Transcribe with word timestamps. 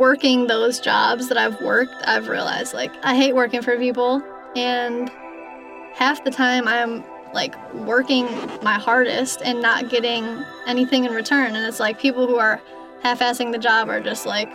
working 0.00 0.46
those 0.48 0.80
jobs 0.80 1.28
that 1.28 1.36
I've 1.38 1.60
worked, 1.60 1.94
I've 2.06 2.26
realized 2.28 2.72
like 2.74 2.90
I 3.04 3.14
hate 3.14 3.34
working 3.34 3.60
for 3.62 3.76
people 3.76 4.22
and 4.56 5.10
half 5.94 6.24
the 6.24 6.30
time 6.30 6.66
I'm 6.66 7.04
like 7.34 7.54
working 7.74 8.24
my 8.62 8.74
hardest 8.74 9.42
and 9.44 9.60
not 9.62 9.88
getting 9.90 10.24
anything 10.66 11.04
in 11.04 11.12
return 11.12 11.54
and 11.54 11.64
it's 11.66 11.78
like 11.78 12.00
people 12.00 12.26
who 12.26 12.36
are 12.36 12.60
half-assing 13.02 13.52
the 13.52 13.58
job 13.58 13.88
are 13.88 14.00
just 14.00 14.26
like 14.26 14.50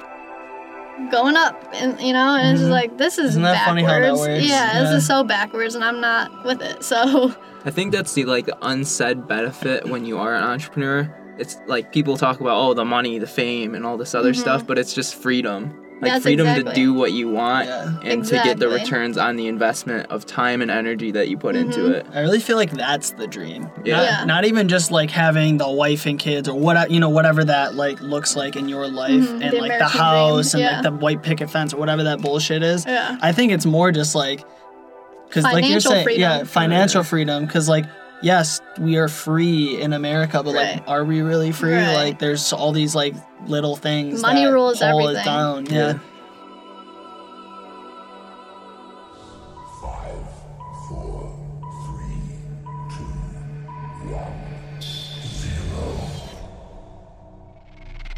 going 1.12 1.36
up 1.38 1.64
and 1.74 2.00
you 2.02 2.12
know 2.14 2.36
and 2.36 2.52
it's 2.54 2.60
just 2.62 2.70
Mhm. 2.70 2.82
like 2.82 2.98
this 2.98 3.18
is 3.18 3.32
Isn't 3.32 3.44
that 3.44 3.66
funny 3.66 3.84
backwards 3.84 4.20
how 4.20 4.26
that 4.26 4.32
works? 4.38 4.50
yeah, 4.50 4.82
this 4.84 4.92
is 4.92 5.06
so 5.08 5.24
backwards 5.24 5.76
and 5.76 5.84
I'm 5.84 6.02
not 6.02 6.44
with 6.44 6.62
it 6.62 6.84
so 6.84 7.34
I 7.66 7.70
think 7.72 7.92
that's 7.94 8.14
the 8.14 8.26
like 8.26 8.46
the 8.48 8.58
unsaid 8.62 9.28
benefit 9.28 9.88
when 9.90 10.06
you 10.06 10.18
are 10.20 10.36
an 10.36 10.44
entrepreneur. 10.44 11.14
It's 11.38 11.58
like 11.68 11.92
people 11.92 12.18
talk 12.18 12.40
about 12.40 12.58
oh 12.58 12.74
the 12.74 12.86
money, 12.86 13.20
the 13.20 13.28
fame, 13.28 13.76
and 13.76 13.86
all 13.86 13.98
this 13.98 14.16
other 14.16 14.32
Mhm. 14.34 14.38
stuff, 14.38 14.66
but 14.68 14.78
it's 14.78 14.94
just 14.94 15.16
freedom. 15.16 15.74
Like 16.02 16.12
That's 16.12 16.24
freedom 16.24 16.46
to 16.66 16.74
do 16.74 16.94
what 16.94 17.14
you 17.14 17.30
want 17.30 17.68
Yeah. 17.68 17.90
and 18.04 18.24
to 18.26 18.36
get 18.44 18.60
the 18.60 18.68
returns 18.68 19.18
on 19.18 19.38
the 19.38 19.48
investment 19.48 20.08
of 20.12 20.26
time 20.26 20.62
and 20.62 20.70
energy 20.70 21.12
that 21.12 21.30
you 21.30 21.38
put 21.38 21.56
into 21.56 21.80
Mhm. 21.80 21.92
it. 21.92 22.06
I 22.14 22.20
really 22.20 22.42
feel 22.42 22.58
like 22.58 22.72
that's 22.72 23.12
the 23.12 23.28
dream. 23.28 23.70
Yeah. 23.86 23.96
Not, 23.96 24.04
Yeah. 24.04 24.26
not 24.26 24.46
even 24.46 24.68
just 24.68 24.92
like 24.92 25.10
having 25.10 25.58
the 25.58 25.70
wife 25.70 26.06
and 26.06 26.20
kids 26.20 26.50
or 26.50 26.60
what 26.60 26.92
you 26.92 27.00
know 27.00 27.08
whatever 27.08 27.46
that 27.46 27.76
like 27.76 28.02
looks 28.02 28.36
like 28.36 28.58
in 28.58 28.68
your 28.68 28.88
life 28.90 29.12
Mhm, 29.30 29.42
and 29.42 29.52
the 29.54 29.62
like 29.62 29.80
the 29.80 29.86
house 29.88 30.52
dream, 30.52 30.64
and 30.66 30.72
yeah. 30.72 30.82
like 30.82 30.84
the 30.84 30.92
white 31.06 31.24
picket 31.24 31.50
fence 31.50 31.74
or 31.74 31.78
whatever 31.78 32.04
that 32.04 32.20
bullshit 32.22 32.62
is. 32.62 32.86
yeah 32.86 33.18
I 33.22 33.32
think 33.32 33.54
it's 33.54 33.66
more 33.66 33.94
just 33.94 34.16
like 34.16 34.44
because 35.30 35.46
like 35.46 35.66
you're 35.68 35.80
saying 35.80 36.04
freedom. 36.04 36.22
yeah 36.22 36.44
financial 36.44 37.04
freedom 37.04 37.46
because 37.46 37.70
like 37.70 37.86
yes 38.26 38.60
we 38.80 38.98
are 38.98 39.08
free 39.08 39.80
in 39.80 39.94
America 39.94 40.42
but 40.44 40.54
Right. 40.56 40.76
like 40.78 40.84
are 40.88 41.06
we 41.06 41.22
really 41.22 41.52
free 41.52 41.74
Right. 41.76 41.94
like 41.94 42.20
there's 42.20 42.52
all 42.52 42.72
these 42.72 42.96
like 42.96 43.14
little 43.46 43.76
things 43.76 44.22
Money 44.22 44.46
that 44.46 44.52
rules 44.52 44.80
pull 44.80 45.08
it 45.10 45.18
everything. 45.18 45.26
down 45.26 45.66
yeah. 45.68 45.74
Yeah. 45.94 46.00
Five, 49.82 50.26
four, 50.90 51.38
three, 51.86 52.22
two, 52.90 53.12
one, 54.10 54.82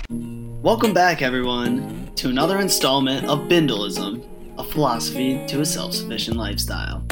zero. 0.09 0.61
Welcome 0.61 0.94
back, 0.94 1.22
everyone, 1.22 2.11
to 2.16 2.30
another 2.30 2.59
installment 2.59 3.25
of 3.28 3.39
Bindlism, 3.50 4.23
a 4.58 4.63
philosophy 4.63 5.44
to 5.47 5.59
a 5.61 5.66
self 5.66 5.94
sufficient 5.94 6.38
lifestyle. 6.38 7.03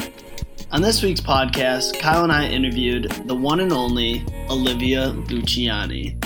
On 0.72 0.82
this 0.82 1.00
week's 1.00 1.20
podcast, 1.20 2.00
Kyle 2.00 2.24
and 2.24 2.32
I 2.32 2.48
interviewed 2.48 3.08
the 3.26 3.36
one 3.36 3.60
and 3.60 3.72
only 3.72 4.24
Olivia 4.50 5.12
Luciani. 5.28 6.20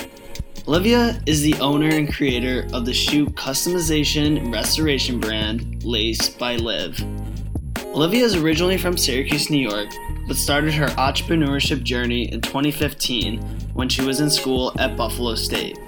Olivia 0.67 1.21
is 1.27 1.43
the 1.43 1.55
owner 1.57 1.89
and 1.89 2.11
creator 2.11 2.67
of 2.73 2.87
the 2.87 2.95
shoe 2.95 3.27
customization 3.27 4.51
restoration 4.51 5.21
brand 5.21 5.85
Laced 5.85 6.39
by 6.39 6.57
Liv. 6.57 6.99
Olivia 7.89 8.25
is 8.25 8.35
originally 8.35 8.79
from 8.79 8.97
Syracuse, 8.97 9.51
New 9.51 9.61
York, 9.69 9.91
but 10.27 10.37
started 10.37 10.73
her 10.73 10.87
entrepreneurship 10.87 11.83
journey 11.83 12.33
in 12.33 12.41
2015 12.41 13.43
when 13.75 13.91
she 13.91 14.01
was 14.01 14.21
in 14.21 14.31
school 14.31 14.73
at 14.79 14.97
Buffalo 14.97 15.35
State. 15.35 15.79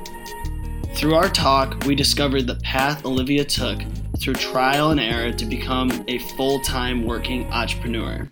Through 0.94 1.14
our 1.14 1.31
talk, 1.31 1.84
we 1.87 1.94
discovered 1.94 2.47
the 2.47 2.56
path 2.56 3.06
Olivia 3.06 3.47
took 3.47 3.81
through 4.23 4.34
trial 4.34 4.91
and 4.91 5.01
error 5.01 5.33
to 5.33 5.45
become 5.45 6.05
a 6.06 6.19
full 6.37 6.61
time 6.61 7.05
working 7.05 7.45
entrepreneur. 7.53 8.28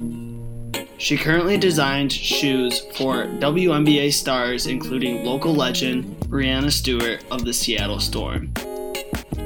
She 0.98 1.16
currently 1.16 1.58
designs 1.58 2.12
shoes 2.12 2.80
for 2.94 3.24
WNBA 3.24 4.12
stars, 4.12 4.66
including 4.66 5.24
local 5.24 5.54
legend 5.54 6.04
Breanna 6.28 6.70
Stewart 6.70 7.24
of 7.30 7.44
the 7.44 7.52
Seattle 7.52 7.98
Storm. 7.98 8.52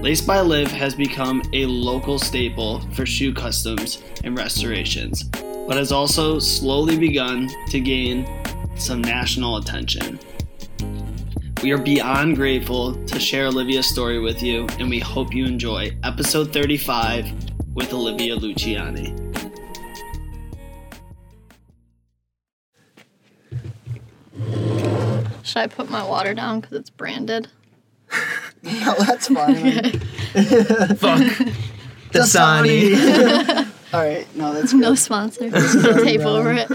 Laced 0.03 0.27
by 0.27 0.41
Liv 0.41 0.71
has 0.71 0.95
become 0.95 1.43
a 1.55 1.65
local 1.65 2.19
staple 2.19 2.81
for 2.93 3.07
shoe 3.07 3.33
customs 3.33 4.03
and 4.23 4.37
restorations, 4.37 5.23
but 5.23 5.77
has 5.77 5.93
also 5.93 6.39
slowly 6.39 6.99
begun 6.99 7.49
to 7.69 7.81
gain 7.81 8.29
some 8.77 9.01
national 9.01 9.57
attention. 9.57 10.19
We 11.65 11.73
are 11.73 11.79
beyond 11.79 12.37
grateful 12.37 12.95
to 13.07 13.19
share 13.19 13.47
Olivia's 13.47 13.89
story 13.89 14.19
with 14.19 14.43
you, 14.43 14.67
and 14.79 14.91
we 14.91 14.99
hope 14.99 15.33
you 15.33 15.47
enjoy 15.47 15.97
episode 16.03 16.53
35 16.53 17.33
with 17.73 17.91
Olivia 17.95 18.37
Luciani. 18.37 19.17
should 25.43 25.57
I 25.57 25.67
put 25.67 25.89
my 25.89 26.05
water 26.05 26.35
down 26.35 26.61
because 26.61 26.77
it's 26.77 26.91
branded 26.91 27.49
No, 28.63 28.95
that's 28.99 29.29
fine. 29.29 29.81
Fuck. 30.99 31.23
Dasani. 32.13 33.73
All 33.95 34.03
right, 34.03 34.27
no, 34.37 34.53
that's 34.53 34.73
good. 34.73 34.83
no 34.83 34.95
sponsor 34.95 35.51
tape 35.51 36.27
over 36.27 36.53
it 36.53 36.71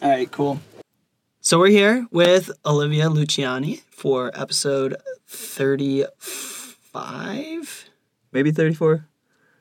All 0.00 0.08
right, 0.08 0.30
cool. 0.30 0.60
So 1.40 1.58
we're 1.58 1.70
here 1.70 2.06
with 2.12 2.52
Olivia 2.64 3.06
Luciani 3.06 3.82
for 3.98 4.30
episode 4.32 4.96
35. 5.26 7.90
Maybe 8.30 8.52
34. 8.52 9.04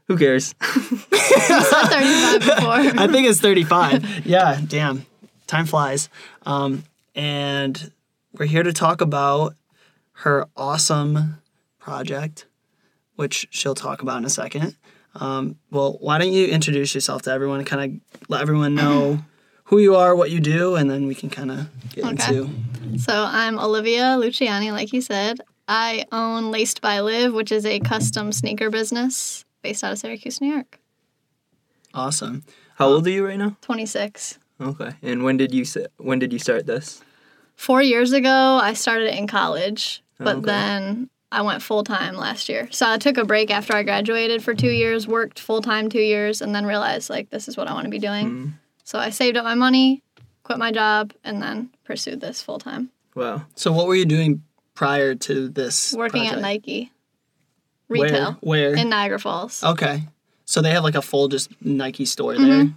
Who 0.07 0.15
cares? 0.15 0.53
I 0.61 2.37
said 2.39 2.43
35 2.43 2.83
before 2.85 3.01
I 3.01 3.07
think 3.07 3.27
it's 3.27 3.41
35. 3.41 4.25
yeah, 4.27 4.61
damn. 4.65 5.07
Time 5.47 5.65
flies. 5.65 6.09
Um, 6.45 6.83
and 7.15 7.91
we're 8.37 8.45
here 8.45 8.61
to 8.61 8.73
talk 8.73 9.01
about 9.01 9.55
her 10.11 10.45
awesome 10.55 11.41
project, 11.79 12.45
which 13.15 13.47
she'll 13.49 13.73
talk 13.73 14.03
about 14.03 14.17
in 14.17 14.25
a 14.25 14.29
second. 14.29 14.77
Um, 15.15 15.55
well, 15.71 15.97
why 15.99 16.19
don't 16.19 16.31
you 16.31 16.45
introduce 16.45 16.93
yourself 16.93 17.23
to 17.23 17.31
everyone, 17.31 17.65
kind 17.65 17.91
of 17.91 17.99
let 18.29 18.41
everyone 18.41 18.75
know 18.75 19.23
who 19.67 19.79
you 19.79 19.95
are, 19.95 20.15
what 20.15 20.31
you 20.31 20.39
do, 20.39 20.75
and 20.75 20.89
then 20.89 21.07
we 21.07 21.15
can 21.15 21.29
kind 21.29 21.51
of 21.51 21.67
get 21.89 22.05
Okay. 22.05 22.37
into. 22.37 22.49
So 22.97 23.13
I'm 23.29 23.59
Olivia 23.59 24.17
Luciani, 24.17 24.71
like 24.71 24.93
you 24.93 25.01
said. 25.01 25.39
I 25.67 26.05
own 26.11 26.51
Laced 26.51 26.81
by 26.81 27.01
Liv, 27.01 27.33
which 27.33 27.51
is 27.51 27.65
a 27.65 27.79
custom 27.81 28.31
sneaker 28.31 28.69
business 28.69 29.43
based 29.61 29.83
out 29.83 29.91
of 29.91 29.99
Syracuse, 29.99 30.39
New 30.39 30.53
York. 30.53 30.79
Awesome. 31.93 32.43
How 32.75 32.87
old 32.87 33.07
are 33.07 33.09
you 33.11 33.25
right 33.25 33.37
now? 33.37 33.57
26. 33.61 34.39
Okay. 34.61 34.91
And 35.01 35.23
when 35.23 35.37
did 35.37 35.53
you 35.53 35.65
when 35.97 36.19
did 36.19 36.31
you 36.31 36.39
start 36.39 36.65
this? 36.65 37.01
Four 37.55 37.81
years 37.81 38.13
ago, 38.13 38.59
I 38.61 38.73
started 38.73 39.07
it 39.13 39.15
in 39.19 39.27
college, 39.27 40.03
but 40.19 40.37
Okay. 40.37 40.45
then 40.45 41.09
I 41.31 41.41
went 41.41 41.61
full 41.61 41.83
time 41.83 42.15
last 42.15 42.47
year. 42.49 42.69
So 42.71 42.87
I 42.89 42.97
took 42.97 43.17
a 43.17 43.25
break 43.25 43.51
after 43.51 43.73
I 43.73 43.83
graduated 43.83 44.43
for 44.43 44.53
two 44.53 44.69
years, 44.69 45.07
worked 45.07 45.39
full 45.39 45.61
time 45.61 45.89
two 45.89 45.99
years, 46.01 46.41
and 46.41 46.55
then 46.55 46.65
realized 46.65 47.09
like 47.09 47.29
this 47.31 47.47
is 47.47 47.57
what 47.57 47.67
I 47.67 47.73
want 47.73 47.85
to 47.85 47.91
be 47.91 47.99
doing. 47.99 48.29
Mm. 48.29 48.53
So 48.87 48.97
I 48.97 49.09
saved 49.09 49.35
up 49.35 49.43
my 49.43 49.53
money, 49.53 50.01
quit 50.43 50.57
my 50.57 50.71
job, 50.71 51.11
and 51.25 51.41
then 51.41 51.71
pursued 51.83 52.21
this 52.21 52.41
full 52.41 52.57
time. 52.57 52.89
Wow. 53.15 53.41
So, 53.53 53.73
what 53.73 53.85
were 53.85 53.95
you 53.95 54.05
doing 54.05 54.43
prior 54.75 55.13
to 55.13 55.49
this? 55.49 55.93
Working 55.93 56.25
at? 56.27 56.39
Nike, 56.39 56.89
retail 57.89 58.37
Where? 58.39 58.73
in 58.75 58.87
Niagara 58.87 59.19
Falls. 59.19 59.61
okay. 59.61 60.03
So 60.45 60.61
they 60.61 60.71
have 60.71 60.85
like 60.85 60.95
a 60.95 61.01
full 61.01 61.27
just 61.27 61.49
Nike 61.61 62.05
store 62.05 62.35
Mm-hmm. 62.35 62.49
there. 62.49 62.67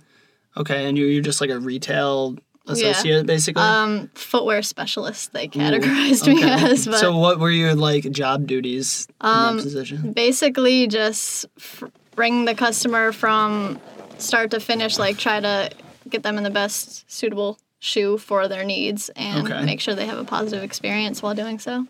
Okay, 0.56 0.87
and 0.88 0.99
you're, 0.99 1.06
you're 1.09 1.22
just 1.22 1.41
like 1.41 1.50
a 1.50 1.60
retail 1.60 2.37
associate 2.66 3.25
basically. 3.26 3.62
Um, 3.62 4.10
footwear 4.15 4.62
specialist 4.62 5.32
they 5.32 5.47
categorized 5.47 6.26
me 6.26 6.38
Okay. 6.43 6.72
as, 6.72 6.87
but 6.88 6.99
so 6.99 7.16
what 7.16 7.38
were 7.38 7.53
your 7.53 7.76
like 7.76 8.10
job 8.10 8.49
duties 8.49 9.06
in 9.22 9.28
Um, 9.28 9.56
that 9.59 9.62
position? 9.62 10.12
basically 10.12 10.88
just 10.88 11.47
f- 11.56 11.84
bring 12.16 12.47
the 12.47 12.54
customer 12.56 13.12
from 13.12 13.78
start 14.19 14.50
to 14.50 14.59
finish, 14.59 14.99
like 14.99 15.16
try 15.16 15.38
to 15.38 15.70
get 16.10 16.22
them 16.22 16.37
in 16.38 16.44
the 16.44 16.50
best 16.50 17.10
suitable 17.10 17.59
shoe 17.78 18.19
for 18.19 18.47
their 18.48 18.65
needs 18.65 19.09
and 19.16 19.47
Okay. 19.50 19.65
make 19.65 19.81
sure 19.81 19.94
they 19.94 20.06
have 20.06 20.19
a 20.19 20.25
positive 20.25 20.62
experience 20.62 21.22
while 21.22 21.34
doing 21.34 21.59
so. 21.59 21.87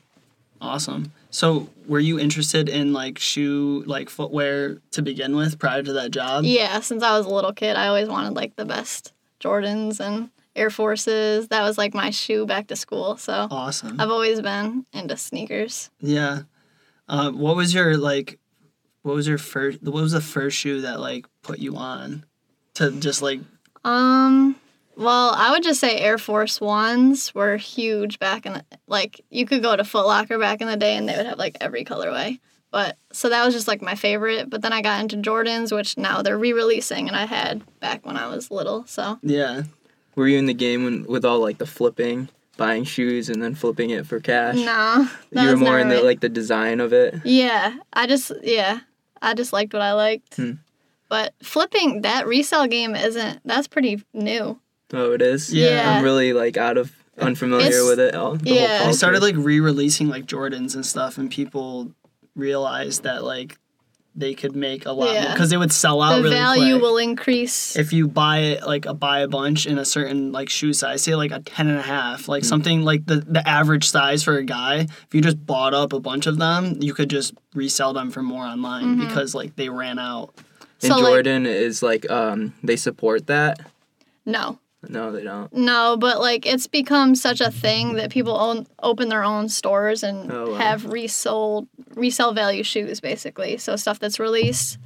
Awesome. 0.61 1.13
So 1.31 1.69
were 1.87 2.01
you 2.01 2.19
interested 2.19 2.69
in 2.69 2.93
like 2.93 3.19
shoe 3.19 3.83
like 3.87 4.11
footwear 4.11 4.79
to 4.93 5.03
begin 5.03 5.35
with 5.35 5.59
prior 5.59 5.83
to 5.83 5.93
that 5.95 6.11
job? 6.11 6.45
Yeah, 6.45 6.81
since 6.81 7.03
I 7.03 7.17
was 7.17 7.27
a 7.27 7.31
little 7.31 7.53
kid, 7.53 7.77
I 7.77 7.87
always 7.89 8.09
wanted 8.09 8.35
like 8.35 8.57
the 8.57 8.65
best 8.67 9.13
Jordans 9.41 10.01
and 10.01 10.29
Air 10.55 10.69
Forces. 10.71 11.49
That 11.49 11.63
was 11.63 11.79
like 11.79 11.95
my 11.95 12.11
shoe 12.11 12.45
back 12.45 12.67
to 12.67 12.77
school. 12.77 13.17
So 13.17 13.49
Awesome. 13.51 13.99
I've 14.01 14.11
always 14.11 14.41
been 14.43 14.85
into 14.93 15.17
sneakers. 15.17 15.91
Yeah. 16.01 16.41
Uh, 17.09 17.31
what 17.31 17.57
was 17.57 17.73
your 17.73 17.97
like? 17.97 18.39
What 19.03 19.15
was 19.15 19.27
your 19.27 19.39
first? 19.39 19.83
What 19.83 19.95
was 19.95 20.13
the 20.13 20.21
first 20.21 20.59
shoe 20.59 20.83
that 20.83 21.01
like 21.01 21.27
put 21.43 21.59
you 21.59 21.75
on 21.77 22.25
to 22.75 22.91
just 22.93 23.23
like? 23.23 23.41
Um, 23.85 24.57
well, 24.97 25.33
I 25.35 25.51
would 25.51 25.63
just 25.63 25.81
say 25.81 25.99
Air 25.99 26.19
Force 26.19 26.61
Ones 26.61 27.35
were 27.35 27.57
huge 27.57 28.19
back 28.19 28.47
in 28.47 28.55
the 28.55 28.65
like 28.87 29.21
you 29.31 29.47
could 29.47 29.63
go 29.63 29.77
to 29.77 29.85
Foot 29.85 30.07
Locker 30.07 30.39
back 30.39 30.61
in 30.61 30.69
the 30.69 30.77
day 30.77 30.97
and 30.97 31.09
they 31.09 31.17
would 31.17 31.27
have 31.27 31.39
like 31.39 31.57
every 31.61 31.85
colorway. 31.85 32.39
But 32.71 32.97
so 33.13 33.29
that 33.31 33.45
was 33.45 33.55
just 33.55 33.67
like 33.67 33.83
my 33.83 33.95
favorite. 33.95 34.49
But 34.49 34.63
then 34.63 34.73
I 34.73 34.81
got 34.83 35.01
into 35.01 35.17
Jordans, 35.17 35.75
which 35.75 35.99
now 35.99 36.23
they're 36.23 36.39
re-releasing, 36.39 37.09
and 37.09 37.17
I 37.17 37.25
had 37.25 37.65
back 37.81 38.07
when 38.07 38.17
I 38.17 38.29
was 38.29 38.51
little. 38.51 38.87
So 38.87 39.19
Yeah. 39.23 39.63
Were 40.15 40.29
you 40.29 40.39
in 40.39 40.47
the 40.47 40.55
game 40.55 40.85
when, 40.85 41.05
with 41.05 41.25
all 41.25 41.41
like 41.41 41.59
the 41.59 41.67
flipping 41.67 42.29
buying 42.61 42.85
shoes 42.85 43.31
and 43.31 43.43
then 43.43 43.55
flipping 43.55 43.89
it 43.89 44.07
for 44.07 44.21
cash. 44.21 44.57
No, 44.57 45.09
you 45.33 45.49
were 45.49 45.57
more 45.57 45.79
in 45.79 45.89
the 45.89 45.97
me. 45.97 46.03
like 46.03 46.21
the 46.21 46.29
design 46.29 46.79
of 46.79 46.93
it. 46.93 47.15
Yeah, 47.25 47.75
I 47.93 48.07
just 48.07 48.31
yeah, 48.43 48.81
I 49.21 49.33
just 49.35 49.53
liked 49.53 49.73
what 49.73 49.83
I 49.83 49.95
liked. 49.95 50.37
Hmm. 50.37 50.53
But 51.11 51.35
flipping 51.43 52.01
that 52.03 52.27
resale 52.27 52.67
game 52.67 52.97
isn't 52.97 53.41
that's 53.45 53.69
pretty 53.69 54.03
new. 54.15 54.59
Oh, 54.95 55.13
it 55.13 55.21
is. 55.21 55.53
Yeah. 55.53 55.97
I'm 55.99 56.03
really 56.05 56.33
like 56.33 56.57
out 56.57 56.79
of 56.79 56.91
unfamiliar 57.19 57.67
It's- 57.67 57.87
with 57.87 58.01
it. 58.01 58.15
All, 58.15 58.37
the 58.37 58.49
yeah. 58.51 58.79
Whole 58.79 58.87
They 58.87 58.93
They 58.93 58.97
started 58.97 59.21
like 59.23 59.35
re-releasing 59.37 60.09
like 60.09 60.25
Jordans 60.25 60.75
and 60.75 60.87
stuff, 60.87 61.19
and 61.19 61.31
people 61.31 61.93
realized 62.35 63.03
that 63.03 63.25
like 63.25 63.59
they 64.17 64.35
could 64.35 64.57
make 64.57 64.87
a 64.87 64.93
lot 64.93 65.13
Yeah. 65.15 65.33
because 65.33 65.51
they 65.51 65.57
would 65.57 65.71
sell 65.73 66.03
out 66.03 66.17
the 66.17 66.23
really 66.25 66.35
value 66.35 66.73
quick. 66.75 66.83
will 66.83 66.97
increase. 66.99 67.77
if 67.77 67.93
you 67.93 68.09
buy 68.09 68.39
it 68.39 68.67
like 68.67 68.85
a 68.87 68.93
buy 68.95 69.21
a 69.21 69.29
bunch 69.29 69.67
in 69.67 69.79
a 69.79 69.85
certain 69.85 70.33
like 70.33 70.49
shoe 70.49 70.73
size 70.73 71.03
say 71.03 71.15
like 71.15 71.31
a 71.31 71.39
10 71.39 71.69
and 71.69 71.79
a 71.79 71.83
half 71.83 72.27
like 72.27 72.45
something 72.45 72.83
like 72.83 73.07
the, 73.07 73.17
the 73.21 73.47
average 73.49 73.89
size 73.89 74.25
for 74.25 74.37
a 74.37 74.43
guy 74.43 74.79
if 74.81 75.09
you 75.15 75.21
just 75.21 75.45
bought 75.47 75.75
up 75.75 75.93
a 75.93 76.01
bunch 76.01 76.27
of 76.27 76.39
them 76.39 76.77
you 76.81 76.93
could 76.93 77.09
just 77.09 77.35
resell 77.55 77.93
them 77.93 78.11
for 78.11 78.21
more 78.21 78.43
online 78.45 78.97
Mm-hmm. 78.97 79.07
because 79.07 79.33
like 79.33 79.55
they 79.55 79.69
ran 79.69 79.99
out 80.01 80.35
And 80.83 80.93
So, 80.93 80.99
like- 80.99 81.13
Jordan 81.13 81.47
is 81.47 81.83
like 81.83 82.11
um 82.11 82.55
they 82.63 82.77
support 82.77 83.27
that. 83.27 83.61
no, 84.27 84.59
No, 84.89 85.13
they 85.13 85.23
don't. 85.23 85.53
no, 85.53 85.97
but 85.99 86.21
like 86.21 86.47
it's 86.47 86.67
become 86.67 87.15
such 87.15 87.41
a 87.41 87.51
thing 87.51 87.95
that 87.95 88.11
people 88.11 88.37
own 88.39 88.67
open 88.83 89.09
their 89.09 89.25
own 89.25 89.49
stores 89.49 90.03
and 90.03 90.31
Oh, 90.33 90.53
wow. 90.53 90.57
have 90.59 90.85
resold 90.87 91.69
resell 91.95 92.33
value 92.33 92.63
shoes 92.63 93.01
basically. 93.01 93.59
So 93.59 93.77
stuff 93.77 93.99
that's 93.99 94.19
released 94.19 94.79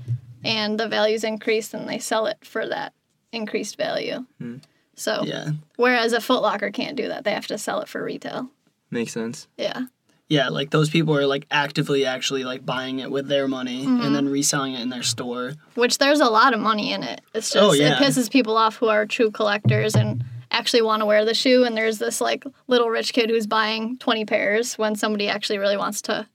and 0.45 0.79
the 0.81 0.89
value's 0.89 1.25
increased 1.25 1.75
and 1.75 1.89
they 1.89 1.99
sell 1.99 2.27
it 2.27 2.39
for 2.45 2.67
that 2.69 2.93
increased 3.33 3.77
value. 3.77 4.25
Hmm. 4.39 4.57
So 4.97 5.23
yeah 5.25 5.51
whereas 5.77 6.13
a 6.13 6.21
Foot 6.21 6.43
Locker 6.43 6.71
can't 6.71 6.97
do 6.97 7.09
that, 7.09 7.25
they 7.25 7.33
have 7.33 7.47
to 7.49 7.59
sell 7.59 7.81
it 7.81 7.89
for 7.89 8.03
retail. 8.03 8.51
Makes 8.91 9.13
sense. 9.13 9.49
Yeah. 9.57 9.87
Yeah 10.29 10.49
like 10.49 10.71
those 10.71 10.89
people 10.91 11.17
are 11.17 11.27
like 11.27 11.47
actively 11.51 12.07
actually 12.07 12.45
like 12.45 12.65
buying 12.65 12.99
it 13.01 13.11
with 13.11 13.29
their 13.29 13.47
money 13.49 13.85
Mm-hmm. 13.85 14.03
and 14.03 14.15
then 14.17 14.29
reselling 14.29 14.75
it 14.75 14.81
in 14.81 14.89
their 14.89 15.03
store 15.03 15.55
which 15.75 15.99
there's 15.99 16.21
a 16.21 16.27
lot 16.31 16.55
of 16.55 16.61
money 16.61 16.93
in 16.93 17.03
it. 17.03 17.21
It's 17.35 17.51
just 17.51 17.63
Oh, 17.65 17.73
yeah. 17.73 17.95
it 17.97 17.99
pisses 18.03 18.31
people 18.31 18.57
off 18.57 18.77
who 18.77 18.89
are 18.89 19.05
true 19.07 19.31
collectors 19.31 19.95
and 19.95 20.25
actually 20.51 20.83
want 20.83 21.01
to 21.01 21.07
wear 21.07 21.25
the 21.25 21.35
shoe. 21.35 21.65
And 21.65 21.77
there's 21.77 21.99
this 21.99 22.21
like 22.21 22.45
little 22.69 22.89
rich 22.89 23.13
kid 23.13 23.29
who's 23.29 23.47
buying 23.47 23.99
20 23.99 24.25
pairs 24.25 24.79
when 24.79 24.95
somebody 24.95 25.29
actually 25.29 25.59
really 25.59 25.77
wants 25.77 26.01
to 26.03 26.27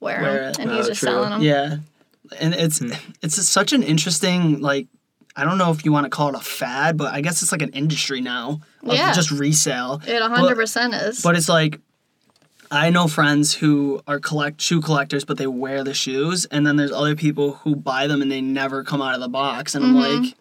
wear, 0.00 0.20
Wear 0.20 0.40
them, 0.40 0.50
it. 0.50 0.58
and 0.58 0.70
he's 0.72 0.84
Oh, 0.86 0.88
just 0.88 1.00
true. 1.00 1.10
selling 1.10 1.30
them. 1.30 1.42
yeah 1.42 1.76
and 2.40 2.52
it's 2.54 2.82
it's 3.22 3.48
such 3.48 3.72
an 3.72 3.82
interesting 3.82 4.60
like 4.60 4.88
I 5.36 5.44
don't 5.44 5.56
know 5.56 5.70
if 5.70 5.84
you 5.84 5.92
want 5.92 6.04
to 6.04 6.10
call 6.10 6.28
it 6.30 6.34
a 6.34 6.40
fad, 6.40 6.96
but 6.96 7.14
I 7.14 7.20
guess 7.20 7.42
it's 7.42 7.52
like 7.52 7.62
an 7.62 7.70
industry 7.70 8.20
now 8.20 8.60
of 8.82 8.94
Yeah. 8.94 9.12
just 9.12 9.30
resale. 9.30 10.02
It 10.04 10.20
100% 10.20 11.08
is. 11.08 11.22
But 11.22 11.36
it's 11.36 11.48
like 11.48 11.80
I 12.70 12.90
know 12.90 13.06
friends 13.08 13.54
who 13.54 14.02
are 14.06 14.20
collect 14.20 14.60
shoe 14.60 14.80
collectors, 14.80 15.24
but 15.24 15.38
they 15.38 15.46
wear 15.46 15.82
the 15.84 15.94
shoes, 15.94 16.44
and 16.46 16.66
then 16.66 16.76
there's 16.76 16.92
other 16.92 17.14
people 17.16 17.52
who 17.54 17.74
buy 17.76 18.06
them 18.06 18.20
and 18.22 18.30
they 18.30 18.40
never 18.40 18.84
come 18.84 19.00
out 19.00 19.14
of 19.14 19.20
the 19.20 19.28
box, 19.28 19.74
and 19.74 19.84
I'm 19.84 19.94
like, 19.94 20.34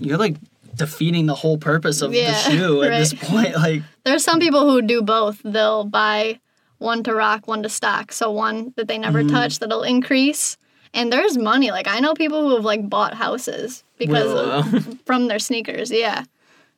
you're 0.00 0.18
like 0.18 0.36
defeating 0.74 1.26
the 1.26 1.34
whole 1.34 1.58
purpose 1.58 2.00
of 2.02 2.12
the 2.12 2.18
Mm-hmm. 2.18 2.50
Shoe 2.56 2.82
at 2.82 2.88
this 2.90 3.12
point. 3.14 3.54
Like, 3.54 3.82
There's 4.04 4.24
some 4.24 4.40
people 4.40 4.68
who 4.70 4.80
do 4.82 5.02
both. 5.02 5.40
They'll 5.44 5.84
buy 5.84 6.40
one 6.78 7.02
to 7.04 7.14
rock, 7.14 7.46
one 7.46 7.62
to 7.62 7.68
stock. 7.68 8.10
So 8.12 8.30
one 8.30 8.72
that 8.76 8.88
they 8.88 8.96
never 8.98 9.20
Mm-hmm. 9.22 9.34
touch 9.34 9.58
that'll 9.58 9.82
increase. 9.82 10.56
And 10.94 11.12
there's 11.12 11.36
money. 11.38 11.70
Like 11.70 11.88
I 11.88 12.00
know 12.00 12.14
people 12.14 12.42
who 12.42 12.54
have 12.56 12.64
like 12.64 12.88
bought 12.88 13.14
houses 13.14 13.84
because 13.98 14.32
of, 14.32 14.98
from 15.06 15.28
their 15.28 15.38
sneakers. 15.38 15.90
Yeah. 15.90 16.24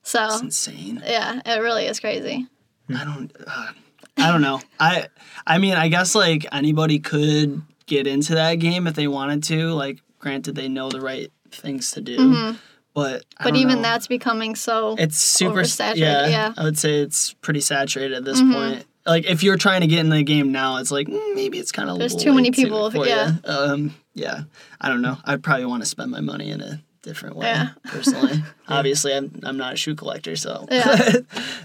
So 0.02 0.24
it's 0.26 0.40
insane. 0.42 1.02
yeah, 1.06 1.40
it 1.46 1.60
really 1.60 1.86
is 1.86 2.00
crazy. 2.00 2.46
I 2.94 3.04
don't. 3.04 3.32
Uh, 3.46 3.72
I 4.18 4.30
don't 4.32 4.42
know. 4.42 4.60
I. 4.78 5.08
I 5.46 5.58
mean, 5.58 5.74
I 5.74 5.88
guess 5.88 6.14
like 6.14 6.46
anybody 6.52 6.98
could 6.98 7.60
get 7.86 8.06
into 8.06 8.34
that 8.36 8.54
game 8.54 8.86
if 8.86 8.94
they 8.94 9.06
wanted 9.08 9.42
to. 9.44 9.72
Like, 9.72 10.00
granted, 10.18 10.54
they 10.54 10.68
know 10.68 10.88
the 10.88 11.00
right 11.02 11.30
things 11.50 11.90
to 11.92 12.00
do, 12.00 12.16
but 12.16 12.22
Mm-hmm. 12.22 12.56
But 12.94 13.24
don't 13.42 13.56
even 13.56 13.76
know. 13.76 13.82
that's 13.82 14.06
becoming 14.06 14.54
so. 14.54 14.94
It's 14.98 15.18
super 15.18 15.64
saturated. 15.64 16.00
Yeah, 16.00 16.26
yeah. 16.28 16.48
Mm-hmm. 16.50 16.60
I 16.60 16.64
would 16.64 16.78
say 16.78 17.00
it's 17.00 17.34
pretty 17.34 17.60
saturated 17.60 18.16
at 18.16 18.24
this 18.24 18.40
point. 18.40 18.86
Like 19.04 19.26
if 19.26 19.42
you're 19.42 19.58
trying 19.58 19.82
to 19.82 19.86
get 19.86 19.98
in 19.98 20.08
the 20.08 20.22
game 20.22 20.50
now, 20.50 20.78
it's 20.78 20.90
like 20.90 21.08
mm, 21.08 21.34
maybe 21.34 21.58
it's 21.58 21.72
kind 21.72 21.90
of 21.90 21.98
There's 21.98 22.16
too 22.16 22.32
many 22.32 22.50
people, 22.52 22.90
yeah. 23.06 23.32
Um, 23.44 23.94
yeah. 24.14 24.44
I 24.80 24.88
don't 24.88 25.02
know. 25.02 25.18
I'd 25.24 25.42
probably 25.42 25.66
want 25.66 25.82
to 25.82 25.88
spend 25.88 26.10
my 26.10 26.20
money 26.20 26.50
in 26.50 26.62
a 26.62 26.82
different 27.02 27.36
way. 27.36 27.48
Yeah. 27.48 27.70
Personally, 27.84 28.42
obviously, 28.68 29.12
I'm 29.12 29.40
I'm 29.42 29.58
not 29.58 29.74
a 29.74 29.76
shoe 29.76 29.94
collector, 29.94 30.36
so 30.36 30.66
Yeah. 30.70 31.12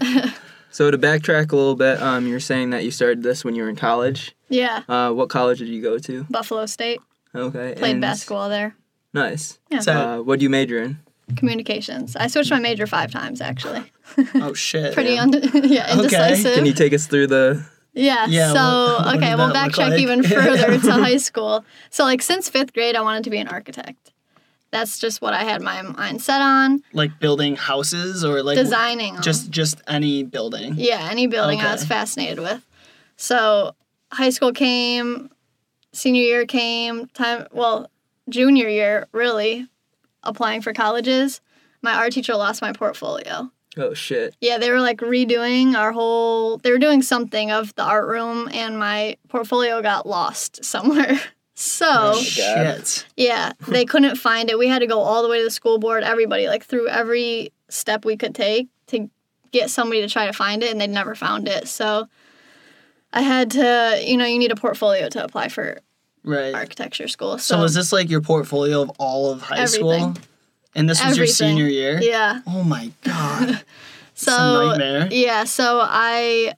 So 0.70 0.90
to 0.90 0.96
backtrack 0.98 1.52
a 1.52 1.56
little 1.56 1.74
bit, 1.74 2.00
um, 2.00 2.26
you're 2.26 2.40
saying 2.40 2.70
that 2.70 2.84
you 2.84 2.90
started 2.90 3.22
this 3.22 3.44
when 3.44 3.54
you 3.54 3.62
were 3.64 3.68
in 3.68 3.76
college. 3.76 4.34
yeah. 4.48 4.82
Uh, 4.88 5.10
what 5.12 5.28
college 5.28 5.58
did 5.58 5.68
you 5.68 5.82
go 5.82 5.98
to? 5.98 6.24
Buffalo 6.30 6.66
State 6.66 7.00
Okay. 7.34 7.74
played 7.76 7.92
and- 7.92 8.00
basketball 8.00 8.48
there. 8.48 8.74
Nice. 9.12 9.58
Yeah. 9.70 9.80
So- 9.80 9.92
Uh, 9.92 10.22
what 10.22 10.38
do 10.38 10.44
you 10.44 10.50
major 10.50 10.80
in? 10.82 10.98
Communications. 11.36 12.16
I 12.16 12.26
switched 12.26 12.50
my 12.50 12.58
major 12.58 12.86
five 12.86 13.10
times 13.10 13.40
actually. 13.40 13.84
oh 14.36 14.52
shit. 14.54 14.94
Pretty 14.98 15.14
yeah. 15.14 15.22
und- 15.22 15.50
yeah, 15.64 15.92
indecisive. 15.92 16.54
Can 16.54 16.66
you 16.66 16.72
take 16.72 16.92
us 16.92 17.06
through 17.06 17.28
the? 17.28 17.64
Yeah. 17.92 18.26
Yeah, 18.28 18.52
so 18.52 18.58
what- 18.96 19.06
what 19.06 19.16
okay, 19.16 19.34
we'll 19.34 19.52
that 19.52 19.70
backtrack 19.72 19.90
like? 19.90 20.00
even 20.00 20.22
further 20.36 20.78
to 20.78 20.92
high 20.92 21.16
school. 21.18 21.64
So 21.90 22.04
like 22.04 22.22
since 22.22 22.48
fifth 22.48 22.72
grade, 22.72 22.94
I 22.96 23.00
wanted 23.02 23.24
to 23.24 23.30
be 23.30 23.38
an 23.38 23.48
architect. 23.48 24.09
That's 24.72 24.98
just 25.00 25.20
what 25.20 25.34
I 25.34 25.42
had 25.42 25.62
my 25.62 25.82
mind 25.82 26.22
set 26.22 26.40
on. 26.40 26.82
like 26.92 27.18
building 27.18 27.56
houses 27.56 28.24
or 28.24 28.42
like 28.42 28.56
designing 28.56 29.20
just 29.20 29.50
just 29.50 29.80
any 29.88 30.22
building. 30.22 30.74
yeah, 30.76 31.08
any 31.10 31.26
building 31.26 31.60
I 31.60 31.72
was 31.72 31.84
fascinated 31.84 32.38
with. 32.38 32.64
So 33.16 33.74
high 34.12 34.30
school 34.30 34.52
came, 34.52 35.30
senior 35.92 36.22
year 36.22 36.46
came, 36.46 37.06
time 37.08 37.46
well, 37.52 37.90
junior 38.28 38.68
year 38.68 39.08
really, 39.12 39.66
applying 40.22 40.62
for 40.62 40.72
colleges. 40.72 41.40
My 41.82 41.94
art 41.94 42.12
teacher 42.12 42.34
lost 42.36 42.62
my 42.62 42.72
portfolio. 42.72 43.50
Oh 43.76 43.94
shit. 43.94 44.34
Yeah, 44.40 44.58
they 44.58 44.70
were 44.70 44.80
like 44.80 44.98
redoing 44.98 45.74
our 45.74 45.92
whole. 45.92 46.58
They 46.58 46.70
were 46.72 46.78
doing 46.78 47.02
something 47.02 47.50
of 47.50 47.74
the 47.74 47.82
art 47.84 48.06
room, 48.08 48.48
and 48.52 48.78
my 48.78 49.16
portfolio 49.28 49.80
got 49.82 50.06
lost 50.06 50.64
somewhere. 50.74 51.18
So 51.60 51.86
Oh, 51.86 52.10
oh 52.16 52.22
Shit. 52.22 53.04
yeah, 53.18 53.52
they 53.68 53.84
couldn't 53.84 54.16
find 54.16 54.48
it. 54.48 54.58
We 54.58 54.68
had 54.68 54.78
to 54.78 54.86
go 54.86 55.00
all 55.00 55.22
the 55.22 55.28
way 55.28 55.38
to 55.38 55.44
the 55.44 55.50
school 55.50 55.78
board. 55.78 56.02
Everybody 56.02 56.46
like 56.48 56.64
through 56.64 56.88
every 56.88 57.52
step 57.68 58.06
we 58.06 58.16
could 58.16 58.34
take 58.34 58.68
to 58.86 59.10
get 59.52 59.68
somebody 59.68 60.00
to 60.00 60.08
try 60.08 60.24
to 60.26 60.32
find 60.32 60.62
it, 60.62 60.70
and 60.70 60.80
they'd 60.80 60.88
never 60.88 61.14
found 61.14 61.48
it. 61.48 61.68
So 61.68 62.08
I 63.12 63.20
had 63.20 63.50
to, 63.52 64.00
you 64.02 64.16
know, 64.16 64.24
you 64.24 64.38
need 64.38 64.52
a 64.52 64.56
portfolio 64.56 65.10
to 65.10 65.22
apply 65.22 65.48
for 65.48 65.80
Right. 66.24 66.54
architecture 66.54 67.08
school. 67.08 67.36
So, 67.38 67.56
So 67.56 67.60
was 67.60 67.74
this 67.74 67.92
like 67.92 68.08
your 68.08 68.20
portfolio 68.22 68.80
of 68.82 68.90
all 68.98 69.30
of 69.30 69.42
high 69.42 69.64
school? 69.66 70.14
And 70.74 70.88
this 70.88 71.04
was 71.04 71.18
your 71.18 71.26
senior 71.26 71.66
year? 71.66 72.00
yeah. 72.00 72.40
Oh 72.46 72.64
my 72.64 72.90
god. 73.02 73.62
So 74.14 74.68
nightmare. 74.68 75.08
Yeah, 75.10 75.44
so 75.44 75.80
I 75.82 76.54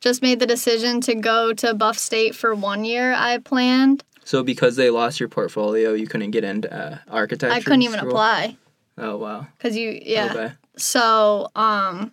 just 0.00 0.22
made 0.22 0.40
the 0.40 0.46
decision 0.46 1.02
to 1.02 1.14
go 1.14 1.52
to 1.52 1.74
Buff 1.74 1.98
State 1.98 2.34
for 2.34 2.54
one 2.54 2.86
year. 2.86 3.12
I 3.12 3.36
planned. 3.36 4.02
So 4.26 4.42
because 4.42 4.74
they 4.74 4.90
lost 4.90 5.20
your 5.20 5.28
portfolio, 5.28 5.92
you 5.94 6.08
couldn't 6.08 6.32
get 6.32 6.42
into 6.42 6.72
uh, 6.72 6.98
architecture. 7.08 7.54
I 7.54 7.60
couldn't 7.60 7.82
even 7.82 8.00
school? 8.00 8.10
apply 8.10 8.56
Oh 8.98 9.16
wow. 9.16 9.46
because 9.56 9.76
you 9.76 9.98
yeah. 10.02 10.32
Okay. 10.32 10.52
So 10.76 11.48
um, 11.54 12.12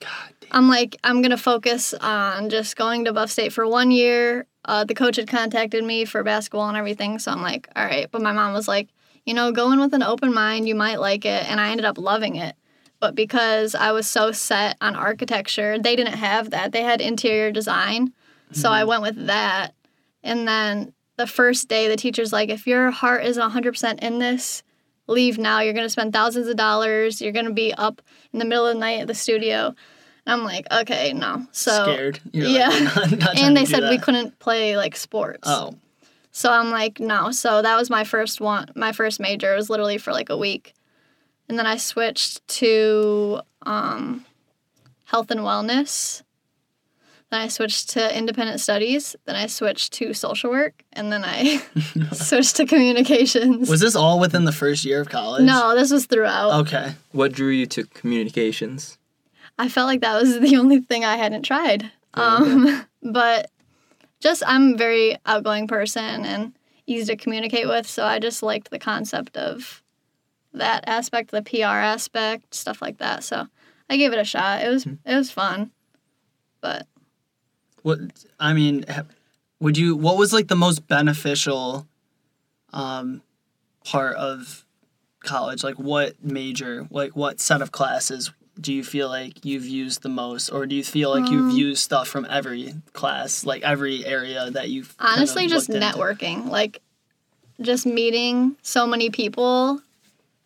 God 0.00 0.34
damn. 0.40 0.50
I'm 0.52 0.68
like 0.68 0.96
I'm 1.02 1.22
gonna 1.22 1.38
focus 1.38 1.94
on 1.94 2.50
just 2.50 2.76
going 2.76 3.04
to 3.06 3.12
Buff 3.12 3.30
State 3.30 3.52
for 3.52 3.66
one 3.66 3.90
year. 3.90 4.46
Uh, 4.64 4.84
the 4.84 4.94
coach 4.94 5.16
had 5.16 5.28
contacted 5.28 5.82
me 5.82 6.04
for 6.04 6.22
basketball 6.22 6.68
and 6.68 6.76
everything, 6.76 7.18
so 7.18 7.32
I'm 7.32 7.40
like, 7.40 7.68
all 7.74 7.84
right. 7.84 8.10
But 8.10 8.20
my 8.20 8.32
mom 8.32 8.52
was 8.52 8.68
like, 8.68 8.88
you 9.24 9.32
know, 9.32 9.50
go 9.50 9.72
in 9.72 9.80
with 9.80 9.94
an 9.94 10.02
open 10.02 10.34
mind. 10.34 10.68
You 10.68 10.74
might 10.74 11.00
like 11.00 11.24
it, 11.24 11.50
and 11.50 11.58
I 11.60 11.70
ended 11.70 11.86
up 11.86 11.96
loving 11.96 12.36
it. 12.36 12.54
But 13.00 13.14
because 13.14 13.74
I 13.74 13.92
was 13.92 14.06
so 14.06 14.32
set 14.32 14.76
on 14.80 14.96
architecture, 14.96 15.78
they 15.78 15.96
didn't 15.96 16.16
have 16.16 16.50
that. 16.50 16.72
They 16.72 16.82
had 16.82 17.00
interior 17.00 17.50
design, 17.50 18.12
so 18.52 18.70
I 18.70 18.84
went 18.84 19.02
with 19.02 19.26
that. 19.26 19.72
And 20.22 20.46
then 20.46 20.92
the 21.18 21.26
first 21.26 21.68
day, 21.68 21.88
the 21.88 21.96
teacher's 21.96 22.32
like, 22.32 22.48
if 22.48 22.66
your 22.66 22.90
heart 22.90 23.24
isn't 23.24 23.50
100% 23.50 23.98
in 23.98 24.18
this, 24.18 24.62
leave 25.08 25.36
now. 25.36 25.60
You're 25.60 25.74
going 25.74 25.84
to 25.84 25.90
spend 25.90 26.12
thousands 26.12 26.46
of 26.46 26.56
dollars. 26.56 27.20
You're 27.20 27.32
going 27.32 27.46
to 27.46 27.52
be 27.52 27.74
up 27.74 28.00
in 28.32 28.38
the 28.38 28.44
middle 28.44 28.66
of 28.66 28.74
the 28.74 28.80
night 28.80 29.00
at 29.00 29.08
the 29.08 29.14
studio. 29.14 29.74
And 30.24 30.40
I'm 30.40 30.44
like, 30.44 30.66
okay, 30.72 31.12
no. 31.12 31.46
So, 31.50 31.82
Scared. 31.82 32.20
You're 32.32 32.46
yeah. 32.46 32.68
Like, 32.68 33.10
not, 33.10 33.18
not 33.18 33.38
and 33.38 33.56
they 33.56 33.64
said 33.64 33.82
we 33.90 33.98
couldn't 33.98 34.38
play 34.38 34.76
like 34.76 34.96
sports. 34.96 35.40
Oh. 35.44 35.74
So 36.30 36.52
I'm 36.52 36.70
like, 36.70 37.00
no. 37.00 37.32
So 37.32 37.62
that 37.62 37.76
was 37.76 37.90
my 37.90 38.04
first 38.04 38.40
one. 38.40 38.70
My 38.76 38.92
first 38.92 39.18
major. 39.18 39.52
It 39.52 39.56
was 39.56 39.68
literally 39.68 39.98
for 39.98 40.12
like 40.12 40.30
a 40.30 40.36
week, 40.36 40.72
and 41.48 41.58
then 41.58 41.66
I 41.66 41.78
switched 41.78 42.46
to 42.48 43.40
um, 43.62 44.24
health 45.04 45.32
and 45.32 45.40
wellness. 45.40 46.22
Then 47.30 47.40
I 47.42 47.48
switched 47.48 47.90
to 47.90 48.16
independent 48.16 48.60
studies. 48.60 49.14
Then 49.26 49.36
I 49.36 49.46
switched 49.46 49.92
to 49.94 50.14
social 50.14 50.50
work, 50.50 50.82
and 50.94 51.12
then 51.12 51.24
I 51.24 51.62
switched 52.12 52.56
to 52.56 52.66
communications. 52.66 53.68
Was 53.68 53.80
this 53.80 53.94
all 53.94 54.18
within 54.18 54.44
the 54.44 54.52
first 54.52 54.84
year 54.84 55.00
of 55.00 55.08
college? 55.10 55.44
no, 55.44 55.74
this 55.74 55.90
was 55.90 56.06
throughout. 56.06 56.60
Okay. 56.66 56.94
What 57.12 57.32
drew 57.32 57.50
you 57.50 57.66
to 57.66 57.84
communications? 57.84 58.96
I 59.58 59.68
felt 59.68 59.86
like 59.88 60.00
that 60.00 60.20
was 60.20 60.40
the 60.40 60.56
only 60.56 60.80
thing 60.80 61.04
I 61.04 61.16
hadn't 61.16 61.42
tried. 61.42 61.90
Um, 62.14 62.86
but 63.02 63.50
just 64.20 64.42
I'm 64.46 64.74
a 64.74 64.76
very 64.76 65.16
outgoing 65.26 65.68
person 65.68 66.24
and 66.24 66.52
easy 66.86 67.14
to 67.14 67.16
communicate 67.16 67.68
with, 67.68 67.86
so 67.86 68.04
I 68.04 68.18
just 68.18 68.42
liked 68.42 68.70
the 68.70 68.78
concept 68.78 69.36
of 69.36 69.82
that 70.54 70.84
aspect, 70.86 71.30
the 71.30 71.42
PR 71.42 71.64
aspect, 71.66 72.54
stuff 72.54 72.80
like 72.80 72.98
that. 72.98 73.22
So 73.22 73.46
I 73.90 73.96
gave 73.98 74.12
it 74.12 74.18
a 74.18 74.24
shot. 74.24 74.64
It 74.64 74.68
was 74.68 74.86
it 74.86 75.14
was 75.14 75.30
fun, 75.30 75.70
but 76.60 76.86
What 77.88 78.00
I 78.38 78.52
mean, 78.52 78.84
would 79.60 79.78
you? 79.78 79.96
What 79.96 80.18
was 80.18 80.34
like 80.34 80.48
the 80.48 80.56
most 80.56 80.86
beneficial, 80.86 81.86
um, 82.74 83.22
part 83.82 84.14
of 84.16 84.66
college? 85.24 85.64
Like, 85.64 85.76
what 85.76 86.22
major? 86.22 86.86
Like, 86.90 87.16
what 87.16 87.40
set 87.40 87.62
of 87.62 87.72
classes 87.72 88.30
do 88.60 88.74
you 88.74 88.84
feel 88.84 89.08
like 89.08 89.42
you've 89.42 89.64
used 89.66 90.02
the 90.02 90.10
most, 90.10 90.50
or 90.50 90.66
do 90.66 90.74
you 90.76 90.84
feel 90.84 91.08
like 91.08 91.30
you've 91.30 91.52
Um, 91.52 91.56
used 91.56 91.80
stuff 91.82 92.08
from 92.08 92.26
every 92.28 92.74
class, 92.92 93.46
like 93.46 93.62
every 93.62 94.04
area 94.04 94.50
that 94.50 94.68
you've 94.68 94.94
kind 94.98 95.14
of 95.14 95.18
honestly 95.20 95.46
just 95.46 95.70
looked 95.70 95.82
into? 95.82 95.98
networking 95.98 96.50
like 96.50 96.82
just 97.60 97.86
meeting 97.86 98.54
so 98.60 98.86
many 98.86 99.08
people 99.08 99.80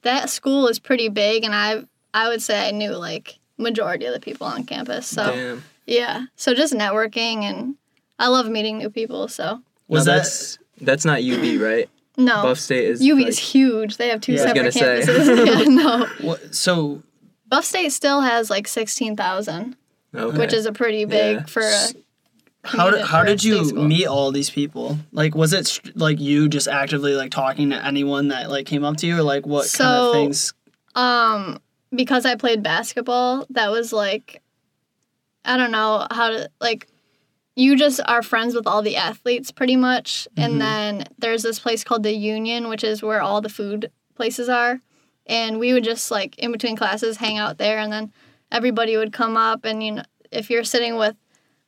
that 0.02 0.30
school 0.30 0.68
is 0.68 0.78
pretty 0.78 1.08
big 1.08 1.42
and 1.44 1.54
i 1.54 1.82
i 2.14 2.28
would 2.28 2.40
say 2.40 2.68
i 2.68 2.70
knew 2.70 2.92
like 2.92 3.38
majority 3.58 4.06
of 4.06 4.14
the 4.14 4.20
people 4.20 4.46
on 4.46 4.64
campus 4.64 5.06
so 5.06 5.24
Damn. 5.34 5.64
Yeah 5.86 6.24
so 6.36 6.54
just 6.54 6.72
networking 6.72 7.42
and 7.42 7.74
i 8.18 8.28
love 8.28 8.48
meeting 8.48 8.78
new 8.78 8.90
people 8.90 9.28
so 9.28 9.60
Was 9.88 10.06
No, 10.06 10.12
that? 10.12 10.18
that's 10.18 10.58
that's 10.80 11.04
not 11.04 11.20
UB, 11.22 11.60
right? 11.60 11.88
no 12.16 12.42
Buff 12.42 12.58
State 12.58 12.84
is 12.84 13.00
UB 13.02 13.18
like- 13.18 13.26
is 13.28 13.38
huge 13.38 13.96
they 13.96 14.08
have 14.08 14.20
two 14.20 14.32
Yeah. 14.32 14.42
I 14.42 14.62
was 14.64 14.74
separate 14.74 14.74
gonna 14.74 15.02
say. 15.02 15.12
campuses 15.12 15.46
yeah 15.46 15.62
no 15.74 16.06
What, 16.26 16.54
so 16.54 17.02
buff 17.48 17.64
state 17.64 17.90
still 17.92 18.20
has 18.22 18.48
like 18.50 18.66
16000 18.68 19.76
okay. 20.14 20.38
which 20.38 20.52
is 20.52 20.66
a 20.66 20.72
pretty 20.72 21.04
big 21.04 21.36
Yeah. 21.38 21.44
for 21.46 21.62
a 21.62 21.88
how 22.64 22.90
did 22.90 23.00
how 23.02 23.24
did 23.24 23.42
you 23.42 23.64
school. 23.64 23.82
meet 23.88 24.06
all 24.06 24.30
these 24.30 24.48
people? 24.48 24.96
Like, 25.10 25.34
was 25.34 25.52
it 25.52 25.66
str- 25.66 25.90
like 25.96 26.20
you 26.20 26.48
just 26.48 26.68
actively 26.68 27.14
like 27.16 27.32
talking 27.32 27.70
to 27.70 27.84
anyone 27.84 28.28
that 28.28 28.50
like 28.50 28.66
came 28.66 28.84
up 28.84 28.98
to 28.98 29.06
you, 29.08 29.18
or 29.18 29.22
like 29.24 29.44
what 29.44 29.62
kind 29.62 29.90
of 29.90 30.04
So- 30.04 30.12
things? 30.12 30.54
Um, 30.94 31.58
because 31.92 32.24
I 32.24 32.36
played 32.36 32.62
basketball, 32.62 33.46
that 33.50 33.72
was 33.72 33.92
like, 33.92 34.41
I 35.44 35.56
don't 35.56 35.70
know 35.72 36.06
how 36.10 36.30
to 36.30 36.50
like. 36.60 36.88
You 37.54 37.76
just 37.76 38.00
are 38.06 38.22
friends 38.22 38.54
with 38.54 38.66
all 38.66 38.80
the 38.80 38.96
athletes 38.96 39.50
pretty 39.50 39.76
much, 39.76 40.26
and 40.38 40.58
then 40.58 41.04
there's 41.18 41.42
this 41.42 41.58
place 41.58 41.84
called 41.84 42.02
the 42.02 42.14
Union, 42.14 42.68
which 42.68 42.82
is 42.82 43.02
where 43.02 43.20
all 43.20 43.42
the 43.42 43.50
food 43.50 43.90
places 44.14 44.48
are, 44.48 44.80
and 45.26 45.58
we 45.58 45.74
would 45.74 45.84
just 45.84 46.10
like 46.10 46.38
in 46.38 46.50
between 46.50 46.76
classes 46.76 47.18
hang 47.18 47.36
out 47.36 47.58
there, 47.58 47.78
and 47.78 47.92
then 47.92 48.10
everybody 48.50 48.96
would 48.96 49.12
come 49.12 49.36
up, 49.36 49.66
and 49.66 49.82
you 49.82 49.92
know 49.92 50.02
if 50.30 50.48
you're 50.48 50.64
sitting 50.64 50.96
with 50.96 51.14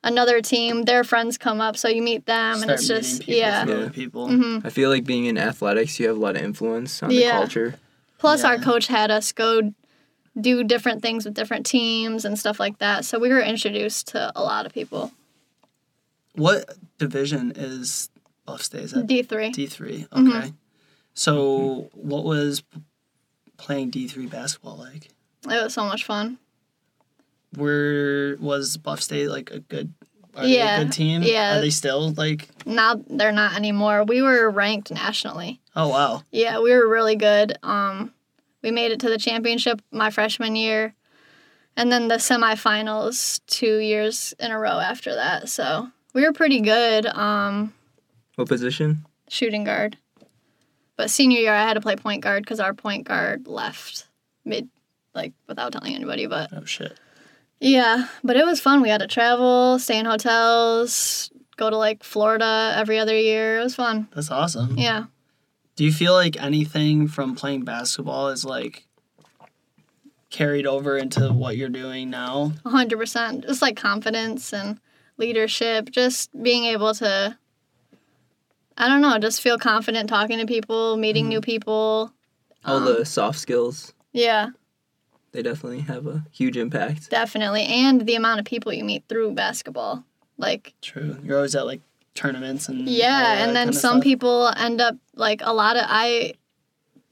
another 0.03 0.41
team, 0.41 0.83
their 0.83 1.03
friends 1.03 1.37
come 1.37 1.61
up, 1.61 1.77
so 1.77 1.87
you 1.87 2.01
meet 2.01 2.25
them, 2.25 2.55
Start 2.57 2.63
and 2.63 2.71
it's 2.71 2.87
just 2.87 3.21
people 3.21 3.35
yeah. 3.35 3.59
from 3.61 3.69
Yeah. 3.69 3.75
other 3.75 3.89
people. 3.91 4.27
hmm 4.29 4.59
I 4.63 4.69
feel 4.71 4.89
like 4.89 5.03
being 5.05 5.25
in 5.25 5.37
athletics, 5.37 5.99
you 5.99 6.07
have 6.07 6.17
a 6.17 6.19
lot 6.19 6.35
of 6.35 6.41
influence 6.41 7.03
on 7.03 7.11
Yeah. 7.11 7.19
the 7.33 7.37
culture. 7.45 7.75
Plus, 8.17 8.43
our 8.43 8.57
coach 8.57 8.87
had 8.87 9.11
us 9.11 9.31
go 9.31 9.71
do 10.39 10.63
different 10.63 11.01
things 11.01 11.25
with 11.25 11.33
different 11.33 11.65
teams 11.65 12.25
and 12.25 12.37
stuff 12.37 12.59
like 12.59 12.77
that. 12.79 13.05
So 13.05 13.19
we 13.19 13.29
were 13.29 13.41
introduced 13.41 14.07
to 14.09 14.31
a 14.35 14.41
lot 14.43 14.65
of 14.65 14.73
people. 14.73 15.11
What 16.35 16.69
division 16.97 17.53
is 17.55 18.09
Buff 18.45 18.61
State? 18.61 18.83
Is 18.83 18.91
that 18.91 19.07
D 19.07 19.23
three. 19.23 19.51
D 19.51 19.65
three? 19.67 20.05
Okay. 20.11 20.21
Mhm. 20.21 20.53
So, 21.13 21.89
what 21.93 22.25
was 22.25 22.61
playing 23.57 23.89
D 23.91 24.07
three 24.07 24.25
basketball 24.27 24.75
like? 24.77 25.05
It 25.49 25.63
was 25.63 25.73
so 25.73 25.85
much 25.85 26.03
fun. 26.03 26.37
Where 27.55 28.35
was 28.37 28.75
Buff 28.77 29.01
State 29.01 29.29
like 29.29 29.51
a 29.51 29.59
good? 29.59 29.93
Are 30.35 30.43
they 30.43 30.57
Yeah, 30.57 30.81
a 30.81 30.83
good 30.83 30.91
team? 30.91 31.23
yeah. 31.23 31.57
Are 31.57 31.61
they 31.61 31.69
still 31.69 32.11
like? 32.11 32.49
Now 32.65 33.01
they're 33.09 33.31
not 33.31 33.55
anymore. 33.55 34.03
We 34.03 34.21
were 34.21 34.49
ranked 34.49 34.91
nationally. 34.91 35.61
Oh 35.75 35.87
wow. 35.87 36.23
Yeah, 36.31 36.59
we 36.59 36.71
were 36.73 36.87
really 36.89 37.15
good. 37.15 37.57
Um, 37.63 38.11
we 38.65 38.71
made 38.71 38.91
it 38.91 38.99
to 39.01 39.09
the 39.09 39.17
championship 39.19 39.79
my 39.91 40.09
freshman 40.09 40.55
year, 40.55 40.95
and 41.77 41.91
then 41.91 42.07
the 42.07 42.15
semifinals 42.15 43.39
two 43.45 43.77
years 43.77 44.33
in 44.39 44.49
a 44.51 44.57
row 44.59 44.79
after 44.79 45.13
that. 45.13 45.49
So 45.49 45.87
we 46.15 46.23
were 46.25 46.33
pretty 46.33 46.61
good. 46.61 47.05
Um, 47.05 47.73
What 48.35 48.47
position? 48.47 49.05
shooting 49.29 49.63
guard. 49.63 49.97
But 50.97 51.09
senior 51.11 51.39
year, 51.39 51.53
I 51.53 51.61
had 51.63 51.73
to 51.75 51.81
play 51.81 51.95
point 51.95 52.23
guard 52.23 52.43
because 52.43 52.59
our 52.59 52.73
point 52.73 53.05
guard 53.05 53.47
left 53.47 54.07
mid, 54.45 54.67
like 55.13 55.33
without 55.47 55.71
telling 55.73 55.93
anybody. 55.93 56.25
But 56.25 56.49
Oh 56.53 56.65
shit. 56.65 56.97
yeah, 57.59 58.07
but 58.23 58.35
it 58.37 58.45
was 58.45 58.59
fun. 58.59 58.81
We 58.81 58.89
had 58.89 59.01
to 59.01 59.07
travel, 59.07 59.77
stay 59.77 59.99
in 59.99 60.05
hotels, 60.05 61.29
go 61.57 61.69
to 61.69 61.77
like 61.77 62.03
Florida 62.03 62.73
every 62.77 62.97
other 62.97 63.15
year. 63.17 63.59
It 63.59 63.63
was 63.63 63.75
fun. 63.75 64.07
That's 64.15 64.31
awesome. 64.31 64.77
Yeah. 64.77 65.05
Do 65.75 65.83
you 65.83 65.91
feel 65.91 66.13
like 66.13 66.41
anything 66.41 67.07
from 67.07 67.35
playing 67.35 67.65
basketball 67.65 68.29
is 68.29 68.45
like 68.45 68.85
carried 70.29 70.65
over 70.65 70.97
into 70.97 71.31
what 71.33 71.57
you're 71.57 71.69
doing 71.69 72.09
now? 72.09 72.53
100%. 72.65 73.45
Just 73.45 73.61
like 73.61 73.75
confidence 73.75 74.53
and 74.53 74.79
leadership, 75.17 75.89
just 75.91 76.29
being 76.41 76.65
able 76.65 76.93
to, 76.95 77.37
I 78.77 78.87
don't 78.87 79.01
know, 79.01 79.17
just 79.19 79.41
feel 79.41 79.57
confident 79.57 80.09
talking 80.09 80.39
to 80.39 80.45
people, 80.45 80.97
meeting 80.97 81.27
new 81.27 81.41
people. 81.41 82.13
All 82.65 82.77
Um, 82.77 82.85
the 82.85 83.05
soft 83.05 83.39
skills, 83.39 83.93
Yeah, 84.13 84.49
they 85.33 85.41
definitely 85.43 85.81
have 85.81 86.07
a 86.07 86.25
huge 86.31 86.57
impact. 86.57 87.09
definitely. 87.09 87.63
And 87.63 88.05
the 88.05 88.15
amount 88.15 88.39
of 88.39 88.45
people 88.45 88.71
you 88.73 88.83
meet 88.85 89.03
through 89.09 89.33
basketball. 89.33 90.05
Like, 90.37 90.73
True. 90.81 91.17
You're 91.23 91.37
always 91.37 91.55
at 91.55 91.65
like 91.65 91.81
tournaments 92.25 92.67
and 92.69 92.87
all 92.87 92.93
Yeah, 92.93 93.19
that 93.35 93.37
and 93.47 93.55
then 93.55 93.67
kinda 93.67 93.79
some 93.79 93.97
stuff. 93.97 94.03
people 94.03 94.51
end 94.57 94.81
up 94.81 94.95
like 95.15 95.41
a 95.43 95.53
lot 95.53 95.75
of 95.75 95.83
I 95.87 96.33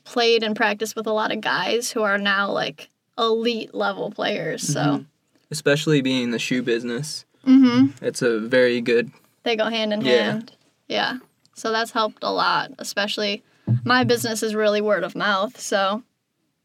played 0.05 0.43
and 0.43 0.55
practiced 0.55 0.95
with 0.95 1.05
a 1.07 1.11
lot 1.13 1.31
of 1.31 1.41
guys 1.41 1.91
who 1.91 2.01
are 2.01 2.17
now 2.17 2.49
like 2.51 2.89
elite 3.17 3.73
level 3.75 4.09
players. 4.11 4.63
So 4.63 4.79
Mhm. 4.81 5.05
Especially 5.51 6.01
being 6.01 6.23
in 6.23 6.31
the 6.31 6.39
shoe 6.39 6.63
business, 6.63 7.25
hmm 7.43 7.87
it's 8.01 8.21
a 8.23 8.39
very 8.39 8.81
good. 8.81 9.11
they 9.43 9.55
go 9.57 9.65
hand 9.65 9.91
in 9.93 10.01
Yeah. 10.01 10.23
hand. 10.31 10.53
Yeah. 10.87 11.17
So 11.53 11.71
that's 11.71 11.91
helped 11.91 12.23
a 12.23 12.31
lot, 12.31 12.71
especially 12.79 13.43
my 13.83 14.03
business 14.05 14.41
is 14.41 14.55
really 14.55 14.79
word 14.81 15.03
of 15.03 15.15
mouth, 15.15 15.59
so 15.59 16.01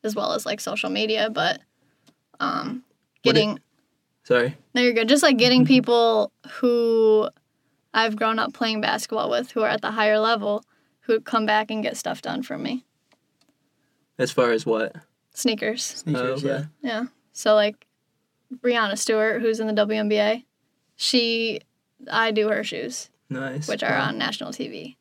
as 0.04 0.14
well 0.14 0.32
as 0.32 0.46
like 0.46 0.60
social 0.60 0.88
media, 0.90 1.28
but 1.28 1.60
um 2.40 2.84
What 3.24 3.36
it- 3.36 3.40
getting 3.40 3.60
Sorry. 4.22 4.56
no 4.74 4.80
you're 4.82 4.92
good. 4.92 5.08
Just 5.08 5.22
like 5.24 5.38
getting 5.38 5.64
people 5.74 6.30
who 6.60 7.28
I've 7.98 8.14
grown 8.14 8.38
up 8.38 8.52
playing 8.52 8.80
basketball 8.80 9.28
with 9.28 9.50
who 9.50 9.62
are 9.62 9.68
at 9.68 9.80
the 9.82 9.90
higher 9.90 10.20
level 10.20 10.62
who 11.00 11.20
come 11.20 11.46
back 11.46 11.68
and 11.70 11.82
get 11.82 11.96
stuff 11.96 12.22
done 12.22 12.44
for 12.44 12.56
me. 12.56 12.84
As 14.18 14.30
far 14.30 14.52
as 14.52 14.64
what? 14.64 14.94
Sneakers. 15.34 15.84
Sneakers, 15.84 16.44
Oh, 16.44 16.46
yeah. 16.46 16.54
okay. 16.54 16.66
Yeah. 16.82 17.04
So 17.32 17.54
like 17.56 17.86
Breanna 18.54 18.96
Stewart, 18.96 19.40
who's 19.42 19.58
in 19.58 19.66
the 19.66 19.72
WNBA, 19.86 20.44
she 20.94 21.60
I 22.10 22.30
do 22.30 22.48
her 22.48 22.62
shoes, 22.62 23.10
Nice. 23.28 23.66
which 23.68 23.82
are 23.82 23.90
Wow. 23.98 24.08
on 24.08 24.18
national 24.18 24.52
TV. 24.52 24.96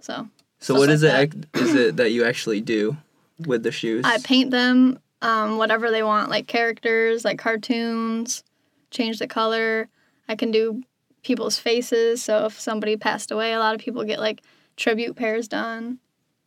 So 0.00 0.28
So 0.58 0.74
stuff 0.74 0.78
what 0.78 0.90
is 0.90 1.02
it? 1.02 1.12
like 1.14 1.34
ac- 1.54 1.64
Is 1.64 1.74
it 1.74 1.96
that 1.96 2.12
you 2.12 2.24
actually 2.24 2.60
do 2.60 2.98
with 3.46 3.62
the 3.62 3.72
shoes? 3.72 4.04
I 4.06 4.18
paint 4.18 4.50
them 4.50 4.98
um, 5.22 5.56
whatever 5.56 5.90
they 5.90 6.02
want, 6.02 6.28
like 6.28 6.46
characters, 6.48 7.24
like 7.24 7.38
cartoons, 7.38 8.44
change 8.90 9.18
the 9.20 9.26
color. 9.26 9.88
I 10.28 10.34
can 10.36 10.50
do 10.50 10.82
people's 11.22 11.58
faces. 11.58 12.22
So 12.22 12.46
if 12.46 12.58
somebody 12.60 12.96
passed 12.96 13.30
away, 13.30 13.52
a 13.52 13.58
lot 13.58 13.74
of 13.74 13.80
people 13.80 14.04
get 14.04 14.18
like 14.20 14.42
tribute 14.76 15.16
pairs 15.16 15.48
done. 15.48 15.98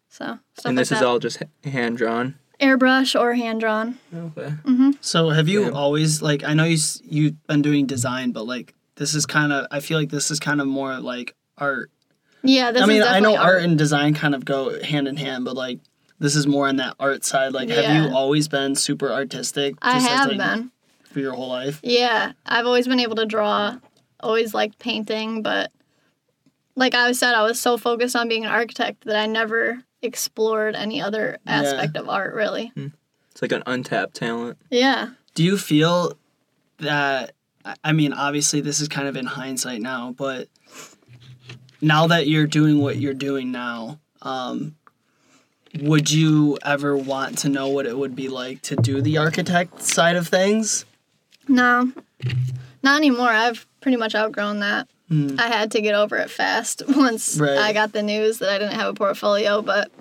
So 0.09 0.39
stuff 0.53 0.65
and 0.65 0.75
like 0.75 0.81
this 0.81 0.91
is 0.91 0.99
that. 0.99 1.05
all 1.05 1.19
just 1.19 1.41
hand 1.63 1.97
drawn. 1.97 2.35
airbrush 2.61 3.19
or 3.19 3.33
hand 3.33 3.59
drawn. 3.59 3.97
Okay. 4.13 4.49
hmm 4.65 4.91
So 5.01 5.29
have 5.29 5.47
you 5.47 5.65
Yeah. 5.65 5.69
always 5.71 6.21
like 6.21 6.43
I 6.43 6.53
know 6.53 6.63
you 6.63 6.77
you've 7.03 7.47
been 7.47 7.61
doing 7.61 7.85
design, 7.85 8.31
but 8.31 8.45
like 8.45 8.73
this 8.95 9.13
is 9.13 9.25
kind 9.25 9.51
of 9.51 9.67
I 9.71 9.79
feel 9.81 9.97
like 9.99 10.09
this 10.09 10.31
is 10.31 10.39
kind 10.39 10.61
of 10.61 10.67
more 10.67 10.99
like 10.99 11.35
art. 11.57 11.91
Yeah, 12.43 12.71
this 12.71 12.81
I 12.83 12.85
mean, 12.85 13.01
is 13.01 13.07
I 13.07 13.19
know 13.19 13.31
definitely 13.31 13.37
art 13.37 13.63
and 13.63 13.77
design 13.77 14.13
kind 14.13 14.35
of 14.35 14.45
go 14.45 14.81
hand 14.83 15.07
in 15.07 15.17
hand, 15.17 15.43
but 15.45 15.55
like 15.55 15.79
this 16.19 16.35
is 16.35 16.47
more 16.47 16.67
on 16.67 16.77
that 16.77 16.95
art 16.99 17.25
side. 17.25 17.51
Like, 17.53 17.67
have 17.69 17.93
you 17.93 18.09
always 18.13 18.47
been 18.47 18.75
super 18.75 19.11
artistic? 19.11 19.75
I 19.81 19.95
just 19.95 20.09
as, 20.09 20.19
have 20.19 20.27
like, 20.29 20.37
been. 20.37 20.71
for 21.11 21.19
your 21.19 21.33
whole 21.33 21.49
life. 21.49 21.81
Yeah, 21.83 22.31
I've 22.45 22.65
always 22.65 22.87
been 22.87 22.99
able 23.01 23.15
to 23.17 23.25
draw. 23.25 23.77
Always 24.25 24.53
liked 24.55 24.79
painting, 24.79 25.43
but 25.43 25.71
like 26.75 26.95
I 26.95 27.11
said, 27.11 27.35
I 27.35 27.43
was 27.43 27.59
so 27.61 27.77
focused 27.77 28.15
on 28.15 28.27
being 28.27 28.43
an 28.43 28.51
architect 28.51 29.03
that 29.05 29.15
I 29.17 29.27
never 29.27 29.83
explored 30.01 30.75
any 30.75 30.99
other 31.01 31.37
Yeah. 31.45 31.51
aspect 31.61 31.95
of 31.95 32.09
art 32.09 32.33
really. 32.33 32.71
It's 32.75 33.41
like 33.41 33.51
an 33.51 33.61
untapped 33.67 34.15
talent. 34.15 34.57
Yeah. 34.71 35.09
Do 35.35 35.43
you 35.43 35.57
feel 35.57 36.17
that? 36.79 37.33
I- 37.63 37.75
I 37.83 37.91
mean, 37.91 38.13
obviously, 38.13 38.61
this 38.61 38.79
is 38.79 38.87
kind 38.87 39.07
of 39.07 39.15
in 39.15 39.25
hindsight 39.27 39.81
now, 39.81 40.13
but 40.17 40.47
now 41.81 42.07
that 42.07 42.27
you're 42.27 42.47
doing 42.47 42.79
what 42.79 42.97
you're 42.97 43.13
doing 43.13 43.51
now, 43.51 43.99
um, 44.23 44.75
would 45.81 46.09
you 46.09 46.57
ever 46.63 46.95
want 46.97 47.37
to 47.39 47.49
know 47.49 47.67
what 47.67 47.85
it 47.85 47.97
would 47.97 48.15
be 48.15 48.27
like 48.29 48.61
to 48.63 48.75
do 48.75 49.01
the 49.01 49.17
architect 49.17 49.81
side 49.83 50.15
of 50.15 50.27
things? 50.27 50.85
No, 51.47 51.91
not 52.85 52.97
anymore. 52.97 53.27
I've 53.29 53.67
pretty 53.81 53.97
much 53.97 54.15
outgrown 54.15 54.59
that. 54.61 54.87
Mm. 55.11 55.37
I 55.39 55.47
had 55.47 55.71
to 55.71 55.81
get 55.81 55.93
over 55.93 56.15
it 56.15 56.31
fast 56.31 56.83
once 56.87 57.37
Right. 57.37 57.57
I 57.57 57.73
got 57.73 57.91
the 57.91 58.01
news 58.01 58.39
that 58.39 58.49
I 58.49 58.57
didn't 58.57 58.75
have 58.75 58.87
a 58.87 58.93
portfolio, 58.93 59.61
but 59.61 59.91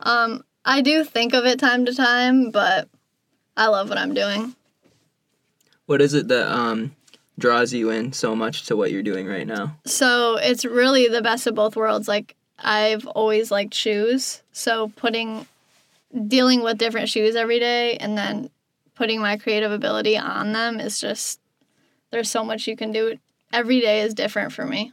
um, 0.00 0.44
I 0.64 0.82
do 0.82 1.02
think 1.04 1.32
of 1.32 1.46
it 1.46 1.58
time 1.58 1.86
to 1.86 1.94
time, 1.94 2.50
but 2.50 2.88
I 3.56 3.68
love 3.68 3.88
what 3.88 3.98
I'm 3.98 4.12
doing. 4.12 4.54
What 5.86 6.02
is 6.02 6.14
it 6.14 6.28
that 6.28 6.52
um 6.52 6.94
draws 7.38 7.72
you 7.72 7.90
in 7.90 8.12
so 8.12 8.34
much 8.34 8.64
to 8.66 8.76
what 8.76 8.90
you're 8.90 9.02
doing 9.02 9.26
right 9.26 9.46
now? 9.46 9.76
So 9.84 10.36
it's 10.36 10.64
really 10.64 11.06
the 11.08 11.22
best 11.22 11.46
of 11.46 11.54
both 11.54 11.76
worlds. 11.76 12.08
Like 12.08 12.34
I've 12.58 13.06
always 13.06 13.50
liked 13.50 13.74
shoes, 13.74 14.42
so 14.52 14.92
putting 14.96 15.46
dealing 16.28 16.62
with 16.62 16.78
different 16.78 17.08
shoes 17.08 17.36
every 17.36 17.58
day 17.60 17.96
and 17.98 18.16
then 18.16 18.50
putting 18.94 19.20
my 19.20 19.36
creative 19.36 19.70
ability 19.70 20.16
on 20.16 20.52
them 20.52 20.80
is 20.80 20.98
just 21.00 21.40
there's 22.16 22.30
so 22.30 22.42
much 22.42 22.66
you 22.66 22.76
can 22.76 22.92
do. 22.92 23.18
Every 23.52 23.78
day 23.80 24.00
is 24.00 24.14
different 24.14 24.50
for 24.52 24.64
me. 24.64 24.92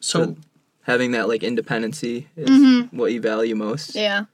So, 0.00 0.36
Having 0.84 1.10
that 1.12 1.26
like 1.28 1.42
independency 1.42 2.28
is 2.36 2.48
Mhm. 2.48 2.92
what 2.92 3.12
you 3.12 3.20
value 3.20 3.54
most. 3.56 3.94
Yeah. 3.96 4.24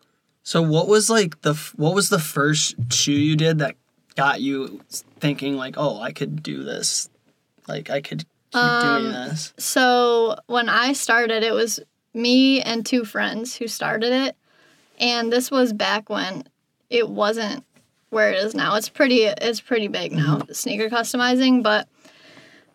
so 0.45 0.61
what 0.61 0.87
was 0.89 1.09
like 1.09 1.41
the 1.43 1.55
what 1.77 1.95
was 1.95 2.09
the 2.11 2.19
first 2.19 2.75
shoe 2.93 3.12
you 3.12 3.37
did 3.37 3.59
that 3.61 3.75
got 4.17 4.41
you 4.43 4.81
thinking 5.19 5.57
like, 5.57 5.75
oh, 5.79 5.99
I 6.01 6.12
could 6.12 6.43
do 6.43 6.62
this, 6.62 7.09
like 7.69 7.89
I 7.91 8.01
could 8.03 8.25
keep 8.51 8.61
Um, 8.62 8.79
doing 8.81 9.12
this? 9.12 9.55
So 9.57 10.37
when 10.47 10.69
I 10.69 10.93
started, 10.93 11.43
it 11.43 11.53
was 11.55 11.81
me 12.12 12.61
and 12.61 12.85
two 12.85 13.05
friends 13.07 13.57
who 13.57 13.67
started 13.67 14.12
it, 14.12 14.37
and 15.01 15.33
this 15.33 15.51
was 15.51 15.73
back 15.73 16.11
when 16.11 16.45
it 16.91 17.09
wasn't 17.09 17.65
where 18.12 18.31
it 18.31 18.37
is 18.37 18.54
now. 18.54 18.75
It's 18.76 18.88
pretty. 18.88 19.23
It's 19.25 19.61
pretty 19.61 19.88
big 19.88 20.12
now, 20.12 20.42
sneaker 20.52 20.88
customizing. 20.88 21.62
But 21.62 21.88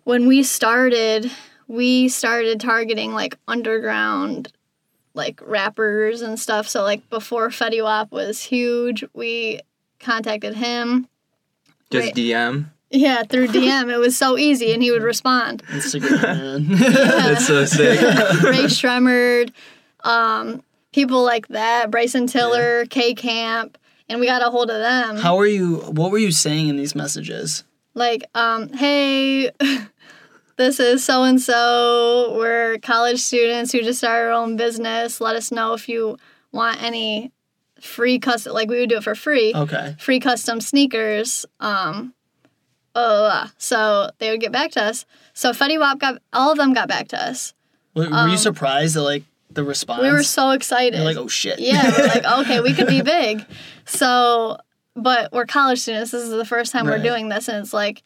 when 0.03 0.27
we 0.27 0.43
started, 0.43 1.31
we 1.67 2.09
started 2.09 2.59
targeting 2.59 3.13
like 3.13 3.37
underground, 3.47 4.51
like 5.13 5.39
rappers 5.45 6.21
and 6.21 6.39
stuff. 6.39 6.67
So 6.67 6.81
like 6.83 7.07
before 7.09 7.49
Fetty 7.49 7.83
Wap 7.83 8.11
was 8.11 8.43
huge, 8.43 9.03
we 9.13 9.61
contacted 9.99 10.55
him. 10.55 11.07
Just 11.91 12.07
Right. 12.07 12.15
DM. 12.15 12.65
Yeah, 12.89 13.23
through 13.23 13.47
DM. 13.49 13.91
it 13.93 13.97
was 13.97 14.17
so 14.17 14.37
easy, 14.37 14.71
and 14.71 14.81
he 14.81 14.91
would 14.91 15.03
respond. 15.03 15.61
Instagram 15.67 16.67
man. 16.67 16.67
That's 16.77 17.45
so 17.47 17.65
sick. 17.65 17.99
Rae 17.99 18.63
Sremmurd, 18.65 19.51
um, 20.05 20.63
people 20.93 21.21
like 21.23 21.47
that, 21.49 21.91
Bryson 21.91 22.27
Tiller, 22.27 22.85
K 22.85 23.13
Camp, 23.13 23.77
and 24.09 24.19
we 24.19 24.25
got 24.25 24.41
a 24.41 24.49
hold 24.49 24.69
of 24.69 24.79
them. 24.79 25.17
How 25.17 25.35
were 25.35 25.45
you? 25.45 25.77
What 25.77 26.11
were 26.11 26.17
you 26.17 26.31
saying 26.31 26.67
in 26.69 26.77
these 26.77 26.95
messages? 26.95 27.63
like, 27.97 28.23
um, 28.35 28.71
hey, 28.73 29.49
this 30.55 30.79
is 30.79 31.03
so 31.03 31.23
and 31.23 31.41
so. 31.41 32.35
We're 32.37 32.77
college 32.79 33.19
students 33.19 33.71
who 33.71 33.81
just 33.81 33.99
started 33.99 34.27
our 34.27 34.31
own 34.31 34.55
business. 34.55 35.19
Let 35.19 35.35
us 35.35 35.51
know 35.51 35.73
if 35.73 35.89
you 35.89 36.17
want 36.51 36.81
any 36.81 37.31
free 37.81 38.19
custom. 38.19 38.53
Like 38.53 38.69
we 38.69 38.79
would 38.79 38.89
do 38.89 38.97
it 38.97 39.03
for 39.03 39.15
free. 39.15 39.53
Okay. 39.53 39.95
Free 39.99 40.19
custom 40.19 40.61
sneakers. 40.61 41.45
Um, 41.59 42.13
uh, 42.95 43.47
so 43.57 44.11
they 44.19 44.31
would 44.31 44.41
get 44.41 44.51
back 44.51 44.71
to 44.71 44.83
us. 44.83 45.05
So 45.33 45.51
Fetty 45.51 45.79
Wap 45.79 45.99
got 45.99 46.21
all 46.31 46.51
of 46.51 46.57
them 46.57 46.73
got 46.73 46.87
back 46.87 47.09
to 47.09 47.21
us. 47.21 47.53
Were, 47.93 48.09
were 48.09 48.15
Um, 48.15 48.29
you 48.29 48.37
surprised 48.37 48.95
that 48.95 49.03
like 49.03 49.23
the 49.57 49.63
response? 49.65 50.01
We 50.01 50.11
were 50.11 50.23
so 50.23 50.51
excited. 50.51 50.95
You're 50.95 51.03
like, 51.03 51.17
oh 51.17 51.27
shit. 51.27 51.59
yeah, 51.59 51.91
we're 51.97 52.07
like, 52.07 52.23
okay, 52.39 52.61
we 52.61 52.73
could 52.73 52.87
be 52.87 53.01
big. 53.01 53.45
So, 53.85 54.57
but 54.95 55.33
we're 55.33 55.45
college 55.45 55.79
students. 55.79 56.11
This 56.11 56.23
is 56.23 56.29
the 56.29 56.45
first 56.45 56.71
time 56.71 56.87
Right. 56.87 56.97
we're 56.97 57.03
doing 57.03 57.27
this, 57.29 57.49
and 57.49 57.57
it's 57.57 57.73
like 57.73 58.03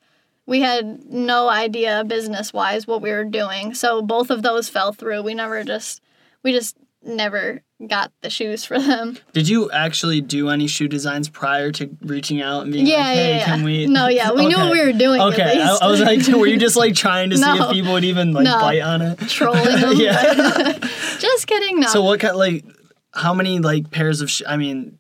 we 0.47 0.61
had 0.61 1.05
no 1.05 1.47
idea 1.49 2.03
business 2.03 2.51
wise 2.51 2.87
what 2.87 3.01
we 3.01 3.11
were 3.11 3.23
doing. 3.25 3.73
So 3.75 4.01
both 4.01 4.31
of 4.31 4.41
those 4.41 4.67
fell 4.69 4.91
through. 4.91 5.21
We 5.21 5.33
never 5.35 5.63
just, 5.63 6.01
we 6.43 6.51
just 6.51 6.75
never 7.03 7.61
got 7.87 8.11
the 8.21 8.29
shoes 8.29 8.63
for 8.65 8.79
them. 8.79 9.17
Did 9.33 9.47
you 9.49 9.69
actually 9.71 10.21
do 10.21 10.49
any 10.49 10.67
shoe 10.67 10.87
designs 10.87 11.29
prior 11.29 11.71
to 11.73 11.89
reaching 12.01 12.41
out 12.41 12.63
and 12.63 12.71
being 12.73 12.85
Yeah, 12.85 12.97
like, 12.97 13.05
hey, 13.07 13.29
yeah, 13.29 13.37
yeah. 13.37 13.45
can 13.45 13.63
we? 13.63 13.87
No, 13.87 14.07
yeah, 14.07 14.31
we 14.31 14.45
knew 14.47 14.57
what 14.57 14.71
we 14.71 14.85
were 14.85 14.93
doing. 14.93 15.19
Okay, 15.21 15.61
I. 15.61 15.77
I 15.81 15.87
was 15.87 15.99
like, 16.01 16.25
were 16.27 16.47
you 16.47 16.57
just 16.57 16.75
like 16.75 16.95
trying 16.95 17.29
to 17.31 17.37
see 17.37 17.43
if 17.49 17.69
people 17.71 17.93
would 17.93 18.03
even 18.03 18.33
like 18.33 18.45
No. 18.45 18.59
bite 18.59 18.81
on 18.81 19.01
it? 19.01 19.19
trolling 19.29 19.63
them. 19.81 19.93
Yeah. 19.97 20.73
just 21.19 21.47
kidding. 21.47 21.79
No. 21.79 21.87
So 21.87 22.01
what 22.03 22.19
kind 22.19 22.35
like 22.37 22.65
how 23.13 23.33
many 23.33 23.59
like 23.59 23.91
pairs 23.91 24.21
of 24.21 24.29
sh- 24.31 24.43
I 24.47 24.57
mean 24.57 24.97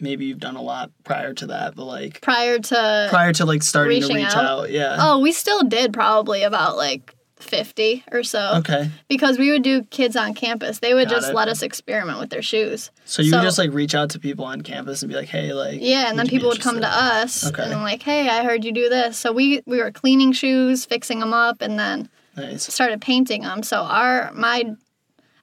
maybe 0.00 0.24
you've 0.24 0.40
done 0.40 0.56
a 0.56 0.62
lot 0.62 0.90
prior 1.04 1.32
to 1.32 1.46
that 1.46 1.76
but 1.76 1.84
like 1.84 2.20
prior 2.22 2.58
to 2.58 3.06
prior 3.10 3.32
to 3.34 3.44
like 3.44 3.62
starting 3.62 4.00
to 4.02 4.14
reach 4.14 4.24
out? 4.26 4.36
out, 4.36 4.70
yeah. 4.70 4.96
oh, 4.98 5.18
we 5.20 5.32
still 5.32 5.62
did 5.62 5.92
probably 5.92 6.42
about 6.44 6.76
like. 6.76 7.14
50 7.42 8.04
or 8.12 8.22
so 8.22 8.52
Okay. 8.56 8.90
because 9.08 9.38
we 9.38 9.50
would 9.50 9.62
do 9.62 9.82
kids 9.84 10.16
on 10.16 10.32
campus 10.34 10.78
they 10.78 10.94
would 10.94 11.08
Got 11.08 11.14
just 11.16 11.30
it. 11.30 11.34
let 11.34 11.48
us 11.48 11.62
experiment 11.62 12.18
with 12.18 12.30
their 12.30 12.42
shoes 12.42 12.90
So 13.04 13.22
you 13.22 13.30
So- 13.30 13.38
would 13.38 13.44
just 13.44 13.58
like 13.58 13.72
reach 13.72 13.94
out 13.94 14.10
to 14.10 14.18
people 14.18 14.44
on 14.44 14.60
campus 14.62 15.02
and 15.02 15.10
be 15.10 15.16
like, 15.16 15.28
"Hey, 15.28 15.52
like 15.52 15.78
Yeah, 15.80 16.08
and 16.08 16.18
then 16.18 16.24
would 16.26 16.32
you 16.32 16.38
be 16.38 16.40
people 16.40 16.50
would 16.50 16.60
come 16.60 16.80
to 16.80 16.86
interested?" 16.86 17.46
us 17.46 17.46
Okay. 17.52 17.62
and 17.72 17.82
like, 17.82 18.02
"Hey, 18.02 18.28
I 18.28 18.44
heard 18.44 18.64
you 18.64 18.72
do 18.72 18.88
this." 18.88 19.18
So 19.18 19.32
we 19.32 19.62
we 19.66 19.78
were 19.78 19.90
cleaning 19.90 20.32
shoes, 20.32 20.84
fixing 20.84 21.20
them 21.20 21.32
up, 21.34 21.60
and 21.60 21.78
then 21.78 22.08
Nice. 22.36 22.72
started 22.72 23.00
painting 23.00 23.42
them. 23.42 23.62
So 23.62 23.78
our 23.82 24.30
my 24.34 24.64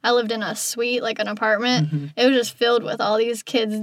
I 0.03 0.11
lived 0.11 0.31
in 0.31 0.41
a 0.41 0.55
suite, 0.55 1.03
like 1.03 1.19
an 1.19 1.27
apartment. 1.27 1.87
Mm-hmm. 1.87 2.05
It 2.15 2.27
was 2.29 2.37
just 2.37 2.53
filled 2.57 2.83
with 2.83 3.01
all 3.01 3.17
these 3.17 3.43
kids 3.43 3.75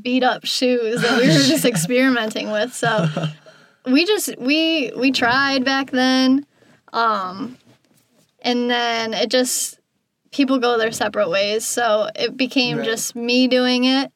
beat 0.00 0.24
up 0.24 0.44
shoes 0.44 1.00
that 1.02 1.20
we 1.20 1.28
were 1.28 1.34
just 1.34 1.64
experimenting 1.64 2.50
with. 2.50 2.74
So 2.74 3.08
we 3.86 4.04
just 4.04 4.36
we 4.38 4.90
we 4.96 5.12
tried 5.12 5.64
back 5.64 5.90
then. 5.92 6.44
Um 6.92 7.56
and 8.42 8.70
then 8.70 9.14
it 9.14 9.30
just 9.30 9.78
people 10.32 10.58
go 10.58 10.78
their 10.78 10.92
separate 10.92 11.28
ways. 11.28 11.64
So 11.66 12.08
it 12.14 12.36
became 12.36 12.78
Right. 12.78 12.84
just 12.86 13.14
me 13.14 13.46
doing 13.48 13.84
it. 13.84 14.10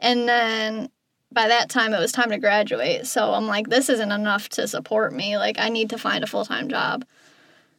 And 0.00 0.28
then 0.28 0.88
by 1.30 1.48
that 1.48 1.68
time 1.70 1.94
it 1.94 2.00
was 2.00 2.12
time 2.12 2.30
to 2.30 2.38
graduate. 2.38 3.06
So 3.06 3.32
I'm 3.32 3.46
like 3.46 3.68
this 3.68 3.88
isn't 3.88 4.12
enough 4.12 4.48
to 4.50 4.66
support 4.68 5.12
me. 5.14 5.38
Like 5.38 5.58
I 5.58 5.68
need 5.68 5.90
to 5.90 5.98
find 5.98 6.22
a 6.24 6.26
full-time 6.26 6.68
job. 6.68 7.04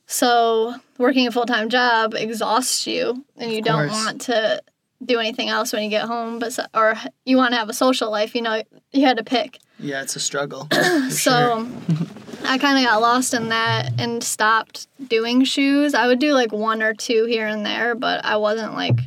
So 0.05 0.75
working 0.97 1.27
a 1.27 1.31
full-time 1.31 1.69
job 1.69 2.13
exhausts 2.13 2.85
you 2.87 3.25
and 3.37 3.51
you 3.51 3.61
don't 3.61 3.87
want 3.89 4.21
to 4.21 4.61
do 5.03 5.19
anything 5.19 5.49
else 5.49 5.73
when 5.73 5.83
you 5.83 5.89
get 5.89 6.05
home 6.05 6.39
but 6.39 6.53
so- 6.53 6.65
or 6.73 6.95
you 7.25 7.35
want 7.37 7.51
to 7.53 7.57
have 7.57 7.69
a 7.69 7.73
social 7.73 8.09
life, 8.11 8.35
you 8.35 8.41
know, 8.41 8.61
you 8.91 9.05
had 9.05 9.17
to 9.17 9.23
pick. 9.23 9.59
Yeah, 9.79 10.01
it's 10.01 10.15
a 10.15 10.19
struggle. 10.19 10.67
So 11.09 11.67
I 12.45 12.57
kind 12.57 12.77
of 12.77 12.83
got 12.83 13.01
lost 13.01 13.33
in 13.33 13.49
that 13.49 13.99
and 13.99 14.23
stopped 14.23 14.87
doing 15.09 15.43
shoes. 15.43 15.93
I 15.93 16.07
would 16.07 16.19
do 16.19 16.33
like 16.33 16.51
one 16.51 16.83
or 16.83 16.93
two 16.93 17.25
here 17.25 17.47
and 17.47 17.65
there, 17.65 17.95
but 17.95 18.23
I 18.25 18.37
wasn't 18.37 18.73
like 18.73 18.99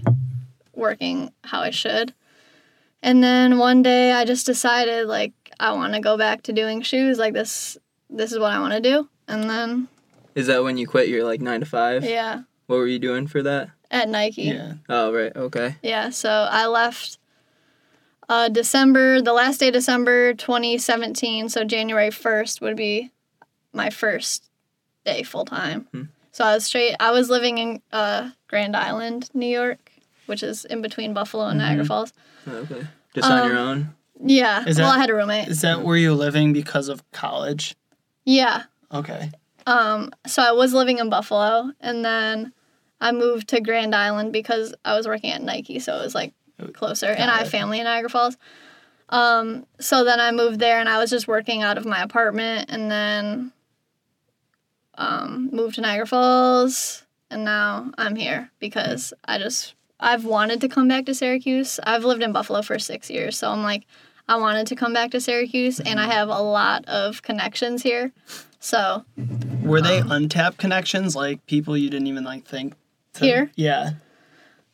working 0.75 1.33
how 1.45 1.61
I 1.61 1.71
should. 1.71 2.13
And 3.03 3.23
then 3.23 3.59
one 3.59 3.83
day 3.83 4.13
I 4.13 4.25
just 4.25 4.47
decided 4.47 5.07
like 5.07 5.33
I 5.61 5.73
want 5.73 5.95
to 5.95 6.01
go 6.01 6.17
back 6.17 6.43
to 6.45 6.53
doing 6.53 6.83
shoes 6.83 7.19
like 7.19 7.35
this 7.35 7.79
this 8.11 8.33
is 8.33 8.39
what 8.39 8.53
I 8.53 8.59
want 8.61 8.73
to 8.75 8.81
do. 8.81 9.09
And 9.29 9.49
then 9.51 9.89
Is 10.35 10.47
that 10.47 10.63
when 10.63 10.77
you 10.79 10.87
quit 10.87 11.09
your 11.09 11.25
like 11.25 11.41
nine 11.41 11.61
to 11.61 11.67
five? 11.67 12.05
yeah, 12.05 12.43
What 12.67 12.77
were 12.77 12.87
you 12.87 12.99
doing 12.99 13.27
for 13.27 13.43
that? 13.43 13.71
at 13.91 14.09
Nike. 14.09 14.43
yeah. 14.43 14.75
Oh 14.89 15.13
right, 15.13 15.35
okay. 15.37 15.77
Yeah, 15.83 16.11
so 16.11 16.29
I 16.29 16.67
left 16.67 17.19
uh, 18.29 18.49
December, 18.49 19.21
the 19.23 19.33
last 19.33 19.59
day 19.59 19.69
of 19.69 19.75
December 19.75 20.35
2017. 20.35 21.49
So 21.49 21.63
January 21.63 22.09
1st 22.11 22.61
would 22.61 22.77
be 22.77 23.13
my 23.73 23.91
first 23.91 24.49
day 25.05 25.23
full 25.23 25.45
time. 25.45 25.87
Hmm. 25.93 26.03
So 26.33 26.45
I 26.45 26.55
was 26.55 26.65
straight, 26.67 26.95
I 27.01 27.11
was 27.13 27.31
living 27.31 27.59
in 27.59 27.83
uh, 27.93 28.31
Grand 28.49 28.77
Island, 28.77 29.31
New 29.33 29.47
York, 29.47 29.91
which 30.27 30.43
is 30.43 30.65
in 30.67 30.83
between 30.83 31.15
Buffalo 31.15 31.47
and 31.47 31.59
Niagara 31.59 31.85
Falls. 31.85 32.13
Oh, 32.47 32.53
Okay. 32.57 32.87
Just 33.15 33.31
on 33.31 33.49
your 33.49 33.59
Um, 33.59 33.69
own. 33.69 33.95
Yeah, 34.25 34.65
Is 34.67 34.79
well, 34.79 34.91
that- 34.91 34.97
I 34.99 35.01
had 35.01 35.11
a 35.11 35.15
roommate. 35.15 35.49
Is 35.49 35.63
that 35.63 35.83
where 35.83 35.97
you're 35.97 36.13
living 36.13 36.53
because 36.53 36.89
of 36.89 37.03
college? 37.13 37.75
Yeah. 38.25 38.65
Okay. 38.93 39.31
Um, 39.67 40.13
so 40.27 40.43
I 40.43 40.53
was 40.53 40.73
living 40.75 40.99
in 40.99 41.09
Buffalo 41.11 41.73
and 41.81 42.05
then 42.05 42.53
I 43.01 43.13
moved 43.13 43.49
to 43.49 43.61
Grand 43.61 43.95
Island 43.95 44.33
because 44.33 44.75
I 44.85 44.95
was 44.97 45.07
working 45.07 45.31
at 45.31 45.43
Nike, 45.43 45.79
so 45.79 45.99
it 45.99 46.03
was 46.05 46.15
like 46.15 46.33
closer. 46.75 47.07
and 47.07 47.31
I 47.31 47.39
have 47.39 47.49
family 47.51 47.79
in 47.79 47.85
Niagara 47.85 48.09
Falls. 48.11 48.37
Um, 49.09 49.67
so 49.81 50.05
then 50.05 50.21
I 50.21 50.31
moved 50.33 50.59
there 50.61 50.81
and 50.81 50.89
I 50.89 50.99
was 50.99 51.11
just 51.11 51.29
working 51.29 51.63
out 51.63 51.79
of 51.79 51.85
my 51.87 52.03
apartment 52.03 52.67
and 52.71 52.91
then 52.91 53.53
um, 54.99 55.51
moved 55.53 55.77
to 55.77 55.81
Niagara 55.81 56.07
Falls 56.07 57.05
and 57.31 57.45
now 57.45 57.91
I'm 57.99 58.17
here 58.17 58.51
because 58.59 59.13
I 59.25 59.39
just 59.39 59.75
I've 59.99 60.25
wanted 60.25 60.61
to 60.61 60.69
come 60.69 60.89
back 60.89 61.07
to 61.07 61.15
Syracuse. 61.15 61.81
I've 61.83 62.05
lived 62.05 62.23
in 62.23 62.33
Buffalo 62.33 62.63
for 62.63 62.79
six 62.79 63.11
years, 63.11 63.37
so 63.39 63.51
I'm 63.51 63.63
like 63.63 63.85
I 64.29 64.37
wanted 64.37 64.67
to 64.69 64.77
come 64.77 64.93
back 64.93 65.11
to 65.13 65.21
Syracuse 65.21 65.79
and 65.81 65.99
I 66.01 66.07
have 66.07 66.29
a 66.29 66.41
lot 66.43 66.85
of 66.87 67.23
connections 67.23 67.83
here. 67.83 68.13
So 68.61 69.05
Were 69.63 69.81
they 69.81 70.01
Um, 70.01 70.11
untapped 70.11 70.59
connections, 70.59 71.15
like 71.15 71.45
people 71.47 71.77
you 71.77 71.89
didn't 71.91 72.09
even 72.09 72.25
like 72.25 72.45
think? 72.45 72.75
to- 73.15 73.25
Here? 73.25 73.51
Yeah. 73.55 73.93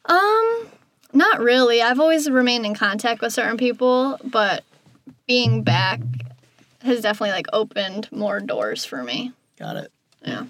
Um, 0.06 0.68
not 1.12 1.40
really. 1.40 1.82
I've 1.82 2.00
always 2.00 2.30
remained 2.30 2.66
in 2.66 2.74
contact 2.74 3.20
with 3.20 3.32
certain 3.32 3.56
people, 3.56 4.18
but 4.24 4.64
being 5.26 5.62
back 5.62 6.00
has 6.82 7.00
definitely 7.02 7.32
like 7.32 7.46
opened 7.52 8.08
more 8.10 8.40
doors 8.40 8.84
for 8.84 9.02
me. 9.04 9.32
Got 9.58 9.76
it. 9.76 9.92
Yeah. 10.24 10.44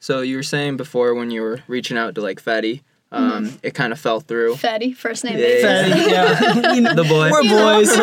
So 0.00 0.20
you 0.20 0.36
were 0.36 0.42
saying 0.42 0.76
before 0.76 1.14
when 1.14 1.30
you 1.30 1.42
were 1.42 1.60
reaching 1.68 1.96
out 1.96 2.14
to 2.16 2.20
like 2.20 2.42
Fetty, 2.42 2.82
um, 3.12 3.44
Mm-hmm. 3.44 3.56
it 3.62 3.74
kind 3.74 3.92
of 3.92 4.00
fell 4.00 4.20
through. 4.20 4.54
Fetty, 4.56 4.96
first 4.96 5.22
name 5.24 5.38
Yeah, 5.38 5.44
basis. 5.44 6.10
yeah. 6.10 6.54
yeah. 6.62 6.72
You 6.74 6.80
know, 6.80 6.94
The 6.94 7.04
boy. 7.04 7.30
We're 7.30 7.42
boys. 7.48 7.96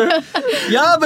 yeah, 0.70 0.96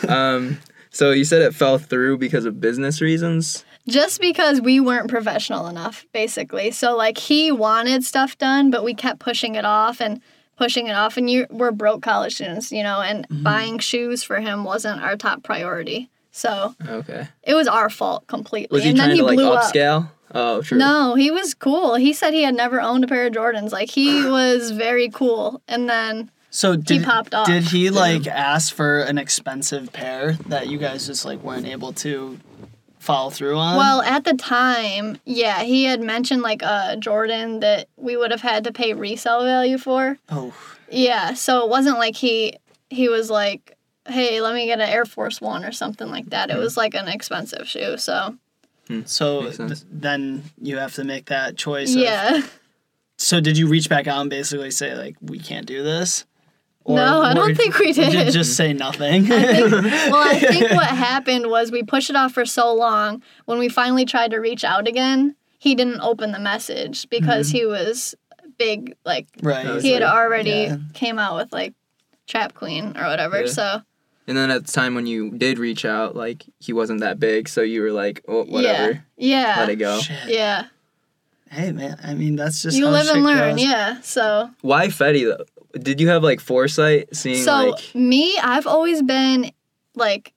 but 0.00 0.08
Um, 0.10 0.58
so 0.90 1.10
you 1.10 1.24
said 1.24 1.42
it 1.42 1.54
fell 1.54 1.78
through 1.78 2.18
because 2.18 2.44
of 2.44 2.60
business 2.60 3.00
reasons. 3.00 3.64
Just 3.88 4.20
because 4.20 4.60
we 4.60 4.80
weren't 4.80 5.08
professional 5.08 5.66
enough, 5.66 6.04
basically. 6.12 6.70
So 6.70 6.94
like 6.96 7.18
he 7.18 7.50
wanted 7.52 8.04
stuff 8.04 8.36
done, 8.38 8.70
but 8.70 8.84
we 8.84 8.94
kept 8.94 9.18
pushing 9.18 9.54
it 9.54 9.64
off 9.64 10.00
and 10.00 10.20
pushing 10.56 10.86
it 10.88 10.94
off. 10.94 11.16
And 11.16 11.28
you 11.30 11.46
we're 11.50 11.70
broke 11.72 12.02
college 12.02 12.34
students, 12.36 12.70
you 12.72 12.82
know, 12.82 13.00
and 13.00 13.26
Mm-hmm. 13.28 13.42
buying 13.42 13.78
shoes 13.78 14.22
for 14.22 14.40
him 14.40 14.64
wasn't 14.64 15.02
our 15.02 15.16
top 15.16 15.42
priority. 15.42 16.10
So 16.30 16.74
Okay. 16.88 17.28
it 17.42 17.54
was 17.54 17.66
our 17.68 17.90
fault 17.90 18.26
completely. 18.26 18.74
Was 18.74 18.84
he 18.84 18.90
and 18.90 18.98
then 18.98 19.06
trying 19.06 19.16
he 19.16 19.20
to 19.20 19.26
like 19.26 19.36
blew 19.36 19.52
up. 19.52 19.72
upscale? 19.72 20.10
Oh, 20.34 20.60
true. 20.62 20.76
No, 20.78 21.14
he 21.14 21.30
was 21.30 21.54
cool. 21.54 21.94
He 21.94 22.12
said 22.12 22.34
he 22.34 22.42
had 22.42 22.54
never 22.54 22.80
owned 22.80 23.02
a 23.02 23.06
pair 23.06 23.26
of 23.26 23.32
Jordans. 23.32 23.72
Like 23.72 23.90
he 23.90 24.24
was 24.28 24.70
very 24.72 25.08
cool. 25.08 25.62
And 25.66 25.88
then 25.88 26.30
so 26.50 26.76
did 26.76 27.02
popped 27.04 27.34
off. 27.34 27.46
did 27.46 27.64
he 27.64 27.90
like 27.90 28.26
ask 28.26 28.74
for 28.74 29.00
an 29.00 29.16
expensive 29.18 29.92
pair 29.92 30.32
that 30.48 30.68
you 30.68 30.78
guys 30.78 31.06
just 31.06 31.24
like 31.24 31.42
weren't 31.42 31.66
able 31.66 31.92
to 31.94 32.38
follow 32.98 33.30
through 33.30 33.56
on? 33.56 33.76
Well, 33.78 34.02
at 34.02 34.24
the 34.24 34.34
time, 34.34 35.18
yeah, 35.24 35.62
he 35.62 35.84
had 35.84 36.00
mentioned 36.02 36.42
like 36.42 36.60
a 36.62 36.96
Jordan 36.98 37.60
that 37.60 37.88
we 37.96 38.16
would 38.16 38.30
have 38.30 38.42
had 38.42 38.64
to 38.64 38.72
pay 38.72 38.92
resale 38.92 39.44
value 39.44 39.78
for. 39.78 40.18
oh, 40.30 40.52
Yeah, 40.90 41.32
so 41.34 41.64
it 41.64 41.70
wasn't 41.70 41.96
like 41.98 42.16
he 42.16 42.58
he 42.90 43.08
was 43.08 43.30
like, 43.30 43.76
"Hey, 44.08 44.40
let 44.40 44.54
me 44.54 44.66
get 44.66 44.80
an 44.80 44.88
Air 44.88 45.04
Force 45.04 45.40
1 45.40 45.64
or 45.64 45.72
something 45.72 46.08
like 46.10 46.30
that." 46.30 46.50
It 46.50 46.54
Hmm. 46.54 46.60
was 46.60 46.76
like 46.76 46.94
an 46.94 47.08
expensive 47.08 47.68
shoe. 47.68 47.96
So, 47.98 48.36
so 49.04 49.50
th- 49.50 49.80
then 49.90 50.44
you 50.60 50.78
have 50.78 50.94
to 50.94 51.04
make 51.04 51.26
that 51.26 51.56
choice. 51.56 51.94
of- 51.94 52.00
yeah. 52.00 52.40
so 53.18 53.40
did 53.40 53.58
you 53.58 53.66
reach 53.68 53.88
back 53.88 54.06
out 54.06 54.20
and 54.20 54.30
basically 54.30 54.70
say 54.70 54.94
like 54.94 55.16
we 55.20 55.38
can't 55.38 55.66
do 55.66 55.82
this? 55.82 56.24
No, 56.86 57.20
I 57.20 57.34
don't 57.34 57.54
think 57.54 57.78
we 57.78 57.92
did 57.92 58.12
did. 58.12 58.32
just 58.32 58.56
say 58.56 58.72
nothing. 58.72 59.28
well, 59.28 60.14
I 60.26 60.38
think 60.38 60.70
what 60.70 60.86
happened 60.86 61.50
was 61.50 61.70
we 61.70 61.82
pushed 61.82 62.08
it 62.08 62.16
off 62.16 62.32
for 62.32 62.46
so 62.46 62.72
long. 62.72 63.22
When 63.44 63.58
we 63.58 63.68
finally 63.68 64.06
tried 64.06 64.30
to 64.30 64.38
reach 64.38 64.64
out 64.64 64.88
again, 64.88 65.36
he 65.58 65.74
didn't 65.74 66.00
open 66.00 66.32
the 66.32 66.38
message 66.38 67.06
because 67.10 67.50
he 67.50 67.66
was 67.66 68.14
big 68.58 68.96
like 69.04 69.26
right. 69.42 69.82
He 69.82 69.90
had 69.92 70.02
like- 70.02 70.14
already 70.14 70.50
yeah. 70.50 70.76
came 70.94 71.18
out 71.18 71.36
with 71.36 71.52
like 71.52 71.74
Trap 72.26 72.54
Queen 72.54 72.96
or 72.96 73.04
whatever. 73.04 73.40
Yeah. 73.42 73.46
So, 73.48 73.82
And 74.28 74.36
then 74.36 74.50
at 74.50 74.66
the 74.66 74.72
time 74.72 74.94
when 74.94 75.06
you 75.06 75.30
did 75.30 75.58
reach 75.58 75.84
out, 75.86 76.14
like 76.14 76.44
he 76.60 76.72
wasn't 76.74 77.00
that 77.00 77.18
big, 77.18 77.48
so 77.48 77.62
you 77.62 77.80
were 77.82 77.92
like, 77.92 78.22
oh, 78.28 78.44
whatever, 78.44 79.02
yeah. 79.16 79.54
yeah. 79.56 79.60
let 79.60 79.68
it 79.70 79.76
go. 79.76 79.98
Shit. 80.00 80.16
Yeah. 80.28 80.66
Hey 81.50 81.72
man, 81.72 81.98
I 82.04 82.12
mean 82.14 82.36
that's 82.36 82.60
just 82.62 82.76
You 82.76 82.86
how 82.86 82.92
live 82.92 83.08
and 83.08 83.24
learn. 83.24 83.56
goes. 83.56 83.64
Yeah. 83.64 84.00
So, 84.02 84.50
Why 84.60 84.88
Fetty 84.88 85.24
though? 85.24 85.44
Did 85.80 85.98
you 85.98 86.08
have 86.08 86.22
like 86.22 86.40
foresight 86.40 87.16
seeing 87.16 87.42
So 87.42 87.70
like? 87.70 87.94
me, 87.94 88.38
I've 88.42 88.66
always 88.66 89.02
been 89.02 89.50
like 89.94 90.34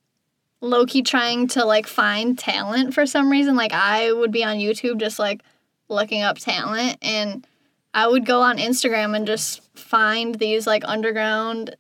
low 0.62 0.86
key 0.86 1.02
trying 1.02 1.48
to 1.50 1.66
like 1.66 1.86
find 1.86 2.40
talent 2.40 2.94
for 2.94 3.06
some 3.06 3.30
reason. 3.30 3.58
Like 3.58 3.74
I 3.74 4.14
would 4.14 4.32
be 4.32 4.46
on 4.46 4.58
YouTube 4.58 5.02
just 5.02 5.20
like 5.20 5.42
looking 5.90 6.22
up 6.22 6.38
talent 6.38 6.98
and 7.02 7.46
I 7.94 8.08
would 8.08 8.26
go 8.26 8.42
on 8.42 8.58
Instagram 8.58 9.14
and 9.16 9.28
just 9.28 9.62
find 9.78 10.36
these 10.36 10.66
like 10.66 10.84
underground 10.86 11.76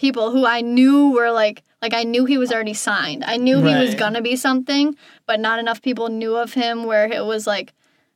people 0.00 0.30
who 0.30 0.46
I 0.46 0.62
knew 0.62 1.10
were 1.12 1.30
like 1.30 1.62
like 1.82 1.94
I 1.94 2.04
knew 2.04 2.24
he 2.24 2.38
was 2.38 2.50
already 2.52 2.74
signed. 2.74 3.22
I 3.24 3.36
knew 3.36 3.62
he 3.62 3.74
was 3.74 3.94
gonna 3.94 4.22
be 4.22 4.34
something, 4.36 4.96
but 5.26 5.38
not 5.40 5.58
enough 5.58 5.82
people 5.82 6.08
knew 6.08 6.36
of 6.36 6.54
him 6.54 6.84
where 6.84 7.06
it 7.12 7.24
was 7.24 7.46
like 7.46 7.72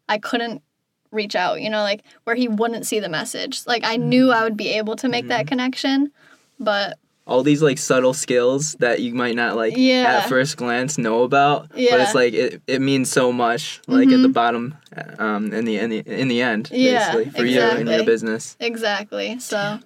I 0.08 0.18
couldn't 0.18 0.62
reach 1.10 1.36
out, 1.36 1.60
you 1.60 1.70
know, 1.70 1.82
like 1.82 2.02
where 2.24 2.36
he 2.36 2.48
wouldn't 2.48 2.86
see 2.86 3.00
the 3.00 3.08
message. 3.08 3.66
Like 3.66 3.84
I 3.84 3.96
knew 3.96 4.32
I 4.32 4.42
would 4.44 4.56
be 4.56 4.68
able 4.70 4.96
to 4.96 5.08
make 5.08 5.28
that 5.28 5.46
connection, 5.46 6.10
but 6.58 6.98
all 7.26 7.42
these 7.42 7.62
like 7.62 7.78
subtle 7.78 8.12
skills 8.14 8.74
that 8.80 9.00
you 9.00 9.14
might 9.14 9.34
not 9.36 9.56
like 9.56 9.74
Yeah. 9.76 10.20
at 10.24 10.28
first 10.28 10.56
glance 10.56 10.98
know 10.98 11.22
about 11.22 11.70
but 11.70 12.00
it's 12.00 12.14
like 12.14 12.34
it, 12.34 12.60
it 12.66 12.80
means 12.82 13.10
so 13.10 13.32
much 13.32 13.80
like 13.86 14.12
at 14.12 14.20
the 14.20 14.28
Mhm. 14.28 14.32
bottom 14.34 14.74
um 15.18 15.50
in 15.52 15.64
the 15.64 15.78
in 15.78 15.88
the 15.88 15.98
in 16.06 16.28
the 16.28 16.42
end 16.42 16.68
Yeah, 16.70 16.98
basically 16.98 17.30
for 17.30 17.46
you 17.46 17.62
and 17.62 17.88
your 17.88 18.00
exactly. 18.00 18.04
business 18.12 18.56
exactly. 18.60 19.38
So 19.38 19.78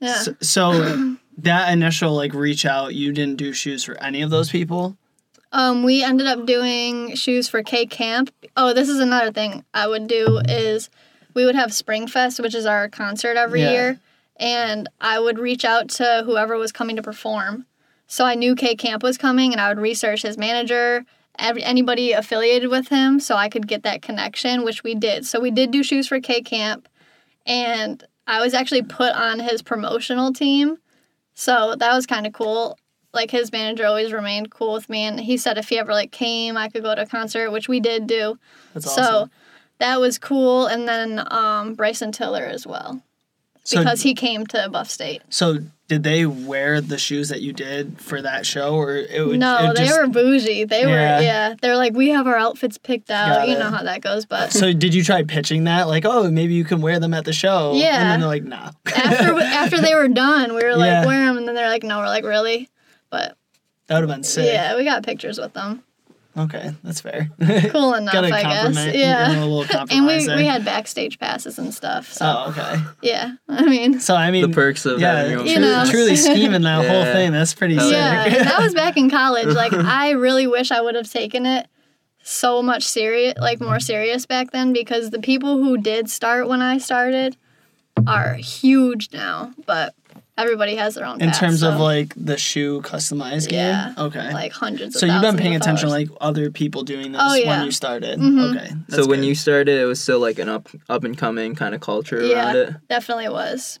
yeah. 0.00 0.18
So, 0.24 0.36
so 0.42 0.62
that 1.38 1.72
initial 1.72 2.14
like 2.14 2.34
reach 2.34 2.64
out, 2.66 2.94
you 2.94 3.12
didn't 3.12 3.36
do 3.36 3.52
shoes 3.52 3.84
for 3.84 4.00
any 4.02 4.22
of 4.22 4.30
those 4.30 4.50
people. 4.50 4.96
Um, 5.52 5.84
we 5.84 6.02
ended 6.02 6.26
up 6.26 6.44
doing 6.46 7.14
shoes 7.14 7.48
for 7.48 7.62
K 7.62 7.86
Camp. 7.86 8.30
Oh, 8.56 8.72
this 8.72 8.88
is 8.88 9.00
another 9.00 9.32
thing 9.32 9.64
I 9.72 9.86
would 9.86 10.06
do 10.06 10.40
is 10.48 10.90
we 11.34 11.44
would 11.44 11.54
have 11.54 11.72
Spring 11.72 12.06
Fest, 12.06 12.40
which 12.40 12.54
is 12.54 12.66
our 12.66 12.88
concert 12.88 13.36
every 13.36 13.60
Yeah. 13.62 13.70
year, 13.70 14.00
and 14.36 14.88
I 15.00 15.18
would 15.20 15.38
reach 15.38 15.64
out 15.64 15.88
to 15.90 16.22
whoever 16.26 16.56
was 16.56 16.72
coming 16.72 16.96
to 16.96 17.02
perform. 17.02 17.66
So 18.06 18.24
I 18.24 18.34
knew 18.34 18.54
K 18.54 18.74
Camp 18.74 19.02
was 19.02 19.18
coming, 19.18 19.52
and 19.52 19.60
I 19.60 19.68
would 19.68 19.78
research 19.78 20.22
his 20.22 20.36
manager, 20.36 21.04
every, 21.38 21.62
anybody 21.62 22.12
affiliated 22.12 22.68
with 22.70 22.88
him, 22.88 23.20
so 23.20 23.36
I 23.36 23.48
could 23.48 23.66
get 23.68 23.82
that 23.84 24.02
connection, 24.02 24.64
which 24.64 24.82
we 24.82 24.94
did. 24.94 25.26
So 25.26 25.40
we 25.40 25.50
did 25.50 25.70
do 25.70 25.82
shoes 25.82 26.08
for 26.08 26.20
K 26.20 26.40
Camp, 26.42 26.88
and 27.46 28.02
I 28.26 28.40
was 28.40 28.52
actually 28.54 28.82
put 28.82 29.12
on 29.12 29.38
his 29.38 29.62
promotional 29.62 30.32
team. 30.32 30.78
So 31.36 31.76
that 31.78 31.94
was 31.94 32.06
kind 32.06 32.26
of 32.26 32.32
cool. 32.32 32.78
Like 33.12 33.30
his 33.30 33.52
manager 33.52 33.86
always 33.86 34.12
remained 34.12 34.50
cool 34.50 34.72
with 34.72 34.88
me 34.88 35.02
and 35.02 35.20
he 35.20 35.36
said 35.36 35.58
if 35.58 35.68
he 35.68 35.78
ever 35.78 35.92
like 35.92 36.12
came 36.12 36.56
i 36.56 36.68
could 36.68 36.82
go 36.82 36.94
to 36.94 37.02
a 37.02 37.06
concert 37.06 37.50
which 37.50 37.68
we 37.68 37.78
did 37.78 38.06
do. 38.06 38.38
That's 38.74 38.92
so 38.94 39.30
that 39.78 40.00
was 40.00 40.18
cool 40.18 40.66
and 40.66 40.86
then 40.88 41.22
um, 41.30 41.74
bryson 41.74 42.12
tiller 42.12 42.42
as 42.42 42.66
well 42.66 43.02
So, 43.66 43.78
because 43.80 44.02
he 44.02 44.14
came 44.14 44.46
to 44.48 44.68
buff 44.70 44.88
state 44.90 45.22
so 45.28 45.58
did 45.88 46.02
they 46.02 46.26
wear 46.26 46.80
the 46.80 46.98
shoes 46.98 47.28
that 47.28 47.42
you 47.42 47.52
did 47.52 48.00
for 48.00 48.20
that 48.20 48.44
show, 48.44 48.74
or 48.74 48.96
it 48.96 49.24
would? 49.26 49.38
no 49.38 49.70
it 49.70 49.76
they 49.76 49.86
just- 49.86 49.98
were 50.00 50.06
bougie 50.08 50.64
they 50.64 50.82
Yeah. 50.82 50.86
were 51.18 51.22
yeah 51.22 51.54
they're 51.60 51.76
like 51.76 51.92
we 51.94 52.08
have 52.10 52.26
our 52.26 52.36
outfits 52.36 52.78
picked 52.78 53.10
out 53.10 53.28
Got 53.36 53.48
you 53.48 53.56
it. 53.56 53.58
know 53.58 53.70
how 53.70 53.82
that 53.82 54.00
goes 54.02 54.24
but 54.26 54.52
So 54.52 54.72
did 54.72 54.94
you 54.94 55.02
try 55.04 55.22
pitching 55.22 55.64
that? 55.64 55.88
Like, 55.88 56.04
oh, 56.04 56.30
maybe 56.30 56.54
you 56.54 56.64
can 56.64 56.80
wear 56.80 56.98
them 57.00 57.12
at 57.14 57.24
the 57.24 57.32
show. 57.32 57.70
And 57.70 57.78
Yeah. 57.80 57.98
then 57.98 58.20
they're 58.20 58.28
like, 58.28 58.44
nah. 58.44 58.70
after 58.86 59.38
after 59.40 59.80
they 59.80 59.94
were 59.94 60.08
done 60.08 60.54
we 60.54 60.62
were 60.64 60.76
like 60.76 60.86
Yeah. 60.88 61.06
wear 61.06 61.24
them 61.26 61.36
and 61.38 61.46
then 61.48 61.54
they're 61.54 61.68
like 61.70 61.82
no 61.82 61.98
we're 61.98 62.06
like 62.06 62.24
really 62.24 62.68
but 63.10 63.36
that 63.88 63.94
would 64.00 64.08
have 64.08 64.16
been 64.16 64.24
sick. 64.24 64.46
yeah 64.46 64.76
we 64.76 64.84
got 64.84 65.02
pictures 65.04 65.38
with 65.38 65.52
them 65.54 65.82
Okay, 66.36 66.70
that's 66.84 67.00
fair. 67.00 67.30
cool 67.70 67.94
enough 67.94 68.12
Gotta 68.12 68.26
i 68.26 68.42
guess 68.42 68.62
compliment, 68.62 68.94
you 68.94 69.00
yeah 69.00 69.32
know, 69.32 69.44
a 69.44 69.46
little 69.46 69.86
and 69.90 70.06
we, 70.06 70.26
there. 70.26 70.36
we 70.36 70.44
had 70.44 70.64
backstage 70.66 71.18
passes 71.18 71.58
and 71.58 71.72
stuff 71.72 72.12
so 72.12 72.26
Oh, 72.26 72.50
okay. 72.50 72.82
yeah 73.02 73.32
i 73.48 73.64
mean 73.64 74.00
So 74.00 74.14
I 74.14 74.30
mean, 74.30 74.48
the 74.50 74.54
perks 74.54 74.84
of 74.84 75.00
yeah, 75.00 75.16
having 75.16 75.30
your 75.32 75.40
own 75.40 75.46
You 75.46 75.58
know. 75.60 75.84
truly 75.88 76.14
scheming 76.16 76.62
that 76.62 76.86
whole 76.88 77.04
thing. 77.04 77.32
That's 77.32 77.54
pretty 77.54 77.78
sick. 77.78 77.90
Yeah, 77.92 78.28
that 78.44 78.58
was 78.60 78.74
back 78.74 78.96
in 78.98 79.08
college. 79.10 79.48
Like 79.54 79.72
I 79.72 80.10
really 80.10 80.46
wish 80.46 80.70
I 80.70 80.80
would 80.80 80.94
have 80.94 81.10
taken 81.10 81.46
it 81.46 81.68
so 82.22 82.60
much 82.62 82.82
serious, 82.82 83.34
like 83.40 83.60
more 83.60 83.78
serious 83.80 84.26
back 84.26 84.50
then, 84.50 84.72
because 84.72 85.10
the 85.10 85.20
people 85.20 85.56
who 85.58 85.78
did 85.78 86.10
start 86.10 86.48
when 86.48 86.60
I 86.60 86.78
started 86.78 87.36
are 88.06 88.34
huge 88.34 89.10
now. 89.12 89.52
But 89.64 89.94
everybody 90.38 90.76
has 90.76 90.94
their 90.94 91.06
own. 91.06 91.20
In 91.20 91.30
path, 91.30 91.38
terms 91.40 91.62
of 91.62 91.78
like 91.80 92.12
the 92.16 92.36
shoe 92.36 92.80
customized 92.82 93.48
game. 93.48 93.58
Yeah, 93.60 93.94
Okay. 93.96 94.32
like 94.32 94.52
hundreds. 94.52 94.94
Of 94.96 95.00
so 95.00 95.06
you've 95.06 95.22
been 95.22 95.36
paying 95.36 95.56
attention 95.56 95.88
to 95.88 95.94
followers. 95.94 96.10
like 96.10 96.18
other 96.20 96.50
people 96.50 96.82
doing 96.82 97.12
this 97.12 97.20
Oh, 97.24 97.34
yeah. 97.34 97.48
when 97.56 97.64
you 97.64 97.70
started. 97.70 98.18
Mhm. 98.18 98.54
Okay. 98.56 98.68
so 98.88 98.96
that's 98.96 99.08
when 99.08 99.22
you 99.22 99.34
started 99.34 99.80
it 99.80 99.84
was 99.86 100.00
still 100.00 100.20
like 100.20 100.38
an 100.38 100.48
up 100.48 100.68
up 100.88 101.04
and 101.04 101.16
coming 101.16 101.54
kind 101.54 101.74
of 101.74 101.80
culture 101.80 102.22
Yeah. 102.24 102.34
around 102.46 102.56
it 102.56 102.74
definitely 102.88 103.24
it 103.24 103.32
was. 103.32 103.78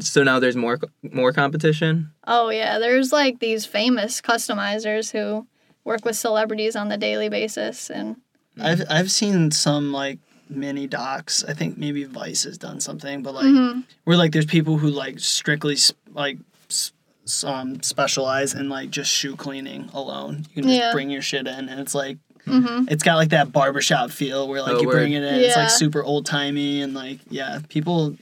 So 0.00 0.22
now 0.22 0.38
there's 0.38 0.56
more 0.56 0.78
more 1.02 1.32
competition 1.32 2.10
Oh 2.26 2.50
yeah, 2.50 2.78
there's 2.78 3.10
like 3.12 3.38
these 3.40 3.64
famous 3.64 4.20
customizers 4.20 5.12
who 5.12 5.46
work 5.84 6.04
with 6.04 6.16
celebrities 6.16 6.76
on 6.76 6.88
the 6.88 6.98
daily 6.98 7.30
basis, 7.30 7.88
and 7.88 8.16
I've 8.60 8.82
I've 8.90 9.10
seen 9.10 9.50
some 9.52 9.92
like 9.92 10.18
mini 10.50 10.86
docs. 10.86 11.44
I 11.44 11.52
think 11.54 11.78
maybe 11.78 12.04
Vice 12.04 12.44
has 12.44 12.58
done 12.58 12.80
something, 12.80 13.22
but 13.22 13.34
like 13.34 13.44
Mhm. 13.46 13.84
where 14.04 14.16
like 14.16 14.32
there's 14.32 14.46
people 14.46 14.78
who 14.78 14.88
like 14.88 15.20
strictly 15.20 15.74
s- 15.74 15.92
like 16.14 16.38
s- 16.70 16.92
s- 17.26 17.44
um 17.44 17.82
specialize 17.82 18.54
in 18.54 18.68
like 18.68 18.90
just 18.90 19.10
shoe 19.10 19.36
cleaning 19.36 19.88
alone. 19.92 20.46
You 20.54 20.62
can 20.62 20.70
just 20.70 20.74
Yeah. 20.80 20.92
bring 20.92 21.10
your 21.10 21.22
shit 21.22 21.46
in, 21.46 21.68
and 21.68 21.80
it's 21.80 21.94
like 21.94 22.18
Mhm. 22.46 22.90
it's 22.90 23.02
got 23.02 23.16
like 23.16 23.28
that 23.30 23.52
barbershop 23.52 24.10
feel 24.10 24.48
where 24.48 24.62
like 24.62 24.76
Oh, 24.76 24.80
you 24.82 24.88
bring 24.88 25.12
it 25.12 25.22
in. 25.22 25.34
It's 25.34 25.56
like 25.56 25.70
super 25.70 26.02
old 26.02 26.24
timey 26.26 26.80
and 26.82 26.94
like 26.94 27.18
yeah, 27.30 27.60
people 27.68 28.16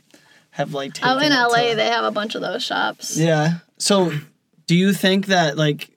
have 0.50 0.72
like 0.74 0.94
taken 0.94 1.08
out 1.10 1.22
in 1.22 1.32
it 1.32 1.36
LA, 1.36 1.70
to- 1.70 1.76
they 1.76 1.86
have 1.86 2.04
a 2.04 2.10
bunch 2.10 2.34
of 2.34 2.40
those 2.40 2.62
shops. 2.64 3.16
Yeah. 3.16 3.58
So, 3.78 4.12
do 4.66 4.74
you 4.74 4.92
think 4.92 5.26
that 5.26 5.56
like 5.56 5.90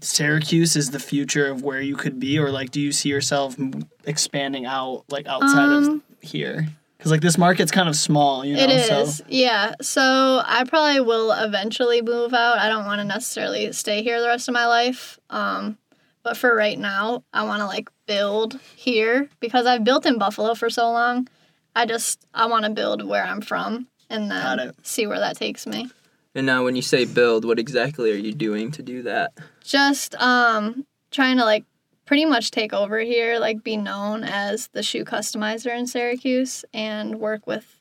Syracuse 0.00 0.76
is 0.76 0.90
the 0.90 1.00
future 1.00 1.46
of 1.48 1.62
where 1.62 1.80
you 1.80 1.96
could 1.96 2.20
be, 2.20 2.38
or 2.38 2.50
like 2.50 2.70
do 2.70 2.80
you 2.80 2.92
see 2.92 3.08
yourself 3.08 3.58
m- 3.58 3.88
expanding 4.04 4.66
out 4.66 5.04
like 5.10 5.26
outside 5.26 5.70
of 5.70 5.84
Um, 5.84 6.02
here? 6.20 6.66
Because 6.96 7.10
like 7.10 7.20
this 7.20 7.36
market's 7.36 7.72
kind 7.72 7.88
of 7.88 7.96
small, 7.96 8.44
you 8.44 8.54
know. 8.56 8.62
It 8.62 8.70
is, 8.70 9.16
So 9.16 9.24
yeah. 9.28 9.74
So 9.80 10.42
I 10.44 10.64
probably 10.64 11.00
will 11.00 11.32
eventually 11.32 12.00
move 12.02 12.32
out. 12.32 12.58
I 12.58 12.68
don't 12.68 12.84
want 12.86 13.00
to 13.00 13.04
necessarily 13.04 13.72
stay 13.72 14.02
here 14.02 14.20
the 14.20 14.28
rest 14.28 14.46
of 14.48 14.54
my 14.54 14.66
life. 14.66 15.18
Um, 15.30 15.78
but 16.22 16.36
for 16.36 16.54
right 16.54 16.78
now, 16.78 17.24
I 17.32 17.42
want 17.44 17.60
to 17.60 17.66
like 17.66 17.90
build 18.06 18.60
here 18.76 19.28
because 19.40 19.66
I've 19.66 19.82
built 19.82 20.06
in 20.06 20.18
Buffalo 20.18 20.54
for 20.54 20.70
so 20.70 20.90
long. 20.92 21.26
I 21.74 21.86
just 21.86 22.24
I 22.34 22.46
want 22.46 22.64
to 22.66 22.70
build 22.70 23.04
where 23.04 23.24
I'm 23.24 23.40
from 23.40 23.88
and 24.08 24.30
Got 24.30 24.58
then 24.58 24.68
it. 24.68 24.76
see 24.86 25.06
where 25.08 25.18
that 25.18 25.36
takes 25.36 25.66
me. 25.66 25.88
And 26.34 26.46
now, 26.46 26.64
when 26.64 26.76
you 26.76 26.82
say 26.82 27.04
build, 27.04 27.44
what 27.44 27.58
exactly 27.58 28.10
are 28.12 28.14
you 28.16 28.32
doing 28.32 28.70
to 28.72 28.82
do 28.82 29.02
that? 29.02 29.32
Just 29.64 30.14
um 30.22 30.86
trying 31.10 31.38
to 31.38 31.44
like 31.44 31.64
pretty 32.12 32.26
much 32.26 32.50
take 32.50 32.74
over 32.74 32.98
here, 32.98 33.38
like 33.38 33.64
be 33.64 33.74
known 33.74 34.22
as 34.22 34.66
the 34.74 34.82
shoe 34.82 35.02
customizer 35.02 35.74
in 35.74 35.86
Syracuse 35.86 36.62
and 36.74 37.18
work 37.18 37.46
with 37.46 37.80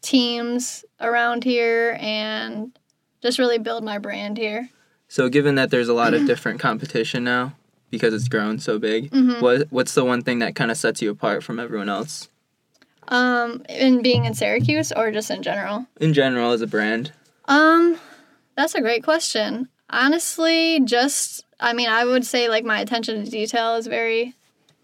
teams 0.00 0.86
around 1.02 1.44
here 1.44 1.98
and 2.00 2.72
just 3.20 3.38
really 3.38 3.58
build 3.58 3.84
my 3.84 3.98
brand 3.98 4.38
here. 4.38 4.70
So, 5.08 5.28
given 5.28 5.56
that 5.56 5.70
there's 5.70 5.90
a 5.90 5.92
lot 5.92 6.14
of 6.14 6.24
different 6.32 6.60
competition 6.60 7.24
now 7.24 7.52
because 7.90 8.14
it's 8.14 8.26
grown 8.28 8.58
so 8.58 8.78
big, 8.78 9.10
Mhm. 9.10 9.42
what 9.42 9.66
what's 9.68 9.92
the 9.92 10.02
one 10.02 10.22
thing 10.22 10.38
that 10.38 10.54
kind 10.54 10.70
of 10.70 10.78
sets 10.78 11.02
you 11.02 11.10
apart 11.10 11.44
from 11.44 11.60
everyone 11.60 11.90
else 11.90 12.28
Um, 13.08 13.64
in 13.68 14.00
being 14.00 14.24
in 14.24 14.32
Syracuse 14.32 14.92
or 14.92 15.10
just 15.12 15.30
in 15.30 15.42
general? 15.42 15.84
in 16.00 16.14
general 16.14 16.52
as 16.52 16.62
a 16.62 16.66
brand? 16.66 17.12
Um, 17.44 17.98
that's 18.56 18.74
a 18.74 18.80
great 18.80 19.04
question. 19.04 19.68
Honestly, 19.90 20.80
just 20.86 21.44
I 21.60 21.72
mean, 21.72 21.88
I 21.88 22.04
would 22.04 22.24
say 22.24 22.48
like 22.48 22.64
my 22.64 22.80
attention 22.80 23.24
to 23.24 23.30
detail 23.30 23.76
is 23.76 23.86
very, 23.86 24.34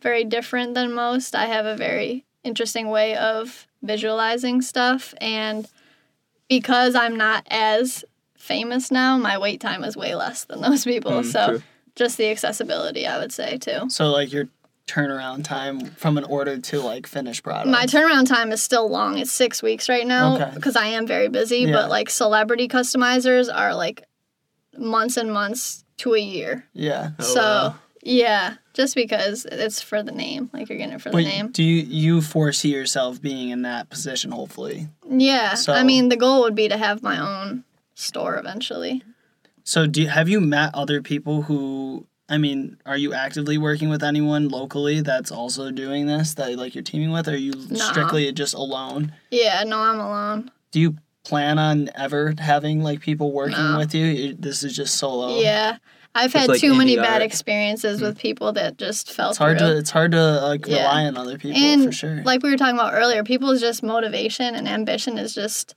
very 0.00 0.24
different 0.24 0.74
than 0.74 0.92
most. 0.92 1.34
I 1.34 1.46
have 1.46 1.66
a 1.66 1.76
very 1.76 2.24
interesting 2.42 2.88
way 2.90 3.16
of 3.16 3.66
visualizing 3.82 4.60
stuff, 4.62 5.14
and 5.20 5.68
because 6.48 6.94
I'm 6.94 7.16
not 7.16 7.46
as 7.50 8.04
famous 8.36 8.90
now, 8.90 9.16
my 9.16 9.38
wait 9.38 9.60
time 9.60 9.84
is 9.84 9.96
way 9.96 10.14
less 10.14 10.44
than 10.44 10.60
those 10.60 10.84
people. 10.92 11.12
Mm, 11.12 11.24
so 11.24 11.46
true. 11.48 11.62
just 11.94 12.18
the 12.18 12.30
accessibility, 12.30 13.06
I 13.06 13.18
would 13.18 13.32
say 13.32 13.56
too. 13.58 13.88
so 13.88 14.10
like 14.10 14.32
your 14.32 14.48
turnaround 14.86 15.44
time 15.44 15.80
from 15.92 16.18
an 16.18 16.24
order 16.24 16.58
to 16.58 16.80
like 16.80 17.06
finished 17.06 17.42
product. 17.42 17.68
My 17.70 17.86
turnaround 17.86 18.28
time 18.28 18.52
is 18.52 18.62
still 18.62 18.86
long. 18.88 19.16
It's 19.16 19.32
six 19.32 19.62
weeks 19.62 19.88
right 19.88 20.06
now 20.06 20.34
Okay. 20.34 20.50
because 20.54 20.76
I 20.76 20.88
am 20.88 21.06
very 21.06 21.28
busy. 21.28 21.60
Yeah. 21.60 21.72
But 21.72 21.88
like 21.88 22.10
celebrity 22.10 22.68
customizers 22.68 23.48
are 23.54 23.74
like 23.74 24.04
months 24.76 25.16
and 25.16 25.32
months 25.32 25.83
to 25.98 26.14
a 26.14 26.18
year. 26.18 26.64
Yeah. 26.72 27.10
Oh, 27.18 27.22
so 27.22 27.40
wow. 27.40 27.76
yeah, 28.02 28.56
just 28.72 28.94
because 28.94 29.44
it's 29.50 29.80
for 29.80 30.02
the 30.02 30.12
name, 30.12 30.50
like 30.52 30.68
you're 30.68 30.78
getting 30.78 30.94
it 30.94 31.00
for 31.02 31.10
the 31.10 31.22
name. 31.22 31.48
do 31.52 31.62
you 31.62 31.82
you 31.82 32.20
foresee 32.20 32.72
yourself 32.72 33.20
being 33.22 33.50
in 33.50 33.62
that 33.62 33.90
position? 33.90 34.30
Hopefully. 34.32 34.88
Yeah, 35.08 35.54
So- 35.54 35.72
I 35.72 35.82
mean 35.84 36.08
the 36.08 36.16
goal 36.16 36.42
would 36.42 36.54
be 36.54 36.68
to 36.68 36.76
have 36.76 37.02
my 37.02 37.18
own 37.18 37.64
store 37.94 38.36
eventually. 38.36 39.02
So 39.62 39.86
do 39.86 40.02
you, 40.02 40.08
have 40.08 40.28
you 40.28 40.40
met 40.40 40.74
other 40.74 41.00
people 41.00 41.42
who? 41.42 42.06
I 42.28 42.38
mean, 42.38 42.78
are 42.86 42.96
you 42.96 43.12
actively 43.12 43.58
working 43.58 43.90
with 43.90 44.02
anyone 44.02 44.48
locally 44.48 45.02
that's 45.02 45.30
also 45.30 45.70
doing 45.70 46.06
this 46.06 46.34
that 46.34 46.56
like 46.56 46.74
you're 46.74 46.82
teaming 46.84 47.12
with? 47.12 47.28
Or 47.28 47.32
are 47.32 47.36
you 47.36 47.52
Nah. 47.70 47.84
strictly 47.90 48.30
just 48.32 48.54
alone? 48.54 49.12
Yeah, 49.30 49.62
no, 49.64 49.78
I'm 49.78 50.00
alone. 50.00 50.50
Do 50.70 50.80
you 50.80 50.96
plan 51.24 51.58
on 51.58 51.90
ever 51.96 52.34
having 52.38 52.82
like 52.82 53.00
people 53.00 53.32
working 53.32 53.56
No. 53.58 53.78
with 53.78 53.94
you? 53.94 54.06
You- 54.06 54.34
This 54.38 54.62
is 54.62 54.76
just 54.76 54.96
solo. 54.96 55.40
Yeah, 55.40 55.78
I've 56.14 56.26
It's 56.26 56.34
had 56.34 56.48
like 56.48 56.60
too 56.60 56.74
many 56.74 56.94
indie 56.96 57.02
bad 57.02 57.14
art. 57.14 57.22
experiences 57.22 57.98
hmm. 58.00 58.04
with 58.06 58.18
people 58.18 58.52
that 58.52 58.76
just 58.78 59.10
felt 59.12 59.30
It's 59.32 59.38
hard 59.38 59.58
through. 59.58 59.68
to 59.74 59.76
it's 59.78 59.90
hard 59.90 60.12
to 60.12 60.40
like 60.42 60.66
Yeah. 60.66 60.82
rely 60.82 61.04
on 61.06 61.16
other 61.16 61.38
people 61.38 61.60
and 61.60 61.84
for 61.86 61.92
sure. 61.92 62.22
like 62.24 62.42
we 62.42 62.50
were 62.50 62.56
talking 62.56 62.76
about 62.78 62.94
earlier, 62.94 63.24
people's 63.24 63.60
just 63.60 63.82
motivation 63.82 64.54
and 64.54 64.68
ambition 64.68 65.18
is 65.18 65.34
just 65.34 65.74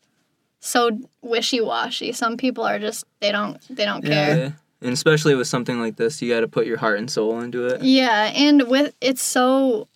so 0.59 0.99
wishy 1.21 1.61
washy. 1.61 2.11
Some 2.11 2.35
people 2.37 2.63
are 2.63 2.77
just 2.79 3.05
they 3.21 3.31
don't 3.31 3.57
they 3.69 3.85
don't 3.85 4.03
Yeah. 4.03 4.09
care. 4.25 4.37
Yeah. 4.37 4.51
And 4.81 4.91
especially 4.93 5.33
with 5.33 5.47
something 5.47 5.79
like 5.79 5.95
this, 5.95 6.21
you 6.21 6.31
got 6.31 6.41
to 6.41 6.47
put 6.47 6.67
your 6.67 6.77
heart 6.77 6.99
and 6.99 7.09
soul 7.09 7.39
into 7.39 7.65
it. 7.65 7.81
Yeah, 7.81 8.31
and 8.35 8.63
with 8.67 8.93
it's 9.01 9.23
so 9.23 9.87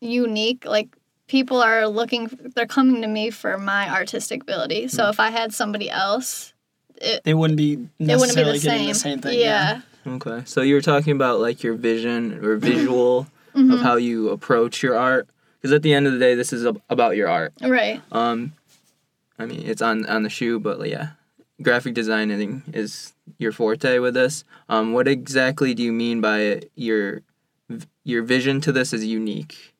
unique. 0.00 0.64
Like 0.64 0.88
people 1.26 1.62
are 1.62 1.86
looking, 1.86 2.28
they're 2.54 2.66
coming 2.66 3.02
to 3.02 3.08
me 3.08 3.30
for 3.30 3.58
my 3.58 3.88
artistic 3.90 4.42
ability. 4.42 4.88
So 4.88 5.08
if 5.08 5.18
I 5.20 5.30
had 5.30 5.52
somebody 5.54 5.90
else, 5.90 6.52
it, 6.96 7.24
they 7.24 7.34
wouldn't 7.34 7.56
be 7.56 7.72
it 7.72 7.78
wouldn't 7.78 7.96
be 7.98 8.04
necessarily 8.06 8.58
the 8.58 8.64
getting 8.64 8.78
same. 8.78 8.88
the 8.88 8.94
same 8.94 9.32
thing. 9.32 9.40
Yeah, 9.40 9.80
Okay. 10.06 10.42
So 10.44 10.60
you 10.62 10.74
were 10.74 10.80
talking 10.82 11.12
about 11.16 11.40
like 11.40 11.62
your 11.62 11.74
vision 11.74 12.44
or 12.44 12.56
visual 12.56 13.26
Mm-hmm. 13.54 13.70
of 13.70 13.80
how 13.82 13.94
you 13.94 14.30
approach 14.30 14.82
your 14.82 14.98
art. 14.98 15.28
Because 15.60 15.70
at 15.72 15.82
the 15.82 15.94
end 15.94 16.08
of 16.08 16.12
the 16.12 16.18
day, 16.18 16.34
this 16.34 16.52
is 16.52 16.66
ab- 16.66 16.82
about 16.90 17.14
your 17.16 17.28
art. 17.28 17.52
right. 17.62 18.02
Um, 18.10 18.52
I 19.38 19.46
mean, 19.46 19.62
it's 19.64 19.80
on 19.80 20.04
on 20.06 20.24
the 20.24 20.28
shoe, 20.28 20.58
but 20.58 20.80
like, 20.80 20.90
yeah, 20.90 21.10
graphic 21.62 21.94
designing 21.94 22.64
is 22.72 23.12
your 23.38 23.52
forte 23.52 24.00
with 24.00 24.14
this. 24.14 24.42
Um, 24.68 24.92
what 24.92 25.06
exactly 25.06 25.72
do 25.72 25.84
you 25.84 25.92
mean 25.92 26.20
by 26.20 26.62
your 26.74 27.22
your 28.02 28.22
vision 28.24 28.60
to 28.62 28.72
this 28.72 28.92
is 28.92 29.04
unique? 29.04 29.73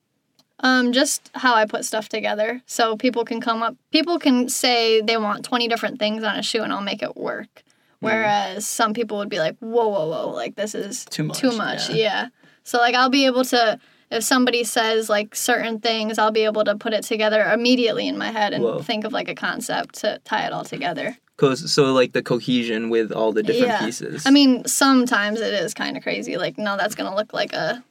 Um, 0.64 0.92
just 0.92 1.31
how 1.35 1.55
I 1.55 1.66
put 1.66 1.85
stuff 1.85 2.09
together. 2.09 2.62
So 2.64 2.96
people 2.96 3.24
can 3.27 3.38
come 3.40 3.62
up, 3.62 3.77
people 3.92 4.18
can 4.18 4.48
say 4.48 5.03
they 5.03 5.18
want 5.18 5.44
20 5.44 5.68
different 5.68 5.98
things 5.98 6.24
on 6.24 6.37
a 6.38 6.42
shoe 6.42 6.62
and 6.62 6.72
I'll 6.72 6.81
make 6.81 7.03
it 7.03 7.16
work. 7.16 7.62
Whereas 8.00 8.66
some 8.66 8.94
people 8.94 9.18
would 9.18 9.29
be 9.29 9.38
like, 9.38 9.57
whoa, 9.59 9.88
whoa, 9.88 10.09
whoa, 10.09 10.31
like 10.31 10.57
this 10.57 10.74
is 10.74 11.05
Too 11.07 11.24
much, 11.24 11.38
Too 11.38 11.53
much, 11.53 11.90
yeah. 11.90 11.96
yeah. 11.96 12.29
So, 12.62 12.79
like, 12.79 12.94
I'll 12.94 13.11
be 13.11 13.27
able 13.27 13.44
to, 13.46 13.79
if 14.11 14.24
somebody 14.24 14.64
says 14.64 15.09
like 15.11 15.35
certain 15.35 15.81
things, 15.81 16.18
I'll 16.18 16.31
be 16.31 16.44
able 16.44 16.64
to 16.64 16.77
put 16.77 16.92
it 16.94 17.03
together 17.05 17.42
immediately 17.53 18.09
in 18.09 18.16
my 18.16 18.31
head 18.31 18.53
and 18.55 18.64
Whoa. 18.64 18.81
think 18.81 19.05
of 19.05 19.12
like 19.12 19.29
a 19.29 19.35
concept 19.35 19.96
to 19.96 20.18
tie 20.24 20.46
it 20.46 20.53
all 20.53 20.64
together. 20.64 21.16
Cause 21.37 21.72
so 21.72 21.92
like 21.92 22.12
the 22.12 22.22
cohesion 22.22 22.90
with 22.90 23.11
all 23.11 23.33
the 23.33 23.42
different 23.42 23.72
Yeah. 23.72 23.85
pieces. 23.85 24.24
I 24.27 24.31
mean, 24.31 24.64
sometimes 24.66 25.40
it 25.40 25.53
is 25.53 25.74
kind 25.74 25.96
of 25.96 26.03
crazy. 26.03 26.37
Like, 26.38 26.57
no, 26.57 26.77
that's 26.77 26.94
going 26.94 27.11
to 27.11 27.16
look 27.16 27.33
like 27.35 27.53
a 27.53 27.83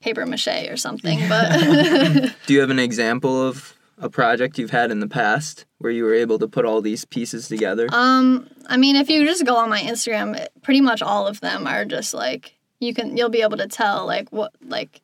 paper 0.00 0.26
mache 0.26 0.68
or 0.68 0.76
something. 0.76 1.18
But 1.28 1.50
do 2.46 2.54
you 2.54 2.60
have 2.60 2.70
an 2.70 2.78
example 2.78 3.40
of 3.48 3.76
a 3.98 4.08
project 4.08 4.58
you've 4.58 4.70
had 4.70 4.90
in 4.90 5.00
the 5.00 5.08
past 5.08 5.66
where 5.78 5.92
you 5.92 6.04
were 6.04 6.14
able 6.14 6.38
to 6.38 6.48
put 6.48 6.64
all 6.64 6.80
these 6.80 7.04
pieces 7.04 7.48
together? 7.48 7.86
Um, 7.92 8.48
I 8.66 8.76
mean, 8.76 8.96
if 8.96 9.10
you 9.10 9.24
just 9.26 9.44
go 9.44 9.56
on 9.56 9.68
my 9.68 9.80
Instagram, 9.80 10.36
it- 10.36 10.52
pretty 10.62 10.80
much 10.80 11.02
all 11.02 11.26
of 11.26 11.40
them 11.40 11.66
are 11.66 11.84
just 11.84 12.14
like 12.14 12.56
you 12.80 12.94
can 12.94 13.16
you'll 13.16 13.28
be 13.28 13.42
able 13.42 13.58
to 13.58 13.68
tell 13.68 14.06
like 14.06 14.30
what 14.30 14.52
like 14.66 15.02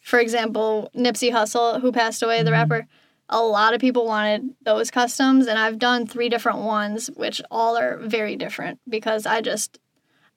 for 0.00 0.20
example, 0.20 0.90
Nipsey 0.94 1.32
Hussle 1.32 1.80
who 1.80 1.90
passed 1.90 2.22
away, 2.22 2.42
the 2.42 2.52
rapper, 2.52 2.86
a 3.28 3.42
lot 3.42 3.74
of 3.74 3.80
people 3.80 4.06
wanted 4.06 4.50
those 4.62 4.90
customs 4.90 5.46
and 5.48 5.58
I've 5.58 5.78
done 5.80 6.06
three 6.06 6.28
different 6.28 6.58
ones 6.58 7.08
which 7.16 7.42
all 7.50 7.76
are 7.76 7.96
very 7.96 8.36
different 8.36 8.78
because 8.88 9.26
I 9.26 9.40
just 9.40 9.78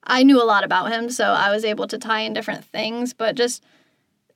I 0.03 0.23
knew 0.23 0.41
a 0.41 0.45
lot 0.45 0.63
about 0.63 0.91
him, 0.91 1.09
so 1.09 1.25
I 1.25 1.51
was 1.51 1.65
able 1.65 1.85
to 1.88 1.97
tie 1.97 2.21
in 2.21 2.31
different 2.33 2.63
things, 2.63 3.13
but 3.13 3.35
just 3.35 3.62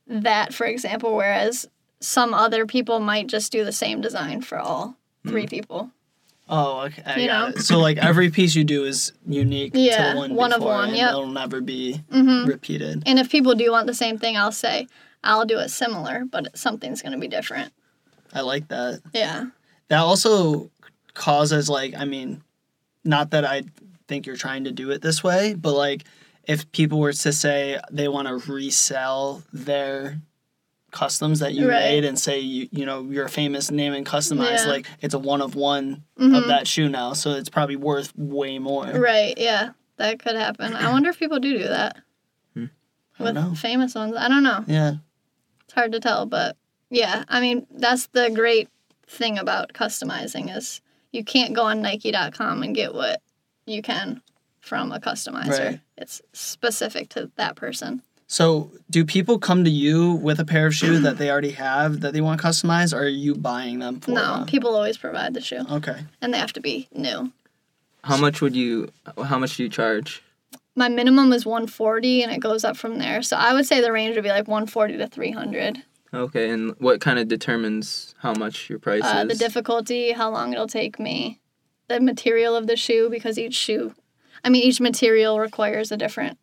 that 0.06 0.52
for 0.54 0.66
example, 0.66 1.14
whereas 1.14 1.68
some 2.00 2.34
other 2.34 2.66
people 2.66 3.00
might 3.00 3.26
just 3.26 3.50
do 3.52 3.64
the 3.64 3.72
same 3.72 4.00
design 4.00 4.42
for 4.42 4.58
all 4.58 4.96
three 5.26 5.46
people. 5.46 5.90
Oh, 6.46 6.80
okay. 6.82 7.02
I 7.06 7.20
You 7.20 7.26
know? 7.28 7.46
it. 7.48 7.60
So 7.62 7.78
like 7.78 7.96
every 7.96 8.30
piece 8.30 8.54
you 8.54 8.64
do 8.64 8.84
is 8.84 9.12
unique 9.26 9.72
Yeah, 9.74 10.12
to 10.12 10.18
one 10.18 10.34
one 10.34 10.52
of 10.52 10.58
before, 10.60 10.74
one, 10.74 10.88
and 10.90 10.96
yep. 10.98 11.10
It'll 11.10 11.26
never 11.26 11.62
be 11.62 12.02
Mhm. 12.12 12.46
repeated. 12.46 13.02
And 13.06 13.18
if 13.18 13.30
people 13.30 13.54
do 13.54 13.70
want 13.70 13.86
the 13.86 13.94
same 13.94 14.18
thing, 14.18 14.36
I'll 14.36 14.52
say 14.52 14.86
I'll 15.22 15.46
do 15.46 15.58
it 15.58 15.70
similar, 15.70 16.24
but 16.30 16.56
something's 16.58 17.00
going 17.00 17.12
to 17.12 17.18
be 17.18 17.28
different. 17.28 17.72
I 18.34 18.42
like 18.42 18.68
that. 18.68 19.00
Yeah. 19.14 19.46
That 19.88 20.00
also 20.00 20.70
causes 21.14 21.70
like 21.70 21.94
I 21.96 22.04
mean, 22.04 22.42
not 23.04 23.30
that 23.30 23.46
I 23.46 23.62
think 24.06 24.26
you're 24.26 24.36
trying 24.36 24.64
to 24.64 24.70
do 24.72 24.90
it 24.90 25.00
this 25.00 25.24
way, 25.24 25.54
but 25.54 25.72
like 25.72 26.04
if 26.46 26.70
people 26.72 26.98
were 26.98 27.12
to 27.12 27.32
say 27.32 27.78
they 27.90 28.08
want 28.08 28.28
to 28.28 28.52
resell 28.52 29.42
their 29.52 30.20
customs 30.90 31.40
that 31.40 31.54
you 31.54 31.68
Right. 31.68 31.80
made 31.82 32.04
and 32.04 32.16
say 32.18 32.38
you 32.38 32.68
you 32.70 32.86
know 32.86 33.02
you're 33.10 33.24
a 33.24 33.28
famous 33.30 33.70
name 33.70 33.92
and 33.94 34.06
customized 34.06 34.64
Yeah. 34.64 34.70
like 34.70 34.86
it's 35.00 35.12
a 35.14 35.18
one 35.18 35.42
of 35.42 35.56
one 35.56 36.04
Mhm. 36.18 36.38
of 36.38 36.46
that 36.46 36.68
shoe 36.68 36.88
now 36.88 37.14
so 37.14 37.32
it's 37.32 37.48
probably 37.48 37.74
worth 37.76 38.16
way 38.16 38.58
more 38.60 38.86
Right. 38.86 39.36
Yeah. 39.36 39.70
That 39.96 40.18
could 40.20 40.36
happen. 40.36 40.72
I 40.74 40.90
wonder 40.92 41.10
if 41.10 41.18
people 41.18 41.38
do 41.40 41.58
do 41.58 41.64
that 41.68 41.96
Hmm. 42.54 42.66
With 43.18 43.34
know. 43.34 43.54
famous 43.56 43.94
ones. 43.96 44.14
I 44.16 44.28
don't 44.28 44.42
know. 44.44 44.64
yeah 44.68 44.94
It's 45.64 45.72
hard 45.72 45.90
to 45.92 46.00
tell, 46.00 46.26
but 46.26 46.56
yeah. 46.90 47.24
I 47.28 47.40
mean, 47.40 47.66
that's 47.70 48.06
the 48.08 48.30
great 48.30 48.68
thing 49.08 49.36
about 49.38 49.72
customizing 49.72 50.54
is 50.56 50.80
you 51.10 51.24
can't 51.24 51.54
go 51.54 51.62
on 51.64 51.82
Nike.com 51.82 52.62
and 52.62 52.74
get 52.74 52.94
what 52.94 53.20
you 53.66 53.82
can 53.82 54.20
from 54.64 54.90
a 54.92 54.98
customizer. 54.98 55.48
Right. 55.70 55.80
It's 55.98 56.22
specific 56.32 57.10
to 57.10 57.30
that 57.36 57.54
person. 57.56 58.02
so 58.26 58.70
do 58.90 59.04
people 59.04 59.38
come 59.38 59.62
to 59.64 59.70
you 59.70 60.12
with 60.14 60.40
a 60.40 60.44
pair 60.44 60.66
of 60.66 60.74
shoes 60.74 61.02
that 61.02 61.18
they 61.18 61.30
already 61.30 61.50
have 61.50 62.00
that 62.00 62.12
they 62.14 62.22
want 62.22 62.40
customized 62.40 62.92
or 62.94 63.02
are 63.04 63.08
you 63.08 63.34
buying 63.34 63.78
them 63.80 64.00
for 64.00 64.12
no, 64.12 64.38
them? 64.38 64.46
people 64.46 64.74
always 64.74 64.96
provide 64.96 65.34
the 65.34 65.40
shoe, 65.48 65.62
okay 65.70 65.98
and 66.22 66.32
they 66.32 66.38
have 66.38 66.52
to 66.54 66.60
be 66.60 66.88
new. 66.92 67.30
how 68.02 68.16
much 68.16 68.40
would 68.40 68.56
you? 68.56 68.88
How 69.30 69.38
much 69.38 69.56
do 69.56 69.62
you 69.64 69.68
charge? 69.68 70.22
my 70.76 70.88
minimum 70.88 71.32
is 71.32 71.44
140 71.46 72.22
and 72.24 72.32
it 72.32 72.40
goes 72.40 72.64
up 72.64 72.76
from 72.76 72.98
there. 72.98 73.22
So 73.22 73.36
I 73.36 73.52
would 73.54 73.64
say 73.66 73.80
the 73.80 73.92
range 73.92 74.16
would 74.16 74.24
be 74.24 74.30
like 74.38 74.48
140 74.48 74.96
to 74.96 75.06
300. 75.06 75.82
Okay, 76.12 76.50
and 76.50 76.74
what 76.80 77.00
kind 77.00 77.18
of 77.20 77.28
determines 77.28 78.14
how 78.18 78.32
much 78.34 78.68
your 78.70 78.80
price 78.80 79.04
Uh, 79.04 79.24
is? 79.24 79.38
the 79.38 79.44
difficulty, 79.46 80.10
how 80.12 80.30
long 80.30 80.52
it'll 80.52 80.66
take 80.82 80.98
me, 80.98 81.38
the 81.88 82.00
material 82.00 82.56
of 82.56 82.66
the 82.66 82.76
shoe, 82.76 83.08
because 83.08 83.38
each 83.38 83.54
shoe, 83.54 83.94
I 84.44 84.50
mean, 84.50 84.62
each 84.62 84.80
material 84.80 85.40
requires 85.40 85.90
a 85.90 85.96
different 85.96 86.38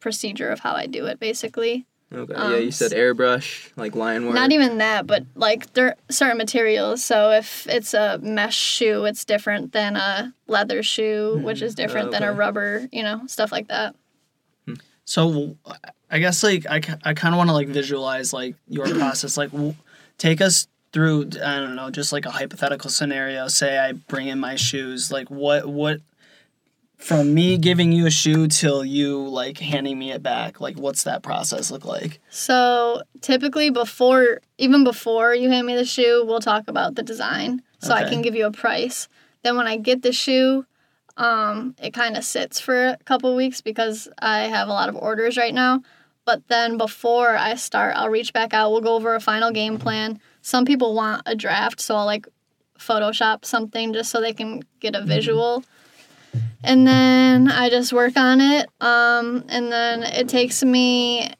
procedure 0.00 0.50
of 0.50 0.60
how 0.60 0.72
I 0.72 0.86
do 0.86 1.06
it, 1.06 1.18
basically. 1.18 1.86
Okay, 2.12 2.34
um, 2.34 2.52
yeah, 2.52 2.58
you 2.58 2.70
said 2.70 2.92
airbrush, 2.92 3.70
like 3.76 3.96
line 3.96 4.26
work. 4.26 4.34
Not 4.34 4.52
even 4.52 4.78
that, 4.78 5.06
but 5.06 5.24
like 5.34 5.72
there 5.72 5.86
are 5.88 5.96
certain 6.08 6.38
materials. 6.38 7.04
So 7.04 7.32
if 7.32 7.66
it's 7.66 7.94
a 7.94 8.18
mesh 8.22 8.56
shoe, 8.56 9.04
it's 9.06 9.24
different 9.24 9.72
than 9.72 9.96
a 9.96 10.32
leather 10.46 10.82
shoe, 10.84 11.40
which 11.42 11.62
is 11.62 11.74
different 11.74 12.12
than 12.12 12.22
a 12.22 12.32
rubber, 12.32 12.88
you 12.92 13.02
know, 13.02 13.22
stuff 13.26 13.50
like 13.50 13.68
that. 13.68 13.96
So 15.04 15.56
I 16.10 16.18
guess 16.18 16.42
like 16.42 16.66
I, 16.66 16.80
I 17.04 17.14
kind 17.14 17.34
of 17.34 17.38
want 17.38 17.48
to 17.50 17.54
like 17.54 17.68
visualize 17.68 18.32
like 18.32 18.54
your 18.68 18.86
process. 18.98 19.36
Like 19.36 19.50
w- 19.52 19.74
take 20.18 20.40
us 20.40 20.68
through 20.92 21.30
I 21.44 21.58
don't 21.58 21.74
know 21.74 21.90
just 21.90 22.12
like 22.12 22.26
a 22.26 22.30
hypothetical 22.30 22.90
scenario. 22.90 23.48
Say 23.48 23.78
I 23.78 23.92
bring 23.92 24.28
in 24.28 24.38
my 24.38 24.54
shoes. 24.56 25.10
Like 25.10 25.28
what 25.28 25.66
what 25.66 26.00
from 26.96 27.34
me 27.34 27.58
giving 27.58 27.92
you 27.92 28.06
a 28.06 28.10
shoe 28.10 28.48
till 28.48 28.84
you 28.84 29.18
like 29.28 29.58
handing 29.58 29.98
me 29.98 30.12
it 30.12 30.22
back. 30.22 30.60
Like 30.60 30.76
what's 30.78 31.04
that 31.04 31.22
process 31.22 31.70
look 31.70 31.84
like? 31.84 32.20
So 32.30 33.02
typically 33.20 33.70
before 33.70 34.40
even 34.58 34.84
before 34.84 35.34
you 35.34 35.50
hand 35.50 35.66
me 35.66 35.76
the 35.76 35.84
shoe, 35.84 36.24
we'll 36.26 36.40
talk 36.40 36.68
about 36.68 36.94
the 36.94 37.02
design. 37.02 37.62
So 37.80 37.94
I 37.94 38.08
can 38.08 38.22
give 38.22 38.34
you 38.34 38.46
a 38.46 38.50
price. 38.50 39.06
Then 39.42 39.56
when 39.56 39.68
I 39.68 39.76
get 39.76 40.02
the 40.02 40.12
shoe, 40.12 40.66
um, 41.16 41.76
it 41.80 41.94
kind 41.94 42.16
of 42.16 42.24
sits 42.24 42.58
for 42.58 42.88
a 42.88 42.98
couple 43.04 43.34
weeks 43.36 43.60
because 43.60 44.08
I 44.18 44.40
have 44.44 44.68
a 44.68 44.72
lot 44.72 44.88
of 44.88 44.96
orders 44.96 45.36
right 45.36 45.54
now. 45.54 45.82
But 46.24 46.48
then 46.48 46.76
before 46.76 47.36
I 47.36 47.54
start, 47.54 47.94
I'll 47.96 48.08
reach 48.08 48.32
back 48.32 48.52
out. 48.52 48.72
We'll 48.72 48.80
go 48.80 48.96
over 48.96 49.14
a 49.14 49.20
final 49.20 49.52
game 49.52 49.78
plan. 49.78 50.20
Some 50.42 50.64
people 50.64 50.94
want 50.94 51.22
a 51.26 51.36
draft, 51.36 51.80
so 51.80 51.94
I'll 51.94 52.06
like 52.06 52.26
Photoshop 52.78 53.44
something 53.44 53.92
just 53.92 54.10
so 54.10 54.20
they 54.20 54.32
can 54.32 54.62
get 54.80 54.96
a 54.96 55.02
visual. 55.02 55.64
And 56.64 56.86
then 56.86 57.50
I 57.50 57.70
just 57.70 57.92
work 57.92 58.16
on 58.16 58.40
it. 58.40 58.68
Um, 58.80 59.44
and 59.48 59.70
then 59.70 60.02
it 60.02 60.28
takes 60.28 60.62
me 60.64 61.32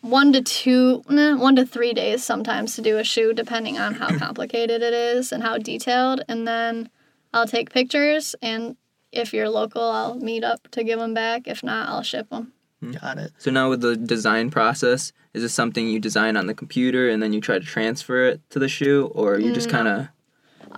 one 0.00 0.32
to 0.32 0.40
two, 0.40 1.02
nah, 1.08 1.36
one 1.36 1.56
to 1.56 1.66
three 1.66 1.92
days 1.92 2.22
sometimes 2.24 2.76
to 2.76 2.82
do 2.82 2.98
a 2.98 3.04
shoe, 3.04 3.32
depending 3.32 3.78
on 3.78 3.94
how 3.94 4.16
complicated 4.16 4.82
it 4.82 4.94
is 4.94 5.32
and 5.32 5.42
how 5.42 5.58
detailed. 5.58 6.22
And 6.28 6.46
then 6.46 6.88
I'll 7.34 7.46
take 7.46 7.70
pictures, 7.70 8.34
and 8.40 8.76
if 9.12 9.34
you're 9.34 9.48
local, 9.48 9.82
I'll 9.82 10.14
meet 10.14 10.44
up 10.44 10.70
to 10.70 10.84
give 10.84 10.98
them 10.98 11.12
back. 11.12 11.46
If 11.46 11.62
not, 11.62 11.88
I'll 11.88 12.02
ship 12.02 12.30
them. 12.30 12.52
Got 13.00 13.18
it. 13.18 13.32
So 13.38 13.50
now 13.50 13.68
with 13.68 13.80
the 13.80 13.96
design 13.96 14.50
process, 14.50 15.12
is 15.34 15.42
this 15.42 15.52
something 15.52 15.88
you 15.88 15.98
design 15.98 16.36
on 16.36 16.46
the 16.46 16.54
computer 16.54 17.08
and 17.08 17.22
then 17.22 17.32
you 17.32 17.40
try 17.40 17.58
to 17.58 17.64
transfer 17.64 18.24
it 18.24 18.40
to 18.50 18.58
the 18.58 18.68
shoe, 18.68 19.10
or 19.14 19.38
you 19.38 19.52
just 19.52 19.68
kind 19.68 19.88
of 19.88 20.08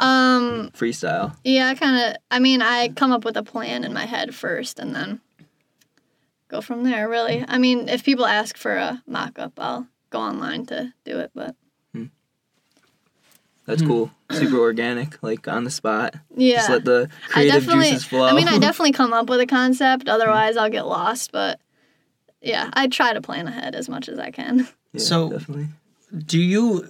Um, 0.00 0.70
freestyle? 0.70 1.36
yeah, 1.44 1.68
I 1.68 1.74
kind 1.74 1.96
of. 2.10 2.16
I 2.30 2.38
mean, 2.38 2.62
I 2.62 2.88
come 2.88 3.12
up 3.12 3.24
with 3.24 3.36
a 3.36 3.42
plan 3.42 3.84
in 3.84 3.92
my 3.92 4.06
head 4.06 4.34
first, 4.34 4.78
and 4.78 4.94
then 4.94 5.20
go 6.48 6.60
from 6.60 6.84
there. 6.84 7.08
Really, 7.08 7.44
I 7.46 7.58
mean, 7.58 7.88
if 7.88 8.04
people 8.04 8.26
ask 8.26 8.56
for 8.56 8.74
a 8.76 9.02
mock-up, 9.06 9.52
I'll 9.58 9.86
go 10.10 10.20
online 10.20 10.66
to 10.66 10.92
do 11.04 11.18
it. 11.18 11.30
But 11.34 11.54
That's 13.66 13.82
Hmm. 13.82 13.88
cool. 13.88 14.10
Super 14.30 14.56
organic, 14.58 15.22
like 15.22 15.46
on 15.46 15.64
the 15.64 15.70
spot. 15.70 16.14
yeah, 16.34 16.56
Just 16.56 16.70
let 16.70 16.84
the 16.86 17.10
I 17.28 17.32
creative 17.32 17.64
definitely. 17.66 17.90
juices 17.90 18.04
flow. 18.04 18.24
I 18.24 18.32
mean, 18.32 18.48
I 18.48 18.58
definitely 18.66 18.92
come 18.92 19.12
up 19.12 19.28
with 19.28 19.40
a 19.40 19.46
concept. 19.46 20.08
Otherwise, 20.08 20.56
I'll 20.56 20.70
get 20.70 20.86
lost. 20.86 21.32
But 21.32 21.60
yeah, 22.40 22.70
I 22.72 22.86
try 22.88 23.12
to 23.12 23.20
plan 23.20 23.46
ahead 23.46 23.74
as 23.74 23.86
much 23.88 24.08
as 24.08 24.18
I 24.18 24.30
can. 24.30 24.66
Yeah, 24.94 25.00
So- 25.02 25.28
definitely. 25.30 25.68
Do 26.24 26.38
you 26.38 26.88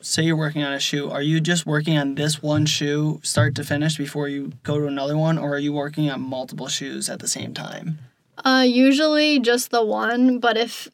say 0.00 0.22
you're 0.22 0.36
working 0.36 0.62
on 0.62 0.72
a 0.72 0.80
shoe? 0.80 1.10
Are 1.10 1.22
you 1.22 1.40
just 1.40 1.66
working 1.66 1.96
on 1.98 2.14
this 2.14 2.42
one 2.42 2.66
shoe 2.66 3.20
start 3.22 3.54
to 3.56 3.64
finish 3.64 3.96
before 3.96 4.28
you 4.28 4.52
go 4.62 4.78
to 4.78 4.86
another 4.86 5.16
one, 5.16 5.38
or 5.38 5.54
are 5.54 5.58
you 5.58 5.72
working 5.72 6.10
on 6.10 6.20
multiple 6.20 6.68
shoes 6.68 7.08
at 7.08 7.20
the 7.20 7.28
same 7.28 7.54
time? 7.54 7.98
Uh, 8.44 8.64
usually 8.66 9.40
just 9.40 9.70
the 9.70 9.84
one, 9.84 10.38
but 10.38 10.56
if 10.56 10.88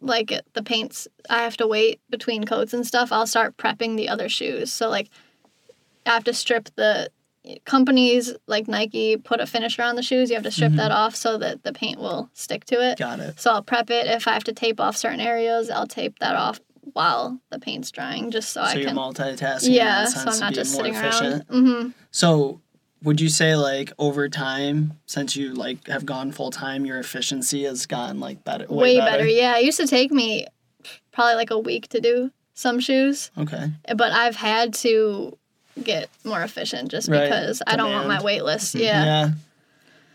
like 0.00 0.32
the 0.54 0.62
paints, 0.62 1.08
I 1.28 1.38
have 1.38 1.56
to 1.58 1.66
wait 1.66 2.00
between 2.10 2.44
coats 2.44 2.72
and 2.72 2.86
stuff. 2.86 3.12
I'll 3.12 3.26
start 3.26 3.56
prepping 3.56 3.96
the 3.96 4.08
other 4.08 4.28
shoes. 4.28 4.72
So 4.72 4.88
like, 4.88 5.08
I 6.06 6.10
have 6.10 6.24
to 6.24 6.34
strip 6.34 6.68
the 6.76 7.10
companies 7.64 8.34
like 8.46 8.68
Nike 8.68 9.16
put 9.16 9.40
a 9.40 9.46
finisher 9.46 9.82
on 9.82 9.96
the 9.96 10.02
shoes. 10.02 10.28
You 10.28 10.36
have 10.36 10.44
to 10.44 10.50
strip 10.50 10.72
that 10.72 10.90
off 10.90 11.14
so 11.16 11.38
that 11.38 11.62
the 11.62 11.72
paint 11.72 11.98
will 11.98 12.28
stick 12.34 12.64
to 12.66 12.74
it. 12.76 12.98
Got 12.98 13.20
it. 13.20 13.40
So 13.40 13.52
I'll 13.52 13.62
prep 13.62 13.90
it. 13.90 14.06
If 14.06 14.28
I 14.28 14.34
have 14.34 14.44
to 14.44 14.52
tape 14.52 14.80
off 14.80 14.96
certain 14.96 15.20
areas, 15.20 15.70
I'll 15.70 15.86
tape 15.86 16.18
that 16.18 16.36
off 16.36 16.60
while 16.92 17.40
the 17.50 17.58
paint's 17.58 17.90
drying, 17.90 18.30
just 18.30 18.50
so, 18.50 18.62
So 18.64 18.70
I 18.70 18.74
you're 18.74 18.86
can. 18.88 18.96
multitasking. 18.96 19.74
Yeah, 19.74 20.04
so 20.06 20.30
I'm 20.30 20.38
not 20.40 20.52
just 20.54 20.72
sitting 20.74 20.94
efficient. 20.94 21.44
around. 21.50 21.66
hmm 21.82 21.88
So, 22.10 22.60
would 23.02 23.20
you 23.20 23.28
say 23.28 23.54
like 23.56 23.92
over 23.98 24.28
time, 24.28 24.98
since 25.06 25.36
you 25.36 25.54
like 25.54 25.86
have 25.88 26.04
gone 26.04 26.32
full 26.32 26.50
time, 26.50 26.84
your 26.84 26.98
efficiency 26.98 27.64
has 27.64 27.86
gotten 27.86 28.18
like 28.20 28.42
better? 28.44 28.66
Way, 28.68 28.98
better. 28.98 29.26
Yeah, 29.26 29.56
it 29.58 29.64
used 29.64 29.78
to 29.78 29.86
take 29.86 30.10
me 30.10 30.46
probably 31.12 31.34
like 31.36 31.50
a 31.50 31.58
week 31.58 31.88
to 31.90 32.00
do 32.00 32.30
some 32.54 32.80
shoes. 32.80 33.30
Okay. 33.38 33.70
but 33.94 34.10
I've 34.12 34.34
had 34.36 34.74
to 34.74 35.38
get 35.82 36.10
more 36.24 36.42
efficient 36.42 36.90
just 36.90 37.08
Right. 37.08 37.22
because 37.30 37.62
I 37.66 37.76
don't 37.76 37.92
want 37.92 38.08
my 38.08 38.20
wait 38.20 38.42
list, 38.44 38.74
yeah, 38.74 39.04
Yeah. 39.04 39.30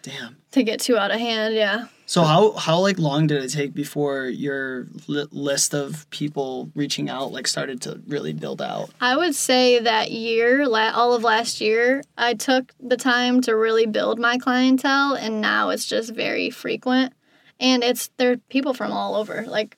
Damn. 0.03 0.37
to 0.51 0.61
get 0.63 0.79
too 0.81 0.97
out 0.97 1.09
of 1.11 1.19
hand. 1.19 1.55
Yeah. 1.55 1.87
So 2.05 2.23
how 2.23 2.51
how 2.51 2.79
like 2.79 2.99
long 2.99 3.25
did 3.27 3.41
it 3.43 3.47
take 3.49 3.73
before 3.73 4.25
your 4.25 4.87
li- 5.07 5.25
list 5.31 5.73
of 5.73 6.07
people 6.11 6.69
reaching 6.75 7.09
out 7.09 7.31
like 7.31 7.47
started 7.47 7.81
to 7.83 7.99
really 8.07 8.33
build 8.33 8.61
out? 8.61 8.89
I 9.01 9.15
would 9.15 9.33
say 9.33 9.79
that 9.79 10.11
year, 10.11 10.67
la- 10.67 10.91
all 10.93 11.13
of 11.13 11.23
last 11.23 11.61
year, 11.61 12.03
I 12.17 12.33
took 12.35 12.73
the 12.79 12.97
time 12.97 13.41
to 13.41 13.55
really 13.55 13.85
build 13.87 14.19
my 14.19 14.37
clientele, 14.37 15.15
and 15.15 15.39
now 15.41 15.69
it's 15.69 15.85
just 15.85 16.13
very 16.13 16.49
frequent. 16.49 17.13
And 17.59 17.83
it's 17.83 18.09
there 18.17 18.33
are 18.33 18.37
people 18.49 18.73
from 18.73 18.91
all 18.91 19.15
over, 19.15 19.45
like 19.47 19.77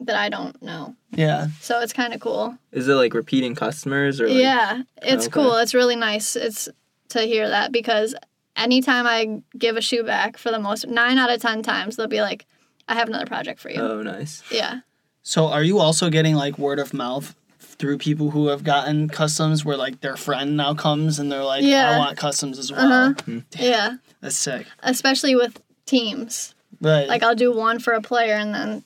that 0.00 0.16
I 0.16 0.28
don't 0.28 0.60
know. 0.62 0.94
Yeah. 1.12 1.46
So 1.62 1.80
it's 1.80 1.94
kind 1.94 2.12
of 2.12 2.20
cool. 2.20 2.58
Is 2.72 2.86
it 2.88 2.94
like 2.94 3.14
repeating 3.14 3.54
customers 3.54 4.20
or 4.20 4.28
like, 4.28 4.36
yeah, 4.36 4.82
oh, 4.82 4.84
it's 5.02 5.24
Okay. 5.26 5.32
cool. 5.32 5.54
It's 5.56 5.72
really 5.72 5.96
nice. 5.96 6.36
It's 6.36 6.68
to 7.10 7.22
hear 7.22 7.48
that 7.48 7.72
because 7.72 8.14
anytime 8.56 9.06
I 9.06 9.42
give 9.58 9.76
a 9.76 9.80
shoe 9.80 10.02
back, 10.02 10.36
for 10.36 10.50
the 10.50 10.58
most 10.58 10.86
nine 10.86 11.18
out 11.18 11.30
of 11.30 11.40
ten 11.40 11.62
times, 11.62 11.96
they'll 11.96 12.06
be 12.06 12.20
like, 12.20 12.46
"I 12.88 12.94
have 12.94 13.08
another 13.08 13.26
project 13.26 13.60
for 13.60 13.70
you." 13.70 13.80
Oh, 13.80 14.02
nice. 14.02 14.42
Yeah. 14.50 14.80
So 15.22 15.46
are 15.46 15.62
you 15.62 15.78
also 15.78 16.10
getting 16.10 16.34
like 16.34 16.58
word 16.58 16.78
of 16.78 16.92
mouth 16.92 17.34
through 17.58 17.98
people 17.98 18.30
who 18.30 18.48
have 18.48 18.62
gotten 18.62 19.08
customs 19.08 19.64
where 19.64 19.76
like 19.76 20.00
their 20.00 20.16
friend 20.16 20.56
now 20.56 20.74
comes 20.74 21.18
and 21.18 21.30
they're 21.32 21.42
like, 21.44 21.64
yeah. 21.64 21.90
I 21.90 21.98
want 21.98 22.16
customs 22.16 22.58
as 22.58 22.70
well. 22.70 23.10
Uh-huh. 23.10 23.14
Damn, 23.24 23.44
Yeah. 23.58 23.96
That's 24.20 24.36
sick. 24.36 24.66
Especially 24.82 25.34
with 25.34 25.60
teams. 25.86 26.54
Right. 26.80 27.08
Like 27.08 27.22
I'll 27.22 27.34
do 27.34 27.52
one 27.52 27.78
for 27.78 27.92
a 27.94 28.02
player 28.02 28.34
and 28.34 28.54
then 28.54 28.82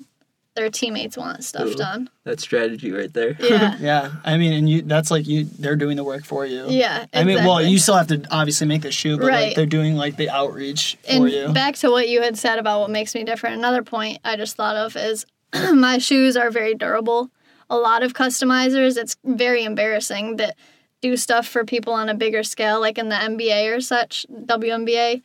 their 0.59 0.71
teammates 0.71 1.17
want 1.17 1.45
stuff 1.45 1.69
Ooh. 1.69 1.75
done. 1.75 2.11
That's 2.25 2.43
strategy 2.43 2.91
right 2.91 3.13
there. 3.13 3.37
Yeah. 3.39 3.77
yeah. 3.81 4.11
I 4.25 4.37
mean, 4.37 4.53
and 4.53 4.69
you 4.69 4.83
that's 4.83 5.09
like 5.09 5.29
you 5.29 5.45
they're 5.45 5.77
doing 5.77 5.97
the 5.97 6.03
work 6.03 6.25
for 6.25 6.45
you. 6.45 6.67
yeah. 6.69 7.07
I 7.15 7.23
mean, 7.23 7.45
well, 7.45 7.63
you 7.63 7.79
still 7.79 7.95
have 7.95 8.09
to 8.09 8.25
obviously 8.33 8.67
make 8.67 8.83
the 8.83 8.91
shoe, 8.91 9.17
but 9.17 9.27
like 9.27 9.55
they're 9.55 9.67
doing 9.67 9.95
like 9.95 10.17
the 10.17 10.29
outreach 10.29 10.99
for 11.05 11.13
and 11.13 11.31
you. 11.31 11.53
back 11.53 11.77
to 11.77 11.91
what 11.91 12.09
you 12.09 12.23
had 12.23 12.37
said 12.37 12.59
about 12.59 12.81
what 12.81 12.91
makes 12.91 13.15
me 13.15 13.23
different. 13.23 13.57
Another 13.57 13.85
point 13.85 14.19
I 14.25 14.35
just 14.35 14.57
thought 14.57 14.75
of 14.75 14.97
is 14.97 15.27
my 15.73 15.99
shoes 15.99 16.37
are 16.37 16.51
very 16.51 16.75
durable. 16.75 17.31
A 17.71 17.77
lot 17.77 18.03
of 18.03 18.15
customizers, 18.15 18.97
it's 18.97 19.17
very 19.25 19.63
embarrassing 19.63 20.37
that 20.37 20.57
do 21.01 21.17
stuff 21.17 21.47
for 21.47 21.65
people 21.65 21.93
on 21.93 22.09
a 22.09 22.15
bigger 22.15 22.43
scale, 22.43 22.81
like 22.81 22.99
in 22.99 23.11
the 23.11 23.15
NBA 23.15 23.77
or 23.77 23.81
such, 23.81 24.27
WNBA. 24.33 25.23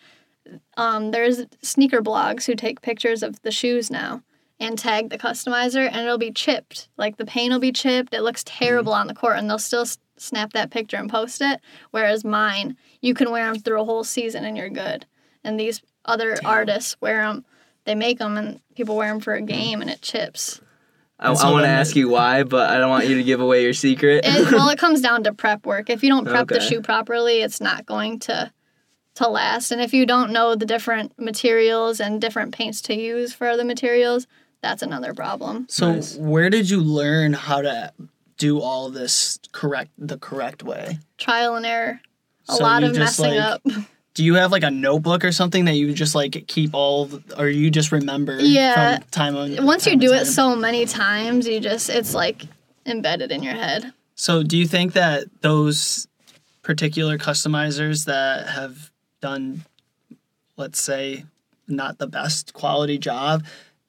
Um, 0.77 1.09
there's 1.09 1.45
sneaker 1.63 2.03
blogs 2.03 2.45
who 2.45 2.53
take 2.53 2.81
pictures 2.81 3.23
of 3.23 3.41
the 3.41 3.51
shoes 3.51 3.89
now 3.89 4.21
and 4.63 4.77
tag 4.77 5.09
the 5.09 5.17
customizer, 5.17 5.87
and 5.87 5.97
it'll 5.97 6.17
be 6.17 6.31
chipped. 6.31 6.87
Like 6.97 7.17
the 7.17 7.25
paint 7.25 7.51
will 7.51 7.59
be 7.59 7.71
chipped. 7.71 8.13
It 8.13 8.21
looks 8.21 8.43
terrible 8.45 8.93
mm-hmm. 8.93 9.01
on 9.01 9.07
the 9.07 9.13
court, 9.13 9.37
and 9.37 9.49
they'll 9.49 9.59
still 9.59 9.81
s- 9.81 9.97
snap 10.17 10.53
that 10.53 10.71
picture 10.71 10.97
and 10.97 11.09
post 11.09 11.41
it. 11.41 11.59
Whereas 11.91 12.23
mine, 12.23 12.77
you 13.01 13.13
can 13.13 13.31
wear 13.31 13.51
them 13.51 13.61
through 13.61 13.81
a 13.81 13.85
whole 13.85 14.03
season 14.03 14.45
and 14.45 14.57
you're 14.57 14.69
good. 14.69 15.05
And 15.43 15.59
these 15.59 15.81
other 16.05 16.37
artists 16.45 16.95
wear 17.01 17.21
them. 17.21 17.45
They 17.85 17.95
make 17.95 18.19
them, 18.19 18.37
and 18.37 18.61
people 18.75 18.95
wear 18.95 19.09
them 19.09 19.19
for 19.19 19.33
a 19.33 19.41
game, 19.41 19.81
and 19.81 19.89
it 19.89 20.01
chips. 20.01 20.61
I, 21.19 21.33
so 21.33 21.47
I 21.47 21.51
want 21.51 21.65
to 21.65 21.69
ask 21.69 21.95
you 21.95 22.09
why, 22.09 22.43
but 22.43 22.69
I 22.69 22.77
don't 22.77 22.89
want 22.89 23.07
you 23.07 23.17
to 23.17 23.23
give 23.23 23.41
away 23.41 23.63
your 23.63 23.73
secret. 23.73 24.25
It, 24.25 24.51
well, 24.51 24.69
it 24.69 24.79
comes 24.79 25.01
down 25.01 25.23
to 25.23 25.33
prep 25.33 25.65
work. 25.65 25.89
If 25.89 26.03
you 26.03 26.09
don't 26.09 26.25
prep 26.25 26.47
the 26.47 26.61
shoe 26.61 26.81
properly, 26.81 27.41
it's 27.41 27.61
not 27.61 27.85
going 27.85 28.19
to 28.19 28.51
to 29.15 29.27
last. 29.27 29.71
And 29.71 29.81
if 29.81 29.93
you 29.93 30.05
don't 30.05 30.31
know 30.31 30.55
the 30.55 30.65
different 30.65 31.13
materials 31.19 31.99
and 31.99 32.19
different 32.19 32.53
paints 32.53 32.81
to 32.83 32.95
use 32.95 33.33
for 33.33 33.55
the 33.55 33.63
materials, 33.65 34.27
that's 34.63 34.81
another 34.81 35.13
problem. 35.13 35.67
so 35.69 35.93
Nice. 35.93 36.15
where 36.15 36.49
did 36.49 36.69
you 36.69 36.79
learn 36.81 37.33
how 37.33 37.61
to 37.61 37.91
do 38.37 38.59
all 38.59 38.89
this 38.89 39.37
correct 39.51 39.91
the 39.99 40.17
correct 40.17 40.63
way? 40.63 40.97
Trial 41.19 41.55
and 41.55 41.65
error. 41.65 41.99
A 42.49 42.53
So 42.53 42.63
lot 42.63 42.83
of 42.83 42.95
just, 42.95 43.19
messing 43.19 43.35
like, 43.37 43.39
up. 43.39 43.61
do 44.15 44.23
you 44.23 44.35
have 44.35 44.51
like 44.51 44.63
a 44.63 44.71
notebook 44.71 45.23
or 45.23 45.31
something 45.31 45.65
that 45.65 45.75
you 45.75 45.93
just 45.93 46.15
like 46.15 46.45
keep 46.47 46.73
all, 46.73 47.03
of- 47.03 47.23
or 47.37 47.47
you 47.49 47.69
just 47.69 47.91
remember 47.91 48.37
Yeah. 48.39 48.97
from 48.99 49.07
time 49.11 49.35
on? 49.35 49.65
Once 49.65 49.85
you 49.85 49.91
time 49.93 49.99
to 49.99 50.07
do 50.07 50.13
it 50.13 50.25
so 50.25 50.55
many 50.55 50.85
times, 50.85 51.47
you 51.47 51.59
just 51.59 51.89
it's 51.89 52.13
like 52.13 52.43
embedded 52.85 53.31
in 53.31 53.43
your 53.43 53.53
head. 53.53 53.93
So, 54.15 54.43
do 54.43 54.57
you 54.57 54.67
think 54.67 54.93
that 54.93 55.25
those 55.41 56.07
particular 56.61 57.17
customizers 57.17 58.05
that 58.05 58.47
have 58.47 58.91
done, 59.21 59.63
let's 60.57 60.79
say, 60.81 61.25
not 61.67 61.97
the 61.97 62.07
best 62.07 62.53
quality 62.53 62.97
job, 62.97 63.43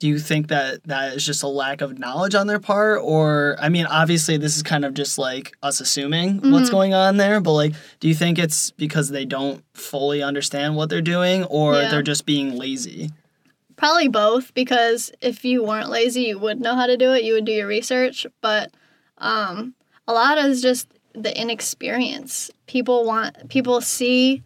do 0.04 0.10
you 0.10 0.18
think 0.18 0.48
that 0.48 0.84
that 0.84 1.14
is 1.14 1.24
just 1.24 1.42
a 1.42 1.48
lack 1.48 1.80
of 1.80 1.98
knowledge 1.98 2.34
on 2.34 2.46
their 2.46 2.60
part? 2.60 3.00
Or, 3.02 3.56
I 3.58 3.70
mean, 3.70 3.86
obviously, 3.86 4.36
this 4.36 4.54
is 4.54 4.62
kind 4.62 4.84
of 4.84 4.92
just 4.92 5.16
like 5.16 5.56
us 5.62 5.80
assuming 5.80 6.42
what's 6.50 6.66
Mm-hmm. 6.68 6.70
going 6.76 6.92
on 6.92 7.16
there, 7.16 7.40
but 7.40 7.52
like, 7.52 7.72
do 8.00 8.08
you 8.08 8.14
think 8.14 8.38
it's 8.38 8.70
because 8.72 9.08
they 9.08 9.24
don't 9.24 9.64
fully 9.72 10.22
understand 10.22 10.76
what 10.76 10.90
they're 10.90 11.00
doing 11.00 11.44
or 11.44 11.72
Yeah. 11.76 11.88
they're 11.90 12.02
just 12.02 12.26
being 12.26 12.54
lazy? 12.58 13.12
Probably 13.76 14.08
both 14.08 14.52
because 14.52 15.10
if 15.22 15.42
you 15.42 15.64
weren't 15.64 15.88
lazy, 15.88 16.24
you 16.24 16.38
would 16.38 16.60
know 16.60 16.74
how 16.74 16.86
to 16.86 16.98
do 16.98 17.12
it. 17.14 17.24
You 17.24 17.32
would 17.32 17.46
do 17.46 17.52
your 17.52 17.66
research, 17.66 18.26
but 18.42 18.72
um, 19.16 19.72
a 20.06 20.12
lot 20.12 20.36
is 20.36 20.60
just 20.60 20.86
the 21.14 21.34
inexperience. 21.40 22.50
People 22.66 23.06
want 23.06 23.48
people 23.48 23.80
see 23.80 24.42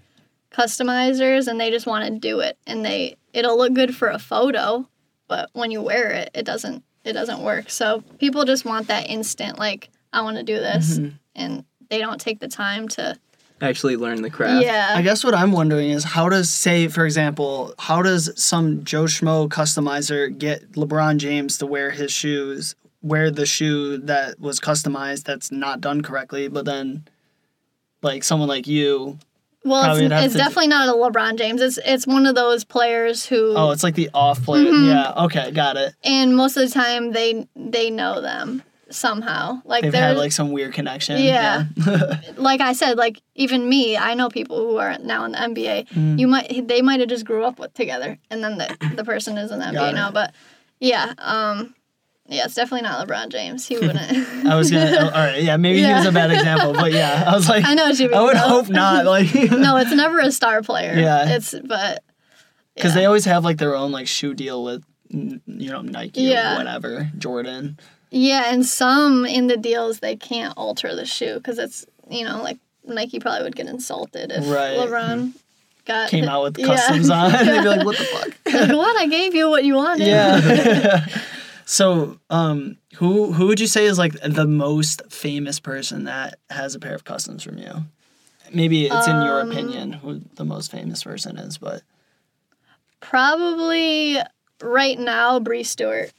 customizers 0.52 1.48
and 1.48 1.61
they 1.61 1.70
just 1.70 1.86
want 1.86 2.04
to 2.06 2.18
do 2.18 2.38
it, 2.40 2.56
and 2.64 2.84
they 2.84 3.16
it'll 3.32 3.59
look 3.59 3.74
good 3.74 3.94
for 3.96 4.09
a 4.09 4.18
photo, 4.20 4.88
but 5.29 5.51
when 5.53 5.70
you 5.70 5.83
wear 5.83 6.11
it, 6.11 6.31
it 6.35 6.45
doesn't 6.45 6.83
it 7.05 7.12
doesn't 7.12 7.43
work. 7.43 7.70
So 7.70 8.03
people 8.18 8.45
just 8.45 8.64
want 8.64 8.89
that 8.89 9.09
instant 9.09 9.59
like 9.59 9.91
I 10.12 10.22
want 10.22 10.37
to 10.39 10.43
do 10.43 10.55
this, 10.55 10.99
mm-hmm. 10.99 11.16
and 11.37 11.64
they 11.91 11.99
don't 11.99 12.20
take 12.20 12.41
the 12.41 12.49
time 12.49 12.89
to 12.89 13.18
Actually 13.61 13.97
learn 13.97 14.22
the 14.22 14.31
craft. 14.31 14.64
yeah 14.64 14.95
I 14.95 15.03
guess 15.03 15.24
what 15.24 15.35
I'm 15.35 15.51
wondering 15.51 15.91
is 15.91 16.05
how 16.05 16.29
does, 16.29 16.49
say, 16.49 16.87
for 16.87 17.05
example, 17.05 17.74
how 17.79 18.03
does 18.03 18.31
some 18.41 18.85
Joe 18.85 19.05
Schmo 19.05 19.49
customizer 19.49 20.37
get 20.37 20.72
LeBron 20.72 21.16
James 21.16 21.59
to 21.59 21.66
wear 21.66 21.91
his 21.91 22.12
shoes, 22.12 22.76
wear 23.03 23.33
the 23.33 23.47
shoe 23.47 23.99
that 23.99 24.39
was 24.39 24.61
customized 24.61 25.24
that's 25.24 25.51
not 25.51 25.81
done 25.81 26.03
correctly, 26.03 26.47
but 26.47 26.66
then, 26.66 27.05
like 28.01 28.22
someone 28.22 28.49
like 28.49 28.68
you, 28.68 29.18
Well, 29.64 29.96
it's, 29.96 30.24
it's 30.26 30.34
definitely 30.34 30.68
not 30.68 30.88
a 30.88 30.92
LeBron 30.92 31.36
James. 31.36 31.61
It's 31.61 31.78
it's 31.84 32.06
one 32.06 32.26
of 32.26 32.34
those 32.34 32.64
players 32.64 33.26
who, 33.26 33.54
oh, 33.56 33.70
it's 33.70 33.82
like 33.82 33.94
the 33.94 34.09
off 34.14 34.42
player. 34.44 34.66
Mm-hmm. 34.66 34.88
Yeah, 34.88 35.24
okay, 35.24 35.50
got 35.50 35.76
it. 35.76 35.94
and 36.04 36.36
most 36.36 36.56
of 36.56 36.66
the 36.68 36.72
time 36.72 37.12
they 37.12 37.46
they 37.56 37.90
know 37.90 38.20
them 38.20 38.62
somehow. 38.90 39.61
Like 39.64 39.82
They've 39.82 39.92
they're 39.92 40.09
had 40.09 40.16
like 40.16 40.32
some 40.32 40.52
weird 40.52 40.72
connection. 40.72 41.20
Yeah. 41.20 41.64
yeah. 41.76 42.20
like 42.36 42.61
I 42.61 42.72
said, 42.72 42.96
like 42.96 43.20
even 43.34 43.68
me, 43.68 43.96
I 43.96 44.14
know 44.14 44.28
people 44.28 44.56
who 44.59 44.76
are 44.78 44.98
now 44.98 45.24
in 45.24 45.32
the 45.32 45.38
NBA. 45.38 45.88
Mm. 45.88 46.18
You 46.18 46.28
might 46.28 46.66
they 46.66 46.82
might 46.82 47.00
have 47.00 47.09
just 47.09 47.24
grew 47.24 47.44
up 47.44 47.59
with 47.59 47.74
together, 47.74 48.18
and 48.30 48.42
then 48.42 48.59
the 48.59 48.92
the 48.96 49.04
person 49.04 49.38
is 49.38 49.50
in 49.50 49.59
the 49.59 49.66
Got 49.66 49.74
NBA 49.74 49.88
it. 49.90 49.94
now. 49.94 50.11
But 50.11 50.34
yeah, 50.80 51.14
um, 51.18 51.74
yeah, 52.29 52.45
it's 52.45 52.55
definitely 52.55 52.83
not 52.83 53.09
LeBron 53.09 53.31
James. 53.31 53.66
He 53.66 53.76
wouldn't. 53.79 53.97
I 54.47 54.55
was 54.55 54.70
gonna. 54.70 54.97
Oh, 55.01 55.05
all 55.07 55.11
right, 55.11 55.43
yeah, 55.43 55.57
maybe 55.57 55.83
he 55.83 55.91
was 55.93 56.05
a 56.07 56.12
bad 56.12 56.31
example, 56.31 56.74
but 56.74 56.93
yeah, 56.93 57.24
I 57.26 57.35
was 57.35 57.49
like, 57.49 57.64
I 57.64 57.74
know 57.74 57.87
what 57.87 57.99
you 57.99 58.09
mean. 58.09 58.16
I 58.18 58.22
would 58.22 58.37
though. 58.37 58.41
hope 58.41 58.68
not, 58.68 59.07
like, 59.07 59.35
no, 59.51 59.76
it's 59.79 59.93
never 59.95 60.18
a 60.20 60.31
star 60.31 60.61
player. 60.62 60.95
Yeah. 60.95 61.35
it's 61.37 61.55
but 61.64 62.05
because 62.74 62.93
yeah. 62.95 63.01
they 63.01 63.05
always 63.07 63.24
have 63.24 63.45
like 63.45 63.57
their 63.57 63.74
own 63.74 63.93
like 63.93 64.07
shoe 64.07 64.35
deal 64.35 64.62
with, 64.62 64.85
you 65.09 65.41
know, 65.47 65.81
Nike 65.81 66.22
Yeah. 66.22 66.55
or 66.55 66.59
whatever, 66.59 67.11
Jordan. 67.16 67.79
Yeah, 68.11 68.53
and 68.53 68.64
some 68.64 69.24
in 69.26 69.47
the 69.49 69.57
deals 69.57 70.01
they 70.01 70.16
can't 70.16 70.55
alter 70.57 70.95
the 70.95 71.05
shoe 71.07 71.35
because 71.35 71.59
it's 71.59 71.85
you 72.11 72.24
know 72.24 72.43
like 72.43 72.59
Nike 72.85 73.20
probably 73.20 73.43
would 73.45 73.57
get 73.57 73.66
insulted 73.66 74.33
if 74.33 74.47
Right. 74.49 74.79
LeBron 74.79 75.33
got 75.87 76.09
came 76.11 76.24
out 76.24 76.43
with 76.45 76.59
Yeah. 76.59 76.66
customs 76.66 77.09
on. 77.11 77.33
They'd 77.33 77.62
be 77.62 77.68
like, 77.68 77.85
"What 77.87 77.97
the 77.99 78.05
fuck?" 78.05 78.29
like, 78.47 78.76
what? 78.76 78.97
I 78.99 79.07
gave 79.09 79.35
you 79.35 79.49
what 79.51 79.64
you 79.64 79.74
wanted. 79.74 80.07
Yeah. 80.07 81.07
So, 81.70 82.18
um, 82.30 82.78
who 82.94 83.30
who 83.34 83.46
would 83.46 83.60
you 83.60 83.66
say 83.66 83.84
is 83.84 83.98
like 83.98 84.14
the 84.22 84.46
most 84.46 85.02
famous 85.12 85.60
person 85.60 86.04
that 86.04 86.38
has 86.48 86.74
a 86.74 86.78
pair 86.78 86.94
of 86.94 87.04
customs 87.04 87.42
from 87.42 87.58
you? 87.58 87.84
Maybe 88.50 88.86
it's 88.86 89.06
in 89.06 89.20
your 89.20 89.38
Um, 89.40 89.50
opinion 89.52 89.92
who 89.92 90.22
the 90.36 90.46
most 90.46 90.70
famous 90.70 91.04
person 91.04 91.36
is, 91.36 91.58
but 91.58 91.82
Probably 93.00 94.16
right 94.62 94.98
now 94.98 95.40
Bree 95.40 95.62
Stewart 95.62 96.10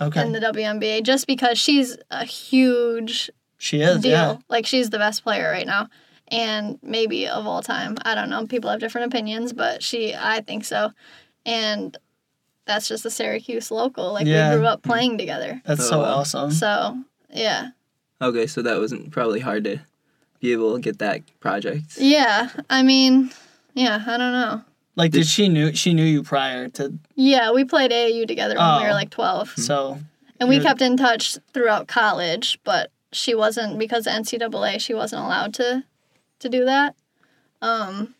okay, 0.00 0.22
in 0.22 0.32
the 0.32 0.40
WNBA 0.40 1.04
just 1.04 1.28
because 1.28 1.56
she's 1.56 1.96
a 2.10 2.24
huge 2.24 3.30
she 3.58 3.80
is. 3.82 4.02
deal. 4.02 4.10
Yeah, 4.10 4.36
Like 4.48 4.66
she's 4.66 4.90
the 4.90 4.98
best 4.98 5.22
player 5.22 5.48
right 5.50 5.66
now. 5.68 5.88
And 6.28 6.80
maybe 6.82 7.28
of 7.28 7.46
all 7.46 7.62
time. 7.62 7.96
I 8.04 8.16
don't 8.16 8.28
know. 8.28 8.44
People 8.48 8.70
have 8.70 8.80
different 8.80 9.06
opinions, 9.14 9.52
but 9.52 9.84
she 9.84 10.16
I 10.16 10.40
think 10.40 10.64
so. 10.64 10.90
And 11.46 11.96
that's 12.66 12.88
just 12.88 13.04
a 13.06 13.10
Syracuse 13.10 13.70
local. 13.70 14.12
Like 14.12 14.26
Yeah. 14.26 14.50
we 14.52 14.56
grew 14.58 14.66
up 14.66 14.82
playing 14.82 15.18
together. 15.18 15.62
that's 15.64 15.80
Oh, 15.82 15.90
so 15.90 15.98
wow. 16.00 16.04
awesome. 16.16 16.50
So 16.50 16.98
yeah. 17.32 17.70
Okay, 18.20 18.46
so 18.46 18.62
that 18.62 18.78
wasn't 18.78 19.10
probably 19.10 19.40
hard 19.40 19.64
to 19.64 19.80
be 20.40 20.52
able 20.52 20.74
to 20.74 20.80
get 20.80 20.98
that 20.98 21.22
project. 21.40 21.96
Yeah. 21.98 22.50
I 22.70 22.82
mean, 22.82 23.30
yeah, 23.74 24.02
I 24.06 24.16
don't 24.16 24.32
know. 24.32 24.62
Like, 24.96 25.12
did 25.12 25.26
she 25.26 25.48
knew 25.48 25.74
she 25.74 25.92
knew 25.92 26.04
you 26.04 26.22
prior 26.22 26.68
to 26.70 26.94
Yeah, 27.14 27.52
we 27.52 27.64
played 27.64 27.90
AAU 27.92 28.26
together 28.26 28.56
when 28.56 28.76
we 28.78 28.84
Oh. 28.84 28.88
were 28.88 28.94
like 28.94 29.10
12. 29.10 29.50
so? 29.58 29.98
And 30.40 30.48
we 30.48 30.60
kept 30.60 30.82
in 30.82 30.96
touch 30.98 31.38
throughout 31.54 31.86
college, 31.88 32.58
but 32.64 32.90
she 33.12 33.34
wasn't 33.34 33.78
because 33.78 34.06
of 34.06 34.12
NCAA, 34.14 34.78
she 34.80 34.92
wasn't 34.94 35.22
allowed 35.22 35.54
to 35.54 35.84
to 36.40 36.48
do 36.48 36.64
that. 36.66 36.94
Um 37.62 38.14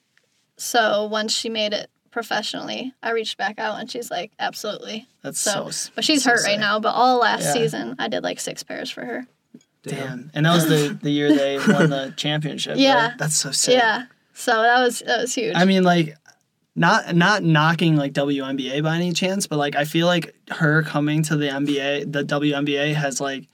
so 0.56 1.04
once 1.06 1.34
she 1.34 1.48
made 1.50 1.72
it 1.74 1.90
professionally, 2.16 2.94
I 3.02 3.10
reached 3.10 3.36
back 3.36 3.58
out 3.58 3.78
and 3.78 3.90
she's 3.90 4.10
like, 4.10 4.32
"Absolutely." 4.38 5.06
That's 5.22 5.38
So, 5.38 5.68
so. 5.70 5.90
But 5.94 6.02
she's 6.04 6.24
so 6.24 6.30
hurt 6.30 6.38
sick. 6.40 6.48
right 6.48 6.58
now, 6.60 6.80
but 6.80 6.90
all 6.94 7.18
last 7.18 7.42
Yeah. 7.44 7.52
season 7.52 7.94
I 7.98 8.08
did 8.08 8.22
like 8.24 8.40
6 8.40 8.62
pairs 8.62 8.90
for 8.90 9.04
her. 9.04 9.26
Damn, 9.82 10.30
and 10.34 10.46
that 10.46 10.54
was 10.54 10.66
the 10.66 10.98
the 11.02 11.10
year 11.10 11.28
they 11.28 11.58
won 11.58 11.90
the 11.90 12.14
championship. 12.16 12.76
Yeah. 12.78 13.08
right? 13.08 13.18
that's 13.18 13.36
so 13.36 13.50
sick. 13.52 13.74
Yeah. 13.74 14.06
So 14.32 14.50
that 14.62 14.80
was 14.80 15.00
that 15.06 15.20
was 15.20 15.34
huge. 15.34 15.54
I 15.54 15.64
mean, 15.66 15.84
like, 15.84 16.16
not 16.74 17.14
not 17.14 17.42
knocking 17.42 17.96
like 17.96 18.12
WNBA 18.14 18.82
by 18.82 18.96
any 18.96 19.12
chance, 19.12 19.46
but 19.46 19.58
like 19.58 19.76
I 19.76 19.84
feel 19.84 20.06
like 20.06 20.34
her 20.50 20.82
coming 20.82 21.22
to 21.24 21.36
the 21.36 21.48
NBA, 21.48 22.10
the 22.12 22.24
WNBA 22.24 22.94
has 22.94 23.20
like 23.20 23.46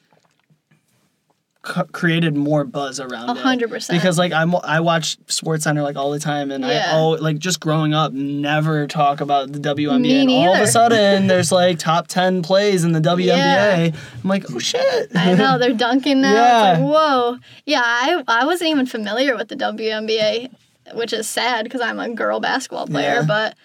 c- 1.66 1.80
created 1.92 2.36
more 2.36 2.64
buzz 2.64 2.98
around 3.00 3.28
A 3.28 3.32
it. 3.32 3.38
hundred 3.38 3.70
percent. 3.70 3.98
Because 4.00 4.18
like 4.18 4.32
I'm 4.32 4.54
I 4.64 4.80
watch 4.80 5.16
Sports 5.28 5.64
Center 5.64 5.82
like 5.82 5.96
all 5.96 6.10
the 6.10 6.18
time, 6.18 6.50
and 6.50 6.64
I 6.64 6.72
Yeah. 6.72 6.90
oh 6.96 7.10
like 7.10 7.38
just 7.38 7.60
growing 7.60 7.94
up 7.94 8.12
never 8.12 8.86
talk 8.86 9.20
about 9.20 9.52
the 9.52 9.58
WNBA. 9.58 10.00
Me 10.00 10.20
and 10.22 10.30
all 10.48 10.54
of 10.54 10.60
a 10.60 10.66
sudden, 10.66 11.26
there's 11.26 11.52
like 11.52 11.78
top 11.78 12.08
ten 12.08 12.42
plays 12.42 12.84
in 12.84 12.92
the 12.92 13.00
WNBA. 13.00 13.94
I'm 14.22 14.28
like, 14.28 14.44
oh 14.50 14.58
shit. 14.58 15.10
I 15.14 15.34
know 15.34 15.58
they're 15.58 15.72
dunking 15.74 16.20
now. 16.20 16.34
Yeah. 16.34 16.72
It's 16.72 16.80
like, 16.80 16.88
whoa. 16.90 17.38
Yeah, 17.66 17.82
I 17.84 18.22
I 18.28 18.44
wasn't 18.44 18.70
even 18.70 18.86
familiar 18.86 19.36
with 19.36 19.48
the 19.48 19.56
WNBA, 19.56 20.52
which 20.94 21.12
is 21.12 21.28
sad 21.28 21.64
because 21.64 21.80
I'm 21.80 21.98
a 22.00 22.08
girl 22.14 22.40
basketball 22.40 22.86
player. 22.86 23.20
Yeah. 23.20 23.24
But 23.26 23.56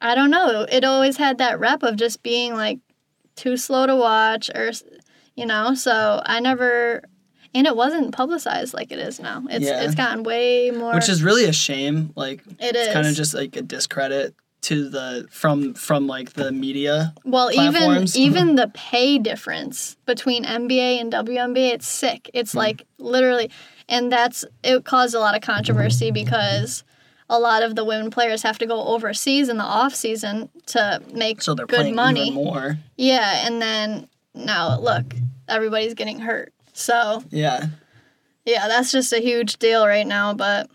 I 0.00 0.14
don't 0.14 0.30
know. 0.30 0.66
It 0.70 0.84
always 0.84 1.16
had 1.16 1.38
that 1.38 1.58
rep 1.58 1.82
of 1.82 1.96
just 1.96 2.22
being 2.22 2.54
like 2.54 2.78
too 3.36 3.56
slow 3.56 3.86
to 3.86 3.96
watch, 3.96 4.50
or 4.54 4.70
you 5.34 5.46
know. 5.46 5.74
So 5.74 6.20
I 6.24 6.40
never, 6.40 7.02
and 7.58 7.66
it 7.66 7.76
wasn't 7.76 8.12
publicized 8.12 8.72
like 8.72 8.90
it 8.92 8.98
is 8.98 9.18
now. 9.20 9.42
It's 9.50 9.66
Yeah. 9.66 9.82
it's 9.82 9.94
gotten 9.94 10.22
way 10.22 10.70
more. 10.70 10.94
Which 10.94 11.08
is 11.08 11.22
really 11.22 11.44
a 11.44 11.52
shame. 11.52 12.12
Like 12.16 12.42
it 12.60 12.74
is 12.76 12.86
it's 12.86 12.92
kind 12.94 13.06
of 13.06 13.14
just 13.14 13.34
like 13.34 13.56
a 13.56 13.62
discredit 13.62 14.34
to 14.60 14.88
the 14.88 15.26
from 15.30 15.74
from 15.74 16.06
like 16.06 16.32
the 16.34 16.50
media. 16.52 17.14
Well, 17.24 17.50
even 17.52 17.72
platforms. 17.72 18.16
even 18.26 18.54
the 18.56 18.70
pay 18.74 19.18
difference 19.18 19.96
between 20.06 20.44
NBA 20.44 21.00
and 21.00 21.12
WNBA, 21.12 21.74
it's 21.74 21.88
sick. 21.88 22.30
It's 22.34 22.52
Hmm. 22.52 22.58
like 22.58 22.86
literally, 22.98 23.50
and 23.88 24.10
that's 24.10 24.44
it 24.62 24.84
caused 24.84 25.14
a 25.14 25.20
lot 25.20 25.34
of 25.36 25.42
controversy 25.42 26.10
because 26.10 26.84
a 27.30 27.38
lot 27.38 27.62
of 27.62 27.74
the 27.76 27.84
women 27.84 28.10
players 28.10 28.42
have 28.42 28.58
to 28.58 28.66
go 28.66 28.82
overseas 28.86 29.48
in 29.48 29.58
the 29.58 29.64
off 29.64 29.94
season 29.94 30.48
to 30.66 31.00
make 31.12 31.42
So 31.42 31.54
they're 31.54 31.66
good 31.66 31.94
money. 31.94 32.28
even 32.28 32.34
more. 32.34 32.78
Yeah, 32.96 33.46
and 33.46 33.60
then 33.62 34.08
now 34.34 34.78
look, 34.80 35.14
everybody's 35.48 35.94
getting 35.94 36.20
hurt. 36.20 36.52
So 36.78 37.24
Yeah. 37.30 37.66
yeah, 38.46 38.68
that's 38.68 38.92
just 38.92 39.12
a 39.12 39.18
huge 39.20 39.58
deal 39.58 39.86
right 39.86 40.06
now. 40.06 40.32
But 40.32 40.70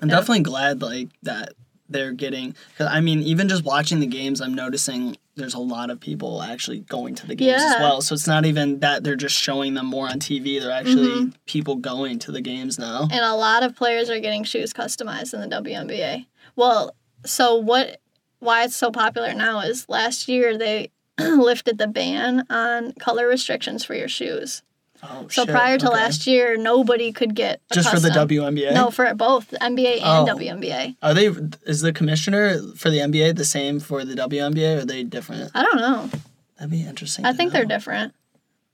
I'm 0.00 0.08
Yeah. 0.08 0.16
definitely 0.16 0.42
glad 0.44 0.80
like 0.82 1.08
that 1.22 1.52
they're 1.88 2.12
getting 2.12 2.54
cuz 2.78 2.86
I 2.90 3.00
mean 3.00 3.22
even 3.22 3.48
just 3.48 3.62
watching 3.62 4.00
the 4.00 4.06
games 4.06 4.40
I'm 4.40 4.54
noticing 4.54 5.16
there's 5.36 5.52
a 5.54 5.58
lot 5.58 5.90
of 5.90 6.00
people 6.00 6.42
actually 6.42 6.78
going 6.80 7.14
to 7.16 7.26
the 7.26 7.34
games 7.34 7.62
as 7.62 7.74
well. 7.78 8.00
So 8.00 8.14
it's 8.14 8.26
not 8.26 8.46
even 8.46 8.80
that 8.80 9.04
they're 9.04 9.16
just 9.16 9.36
showing 9.36 9.74
them 9.74 9.84
more 9.86 10.08
on 10.08 10.18
TV. 10.18 10.58
They're 10.58 10.70
actually 10.72 11.20
Mm-hmm. 11.26 11.30
people 11.44 11.76
going 11.76 12.18
to 12.20 12.32
the 12.32 12.40
games 12.40 12.78
now. 12.78 13.02
and 13.12 13.22
a 13.24 13.34
lot 13.34 13.62
of 13.62 13.76
players 13.76 14.08
are 14.08 14.18
getting 14.18 14.44
shoes 14.44 14.72
customized 14.72 15.34
in 15.34 15.40
the 15.42 15.48
WNBA. 15.48 16.24
Well, 16.56 16.96
so 17.26 17.54
what? 17.56 18.00
Why 18.38 18.64
it's 18.64 18.76
so 18.76 18.90
popular 18.90 19.34
now 19.34 19.60
is 19.60 19.86
last 19.88 20.26
year 20.28 20.56
they 20.56 20.90
lifted 21.18 21.76
the 21.78 21.86
ban 21.86 22.46
on 22.50 22.92
color 22.92 23.26
restrictions 23.28 23.84
for 23.84 23.94
your 23.94 24.08
shoes. 24.08 24.62
Oh, 25.02 25.26
So 25.30 25.44
shit, 25.44 25.48
prior 25.48 25.78
to 25.78 25.86
okay. 25.86 25.94
last 25.94 26.26
year, 26.26 26.56
nobody 26.56 27.12
could 27.12 27.34
get 27.34 27.60
just 27.72 27.88
for 27.90 28.00
the 28.00 28.08
custom. 28.08 28.28
WNBA. 28.28 28.72
No, 28.74 28.90
for 28.90 29.12
both 29.14 29.50
NBA 29.60 30.00
and 30.02 30.28
Oh. 30.28 30.34
WNBA. 30.34 30.96
Are 31.02 31.14
they? 31.14 31.26
Is 31.66 31.80
the 31.82 31.92
commissioner 31.92 32.58
for 32.76 32.90
the 32.90 32.98
NBA 32.98 33.36
the 33.36 33.44
same 33.44 33.78
for 33.80 34.04
the 34.04 34.14
WNBA? 34.14 34.76
Or 34.76 34.80
are 34.80 34.84
they 34.84 35.02
different? 35.04 35.50
I 35.54 35.62
don't 35.62 35.76
know. 35.76 36.10
That'd 36.58 36.70
be 36.70 36.82
interesting. 36.86 37.24
I 37.26 37.32
think 37.32 37.52
they're 37.52 37.64
different. 37.66 38.14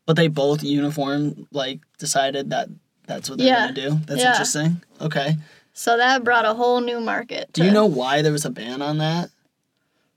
But 0.06 0.16
they 0.16 0.28
both 0.28 0.62
uniform 0.62 1.46
like 1.52 1.80
decided 1.98 2.50
that 2.50 2.68
that's 3.06 3.28
what 3.28 3.38
they're 3.38 3.48
Yeah. 3.48 3.66
gonna 3.68 3.72
do. 3.90 4.00
That's 4.06 4.20
Yeah. 4.20 4.30
interesting. 4.30 4.80
Okay. 5.00 5.36
So 5.74 5.96
that 5.96 6.22
brought 6.22 6.44
a 6.44 6.54
whole 6.54 6.80
new 6.80 7.00
market. 7.00 7.50
Do 7.52 7.64
you 7.64 7.70
know 7.70 7.86
why 7.86 8.22
there 8.22 8.32
was 8.32 8.44
a 8.44 8.50
ban 8.50 8.82
on 8.82 8.98
that? 8.98 9.30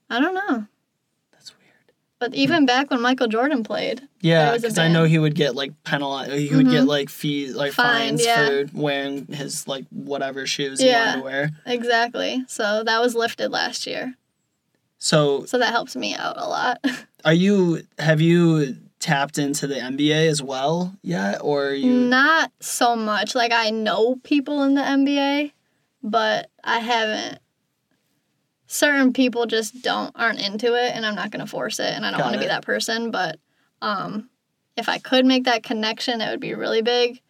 I 0.10 0.20
don't 0.20 0.34
know. 0.36 0.66
But 2.26 2.34
even 2.34 2.66
back 2.66 2.90
when 2.90 3.02
Michael 3.02 3.28
Jordan 3.28 3.64
played, 3.64 4.02
Yeah, 4.22 4.46
There 4.46 4.54
was 4.54 4.64
a 4.64 4.68
because 4.68 4.80
I 4.80 4.88
know 4.88 5.04
he 5.04 5.20
would 5.20 5.36
get 5.36 5.54
like 5.54 5.72
penalized. 5.84 6.32
He 6.34 6.56
would 6.56 6.70
get 6.72 6.86
Mhm. 6.86 6.88
like 6.88 7.10
fees, 7.10 7.54
like 7.56 7.72
fines 7.72 8.26
yeah. 8.26 8.48
for 8.48 8.66
wearing 8.74 9.28
his 9.28 9.68
like 9.68 9.86
whatever 9.92 10.48
shoes 10.48 10.80
he 10.82 10.90
wanted 10.90 11.18
to 11.18 11.22
wear. 11.22 11.52
exactly. 11.68 12.44
So 12.48 12.84
that 12.84 13.00
was 13.00 13.14
lifted 13.14 13.52
last 13.52 13.86
year. 13.86 14.16
So, 14.98 15.46
So 15.46 15.60
that 15.60 15.70
helps 15.72 15.96
me 15.96 16.16
out 16.16 16.36
a 16.38 16.48
lot. 16.48 16.84
are 17.26 17.34
you? 17.34 17.84
Have 18.00 18.22
you 18.22 18.78
tapped 19.00 19.38
into 19.38 19.68
the 19.68 19.76
NBA 19.76 20.28
as 20.28 20.42
well 20.42 20.96
yet, 21.04 21.38
or 21.42 21.68
are 21.68 21.74
you? 21.76 21.92
Not 21.92 22.52
so 22.60 22.96
much. 22.96 23.36
Like 23.36 23.52
I 23.52 23.70
know 23.70 24.16
people 24.24 24.64
in 24.64 24.74
the 24.74 24.82
NBA, 24.82 25.52
but 26.02 26.50
I 26.64 26.80
haven't. 26.80 27.38
Certain 28.76 29.14
people 29.14 29.46
just 29.46 29.82
don't 29.82 30.12
aren't 30.16 30.42
into 30.42 30.74
it, 30.76 30.92
and 30.94 31.06
I'm 31.06 31.16
not 31.16 31.32
gonna 31.32 31.48
force 31.48 31.80
it, 31.80 31.94
and 31.94 32.06
I 32.06 32.12
don't 32.12 32.20
want 32.20 32.34
to 32.34 32.40
be 32.40 32.48
that 32.48 32.64
person. 32.66 33.10
But 33.10 33.40
um, 33.82 34.30
if 34.76 34.90
I 34.90 34.98
could 34.98 35.26
make 35.26 35.46
that 35.46 35.64
connection, 35.64 36.20
it 36.20 36.30
would 36.30 36.42
be 36.42 36.54
really 36.56 36.82
big. 36.82 37.22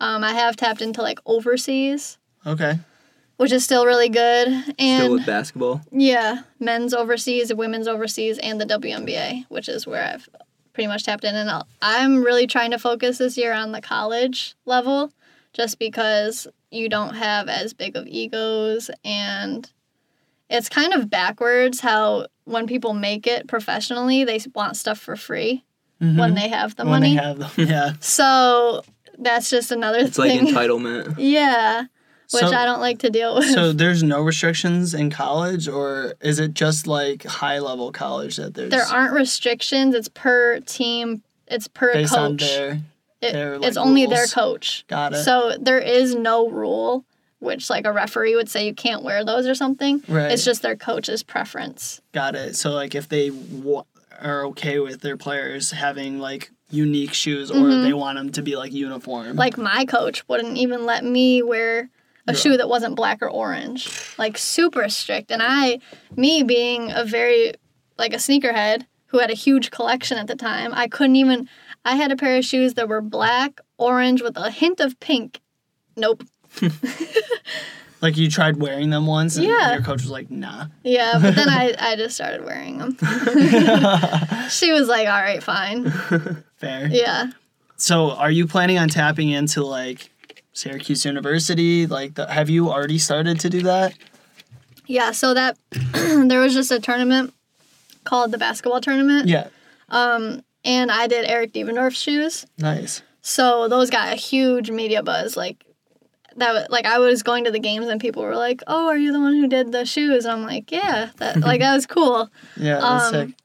Um, 0.00 0.22
I 0.22 0.32
have 0.32 0.54
tapped 0.56 0.80
into 0.80 1.02
like 1.02 1.18
overseas, 1.26 2.18
Okay. 2.46 2.78
which 3.36 3.50
is 3.50 3.64
still 3.64 3.84
really 3.84 4.10
good, 4.10 4.46
and 4.78 5.02
Still 5.02 5.12
with 5.14 5.26
basketball. 5.26 5.80
Yeah, 5.90 6.42
men's 6.60 6.94
overseas, 6.94 7.52
women's 7.52 7.88
overseas, 7.88 8.38
and 8.38 8.60
the 8.60 8.66
WNBA, 8.66 9.46
which 9.48 9.68
is 9.68 9.86
where 9.88 10.04
I've 10.04 10.28
pretty 10.72 10.86
much 10.86 11.02
tapped 11.04 11.24
in. 11.24 11.34
And 11.34 11.50
I'll, 11.50 11.66
I'm 11.82 12.22
really 12.22 12.46
trying 12.46 12.70
to 12.70 12.78
focus 12.78 13.18
this 13.18 13.36
year 13.36 13.52
on 13.52 13.72
the 13.72 13.80
college 13.80 14.54
level, 14.66 15.10
just 15.52 15.80
because 15.80 16.46
you 16.70 16.88
don't 16.88 17.14
have 17.14 17.48
as 17.48 17.74
big 17.74 17.96
of 17.96 18.06
egos, 18.06 18.88
and 19.04 19.68
it's 20.52 20.68
kind 20.68 20.92
of 20.92 21.10
backwards 21.10 21.80
how 21.80 22.26
when 22.44 22.66
people 22.66 22.92
make 22.94 23.26
it 23.26 23.48
professionally, 23.48 24.22
they 24.24 24.38
want 24.54 24.76
stuff 24.76 24.98
for 24.98 25.16
free 25.16 25.64
when 25.98 26.16
Mhm. 26.16 26.34
they 26.34 26.48
have 26.48 26.76
the 26.76 26.84
when 26.84 27.00
money. 27.00 27.16
they 27.16 27.22
have 27.22 27.38
them, 27.38 27.50
yeah. 27.68 27.92
so 28.00 28.82
that's 29.18 29.48
just 29.50 29.70
another 29.70 29.98
It's 30.00 30.18
like 30.18 30.32
entitlement. 30.40 31.14
yeah, 31.18 31.84
which 32.32 32.42
So- 32.44 32.52
I 32.52 32.64
don't 32.64 32.80
like 32.80 32.98
to 33.00 33.10
deal 33.10 33.36
with. 33.36 33.50
So 33.52 33.72
there's 33.82 34.02
no 34.02 34.20
restrictions 34.20 34.94
in 34.94 35.10
college, 35.10 35.68
or 35.68 36.14
is 36.20 36.38
it 36.40 36.54
just 36.54 36.86
like 36.88 37.24
high 37.24 37.58
level 37.60 37.92
college 37.92 38.36
that 38.36 38.54
there's 38.54 38.70
there 38.70 38.84
aren't 38.84 39.12
restrictions. 39.12 39.94
It's 39.94 40.08
per 40.08 40.58
team. 40.60 41.22
It's 41.46 41.68
per 41.68 41.92
based 41.92 42.14
on 42.14 42.32
coach. 42.38 42.48
their 42.48 42.70
It- 43.20 43.32
their, 43.34 43.54
it's 43.54 43.76
like, 43.76 43.86
only 43.86 44.06
their 44.06 44.26
coach. 44.26 44.84
got 44.88 45.12
it 45.12 45.22
So 45.22 45.56
there 45.60 45.78
is 45.78 46.14
no 46.16 46.48
rule, 46.48 47.04
which 47.42 47.68
like 47.68 47.84
a 47.84 47.92
referee 47.92 48.36
would 48.36 48.48
say 48.48 48.64
you 48.66 48.74
can't 48.74 49.02
wear 49.02 49.24
those 49.24 49.46
or 49.46 49.54
something. 49.54 50.02
right 50.08 50.30
It's 50.30 50.44
just 50.44 50.62
their 50.62 50.76
coach's 50.76 51.22
preference. 51.22 52.00
got 52.12 52.34
it. 52.34 52.56
So 52.56 52.70
like 52.70 52.94
if 52.94 53.08
they 53.08 53.30
wa- 53.30 53.84
are 54.20 54.46
okay 54.46 54.78
with 54.78 55.00
their 55.00 55.16
players 55.16 55.72
having 55.72 56.18
like 56.20 56.50
unique 56.70 57.12
shoes, 57.12 57.50
or 57.50 57.54
Mhm. 57.56 57.82
they 57.84 57.92
want 57.92 58.16
them 58.16 58.30
to 58.32 58.42
be 58.42 58.56
like 58.56 58.72
uniform, 58.72 59.36
Like 59.36 59.58
my 59.58 59.84
coach 59.84 60.26
wouldn't 60.28 60.56
even 60.56 60.86
let 60.86 61.04
me 61.04 61.42
wear 61.42 61.90
a 62.28 62.32
Yeah. 62.32 62.38
shoe 62.38 62.56
that 62.56 62.68
wasn't 62.68 62.94
black 62.94 63.20
or 63.20 63.28
orange. 63.28 63.88
Like 64.16 64.38
super 64.38 64.88
strict. 64.88 65.30
And 65.30 65.42
I, 65.42 65.80
me 66.16 66.42
being 66.44 66.90
a 66.92 67.04
very 67.04 67.54
like 67.98 68.14
a 68.14 68.16
sneakerhead 68.18 68.86
who 69.06 69.18
had 69.18 69.30
a 69.30 69.34
huge 69.34 69.70
collection 69.70 70.16
at 70.16 70.26
the 70.28 70.36
time, 70.36 70.72
I 70.72 70.88
couldn't 70.88 71.16
even. 71.16 71.48
I 71.84 71.96
had 71.96 72.12
a 72.12 72.16
pair 72.16 72.36
of 72.38 72.44
shoes 72.44 72.74
that 72.74 72.88
were 72.88 73.00
black, 73.02 73.60
orange 73.76 74.22
with 74.22 74.36
a 74.36 74.50
hint 74.50 74.78
of 74.80 74.98
pink. 75.00 75.40
Nope. 75.96 76.22
like 78.00 78.16
you 78.16 78.28
tried 78.30 78.56
wearing 78.56 78.90
them 78.90 79.06
once, 79.06 79.36
and 79.36 79.46
Yeah. 79.46 79.74
your 79.74 79.82
coach 79.82 80.02
was 80.02 80.10
like, 80.10 80.30
"Nah." 80.30 80.66
Yeah, 80.82 81.18
but 81.20 81.34
then 81.34 81.48
I, 81.48 81.74
I 81.78 81.96
just 81.96 82.14
started 82.14 82.44
wearing 82.44 82.78
them. 82.78 82.96
she 84.50 84.72
was 84.72 84.88
like, 84.88 85.06
all 85.08 85.20
right, 85.22 85.42
fine. 85.42 85.90
Fair. 86.56 86.88
Yeah. 86.88 87.30
So 87.76 88.10
are 88.12 88.30
you 88.30 88.46
planning 88.46 88.78
on 88.78 88.88
tapping 88.88 89.30
into 89.30 89.62
like 89.64 90.10
Syracuse 90.52 91.04
University? 91.04 91.86
Like, 91.86 92.14
the, 92.14 92.26
have 92.26 92.50
you 92.50 92.70
already 92.70 92.98
started 92.98 93.40
to 93.40 93.50
do 93.50 93.62
that? 93.62 93.94
Yeah, 94.86 95.12
so 95.12 95.34
that 95.34 95.56
there 95.92 96.40
was 96.40 96.54
just 96.54 96.70
a 96.70 96.80
tournament 96.80 97.32
called 98.04 98.32
the 98.32 98.38
basketball 98.38 98.80
tournament. 98.80 99.28
Yeah. 99.28 99.48
Um, 99.88 100.42
and 100.64 100.90
I 100.90 101.06
did 101.06 101.24
Eric 101.24 101.52
Devendorf's 101.52 102.00
shoes. 102.00 102.46
Nice. 102.58 103.02
So 103.20 103.68
those 103.68 103.90
got 103.90 104.12
a 104.12 104.16
huge 104.16 104.70
media 104.70 105.02
buzz. 105.02 105.36
Like 105.36 105.64
that 106.36 106.52
was 106.52 106.66
like 106.70 106.86
I 106.86 106.98
was 106.98 107.22
going 107.22 107.44
to 107.44 107.50
the 107.50 107.58
games 107.58 107.86
and 107.86 108.00
people 108.00 108.22
were 108.22 108.36
like, 108.36 108.62
"Oh, 108.66 108.88
are 108.88 108.96
you 108.96 109.12
the 109.12 109.20
one 109.20 109.34
who 109.34 109.48
did 109.48 109.72
the 109.72 109.84
shoes?" 109.84 110.24
And 110.24 110.32
I'm 110.32 110.42
like, 110.46 110.70
"Yeah, 110.72 111.10
that 111.18 111.40
like 111.40 111.60
that 111.60 111.74
was 111.74 111.86
cool." 111.86 112.30
Yeah, 112.56 112.80
that's 112.80 113.14
Um, 113.14 113.28
sick. 113.28 113.36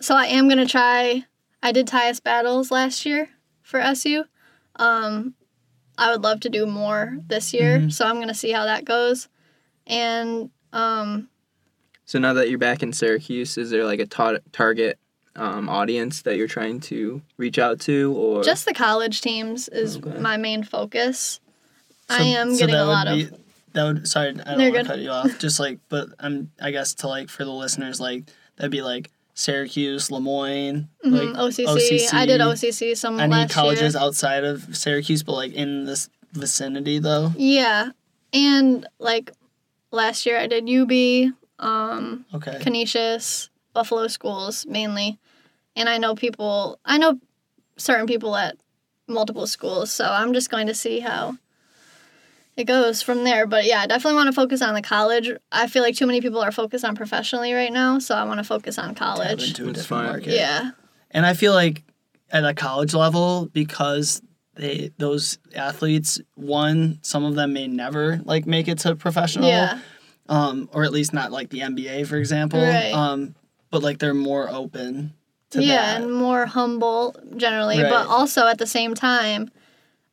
So 0.00 0.14
I 0.14 0.26
am 0.26 0.48
gonna 0.48 0.66
try. 0.66 1.24
I 1.62 1.72
did 1.72 1.86
Tyus 1.86 2.22
Battle's 2.22 2.70
last 2.70 3.04
year 3.04 3.28
for 3.62 3.80
SU. 3.80 4.24
Um, 4.76 5.34
I 5.96 6.12
would 6.12 6.22
love 6.22 6.40
to 6.40 6.48
do 6.48 6.66
more 6.66 7.18
this 7.28 7.52
year, 7.52 7.80
Mhm. 7.80 7.92
so 7.92 8.06
I'm 8.06 8.20
gonna 8.20 8.34
see 8.34 8.52
how 8.52 8.64
that 8.64 8.84
goes. 8.84 9.28
And 9.86 10.50
um, 10.72 11.28
So 12.04 12.18
now 12.18 12.32
that 12.34 12.48
you're 12.48 12.58
back 12.58 12.82
in 12.82 12.92
Syracuse, 12.92 13.58
is 13.58 13.70
there 13.70 13.84
like 13.84 14.00
a 14.00 14.06
ta- 14.06 14.38
target 14.52 14.98
um, 15.36 15.68
audience 15.68 16.22
that 16.22 16.36
you're 16.36 16.48
trying 16.48 16.80
to 16.80 17.22
reach 17.36 17.58
out 17.58 17.78
to, 17.80 18.12
or 18.16 18.42
just 18.42 18.64
the 18.64 18.74
college 18.74 19.20
teams 19.20 19.68
is 19.68 19.96
Okay. 19.98 20.18
my 20.18 20.36
main 20.36 20.62
focus. 20.64 21.38
I 22.08 22.18
So- 22.18 22.24
am 22.24 22.52
so 22.54 22.58
getting 22.60 22.74
a 22.74 22.84
lot 22.84 23.06
be- 23.06 23.24
of 23.24 23.34
That 23.74 23.84
would 23.84 24.08
sorry, 24.08 24.28
I 24.30 24.32
don't 24.56 24.58
want 24.72 24.74
to 24.74 24.84
cut 24.84 24.98
you 24.98 25.10
off. 25.10 25.38
Just 25.38 25.60
like, 25.60 25.78
but 25.88 26.08
I'm 26.18 26.50
I 26.60 26.70
guess 26.70 26.94
to 26.94 27.08
like 27.08 27.28
for 27.28 27.44
the 27.44 27.52
listeners, 27.52 28.00
like 28.00 28.24
that'd 28.56 28.70
be 28.70 28.82
like 28.82 29.10
Syracuse, 29.34 30.10
Le 30.10 30.20
Moyne, 30.20 30.88
mhm, 31.04 31.12
like 31.12 31.36
OCC. 31.36 32.08
I 32.12 32.26
did 32.26 32.40
OCC 32.40 32.96
some 32.96 33.20
Any 33.20 33.46
colleges 33.48 33.94
year. 33.94 34.02
outside 34.02 34.42
of 34.44 34.76
Syracuse, 34.76 35.22
but 35.22 35.32
like 35.34 35.52
in 35.52 35.84
this 35.84 36.08
vicinity 36.32 36.98
though. 36.98 37.32
Yeah, 37.36 37.90
and 38.32 38.86
like 38.98 39.30
last 39.92 40.26
year 40.26 40.38
I 40.38 40.46
did 40.48 40.68
UB, 40.68 41.32
um, 41.60 42.24
Okay. 42.34 42.58
Canisius, 42.60 43.48
Buffalo 43.74 44.08
schools 44.08 44.66
mainly, 44.66 45.18
and 45.76 45.88
I 45.88 45.98
know 45.98 46.14
people. 46.16 46.80
I 46.84 46.98
know 46.98 47.20
certain 47.76 48.06
people 48.06 48.34
at 48.34 48.56
multiple 49.06 49.46
schools, 49.46 49.92
so 49.92 50.04
I'm 50.10 50.32
just 50.32 50.50
going 50.50 50.66
to 50.66 50.74
see 50.74 50.98
how 51.00 51.36
it 52.58 52.64
goes 52.64 53.02
from 53.02 53.24
there. 53.24 53.46
But 53.46 53.64
yeah, 53.64 53.80
I 53.80 53.86
definitely 53.86 54.16
want 54.16 54.28
to 54.28 54.32
focus 54.32 54.60
on 54.62 54.74
the 54.74 54.82
college. 54.82 55.30
I 55.52 55.66
feel 55.68 55.82
like 55.82 55.96
too 55.96 56.06
many 56.06 56.20
people 56.20 56.40
are 56.40 56.52
focused 56.52 56.84
on 56.84 56.94
professionally 56.96 57.52
right 57.52 57.72
now, 57.72 57.98
so 57.98 58.14
I 58.14 58.24
want 58.24 58.38
to 58.38 58.44
focus 58.44 58.78
on 58.78 58.94
Tap 58.94 58.96
college. 59.16 59.48
into 59.48 59.68
a 59.68 59.72
different 59.72 60.04
market. 60.04 60.34
Yeah, 60.34 60.70
And 61.10 61.24
I 61.24 61.34
feel 61.34 61.52
like 61.54 61.84
at 62.30 62.44
a 62.44 62.52
college 62.54 62.94
level, 62.94 63.46
because 63.52 64.20
they 64.54 64.90
those 64.98 65.38
athletes, 65.54 66.20
one, 66.34 66.98
some 67.02 67.24
of 67.24 67.34
them 67.36 67.52
may 67.52 67.68
never 67.68 68.20
like 68.24 68.44
make 68.46 68.66
it 68.68 68.78
to 68.80 68.96
professional. 68.96 69.48
yeah, 69.48 69.78
Um, 70.28 70.68
or 70.72 70.84
at 70.84 70.92
least 70.92 71.12
not 71.14 71.30
like 71.32 71.50
the 71.50 71.60
NBA, 71.60 72.06
for 72.06 72.16
example. 72.16 72.60
Right. 72.60 72.92
Um, 72.92 73.34
but 73.70 73.82
like 73.82 73.98
they're 73.98 74.14
more 74.14 74.48
open 74.50 75.14
to 75.50 75.62
yeah, 75.62 75.76
that. 75.94 76.02
and 76.02 76.12
more 76.12 76.44
humble 76.46 77.14
generally, 77.36 77.80
Right. 77.80 77.88
but 77.90 78.08
also 78.08 78.46
at 78.46 78.58
the 78.58 78.66
same 78.66 78.94
time, 78.94 79.50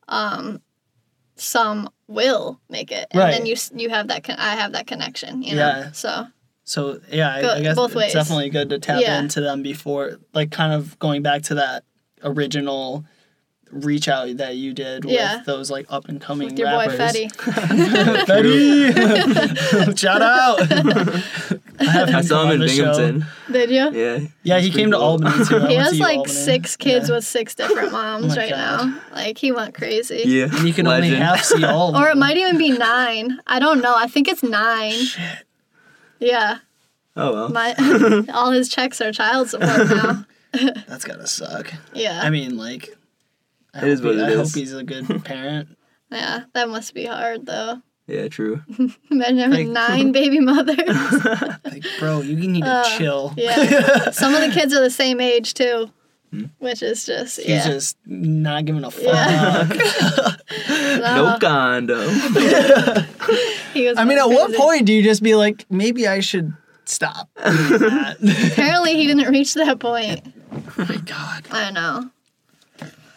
um, 0.07 0.61
some 1.35 1.89
will 2.07 2.59
make 2.69 2.91
it, 2.91 3.07
and 3.11 3.21
then 3.33 3.45
you 3.45 3.55
you 3.75 3.89
have 3.89 4.07
that. 4.09 4.23
Con- 4.23 4.37
I 4.39 4.55
have 4.55 4.73
that 4.73 4.87
connection. 4.87 5.41
You 5.43 5.55
know, 5.55 5.67
Yeah. 5.67 5.91
so. 5.91 6.27
So 6.67 6.99
yeah, 7.11 7.31
I, 7.35 7.41
Go- 7.41 7.53
I 7.53 7.61
guess 7.61 7.75
both 7.75 7.93
ways. 7.93 8.11
definitely 8.13 8.49
good 8.49 8.69
to 8.69 8.79
tap 8.79 8.99
Yeah. 9.01 9.19
into 9.19 9.39
them 9.39 9.61
before, 9.61 10.17
like, 10.33 10.49
kind 10.51 10.73
of 10.73 10.97
going 10.97 11.21
back 11.21 11.43
to 11.43 11.55
that 11.55 11.83
original 12.23 13.05
reach 13.71 14.07
out 14.07 14.37
that 14.37 14.55
you 14.55 14.73
did 14.73 15.03
Yeah. 15.05 15.37
with 15.37 15.45
those 15.45 15.69
like 15.71 15.85
up 15.89 16.07
and 16.07 16.21
coming 16.21 16.49
With 16.49 16.59
your 16.59 16.69
boy. 16.69 16.87
Fetty. 16.87 17.29
Fetty, 18.25 19.97
shout 19.97 20.21
out! 20.21 20.59
I 21.79 21.83
have 21.83 22.07
him 22.09 22.15
I 22.15 22.21
saw 22.21 22.45
him 22.45 22.51
in 22.53 22.59
the 22.61 22.69
show. 22.69 22.95
Binghamton. 22.97 23.25
Did 23.51 23.69
you? 23.69 23.91
Yeah. 23.91 24.19
Yeah, 24.43 24.59
he 24.59 24.69
came 24.69 24.89
pretty 24.89 24.91
to. 24.91 24.97
Albany 24.97 25.45
too. 25.45 25.55
I 25.57 25.59
He 25.67 25.75
went 25.75 25.79
has 25.87 25.91
to 25.97 25.99
like 26.03 26.17
Albany. 26.19 26.33
six 26.33 26.75
kids 26.77 27.09
Yeah. 27.09 27.15
with 27.15 27.25
six 27.25 27.53
different 27.55 27.89
oh 27.89 27.91
moms 27.91 28.35
my 28.35 28.41
right 28.43 28.49
God. 28.51 28.57
now. 28.87 29.01
Like 29.13 29.37
he 29.37 29.51
went 29.51 29.73
crazy. 29.73 30.23
Yeah. 30.25 30.45
And 30.55 30.67
you 30.67 30.73
can 30.73 30.87
only 30.87 31.01
Legend. 31.09 31.23
half 31.23 31.43
see 31.43 31.63
all. 31.65 31.95
of 31.95 32.01
Or 32.01 32.07
it 32.09 32.17
might 32.17 32.37
even 32.37 32.57
be 32.57 32.69
nine. 32.71 33.39
I 33.45 33.59
don't 33.59 33.81
know. 33.81 33.95
I 33.95 34.07
think 34.07 34.27
it's 34.29 34.43
nine. 34.43 34.93
Shit. 34.93 35.45
Yeah. 36.19 36.59
Oh 37.17 37.33
well. 37.33 37.49
My 37.49 38.23
all 38.33 38.51
his 38.51 38.69
checks 38.69 39.01
are 39.01 39.11
child 39.11 39.49
support 39.49 39.89
now. 39.89 40.25
That's 40.87 41.03
gotta 41.03 41.27
suck. 41.27 41.73
Yeah. 41.93 42.21
I 42.23 42.29
mean, 42.29 42.55
like, 42.57 42.95
I 43.75 43.85
It 43.87 43.95
hope 43.95 44.03
what 44.05 44.15
he- 44.15 44.21
it 44.21 44.29
I 44.29 44.33
hope 44.35 44.53
he's 44.53 44.73
a 44.73 44.83
good 44.83 45.07
parent. 45.25 45.69
Yeah, 46.11 46.43
that 46.53 46.69
must 46.69 46.93
be 46.93 47.05
hard 47.05 47.45
though. 47.45 47.81
Yeah, 48.07 48.27
true. 48.27 48.61
Imagine 49.11 49.37
having 49.39 49.73
Like- 49.73 49.89
nine 49.89 50.11
baby 50.11 50.39
mothers. 50.39 50.77
Like, 51.65 51.83
bro, 51.99 52.21
you 52.21 52.35
need 52.35 52.61
to 52.63 52.69
Uh, 52.69 52.97
chill. 52.97 53.33
yeah. 53.35 54.11
Some 54.11 54.33
of 54.35 54.41
the 54.41 54.49
kids 54.53 54.73
are 54.73 54.81
the 54.81 54.91
same 54.91 55.19
age 55.19 55.53
too, 55.55 55.89
Hmm. 56.31 56.45
which 56.59 56.81
is 56.83 57.05
just 57.05 57.37
He's 57.37 57.47
yeah. 57.49 57.67
just 57.67 57.97
not 58.05 58.65
giving 58.65 58.83
a 58.83 58.91
fuck. 58.91 59.03
Yeah. 59.03 60.35
no 60.99 61.37
condo. 61.41 62.07
he 63.73 63.87
was 63.87 63.97
I 63.97 64.03
mean, 64.05 64.17
at 64.19 64.25
going 64.25 64.35
what 64.35 64.53
point 64.55 64.85
do 64.85 64.93
you 64.93 65.01
just 65.03 65.23
be 65.23 65.35
like, 65.35 65.65
maybe 65.69 66.07
I 66.07 66.19
should 66.19 66.53
stop 66.85 67.29
doing 67.43 67.79
that? 67.79 68.17
Apparently, 68.53 68.95
he 68.95 69.07
didn't 69.07 69.29
reach 69.31 69.53
that 69.55 69.79
point. 69.79 70.21
oh 70.51 70.85
my 70.87 70.97
god. 70.97 71.45
I 71.51 71.71
know. 71.71 72.09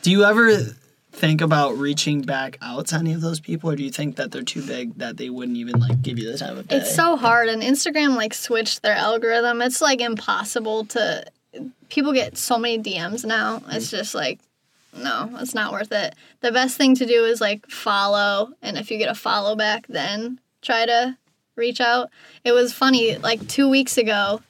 Do 0.09 0.13
you 0.13 0.25
ever 0.25 0.51
think 1.13 1.43
about 1.43 1.77
reaching 1.77 2.23
back 2.23 2.57
out 2.63 2.87
to 2.87 2.97
any 2.97 3.13
of 3.13 3.21
those 3.21 3.41
people, 3.41 3.71
or 3.71 3.77
do 3.77 3.85
you 3.85 3.91
think 3.91 4.17
that 4.17 4.33
they're 4.33 4.41
too 4.41 4.63
big 4.63 4.95
that 4.95 5.19
they 5.19 5.29
wouldn't 5.29 5.59
even 5.59 5.79
like 5.79 6.01
give 6.01 6.19
you 6.19 6.33
the 6.33 6.39
time 6.39 6.57
of 6.57 6.67
day? 6.67 6.77
It's 6.77 6.95
so 6.95 7.19
hard, 7.19 7.51
and 7.51 7.63
Instagram 7.63 8.17
like 8.17 8.33
switched 8.33 8.81
their 8.81 8.95
algorithm. 8.95 9.61
It's 9.61 9.83
like 9.83 10.01
impossible 10.01 10.87
to. 10.87 11.27
People 11.91 12.15
get 12.15 12.39
so 12.39 12.57
many 12.57 12.79
DMs 12.83 13.27
now. 13.27 13.59
Mm-hmm. 13.59 13.73
It's 13.73 13.91
just 13.91 14.15
like, 14.15 14.39
no, 14.97 15.29
it's 15.41 15.55
not 15.55 15.73
worth 15.73 15.93
it. 15.93 16.15
The 16.41 16.53
best 16.53 16.79
thing 16.79 16.95
to 16.95 17.05
do 17.05 17.27
is 17.27 17.43
like 17.43 17.67
follow, 17.69 18.55
and 18.63 18.79
if 18.79 18.91
you 18.91 18.97
get 18.97 19.11
a 19.11 19.15
follow 19.15 19.57
back, 19.57 19.89
then 19.89 20.41
try 20.63 20.87
to 20.87 21.19
reach 21.55 21.83
out. 21.83 22.09
It 22.45 22.53
was 22.53 22.73
funny. 22.73 23.19
Like 23.19 23.47
two 23.47 23.69
weeks 23.69 23.99
ago, 23.99 24.41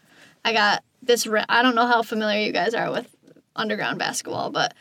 I 0.45 0.53
got 0.53 0.85
this. 1.03 1.27
Re- 1.27 1.45
I 1.49 1.63
don't 1.63 1.75
know 1.75 1.89
how 1.89 2.03
familiar 2.03 2.47
you 2.47 2.53
guys 2.53 2.75
are 2.75 2.93
with 2.93 3.13
underground 3.57 3.99
basketball, 3.99 4.51
but 4.51 4.73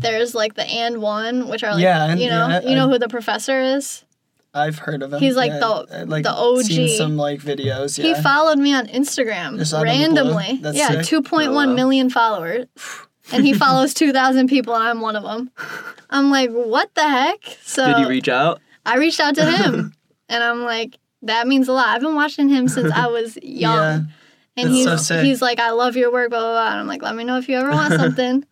there's 0.00 0.34
like 0.34 0.54
the 0.54 0.64
and 0.64 1.00
one, 1.02 1.48
which 1.48 1.62
are 1.64 1.72
like, 1.74 1.82
Yeah, 1.82 2.10
and- 2.10 2.20
you 2.20 2.28
know, 2.28 2.48
yeah, 2.48 2.60
you 2.62 2.74
know 2.74 2.86
I- 2.86 2.90
who 2.92 2.98
the 2.98 3.08
professor 3.08 3.60
is. 3.60 4.02
I've 4.54 4.78
heard 4.78 5.02
of 5.02 5.12
him. 5.12 5.20
He's 5.20 5.36
like 5.36 5.50
yeah, 5.52 5.58
the- 5.58 5.86
I've, 5.92 6.08
like 6.08 6.22
the 6.24 6.32
OG. 6.32 6.62
Seen 6.64 6.88
some 6.96 7.16
like 7.18 7.40
videos. 7.42 7.98
Yeah. 7.98 8.14
He 8.16 8.22
followed 8.22 8.58
me 8.58 8.72
on 8.72 8.86
Instagram 8.86 9.58
Just 9.58 9.74
out 9.74 9.86
of 9.86 9.86
the 9.86 9.92
blue? 9.92 10.00
randomly. 10.34 10.58
That's 10.62 10.78
yeah, 10.78 10.88
sick. 10.92 11.04
two 11.04 11.20
point 11.22 11.48
Oh, 11.50 11.54
one 11.54 11.70
wow. 11.70 11.74
million 11.74 12.08
followers. 12.10 12.66
And 13.32 13.44
he 13.44 13.52
follows 13.52 13.92
2,000 13.94 14.48
people, 14.48 14.74
and 14.74 14.84
I'm 14.84 15.00
one 15.02 15.14
of 15.16 15.24
them. 15.24 15.50
I'm 16.10 16.30
like, 16.30 16.50
what 16.52 16.94
the 16.94 17.06
heck? 17.06 17.38
So 17.64 17.84
Did 17.86 17.98
you 17.98 18.08
reach 18.08 18.28
out? 18.28 18.60
I 18.86 18.96
reached 18.96 19.20
out 19.20 19.34
to 19.34 19.44
him, 19.50 19.92
and 20.28 20.42
I'm 20.44 20.62
like, 20.62 20.96
that 21.22 21.46
means 21.48 21.66
a 21.68 21.72
lot. 21.72 21.88
I've 21.88 22.00
been 22.02 22.14
watching 22.14 22.48
him 22.48 22.68
since 22.68 22.90
I 22.92 23.08
was 23.08 23.36
young. 23.42 23.74
Yeah. 23.74 23.92
And 24.58 24.68
That's 24.68 24.68
he's 24.70 24.84
so 24.84 24.96
sick. 24.96 25.24
he's 25.24 25.42
like, 25.42 25.58
I 25.58 25.72
love 25.72 25.96
your 25.96 26.10
work, 26.10 26.30
blah 26.30 26.38
blah 26.38 26.52
blah. 26.52 26.70
And 26.70 26.80
I'm 26.80 26.86
like, 26.86 27.02
let 27.02 27.14
me 27.14 27.24
know 27.24 27.36
if 27.36 27.46
you 27.48 27.58
ever 27.58 27.70
want 27.72 27.92
something. 27.94 28.46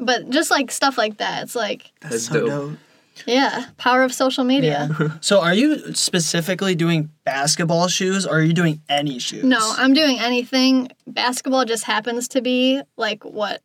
But 0.00 0.30
just 0.30 0.50
like 0.50 0.70
stuff 0.70 0.96
like 0.98 1.18
that, 1.18 1.42
it's 1.44 1.54
like, 1.54 1.90
That's 2.00 2.26
so 2.26 2.46
dope. 2.46 2.78
yeah, 3.26 3.66
power 3.78 4.02
of 4.02 4.12
social 4.14 4.44
media. 4.44 4.88
Yeah. 5.00 5.08
so, 5.20 5.40
are 5.40 5.54
you 5.54 5.94
specifically 5.94 6.74
doing 6.74 7.10
basketball 7.24 7.88
shoes, 7.88 8.26
or 8.26 8.36
are 8.38 8.42
you 8.42 8.52
doing 8.52 8.80
any 8.88 9.18
shoes? 9.18 9.44
No, 9.44 9.58
I'm 9.76 9.92
doing 9.94 10.18
anything. 10.20 10.90
Basketball 11.06 11.64
just 11.64 11.84
happens 11.84 12.28
to 12.28 12.40
be 12.40 12.80
like 12.96 13.24
what 13.24 13.62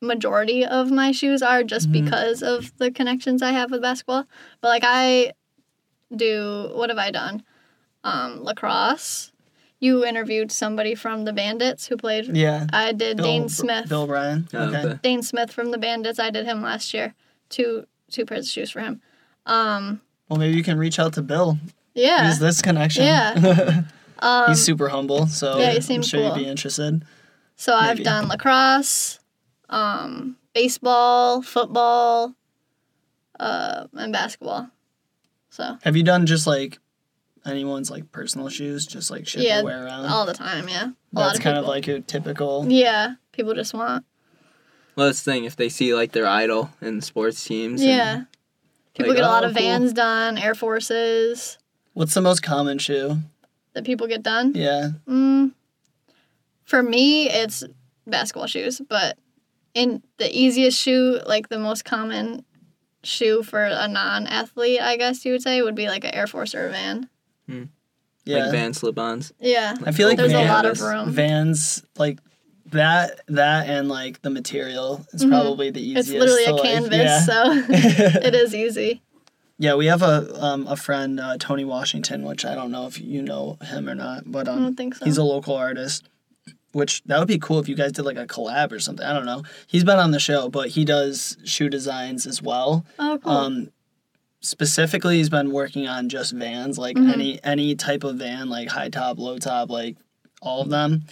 majority 0.00 0.64
of 0.64 0.90
my 0.90 1.12
shoes 1.12 1.42
are 1.42 1.62
just 1.62 1.88
Mhm. 1.88 2.04
because 2.04 2.42
of 2.42 2.76
the 2.78 2.90
connections 2.90 3.40
I 3.42 3.52
have 3.52 3.70
with 3.70 3.82
basketball. 3.82 4.24
But 4.60 4.68
like 4.68 4.82
I 4.86 5.32
do 6.14 6.70
what 6.74 6.90
have 6.90 6.98
I 6.98 7.10
done? 7.10 7.42
Um 8.04 8.42
lacrosse. 8.42 9.31
You 9.82 10.04
interviewed 10.04 10.52
somebody 10.52 10.94
from 10.94 11.24
the 11.24 11.32
Bandits 11.32 11.86
who 11.88 11.96
played 11.96 12.36
Yeah. 12.36 12.68
I 12.72 12.92
did 12.92 13.16
Bill- 13.16 13.26
Dhane 13.26 13.50
Smith. 13.50 13.88
Bill 13.88 14.06
Bryan. 14.06 14.48
Oh, 14.54 14.68
okay. 14.68 14.78
okay. 14.78 14.98
Dhane 15.02 15.24
Smith 15.24 15.50
from 15.52 15.72
the 15.72 15.78
Bandits. 15.78 16.20
I 16.20 16.30
did 16.30 16.46
him 16.46 16.62
last 16.62 16.94
year. 16.94 17.14
Two 17.48 17.86
two 18.10 18.24
pairs 18.24 18.46
of 18.46 18.52
shoes 18.52 18.70
for 18.70 18.80
him. 18.80 19.00
Um 19.44 20.00
Well, 20.28 20.38
maybe 20.38 20.56
you 20.56 20.62
can 20.62 20.78
reach 20.78 20.98
out 21.00 21.14
to 21.14 21.22
Bill. 21.22 21.58
yeah. 21.94 22.28
Use 22.28 22.38
this 22.38 22.62
connection. 22.62 23.04
Yeah. 23.04 23.82
Um 24.20 24.50
He's 24.50 24.62
super 24.62 24.88
humble, 24.88 25.26
so 25.26 25.58
yeah, 25.58 25.70
he 25.70 25.76
I'm 25.78 25.82
seems 25.82 26.08
sure 26.08 26.20
cool. 26.20 26.28
you'd 26.38 26.44
be 26.44 26.48
interested. 26.48 27.04
So 27.56 27.74
I've 27.74 28.04
done 28.04 28.28
lacrosse, 28.28 29.18
um, 29.68 30.36
baseball, 30.54 31.42
football, 31.42 32.32
uh, 33.40 33.86
and 33.94 34.12
basketball. 34.12 34.68
So 35.50 35.76
Have 35.82 35.96
you 35.96 36.04
done 36.04 36.26
just 36.26 36.46
like 36.46 36.78
anyone's 37.46 37.90
like 37.90 38.10
personal 38.12 38.48
shoes, 38.48 38.86
just 38.86 39.10
like 39.10 39.26
shit 39.26 39.42
Yeah, 39.42 39.58
to 39.58 39.64
wear 39.64 39.84
around? 39.84 40.06
all 40.06 40.26
the 40.26 40.34
time, 40.34 40.68
yeah. 40.68 40.86
A 40.86 40.94
That's 41.12 41.38
of 41.38 41.44
kind 41.44 41.58
of 41.58 41.64
people. 41.64 41.74
like 41.74 41.88
a 41.88 42.00
typical. 42.00 42.66
yeah, 42.68 43.14
people 43.32 43.54
just 43.54 43.74
want 43.74 44.04
Well, 44.96 45.06
that's 45.06 45.22
the 45.22 45.30
thing. 45.32 45.44
If 45.44 45.56
they 45.56 45.68
see 45.68 45.94
like 45.94 46.12
their 46.12 46.26
idol 46.26 46.70
in 46.80 47.00
sports 47.00 47.44
teams, 47.44 47.80
and, 47.80 47.90
yeah. 47.90 48.22
People 48.94 49.10
like, 49.10 49.16
get 49.16 49.24
a 49.24 49.28
lot 49.28 49.44
oh, 49.44 49.48
of 49.48 49.54
cool. 49.56 49.62
Vans 49.62 49.92
done, 49.92 50.36
Air 50.38 50.54
Forces 50.54 51.58
What's 51.94 52.14
the 52.14 52.20
most 52.22 52.42
common 52.42 52.78
shoe? 52.78 53.18
that 53.74 53.84
people 53.84 54.06
get 54.06 54.22
done. 54.22 54.52
Yeah. 54.54 54.90
Mm, 55.08 55.52
for 56.64 56.82
me, 56.82 57.28
it's 57.30 57.64
basketball 58.06 58.46
shoes, 58.46 58.80
but 58.86 59.16
in 59.74 60.02
the 60.18 60.30
easiest 60.30 60.78
shoe, 60.78 61.20
like 61.26 61.48
the 61.48 61.58
most 61.58 61.84
common 61.84 62.44
shoe 63.02 63.42
for 63.42 63.64
a 63.64 63.88
non-athlete, 63.88 64.80
I 64.80 64.96
guess 64.98 65.24
you 65.24 65.32
would 65.32 65.42
say, 65.42 65.62
would 65.62 65.74
be 65.74 65.88
like 65.88 66.04
an 66.04 66.14
Air 66.14 66.26
Force 66.26 66.54
or 66.54 66.66
a 66.68 66.70
Van. 66.70 67.08
Yeah. 67.48 67.64
like 68.44 68.52
Van 68.52 68.72
slip-ons. 68.74 69.32
Yeah. 69.40 69.74
I 69.84 69.92
feel 69.92 70.08
like 70.08 70.16
There's 70.16 70.32
a 70.32 70.44
lot 70.46 70.64
of 70.64 70.80
room. 70.80 71.10
Vans 71.10 71.82
like 71.98 72.18
that 72.66 73.20
that 73.28 73.68
and 73.68 73.88
like 73.88 74.22
the 74.22 74.30
material 74.30 75.04
is 75.12 75.24
Mhm. 75.24 75.30
probably 75.30 75.70
the 75.70 75.80
easiest. 75.80 76.10
It's 76.10 76.18
literally 76.18 76.44
to, 76.44 76.50
a 76.50 76.54
like, 76.54 76.62
canvas, 76.62 76.92
yeah. 76.98 77.20
so 77.20 77.42
it 78.26 78.34
is 78.34 78.54
easy. 78.54 79.02
Yeah, 79.58 79.74
we 79.74 79.86
have 79.86 80.02
a 80.02 80.42
um, 80.42 80.66
a 80.66 80.76
friend 80.76 81.20
uh, 81.20 81.36
Tony 81.38 81.64
Washington, 81.64 82.22
which 82.24 82.44
I 82.44 82.54
don't 82.54 82.70
know 82.70 82.86
if 82.86 83.00
you 83.00 83.22
know 83.22 83.58
him 83.62 83.88
or 83.88 83.94
not, 83.94 84.22
but 84.30 84.48
I 84.48 84.52
um, 84.52 84.62
don't 84.62 84.76
think 84.76 84.94
so. 84.94 85.04
he's 85.04 85.18
a 85.18 85.24
local 85.24 85.54
artist. 85.54 86.08
Which 86.72 87.02
that 87.04 87.18
would 87.18 87.28
be 87.28 87.38
cool 87.38 87.58
if 87.58 87.68
you 87.68 87.74
guys 87.76 87.92
did 87.92 88.06
like 88.06 88.16
a 88.16 88.26
collab 88.26 88.72
or 88.72 88.78
something. 88.80 89.04
I 89.04 89.12
don't 89.12 89.26
know. 89.26 89.42
He's 89.66 89.84
been 89.84 89.98
on 89.98 90.10
the 90.10 90.18
show, 90.18 90.48
but 90.48 90.68
he 90.70 90.86
does 90.86 91.36
shoe 91.44 91.68
designs 91.68 92.26
as 92.26 92.40
well. 92.40 92.86
oh, 92.98 93.18
cool. 93.22 93.30
Um, 93.30 93.70
specifically, 94.42 95.16
he's 95.16 95.30
been 95.30 95.50
working 95.52 95.88
on 95.88 96.08
just 96.08 96.32
vans, 96.32 96.78
like 96.78 96.96
Mhm. 96.96 97.12
any 97.12 97.40
any 97.44 97.74
type 97.74 98.04
of 98.04 98.16
van, 98.16 98.48
like 98.48 98.68
high 98.68 98.88
top, 98.88 99.18
low 99.18 99.38
top, 99.38 99.70
like 99.70 99.96
all 100.40 100.62
of 100.62 100.68
them. 100.70 101.04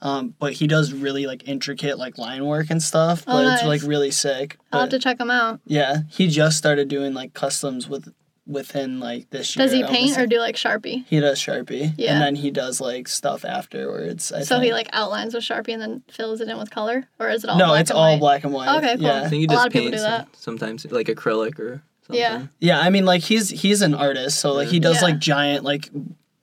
Um, 0.00 0.34
but 0.38 0.52
he 0.54 0.66
does 0.68 0.92
really 0.92 1.26
like 1.26 1.48
intricate 1.48 1.98
like 1.98 2.18
line 2.18 2.44
work 2.46 2.70
and 2.70 2.82
stuff. 2.82 3.24
Oh, 3.26 3.32
But 3.42 3.52
it's 3.54 3.64
like 3.64 3.82
really 3.82 4.10
sick. 4.12 4.56
I'll 4.72 4.80
have 4.80 4.90
But, 4.90 4.96
to 4.96 5.02
check 5.02 5.20
him 5.20 5.30
out. 5.30 5.60
yeah, 5.66 5.98
he 6.08 6.28
just 6.28 6.56
started 6.56 6.88
doing 6.88 7.14
like 7.14 7.34
customs 7.34 7.88
with 7.88 8.12
within 8.46 8.98
like 8.98 9.28
this 9.28 9.54
year. 9.54 9.66
Does 9.66 9.74
he 9.74 9.82
paint 9.84 10.16
or 10.16 10.26
do 10.26 10.38
like 10.38 10.56
Sharpie? 10.56 11.04
He 11.06 11.20
does 11.20 11.38
Sharpie. 11.38 11.92
Yeah. 11.98 12.14
And 12.14 12.22
then 12.22 12.34
he 12.36 12.50
does 12.50 12.80
like 12.80 13.06
stuff 13.08 13.44
afterwards. 13.44 14.32
I 14.32 14.40
so 14.40 14.54
think. 14.54 14.64
he 14.66 14.72
like 14.72 14.88
outlines 14.94 15.34
with 15.34 15.44
Sharpie 15.44 15.74
and 15.74 15.82
then 15.82 16.02
fills 16.10 16.40
it 16.40 16.48
in 16.48 16.56
with 16.56 16.70
color, 16.70 17.04
or 17.18 17.28
is 17.28 17.44
it 17.44 17.50
all? 17.50 17.58
no, 17.58 17.66
black 17.66 17.80
it's 17.82 17.90
and 17.90 17.98
all 17.98 18.12
white? 18.12 18.20
black 18.20 18.44
and 18.44 18.52
white. 18.54 18.74
Okay, 18.78 18.96
cool. 18.96 19.06
I 19.06 19.20
Yeah. 19.22 19.28
think 19.28 19.40
he 19.40 19.46
A 19.46 19.48
lot 19.48 19.54
just 19.56 19.66
of 19.66 19.72
people 19.74 19.90
paints 19.90 20.02
do 20.02 20.08
that. 20.08 20.28
sometimes 20.34 20.86
like 20.90 21.08
acrylic 21.08 21.58
or 21.58 21.82
something. 22.08 22.20
Yeah. 22.20 22.46
Yeah, 22.60 22.80
I 22.80 22.90
mean 22.90 23.04
like 23.04 23.22
he's 23.22 23.48
he's 23.50 23.82
an 23.82 23.94
artist, 23.94 24.40
so 24.40 24.52
like 24.52 24.68
he 24.68 24.80
does 24.80 24.96
Yeah. 24.96 25.02
like 25.02 25.18
giant 25.18 25.64
like 25.64 25.88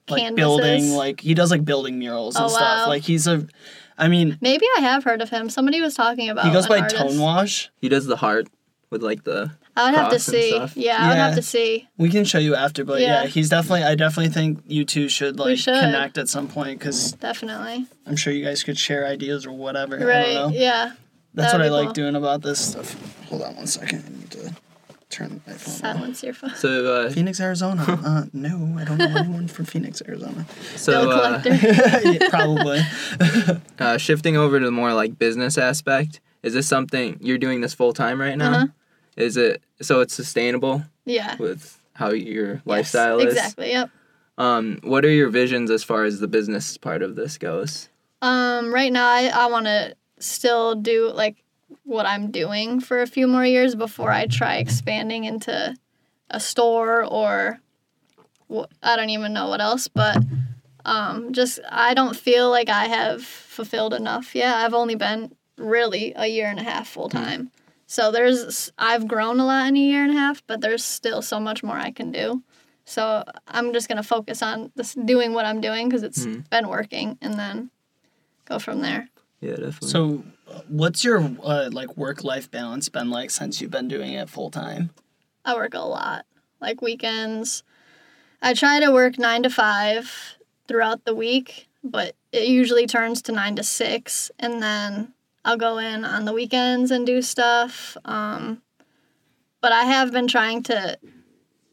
like 0.08 0.22
Canvases. 0.22 0.36
building 0.36 0.90
like 0.92 1.20
he 1.20 1.34
does 1.34 1.50
like 1.50 1.64
building 1.64 1.98
murals 1.98 2.36
oh, 2.36 2.44
and 2.44 2.46
Oh, 2.46 2.54
stuff. 2.54 2.78
wow. 2.80 2.88
Like 2.88 3.02
he's 3.02 3.26
a 3.26 3.46
I 3.98 4.08
mean 4.08 4.38
Maybe 4.40 4.64
I 4.76 4.80
have 4.80 5.04
heard 5.04 5.20
of 5.20 5.30
him. 5.30 5.48
Somebody 5.50 5.80
was 5.80 5.94
talking 5.94 6.28
about. 6.30 6.44
he 6.46 6.52
goes 6.52 6.64
an 6.66 6.68
by 6.70 6.78
artist. 6.80 6.96
Tone 6.96 7.18
Wash. 7.18 7.70
He 7.80 7.88
does 7.88 8.06
the 8.06 8.16
heart 8.16 8.46
with 8.90 9.02
like 9.02 9.24
the 9.24 9.50
I 9.78 9.90
would 9.90 9.98
have 9.98 10.10
to 10.12 10.18
see. 10.18 10.50
stuff. 10.50 10.74
Yeah, 10.76 10.96
I 10.98 11.08
would 11.08 11.16
have 11.18 11.34
to 11.34 11.42
see. 11.42 11.86
We 11.98 12.08
can 12.08 12.24
show 12.24 12.38
you 12.38 12.54
after, 12.54 12.82
but 12.84 13.00
yeah, 13.02 13.22
Yeah. 13.22 13.26
he's 13.26 13.48
definitely 13.50 13.82
I 13.82 13.94
definitely 13.94 14.32
think 14.32 14.60
you 14.66 14.84
two 14.84 15.08
should 15.08 15.38
like 15.38 15.58
should. 15.58 15.74
connect 15.80 16.16
at 16.18 16.28
some 16.28 16.46
point 16.48 16.80
cuz 16.80 17.12
Definitely. 17.12 17.86
I'm 18.06 18.16
sure 18.16 18.32
you 18.32 18.44
guys 18.44 18.62
could 18.62 18.78
share 18.78 19.06
ideas 19.06 19.44
or 19.44 19.52
whatever. 19.52 19.96
I 19.96 19.98
don't 19.98 20.08
Right. 20.08 20.34
know. 20.34 20.48
Yeah. 20.50 20.92
That's 21.34 21.52
what 21.52 21.58
that'd 21.58 21.72
I 21.72 21.80
be 21.80 21.86
like 21.86 21.94
doing 21.94 22.14
about 22.16 22.40
this 22.42 22.58
stuff. 22.60 22.96
Hold 23.28 23.42
on 23.42 23.56
one 23.56 23.66
second. 23.66 24.04
I 24.06 24.18
need 24.18 24.30
to 24.30 24.54
turn 25.10 25.40
my 25.46 25.52
phone 25.52 25.72
off. 25.74 25.96
Silence 25.96 26.22
your 26.22 26.34
phone. 26.34 26.54
so 26.54 26.92
uh, 26.92 27.10
Phoenix, 27.10 27.40
Arizona. 27.40 27.84
Uh, 28.06 28.24
no, 28.32 28.76
I 28.78 28.84
don't 28.84 28.98
know 28.98 29.14
anyone 29.16 29.48
from 29.48 29.64
Phoenix, 29.64 30.00
Arizona. 30.06 30.46
so 30.76 31.08
Bill 31.08 31.10
uh. 31.12 31.42
Yeah, 32.04 32.28
probably. 32.28 32.80
uh, 33.78 33.98
shifting 33.98 34.36
over 34.36 34.58
to 34.60 34.64
the 34.64 34.70
more 34.70 34.92
like 34.94 35.18
business 35.18 35.58
aspect. 35.58 36.20
Is 36.42 36.54
this 36.54 36.68
something 36.68 37.18
you're 37.20 37.38
doing 37.38 37.60
this 37.60 37.74
full 37.74 37.92
time 37.92 38.20
right 38.20 38.36
now? 38.38 38.52
Uh-huh. 38.52 38.66
Is 39.16 39.36
it 39.36 39.62
so 39.80 40.00
it's 40.00 40.14
sustainable 40.14 40.84
yeah. 41.04 41.36
with 41.36 41.80
how 41.94 42.10
your 42.10 42.54
Yes, 42.54 42.62
lifestyle 42.64 43.18
is? 43.18 43.34
Exactly. 43.34 43.70
Yep. 43.70 43.90
Um, 44.38 44.78
what 44.82 45.04
are 45.04 45.10
your 45.10 45.30
visions 45.30 45.70
as 45.70 45.82
far 45.82 46.04
as 46.04 46.20
the 46.20 46.28
business 46.28 46.76
part 46.76 47.02
of 47.02 47.16
this 47.16 47.38
goes? 47.38 47.88
Um, 48.22 48.72
right 48.72 48.92
now, 48.92 49.08
I, 49.08 49.26
I 49.26 49.46
want 49.46 49.66
to 49.66 49.96
still 50.18 50.74
do 50.74 51.10
like 51.10 51.36
what 51.84 52.06
I'm 52.06 52.30
doing 52.30 52.80
for 52.80 53.02
a 53.02 53.06
few 53.06 53.26
more 53.26 53.44
years 53.44 53.74
before 53.74 54.10
I 54.10 54.26
try 54.26 54.56
expanding 54.56 55.24
into 55.24 55.74
a 56.30 56.40
store 56.40 57.04
or 57.04 57.60
wh- 58.52 58.64
I 58.82 58.96
don't 58.96 59.10
even 59.10 59.32
know 59.32 59.48
what 59.48 59.60
else. 59.60 59.88
But 59.88 60.22
um, 60.84 61.32
just 61.32 61.58
I 61.70 61.94
don't 61.94 62.16
feel 62.16 62.50
like 62.50 62.68
I 62.68 62.84
have 62.86 63.22
fulfilled 63.24 63.94
enough 63.94 64.34
yet. 64.34 64.54
I've 64.56 64.74
only 64.74 64.94
been 64.94 65.34
really 65.56 66.12
a 66.16 66.26
year 66.26 66.46
and 66.48 66.60
a 66.60 66.62
half 66.62 66.88
full 66.88 67.08
time. 67.08 67.50
So 67.86 68.10
there's 68.10 68.72
I've 68.78 69.06
grown 69.08 69.38
a 69.40 69.46
lot 69.46 69.66
in 69.68 69.76
a 69.76 69.80
year 69.80 70.02
and 70.02 70.12
a 70.12 70.18
half, 70.18 70.42
but 70.46 70.60
there's 70.60 70.84
still 70.84 71.22
so 71.22 71.38
much 71.40 71.62
more 71.62 71.76
I 71.76 71.90
can 71.90 72.10
do. 72.12 72.42
So 72.84 73.24
I'm 73.48 73.72
just 73.72 73.88
gonna 73.88 74.02
focus 74.02 74.42
on 74.42 74.70
this, 74.76 74.94
doing 74.94 75.32
what 75.34 75.44
I'm 75.44 75.60
doing 75.60 75.88
because 75.88 76.02
it's 76.04 76.24
Mhm. 76.26 76.48
been 76.50 76.68
working, 76.68 77.18
and 77.20 77.34
then 77.34 77.70
go 78.44 78.58
from 78.60 78.80
there. 78.80 79.08
Yeah, 79.40 79.56
definitely. 79.56 79.88
So, 79.88 80.22
what's 80.68 81.04
your 81.04 81.30
uh, 81.42 81.68
like 81.72 81.96
work 81.96 82.24
life 82.24 82.50
balance 82.50 82.88
been 82.88 83.10
like 83.10 83.30
since 83.30 83.60
you've 83.60 83.70
been 83.70 83.88
doing 83.88 84.12
it 84.12 84.28
full 84.28 84.50
time? 84.50 84.90
I 85.44 85.54
work 85.54 85.74
a 85.74 85.80
lot, 85.80 86.26
like 86.60 86.82
weekends. 86.82 87.62
I 88.42 88.54
try 88.54 88.80
to 88.80 88.92
work 88.92 89.18
nine 89.18 89.42
to 89.44 89.50
five 89.50 90.36
throughout 90.68 91.04
the 91.04 91.14
week, 91.14 91.68
but 91.82 92.14
it 92.32 92.48
usually 92.48 92.86
turns 92.86 93.22
to 93.22 93.32
nine 93.32 93.56
to 93.56 93.62
six, 93.62 94.30
and 94.38 94.62
then 94.62 95.12
I'll 95.44 95.56
go 95.56 95.78
in 95.78 96.04
on 96.04 96.24
the 96.24 96.32
weekends 96.32 96.90
and 96.90 97.06
do 97.06 97.22
stuff. 97.22 97.96
Um, 98.04 98.62
but 99.60 99.72
I 99.72 99.84
have 99.84 100.12
been 100.12 100.28
trying 100.28 100.62
to 100.64 100.98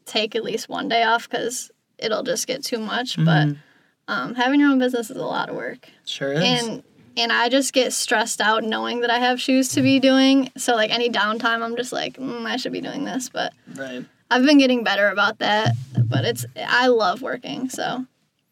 take 0.06 0.34
at 0.34 0.44
least 0.44 0.68
one 0.68 0.88
day 0.88 1.02
off 1.02 1.28
because 1.28 1.70
it'll 1.98 2.22
just 2.22 2.46
get 2.46 2.64
too 2.64 2.78
much. 2.78 3.16
But 3.16 3.48
Mhm. 3.48 3.56
um, 4.08 4.34
having 4.34 4.60
your 4.60 4.70
own 4.70 4.78
business 4.78 5.10
is 5.10 5.16
a 5.16 5.24
lot 5.24 5.48
of 5.48 5.56
work 5.56 5.88
Sure 6.04 6.32
is. 6.32 6.42
and 6.42 6.82
and 7.16 7.32
I 7.32 7.48
just 7.48 7.72
get 7.72 7.92
stressed 7.92 8.40
out 8.40 8.64
knowing 8.64 9.00
that 9.00 9.10
I 9.10 9.18
have 9.18 9.40
shoes 9.40 9.68
to 9.70 9.82
be 9.82 10.00
doing. 10.00 10.50
So 10.56 10.74
like 10.74 10.90
any 10.90 11.08
downtime, 11.10 11.62
I'm 11.62 11.76
just 11.76 11.92
like, 11.92 12.14
mm, 12.16 12.44
I 12.46 12.56
should 12.56 12.72
be 12.72 12.80
doing 12.80 13.04
this. 13.04 13.28
But 13.28 13.52
right. 13.76 14.04
I've 14.30 14.44
been 14.44 14.58
getting 14.58 14.84
better 14.84 15.08
about 15.08 15.38
that. 15.38 15.74
But 16.04 16.24
it's 16.24 16.44
I 16.56 16.88
love 16.88 17.22
working. 17.22 17.68
So 17.68 18.06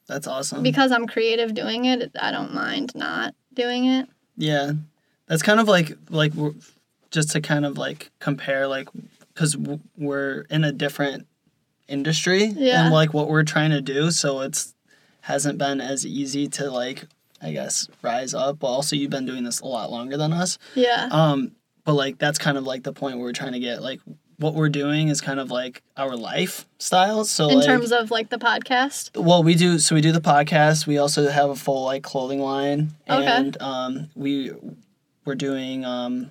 That's 0.06 0.26
awesome. 0.26 0.62
because 0.62 0.92
I'm 0.92 1.06
creative 1.06 1.54
doing 1.54 1.84
it, 1.86 2.12
I 2.20 2.30
don't 2.30 2.54
mind 2.54 2.94
not 2.94 3.34
doing 3.54 3.84
it. 3.86 4.08
Yeah, 4.36 4.72
that's 5.26 5.42
kind 5.42 5.60
of 5.60 5.68
like 5.68 5.92
like 6.10 6.32
just 7.10 7.30
to 7.32 7.40
kind 7.40 7.64
of 7.66 7.76
like 7.78 8.10
compare 8.18 8.66
like 8.66 8.88
because 9.34 9.56
we're 9.96 10.42
in 10.50 10.64
a 10.64 10.72
different 10.72 11.26
industry 11.88 12.44
Yeah. 12.44 12.84
and 12.84 12.92
like 12.94 13.12
what 13.14 13.28
we're 13.28 13.42
trying 13.44 13.70
to 13.70 13.80
do, 13.80 14.10
so 14.10 14.40
it's 14.40 14.74
hasn't 15.22 15.58
been 15.58 15.80
as 15.80 16.04
easy 16.06 16.48
to 16.48 16.70
like 16.70 17.04
I 17.42 17.52
guess 17.52 17.88
rise 18.02 18.34
up. 18.34 18.58
But 18.60 18.68
also, 18.68 18.96
you've 18.96 19.10
been 19.10 19.26
doing 19.26 19.44
this 19.44 19.60
a 19.60 19.66
lot 19.66 19.90
longer 19.90 20.16
than 20.16 20.32
us. 20.32 20.58
Yeah. 20.74 21.08
Um, 21.10 21.52
but 21.84 21.94
like 21.94 22.18
that's 22.18 22.38
kind 22.38 22.56
of 22.56 22.64
like 22.64 22.82
the 22.84 22.92
point 22.92 23.16
where 23.16 23.24
we're 23.24 23.32
trying 23.32 23.52
to 23.52 23.60
get 23.60 23.82
like 23.82 24.00
what 24.38 24.54
we're 24.54 24.68
doing 24.68 25.08
is 25.08 25.20
kind 25.20 25.38
of 25.38 25.50
like 25.50 25.82
our 25.96 26.16
lifestyle. 26.16 27.24
So 27.24 27.48
In 27.48 27.56
like, 27.58 27.66
terms 27.66 27.92
of 27.92 28.10
like 28.10 28.28
the 28.30 28.38
podcast. 28.38 29.16
well, 29.20 29.42
we 29.42 29.54
do. 29.54 29.78
So 29.78 29.94
we 29.94 30.00
do 30.00 30.12
the 30.12 30.20
podcast. 30.20 30.86
We 30.86 30.98
also 30.98 31.28
have 31.28 31.50
a 31.50 31.56
full 31.56 31.84
like 31.84 32.02
clothing 32.02 32.40
line, 32.40 32.90
Okay. 33.08 33.24
and 33.26 33.60
um, 33.60 34.10
we 34.14 34.52
we're 35.24 35.34
doing. 35.34 35.84
Um, 35.84 36.30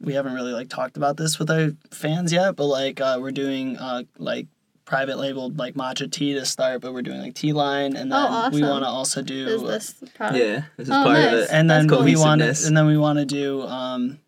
we 0.00 0.14
haven't 0.14 0.34
really 0.34 0.52
like 0.52 0.68
talked 0.68 0.96
about 0.96 1.16
this 1.16 1.38
with 1.38 1.48
our 1.50 1.70
fans 1.92 2.32
yet, 2.32 2.56
but 2.56 2.66
like 2.66 3.00
uh, 3.00 3.18
we're 3.20 3.30
doing 3.30 3.76
uh, 3.78 4.02
like 4.18 4.46
private 4.92 5.16
labeled 5.16 5.58
like 5.58 5.74
matcha 5.74 6.10
tea 6.12 6.34
to 6.34 6.44
start, 6.44 6.82
but 6.82 6.92
we're 6.92 7.00
doing 7.00 7.18
like 7.18 7.32
tea 7.34 7.54
line, 7.54 7.96
and 7.96 8.12
then 8.12 8.26
Oh, 8.28 8.50
we 8.52 8.60
want 8.60 8.84
to 8.84 8.88
also 8.88 9.22
do. 9.22 9.48
Is 9.48 9.62
this 9.62 9.94
product? 10.14 10.38
yeah, 10.44 10.64
this 10.76 10.88
is 10.88 10.90
Oh, 10.94 11.02
part 11.04 11.16
of 11.18 11.32
it. 11.32 11.48
and 11.50 11.70
then 11.70 11.88
cool. 11.88 12.02
we 12.04 12.14
want 12.14 12.42
to, 12.42 12.54
and 12.66 12.76
then 12.76 12.84
we 12.86 12.98
want 12.98 13.18
to 13.18 13.24
do 13.24 13.62
um, 13.62 14.18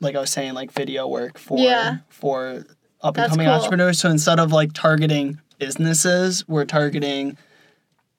like 0.00 0.14
I 0.14 0.20
was 0.20 0.30
saying, 0.30 0.54
like 0.54 0.70
video 0.72 1.08
work 1.08 1.36
for 1.36 1.58
Yeah. 1.58 1.96
for 2.10 2.64
up 3.02 3.16
and 3.18 3.28
coming 3.28 3.46
cool. 3.46 3.54
entrepreneurs. 3.56 3.98
So 3.98 4.08
instead 4.08 4.38
of 4.38 4.52
like 4.52 4.72
targeting 4.72 5.40
businesses, 5.58 6.46
we're 6.46 6.64
targeting 6.64 7.36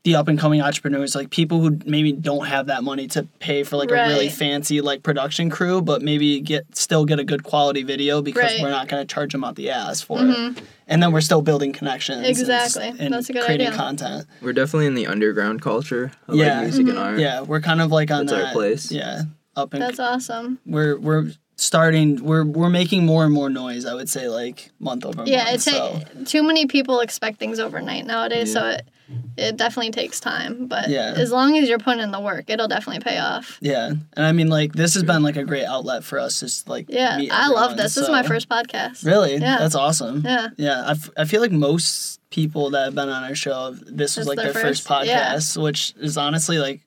the 0.03 0.15
up 0.15 0.27
and 0.27 0.37
coming 0.37 0.61
entrepreneurs, 0.61 1.15
like 1.15 1.29
people 1.29 1.61
who 1.61 1.79
maybe 1.85 2.11
don't 2.11 2.45
have 2.47 2.67
that 2.67 2.83
money 2.83 3.07
to 3.07 3.23
pay 3.39 3.63
for 3.63 3.77
like 3.77 3.89
a 3.89 3.93
really 3.93 4.27
fancy 4.27 4.81
like 4.81 5.01
production 5.01 5.49
crew, 5.49 5.81
but 5.81 6.01
maybe 6.01 6.41
get 6.41 6.75
still 6.75 7.05
get 7.05 7.19
a 7.19 7.23
good 7.23 7.43
quality 7.43 7.83
video 7.83 8.21
because 8.21 8.51
Right. 8.51 8.61
we're 8.61 8.69
not 8.69 8.89
going 8.89 9.01
to 9.07 9.13
charge 9.13 9.31
them 9.31 9.45
out 9.45 9.55
the 9.55 9.69
ass 9.69 10.01
for 10.01 10.17
Mhm. 10.17 10.57
it. 10.57 10.63
And 10.87 11.01
then 11.01 11.11
we're 11.11 11.21
still 11.21 11.41
building 11.41 11.71
connections. 11.71 12.27
Exactly. 12.27 12.93
And, 12.99 13.13
That's 13.13 13.29
a 13.29 13.33
good 13.33 13.43
creating 13.45 13.67
idea. 13.67 13.77
content. 13.79 14.25
We're 14.41 14.53
definitely 14.53 14.87
in 14.87 14.95
the 14.95 15.07
underground 15.07 15.61
culture 15.61 16.11
of 16.27 16.35
Yeah. 16.35 16.55
like 16.55 16.63
music 16.63 16.87
and 16.89 16.97
Mhm. 16.97 17.01
art. 17.01 17.19
Yeah, 17.19 17.41
we're 17.41 17.61
kind 17.61 17.81
of 17.81 17.91
like 17.91 18.11
on 18.11 18.25
That's 18.25 18.45
our 18.47 18.51
place. 18.51 18.91
Yeah, 18.91 19.23
up 19.55 19.73
and 19.73 19.81
That's 19.81 19.99
awesome. 19.99 20.59
we're 20.65 20.97
we're 20.99 21.31
starting 21.55 22.23
we're 22.23 22.43
we're 22.43 22.69
making 22.69 23.05
more 23.05 23.23
and 23.23 23.31
more 23.31 23.47
noise 23.47 23.85
i 23.85 23.93
would 23.93 24.09
say 24.09 24.27
like 24.27 24.71
month 24.79 25.05
over 25.05 25.23
Yeah, 25.25 25.43
month 25.43 25.55
it 25.55 25.61
so 25.61 25.71
ta- 25.71 25.99
too 26.25 26.41
many 26.41 26.65
people 26.65 26.99
expect 26.99 27.37
things 27.39 27.59
overnight 27.59 28.07
nowadays, 28.07 28.51
so 28.51 28.65
it 28.69 28.87
it 29.37 29.57
definitely 29.57 29.91
takes 29.91 30.19
time. 30.19 30.67
But 30.67 30.89
Yeah. 30.89 31.13
as 31.15 31.31
long 31.31 31.57
as 31.57 31.67
you're 31.69 31.77
putting 31.79 32.01
in 32.01 32.11
the 32.11 32.19
work, 32.19 32.49
it'll 32.49 32.67
definitely 32.67 33.01
pay 33.03 33.17
off. 33.19 33.57
yeah 33.61 33.87
and 33.87 34.25
i 34.25 34.31
mean 34.31 34.47
like 34.49 34.73
this 34.73 34.93
has 34.93 35.03
been 35.03 35.21
like 35.23 35.35
a 35.37 35.43
great 35.43 35.65
outlet 35.65 36.03
for 36.03 36.19
us 36.19 36.39
just 36.39 36.67
like 36.69 36.85
Yeah, 36.89 37.17
meet 37.17 37.31
I 37.31 37.47
love 37.49 37.75
this. 37.77 37.95
This 37.95 38.03
is 38.03 38.09
my 38.09 38.23
first 38.23 38.47
podcast. 38.49 39.05
really 39.05 39.33
Yeah. 39.33 39.57
that's 39.59 39.75
awesome 39.75 40.21
Yeah, 40.25 40.47
yeah 40.57 40.83
I, 40.85 40.91
f- 40.91 41.09
I 41.17 41.25
feel 41.25 41.41
like 41.41 41.51
most 41.51 42.19
people 42.29 42.69
that 42.71 42.85
have 42.85 42.95
been 42.95 43.09
on 43.09 43.23
our 43.23 43.35
show 43.35 43.71
this 43.71 44.17
was 44.17 44.27
like 44.27 44.37
their 44.37 44.51
their, 44.51 44.61
first, 44.63 44.87
first- 44.87 45.05
yeah. 45.07 45.33
podcast 45.35 45.61
which 45.61 45.93
is 45.99 46.17
honestly 46.17 46.57
like 46.57 46.81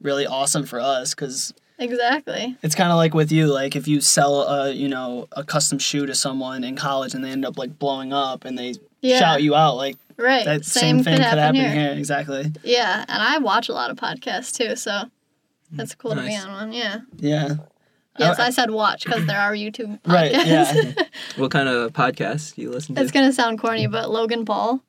really 0.00 0.26
awesome 0.26 0.64
for 0.64 0.80
us 0.80 1.14
because 1.14 1.52
exactly. 1.78 2.56
it's 2.62 2.74
kind 2.74 2.90
of 2.90 2.96
like 2.96 3.14
with 3.14 3.32
you 3.32 3.46
like 3.46 3.74
if 3.76 3.88
you 3.88 4.00
sell 4.00 4.42
a 4.42 4.70
you 4.72 4.88
know 4.88 5.26
a 5.32 5.44
custom 5.44 5.78
shoe 5.78 6.06
to 6.06 6.14
someone 6.14 6.64
in 6.64 6.76
college 6.76 7.14
and 7.14 7.24
they 7.24 7.30
end 7.30 7.44
up 7.44 7.58
like 7.58 7.78
blowing 7.78 8.12
up 8.12 8.44
and 8.44 8.56
they 8.58 8.74
Yeah, 9.00 9.18
shout 9.18 9.42
you 9.42 9.54
out 9.54 9.76
like 9.76 9.96
right. 10.18 10.44
that 10.44 10.64
same, 10.64 11.02
thing 11.02 11.16
could 11.16 11.22
happen, 11.22 11.54
here. 11.56 11.94
exactly 11.96 12.52
Yeah, 12.62 13.04
and 13.08 13.22
I 13.22 13.38
watch 13.38 13.68
a 13.68 13.72
lot 13.72 13.90
of 13.90 13.96
podcasts 13.96 14.56
too, 14.56 14.76
so 14.76 14.90
mm, 14.90 15.10
that's 15.72 15.94
cool 15.94 16.14
to 16.14 16.22
be 16.22 16.34
on 16.36 16.52
one. 16.52 16.72
Yeah. 16.72 17.00
yeah 17.16 17.54
Yes, 18.18 18.38
I- 18.40 18.46
I 18.46 18.50
said 18.50 18.70
watch 18.70 19.04
because 19.04 19.26
there 19.26 19.38
are 19.40 19.52
YouTube 19.52 20.00
podcasts. 20.02 20.06
Right, 20.12 20.32
yeah. 20.32 20.92
What 21.36 21.50
kind 21.52 21.68
of 21.68 21.92
podcast 21.92 22.56
do 22.56 22.62
you 22.62 22.70
listen 22.70 22.94
to? 22.96 23.00
it's 23.02 23.12
gonna 23.12 23.32
sound 23.32 23.60
corny, 23.60 23.86
but 23.86 24.10
Logan 24.10 24.44
Paul. 24.44 24.82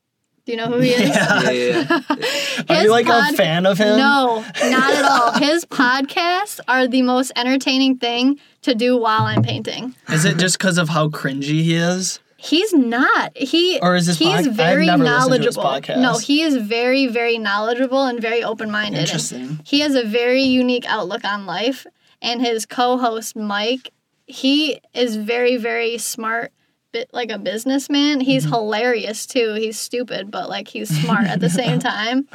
Do 0.46 0.54
you 0.54 0.58
know 0.58 0.66
who 0.68 0.80
he 0.80 0.90
is? 0.92 1.10
Yeah. 1.10 1.42
yeah, 1.44 1.52
yeah, 1.52 2.02
yeah. 2.18 2.64
Are 2.78 2.84
you 2.84 2.90
like 2.90 3.06
pod- 3.06 3.36
a 3.36 3.38
fan 3.38 3.68
of 3.68 3.78
him? 3.78 3.98
No, 3.98 4.44
not 4.64 4.94
at 4.94 5.06
all. 5.06 5.32
His 5.34 5.64
podcasts 5.66 6.60
are 6.68 6.88
the 6.88 7.04
most 7.04 7.32
entertaining 7.36 7.98
thing 8.00 8.40
to 8.64 8.74
do 8.74 8.98
while 8.98 9.24
I'm 9.24 9.44
painting. 9.44 9.94
Is 10.08 10.26
it 10.26 10.38
just 10.38 10.58
because 10.58 10.80
of 10.80 10.90
how 10.90 11.10
cringy 11.10 11.44
he 11.44 11.76
is? 11.76 12.20
He's 12.42 12.74
not. 12.74 13.38
He 13.38 13.80
Or 13.82 13.96
is 13.96 14.06
this 14.08 14.18
he's 14.18 14.30
pod- 14.30 14.48
I've 14.48 14.54
very 14.54 14.86
never 14.86 15.04
listened 15.04 15.42
to 15.42 15.48
his 15.48 15.58
knowledgeable. 15.58 15.64
podcast. 15.96 16.02
No, 16.02 16.18
he 16.18 16.42
is 16.42 16.56
very, 16.56 17.08
very 17.08 17.38
knowledgeable 17.38 18.06
and 18.06 18.22
very 18.22 18.44
open 18.44 18.72
minded. 18.72 19.00
Interesting. 19.02 19.60
He 19.66 19.82
has 19.82 19.94
a 19.96 20.04
very 20.06 20.44
unique 20.44 20.86
outlook 20.88 21.26
on 21.26 21.46
life. 21.46 21.86
And 22.22 22.42
his 22.42 22.66
co 22.66 22.98
host, 22.98 23.36
Mike, 23.36 23.92
he 24.26 24.80
is 24.94 25.16
very, 25.18 25.58
very 25.58 25.98
smart, 25.98 26.52
bit 26.94 27.10
like 27.14 27.30
a 27.30 27.38
businessman. 27.38 28.22
He's 28.22 28.44
Mm-hmm. 28.46 28.54
hilarious 28.54 29.26
too. 29.26 29.54
He's 29.56 29.78
stupid, 29.78 30.32
but 30.32 30.48
like 30.50 30.68
he's 30.70 30.90
smart 31.02 31.26
at 31.28 31.40
the 31.46 31.50
same 31.50 31.80
time. 31.80 32.28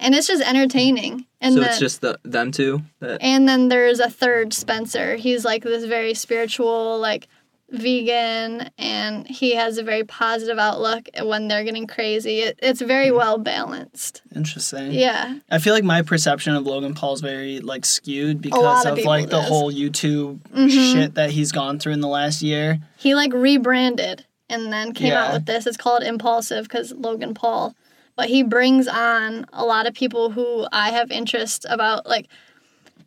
And 0.00 0.14
it's 0.14 0.26
just 0.26 0.42
entertaining. 0.42 1.26
And 1.40 1.54
so 1.54 1.60
then, 1.60 1.70
it's 1.70 1.78
just 1.78 2.00
the, 2.00 2.18
them 2.24 2.50
two 2.52 2.82
that 3.00 3.22
and 3.22 3.48
then 3.48 3.68
there's 3.68 4.00
a 4.00 4.10
third 4.10 4.52
Spencer. 4.52 5.16
He's 5.16 5.44
like 5.44 5.62
this 5.62 5.84
very 5.84 6.14
spiritual, 6.14 6.98
like 6.98 7.28
vegan, 7.72 8.70
and 8.78 9.26
he 9.26 9.54
has 9.54 9.78
a 9.78 9.82
very 9.82 10.04
positive 10.04 10.58
outlook 10.58 11.08
when 11.22 11.48
they're 11.48 11.64
getting 11.64 11.86
crazy. 11.86 12.40
It, 12.40 12.58
it's 12.62 12.80
very 12.80 13.08
Hmm. 13.08 13.16
well 13.16 13.38
balanced. 13.38 14.22
Interesting. 14.34 14.92
Yeah. 14.92 15.38
I 15.50 15.58
feel 15.58 15.74
like 15.74 15.84
my 15.84 16.02
perception 16.02 16.54
of 16.54 16.64
Logan 16.66 16.94
Paul's 16.94 17.20
very 17.20 17.60
like 17.60 17.84
skewed 17.84 18.40
because 18.40 18.84
of 18.86 18.98
of, 18.98 19.04
like 19.04 19.30
the 19.30 19.40
whole 19.40 19.72
YouTube 19.72 20.40
Mhm. 20.54 20.92
shit 20.92 21.14
that 21.14 21.30
he's 21.30 21.52
gone 21.52 21.78
through 21.78 21.92
in 21.92 22.00
the 22.00 22.08
last 22.08 22.42
year. 22.42 22.78
He 22.96 23.14
like 23.14 23.32
rebranded 23.32 24.24
and 24.48 24.72
then 24.72 24.92
came 24.92 25.12
out 25.14 25.32
with 25.32 25.46
this. 25.46 25.66
It's 25.66 25.76
called 25.76 26.02
Impulsive 26.02 26.64
because 26.64 26.92
Logan 26.92 27.34
Paul. 27.34 27.74
But 28.14 28.28
he 28.28 28.42
brings 28.42 28.86
on 28.88 29.46
a 29.54 29.64
lot 29.64 29.86
of 29.86 29.94
people 29.94 30.30
who 30.30 30.66
I 30.70 30.90
have 30.90 31.10
interest 31.10 31.64
about, 31.68 32.06
like 32.06 32.28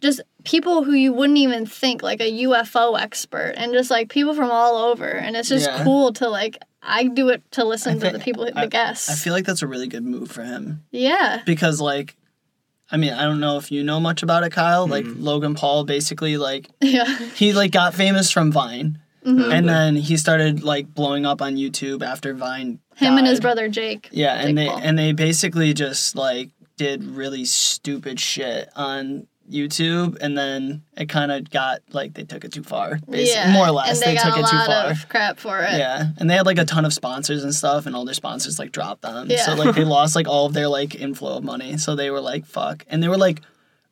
just 0.02 0.22
people 0.44 0.84
who 0.84 0.94
you 0.94 1.12
wouldn't 1.14 1.38
even 1.40 1.66
think, 1.66 2.02
like 2.04 2.22
a 2.22 2.32
UFO 2.44 3.00
expert, 3.00 3.54
and 3.58 3.74
just 3.74 3.90
like 3.92 4.10
people 4.10 4.34
from 4.34 4.52
all 4.52 4.76
over. 4.92 5.08
And 5.10 5.36
it's 5.36 5.50
just 5.50 5.70
Yeah. 5.70 5.84
cool 5.84 6.14
to 6.14 6.30
like, 6.30 6.58
I 6.82 7.06
do 7.08 7.30
it 7.30 7.42
to 7.52 7.64
listen 7.66 7.98
I 8.04 8.08
to 8.12 8.18
the 8.18 8.24
people, 8.24 8.48
I- 8.56 8.62
the 8.66 8.68
guests. 8.70 9.10
I 9.10 9.16
feel 9.16 9.34
like 9.34 9.46
that's 9.46 9.62
a 9.64 9.68
really 9.68 9.88
good 9.88 10.04
move 10.04 10.30
for 10.32 10.44
him 10.44 10.84
yeah. 10.92 11.42
because 11.46 11.82
like 11.82 12.16
I 12.92 12.98
mean, 12.98 13.14
I 13.14 13.24
don't 13.24 13.40
know 13.40 13.58
if 13.58 13.72
you 13.72 13.84
know 13.84 14.00
much 14.00 14.22
about 14.22 14.44
it, 14.44 14.52
Kyle. 14.52 14.86
Like 14.86 15.06
Mhm. 15.06 15.16
Logan 15.24 15.56
Paul 15.56 15.86
basically 15.86 16.38
like 16.38 16.70
Yeah. 16.82 17.06
he 17.36 17.52
like 17.54 17.72
got 17.72 17.96
famous 17.96 18.30
from 18.30 18.52
Vine. 18.52 19.00
Mhm. 19.26 19.52
And 19.52 19.68
then 19.68 19.96
he 19.96 20.18
started 20.18 20.64
like 20.64 20.94
blowing 20.94 21.26
up 21.26 21.42
on 21.42 21.56
YouTube 21.56 22.04
after 22.04 22.36
Vine. 22.36 22.78
Him 22.96 23.18
and 23.18 23.26
his 23.26 23.40
brother 23.40 23.68
Jake. 23.68 24.08
Yeah, 24.12 24.36
and 24.36 24.56
they 24.56 24.68
Paul. 24.68 24.78
and 24.84 25.00
they 25.00 25.14
basically 25.14 25.74
just 25.74 26.16
like 26.16 26.52
did 26.78 27.04
really 27.04 27.44
stupid 27.46 28.20
shit 28.20 28.70
on 28.76 29.26
YouTube, 29.50 30.18
and 30.22 30.38
then 30.38 30.84
it 30.98 31.08
kind 31.08 31.32
of 31.32 31.50
got 31.50 31.82
like 31.92 32.14
they 32.14 32.24
took 32.24 32.44
it 32.44 32.52
too 32.52 32.64
far. 32.64 33.00
Basically, 33.10 33.42
yeah. 33.42 33.54
more 33.54 33.68
or 33.68 33.72
less, 33.72 34.02
And 34.02 34.02
they, 34.02 34.16
they, 34.16 34.22
took 34.22 34.38
a 34.38 34.40
it 34.40 34.48
too 34.48 34.66
far. 34.66 34.92
of 34.92 35.10
crap 35.10 35.40
for 35.40 35.60
it. 35.60 35.78
Yeah, 35.78 36.12
and 36.18 36.30
they 36.30 36.36
had 36.36 36.46
like 36.46 36.58
a 36.58 36.66
ton 36.66 36.86
of 36.86 36.94
sponsors 36.94 37.44
and 37.44 37.54
stuff, 37.54 37.86
and 37.86 37.96
all 37.96 38.06
their 38.06 38.14
sponsors 38.14 38.60
like 38.60 38.72
dropped 38.72 39.02
them. 39.02 39.30
Yeah. 39.30 39.46
So 39.46 39.56
like 39.56 39.76
they 39.76 39.84
lost 39.86 40.16
like 40.16 40.28
all 40.28 40.46
of 40.46 40.54
their 40.54 40.68
like 40.68 40.96
inflow 40.96 41.38
of 41.38 41.44
money. 41.44 41.78
So 41.78 41.96
they 41.96 42.10
were 42.10 42.22
like 42.22 42.46
fuck, 42.46 42.86
and 42.90 43.02
they 43.02 43.08
were 43.08 43.18
like 43.18 43.42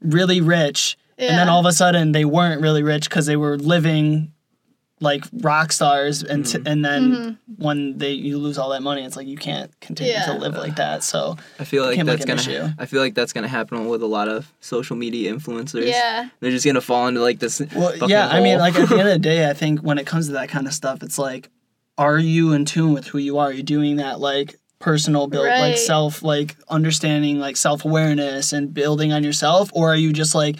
really 0.01 0.41
rich, 0.41 0.97
and 1.17 1.37
then 1.37 1.49
all 1.49 1.59
of 1.59 1.65
a 1.65 1.73
sudden 1.73 2.11
they 2.11 2.25
weren't 2.25 2.61
really 2.61 2.83
rich 2.83 3.09
because 3.09 3.25
they 3.25 3.37
were 3.37 3.57
living. 3.57 4.31
Like 5.03 5.23
rock 5.41 5.71
stars 5.71 6.23
and 6.23 6.45
t- 6.45 6.57
Mhm. 6.57 6.71
and 6.71 6.85
then 6.85 7.01
Mm-hmm. 7.11 7.31
when 7.63 7.97
they 7.97 8.11
you 8.11 8.37
lose 8.37 8.57
all 8.57 8.69
that 8.69 8.81
money 8.81 9.03
it's 9.03 9.15
like 9.17 9.27
you 9.27 9.37
can't 9.37 9.69
continue 9.81 10.13
Yeah. 10.13 10.25
to 10.27 10.33
live 10.33 10.55
like 10.55 10.75
that 10.77 11.03
so 11.03 11.35
I 11.59 11.65
feel 11.65 11.83
like 11.85 12.03
that's 12.05 12.25
gonna. 12.25 12.41
issue. 12.41 12.67
I 12.79 12.85
feel 12.85 13.01
like 13.01 13.13
that's 13.13 13.33
gonna 13.33 13.47
happen 13.59 13.87
with 13.87 14.01
a 14.01 14.07
lot 14.17 14.27
of 14.29 14.51
social 14.61 14.95
media 14.95 15.33
influencers. 15.33 15.87
Yeah. 15.87 16.29
They're 16.39 16.51
just 16.51 16.65
gonna 16.65 16.81
fall 16.81 17.07
into 17.07 17.21
like 17.21 17.39
this. 17.39 17.59
well 17.75 17.91
fucking 17.91 18.09
yeah 18.09 18.27
i 18.29 18.39
mean 18.39 18.57
like 18.59 18.75
at 18.75 18.89
the 18.89 18.97
end 18.97 19.07
of 19.09 19.13
the 19.13 19.19
day 19.19 19.49
i 19.49 19.53
think 19.53 19.81
when 19.81 19.97
it 19.97 20.05
comes 20.07 20.27
to 20.27 20.33
that 20.33 20.49
kind 20.49 20.65
of 20.67 20.73
stuff 20.73 21.03
it's 21.03 21.19
like 21.19 21.49
are 21.97 22.17
you 22.17 22.53
in 22.53 22.65
tune 22.65 22.93
with 22.93 23.05
who 23.07 23.17
you 23.19 23.37
are 23.37 23.47
are 23.49 23.53
you 23.53 23.61
doing 23.63 23.97
that 23.97 24.19
like 24.19 24.55
personal 24.79 25.27
build 25.27 25.45
like 25.47 25.77
self 25.77 26.23
like 26.23 26.55
understanding 26.69 27.39
like 27.39 27.55
self-awareness 27.55 28.51
and 28.53 28.73
building 28.73 29.13
on 29.13 29.23
yourself 29.23 29.69
or 29.73 29.91
are 29.93 29.95
you 29.95 30.11
just 30.11 30.33
like 30.35 30.57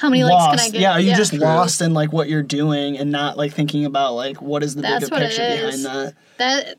How 0.00 0.08
many 0.08 0.24
lost 0.24 0.48
likes 0.50 0.62
can 0.62 0.68
I 0.68 0.72
get? 0.72 0.80
yeah 0.80 0.92
are 0.92 1.00
you 1.00 1.14
just 1.14 1.30
True. 1.32 1.40
lost 1.40 1.80
in 1.80 1.92
like 1.94 2.12
what 2.12 2.28
you're 2.28 2.42
doing 2.42 2.96
and 2.98 3.10
not 3.12 3.36
like 3.36 3.52
thinking 3.52 3.84
about 3.84 4.14
like 4.14 4.40
what 4.40 4.62
is 4.62 4.74
the 4.74 4.82
That's 4.82 5.10
bigger 5.10 5.26
picture 5.26 5.42
behind 5.42 5.84
that 5.84 6.14
that 6.38 6.78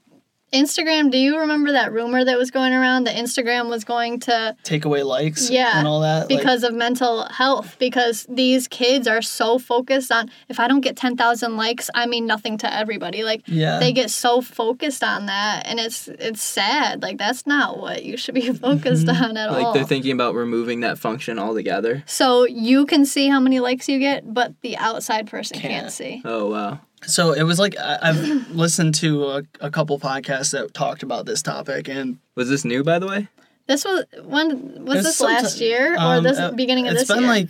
Instagram? 0.53 1.11
Do 1.11 1.17
you 1.17 1.39
remember 1.39 1.71
that 1.71 1.91
rumor 1.93 2.23
that 2.25 2.37
was 2.37 2.51
going 2.51 2.73
around 2.73 3.05
that 3.05 3.15
Instagram 3.15 3.69
was 3.69 3.83
going 3.83 4.19
to 4.21 4.55
take 4.63 4.85
away 4.85 5.03
likes 5.03 5.49
Yeah, 5.49 5.79
and 5.79 5.87
all 5.87 6.01
that 6.01 6.29
like- 6.29 6.39
because 6.39 6.63
of 6.63 6.73
mental 6.73 7.25
health? 7.25 7.77
Because 7.79 8.25
these 8.29 8.67
kids 8.67 9.07
are 9.07 9.21
so 9.21 9.57
focused 9.59 10.11
on 10.11 10.29
if 10.49 10.59
I 10.59 10.67
don't 10.67 10.81
get 10.81 10.95
ten 10.97 11.15
thousand 11.15 11.57
likes, 11.57 11.89
I 11.95 12.05
mean 12.05 12.25
nothing 12.25 12.57
to 12.59 12.73
everybody. 12.73 13.23
Like 13.23 13.43
yeah 13.47 13.79
they 13.79 13.93
get 13.93 14.09
so 14.09 14.41
focused 14.41 15.03
on 15.03 15.27
that, 15.27 15.63
and 15.65 15.79
it's 15.79 16.07
it's 16.07 16.41
sad. 16.43 17.01
Like 17.01 17.17
that's 17.17 17.47
not 17.47 17.79
what 17.79 18.03
you 18.03 18.17
should 18.17 18.35
be 18.35 18.51
focused 18.53 19.07
Mm-hmm. 19.07 19.23
on 19.23 19.37
at 19.37 19.51
like 19.51 19.57
all. 19.59 19.63
Like 19.71 19.73
they're 19.75 19.85
thinking 19.85 20.11
about 20.11 20.35
removing 20.35 20.81
that 20.81 20.99
function 20.99 21.39
altogether. 21.39 22.03
so 22.05 22.45
you 22.45 22.85
can 22.85 23.05
see 23.05 23.29
how 23.29 23.39
many 23.39 23.59
likes 23.59 23.87
you 23.87 23.99
get, 23.99 24.33
but 24.33 24.53
the 24.61 24.75
outside 24.77 25.27
person 25.27 25.59
can't, 25.59 25.73
Can't. 25.73 25.91
see. 25.91 26.21
Oh 26.25 26.49
wow. 26.49 26.79
So 27.05 27.33
it 27.33 27.43
was 27.43 27.57
like 27.59 27.75
I, 27.79 27.97
I've 28.01 28.51
listened 28.51 28.95
to 28.95 29.25
a, 29.29 29.43
a 29.59 29.71
couple 29.71 29.97
podcasts 29.99 30.51
that 30.51 30.73
talked 30.73 31.03
about 31.03 31.25
this 31.25 31.41
topic, 31.41 31.87
and 31.89 32.17
Was 32.35 32.49
this 32.49 32.63
new 32.65 32.83
by 32.83 32.99
the 32.99 33.07
way? 33.07 33.27
This 33.67 33.85
was 33.85 34.05
when 34.23 34.85
was 34.85 34.99
It's 34.99 35.07
this 35.07 35.21
last 35.21 35.51
sometime- 35.57 35.67
year 35.67 35.93
or 35.95 35.99
um, 36.17 36.23
this 36.23 36.37
uh, 36.37 36.51
beginning 36.51 36.87
of 36.87 36.93
this 36.95 37.09
year? 37.09 37.17
It's 37.17 37.21
been 37.21 37.27
like 37.27 37.49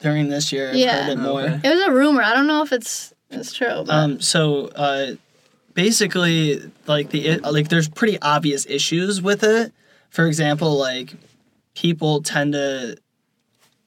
during 0.00 0.28
this 0.28 0.52
year. 0.52 0.70
I've 0.70 0.76
Yeah. 0.76 1.04
heard 1.04 1.12
it 1.12 1.18
more. 1.18 1.40
Okay. 1.42 1.60
it 1.68 1.74
was 1.74 1.80
a 1.86 1.92
rumor. 1.92 2.22
I 2.22 2.34
don't 2.34 2.46
know 2.46 2.62
if 2.62 2.72
it's 2.72 3.12
it's 3.30 3.52
true. 3.52 3.82
But 3.86 3.90
Um, 3.90 4.20
so 4.20 4.66
uh, 4.68 5.12
basically, 5.74 6.60
like 6.86 7.10
the 7.10 7.38
like, 7.38 7.68
there's 7.68 7.88
pretty 7.88 8.20
obvious 8.20 8.66
issues 8.66 9.20
with 9.22 9.42
it. 9.44 9.72
For 10.10 10.26
example, 10.26 10.76
like 10.76 11.14
people 11.74 12.22
tend 12.22 12.52
to 12.54 12.96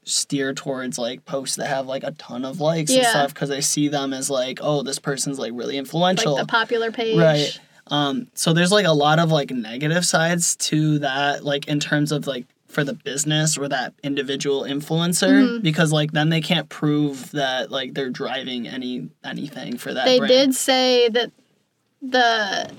steer 0.09 0.53
towards 0.53 0.97
like 0.97 1.25
posts 1.25 1.55
that 1.57 1.67
have 1.67 1.87
like 1.87 2.03
a 2.03 2.11
ton 2.11 2.43
of 2.45 2.59
likes 2.59 2.91
and 2.91 3.05
stuff 3.05 3.33
because 3.33 3.51
I 3.51 3.59
see 3.61 3.87
them 3.87 4.13
as 4.13 4.29
like, 4.29 4.59
oh, 4.61 4.83
this 4.83 4.99
person's 4.99 5.39
like 5.39 5.51
really 5.53 5.73
like 5.75 5.79
influential. 5.79 6.35
the 6.37 6.45
popular 6.45 6.91
page. 6.91 7.17
Right. 7.17 7.59
Um, 7.87 8.27
so 8.35 8.53
there's 8.53 8.71
like 8.71 8.85
a 8.85 8.91
lot 8.93 9.19
of 9.19 9.31
like 9.31 9.49
negative 9.51 10.05
sides 10.05 10.55
to 10.57 10.99
that, 10.99 11.43
like 11.43 11.67
in 11.67 11.79
terms 11.79 12.11
of 12.11 12.27
like 12.27 12.45
for 12.67 12.83
the 12.83 12.93
business 12.93 13.57
or 13.57 13.67
that 13.67 13.93
individual 14.03 14.61
influencer, 14.61 15.27
Mm-hmm. 15.43 15.63
because 15.63 15.91
like 15.91 16.11
then 16.11 16.29
they 16.29 16.41
can't 16.41 16.69
prove 16.69 17.31
that 17.31 17.71
like 17.71 17.95
they're 17.95 18.11
driving 18.11 18.67
any 18.67 19.09
anything 19.23 19.77
for 19.77 19.91
that. 19.93 20.05
They 20.05 20.19
brand. 20.19 20.29
did 20.31 20.55
say 20.55 21.09
that 21.09 21.31
the 22.01 22.69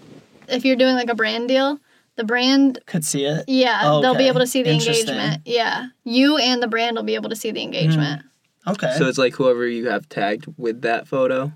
if 0.49 0.65
you're 0.65 0.77
doing 0.77 0.95
like 0.95 1.11
a 1.11 1.15
brand 1.15 1.49
deal, 1.49 1.81
the 2.21 2.25
brand 2.27 2.79
could 2.85 3.03
see 3.03 3.25
it. 3.25 3.47
yeah, 3.49 3.81
Oh, 3.85 4.03
they'll 4.03 4.15
be 4.15 4.29
able 4.29 4.41
to 4.41 4.47
see 4.47 4.63
the 4.63 4.71
engagement. 4.73 5.41
Yeah. 5.47 5.87
You 6.05 6.37
and 6.37 6.63
the 6.63 6.69
brand 6.69 6.97
will 6.97 7.03
be 7.03 7.15
able 7.15 7.31
to 7.31 7.37
see 7.37 7.51
the 7.51 7.61
hmm. 7.61 7.73
engagement. 7.73 8.23
Okay. 8.67 8.93
So 8.99 9.07
it's 9.09 9.17
like 9.17 9.35
whoever 9.35 9.67
you 9.67 9.89
have 9.89 10.07
tagged 10.11 10.45
with 10.59 10.83
that 10.83 11.09
photo. 11.09 11.53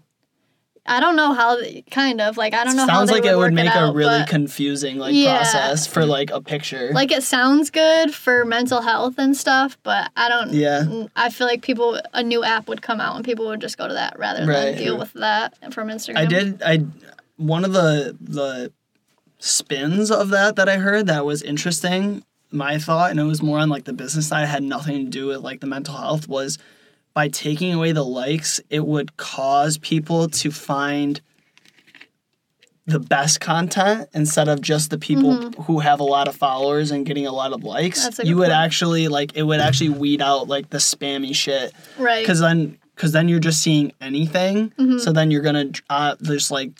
I 0.86 1.00
don't 1.00 1.16
know 1.16 1.34
how 1.34 1.58
kind 1.90 2.20
of 2.22 2.38
like 2.38 2.54
I 2.54 2.64
don't 2.64 2.76
know 2.76 2.86
how 2.86 2.98
Sounds 2.98 3.10
like 3.10 3.24
would 3.24 3.32
it 3.32 3.36
would 3.36 3.42
work 3.42 3.52
make 3.52 3.68
out, 3.68 3.90
a 3.90 3.92
really 3.92 4.24
confusing 4.26 4.96
like 4.98 5.14
Yeah. 5.14 5.36
process 5.36 5.86
for 5.86 6.06
like 6.06 6.30
a 6.30 6.40
picture. 6.40 6.90
like 6.94 7.12
it 7.12 7.22
sounds 7.22 7.70
good 7.70 8.14
for 8.14 8.46
mental 8.46 8.80
health 8.80 9.14
and 9.18 9.36
stuff, 9.36 9.76
but 9.82 10.10
I 10.16 10.28
don't. 10.30 10.52
Yeah. 10.52 11.06
I 11.14 11.28
feel 11.28 11.46
like 11.46 11.60
people 11.60 12.00
a 12.14 12.22
new 12.22 12.42
app 12.42 12.68
would 12.68 12.80
come 12.80 13.00
out 13.00 13.16
and 13.16 13.24
people 13.24 13.46
would 13.48 13.60
just 13.60 13.76
go 13.76 13.86
to 13.86 13.94
that 13.94 14.18
rather 14.18 14.46
Right. 14.46 14.72
than 14.74 14.78
deal 14.78 14.98
with 14.98 15.12
that 15.14 15.72
from 15.74 15.88
Instagram. 15.88 16.16
I 16.18 16.24
did. 16.24 16.62
I 16.62 16.84
one 17.36 17.64
of 17.66 17.72
the 17.74 18.16
the 18.20 18.72
spins 19.44 20.10
of 20.10 20.30
that 20.30 20.56
that 20.56 20.68
I 20.68 20.78
heard 20.78 21.06
that 21.06 21.24
was 21.24 21.42
interesting. 21.42 22.24
My 22.50 22.78
thought, 22.78 23.10
and 23.10 23.18
it 23.18 23.24
was 23.24 23.42
more 23.42 23.58
on 23.58 23.68
like 23.68 23.84
the 23.84 23.92
business 23.92 24.28
side, 24.28 24.46
had 24.46 24.62
nothing 24.62 25.04
to 25.04 25.10
do 25.10 25.26
with 25.26 25.38
like 25.38 25.60
the 25.60 25.66
mental 25.66 25.96
health. 25.96 26.28
Was 26.28 26.58
by 27.12 27.28
taking 27.28 27.72
away 27.74 27.92
the 27.92 28.04
likes, 28.04 28.60
it 28.70 28.86
would 28.86 29.16
cause 29.16 29.76
people 29.78 30.28
to 30.28 30.50
find 30.50 31.20
the 32.86 33.00
best 33.00 33.40
content 33.40 34.08
instead 34.12 34.46
of 34.46 34.60
just 34.60 34.90
the 34.90 34.98
people 34.98 35.50
who 35.62 35.78
have 35.80 36.00
a 36.00 36.04
lot 36.04 36.28
of 36.28 36.36
followers 36.36 36.90
and 36.90 37.06
getting 37.06 37.26
a 37.26 37.32
lot 37.32 37.52
of 37.52 37.64
likes. 37.64 37.98
Mm-hmm. 38.00 38.04
That's 38.06 38.18
a 38.20 38.26
you 38.26 38.36
would 38.36 38.48
point. 38.50 38.58
actually 38.58 39.08
like 39.08 39.36
it 39.36 39.42
would 39.42 39.60
actually 39.60 39.88
weed 39.90 40.20
out 40.20 40.48
like 40.48 40.68
the 40.70 40.78
spammy 40.78 41.34
shit 41.34 41.72
Right. 41.98 42.22
because 42.22 42.40
then 42.40 42.78
because 42.94 43.12
then 43.12 43.28
you're 43.28 43.40
just 43.40 43.62
seeing 43.62 43.92
anything 44.00 44.70
Mm-hmm. 44.78 44.98
so 44.98 45.12
then 45.12 45.30
you're 45.30 45.40
gonna 45.42 45.70
uh, 45.88 46.14
just 46.22 46.50
like 46.50 46.70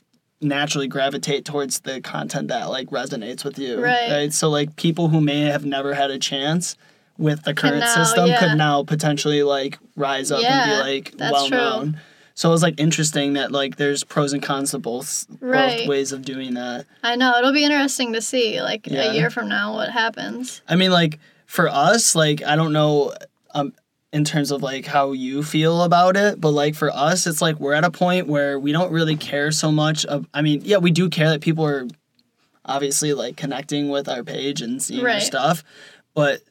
naturally 0.45 0.87
gravitate 0.87 1.45
towards 1.45 1.81
the 1.81 2.01
content 2.01 2.49
that 2.49 2.71
like 2.71 2.89
resonates 2.91 3.45
with 3.45 3.59
you 3.59 3.81
Right. 3.83 4.33
so 4.33 4.49
like 4.51 4.77
people 4.77 5.09
who 5.09 5.21
may 5.21 5.41
have 5.43 5.65
never 5.65 5.95
had 5.95 6.11
a 6.11 6.19
chance 6.19 6.77
with 7.19 7.43
the 7.45 7.55
current 7.55 7.81
now, 7.81 7.95
system 7.95 8.27
yeah. 8.27 8.39
could 8.41 8.59
now 8.59 8.83
potentially 8.85 9.43
like 9.43 9.79
rise 9.97 10.31
up 10.33 10.43
and 10.45 10.71
be 10.71 10.77
like 10.81 11.15
well 11.33 11.49
known 11.49 12.01
so 12.37 12.49
it 12.49 12.53
was 12.53 12.63
like 12.63 12.79
interesting 12.81 13.35
that 13.35 13.53
like 13.53 13.77
there's 13.77 14.03
pros 14.03 14.33
and 14.33 14.43
cons 14.43 14.73
to 14.73 14.79
both 14.79 15.27
Right. 15.41 15.79
both 15.81 15.89
ways 15.89 16.11
of 16.13 16.23
doing 16.23 16.55
that 16.55 16.87
I 17.05 17.15
know 17.17 17.39
it'll 17.39 17.53
be 17.53 17.65
interesting 17.65 18.13
to 18.15 18.21
see 18.21 18.61
like 18.61 18.87
Yeah. 18.89 19.13
a 19.13 19.15
year 19.15 19.31
from 19.31 19.49
now 19.49 19.75
what 19.75 19.91
happens. 19.91 20.61
I 20.69 20.75
mean, 20.75 20.91
like 20.91 21.21
for 21.47 21.69
us, 21.69 22.17
like 22.17 22.43
I 22.43 22.57
don't 22.57 22.73
know, 22.73 23.13
um, 23.55 23.73
in 24.15 24.23
terms 24.23 24.53
of 24.53 24.63
like 24.63 24.87
how 24.87 25.11
you 25.11 25.43
feel 25.43 25.83
about 25.83 26.17
it, 26.17 26.41
but 26.41 26.51
like 26.51 26.77
for 26.77 26.89
us, 26.91 27.27
it's 27.27 27.43
like 27.43 27.59
we're 27.59 27.73
at 27.73 27.83
a 27.83 27.91
point 27.91 28.29
where 28.29 28.61
we 28.61 28.71
don't 28.71 28.93
really 28.93 29.17
care 29.17 29.51
so 29.51 29.73
much. 29.73 30.05
Of, 30.05 30.25
I 30.33 30.41
mean, 30.41 30.61
yeah, 30.63 30.77
we 30.77 30.93
do 30.93 31.11
care 31.11 31.31
that 31.31 31.41
people 31.41 31.67
are 31.67 31.89
obviously 32.65 33.13
like 33.13 33.37
connecting 33.37 33.89
with 33.89 34.09
our 34.09 34.23
page 34.23 34.63
and 34.63 34.81
seeing 34.81 35.05
our 35.05 35.19
stuff, 35.19 35.65
but 36.15 36.43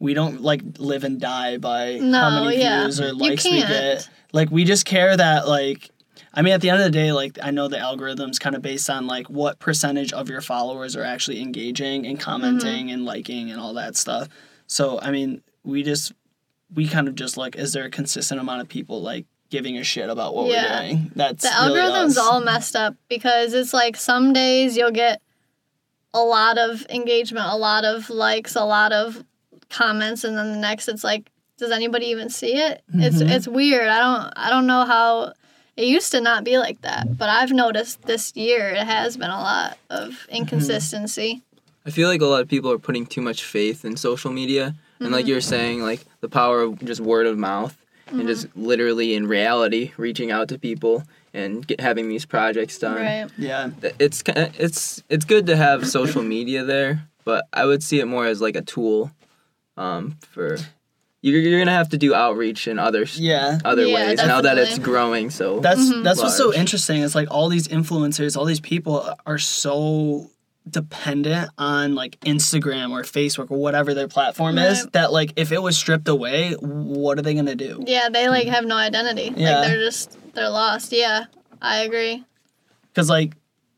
we 0.00 0.14
don't 0.14 0.42
like 0.42 0.62
live 0.78 1.04
and 1.04 1.20
die 1.20 1.58
by 1.58 2.00
how 2.00 2.42
many 2.42 2.58
yeah. 2.58 2.82
views 2.82 3.00
or 3.00 3.14
likes 3.14 3.44
we 3.44 3.60
get. 3.60 4.08
Like 4.32 4.50
we 4.50 4.64
just 4.64 4.84
care 4.84 5.16
that 5.16 5.46
like. 5.46 5.90
I 6.34 6.42
mean, 6.42 6.54
at 6.54 6.60
the 6.62 6.70
end 6.70 6.80
of 6.80 6.84
the 6.84 6.90
day, 6.90 7.12
like 7.12 7.38
I 7.40 7.52
know 7.52 7.68
the 7.68 7.78
algorithm's 7.78 8.40
kind 8.40 8.56
of 8.56 8.62
based 8.62 8.90
on 8.90 9.06
like 9.06 9.28
what 9.30 9.60
percentage 9.60 10.12
of 10.12 10.28
your 10.28 10.40
followers 10.40 10.96
are 10.96 11.04
actually 11.04 11.40
engaging 11.40 12.04
and 12.04 12.18
commenting 12.18 12.86
Mm-hmm. 12.86 12.94
and 12.94 13.04
liking 13.04 13.50
and 13.52 13.60
all 13.60 13.74
that 13.74 13.96
stuff. 13.96 14.28
So 14.66 14.98
I 15.00 15.12
mean, 15.12 15.42
we 15.62 15.84
just 15.84 16.12
we 16.74 16.88
kind 16.88 17.08
of 17.08 17.14
just 17.14 17.36
like, 17.36 17.56
is 17.56 17.72
there 17.72 17.84
a 17.84 17.90
consistent 17.90 18.40
amount 18.40 18.60
of 18.62 18.68
people 18.68 19.02
like 19.02 19.26
giving 19.50 19.76
a 19.76 19.84
shit 19.84 20.08
about 20.08 20.34
what 20.34 20.48
Yeah. 20.48 20.80
we're 20.80 20.88
doing? 20.88 21.12
That's 21.14 21.42
The 21.42 21.52
algorithm's 21.54 22.16
us. 22.16 22.24
all 22.26 22.40
messed 22.40 22.74
up 22.76 22.94
because 23.08 23.52
it's 23.54 23.74
like 23.74 23.96
some 23.96 24.32
days 24.32 24.76
you'll 24.76 24.90
get 24.90 25.20
a 26.14 26.20
lot 26.22 26.58
of 26.58 26.86
engagement, 26.90 27.46
a 27.48 27.56
lot 27.56 27.84
of 27.84 28.08
likes, 28.10 28.54
a 28.56 28.64
lot 28.64 28.92
of 28.92 29.24
comments, 29.70 30.24
and 30.24 30.36
then 30.36 30.52
the 30.52 30.58
next 30.58 30.88
it's 30.88 31.04
like, 31.04 31.30
does 31.58 31.70
anybody 31.70 32.06
even 32.06 32.28
see 32.28 32.54
it? 32.56 32.82
It's 32.94 33.16
Mm-hmm. 33.16 33.28
it's 33.28 33.48
weird. 33.48 33.88
I 33.88 33.98
don't 34.00 34.32
I 34.36 34.50
don't 34.50 34.66
know 34.66 34.84
how 34.84 35.32
it 35.76 35.86
used 35.86 36.12
to 36.12 36.20
not 36.20 36.44
be 36.44 36.58
like 36.58 36.80
that, 36.82 37.16
but 37.16 37.28
I've 37.30 37.50
noticed 37.52 38.02
this 38.02 38.34
year 38.36 38.68
it 38.70 38.86
has 38.86 39.16
been 39.16 39.30
a 39.30 39.40
lot 39.40 39.78
of 39.90 40.08
Mm-hmm. 40.10 40.34
inconsistency. 40.36 41.42
I 41.86 41.90
feel 41.90 42.08
like 42.08 42.20
a 42.20 42.26
lot 42.26 42.42
of 42.42 42.48
people 42.48 42.70
are 42.70 42.78
putting 42.78 43.06
too 43.06 43.20
much 43.22 43.44
faith 43.44 43.84
in 43.84 43.96
social 43.96 44.32
media, 44.32 44.74
and 45.04 45.12
like 45.12 45.26
you're 45.26 45.40
saying, 45.40 45.82
like 45.82 46.00
the 46.20 46.28
power 46.28 46.62
of 46.62 46.78
just 46.84 47.00
word 47.00 47.26
of 47.26 47.36
mouth 47.38 47.76
and 48.08 48.26
just 48.26 48.46
literally 48.56 49.14
in 49.14 49.26
reality 49.26 49.92
reaching 49.96 50.30
out 50.30 50.48
to 50.48 50.58
people 50.58 51.02
and 51.34 51.66
get, 51.66 51.80
having 51.80 52.08
these 52.08 52.26
projects 52.26 52.78
done. 52.78 52.96
Right. 52.96 53.26
Yeah. 53.38 53.70
It's 53.98 54.22
it's 54.26 55.02
it's 55.08 55.24
good 55.24 55.46
to 55.46 55.56
have 55.56 55.86
social 55.88 56.22
media 56.22 56.64
there, 56.64 57.08
but 57.24 57.46
I 57.52 57.64
would 57.64 57.82
see 57.82 58.00
it 58.00 58.06
more 58.06 58.26
as 58.26 58.40
like 58.40 58.56
a 58.56 58.62
tool, 58.62 59.10
um, 59.76 60.16
for 60.30 60.56
you're 61.22 61.40
you're 61.40 61.60
gonna 61.60 61.70
have 61.70 61.88
to 61.90 61.98
do 61.98 62.14
outreach 62.14 62.66
in 62.68 62.78
other 62.78 63.06
Yeah. 63.14 63.58
other 63.64 63.86
Yeah, 63.86 63.94
ways 64.08 64.18
now 64.18 64.40
that 64.42 64.58
it's 64.58 64.78
growing. 64.78 65.30
So 65.30 65.60
That's 65.60 66.02
that's 66.02 66.20
what's 66.20 66.36
so 66.36 66.52
interesting. 66.52 67.02
it's 67.02 67.14
like 67.14 67.30
all 67.30 67.48
these 67.48 67.68
influencers, 67.68 68.36
all 68.36 68.44
these 68.44 68.60
people 68.60 69.08
are 69.24 69.38
so 69.38 70.30
dependent 70.68 71.50
on 71.58 71.94
like 71.94 72.18
Instagram 72.20 72.90
or 72.90 73.02
Facebook 73.02 73.50
or 73.50 73.58
whatever 73.58 73.94
their 73.94 74.08
platform 74.08 74.58
is 74.58 74.86
that 74.88 75.12
like 75.12 75.32
if 75.36 75.52
it 75.52 75.60
was 75.60 75.76
stripped 75.76 76.08
away, 76.08 76.52
what 76.52 77.18
are 77.18 77.22
they 77.22 77.34
gonna 77.34 77.54
do? 77.54 77.82
Yeah, 77.86 78.08
they 78.10 78.28
like 78.28 78.46
have 78.46 78.64
no 78.64 78.76
identity. 78.76 79.30
Mm-hmm. 79.30 79.40
Yeah. 79.40 79.58
Like 79.58 79.68
they're 79.68 79.84
just 79.84 80.18
they're 80.34 80.50
lost. 80.50 80.92
Yeah, 80.92 81.24
I 81.60 81.78
agree. 81.78 82.24
Because 82.92 83.08
like 83.10 83.34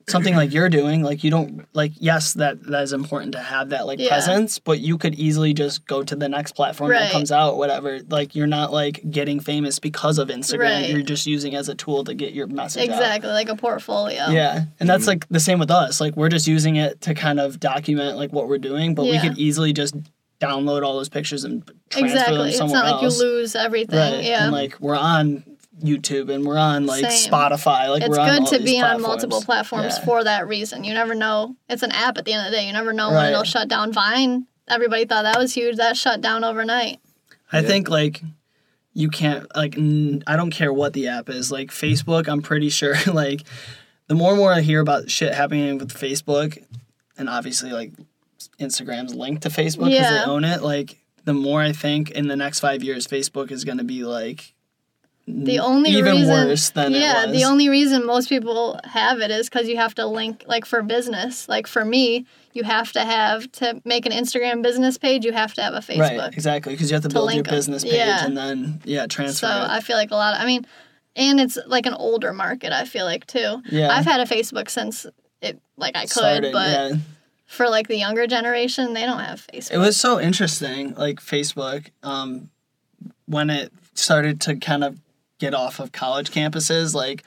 something 0.06 0.34
like 0.36 0.52
you're 0.52 0.68
doing, 0.68 1.02
like 1.02 1.24
you 1.24 1.30
don't 1.30 1.66
like 1.74 1.92
yes, 1.96 2.34
that 2.34 2.62
that 2.64 2.82
is 2.82 2.92
important 2.92 3.32
to 3.32 3.38
have 3.38 3.70
that 3.70 3.86
like 3.86 3.98
Yeah. 3.98 4.08
presence, 4.08 4.58
but 4.58 4.80
you 4.80 4.98
could 4.98 5.14
easily 5.14 5.54
just 5.54 5.86
go 5.86 6.02
to 6.02 6.14
the 6.16 6.28
next 6.28 6.52
platform 6.52 6.90
Right. 6.90 7.00
that 7.00 7.12
comes 7.12 7.32
out, 7.32 7.56
whatever. 7.56 8.00
Like 8.08 8.34
you're 8.34 8.46
not 8.46 8.72
like 8.72 9.00
getting 9.10 9.40
famous 9.40 9.78
because 9.78 10.18
of 10.18 10.28
Instagram. 10.28 10.60
Right. 10.82 10.90
You're 10.90 11.02
just 11.02 11.26
using 11.26 11.52
it 11.54 11.56
as 11.56 11.68
a 11.68 11.74
tool 11.74 12.04
to 12.04 12.14
get 12.14 12.32
your 12.34 12.46
message 12.46 12.88
out. 12.88 12.94
Exactly, 12.94 13.30
like 13.30 13.48
a 13.48 13.56
portfolio. 13.56 14.28
Yeah, 14.28 14.64
and 14.80 14.88
that's 14.88 15.04
mm. 15.04 15.08
like 15.08 15.28
the 15.28 15.40
same 15.40 15.58
with 15.58 15.70
us. 15.70 16.00
Like 16.00 16.16
we're 16.16 16.28
just 16.28 16.46
using 16.46 16.76
it 16.76 17.00
to 17.02 17.14
kind 17.14 17.40
of 17.40 17.58
document 17.60 18.16
like 18.16 18.32
what 18.32 18.48
we're 18.48 18.58
doing, 18.58 18.94
but 18.94 19.04
we 19.04 19.18
could 19.18 19.38
easily 19.38 19.72
just 19.72 19.94
download 20.40 20.84
all 20.84 20.96
those 20.96 21.08
pictures 21.08 21.44
and 21.44 21.64
transfer 21.88 22.16
Exactly. 22.16 22.36
them 22.38 22.46
It's 22.48 22.58
somewhere 22.58 22.82
not 22.82 23.02
like 23.02 23.02
you 23.02 23.18
lose 23.18 23.54
everything. 23.54 23.98
right. 23.98 24.24
Yeah. 24.24 24.44
And 24.44 24.52
like 24.52 24.78
we're 24.80 24.96
on 24.96 25.44
YouTube 25.82 26.32
and 26.32 26.44
we're 26.44 26.58
on 26.58 26.86
like 26.86 27.04
Same. 27.10 27.32
Spotify. 27.32 27.88
Like 27.88 28.02
it's 28.02 28.10
we're 28.10 28.20
on 28.20 28.28
good 28.28 28.40
all 28.40 28.46
to 28.46 28.58
these 28.58 28.70
be 28.72 28.80
on 28.80 29.02
multiple 29.02 29.40
platforms 29.42 29.94
Yeah. 29.98 30.04
for 30.04 30.24
that 30.24 30.46
reason. 30.48 30.84
You 30.84 30.94
never 30.94 31.14
know. 31.14 31.56
It's 31.68 31.82
an 31.82 31.92
app 31.92 32.16
at 32.18 32.24
the 32.24 32.32
end 32.32 32.46
of 32.46 32.52
the 32.52 32.56
day. 32.58 32.66
You 32.66 32.72
never 32.72 32.92
know 32.92 33.10
when 33.10 33.26
it'll 33.32 33.44
shut 33.44 33.68
down. 33.68 33.92
Vine, 33.92 34.46
everybody 34.68 35.04
thought 35.04 35.22
that 35.22 35.38
was 35.38 35.52
huge. 35.54 35.76
That 35.76 35.96
shut 35.96 36.20
down 36.20 36.44
overnight. 36.44 37.00
I 37.52 37.60
Yeah. 37.60 37.66
think 37.68 37.88
like 37.88 38.22
you 38.92 39.08
can't 39.08 39.46
like 39.56 39.76
n- 39.76 40.22
I 40.26 40.36
don't 40.36 40.50
care 40.52 40.72
what 40.72 40.92
the 40.92 41.08
app 41.08 41.28
is. 41.28 41.50
Like 41.50 41.70
Facebook, 41.70 42.28
I'm 42.28 42.42
pretty 42.42 42.68
sure 42.70 42.94
like 43.12 43.42
the 44.06 44.14
more 44.14 44.30
and 44.30 44.38
more 44.38 44.52
I 44.52 44.60
hear 44.60 44.80
about 44.80 45.10
shit 45.10 45.34
happening 45.34 45.78
with 45.78 45.92
Facebook, 45.92 46.62
and 47.18 47.28
obviously 47.28 47.70
like 47.72 47.92
Instagram's 48.60 49.14
linked 49.14 49.42
to 49.42 49.48
Facebook 49.48 49.86
because 49.86 49.92
Yeah. 49.92 50.24
they 50.24 50.30
own 50.30 50.44
it. 50.44 50.62
Like 50.62 50.98
the 51.24 51.34
more 51.34 51.60
I 51.60 51.72
think 51.72 52.10
in 52.10 52.28
the 52.28 52.36
next 52.36 52.60
five 52.60 52.82
years, 52.82 53.06
Facebook 53.06 53.50
is 53.50 53.64
going 53.64 53.78
to 53.78 53.84
be 53.84 54.04
like 54.04 54.53
The 55.26 55.58
only 55.58 55.90
even 55.90 56.16
reason, 56.16 56.28
worse 56.48 56.68
than 56.70 56.92
yeah, 56.92 57.22
it 57.24 57.28
was. 57.28 57.36
the 57.38 57.44
only 57.44 57.70
reason 57.70 58.04
most 58.04 58.28
people 58.28 58.78
have 58.84 59.20
it 59.20 59.30
is 59.30 59.48
because 59.48 59.68
you 59.68 59.76
have 59.76 59.94
to 59.94 60.06
link, 60.06 60.44
like 60.46 60.66
for 60.66 60.82
business. 60.82 61.48
Like 61.48 61.66
for 61.66 61.82
me, 61.82 62.26
you 62.52 62.62
have 62.62 62.92
to 62.92 63.00
have 63.00 63.50
to 63.52 63.80
make 63.86 64.04
an 64.04 64.12
Instagram 64.12 64.62
business 64.62 64.98
page. 64.98 65.24
You 65.24 65.32
have 65.32 65.54
to 65.54 65.62
have 65.62 65.72
a 65.72 65.78
Facebook. 65.78 66.18
right 66.18 66.32
exactly 66.34 66.74
because 66.74 66.90
you 66.90 66.94
have 66.94 67.02
to 67.04 67.08
to 67.08 67.14
build 67.14 67.32
your 67.32 67.42
business 67.42 67.84
page 67.84 67.94
Yeah. 67.94 68.26
and 68.26 68.36
then 68.36 68.82
yeah 68.84 69.06
transfer 69.06 69.46
So 69.46 69.52
it. 69.52 69.70
I 69.70 69.80
feel 69.80 69.96
like 69.96 70.10
a 70.10 70.14
lot. 70.14 70.34
of, 70.34 70.42
I 70.42 70.44
mean, 70.46 70.66
and 71.16 71.40
it's 71.40 71.56
like 71.66 71.86
an 71.86 71.94
older 71.94 72.34
market. 72.34 72.72
I 72.72 72.84
feel 72.84 73.06
like 73.06 73.26
too. 73.26 73.62
Yeah. 73.70 73.88
I've 73.90 74.04
had 74.04 74.20
a 74.20 74.26
Facebook 74.26 74.68
since 74.68 75.06
it 75.40 75.58
like 75.78 75.96
I 75.96 76.02
could, 76.02 76.10
Started, 76.10 76.52
but 76.52 76.68
yeah. 76.68 76.96
for 77.46 77.70
like 77.70 77.88
the 77.88 77.96
younger 77.96 78.26
generation, 78.26 78.92
they 78.92 79.06
don't 79.06 79.20
have 79.20 79.46
Facebook. 79.46 79.72
It 79.72 79.78
was 79.78 79.98
so 79.98 80.20
interesting, 80.20 80.94
like 80.96 81.20
Facebook, 81.20 81.86
um, 82.02 82.50
when 83.24 83.48
it 83.48 83.72
started 83.94 84.40
to 84.42 84.56
kind 84.56 84.84
of 84.84 84.98
get 85.44 85.54
off 85.54 85.80
of 85.80 85.92
college 85.92 86.30
campuses, 86.30 86.94
like 86.94 87.22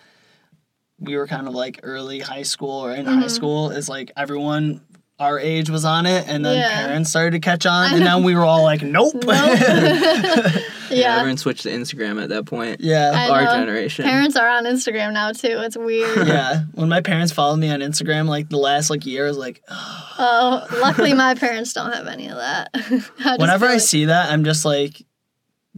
we 1.00 1.16
were 1.16 1.28
kind 1.28 1.48
of 1.48 1.54
like 1.54 1.80
early 1.84 2.20
high 2.20 2.44
school 2.44 2.72
or 2.86 2.92
in 2.92 3.06
Mm-hmm. 3.06 3.22
high 3.22 3.28
school, 3.28 3.70
is 3.72 3.88
like 3.88 4.12
everyone 4.18 4.82
our 5.20 5.40
age 5.40 5.68
was 5.70 5.84
on 5.84 6.06
it, 6.06 6.28
and 6.28 6.46
then 6.46 6.60
Yeah. 6.60 6.86
parents 6.88 7.10
started 7.10 7.32
to 7.32 7.40
catch 7.40 7.66
on, 7.66 7.92
and 7.94 8.04
now 8.04 8.20
we 8.20 8.36
were 8.36 8.46
all 8.46 8.62
like, 8.64 8.82
nope. 8.84 9.16
Nope. 9.24 9.26
Yeah, 10.90 10.96
yeah. 11.00 11.16
everyone 11.18 11.36
switched 11.36 11.64
to 11.64 11.70
Instagram 11.70 12.24
at 12.24 12.30
that 12.30 12.46
point. 12.46 12.80
yeah. 12.80 13.12
I 13.14 13.30
Our 13.30 13.44
know. 13.44 13.56
generation. 13.58 14.06
Parents 14.06 14.38
are 14.38 14.48
on 14.48 14.64
Instagram 14.64 15.12
now 15.12 15.34
too. 15.34 15.58
It's 15.60 15.76
weird. 15.76 16.26
yeah, 16.26 16.62
when 16.76 16.88
my 16.88 17.02
parents 17.02 17.34
followed 17.34 17.58
me 17.58 17.70
on 17.70 17.82
Instagram, 17.82 18.30
like 18.30 18.48
the 18.48 18.56
last 18.58 18.90
like 18.90 19.06
year, 19.06 19.26
I 19.26 19.28
was 19.28 19.38
like, 19.38 19.62
Oh, 19.70 20.66
luckily 20.80 21.14
my 21.14 21.36
parents 21.36 21.74
don't 21.74 21.92
have 21.92 22.08
any 22.08 22.30
of 22.30 22.38
that. 22.38 22.70
I 23.26 23.36
whenever 23.36 23.66
I 23.66 23.74
like- 23.74 23.82
see 23.82 24.06
that, 24.06 24.32
I'm 24.32 24.46
just 24.46 24.64
like, 24.64 25.02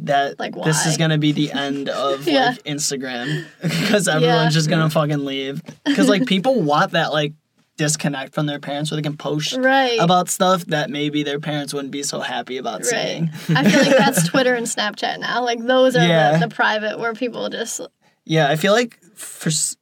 that 0.06 0.40
Like, 0.40 0.56
this 0.64 0.86
is 0.86 0.98
gonna 0.98 1.18
be 1.18 1.32
the 1.32 1.52
end 1.54 1.90
of 1.90 2.28
Yeah. 2.28 2.50
like 2.50 2.64
Instagram 2.64 3.46
because 3.62 4.08
everyone's 4.08 4.24
Yeah. 4.24 4.50
just 4.50 4.70
gonna 4.70 4.90
fucking 4.90 5.26
leave 5.26 5.62
because 5.86 6.08
like 6.10 6.26
people 6.26 6.62
want 6.62 6.92
that 6.92 7.12
like 7.14 7.34
disconnect 7.78 8.34
from 8.34 8.46
their 8.46 8.60
parents 8.60 8.92
where 8.92 8.98
they 8.98 9.02
can 9.02 9.16
post 9.16 9.56
right, 9.58 9.98
about 10.02 10.30
stuff 10.30 10.66
that 10.66 10.90
maybe 10.90 11.24
their 11.24 11.40
parents 11.40 11.74
wouldn't 11.74 11.92
be 11.94 12.04
so 12.04 12.20
happy 12.20 12.58
about 12.58 12.80
right. 12.82 12.86
seeing. 12.86 13.30
I 13.56 13.70
feel 13.70 13.80
like 13.82 13.98
that's 13.98 14.28
Twitter 14.28 14.54
and 14.54 14.66
Snapchat 14.68 15.20
now. 15.20 15.44
Like 15.46 15.64
those 15.66 15.96
are 15.96 16.06
Yeah. 16.06 16.34
the, 16.38 16.48
the 16.48 16.54
private 16.54 17.00
where 17.00 17.14
people 17.14 17.48
just 17.50 17.80
Yeah, 18.26 18.50
I 18.50 18.58
feel 18.58 18.74
like 18.74 19.00
for 19.16 19.48
s- 19.50 19.78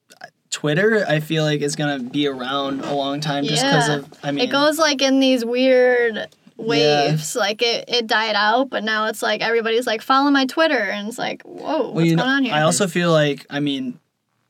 Twitter, 0.51 1.05
I 1.07 1.19
feel 1.19 1.43
like 1.43 1.61
is 1.61 1.75
gonna 1.75 1.99
be 1.99 2.27
around 2.27 2.81
a 2.81 2.93
long 2.93 3.19
time 3.19 3.43
just 3.45 3.63
because 3.63 3.87
Yeah. 3.89 3.95
of 3.97 4.13
I 4.23 4.31
mean 4.31 4.47
it 4.47 4.51
goes 4.51 4.77
like 4.79 5.01
in 5.01 5.19
these 5.19 5.43
weird 5.43 6.27
waves. 6.57 7.35
Like 7.35 7.61
it, 7.61 7.85
it 7.87 8.07
died 8.07 8.35
out, 8.35 8.69
but 8.69 8.83
now 8.83 9.07
it's 9.07 9.21
like 9.21 9.41
everybody's 9.41 9.87
like 9.87 10.01
follow 10.01 10.29
my 10.31 10.45
Twitter, 10.45 10.77
and 10.79 11.07
it's 11.07 11.17
like 11.17 11.43
whoa, 11.43 11.63
Well, 11.63 11.93
what's 11.93 12.05
going 12.05 12.15
know, 12.17 12.25
on 12.25 12.43
here? 12.43 12.53
I 12.53 12.61
also 12.61 12.87
feel 12.87 13.11
like, 13.11 13.45
I 13.49 13.59
mean, 13.59 13.99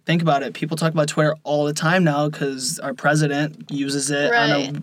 think 0.06 0.22
about 0.22 0.44
it. 0.44 0.54
People 0.54 0.78
talk 0.78 0.94
about 0.94 1.08
Twitter 1.08 1.36
all 1.44 1.66
the 1.66 1.74
time 1.74 2.04
now 2.04 2.30
because 2.30 2.80
our 2.80 2.94
president 2.94 3.70
uses 3.70 4.10
it 4.10 4.34
on 4.34 4.50
a 4.50 4.74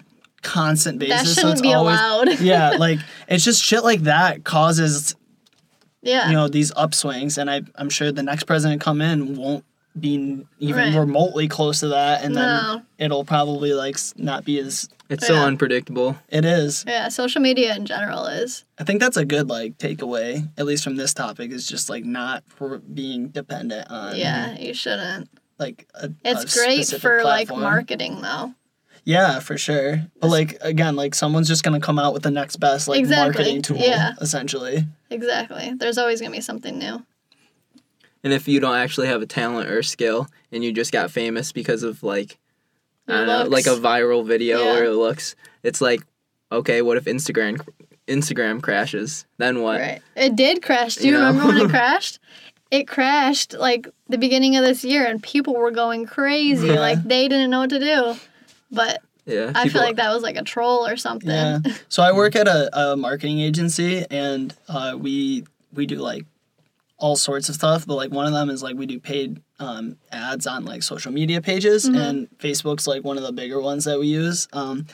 constant 0.43 0.99
basis. 0.99 1.23
that 1.23 1.35
shouldn't 1.35 1.53
it's 1.55 1.63
be 1.63 1.73
always, 1.73 1.99
allowed. 1.99 2.41
yeah, 2.41 2.71
like 2.79 3.01
it's 3.29 3.45
just 3.45 3.63
shit 3.63 3.83
like 3.83 4.03
that 4.03 4.45
causes 4.45 5.17
yeah, 6.03 6.29
you 6.29 6.35
know 6.35 6.49
these 6.49 6.71
upswings, 6.73 7.39
and 7.39 7.51
I 7.51 7.63
I'm 7.77 7.91
sure 7.91 8.13
the 8.13 8.23
next 8.23 8.45
president 8.45 8.81
come 8.81 9.01
in 9.01 9.37
won't 9.37 9.65
be 9.99 10.45
even 10.59 10.77
Right. 10.77 10.95
remotely 10.99 11.47
close 11.49 11.81
to 11.81 11.89
that, 11.89 12.25
and 12.25 12.37
then 12.37 12.45
No. 12.47 12.83
it'll 12.99 13.25
probably 13.25 13.73
like 13.73 13.97
not 14.17 14.45
be 14.45 14.59
as 14.59 14.89
It's 15.09 15.27
so 15.27 15.37
unpredictable. 15.37 16.17
it 16.29 16.45
is. 16.45 16.85
yeah. 16.87 17.09
Social 17.09 17.41
media 17.41 17.75
in 17.77 17.87
general 17.87 18.27
is 18.27 18.65
I 18.79 18.85
think 18.85 19.01
that's 19.01 19.17
a 19.17 19.25
good 19.25 19.49
like 19.49 19.79
takeaway, 19.79 20.49
at 20.59 20.67
least 20.67 20.83
from 20.83 20.97
this 20.97 21.15
topic, 21.15 21.53
is 21.53 21.67
just 21.67 21.89
like 21.89 22.05
not 22.05 22.43
for 22.49 22.79
being 22.79 23.29
dependent 23.29 23.89
on 23.91 24.17
yeah. 24.17 24.59
You 24.59 24.75
shouldn't. 24.75 25.29
like 25.61 25.87
a, 25.95 26.11
It's 26.25 26.55
a 26.55 26.59
great 26.59 26.79
specific 26.87 27.01
for 27.03 27.23
like 27.23 27.49
marketing 27.55 28.21
though. 28.21 28.55
Yeah, 29.05 29.39
for 29.39 29.57
sure. 29.59 30.03
But 30.21 30.31
like 30.31 30.59
again, 30.63 30.97
like 30.97 31.15
someone's 31.15 31.47
just 31.47 31.63
gonna 31.63 31.79
come 31.79 31.99
out 32.01 32.15
with 32.15 32.23
the 32.25 32.31
next 32.33 32.57
best 32.57 32.89
like 32.89 32.99
Exactly, 32.99 33.25
marketing 33.45 33.63
tool, 33.63 33.77
yeah. 33.77 34.15
essentially. 34.21 34.87
Exactly. 35.11 35.75
There's 35.77 35.99
always 35.99 36.21
gonna 36.21 36.33
be 36.33 36.41
something 36.41 36.79
new. 36.79 37.05
And 38.25 38.33
if 38.33 38.49
you 38.49 38.59
don't 38.59 38.75
actually 38.77 39.07
have 39.09 39.23
a 39.23 39.27
talent 39.27 39.69
or 39.71 39.83
skill 39.83 40.27
and 40.51 40.65
you 40.65 40.73
just 40.73 40.91
got 40.93 41.11
famous 41.11 41.53
because 41.53 41.83
of 41.83 42.03
like 42.03 42.39
I 43.07 43.13
don't 43.19 43.27
know, 43.27 43.45
like 43.51 43.67
a 43.67 43.77
viral 43.77 44.27
video 44.27 44.65
Yeah. 44.65 44.79
or 44.79 44.85
it 44.85 44.93
looks, 44.95 45.37
it's 45.63 45.81
like, 45.83 46.01
okay, 46.51 46.81
what 46.83 46.97
if 46.97 47.05
Instagram 47.05 47.61
Instagram 48.09 48.63
crashes? 48.63 49.27
Then 49.39 49.61
what? 49.63 49.81
Right. 49.81 50.03
It 50.17 50.37
did 50.37 50.63
crash. 50.63 50.97
Do 50.97 51.07
you 51.07 51.13
You 51.15 51.21
know? 51.21 51.27
remember 51.27 51.47
when 51.49 51.67
it 51.67 51.69
crashed? 51.71 52.19
It 52.71 52.89
crashed 52.89 53.53
like 53.53 53.87
the 54.09 54.19
beginning 54.19 54.57
of 54.57 54.65
this 54.65 54.85
year, 54.85 55.05
and 55.05 55.23
people 55.23 55.55
were 55.55 55.71
going 55.71 56.07
crazy. 56.07 56.69
Yeah. 56.69 56.81
Like 56.81 57.03
they 57.05 57.29
didn't 57.29 57.51
know 57.51 57.61
what 57.61 57.71
to 57.71 57.79
do. 57.79 58.15
But 58.71 59.03
Yeah. 59.27 59.53
I 59.55 59.65
people- 59.65 59.81
feel 59.81 59.83
like 59.89 59.97
that 59.97 60.13
was 60.13 60.23
like 60.23 60.37
a 60.37 60.43
troll 60.43 60.87
or 60.87 60.97
something. 60.97 61.29
Yeah. 61.31 61.59
So 61.91 62.03
I 62.03 62.13
work 62.13 62.35
at 62.37 62.49
a, 62.49 62.71
a 62.93 62.97
marketing 62.97 63.41
agency 63.41 64.05
and 64.11 64.55
uh, 64.69 64.97
we 64.99 65.45
we 65.75 65.85
do 65.87 65.97
like 65.97 66.25
all 67.05 67.17
sorts 67.17 67.51
of 67.51 67.55
stuff, 67.55 67.87
but 67.87 67.97
like 67.97 68.11
one 68.11 68.27
of 68.27 68.33
them 68.33 68.49
is 68.49 68.63
like 68.63 68.77
we 68.77 68.87
do 68.87 68.99
paid 68.99 69.43
um, 69.59 69.99
ads 70.11 70.47
on 70.47 70.65
like 70.65 70.83
social 70.83 71.13
media 71.13 71.43
pages 71.43 71.85
and 71.85 72.31
Facebook's 72.39 72.87
like 72.87 73.05
one 73.05 73.19
of 73.19 73.23
the 73.23 73.31
bigger 73.31 73.61
ones 73.61 73.85
that 73.85 74.01
we 74.01 74.07
use. 74.07 74.49
Um, 74.55 74.87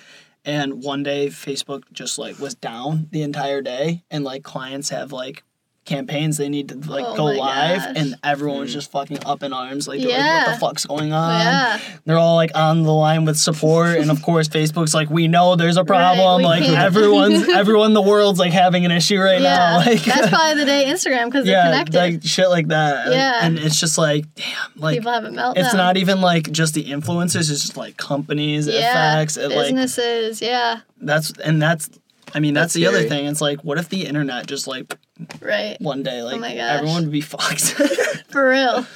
and 0.44 0.82
one 0.82 1.04
day 1.04 1.28
Facebook 1.28 1.84
just 1.92 2.18
like 2.18 2.40
was 2.40 2.56
down 2.56 3.06
the 3.12 3.22
entire 3.22 3.62
day 3.62 4.02
and 4.10 4.24
like 4.24 4.42
clients 4.42 4.88
have 4.88 5.12
like 5.12 5.44
campaigns 5.90 6.36
they 6.36 6.48
need 6.48 6.68
to 6.68 6.76
like 6.88 7.04
Oh 7.04 7.16
go 7.16 7.24
live 7.24 7.78
gosh. 7.82 7.92
and 7.96 8.14
everyone 8.22 8.60
was 8.60 8.70
hmm. 8.70 8.74
just 8.74 8.92
fucking 8.92 9.18
up 9.26 9.42
in 9.42 9.52
arms 9.52 9.88
like, 9.88 10.00
they're 10.00 10.08
like 10.08 10.46
what 10.46 10.54
the 10.54 10.60
fuck's 10.60 10.86
going 10.86 11.12
on 11.12 11.40
yeah. 11.40 11.80
they're 12.04 12.16
all 12.16 12.36
like 12.36 12.52
on 12.54 12.84
the 12.84 12.92
line 12.92 13.24
with 13.24 13.36
support 13.36 13.98
and 13.98 14.08
of 14.10 14.22
course 14.22 14.48
facebook's 14.48 14.94
like 14.94 15.10
we 15.10 15.26
know 15.26 15.56
there's 15.56 15.76
a 15.76 15.84
problem 15.94 16.38
we 16.38 16.44
like 16.44 16.62
can't- 16.62 16.78
everyone's 16.78 17.48
everyone 17.62 17.88
in 17.88 17.94
the 17.94 18.02
world's 18.02 18.38
like 18.38 18.52
having 18.52 18.84
an 18.84 18.92
issue 18.92 19.18
right 19.18 19.40
Yeah. 19.40 19.56
now 19.56 19.76
like 19.90 20.02
That's 20.04 20.28
probably 20.28 20.60
the 20.60 20.64
day 20.66 20.84
Instagram 20.86 21.24
because 21.26 21.44
they're 21.44 21.54
yeah 21.54 21.70
connected. 21.70 21.96
like 21.96 22.22
shit 22.24 22.48
like 22.48 22.68
that 22.68 23.10
Yeah. 23.12 23.40
and 23.42 23.58
it's 23.58 23.78
just 23.80 23.98
like 23.98 24.32
damn 24.36 24.54
like 24.76 24.98
People 24.98 25.12
have 25.12 25.24
a 25.24 25.30
meltdown. 25.30 25.54
it's 25.56 25.74
not 25.74 25.96
even 25.96 26.20
like 26.20 26.50
just 26.52 26.74
the 26.74 26.84
influencers 26.84 27.50
it's 27.50 27.62
just 27.62 27.76
like 27.76 27.96
companies 27.96 28.68
it 28.68 28.74
yeah. 28.74 29.14
affects 29.14 29.36
it 29.36 29.48
like 29.50 29.74
Businesses. 29.74 30.40
yeah. 30.40 30.80
that's 31.00 31.32
and 31.38 31.60
that's 31.60 31.90
i 32.34 32.40
mean 32.40 32.54
that's, 32.54 32.72
That's 32.72 32.74
the 32.74 32.86
other 32.86 33.02
thing 33.08 33.26
it's 33.26 33.40
like 33.40 33.60
what 33.64 33.78
if 33.78 33.88
the 33.88 34.06
internet 34.06 34.46
just 34.46 34.66
like 34.66 34.94
Right. 35.40 35.76
one 35.80 36.02
day 36.02 36.22
like 36.22 36.36
Oh 36.36 36.40
my 36.40 36.54
gosh. 36.54 36.78
everyone 36.78 37.02
would 37.04 37.12
be 37.12 37.20
fucked 37.20 37.60
For 38.30 38.48
real. 38.48 38.86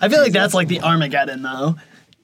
I 0.00 0.08
feel 0.08 0.20
like 0.20 0.32
that's 0.32 0.54
like 0.54 0.68
the 0.68 0.80
Armageddon 0.80 1.42
though. 1.42 1.76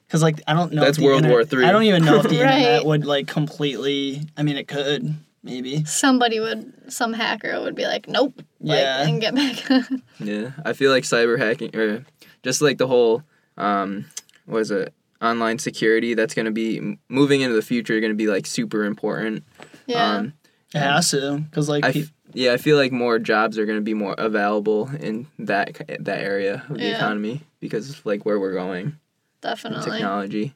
Cause 0.09 0.22
like 0.22 0.41
I 0.47 0.55
don't 0.55 0.72
know. 0.72 0.83
if 0.83 0.87
That's 0.89 0.99
the 0.99 1.05
World 1.05 1.18
inter- 1.24 1.31
War 1.31 1.45
Three. 1.45 1.64
I 1.64 1.72
don't 1.72 1.85
even 1.85 2.05
know 2.05 2.16
if 2.16 2.22
the 2.29 2.41
Right. 2.43 2.59
internet 2.59 2.85
would 2.85 3.05
like 3.07 3.27
completely. 3.27 4.22
I 4.37 4.43
mean, 4.43 4.57
it 4.57 4.68
could 4.68 5.14
maybe. 5.43 5.85
Somebody 5.85 6.41
would, 6.41 6.93
some 6.93 7.12
hacker 7.12 7.61
would 7.61 7.74
be 7.74 7.85
like, 7.87 8.09
nope. 8.09 8.35
Like, 8.61 8.79
Yeah. 8.81 9.07
And 9.07 9.20
get 9.20 9.35
back. 9.35 9.91
Yeah, 10.20 10.51
I 10.64 10.72
feel 10.72 10.91
like 10.91 11.05
cyber 11.05 11.39
hacking 11.39 11.74
or 11.77 12.05
just 12.43 12.61
like 12.62 12.79
the 12.79 12.87
whole 12.87 13.22
um 13.57 14.07
what 14.47 14.59
is 14.59 14.70
it? 14.70 14.93
Online 15.22 15.59
security 15.59 16.14
that's 16.14 16.35
going 16.35 16.47
to 16.47 16.53
be 16.53 16.99
moving 17.09 17.41
into 17.41 17.55
the 17.57 17.62
future 17.62 17.99
going 18.01 18.12
to 18.12 18.16
be 18.16 18.27
like 18.27 18.47
super 18.47 18.85
important. 18.85 19.45
Yeah. 19.87 20.16
Um 20.16 20.32
It 20.74 20.78
has 20.80 21.11
to. 21.12 21.43
Cause 21.53 21.68
like 21.68 21.84
I 21.84 21.93
pe- 21.93 22.01
f- 22.03 22.12
yeah, 22.34 22.53
I 22.53 22.57
feel 22.59 22.76
like 22.76 22.93
more 22.93 23.18
jobs 23.18 23.57
are 23.59 23.64
going 23.66 23.78
to 23.78 23.82
be 23.84 23.95
more 23.95 24.14
available 24.18 24.91
in 25.01 25.26
that 25.39 25.80
that 26.01 26.20
area 26.20 26.64
of 26.68 26.76
the 26.78 26.84
Yeah. 26.84 26.97
economy 26.97 27.43
because 27.61 27.91
of 27.91 28.05
like 28.05 28.26
where 28.26 28.39
we're 28.39 28.53
going 28.53 28.97
definitely. 29.41 29.91
technology. 29.91 30.55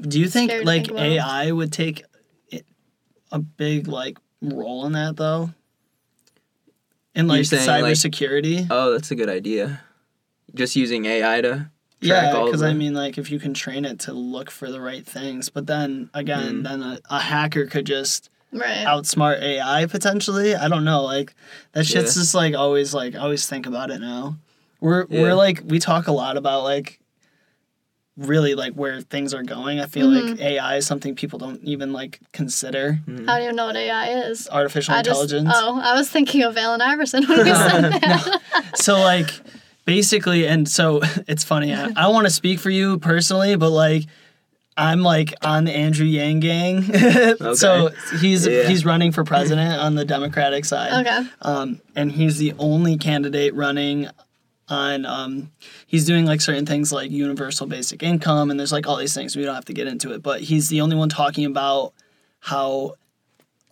Do 0.00 0.18
you 0.20 0.28
think 0.28 0.50
Scary 0.50 0.64
like 0.64 0.86
think. 0.86 0.98
AI 0.98 1.50
would 1.52 1.72
take 1.72 2.04
a 3.32 3.38
big 3.38 3.88
like 3.88 4.18
role 4.40 4.86
in 4.86 4.92
that 4.92 5.16
though? 5.16 5.50
In 7.14 7.26
like 7.28 7.44
saying, 7.46 7.66
like- 7.82 7.94
cybersecurity? 7.94 8.66
Oh, 8.70 8.92
that's 8.92 9.10
a 9.10 9.14
good 9.14 9.28
idea. 9.28 9.80
Just 10.54 10.76
using 10.76 11.04
AI 11.06 11.40
to 11.40 11.48
track 11.50 11.70
yeah, 12.00 12.32
all 12.34 12.44
of 12.44 12.46
because 12.46 12.62
I 12.62 12.72
mean, 12.74 12.94
like 12.94 13.18
if 13.18 13.30
you 13.30 13.38
can 13.38 13.54
train 13.54 13.84
it 13.84 13.98
to 14.00 14.12
look 14.12 14.50
for 14.50 14.70
the 14.70 14.80
right 14.80 15.04
things, 15.04 15.48
but 15.48 15.66
then 15.66 16.10
again, 16.14 16.60
Mm. 16.60 16.64
then 16.64 16.82
a, 16.82 16.98
a 17.10 17.18
hacker 17.20 17.66
could 17.66 17.86
just 17.86 18.28
Right. 18.56 18.84
outsmart 18.86 19.40
AI 19.42 19.86
potentially. 19.86 20.54
I 20.54 20.68
don't 20.68 20.84
know. 20.84 21.02
Like 21.02 21.34
that 21.72 21.84
shit's 21.84 22.16
Yeah. 22.16 22.22
just 22.22 22.34
like 22.34 22.54
always 22.54 22.92
like 22.94 23.14
I 23.14 23.18
always 23.18 23.46
think 23.46 23.66
about 23.66 23.90
it 23.90 24.00
now. 24.00 24.36
We're 24.80 25.06
Yeah. 25.08 25.22
we're 25.22 25.34
like 25.34 25.62
we 25.64 25.78
talk 25.78 26.06
a 26.08 26.12
lot 26.12 26.36
about 26.36 26.62
like 26.64 27.00
really 28.16 28.54
like 28.54 28.72
where 28.74 29.00
things 29.02 29.34
are 29.34 29.42
going. 29.42 29.78
I 29.80 29.86
feel 29.86 30.08
Mm-hmm. 30.08 30.30
like 30.32 30.40
AI 30.40 30.76
is 30.76 30.86
something 30.86 31.14
people 31.14 31.38
don't 31.38 31.62
even 31.62 31.92
like 31.92 32.18
consider. 32.32 32.98
How 33.26 33.38
do 33.38 33.44
you 33.44 33.52
know 33.52 33.66
what 33.66 33.76
AI 33.76 34.08
is? 34.30 34.48
Artificial 34.50 34.94
I 34.94 35.02
just, 35.02 35.20
intelligence. 35.22 35.54
oh, 35.54 35.80
I 35.82 35.94
was 35.94 36.08
thinking 36.08 36.42
of 36.42 36.56
Allen 36.56 36.80
Iverson 36.80 37.26
when 37.28 37.46
you 37.46 37.54
said 37.54 37.80
that. 38.00 38.40
So 38.74 38.98
like 39.00 39.28
basically 39.84 40.46
and 40.48 40.66
so 40.68 41.00
it's 41.28 41.44
funny. 41.44 41.74
I, 41.74 41.90
I 41.96 42.08
want 42.08 42.26
to 42.26 42.32
speak 42.32 42.58
for 42.58 42.70
you 42.70 42.98
personally, 42.98 43.54
but 43.56 43.70
like 43.70 44.04
I'm 44.76 45.00
like 45.02 45.32
on 45.42 45.64
the 45.64 45.72
Andrew 45.74 46.04
Yang 46.06 46.40
gang. 46.40 46.82
so 47.54 47.90
he's 48.20 48.46
Yeah. 48.46 48.64
he's 48.68 48.84
running 48.84 49.10
for 49.12 49.24
president 49.24 49.80
on 49.80 49.94
the 49.94 50.04
Democratic 50.04 50.64
side. 50.64 51.06
okay. 51.06 51.26
um, 51.42 51.80
and 51.94 52.12
he's 52.12 52.38
the 52.38 52.52
only 52.58 52.98
candidate 52.98 53.54
running 53.54 54.08
on 54.68 55.06
um, 55.06 55.52
he's 55.86 56.04
doing 56.04 56.26
like 56.26 56.40
certain 56.40 56.66
things 56.66 56.92
like 56.92 57.10
universal 57.10 57.66
basic 57.68 58.02
income 58.02 58.50
and 58.50 58.58
there's 58.58 58.72
like 58.72 58.86
all 58.88 58.96
these 58.96 59.14
things 59.14 59.36
we 59.36 59.44
don't 59.44 59.54
have 59.54 59.64
to 59.64 59.72
get 59.72 59.86
into 59.86 60.12
it 60.12 60.22
but 60.24 60.40
he's 60.40 60.68
the 60.68 60.80
only 60.80 60.96
one 60.96 61.08
talking 61.08 61.44
about 61.44 61.92
how 62.40 62.94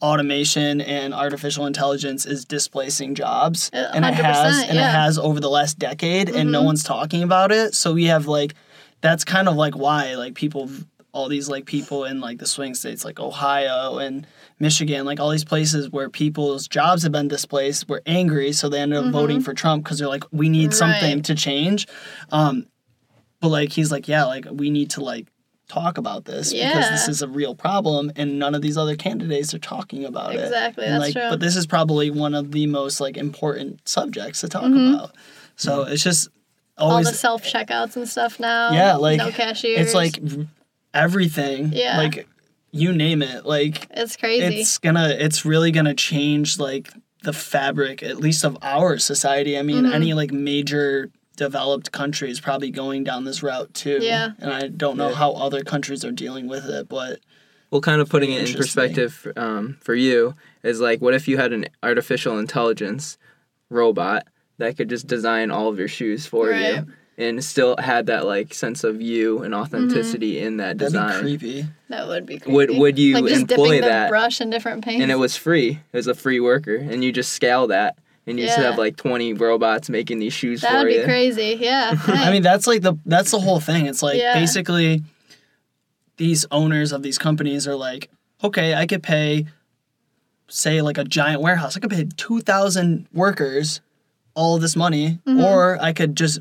automation 0.01 0.81
and 0.81 1.15
artificial 1.15 1.67
intelligence 1.67 2.27
is 2.27 2.45
displacing 2.45 3.15
jobs 3.15 3.71
Uh, 3.73 3.91
and 3.95 4.05
it 4.05 4.15
has 4.15 4.55
100%, 4.65 4.69
and 4.69 4.79
it 4.79 4.83
has 4.83 5.19
over 5.19 5.41
the 5.41 5.49
last 5.51 5.79
decade 5.79 6.29
and 6.29 6.53
no 6.53 6.63
one's 6.63 6.83
talking 6.85 7.23
about 7.23 7.51
it 7.51 7.75
so 7.75 7.93
we 7.95 8.05
have 8.05 8.27
like 8.27 8.55
that's 9.01 9.25
kind 9.25 9.49
of 9.49 9.57
like 9.57 9.75
why 9.77 10.15
like 10.15 10.35
people 10.35 10.71
all 11.15 11.29
these 11.29 11.49
like 11.49 11.65
people 11.65 12.05
in 12.05 12.21
like 12.21 12.39
the 12.39 12.47
swing 12.47 12.75
states 12.75 13.05
like 13.05 13.19
ohio 13.21 13.99
and 13.99 14.27
michigan 14.59 15.07
like 15.07 15.21
all 15.21 15.31
these 15.31 15.45
places 15.45 15.89
where 15.91 16.11
people's 16.11 16.67
jobs 16.69 17.03
have 17.05 17.13
been 17.13 17.29
displaced 17.29 17.89
were 17.89 18.03
angry 18.05 18.53
so 18.53 18.69
they 18.69 18.81
ended 18.81 18.99
up 18.99 19.13
voting 19.13 19.41
for 19.41 19.55
trump 19.55 19.85
because 19.85 19.99
they're 19.99 20.09
like 20.09 20.25
we 20.33 20.49
need 20.49 20.75
something 20.75 21.15
Right. 21.17 21.25
to 21.25 21.35
change 21.35 21.87
um 22.31 22.67
but 23.41 23.49
like 23.49 23.73
he's 23.73 23.91
like 23.93 24.09
yeah 24.09 24.25
like 24.25 24.45
we 24.51 24.71
need 24.71 24.91
to 24.91 25.03
like 25.03 25.29
talk 25.69 25.97
about 25.99 26.25
this 26.27 26.53
because 26.53 26.91
this 26.91 27.09
is 27.09 27.23
a 27.23 27.29
real 27.29 27.55
problem 27.55 28.13
and 28.17 28.39
none 28.39 28.55
of 28.55 28.61
these 28.61 28.77
other 28.77 28.97
candidates 28.97 29.55
are 29.55 29.59
talking 29.59 30.05
about 30.05 30.35
it 30.35 30.41
Exactly, 30.41 30.85
that's 30.85 31.01
like 31.01 31.15
true. 31.15 31.31
but 31.31 31.41
this 31.41 31.57
is 31.57 31.67
probably 31.67 32.11
one 32.11 32.35
of 32.35 32.53
the 32.53 32.67
most 32.67 33.01
like 33.01 33.17
important 33.17 33.81
subjects 33.89 34.41
to 34.43 34.49
talk 34.49 34.65
about 34.65 35.15
so 35.57 35.83
it's 35.85 36.03
just 36.03 36.29
All 36.77 37.03
the 37.03 37.13
self 37.13 37.45
checkouts 37.45 37.97
and 37.97 38.07
stuff 38.09 38.39
now. 38.41 38.73
yeah 38.73 38.97
like 38.97 39.19
no 39.19 39.31
cashiers. 39.31 39.81
it's 39.81 39.95
like 39.95 40.19
everything 40.95 41.71
Yeah. 41.73 41.99
like 41.99 42.29
you 42.71 42.93
name 42.93 43.23
it 43.23 43.45
like 43.47 43.87
it's 43.91 44.17
crazy. 44.17 44.61
it's 44.61 44.79
gonna 44.79 45.09
it's 45.09 45.45
really 45.45 45.71
gonna 45.71 45.95
change 45.95 46.59
like 46.59 46.91
the 47.23 47.33
fabric 47.33 48.03
at 48.03 48.19
least 48.19 48.45
of 48.45 48.57
our 48.63 48.99
society 48.99 49.59
i 49.59 49.63
mean 49.63 49.85
Mm-hmm. 49.85 49.93
any 49.93 50.15
like 50.15 50.33
major 50.33 51.11
developed 51.37 51.91
country 51.93 52.31
is 52.31 52.41
probably 52.41 52.71
going 52.71 53.03
down 53.05 53.25
this 53.25 53.43
route 53.43 53.73
too 53.75 53.99
Yeah. 54.01 54.31
and 54.39 54.53
i 54.53 54.69
don't 54.69 54.97
know 54.97 55.09
Yeah. 55.11 55.15
how 55.17 55.33
other 55.33 55.63
countries 55.65 56.05
are 56.05 56.13
dealing 56.13 56.49
with 56.49 56.67
it 56.67 56.89
but 56.89 57.21
Well, 57.71 57.81
kind 57.81 58.01
of 58.01 58.09
putting 58.09 58.31
it 58.33 58.49
in 58.49 58.57
perspective 58.57 59.27
um, 59.37 59.79
for 59.81 59.95
you 59.97 60.35
is 60.63 60.81
like, 60.81 61.01
what 61.03 61.13
if 61.13 61.27
you 61.27 61.37
had 61.39 61.53
an 61.53 61.67
artificial 61.83 62.39
intelligence 62.39 63.19
robot 63.69 64.29
that 64.59 64.77
could 64.77 64.89
just 64.89 65.07
design 65.09 65.51
all 65.51 65.69
of 65.69 65.79
your 65.79 65.89
shoes 65.89 66.25
for 66.27 66.51
Right. 66.51 66.77
you 66.77 66.87
and 67.17 67.45
still 67.45 67.77
had 67.79 68.07
that 68.07 68.27
like 68.27 68.53
sense 68.55 68.83
of 68.85 69.01
you 69.01 69.43
and 69.43 69.55
authenticity 69.55 70.41
in 70.41 70.57
that 70.59 70.77
design. 70.77 71.07
that'd 71.07 71.23
design? 71.23 71.37
be 71.37 71.39
creepy 71.39 71.69
that 71.89 72.07
would 72.09 72.27
be 72.27 72.39
creepy. 72.39 72.53
Would 72.57 72.71
would 72.79 72.99
you 72.99 73.15
like 73.15 73.27
just 73.27 73.41
employ 73.43 73.65
dipping 73.67 73.81
the 73.83 73.87
that? 73.89 74.09
brush 74.09 74.41
in 74.41 74.51
different 74.51 74.85
paints. 74.85 75.03
And 75.03 75.11
it 75.13 75.17
was 75.17 75.37
free. 75.37 75.81
It 75.93 75.97
was 75.97 76.07
a 76.07 76.15
free 76.15 76.41
worker, 76.41 76.75
and 76.77 77.05
you 77.05 77.13
just 77.13 77.33
scale 77.33 77.69
that, 77.69 77.99
and 78.27 78.39
you 78.41 78.47
just 78.47 78.59
have 78.59 78.79
like 78.79 78.97
twenty 78.97 79.33
robots 79.33 79.89
making 79.89 80.19
these 80.19 80.33
shoes 80.33 80.63
that 80.63 80.71
for 80.73 80.79
would 80.79 80.89
be 80.89 81.05
crazy. 81.05 81.57
Yeah. 81.61 81.95
I 82.07 82.31
mean, 82.33 82.43
that's 82.43 82.67
like 82.67 82.83
the 82.83 82.95
that's 83.07 83.31
the 83.31 83.39
whole 83.41 83.61
thing. 83.61 83.87
It's 83.87 84.03
like 84.03 84.19
Yeah. 84.19 84.35
basically 84.35 85.03
these 86.17 86.47
owners 86.51 86.93
of 86.93 87.03
these 87.03 87.19
companies 87.19 87.67
are 87.67 87.75
like, 87.77 88.09
okay, 88.43 88.75
I 88.75 88.87
could 88.87 89.03
pay, 89.03 89.47
say, 90.49 90.81
like 90.83 90.99
a 90.99 91.05
giant 91.05 91.41
warehouse. 91.43 91.77
I 91.77 91.81
could 91.81 91.91
pay 91.91 92.07
two 92.17 92.41
thousand 92.41 93.07
workers 93.13 93.81
all 94.35 94.59
this 94.59 94.75
money, 94.77 95.19
Mm-hmm. 95.27 95.41
or 95.41 95.79
I 95.81 95.93
could 95.93 96.17
just 96.17 96.41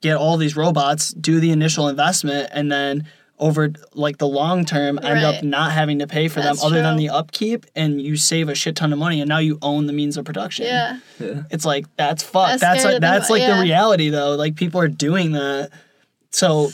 get 0.00 0.16
all 0.16 0.36
these 0.36 0.56
robots, 0.56 1.10
do 1.10 1.40
the 1.40 1.50
initial 1.50 1.88
investment, 1.88 2.50
and 2.52 2.70
then 2.70 3.06
over 3.40 3.72
like 3.94 4.18
the 4.18 4.28
long 4.28 4.64
term 4.64 4.98
end 5.02 5.24
up 5.24 5.42
not 5.42 5.72
having 5.72 5.98
to 5.98 6.06
pay 6.06 6.28
for 6.28 6.40
That's 6.40 6.60
them 6.60 6.66
other 6.66 6.82
than 6.82 6.96
the 6.96 7.08
upkeep 7.08 7.64
and 7.74 8.00
you 8.00 8.16
save 8.16 8.50
a 8.50 8.54
shit 8.54 8.76
ton 8.76 8.92
of 8.92 8.98
money 8.98 9.20
and 9.20 9.28
now 9.28 9.38
you 9.38 9.58
own 9.62 9.86
the 9.86 9.94
means 9.94 10.18
of 10.18 10.26
production 10.26 10.66
yeah. 10.66 10.98
Yeah. 11.18 11.44
it's 11.50 11.64
like 11.64 11.86
that's 11.96 12.22
fuck. 12.22 12.60
That's 12.60 12.60
That's 12.60 12.84
like 12.84 13.00
that's 13.00 13.30
like 13.30 13.40
yeah. 13.40 13.56
the 13.56 13.62
reality 13.62 14.10
though. 14.10 14.36
Like 14.36 14.56
people 14.56 14.80
are 14.80 14.88
doing 14.88 15.32
that. 15.32 15.70
So 16.30 16.68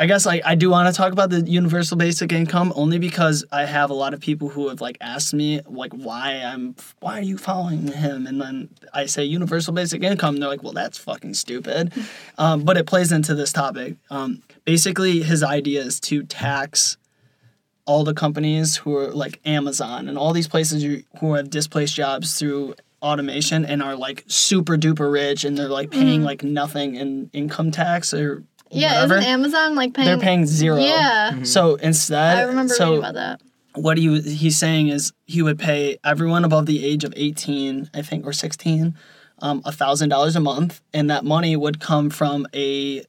I 0.00 0.06
guess 0.06 0.24
like 0.24 0.42
I 0.44 0.54
do 0.54 0.70
want 0.70 0.92
to 0.92 0.96
talk 0.96 1.12
about 1.12 1.30
the 1.30 1.40
universal 1.40 1.96
basic 1.96 2.30
income 2.32 2.72
only 2.76 2.98
because 3.00 3.44
I 3.50 3.64
have 3.64 3.90
a 3.90 3.94
lot 3.94 4.14
of 4.14 4.20
people 4.20 4.48
who 4.48 4.68
have 4.68 4.80
like 4.80 4.96
asked 5.00 5.34
me 5.34 5.60
like 5.66 5.92
why 5.92 6.34
I'm 6.34 6.76
why 7.00 7.18
are 7.18 7.22
you 7.22 7.36
following 7.36 7.88
him 7.88 8.26
and 8.28 8.40
then 8.40 8.68
I 8.94 9.06
say 9.06 9.24
universal 9.24 9.72
basic 9.74 10.04
income 10.04 10.34
and 10.36 10.42
they're 10.42 10.48
like 10.50 10.62
well 10.62 10.72
that's 10.72 10.98
fucking 10.98 11.34
stupid, 11.34 11.92
um, 12.38 12.62
but 12.62 12.76
it 12.76 12.86
plays 12.86 13.10
into 13.10 13.34
this 13.34 13.52
topic. 13.52 13.96
Um, 14.08 14.42
basically, 14.64 15.22
his 15.22 15.42
idea 15.42 15.82
is 15.82 15.98
to 16.00 16.22
tax 16.22 16.96
all 17.84 18.04
the 18.04 18.14
companies 18.14 18.76
who 18.76 18.94
are 18.96 19.10
like 19.10 19.40
Amazon 19.44 20.08
and 20.08 20.16
all 20.16 20.32
these 20.32 20.46
places 20.46 20.82
who- 20.82 21.02
who 21.20 21.34
have 21.34 21.48
displaced 21.50 21.94
jobs 21.94 22.38
through 22.38 22.74
automation 23.00 23.64
and 23.64 23.82
are 23.82 23.96
like 23.96 24.24
super 24.28 24.76
duper 24.76 25.10
rich 25.10 25.42
and 25.44 25.56
they're 25.56 25.68
like 25.68 25.90
paying 25.90 26.22
like 26.22 26.42
nothing 26.44 26.94
in 26.94 27.30
income 27.32 27.70
tax 27.72 28.14
or. 28.14 28.44
Yeah. 28.70 28.94
whatever. 29.02 29.18
Isn't 29.18 29.30
Amazon 29.30 29.74
like 29.74 29.94
paying? 29.94 30.06
they're 30.06 30.18
paying 30.18 30.46
zero. 30.46 30.76
Yeah. 30.78 31.42
So 31.44 31.76
instead, 31.76 32.38
I 32.38 32.42
remember 32.42 32.74
so 32.74 32.84
reading 32.86 32.98
about 32.98 33.14
that. 33.14 33.40
what 33.74 33.98
he 33.98 34.20
he's 34.20 34.58
saying 34.58 34.88
is 34.88 35.12
he 35.26 35.42
would 35.42 35.58
pay 35.58 35.98
everyone 36.04 36.44
above 36.44 36.66
the 36.66 36.84
age 36.84 37.04
of 37.04 37.12
18 37.16 37.90
i 37.94 38.02
think 38.02 38.26
or 38.26 38.32
16 38.32 38.94
a 39.40 39.54
$1000 39.54 40.36
a 40.36 40.40
month 40.40 40.80
and 40.92 41.10
that 41.10 41.24
money 41.24 41.54
would 41.54 41.78
come 41.78 42.10
from 42.10 42.46
a 42.54 43.04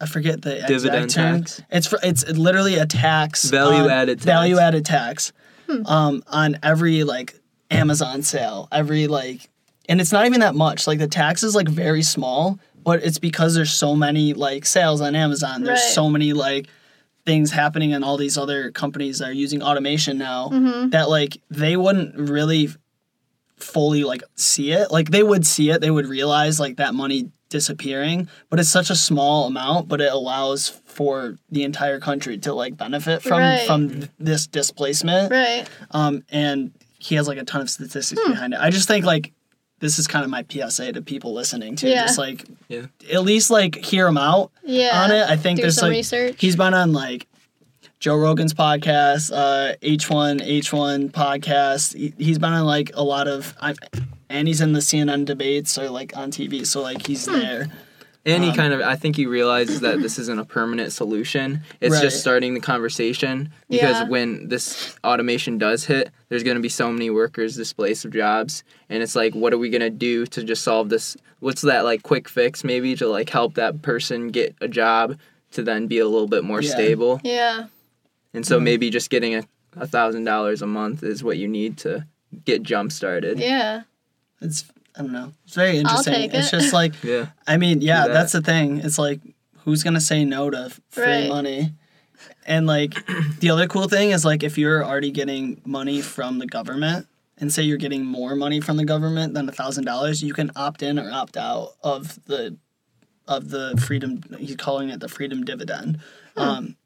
i 0.00 0.06
forget 0.06 0.42
the 0.42 0.62
Dividend 0.68 1.10
term. 1.10 1.40
tax? 1.44 1.62
it's 1.70 1.86
for, 1.86 1.98
it's 2.02 2.28
literally 2.28 2.74
a 2.76 2.84
tax 2.86 3.44
Value 3.48 3.84
on- 3.84 3.90
added 3.90 4.18
tax. 4.18 4.24
value 4.26 4.58
added 4.58 4.84
tax 4.84 5.32
Hmm. 5.68 5.86
um, 5.86 6.22
on 6.26 6.58
every 6.62 7.04
like 7.04 7.40
amazon 7.70 8.22
sale 8.22 8.66
every 8.72 9.06
like 9.06 9.48
and 9.88 10.00
it's 10.00 10.12
not 10.12 10.26
even 10.26 10.40
that 10.40 10.54
much 10.56 10.86
like 10.86 10.98
the 10.98 11.06
tax 11.08 11.42
is 11.42 11.54
like 11.54 11.68
very 11.68 12.02
small 12.02 12.58
but 12.84 13.02
it's 13.04 13.18
because 13.18 13.54
there's 13.54 13.72
so 13.72 13.94
many 13.94 14.32
like 14.34 14.64
sales 14.66 15.00
on 15.00 15.14
amazon 15.14 15.62
there's 15.62 15.80
Right. 15.80 15.92
so 15.94 16.08
many 16.08 16.32
like 16.32 16.66
things 17.26 17.50
happening 17.50 17.90
in 17.90 18.02
all 18.02 18.16
these 18.16 18.38
other 18.38 18.70
companies 18.70 19.18
that 19.18 19.28
are 19.28 19.32
using 19.32 19.62
automation 19.62 20.18
now 20.18 20.48
Mm-hmm. 20.52 20.90
that 20.90 21.08
like 21.10 21.40
they 21.50 21.76
wouldn't 21.76 22.16
really 22.16 22.68
fully 23.56 24.04
like 24.04 24.22
see 24.36 24.72
it 24.72 24.90
like 24.90 25.10
they 25.10 25.22
would 25.22 25.46
see 25.46 25.70
it 25.70 25.80
they 25.82 25.90
would 25.90 26.06
realize 26.06 26.58
like 26.58 26.76
that 26.76 26.94
money 26.94 27.30
disappearing 27.50 28.26
but 28.48 28.58
it's 28.58 28.70
such 28.70 28.88
a 28.90 28.96
small 28.96 29.46
amount 29.46 29.86
but 29.86 30.00
it 30.00 30.10
allows 30.10 30.68
for 30.86 31.36
the 31.50 31.62
entire 31.64 32.00
country 32.00 32.38
to 32.38 32.54
like 32.54 32.76
benefit 32.76 33.20
from 33.22 33.38
Right. 33.40 33.66
from 33.66 34.08
this 34.18 34.46
displacement 34.46 35.30
Right. 35.30 35.68
um 35.90 36.22
and 36.30 36.72
he 36.98 37.16
has 37.16 37.28
like 37.28 37.38
a 37.38 37.44
ton 37.44 37.60
of 37.60 37.68
statistics 37.68 38.20
Hmm. 38.24 38.30
behind 38.32 38.54
it 38.54 38.60
i 38.60 38.70
just 38.70 38.88
think 38.88 39.04
like 39.04 39.32
this 39.80 39.98
is 39.98 40.06
kind 40.06 40.24
of 40.24 40.30
my 40.30 40.44
psa 40.48 40.92
to 40.92 41.02
people 41.02 41.32
listening 41.34 41.74
to 41.76 41.88
Yeah. 41.88 42.06
just 42.06 42.18
like 42.18 42.44
Yeah. 42.68 42.86
at 43.12 43.22
least 43.22 43.50
like 43.50 43.76
hear 43.76 44.06
him 44.06 44.16
out 44.18 44.50
Yeah. 44.64 45.02
on 45.02 45.10
it 45.10 45.28
i 45.28 45.36
think 45.36 45.56
Do 45.56 45.62
there's 45.62 45.76
some 45.76 45.88
like 45.88 45.96
research. 45.96 46.36
he's 46.38 46.56
been 46.56 46.74
on 46.74 46.92
like 46.92 47.26
Joe 47.98 48.16
Rogan's 48.16 48.54
podcast, 48.54 49.30
uh, 49.30 49.74
H1 49.82 50.40
H1 50.40 51.10
podcast. 51.12 51.94
He, 51.94 52.14
he's 52.16 52.38
been 52.38 52.50
on 52.54 52.64
like 52.64 52.90
a 52.94 53.02
lot 53.04 53.28
of, 53.28 53.54
I, 53.60 53.74
and 54.30 54.48
he's 54.48 54.62
in 54.62 54.72
the 54.72 54.80
CNN 54.80 55.26
debates 55.26 55.76
or 55.76 55.90
like 55.90 56.16
on 56.16 56.30
TV. 56.30 56.66
So 56.66 56.80
like 56.80 57.06
he's 57.06 57.26
Hmm. 57.26 57.32
there. 57.34 57.66
And 58.26 58.44
he 58.44 58.50
Um, 58.50 58.56
kind 58.56 58.72
of, 58.74 58.82
I 58.82 58.96
think 58.96 59.16
he 59.16 59.24
realizes 59.24 59.80
that 59.80 60.00
this 60.02 60.18
isn't 60.18 60.38
a 60.38 60.44
permanent 60.44 60.92
solution. 60.92 61.60
It's 61.80 61.94
Right. 61.94 62.02
just 62.02 62.20
starting 62.20 62.52
the 62.52 62.60
conversation 62.60 63.48
because 63.70 63.96
Yeah. 64.00 64.08
when 64.08 64.48
this 64.48 64.94
automation 65.02 65.56
does 65.56 65.84
hit, 65.86 66.10
there's 66.28 66.42
going 66.42 66.56
to 66.56 66.60
be 66.62 66.68
so 66.68 66.92
many 66.92 67.08
workers 67.08 67.56
displaced 67.56 68.04
of 68.04 68.12
jobs, 68.12 68.62
and 68.90 69.02
it's 69.02 69.16
like, 69.16 69.34
what 69.34 69.54
are 69.54 69.58
we 69.58 69.70
going 69.70 69.80
to 69.80 69.88
do 69.90 70.26
to 70.26 70.42
just 70.44 70.62
solve 70.62 70.90
this? 70.90 71.16
What's 71.38 71.62
that 71.62 71.84
like 71.84 72.02
quick 72.02 72.28
fix 72.28 72.62
maybe 72.62 72.94
to 72.96 73.08
like 73.08 73.30
help 73.30 73.54
that 73.54 73.80
person 73.80 74.28
get 74.28 74.54
a 74.60 74.68
job 74.68 75.16
to 75.52 75.62
then 75.62 75.86
be 75.86 75.98
a 75.98 76.06
little 76.06 76.28
bit 76.28 76.44
more 76.44 76.60
Yeah. 76.60 76.70
stable. 76.70 77.20
Yeah. 77.24 77.64
And 78.34 78.46
so 78.46 78.60
Mhm. 78.60 78.64
maybe 78.64 78.90
just 78.90 79.08
getting 79.10 79.34
a 79.34 79.44
a 79.76 79.86
thousand 79.86 80.24
dollars 80.24 80.62
a 80.62 80.66
month 80.66 81.04
is 81.04 81.22
what 81.22 81.38
you 81.38 81.46
need 81.46 81.76
to 81.78 82.04
get 82.44 82.60
jump 82.62 82.90
started. 82.90 83.38
Yeah. 83.38 83.82
It's 84.42 84.64
I 85.00 85.02
don't 85.02 85.12
know. 85.12 85.32
It's 85.46 85.54
very 85.54 85.78
interesting. 85.78 86.12
take 86.14 86.34
It's 86.34 86.48
it. 86.52 86.58
just 86.60 86.72
like 86.74 86.92
Yeah. 87.02 87.28
I 87.46 87.56
mean, 87.56 87.80
yeah, 87.80 88.06
that. 88.06 88.12
that's 88.12 88.32
the 88.32 88.42
thing. 88.42 88.78
It's 88.78 88.98
like 88.98 89.20
who's 89.64 89.82
gonna 89.82 90.00
say 90.00 90.24
no 90.24 90.50
to 90.50 90.70
free 90.90 91.04
Right. 91.04 91.28
money? 91.28 91.72
And 92.46 92.66
like 92.66 92.94
the 93.40 93.48
other 93.50 93.66
cool 93.66 93.88
thing 93.88 94.10
is 94.10 94.24
like 94.24 94.42
if 94.42 94.58
you're 94.58 94.84
already 94.84 95.10
getting 95.10 95.62
money 95.64 96.02
from 96.02 96.38
the 96.38 96.46
government 96.46 97.06
and 97.38 97.50
say 97.50 97.62
you're 97.62 97.78
getting 97.78 98.04
more 98.04 98.36
money 98.36 98.60
from 98.60 98.76
the 98.76 98.84
government 98.84 99.32
than 99.32 99.48
a 99.48 99.52
thousand 99.52 99.84
dollars, 99.86 100.22
you 100.22 100.34
can 100.34 100.50
opt 100.54 100.82
in 100.82 100.98
or 100.98 101.10
opt 101.10 101.36
out 101.38 101.70
of 101.82 102.22
the 102.26 102.56
of 103.26 103.48
the 103.50 103.74
freedom 103.86 104.22
he's 104.38 104.56
calling 104.56 104.90
it 104.90 105.00
the 105.00 105.08
freedom 105.08 105.44
dividend. 105.44 105.98
Hmm. 106.36 106.42
Um 106.42 106.76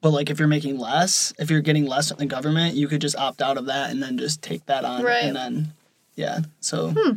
but 0.00 0.10
like 0.10 0.28
if 0.30 0.38
you're 0.38 0.46
making 0.48 0.78
less, 0.78 1.32
if 1.38 1.50
you're 1.50 1.62
getting 1.62 1.86
less 1.86 2.10
from 2.10 2.18
the 2.18 2.26
government, 2.26 2.74
you 2.76 2.86
could 2.88 3.00
just 3.00 3.16
opt 3.16 3.40
out 3.42 3.56
of 3.56 3.66
that 3.66 3.90
and 3.90 4.02
then 4.02 4.18
just 4.18 4.40
take 4.42 4.66
that 4.66 4.84
on 4.84 5.02
Right. 5.02 5.24
and 5.24 5.34
then 5.34 5.72
yeah. 6.14 6.40
So 6.60 6.92
Hmm. 6.96 7.16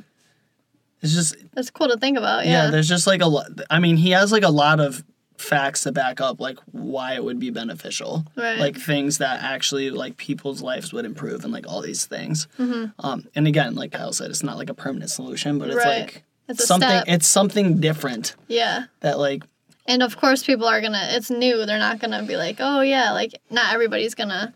It's 1.02 1.14
just 1.14 1.36
That's 1.54 1.70
cool 1.70 1.88
to 1.90 1.98
think 1.98 2.18
about. 2.18 2.46
yeah. 2.46 2.66
Yeah. 2.66 2.72
there's 2.72 2.88
just 2.88 3.08
like 3.08 3.22
a 3.22 3.28
lot 3.28 3.48
i 3.70 3.80
mean 3.80 3.98
he 3.98 4.12
has 4.12 4.32
like 4.32 4.44
a 4.44 4.50
lot 4.50 4.80
of 4.80 5.04
facts 5.38 5.84
to 5.84 5.92
back 5.92 6.20
up 6.20 6.40
like 6.42 6.58
why 6.72 7.14
it 7.14 7.24
would 7.24 7.40
be 7.40 7.52
beneficial 7.52 8.26
right. 8.36 8.58
like 8.58 8.76
things 8.76 9.20
that 9.20 9.44
actually 9.44 9.92
like 9.92 10.18
people's 10.18 10.64
lives 10.64 10.92
would 10.92 11.06
improve 11.06 11.44
and 11.44 11.54
like 11.54 11.68
all 11.68 11.82
these 11.82 12.06
things 12.06 12.48
Mhm. 12.58 12.92
um 13.00 13.24
and 13.36 13.48
again 13.48 13.76
like 13.76 13.92
kyle 13.92 14.12
said 14.14 14.32
it's 14.32 14.42
not 14.42 14.58
like 14.58 14.70
a 14.72 14.74
permanent 14.74 15.12
solution 15.12 15.60
but 15.60 15.68
it's 15.68 15.78
Right. 15.78 16.00
like 16.02 16.24
it's 16.50 16.66
something 16.66 16.90
step. 16.90 17.04
it's 17.08 17.28
something 17.28 17.80
different 17.80 18.36
yeah. 18.48 18.86
that 19.02 19.20
like 19.20 19.44
And 19.86 20.02
of 20.02 20.18
course, 20.18 20.44
people 20.44 20.66
are 20.68 20.82
gonna. 20.82 21.08
It's 21.12 21.30
new. 21.30 21.66
They're 21.66 21.80
not 21.80 22.00
gonna 22.00 22.24
be 22.24 22.36
like, 22.36 22.58
oh 22.60 22.82
yeah, 22.82 23.12
like 23.14 23.40
not 23.50 23.74
everybody's 23.74 24.16
gonna. 24.16 24.54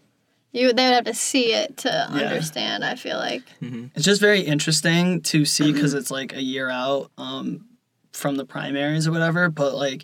You 0.54 0.74
they 0.74 0.84
would 0.86 0.94
have 0.94 1.06
to 1.06 1.14
see 1.14 1.54
it 1.54 1.78
to 1.78 1.92
understand. 2.12 2.84
I 2.84 2.96
feel 2.96 3.18
like. 3.18 3.44
it's 3.62 4.06
just 4.06 4.20
very 4.22 4.42
interesting 4.42 5.22
to 5.22 5.46
see 5.46 5.72
because 5.72 5.94
it's 5.94 6.12
like 6.12 6.34
a 6.36 6.42
year 6.42 6.70
out 6.70 7.10
um 7.18 7.66
from 8.12 8.36
the 8.36 8.46
primaries 8.46 9.08
or 9.08 9.12
whatever 9.12 9.50
but 9.50 9.74
like 9.76 10.04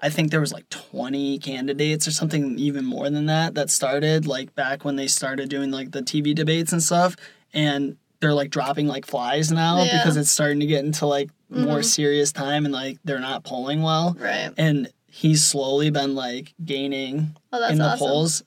I 0.00 0.10
think 0.10 0.30
there 0.30 0.40
was 0.40 0.52
like 0.52 0.68
20 0.68 1.38
candidates 1.38 2.06
or 2.06 2.12
something 2.12 2.58
even 2.58 2.84
more 2.84 3.10
than 3.10 3.26
that 3.26 3.54
that 3.54 3.70
started 3.70 4.26
like 4.26 4.54
back 4.54 4.84
when 4.84 4.96
they 4.96 5.06
started 5.08 5.48
doing 5.48 5.70
like 5.70 5.90
the 5.90 6.02
TV 6.02 6.34
debates 6.34 6.72
and 6.72 6.82
stuff 6.82 7.16
and 7.52 7.96
they're 8.20 8.34
like 8.34 8.50
dropping 8.50 8.86
like 8.88 9.06
flies 9.06 9.50
now 9.52 9.82
Yeah. 9.82 9.98
because 9.98 10.16
it's 10.16 10.30
starting 10.30 10.60
to 10.60 10.66
get 10.66 10.84
into 10.84 11.06
like 11.06 11.30
more 11.48 11.82
serious 11.82 12.30
time 12.32 12.64
and 12.64 12.72
like 12.74 12.98
they're 13.04 13.20
not 13.20 13.42
polling 13.44 13.82
well 13.82 14.16
Right. 14.18 14.52
and 14.56 14.92
he's 15.06 15.42
slowly 15.44 15.90
been 15.90 16.14
like 16.14 16.54
gaining 16.64 17.36
Oh, 17.52 17.58
that's 17.60 17.72
in 17.72 17.78
the 17.78 17.84
awesome. 17.84 17.98
polls. 17.98 18.42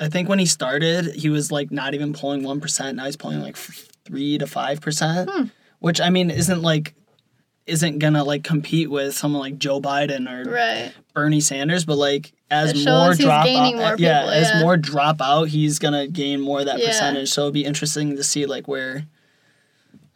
I, 0.00 0.04
I 0.04 0.08
think 0.08 0.28
when 0.28 0.38
he 0.38 0.46
started, 0.46 1.14
he 1.14 1.28
was 1.30 1.50
like 1.52 1.70
not 1.70 1.94
even 1.94 2.12
pulling 2.12 2.42
1%. 2.42 2.94
Now 2.94 3.04
he's 3.04 3.16
pulling 3.16 3.40
like 3.40 3.56
3 3.56 4.38
to 4.38 4.46
5%, 4.46 5.28
Hmm. 5.30 5.44
which 5.80 6.00
I 6.00 6.10
mean 6.10 6.30
isn't 6.30 6.62
like 6.62 6.94
isn't 7.66 7.98
gonna 7.98 8.22
like 8.22 8.44
compete 8.44 8.88
with 8.88 9.12
someone 9.16 9.40
like 9.42 9.58
Joe 9.58 9.80
Biden 9.80 10.30
or 10.30 10.48
Right. 10.48 10.92
Bernie 11.14 11.40
Sanders, 11.40 11.84
but 11.84 11.96
like 11.96 12.32
as 12.48 12.84
more 12.86 13.08
he's 13.08 13.18
drop 13.24 13.44
out, 13.48 13.74
more 13.74 13.96
yeah, 13.98 14.20
people, 14.20 14.30
as 14.30 14.62
more 14.62 14.76
drop 14.76 15.20
out, 15.20 15.44
he's 15.48 15.80
gonna 15.80 16.06
gain 16.06 16.40
more 16.40 16.60
of 16.60 16.66
that 16.66 16.78
Yeah. 16.78 16.86
percentage. 16.88 17.30
So 17.30 17.40
it'll 17.42 17.50
be 17.52 17.64
interesting 17.64 18.14
to 18.16 18.22
see 18.22 18.46
like 18.46 18.68
where 18.68 19.06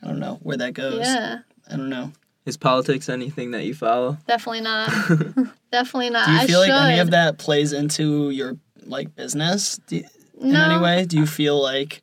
I 0.03 0.07
don't 0.07 0.21
know 0.21 0.39
where 0.43 0.57
that 0.59 0.75
goes. 0.75 1.01
Yeah. 1.01 1.39
I 1.69 1.77
don't 1.77 1.89
know. 1.89 2.13
Is 2.47 2.57
politics 2.57 3.09
anything 3.09 3.51
that 3.51 3.65
you 3.65 3.75
follow? 3.75 4.17
Definitely 4.29 4.61
not. 4.63 4.89
Definitely 5.73 6.11
not. 6.11 6.27
Do 6.27 6.33
you 6.33 6.39
I 6.39 6.47
feel 6.47 6.61
like 6.61 6.71
any 6.71 7.01
of 7.01 7.11
that 7.11 7.39
plays 7.39 7.73
into 7.73 8.31
your 8.31 8.57
like 8.91 9.15
business 9.17 9.81
do 9.87 9.97
you- 9.97 10.05
in 10.41 10.53
No. 10.53 10.65
any 10.71 10.79
way? 10.83 11.05
Do 11.05 11.17
you 11.17 11.27
feel 11.27 11.61
like 11.61 12.03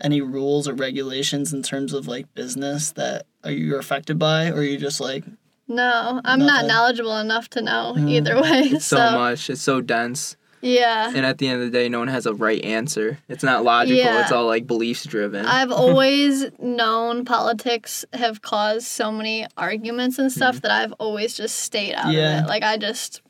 any 0.00 0.20
rules 0.20 0.66
or 0.68 0.74
regulations 0.74 1.52
in 1.52 1.62
terms 1.62 1.92
of 1.92 2.06
like 2.08 2.32
business 2.34 2.92
that 2.92 3.26
are 3.44 3.50
you 3.52 3.76
affected 3.76 4.18
by, 4.18 4.48
or 4.48 4.56
are 4.56 4.62
you 4.62 4.76
just 4.78 5.00
like 5.00 5.24
No, 5.68 6.20
I'm 6.24 6.40
not 6.40 6.66
knowledgeable 6.66 7.16
enough 7.18 7.48
to 7.50 7.62
know 7.62 7.94
Mm. 7.96 8.10
either 8.10 8.40
way. 8.42 8.68
So, 8.80 8.96
so 8.96 9.10
much. 9.12 9.48
It's 9.50 9.62
so 9.62 9.80
dense. 9.80 10.36
yeah. 10.60 11.12
And 11.14 11.24
at 11.26 11.36
the 11.38 11.46
end 11.48 11.60
of 11.62 11.70
the 11.70 11.78
day, 11.78 11.88
no 11.90 11.98
one 11.98 12.08
has 12.08 12.24
a 12.26 12.32
right 12.34 12.62
answer. 12.64 13.18
It's 13.28 13.44
not 13.44 13.64
logical. 13.64 13.96
Yeah. 13.98 14.22
It's 14.22 14.32
all 14.32 14.46
like 14.46 14.66
beliefs 14.66 15.04
driven. 15.04 15.44
I've 15.46 15.70
always 15.84 16.46
known 16.58 17.24
politics 17.26 18.04
have 18.14 18.40
caused 18.42 18.86
so 18.86 19.12
many 19.12 19.46
arguments 19.58 20.18
and 20.18 20.32
stuff 20.32 20.60
that 20.62 20.70
I've 20.70 20.92
always 20.94 21.34
just 21.36 21.56
stayed 21.56 21.94
out 21.94 22.12
Yeah. 22.12 22.38
of 22.40 22.44
it. 22.44 22.48
Like 22.48 22.62
I 22.62 22.76
just 22.78 23.20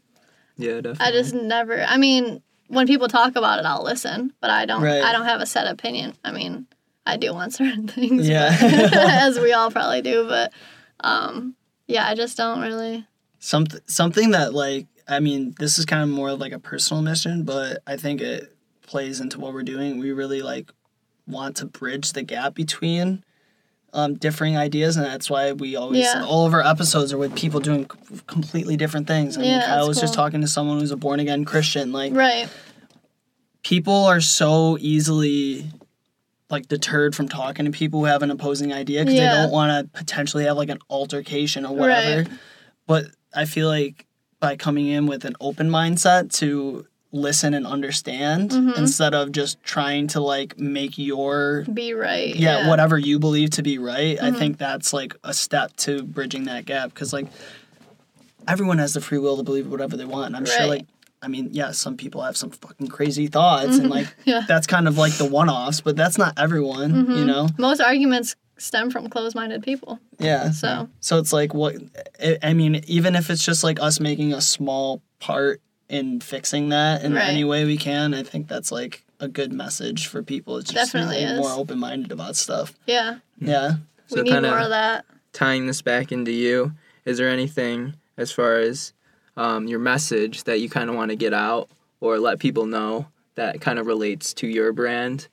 yeah, 0.57 0.75
definitely. 0.81 1.07
I 1.07 1.11
just 1.13 1.35
never 1.35 1.83
I 1.85 1.97
mean, 1.99 2.41
when 2.75 2.87
people 2.87 3.09
talk 3.09 3.37
about 3.37 3.59
it 3.59 3.65
I'll 3.65 3.83
listen, 3.85 4.33
but 4.41 4.51
I 4.51 4.67
don't 4.67 4.83
Right. 4.83 5.03
I 5.03 5.13
don't 5.13 5.25
have 5.27 5.41
a 5.41 5.47
set 5.47 5.67
opinion. 5.67 6.15
I 6.25 6.33
mean, 6.33 6.67
I 7.07 7.17
do 7.17 7.33
on 7.35 7.51
certain 7.61 7.87
things. 7.89 8.29
Yeah. 8.29 8.57
but- 8.61 8.93
as 8.95 9.39
we 9.39 9.53
all 9.53 9.71
probably 9.71 10.03
do, 10.03 10.27
but 10.29 10.53
um 11.01 11.55
yeah, 11.87 12.07
I 12.09 12.15
just 12.15 12.37
don't 12.37 12.61
really 12.61 13.07
something 13.39 13.81
something 13.87 14.31
that 14.33 14.55
like 14.55 14.87
I 15.07 15.21
mean 15.21 15.55
this 15.59 15.79
is 15.79 15.85
kind 15.85 16.03
of 16.03 16.09
more 16.09 16.31
of 16.31 16.41
like 16.41 16.53
a 16.53 16.59
personal 16.59 17.03
mission, 17.03 17.43
but 17.45 17.83
I 17.87 17.97
think 17.97 18.21
it 18.21 18.55
plays 18.87 19.21
into 19.21 19.39
what 19.41 19.53
we're 19.55 19.63
doing. 19.63 19.99
We 19.99 20.13
really 20.13 20.43
like 20.43 20.71
want 21.27 21.57
to 21.57 21.67
bridge 21.67 22.13
the 22.13 22.23
gap 22.23 22.55
between 22.55 23.25
um, 23.95 24.15
differing 24.15 24.57
ideas, 24.57 24.97
and 24.97 25.07
that's 25.07 25.31
why 25.31 25.53
we 25.53 25.77
always 25.77 26.01
Yeah. 26.03 26.25
all 26.27 26.47
of 26.47 26.53
our 26.53 26.67
episodes 26.67 27.13
are 27.13 27.19
with 27.19 27.37
people 27.37 27.61
doing 27.61 27.85
c- 27.89 28.21
completely 28.27 28.77
different 28.77 29.07
things. 29.07 29.37
I 29.37 29.41
mean, 29.43 29.51
Yeah, 29.51 29.61
that's 29.61 29.87
was 29.87 30.01
just 30.01 30.15
talking 30.15 30.41
to 30.41 30.49
someone 30.49 30.81
who's 30.81 30.91
a 30.91 30.97
born 30.97 31.21
again 31.21 31.45
Christian. 31.45 31.93
Like 31.93 32.13
Right. 32.13 32.49
People 33.65 34.05
are 34.05 34.21
so 34.21 34.79
easily 34.81 35.67
like 36.51 36.69
deterred 36.69 37.17
from 37.17 37.29
talking 37.29 37.65
to 37.65 37.71
people 37.73 38.01
who 38.01 38.07
have 38.07 38.23
an 38.23 38.31
opposing 38.31 38.73
idea 38.73 39.01
because 39.01 39.15
Yeah. 39.15 39.35
they 39.35 39.43
don't 39.43 39.51
want 39.51 39.71
to 39.93 39.99
potentially 39.99 40.45
have 40.45 40.57
like 40.57 40.69
an 40.69 40.79
altercation 40.89 41.67
or 41.67 41.75
whatever. 41.75 42.19
Right. 42.23 42.29
But 42.87 43.07
I 43.35 43.47
feel 43.47 43.67
like 43.67 44.07
by 44.39 44.55
coming 44.57 44.87
in 44.87 45.07
with 45.07 45.25
an 45.25 45.35
open 45.41 45.71
mindset 45.71 46.31
to 46.35 46.87
listen 47.11 47.55
and 47.55 47.67
understand 47.67 48.51
Mhm. 48.51 48.77
instead 48.77 49.15
of 49.15 49.33
just 49.33 49.63
trying 49.63 50.09
to 50.09 50.21
like 50.21 50.59
make 50.59 50.99
your 50.99 51.65
Be 51.73 51.95
right. 51.95 52.35
yeah, 52.35 52.69
whatever 52.69 52.99
you 52.99 53.19
believe 53.21 53.51
to 53.51 53.63
be 53.63 53.79
right 53.79 54.21
i 54.21 54.31
Mhm. 54.33 54.37
think 54.39 54.59
that's 54.59 54.93
like 54.93 55.15
a 55.23 55.33
step 55.33 55.75
to 55.77 56.03
bridging 56.03 56.45
that 56.47 56.67
gap 56.67 56.93
because 56.93 57.13
like 57.13 57.29
everyone 58.49 58.79
has 58.79 58.95
the 58.95 59.01
free 59.01 59.19
will 59.19 59.37
to 59.37 59.45
believe 59.45 59.69
whatever 59.69 59.97
they 59.97 60.05
want 60.05 60.27
and 60.27 60.37
i'm 60.37 60.45
sure 60.45 60.67
like 60.67 60.87
i 61.25 61.29
mean 61.29 61.49
yeah 61.53 61.71
some 61.73 61.97
people 61.97 62.21
have 62.23 62.37
some 62.37 62.51
fucking 62.51 62.89
crazy 62.89 63.27
thoughts 63.27 63.77
and 63.79 63.87
Mhm. 63.87 63.91
like 63.91 64.15
Yeah. 64.25 64.43
that's 64.47 64.67
kind 64.67 64.87
of 64.87 64.99
like 64.99 65.15
the 65.15 65.25
one-offs 65.25 65.81
but 65.81 65.97
that's 65.97 66.19
not 66.19 66.35
everyone 66.39 66.95
you 66.95 67.25
Mhm. 67.25 67.27
know 67.27 67.49
Most 67.59 67.81
arguments 67.81 68.37
stem 68.57 68.91
from 68.91 69.09
closed-minded 69.09 69.63
people. 69.63 69.99
yeah 70.21 70.51
So 70.53 70.89
so 71.01 71.19
it's 71.19 71.33
like 71.33 71.55
what 71.55 71.77
I- 72.23 72.39
i 72.43 72.53
mean 72.55 72.83
even 72.87 73.17
if 73.17 73.31
it's 73.31 73.45
just 73.45 73.65
like 73.65 73.81
us 73.81 73.99
making 74.01 74.33
a 74.33 74.41
small 74.41 75.03
part 75.19 75.61
in 75.89 76.21
fixing 76.21 76.69
that 76.71 77.03
in 77.03 77.15
Right. 77.15 77.29
any 77.29 77.45
way 77.45 77.65
we 77.65 77.77
can 77.77 78.15
i 78.15 78.23
think 78.23 78.49
that's 78.49 78.71
like 78.73 79.05
a 79.21 79.29
good 79.29 79.53
message 79.53 80.07
for 80.07 80.23
people 80.23 80.57
it's 80.59 80.71
just 80.73 80.93
Definitely 80.93 81.17
being 81.25 81.29
is. 81.29 81.39
more 81.41 81.53
open-minded 81.53 82.11
about 82.13 82.37
stuff 82.37 82.75
yeah, 82.87 83.17
yeah 83.41 83.77
So 84.09 84.23
we 84.23 84.31
need 84.31 84.43
more 84.43 84.59
of 84.59 84.71
that. 84.71 85.05
tying 85.33 85.67
this 85.67 85.83
back 85.83 86.13
into 86.13 86.31
you, 86.33 86.73
is 87.05 87.19
there 87.19 87.29
anything 87.29 87.95
as 88.17 88.31
far 88.33 88.57
as 88.57 88.93
um, 89.37 89.67
your 89.67 89.79
message 89.79 90.45
that 90.45 90.61
you 90.61 90.69
kind 90.69 90.89
of 90.91 90.97
want 90.97 91.11
to 91.11 91.17
get 91.17 91.33
out 91.35 91.69
or 92.01 92.19
let 92.19 92.39
people 92.39 92.67
know 92.67 93.07
that 93.35 93.61
kind 93.61 93.79
of 93.79 93.87
relates 93.87 94.33
to 94.35 94.47
your 94.47 94.73
brand? 94.73 95.29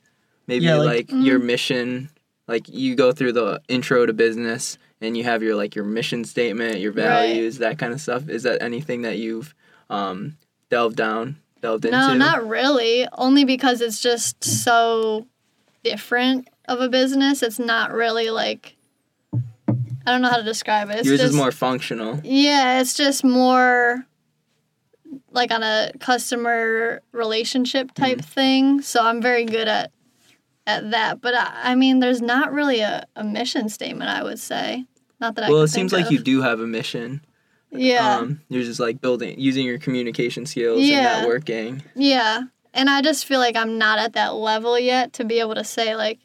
Maybe 0.48 0.66
Yeah, 0.66 0.78
like, 0.78 1.12
like- 1.12 1.24
your 1.26 1.40
mission, 1.40 2.10
like 2.48 2.68
you 2.68 2.96
go 2.96 3.12
through 3.12 3.34
the 3.34 3.62
intro 3.68 4.06
to 4.06 4.14
business 4.14 4.78
and 5.02 5.16
you 5.18 5.24
have 5.24 5.42
your 5.44 5.56
like 5.56 5.76
your 5.76 5.86
mission 5.86 6.24
statement, 6.26 6.80
your 6.80 6.92
Right. 6.92 7.04
values, 7.04 7.60
that 7.60 7.78
kind 7.80 7.94
of 7.94 8.02
stuff. 8.02 8.28
Is 8.30 8.44
that 8.44 8.62
anything 8.62 9.02
that 9.04 9.18
you've 9.18 9.54
um, 9.90 10.38
delved 10.70 10.96
down, 10.96 11.38
delved 11.62 11.84
No, 11.86 11.90
into? 11.90 12.08
No, 12.10 12.14
not 12.18 12.48
really. 12.48 13.08
Only 13.14 13.44
because 13.46 13.82
it's 13.82 14.02
just 14.02 14.44
so 14.44 15.28
different 15.84 16.48
of 16.68 16.80
a 16.82 16.90
business. 16.90 17.42
It's 17.44 17.60
not 17.60 17.92
really 17.92 18.30
like 18.30 18.76
I 20.06 20.12
don't 20.12 20.22
know 20.22 20.30
how 20.30 20.38
to 20.38 20.44
describe 20.44 20.90
it. 20.90 20.98
It's 21.00 21.08
Yours 21.08 21.20
just 21.20 21.32
is 21.34 21.38
more 21.38 21.52
functional. 21.52 22.20
Yeah, 22.24 22.82
it's 22.82 22.94
just 22.96 23.24
more 23.24 24.06
like 25.32 25.52
on 25.52 25.64
a 25.64 25.92
customer 26.00 27.02
relationship 27.12 27.94
type 27.94 28.18
Mm-hmm. 28.20 28.32
thing. 28.32 28.82
So 28.82 29.04
I'm 29.04 29.22
very 29.22 29.46
good 29.46 29.68
at 29.68 29.92
at 30.68 30.92
that. 30.92 31.22
But 31.22 31.34
I, 31.36 31.72
I 31.72 31.76
mean, 31.76 32.00
there's 32.00 32.22
not 32.22 32.52
really 32.54 32.80
a, 32.82 33.06
a 33.16 33.24
mission 33.24 33.70
statement. 33.70 34.10
I 34.10 34.24
would 34.24 34.40
say. 34.40 34.86
Not 35.20 35.36
that 35.36 35.46
I. 35.46 35.50
Well, 35.50 35.62
it 35.62 35.68
seems 35.70 35.94
like 35.94 36.10
you 36.12 36.20
do 36.20 36.42
have 36.42 36.60
a 36.60 36.68
mission. 36.68 37.24
Yeah. 37.72 38.18
Um, 38.18 38.42
you're 38.50 38.64
just 38.64 38.80
like 38.82 39.00
building, 39.00 39.40
using 39.40 39.66
your 39.66 39.78
communication 39.80 40.46
skills 40.46 40.82
Yeah. 40.82 41.20
and 41.20 41.28
networking. 41.28 41.82
Yeah. 41.96 42.42
And 42.74 42.90
I 42.90 43.02
just 43.02 43.26
feel 43.26 43.40
like 43.40 43.56
I'm 43.56 43.78
not 43.78 43.98
at 44.00 44.14
that 44.14 44.34
level 44.34 44.78
yet 44.78 45.14
to 45.14 45.24
be 45.24 45.40
able 45.40 45.56
to 45.56 45.64
say 45.64 45.96
like 45.96 46.20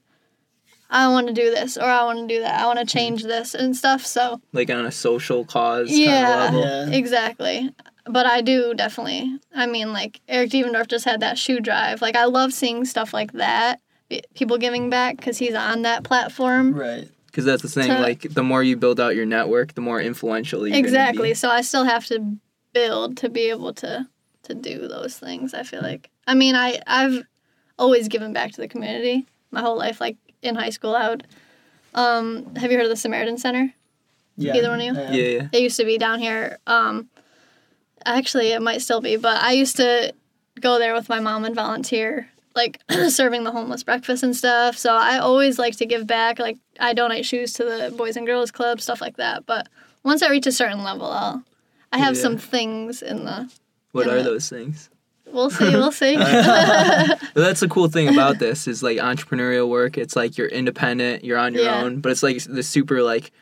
I 0.91 1.09
want 1.09 1.27
to 1.29 1.33
do 1.33 1.51
this 1.51 1.77
or 1.77 1.85
I 1.85 2.05
want 2.05 2.19
to 2.21 2.35
do 2.35 2.41
that. 2.41 2.61
I 2.61 2.67
want 2.67 2.79
to 2.79 2.87
change 2.87 3.25
this 3.25 3.55
and 3.55 3.77
stuff. 3.77 4.05
So, 4.07 4.41
like 4.53 4.71
on 4.71 4.87
a 4.87 4.93
social 4.93 5.45
cause 5.45 5.91
yeah. 5.91 6.25
kind 6.25 6.57
of 6.57 6.61
level. 6.63 6.93
Yeah. 6.93 6.99
Exactly. 6.99 7.75
but 8.07 8.27
I 8.27 8.41
do 8.41 8.75
definitely. 8.75 9.39
I 9.55 9.67
mean, 9.67 9.93
like 9.93 10.21
Eric 10.29 10.51
Devendorf 10.51 10.89
just 10.89 11.05
had 11.05 11.21
that 11.21 11.39
shoe 11.39 11.61
drive. 11.61 12.03
Like 12.03 12.17
I 12.17 12.25
love 12.27 12.53
seeing 12.53 12.85
stuff 12.85 13.13
like 13.13 13.33
that. 13.33 13.81
People 14.35 14.59
giving 14.59 14.89
back 14.89 15.17
because 15.17 15.39
he's 15.39 15.55
on 15.55 15.83
that 15.83 16.05
platform. 16.05 16.75
Right. 16.75 17.09
Because 17.27 17.45
that's 17.45 17.63
the 17.63 17.69
thing. 17.69 17.89
To- 17.89 18.01
like 18.01 18.21
the 18.21 18.43
more 18.43 18.63
you 18.63 18.77
build 18.77 19.01
out 19.01 19.17
your 19.17 19.27
network, 19.27 19.75
the 19.75 19.81
more 19.81 20.01
influential 20.01 20.67
you're 20.67 20.77
exactly. 20.77 21.31
Be. 21.31 21.35
So 21.35 21.51
I 21.51 21.63
still 21.63 21.85
have 21.85 22.07
to 22.07 22.37
build 22.73 23.17
to 23.19 23.29
be 23.29 23.51
able 23.51 23.75
to 23.75 24.07
to 24.45 24.55
do 24.55 24.87
those 24.87 25.19
things. 25.19 25.53
I 25.53 25.65
feel 25.65 25.83
like. 25.83 26.11
I 26.29 26.35
mean, 26.35 26.55
I 26.55 26.81
I've 26.87 27.25
always 27.79 28.09
given 28.09 28.33
back 28.33 28.53
to 28.53 28.61
the 28.61 28.69
community 28.69 29.27
my 29.51 29.61
whole 29.61 29.77
life. 29.77 30.01
Like 30.01 30.17
in 30.43 30.55
high 30.55 30.71
school, 30.71 30.95
out. 30.95 31.23
Um, 31.95 32.55
have 32.57 32.71
you 32.71 32.77
heard 32.77 32.85
of 32.87 32.91
the 32.91 32.97
Samaritan 32.97 33.39
Center? 33.39 33.73
Yeah. 34.37 34.55
Either 34.57 34.69
one 34.69 34.81
of 34.81 34.87
you? 34.87 34.93
Yeah. 34.95 35.11
Yeah, 35.13 35.29
yeah. 35.41 35.49
It 35.53 35.63
used 35.63 35.79
to 35.79 35.85
be 35.85 35.97
down 35.99 36.19
here. 36.19 36.59
Um, 36.67 37.09
actually, 38.05 38.49
it 38.53 38.61
might 38.63 38.83
still 38.83 39.01
be, 39.01 39.17
but 39.17 39.41
I 39.43 39.53
used 39.53 39.77
to 39.77 40.13
go 40.61 40.79
there 40.79 40.95
with 40.95 41.09
my 41.09 41.21
mom 41.21 41.45
and 41.45 41.55
volunteer, 41.55 42.29
like 42.55 42.81
serving 43.09 43.45
the 43.45 43.51
homeless 43.51 43.83
breakfast 43.83 44.23
and 44.23 44.37
stuff. 44.37 44.77
So 44.77 44.95
I 44.95 45.19
always 45.19 45.59
like 45.59 45.77
to 45.79 45.87
give 45.87 46.07
back. 46.07 46.39
Like 46.39 46.59
I 46.79 46.93
donate 46.93 47.25
shoes 47.25 47.53
to 47.55 47.65
the 47.65 47.95
Boys 47.97 48.17
and 48.17 48.27
Girls 48.27 48.51
Club, 48.51 48.81
stuff 48.81 49.01
like 49.01 49.17
that. 49.17 49.47
But 49.47 49.69
once 50.03 50.23
I 50.23 50.29
reach 50.31 50.47
a 50.47 50.53
certain 50.53 50.83
level, 50.85 51.07
I'll. 51.07 51.43
I 51.93 51.99
have 51.99 52.17
Yeah. 52.17 52.23
some 52.23 52.37
things 52.37 53.01
in 53.01 53.25
the. 53.25 53.51
What 53.93 54.07
in 54.07 54.13
are 54.13 54.17
the- 54.19 54.23
those 54.25 54.49
things? 54.51 54.91
We'll 55.33 55.51
see. 55.51 55.71
We'll 55.71 55.93
see. 55.93 56.17
But 56.17 57.19
that's 57.35 57.61
the 57.61 57.69
cool 57.69 57.89
thing 57.89 58.09
about 58.09 58.39
this 58.39 58.67
is 58.67 58.83
like 58.83 58.99
entrepreneurial 58.99 59.69
work. 59.69 59.99
It's 59.99 60.17
like 60.17 60.39
you're 60.39 60.49
independent, 60.49 61.25
you're 61.25 61.37
on 61.39 61.53
your 61.55 61.65
Yeah. 61.65 61.83
own, 61.83 62.01
but 62.01 62.13
it's 62.13 62.23
like 62.23 62.43
the 62.45 62.63
super 62.63 63.03
like 63.03 63.33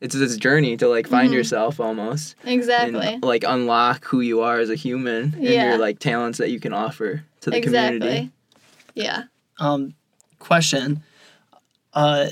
it's 0.00 0.14
this 0.16 0.36
journey 0.36 0.76
to 0.78 0.88
like 0.88 1.06
find 1.06 1.30
Mhm. 1.30 1.34
yourself 1.34 1.78
almost 1.78 2.34
exactly. 2.44 3.06
and 3.06 3.22
like 3.22 3.44
unlock 3.46 4.04
who 4.06 4.20
you 4.20 4.40
are 4.40 4.58
as 4.58 4.68
a 4.70 4.74
human 4.74 5.34
and 5.34 5.44
Yeah. 5.44 5.68
your 5.70 5.78
like 5.78 6.00
talents 6.00 6.38
that 6.38 6.50
you 6.50 6.58
can 6.58 6.72
offer 6.72 7.22
to 7.42 7.50
the 7.50 7.56
exactly. 7.56 7.98
community. 8.00 8.30
Yeah. 8.94 9.22
Um, 9.60 9.94
question. 10.40 11.04
Uh, 11.94 12.30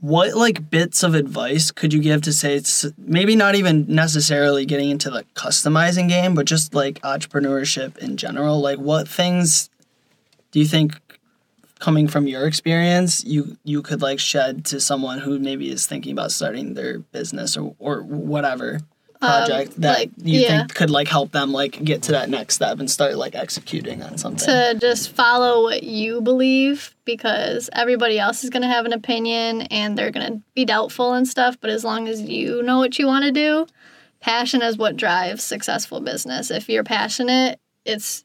what 0.00 0.34
like 0.34 0.68
bits 0.68 1.02
of 1.02 1.14
advice 1.14 1.70
could 1.70 1.92
you 1.92 2.00
give 2.00 2.22
to 2.22 2.32
say 2.32 2.56
it's 2.56 2.86
maybe 2.98 3.36
not 3.36 3.54
even 3.54 3.86
necessarily 3.88 4.66
getting 4.66 4.90
into 4.90 5.10
the 5.10 5.24
customizing 5.34 6.08
game, 6.08 6.34
but 6.34 6.46
just 6.46 6.74
like 6.74 7.00
entrepreneurship 7.02 7.96
in 7.98 8.16
general? 8.16 8.60
Like, 8.60 8.78
what 8.78 9.06
things 9.06 9.70
do 10.50 10.58
you 10.58 10.66
think, 10.66 11.00
coming 11.78 12.08
from 12.08 12.26
your 12.26 12.46
experience, 12.46 13.24
you 13.24 13.56
you 13.62 13.82
could 13.82 14.00
like 14.00 14.18
shed 14.18 14.64
to 14.64 14.80
someone 14.80 15.18
who 15.18 15.38
maybe 15.38 15.70
is 15.70 15.86
thinking 15.86 16.12
about 16.12 16.32
starting 16.32 16.74
their 16.74 16.98
business 16.98 17.56
or 17.56 17.74
or 17.78 18.02
whatever 18.02 18.80
project 19.26 19.80
that 19.80 19.88
Um, 19.88 20.00
like, 20.00 20.10
you 20.18 20.40
yeah. 20.40 20.58
think 20.58 20.74
could 20.74 20.90
like 20.90 21.08
help 21.08 21.32
them 21.32 21.52
like 21.52 21.82
get 21.82 22.02
to 22.02 22.12
that 22.12 22.28
next 22.28 22.54
step 22.54 22.78
and 22.78 22.90
start 22.90 23.16
like 23.16 23.34
executing 23.34 24.02
on 24.02 24.18
something? 24.18 24.46
to 24.46 24.76
just 24.80 25.10
follow 25.10 25.62
what 25.62 25.82
you 25.82 26.20
believe 26.20 26.94
because 27.04 27.68
everybody 27.72 28.18
else 28.18 28.44
is 28.44 28.50
going 28.50 28.62
to 28.62 28.68
have 28.68 28.86
an 28.86 28.92
opinion 28.92 29.62
and 29.62 29.96
they're 29.96 30.10
going 30.10 30.32
to 30.32 30.40
be 30.54 30.64
doubtful 30.64 31.12
and 31.14 31.26
stuff 31.28 31.56
but 31.60 31.70
as 31.70 31.84
long 31.84 32.08
as 32.08 32.20
you 32.20 32.62
know 32.62 32.78
what 32.78 32.98
you 32.98 33.06
want 33.06 33.24
to 33.24 33.32
do 33.32 33.66
passion 34.20 34.62
is 34.62 34.78
what 34.78 34.96
drives 34.96 35.42
successful 35.42 36.00
business 36.00 36.50
if 36.50 36.68
you're 36.68 36.84
passionate 36.84 37.60
it's 37.84 38.24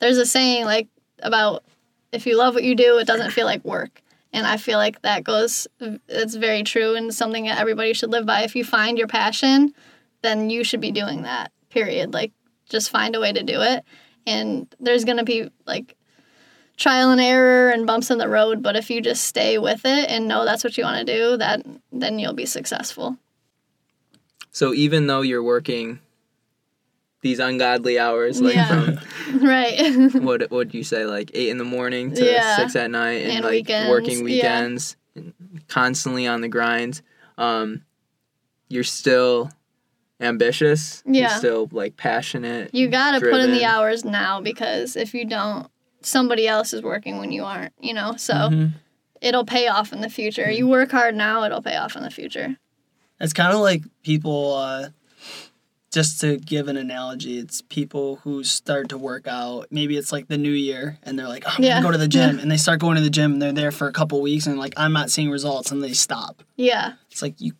there's 0.00 0.18
a 0.18 0.26
saying 0.26 0.64
like 0.64 0.88
about 1.22 1.62
if 2.12 2.26
you 2.26 2.36
love 2.36 2.54
what 2.54 2.64
you 2.64 2.74
do 2.74 2.98
it 2.98 3.06
doesn't 3.06 3.30
feel 3.30 3.46
like 3.46 3.64
work 3.64 4.02
and 4.32 4.46
i 4.46 4.56
feel 4.56 4.78
like 4.78 5.00
that 5.02 5.24
goes 5.24 5.66
it's 6.08 6.34
very 6.34 6.62
true 6.62 6.94
and 6.94 7.14
something 7.14 7.44
that 7.44 7.58
everybody 7.58 7.92
should 7.92 8.10
live 8.10 8.26
by 8.26 8.42
if 8.42 8.56
you 8.56 8.64
find 8.64 8.98
your 8.98 9.06
passion 9.08 9.72
then 10.22 10.50
you 10.50 10.64
should 10.64 10.80
be 10.80 10.90
doing 10.90 11.22
that 11.22 11.52
period 11.70 12.12
like 12.12 12.32
just 12.68 12.90
find 12.90 13.14
a 13.16 13.20
way 13.20 13.32
to 13.32 13.42
do 13.42 13.60
it 13.60 13.84
and 14.26 14.74
there's 14.80 15.04
going 15.04 15.18
to 15.18 15.24
be 15.24 15.48
like 15.66 15.94
trial 16.76 17.10
and 17.10 17.20
error 17.20 17.70
and 17.70 17.86
bumps 17.86 18.10
in 18.10 18.18
the 18.18 18.28
road 18.28 18.62
but 18.62 18.76
if 18.76 18.90
you 18.90 19.00
just 19.00 19.24
stay 19.24 19.58
with 19.58 19.82
it 19.84 20.08
and 20.10 20.28
know 20.28 20.44
that's 20.44 20.64
what 20.64 20.76
you 20.78 20.84
want 20.84 21.06
to 21.06 21.16
do 21.16 21.36
that 21.36 21.64
then 21.92 22.18
you'll 22.18 22.32
be 22.34 22.46
successful 22.46 23.16
So 24.50 24.72
even 24.74 25.06
though 25.06 25.22
you're 25.22 25.42
working 25.42 26.00
these 27.20 27.40
ungodly 27.40 27.98
hours, 27.98 28.40
like 28.40 28.54
Yeah. 28.54 28.68
from 28.68 29.40
right 29.44 30.14
what 30.22 30.50
would 30.52 30.72
you 30.72 30.84
say, 30.84 31.04
like 31.04 31.32
eight 31.34 31.48
in 31.50 31.58
the 31.58 31.64
morning 31.64 32.12
to 32.14 32.24
Yeah. 32.24 32.56
six 32.56 32.76
at 32.76 32.90
night, 32.92 33.22
and, 33.22 33.32
And 33.32 33.44
like 33.44 33.52
weekends, 33.52 33.90
working 33.90 34.18
yeah. 34.18 34.24
weekends, 34.24 34.96
and 35.16 35.34
constantly 35.68 36.28
on 36.28 36.42
the 36.42 36.48
grind, 36.48 37.02
um, 37.36 37.82
you're 38.68 38.84
still 38.84 39.50
ambitious. 40.20 41.02
You're 41.06 41.14
Yeah. 41.28 41.36
still 41.38 41.68
like 41.72 41.96
passionate. 41.96 42.70
you 42.74 42.88
got 42.88 43.12
to 43.12 43.20
put 43.20 43.40
in 43.40 43.52
the 43.52 43.64
hours 43.64 44.04
now 44.04 44.40
because 44.40 44.96
if 44.96 45.14
you 45.14 45.24
don't 45.24 45.68
somebody 46.02 46.46
else 46.46 46.72
is 46.72 46.82
working 46.82 47.18
when 47.18 47.32
you 47.32 47.44
aren't 47.44 47.72
you 47.80 47.92
know 47.92 48.14
so 48.16 48.34
Mhm. 48.34 48.72
it'll 49.20 49.44
pay 49.44 49.66
off 49.66 49.92
in 49.92 50.00
the 50.00 50.08
future 50.08 50.48
you 50.50 50.66
work 50.68 50.90
hard 50.92 51.14
now 51.16 51.42
it'll 51.44 51.62
pay 51.62 51.76
off 51.76 51.96
in 51.96 52.02
the 52.02 52.10
future 52.10 52.56
It's 53.20 53.32
kind 53.32 53.52
of 53.52 53.58
like 53.60 53.82
people, 54.04 54.54
uh, 54.54 54.90
just 55.90 56.20
to 56.20 56.36
give 56.36 56.68
an 56.68 56.76
analogy, 56.76 57.38
it's 57.38 57.62
people 57.62 58.16
who 58.22 58.44
start 58.44 58.90
to 58.90 58.96
work 58.98 59.26
out. 59.26 59.66
Maybe 59.72 59.96
it's 59.96 60.12
like 60.12 60.28
the 60.28 60.38
new 60.38 60.52
year 60.52 60.98
and 61.02 61.18
they're 61.18 61.26
like, 61.26 61.42
oh, 61.46 61.50
I'm 61.56 61.64
Yeah. 61.64 61.70
going 61.80 61.82
to 61.82 61.88
go 61.88 61.92
to 61.92 61.98
the 61.98 62.06
gym. 62.06 62.38
And 62.38 62.48
they 62.48 62.56
start 62.58 62.78
going 62.78 62.94
to 62.96 63.02
the 63.02 63.10
gym 63.10 63.32
and 63.32 63.42
they're 63.42 63.52
there 63.52 63.72
for 63.72 63.88
a 63.88 63.92
couple 63.92 64.20
weeks 64.20 64.46
and 64.46 64.56
like, 64.56 64.74
I'm 64.76 64.92
not 64.92 65.10
seeing 65.10 65.30
results 65.30 65.72
and 65.72 65.82
they 65.82 65.94
stop. 65.94 66.44
yeah 66.56 66.92
It's 67.10 67.22
like 67.22 67.40
you, 67.40 67.54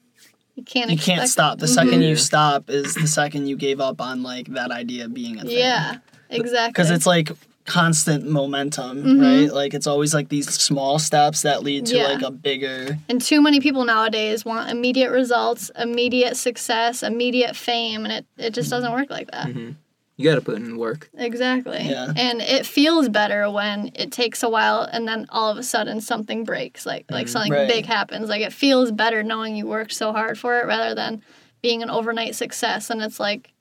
you 0.59 0.65
can't 0.65 0.91
you 0.91 0.97
can't 0.99 1.23
expect- 1.23 1.31
stop. 1.31 1.59
The 1.61 1.69
second 1.69 2.03
you 2.03 2.17
stop 2.17 2.69
is 2.69 2.95
the 2.95 3.07
second 3.07 3.47
you 3.47 3.57
gave 3.57 3.81
up 3.81 4.01
on 4.01 4.23
like 4.23 4.49
that 4.55 4.71
idea 4.71 5.09
being 5.09 5.39
a 5.39 5.43
thing. 5.43 5.57
yeah 5.57 5.99
exactly 6.31 6.71
Because 6.73 6.91
it's 6.91 7.07
like 7.07 7.31
constant 7.65 8.27
momentum, 8.29 9.05
Mhm. 9.05 9.21
right? 9.23 9.53
Like 9.55 9.75
it's 9.75 9.87
always 9.87 10.15
like 10.15 10.31
these 10.31 10.49
small 10.49 10.99
steps 10.99 11.43
that 11.43 11.63
lead 11.63 11.85
to 11.87 11.97
Yeah. 11.97 12.05
like 12.09 12.23
a 12.23 12.31
bigger. 12.31 12.99
And 13.11 13.21
too 13.21 13.41
many 13.43 13.61
people 13.61 13.85
nowadays 13.85 14.43
want 14.45 14.71
immediate 14.71 15.11
results, 15.11 15.71
immediate 15.79 16.37
success, 16.39 17.03
immediate 17.03 17.55
fame, 17.57 18.05
and 18.07 18.13
it, 18.13 18.27
it 18.39 18.55
just 18.55 18.71
doesn't 18.71 18.91
work 18.93 19.11
like 19.11 19.31
that. 19.33 19.49
hmm 19.53 19.71
You 20.19 20.25
got 20.29 20.35
to 20.35 20.41
put 20.41 20.57
in 20.57 20.77
work. 20.77 21.09
Exactly. 21.17 21.79
Yeah. 21.81 22.13
And 22.17 22.43
it 22.43 22.67
feels 22.67 23.09
better 23.09 23.49
when 23.51 23.93
it 23.95 24.11
takes 24.11 24.43
a 24.43 24.49
while 24.51 24.83
and 24.83 25.07
then 25.07 25.27
all 25.31 25.49
of 25.51 25.57
a 25.57 25.63
sudden 25.63 26.01
something 26.01 26.43
breaks, 26.43 26.85
like 26.85 27.07
like 27.09 27.29
something 27.29 27.53
Right. 27.53 27.69
big 27.69 27.87
happens. 27.87 28.29
Like 28.29 28.43
it 28.43 28.53
feels 28.53 28.91
better 28.91 29.23
knowing 29.23 29.55
you 29.55 29.67
worked 29.67 29.93
so 29.93 30.11
hard 30.13 30.37
for 30.37 30.59
it 30.59 30.67
rather 30.67 30.93
than 30.93 31.23
being 31.63 31.85
an 31.85 31.89
overnight 31.91 32.35
success. 32.35 32.91
And 32.91 33.01
it's 33.01 33.21
like 33.21 33.53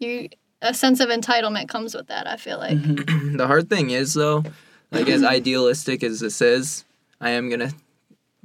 you 0.00 0.28
a 0.60 0.74
sense 0.74 0.98
of 0.98 1.08
entitlement 1.08 1.68
comes 1.68 1.94
with 1.94 2.08
that, 2.08 2.26
I 2.26 2.36
feel 2.36 2.58
like. 2.58 2.76
Mm-hmm. 2.76 3.36
the 3.38 3.46
hard 3.46 3.70
thing 3.70 3.90
is 3.90 4.12
though, 4.14 4.42
like 4.90 5.08
as 5.08 5.22
idealistic 5.38 6.02
as 6.02 6.18
this 6.18 6.42
is, 6.42 6.84
I 7.20 7.30
am 7.30 7.48
gonna 7.48 7.70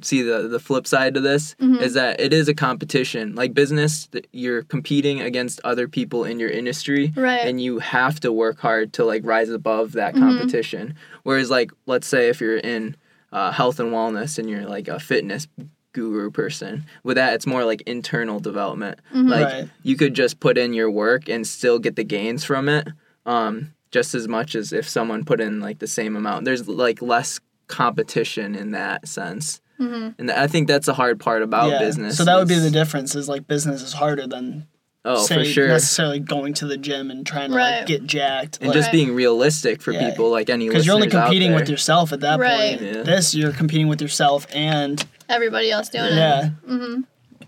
see 0.01 0.21
the 0.21 0.47
the 0.47 0.59
flip 0.59 0.85
side 0.87 1.13
to 1.13 1.21
this 1.21 1.55
Mm-hmm. 1.61 1.81
is 1.83 1.93
that 1.93 2.19
it 2.19 2.33
is 2.33 2.47
a 2.47 2.53
competition. 2.53 3.35
Like 3.35 3.53
business, 3.53 4.07
you're 4.31 4.63
competing 4.63 5.21
against 5.21 5.59
other 5.63 5.87
people 5.87 6.23
in 6.25 6.39
your 6.39 6.49
industry, 6.49 7.13
Right. 7.15 7.41
and 7.47 7.61
you 7.61 7.79
have 7.79 8.19
to 8.21 8.31
work 8.31 8.59
hard 8.59 8.93
to 8.93 9.05
like 9.05 9.21
rise 9.25 9.49
above 9.49 9.93
that 9.93 10.15
Mhm. 10.15 10.19
competition. 10.19 10.95
Whereas 11.23 11.49
like 11.49 11.71
let's 11.85 12.07
say 12.07 12.29
if 12.29 12.41
you're 12.41 12.57
in 12.57 12.95
uh, 13.31 13.51
health 13.51 13.79
and 13.79 13.91
wellness 13.91 14.37
and 14.39 14.49
you're 14.49 14.65
like 14.65 14.87
a 14.87 14.99
fitness 14.99 15.47
guru 15.91 16.29
person 16.29 16.85
with 17.03 17.15
that 17.15 17.33
it's 17.33 17.47
more 17.47 17.63
like 17.65 17.81
internal 17.85 18.39
development 18.39 18.99
Mhm. 19.13 19.29
like 19.29 19.45
Right. 19.45 19.69
you 19.83 19.95
could 19.95 20.13
just 20.13 20.39
put 20.41 20.57
in 20.57 20.73
your 20.73 20.91
work 20.91 21.29
and 21.29 21.45
still 21.47 21.79
get 21.79 21.95
the 21.95 22.03
gains 22.03 22.43
from 22.43 22.67
it 22.69 22.87
um, 23.25 23.71
just 23.91 24.13
as 24.15 24.27
much 24.27 24.55
as 24.55 24.71
if 24.73 24.87
someone 24.87 25.23
put 25.25 25.39
in 25.41 25.59
like 25.61 25.79
the 25.79 25.87
same 25.87 26.15
amount 26.17 26.43
there's 26.45 26.67
like 26.67 27.01
less 27.01 27.39
competition 27.67 28.55
in 28.55 28.71
that 28.71 29.07
sense 29.07 29.61
Mhm. 29.79 30.15
and 30.17 30.31
i 30.31 30.47
think 30.47 30.67
that's 30.67 30.85
the 30.85 30.93
hard 30.93 31.19
part 31.19 31.41
about 31.41 31.79
business 31.79 32.17
So 32.17 32.23
that 32.25 32.37
would 32.37 32.47
be 32.47 32.55
the 32.59 32.71
difference. 32.71 33.13
Is 33.15 33.27
like 33.27 33.47
business 33.47 33.81
is 33.81 33.93
harder 33.93 34.25
than 34.27 34.67
oh 35.03 35.23
say 35.25 35.35
for 35.39 35.43
sure 35.45 35.67
necessarily 35.67 36.19
going 36.19 36.53
to 36.55 36.65
the 36.65 36.77
gym 36.77 37.11
and 37.11 37.25
trying 37.25 37.51
to 37.51 37.55
Right. 37.57 37.77
like 37.79 37.85
get 37.87 38.05
jacked. 38.07 38.57
and 38.61 38.71
just 38.73 38.91
being 38.91 39.13
realistic 39.13 39.81
for 39.81 39.91
Yeah. 39.91 40.09
people 40.09 40.29
like 40.31 40.49
any 40.49 40.67
because 40.67 40.85
you're 40.85 40.95
only 40.95 41.09
competing 41.09 41.53
with 41.53 41.69
yourself 41.69 42.13
at 42.13 42.21
that 42.21 42.39
Right. 42.39 42.79
point. 42.79 42.81
Yeah. 42.95 43.03
This 43.03 43.35
you're 43.35 43.51
competing 43.51 43.87
with 43.87 44.01
yourself 44.01 44.47
and 44.53 45.05
Everybody 45.29 45.71
else 45.71 45.89
doing 45.89 46.05
it. 46.05 46.15
yeah, 46.15 46.49
hmm 46.67 47.01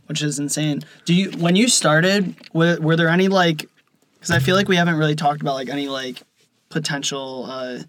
which 0.08 0.22
is 0.22 0.40
insane. 0.40 0.82
Do 1.06 1.14
you 1.14 1.32
when 1.32 1.56
you 1.56 1.68
started 1.68 2.34
were, 2.54 2.78
were 2.80 2.96
there 2.96 3.10
any 3.10 3.28
like 3.28 3.68
because 4.16 4.32
I 4.32 4.40
feel 4.40 4.56
like 4.56 4.68
we 4.68 4.76
haven't 4.76 4.96
really 4.96 5.16
talked 5.16 5.42
about 5.42 5.56
like 5.56 5.70
any 5.70 5.88
like 5.88 6.24
potential 6.70 7.46
uh, 7.50 7.80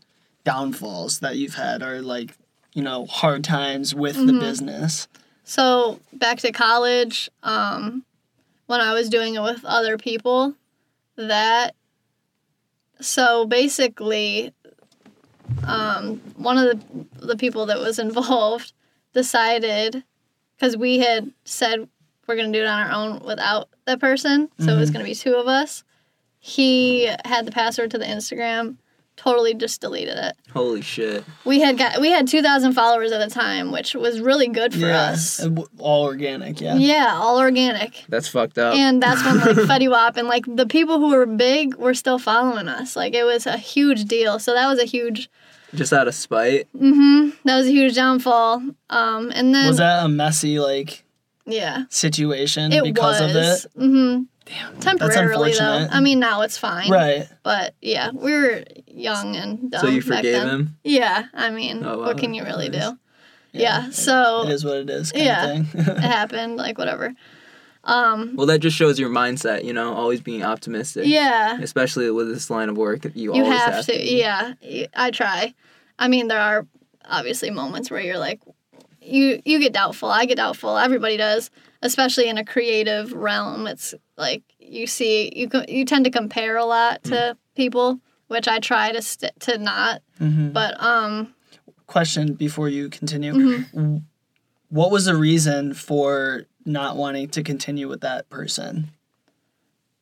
downfalls 0.44 1.20
that 1.20 1.36
you've 1.36 1.54
had 1.54 1.82
or 1.82 2.00
like 2.02 2.36
you 2.78 2.84
know 2.84 3.06
hard 3.06 3.42
times 3.42 3.92
with 3.92 4.14
the 4.24 4.32
Mhm. 4.32 4.38
business. 4.38 5.08
So 5.42 5.98
back 6.12 6.38
to 6.38 6.52
college, 6.52 7.28
um, 7.42 8.04
when 8.66 8.80
I 8.80 8.94
was 8.94 9.08
doing 9.08 9.34
it 9.34 9.42
with 9.42 9.64
other 9.64 9.98
people, 9.98 10.54
that 11.16 11.74
so 13.00 13.46
basically, 13.46 14.52
um, 15.64 16.18
one 16.36 16.56
of 16.56 16.66
the 17.18 17.26
the 17.26 17.36
people 17.36 17.66
that 17.66 17.80
was 17.80 17.98
involved 18.08 18.72
decided 19.12 20.04
because 20.56 20.76
we 20.76 20.98
had 21.00 21.32
said 21.44 21.88
we're 22.28 22.36
gonna 22.36 22.52
do 22.52 22.62
it 22.62 22.66
on 22.68 22.80
our 22.86 22.92
own 22.92 23.18
without 23.24 23.68
that 23.86 23.98
person. 23.98 24.50
So 24.60 24.66
it 24.66 24.68
Mm-hmm. 24.68 24.78
was 24.78 24.90
gonna 24.92 25.04
be 25.04 25.16
two 25.16 25.34
of 25.34 25.48
us. 25.48 25.82
He 26.38 27.06
had 27.24 27.44
the 27.44 27.50
password 27.50 27.90
to 27.90 27.98
the 27.98 28.04
Instagram, 28.04 28.76
totally 29.18 29.52
just 29.54 29.80
deleted 29.80 30.16
it. 30.16 30.36
Holy 30.52 30.80
shit. 30.80 31.24
We 31.44 31.60
had 31.60 31.76
got 31.76 32.00
we 32.00 32.10
had 32.10 32.26
two 32.28 32.40
thousand 32.42 32.72
followers 32.72 33.12
at 33.12 33.18
the 33.26 33.32
time, 33.34 33.70
which 33.72 33.94
was 33.94 34.20
really 34.20 34.48
good 34.48 34.72
for 34.72 34.80
yeah, 34.86 35.10
us. 35.10 35.46
all 35.78 36.04
organic. 36.04 36.60
Yeah. 36.60 36.76
Yeah, 36.76 37.12
all 37.14 37.38
organic. 37.38 38.04
That's 38.08 38.28
fucked 38.28 38.58
up. 38.58 38.74
And 38.74 39.02
that's 39.02 39.22
when 39.24 39.38
like 39.38 39.56
Fetty 39.68 39.90
Wap 39.90 40.16
and 40.16 40.28
like 40.28 40.44
the 40.46 40.66
people 40.66 40.98
who 40.98 41.08
were 41.10 41.26
big 41.26 41.74
were 41.76 41.94
still 41.94 42.18
following 42.18 42.68
us. 42.68 42.96
Like 42.96 43.14
it 43.14 43.24
was 43.24 43.46
a 43.46 43.56
huge 43.58 44.04
deal. 44.06 44.38
So 44.38 44.54
that 44.54 44.66
was 44.68 44.78
a 44.78 44.84
huge 44.84 45.28
Just 45.74 45.92
out 45.92 46.08
of 46.08 46.14
spite. 46.14 46.68
mhm. 46.74 47.32
That 47.44 47.56
was 47.58 47.66
a 47.66 47.70
huge 47.70 47.94
downfall. 47.94 48.62
Um 48.90 49.32
and 49.34 49.54
then 49.54 49.66
Was 49.68 49.78
that 49.78 50.04
a 50.04 50.08
messy 50.08 50.58
like 50.60 51.04
yeah. 51.44 51.84
situation 51.90 52.72
It 52.72 52.84
because 52.84 53.20
was. 53.20 53.30
of 53.30 53.36
it? 53.76 53.82
Mm-hmm. 53.82 54.22
Damn. 54.48 54.78
Temporarily 54.80 55.52
though. 55.52 55.58
unfortunate. 55.64 55.90
I 55.96 56.00
mean 56.00 56.18
now 56.20 56.40
it's 56.42 56.56
fine. 56.58 56.90
Right. 56.90 57.28
But 57.42 57.74
yeah, 57.82 58.10
we 58.12 58.32
were 58.32 58.64
young 58.86 59.36
and 59.36 59.70
dumb. 59.70 59.80
so 59.80 59.86
you 59.88 60.00
back 60.00 60.18
forgave 60.18 60.32
then. 60.34 60.48
him? 60.48 60.76
Yeah, 60.84 61.24
I 61.34 61.50
mean, 61.50 61.84
Oh, 61.84 61.98
wow. 61.98 62.06
what 62.06 62.18
can 62.18 62.34
you 62.34 62.44
really 62.44 62.68
Nice. 62.68 62.90
do? 62.90 62.98
Yeah, 63.52 63.90
so 63.90 64.44
It 64.46 64.52
is 64.52 64.64
what 64.64 64.76
it 64.78 64.90
is. 64.90 65.12
Kind 65.12 65.24
Yeah. 65.24 65.44
Of 65.58 65.68
thing. 65.70 65.80
it 65.96 65.98
happened, 66.00 66.56
like 66.56 66.78
whatever. 66.78 67.14
Um, 67.84 68.34
Well, 68.36 68.46
that 68.46 68.58
just 68.58 68.76
shows 68.76 68.98
your 68.98 69.08
mindset, 69.10 69.64
you 69.64 69.72
know, 69.72 69.94
always 69.94 70.20
being 70.20 70.42
optimistic. 70.42 71.06
yeah, 71.06 71.58
Especially 71.60 72.10
with 72.10 72.28
this 72.28 72.50
line 72.50 72.68
of 72.68 72.76
work, 72.76 73.04
you, 73.14 73.34
you 73.34 73.44
always 73.44 73.58
have, 73.60 73.86
to. 73.86 73.92
be. 73.92 74.18
Yeah, 74.18 74.52
I 74.94 75.10
try. 75.10 75.54
I 75.98 76.08
mean, 76.08 76.28
there 76.28 76.40
are 76.40 76.66
obviously 77.06 77.50
moments 77.50 77.90
where 77.90 78.00
you're 78.00 78.18
like, 78.18 78.40
you 79.00 79.40
you 79.46 79.58
get 79.58 79.72
doubtful. 79.72 80.10
I 80.10 80.26
get 80.26 80.36
doubtful. 80.36 80.76
Everybody 80.76 81.16
does, 81.16 81.50
especially 81.82 82.28
in 82.28 82.38
a 82.38 82.44
creative 82.44 83.12
realm. 83.12 83.66
It's 83.66 83.94
like 84.16 84.42
you 84.58 84.86
see 84.86 85.32
you 85.34 85.48
you 85.68 85.84
tend 85.84 86.04
to 86.04 86.10
compare 86.10 86.56
a 86.56 86.64
lot 86.64 87.02
to 87.04 87.10
Mm. 87.14 87.36
people, 87.56 88.00
which 88.28 88.48
I 88.48 88.58
try 88.58 88.92
to 88.92 89.02
st- 89.02 89.38
to 89.40 89.58
not. 89.58 90.02
Mhm. 90.20 90.52
But 90.52 90.80
um, 90.82 91.34
Question 91.86 92.34
before 92.34 92.68
you 92.68 92.88
continue. 92.90 93.32
Mm-hmm. 93.32 93.96
What 94.68 94.90
was 94.90 95.06
the 95.06 95.16
reason 95.16 95.72
for 95.72 96.44
not 96.66 96.96
wanting 96.96 97.28
to 97.30 97.42
continue 97.42 97.88
with 97.88 98.02
that 98.02 98.28
person? 98.28 98.90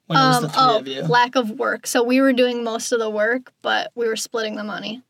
When 0.08 0.18
was 0.18 0.36
um, 0.38 0.42
the 0.42 0.48
three 0.48 0.62
oh, 0.62 0.78
of 0.78 0.88
you. 0.88 1.02
lack 1.02 1.36
of 1.36 1.50
work. 1.50 1.86
So 1.86 2.02
we 2.02 2.20
were 2.20 2.32
doing 2.32 2.64
most 2.64 2.90
of 2.92 2.98
the 2.98 3.10
work, 3.10 3.52
but 3.62 3.92
we 3.94 4.08
were 4.08 4.16
splitting 4.16 4.56
the 4.56 4.64
money. 4.64 5.02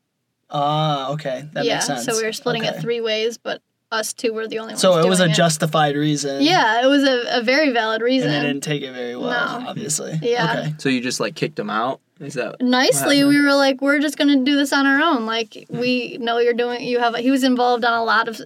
Ah, 0.51 1.09
okay. 1.13 1.49
That 1.53 1.65
yeah, 1.65 1.75
makes 1.75 1.87
sense. 1.87 2.05
so 2.05 2.15
we 2.15 2.23
were 2.23 2.31
splitting 2.33 2.63
Okay. 2.65 2.77
it 2.77 2.81
three 2.81 3.01
ways, 3.01 3.37
but 3.39 3.61
us 3.91 4.13
two 4.13 4.33
were 4.33 4.47
the 4.47 4.59
only 4.59 4.71
ones. 4.71 4.81
So 4.81 4.97
it 4.99 5.07
was 5.07 5.19
a 5.19 5.25
doing 5.25 5.35
justified 5.35 5.95
reason. 5.95 6.41
Yeah, 6.43 6.83
it 6.83 6.87
was 6.87 7.03
a, 7.03 7.39
a 7.39 7.41
very 7.41 7.71
valid 7.71 8.01
reason. 8.01 8.29
And 8.31 8.43
they 8.43 8.47
didn't 8.49 8.63
take 8.63 8.81
it 8.81 8.91
very 8.93 9.15
well, 9.15 9.61
No. 9.61 9.67
obviously. 9.69 10.19
Yeah. 10.21 10.51
Okay. 10.59 10.75
So 10.77 10.89
you 10.89 10.99
just 11.01 11.19
like 11.19 11.35
kicked 11.35 11.57
him 11.57 11.69
out? 11.69 12.01
Is 12.19 12.33
that 12.33 12.61
Nicely, 12.61 13.23
we 13.23 13.39
were 13.41 13.53
like, 13.53 13.79
we're 13.81 13.99
just 13.99 14.17
gonna 14.17 14.43
do 14.43 14.55
this 14.55 14.73
on 14.73 14.85
our 14.87 14.99
own. 15.01 15.25
Like 15.25 15.65
we 15.69 16.17
know 16.19 16.39
you're 16.39 16.53
doing. 16.53 16.81
You 16.81 16.99
have. 16.99 17.15
He 17.15 17.31
was 17.31 17.43
involved 17.43 17.85
on 17.85 17.93
a 17.93 18.03
lot 18.03 18.27
of 18.27 18.41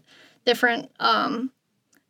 different 0.45 0.91
um, 0.99 1.51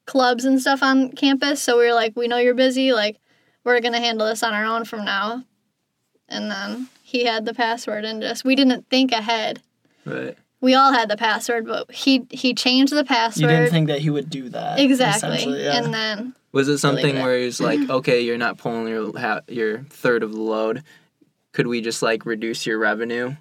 clubs 0.08 0.44
and 0.44 0.60
stuff 0.60 0.82
on 0.82 1.12
campus. 1.12 1.62
So 1.62 1.78
we 1.78 1.86
were 1.86 1.94
like, 1.94 2.16
we 2.16 2.28
know 2.28 2.38
you're 2.38 2.56
busy. 2.56 2.92
Like 2.94 3.18
we're 3.64 3.80
gonna 3.80 4.00
handle 4.00 4.28
this 4.28 4.42
on 4.44 4.54
our 4.54 4.66
own 4.66 4.86
from 4.86 5.06
now. 5.06 5.44
And 6.28 6.50
then 6.50 6.88
he 7.04 7.26
had 7.26 7.46
the 7.46 7.54
password, 7.54 8.06
and 8.06 8.22
just 8.22 8.44
we 8.44 8.56
didn't 8.56 8.90
think 8.90 9.12
ahead. 9.12 9.62
right? 10.06 10.36
We 10.62 10.76
all 10.76 10.94
had 10.94 11.10
the 11.10 11.18
password, 11.18 11.66
but 11.68 11.92
he 11.92 12.26
he 12.30 12.54
changed 12.54 12.94
the 12.94 13.04
password. 13.04 13.42
You 13.42 13.48
didn't 13.48 13.72
think 13.72 13.88
that 13.88 14.00
he 14.00 14.10
would 14.10 14.30
do 14.30 14.50
that. 14.50 14.80
exactly, 14.80 15.62
Yeah. 15.64 15.78
and 15.84 15.94
then 15.94 16.36
Was 16.52 16.68
it 16.68 16.78
something 16.78 17.18
it. 17.18 17.22
where 17.24 17.38
he's 17.38 17.60
like, 17.60 17.80
okay, 17.90 18.22
you're 18.22 18.38
not 18.38 18.58
pulling 18.58 18.88
your 18.88 19.18
ha- 19.20 19.42
your 19.48 19.80
third 19.90 20.22
of 20.24 20.32
the 20.32 20.40
load? 20.42 20.84
Could 21.54 21.68
we 21.68 21.82
just 21.82 22.02
like 22.02 22.26
reduce 22.26 22.66
your 22.66 22.78
revenue? 22.78 23.36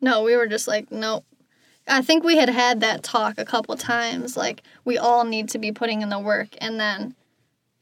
No, 0.00 0.22
we 0.22 0.36
were 0.36 0.46
just 0.46 0.66
like, 0.68 0.90
nope. 0.90 1.24
I 1.88 2.02
think 2.02 2.22
we 2.24 2.36
had 2.36 2.48
had 2.48 2.80
that 2.80 3.02
talk 3.02 3.36
a 3.38 3.44
couple 3.44 3.76
times. 3.76 4.36
Like, 4.36 4.62
we 4.84 4.96
all 4.96 5.24
need 5.24 5.48
to 5.50 5.58
be 5.58 5.72
putting 5.72 6.02
in 6.02 6.08
the 6.08 6.18
work, 6.20 6.48
and 6.58 6.78
then 6.78 7.14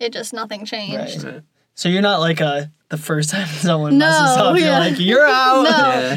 it 0.01 0.12
just 0.15 0.32
nothing 0.32 0.65
changed. 0.65 1.23
Right. 1.24 1.32
Right. 1.35 1.43
so 1.74 1.89
you're 1.90 2.01
not 2.02 2.20
like 2.20 2.40
a 2.40 2.70
the 2.90 2.97
first 2.98 3.31
time 3.31 3.47
someone 3.60 3.98
No, 3.98 4.06
messes 4.06 4.36
up, 4.36 4.59
you're 4.59 4.70
like, 4.70 4.98
you're 4.98 5.27
out. 5.28 5.62
No, 5.65 5.70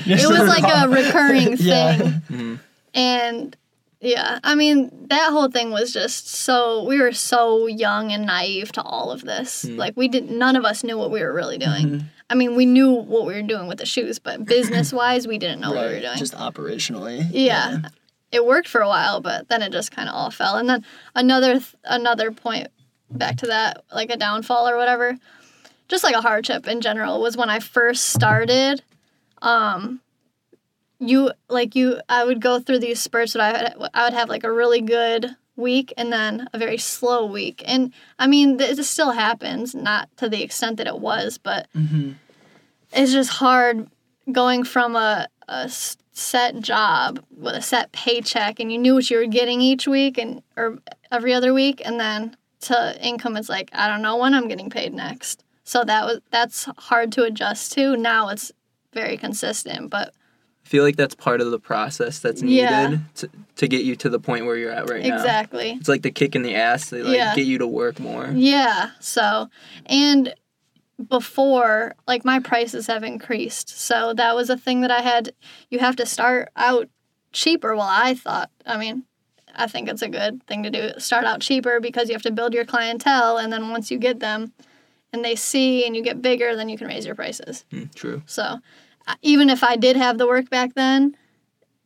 Yeah. 0.05 0.17
it 0.23 0.27
was 0.27 0.47
like 0.47 0.63
a 0.63 0.87
recurring 0.89 1.57
thing. 1.57 1.67
Yeah. 1.67 1.97
Mhm. 2.29 2.59
And 2.93 3.55
yeah, 3.99 4.39
I 4.43 4.55
mean, 4.55 4.89
that 5.09 5.29
whole 5.31 5.49
thing 5.51 5.69
was 5.71 5.93
just 5.93 6.27
so, 6.27 6.83
we 6.85 6.99
were 6.99 7.11
so 7.11 7.67
young 7.67 8.11
and 8.11 8.25
naive 8.25 8.71
to 8.73 8.81
all 8.81 9.11
of 9.11 9.21
this. 9.21 9.61
Hmm. 9.63 9.77
Like, 9.77 9.95
we 9.95 10.07
didn't, 10.07 10.35
none 10.37 10.55
of 10.55 10.65
us 10.65 10.83
knew 10.83 10.97
what 10.97 11.11
we 11.11 11.21
were 11.21 11.31
really 11.33 11.57
doing. 11.59 11.85
Mhm. 11.87 12.03
I 12.29 12.33
mean, 12.33 12.55
we 12.55 12.65
knew 12.65 12.89
what 12.91 13.25
we 13.27 13.33
were 13.35 13.41
doing 13.43 13.67
with 13.67 13.77
the 13.77 13.85
shoes, 13.85 14.17
but 14.17 14.43
business 14.57 14.91
wise, 14.91 15.27
we 15.27 15.37
didn't 15.37 15.59
know 15.59 15.71
what 15.71 15.87
we 15.87 15.93
were 15.95 15.99
doing. 16.01 16.17
Just 16.17 16.35
operationally. 16.35 17.27
yeah 17.31 17.79
it 18.31 18.45
worked 18.45 18.69
for 18.69 18.79
a 18.79 18.87
while 18.87 19.19
but 19.19 19.49
then 19.49 19.61
it 19.61 19.73
just 19.73 19.91
kind 19.91 20.07
of 20.07 20.15
all 20.15 20.31
fell 20.31 20.55
and 20.55 20.69
then 20.69 20.85
another 21.15 21.55
th- 21.55 21.75
another 21.83 22.31
point 22.31 22.69
back 23.09 23.35
to 23.35 23.45
that 23.47 23.83
like 23.93 24.09
a 24.09 24.15
downfall 24.15 24.69
or 24.69 24.77
whatever 24.77 25.17
just 25.91 26.03
like 26.03 26.15
a 26.15 26.21
hardship 26.21 26.67
in 26.67 26.81
general 26.81 27.21
was 27.21 27.35
when 27.37 27.49
i 27.49 27.59
first 27.59 28.07
started 28.07 28.81
um 29.41 29.99
you 30.99 31.31
like 31.49 31.75
you 31.75 31.99
i 32.09 32.23
would 32.23 32.41
go 32.41 32.59
through 32.59 32.79
these 32.79 32.99
spurts 32.99 33.33
that 33.33 33.41
i 33.41 33.77
would, 33.77 33.89
I 33.93 34.05
would 34.05 34.13
have 34.13 34.29
like 34.29 34.43
a 34.43 34.51
really 34.51 34.81
good 34.81 35.35
week 35.57 35.93
and 35.97 36.11
then 36.11 36.47
a 36.53 36.57
very 36.57 36.77
slow 36.77 37.25
week. 37.25 37.61
And 37.65 37.93
i 38.17 38.25
mean 38.25 38.57
th- 38.57 38.77
this 38.77 38.89
still 38.89 39.11
happens 39.11 39.75
not 39.75 40.09
to 40.17 40.29
the 40.29 40.41
extent 40.41 40.77
that 40.77 40.87
it 40.87 40.99
was 40.99 41.37
but 41.37 41.67
hmm 41.73 42.11
it's 42.93 43.13
just 43.13 43.29
hard 43.29 43.87
going 44.31 44.63
from 44.63 44.95
a, 44.95 45.27
a 45.47 45.69
set 45.69 46.59
job 46.59 47.23
with 47.37 47.55
a 47.55 47.61
set 47.61 47.91
paycheck 47.91 48.59
and 48.59 48.71
you 48.71 48.77
knew 48.77 48.95
what 48.95 49.09
you 49.09 49.17
were 49.17 49.25
getting 49.25 49.61
each 49.61 49.87
week 49.87 50.17
and 50.17 50.43
or 50.57 50.77
every 51.11 51.33
other 51.33 51.53
week 51.53 51.81
and 51.85 51.99
then 51.99 52.35
to 52.59 52.97
income 53.05 53.37
it's 53.37 53.49
like 53.49 53.69
i 53.73 53.87
don't 53.87 54.01
know 54.01 54.17
when 54.17 54.33
i'm 54.33 54.47
getting 54.47 54.69
paid 54.69 54.93
next 54.93 55.43
so 55.63 55.83
that 55.83 56.05
was 56.05 56.19
that's 56.31 56.65
hard 56.77 57.11
to 57.11 57.23
adjust 57.23 57.71
to 57.73 57.95
now 57.95 58.29
it's 58.29 58.51
very 58.93 59.17
consistent 59.17 59.89
but 59.89 60.13
I 60.63 60.67
feel 60.71 60.83
like 60.83 60.95
that's 60.95 61.15
part 61.15 61.41
of 61.41 61.51
the 61.51 61.59
process 61.59 62.19
that's 62.19 62.41
needed 62.41 62.61
Yeah. 62.61 62.97
to, 63.15 63.29
to 63.57 63.67
get 63.67 63.83
you 63.83 63.95
to 63.97 64.09
the 64.09 64.19
point 64.19 64.45
where 64.45 64.55
you're 64.55 64.71
at 64.71 64.89
right 64.89 65.03
now. 65.03 65.15
exactly 65.15 65.71
It's 65.71 65.89
like 65.89 66.01
the 66.03 66.11
kick 66.11 66.35
in 66.35 66.43
the 66.43 66.55
ass. 66.55 66.89
They 66.91 67.01
like 67.03 67.15
Yeah. 67.17 67.35
get 67.35 67.45
you 67.45 67.57
to 67.57 67.67
work 67.67 67.99
more. 67.99 68.29
Yeah. 68.33 68.91
So, 68.99 69.49
and 69.87 70.33
before, 71.09 71.95
like 72.07 72.23
my 72.23 72.39
prices 72.39 72.87
have 72.87 73.03
increased. 73.03 73.69
So 73.69 74.13
that 74.13 74.35
was 74.35 74.49
a 74.49 74.57
thing 74.57 74.81
that 74.81 74.91
I 74.91 75.01
had. 75.01 75.33
You 75.69 75.79
have 75.79 75.95
to 75.97 76.05
start 76.05 76.49
out 76.55 76.89
cheaper. 77.33 77.75
Well, 77.75 77.87
I 77.89 78.13
thought, 78.13 78.51
I 78.65 78.77
mean, 78.77 79.03
I 79.55 79.67
think 79.67 79.89
it's 79.89 80.01
a 80.03 80.09
good 80.09 80.43
thing 80.47 80.63
to 80.63 80.69
do. 80.69 80.91
Start 80.99 81.25
out 81.25 81.41
cheaper 81.41 81.79
because 81.79 82.07
you 82.07 82.13
have 82.13 82.21
to 82.23 82.31
build 82.31 82.53
your 82.53 82.65
clientele. 82.65 83.37
And 83.37 83.51
then 83.51 83.69
once 83.71 83.91
you 83.91 83.97
get 83.97 84.19
them 84.19 84.53
and 85.13 85.23
they 85.23 85.35
see 85.35 85.85
and 85.85 85.95
you 85.95 86.03
get 86.03 86.21
bigger, 86.21 86.55
then 86.55 86.69
you 86.69 86.77
can 86.77 86.87
raise 86.87 87.05
your 87.05 87.15
prices. 87.15 87.65
Mm, 87.71 87.93
true. 87.93 88.23
So 88.25 88.59
uh, 89.07 89.15
even 89.21 89.49
if 89.49 89.63
I 89.63 89.75
did 89.75 89.95
have 89.97 90.17
the 90.17 90.27
work 90.27 90.49
back 90.49 90.73
then, 90.73 91.15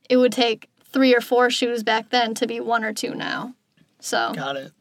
it 0.09 0.17
would 0.17 0.31
take 0.31 0.69
three 0.83 1.15
or 1.15 1.21
four 1.21 1.49
shoes 1.49 1.83
back 1.83 2.09
then 2.09 2.33
to 2.35 2.47
be 2.47 2.59
one 2.59 2.83
or 2.83 2.93
two 2.93 3.15
now. 3.15 3.53
So. 3.99 4.33
Got 4.33 4.55
it. 4.55 4.71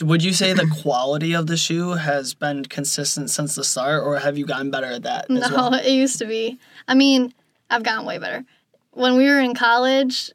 Would 0.00 0.22
you 0.22 0.32
say 0.32 0.52
the 0.52 0.66
quality 0.82 1.34
of 1.34 1.46
the 1.46 1.56
shoe 1.56 1.90
has 1.92 2.34
been 2.34 2.64
consistent 2.64 3.30
since 3.30 3.54
the 3.54 3.64
start, 3.64 4.04
or 4.04 4.18
have 4.18 4.36
you 4.36 4.46
gotten 4.46 4.70
better 4.70 4.86
at 4.86 5.02
that 5.04 5.30
as 5.30 5.50
No, 5.50 5.56
well? 5.56 5.74
it 5.74 5.90
used 5.90 6.18
to 6.18 6.26
be. 6.26 6.58
I 6.86 6.94
mean, 6.94 7.32
I've 7.70 7.82
gotten 7.82 8.06
way 8.06 8.18
better. 8.18 8.44
When 8.92 9.16
we 9.16 9.26
were 9.26 9.40
in 9.40 9.54
college, 9.54 10.30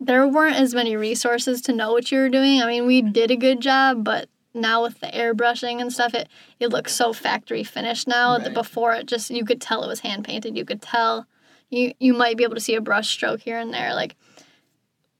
there 0.00 0.26
weren't 0.26 0.56
as 0.56 0.74
many 0.74 0.96
resources 0.96 1.60
to 1.62 1.72
know 1.72 1.92
what 1.92 2.10
you 2.10 2.18
were 2.18 2.28
doing. 2.28 2.62
I 2.62 2.66
mean, 2.66 2.86
we 2.86 3.02
did 3.02 3.30
a 3.30 3.36
good 3.36 3.60
job, 3.60 4.04
but 4.04 4.28
now 4.54 4.82
with 4.82 5.00
the 5.00 5.08
airbrushing 5.08 5.80
and 5.80 5.92
stuff, 5.92 6.14
it 6.14 6.28
it 6.60 6.68
looks 6.68 6.94
so 6.94 7.12
factory 7.12 7.64
finished 7.64 8.06
now 8.06 8.38
that 8.38 8.54
before 8.54 8.94
it 8.94 9.06
just 9.06 9.30
you 9.30 9.44
could 9.44 9.60
tell 9.60 9.82
it 9.82 9.88
was 9.88 10.00
hand 10.00 10.24
painted. 10.24 10.56
You 10.56 10.64
could 10.64 10.80
tell 10.80 11.26
you 11.70 11.92
you 11.98 12.14
might 12.14 12.36
be 12.36 12.44
able 12.44 12.54
to 12.54 12.60
see 12.60 12.74
a 12.74 12.80
brush 12.80 13.10
stroke 13.10 13.40
here 13.40 13.58
and 13.58 13.72
there. 13.72 13.94
Like 13.94 14.16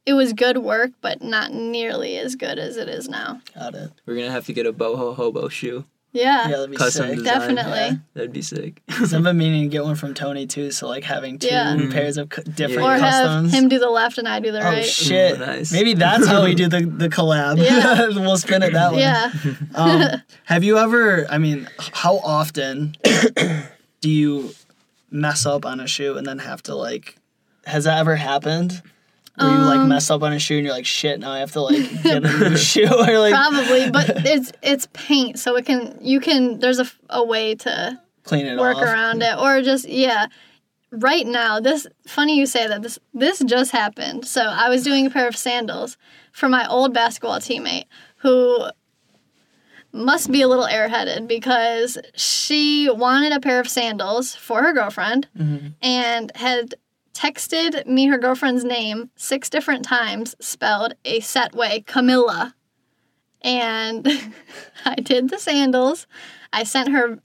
it 0.07 0.15
was 0.15 0.33
good 0.33 0.59
work, 0.59 0.93
but 1.01 1.23
not 1.23 1.53
nearly 1.53 2.19
as 2.19 2.37
good 2.37 2.59
as 2.59 2.77
it 2.77 2.89
is 2.89 3.09
now. 3.09 3.41
Got 3.55 3.75
it. 3.75 3.91
We're 4.07 4.17
gonna 4.17 4.31
have 4.31 4.47
to 4.47 4.53
get 4.53 4.67
a 4.67 4.73
boho 4.73 5.15
hobo 5.15 5.49
shoe. 5.49 5.87
Yeah, 6.15 6.49
Yeah, 6.49 6.57
that'd 6.57 6.71
be 6.71 6.77
Custom 6.77 7.09
sick. 7.09 7.19
design. 7.19 7.39
definitely. 7.41 7.73
Yeah. 7.81 7.93
That'd 8.15 8.33
be 8.33 8.41
sick. 8.41 8.81
'Cause 8.89 9.13
I've 9.13 9.25
been 9.25 9.37
meaning 9.37 9.63
to 9.65 9.69
get 9.69 9.83
one 9.85 9.97
from 9.97 10.15
Tony 10.15 10.47
too. 10.47 10.71
So 10.71 10.87
like 10.89 11.03
having 11.05 11.39
two 11.41 11.49
Yeah. 11.49 11.75
Mhm. 11.75 11.93
pairs 11.93 12.17
of 12.17 12.29
cu- 12.29 12.43
different 12.45 12.83
Yeah. 12.83 12.95
Or 12.95 12.99
have 12.99 13.25
customs. 13.27 13.53
him 13.53 13.69
do 13.69 13.79
the 13.81 13.91
left 13.91 14.17
and 14.19 14.29
I 14.29 14.39
do 14.39 14.53
the 14.53 14.61
oh 14.61 14.65
right. 14.65 14.87
shit! 14.87 15.35
Ooh, 15.35 15.45
nice. 15.45 15.73
Maybe 15.73 15.95
that's 15.95 16.27
how 16.27 16.45
we 16.45 16.55
do 16.55 16.69
the 16.69 16.83
the 16.87 17.09
collab. 17.09 17.59
Yeah. 17.63 18.07
we'll 18.21 18.37
spin 18.39 18.63
it 18.63 18.73
that 18.73 18.93
way. 18.93 19.01
yeah. 19.01 19.33
Um, 19.75 20.23
have 20.45 20.63
you 20.63 20.79
ever? 20.79 21.27
I 21.29 21.39
mean, 21.39 21.69
how 21.93 22.19
often 22.19 22.95
do 24.01 24.09
you 24.09 24.55
mess 25.11 25.45
up 25.47 25.67
on 25.67 25.81
a 25.81 25.87
shoe 25.89 26.17
and 26.17 26.25
then 26.27 26.39
have 26.39 26.63
to 26.65 26.75
like? 26.77 27.17
Has 27.67 27.85
that 27.85 27.99
ever 27.99 28.15
happened? 28.17 28.83
Where 29.37 29.51
you 29.51 29.59
like 29.59 29.81
Um, 29.81 29.89
mess 29.89 30.11
up 30.11 30.23
on 30.23 30.33
a 30.33 30.39
shoe 30.39 30.57
and 30.59 30.65
you're 30.65 30.75
like, 30.75 30.87
shit, 30.87 31.19
now 31.19 31.33
I 31.33 31.41
have 31.41 31.51
to 31.53 31.61
like 31.63 32.03
get 32.03 32.25
a 32.25 32.39
new 32.51 32.57
shoe 32.57 32.87
or 32.91 33.19
like 33.19 33.35
Probably, 33.35 33.91
but 33.91 34.09
it's 34.27 34.53
it's 34.63 34.87
paint, 34.93 35.39
so 35.39 35.57
it 35.57 35.67
can 35.67 35.99
you 36.01 36.21
can 36.21 36.61
there's 36.61 36.79
a, 36.79 36.87
a 37.11 37.25
way 37.25 37.55
to 37.57 38.01
clean 38.23 38.47
it 38.47 38.59
work 38.59 38.77
off. 38.77 38.83
around 38.85 39.23
it 39.23 39.37
or 39.39 39.61
just 39.63 39.89
yeah. 39.89 40.27
Right 40.97 41.27
now, 41.27 41.59
this 41.59 41.89
funny 42.07 42.37
you 42.39 42.47
say 42.47 42.69
that 42.69 42.83
this 42.83 43.01
this 43.13 43.41
just 43.41 43.73
happened. 43.73 44.25
So 44.27 44.43
I 44.43 44.69
was 44.69 44.85
doing 44.85 45.07
a 45.07 45.11
pair 45.11 45.27
of 45.27 45.37
sandals 45.37 45.97
for 46.33 46.49
my 46.49 46.69
old 46.69 46.95
basketball 46.95 47.41
teammate 47.41 47.87
who 48.19 48.67
must 49.93 50.31
be 50.33 50.43
a 50.43 50.49
little 50.49 50.67
airheaded 50.67 51.29
because 51.29 51.99
she 52.15 52.89
wanted 52.91 53.33
a 53.33 53.41
pair 53.41 53.61
of 53.61 53.69
sandals 53.69 54.35
for 54.35 54.63
her 54.63 54.73
girlfriend 54.73 55.29
Mm-hmm. 55.39 55.67
and 55.83 56.33
had 56.37 56.75
texted 57.15 57.87
me 57.87 58.07
her 58.07 58.19
girlfriend's 58.19 58.65
name 58.65 59.11
six 59.17 59.49
different 59.49 59.85
times 59.85 60.35
spelled 60.41 60.95
a 61.05 61.21
set 61.21 61.55
way 61.55 61.83
camilla. 61.87 62.55
And 63.43 64.07
i 64.85 64.97
did 64.97 65.31
the 65.31 65.39
sandals. 65.39 66.07
I 66.53 66.65
sent 66.65 66.91
her 66.91 67.19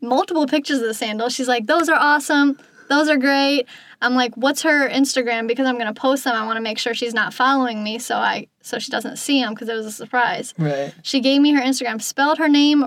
multiple 0.00 0.46
pictures 0.46 0.78
of 0.78 0.84
the 0.84 0.94
sandals. 0.94 1.34
She's 1.34 1.48
like 1.48 1.66
those 1.66 1.88
are 1.88 1.98
awesome. 1.98 2.58
Those 2.88 3.08
are 3.08 3.16
great. 3.16 3.66
I'm 4.02 4.14
like 4.14 4.36
what's 4.36 4.62
her 4.62 4.88
instagram? 4.88 5.46
Because 5.46 5.66
i'm 5.66 5.76
going 5.78 5.92
to 5.92 6.00
post 6.00 6.24
them. 6.24 6.34
I 6.34 6.44
want 6.44 6.56
to 6.56 6.62
make 6.62 6.78
sure 6.78 6.94
she's 6.94 7.14
not 7.14 7.34
following 7.34 7.82
me 7.82 7.98
so 7.98 8.16
i 8.16 8.46
so 8.62 8.78
she 8.78 8.90
doesn't 8.90 9.16
see 9.16 9.40
them 9.42 9.54
because 9.54 9.68
it 9.68 9.74
was 9.74 9.86
a 9.86 9.92
surprise. 9.92 10.54
Right. 10.58 10.92
she 11.02 11.20
gave 11.20 11.40
me 11.40 11.52
her 11.52 11.62
Instagram, 11.62 12.00
spelled 12.02 12.38
her 12.38 12.48
name 12.48 12.86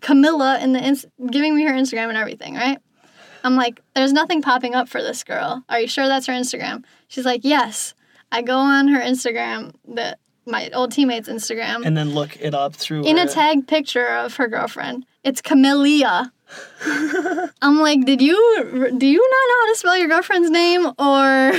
Camilla 0.00 0.58
in 0.60 0.72
the 0.72 0.80
ins- 0.80 1.06
giving 1.30 1.56
me 1.56 1.64
her 1.64 1.72
Instagram 1.72 2.10
and 2.10 2.18
everything, 2.18 2.54
right? 2.54 2.78
I'm 3.44 3.54
like, 3.56 3.80
there's 3.94 4.12
nothing 4.12 4.42
popping 4.42 4.74
up 4.74 4.88
for 4.88 5.00
this 5.02 5.22
girl. 5.22 5.62
Are 5.68 5.78
you 5.80 5.86
sure 5.86 6.08
that's 6.08 6.26
her 6.26 6.32
Instagram? 6.32 6.82
She's 7.08 7.24
like, 7.26 7.42
yes. 7.44 7.94
I 8.32 8.42
go 8.42 8.56
on 8.56 8.88
her 8.88 9.00
Instagram, 9.00 9.74
the 9.86 10.16
my 10.46 10.68
old 10.74 10.92
teammate's 10.92 11.28
Instagram, 11.28 11.86
And 11.86 11.96
then 11.96 12.10
look 12.10 12.36
it 12.40 12.52
up 12.54 12.74
through 12.74 13.04
in 13.04 13.16
a 13.16 13.22
her- 13.22 13.28
tagged 13.28 13.68
picture 13.68 14.06
of 14.08 14.34
her 14.36 14.48
girlfriend. 14.48 15.06
It's 15.22 15.40
Camilla. 15.40 16.32
I'm 17.62 17.78
like, 17.80 18.04
did 18.04 18.20
you 18.20 18.36
do 18.98 19.06
you 19.06 19.18
not 19.20 19.48
know 19.48 19.60
how 19.60 19.72
to 19.72 19.78
spell 19.78 19.96
your 19.96 20.08
girlfriend's 20.08 20.50
name 20.50 20.86
or 20.98 21.52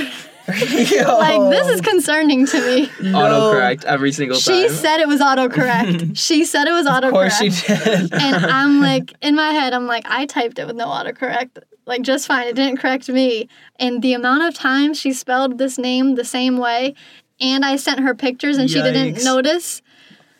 like 0.48 1.50
this 1.50 1.68
is 1.68 1.80
concerning 1.80 2.46
to 2.46 2.60
me. 2.66 2.86
Autocorrect 3.12 3.84
every 3.84 4.12
single 4.12 4.38
She 4.38 4.68
said 4.68 5.00
it 5.00 5.08
was 5.08 5.20
autocorrect. 5.20 6.16
she 6.16 6.44
said 6.44 6.68
it 6.68 6.72
was 6.72 6.86
autocorrect. 6.86 7.06
Of 7.06 7.12
course 7.12 7.36
she 7.38 7.48
did. 7.48 8.12
and 8.12 8.46
I'm 8.46 8.80
like, 8.80 9.12
in 9.22 9.34
my 9.34 9.50
head, 9.50 9.72
I'm 9.72 9.86
like, 9.86 10.04
I 10.06 10.26
typed 10.26 10.58
it 10.60 10.66
with 10.66 10.76
no 10.76 10.86
autocorrect, 10.86 11.58
like 11.86 12.02
just 12.02 12.26
fine. 12.26 12.48
It 12.48 12.56
didn't 12.56 12.78
correct 12.78 13.08
me. 13.08 13.48
And 13.78 14.02
the 14.02 14.12
amount 14.14 14.42
of 14.44 14.54
times 14.54 14.98
she 14.98 15.12
spelled 15.12 15.58
this 15.58 15.78
name 15.78 16.14
the 16.16 16.24
same 16.24 16.58
way, 16.58 16.94
and 17.40 17.64
I 17.64 17.76
sent 17.76 18.00
her 18.00 18.14
pictures 18.14 18.58
and 18.58 18.68
she 18.70 18.82
didn't 18.82 19.14
Yikes. 19.16 19.24
notice. 19.24 19.82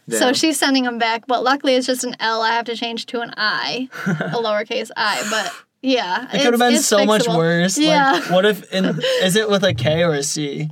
So 0.09 0.33
she's 0.33 0.57
sending 0.57 0.85
them 0.85 0.99
back, 0.99 1.27
but 1.27 1.43
luckily 1.43 1.75
it's 1.75 1.87
just 1.89 2.05
an 2.05 2.15
L. 2.21 2.41
I 2.41 2.51
have 2.53 2.65
to 2.67 2.77
change 2.77 3.07
to 3.07 3.21
an 3.23 3.35
I, 3.37 3.89
a 4.07 4.37
lowercase 4.41 4.91
I. 4.97 5.27
But 5.29 5.53
yeah, 5.83 6.29
It 6.33 6.43
could 6.43 6.53
have 6.53 6.61
been 6.61 6.79
so 6.79 7.05
much 7.05 7.27
worse. 7.27 7.77
Yeah. 7.77 8.13
Like, 8.13 8.31
what 8.31 8.47
if 8.47 8.73
in 8.73 8.85
is 9.23 9.35
it 9.35 9.49
with 9.51 9.65
a 9.65 9.75
K 9.75 10.05
or 10.05 10.15
a 10.15 10.23
C? 10.23 10.71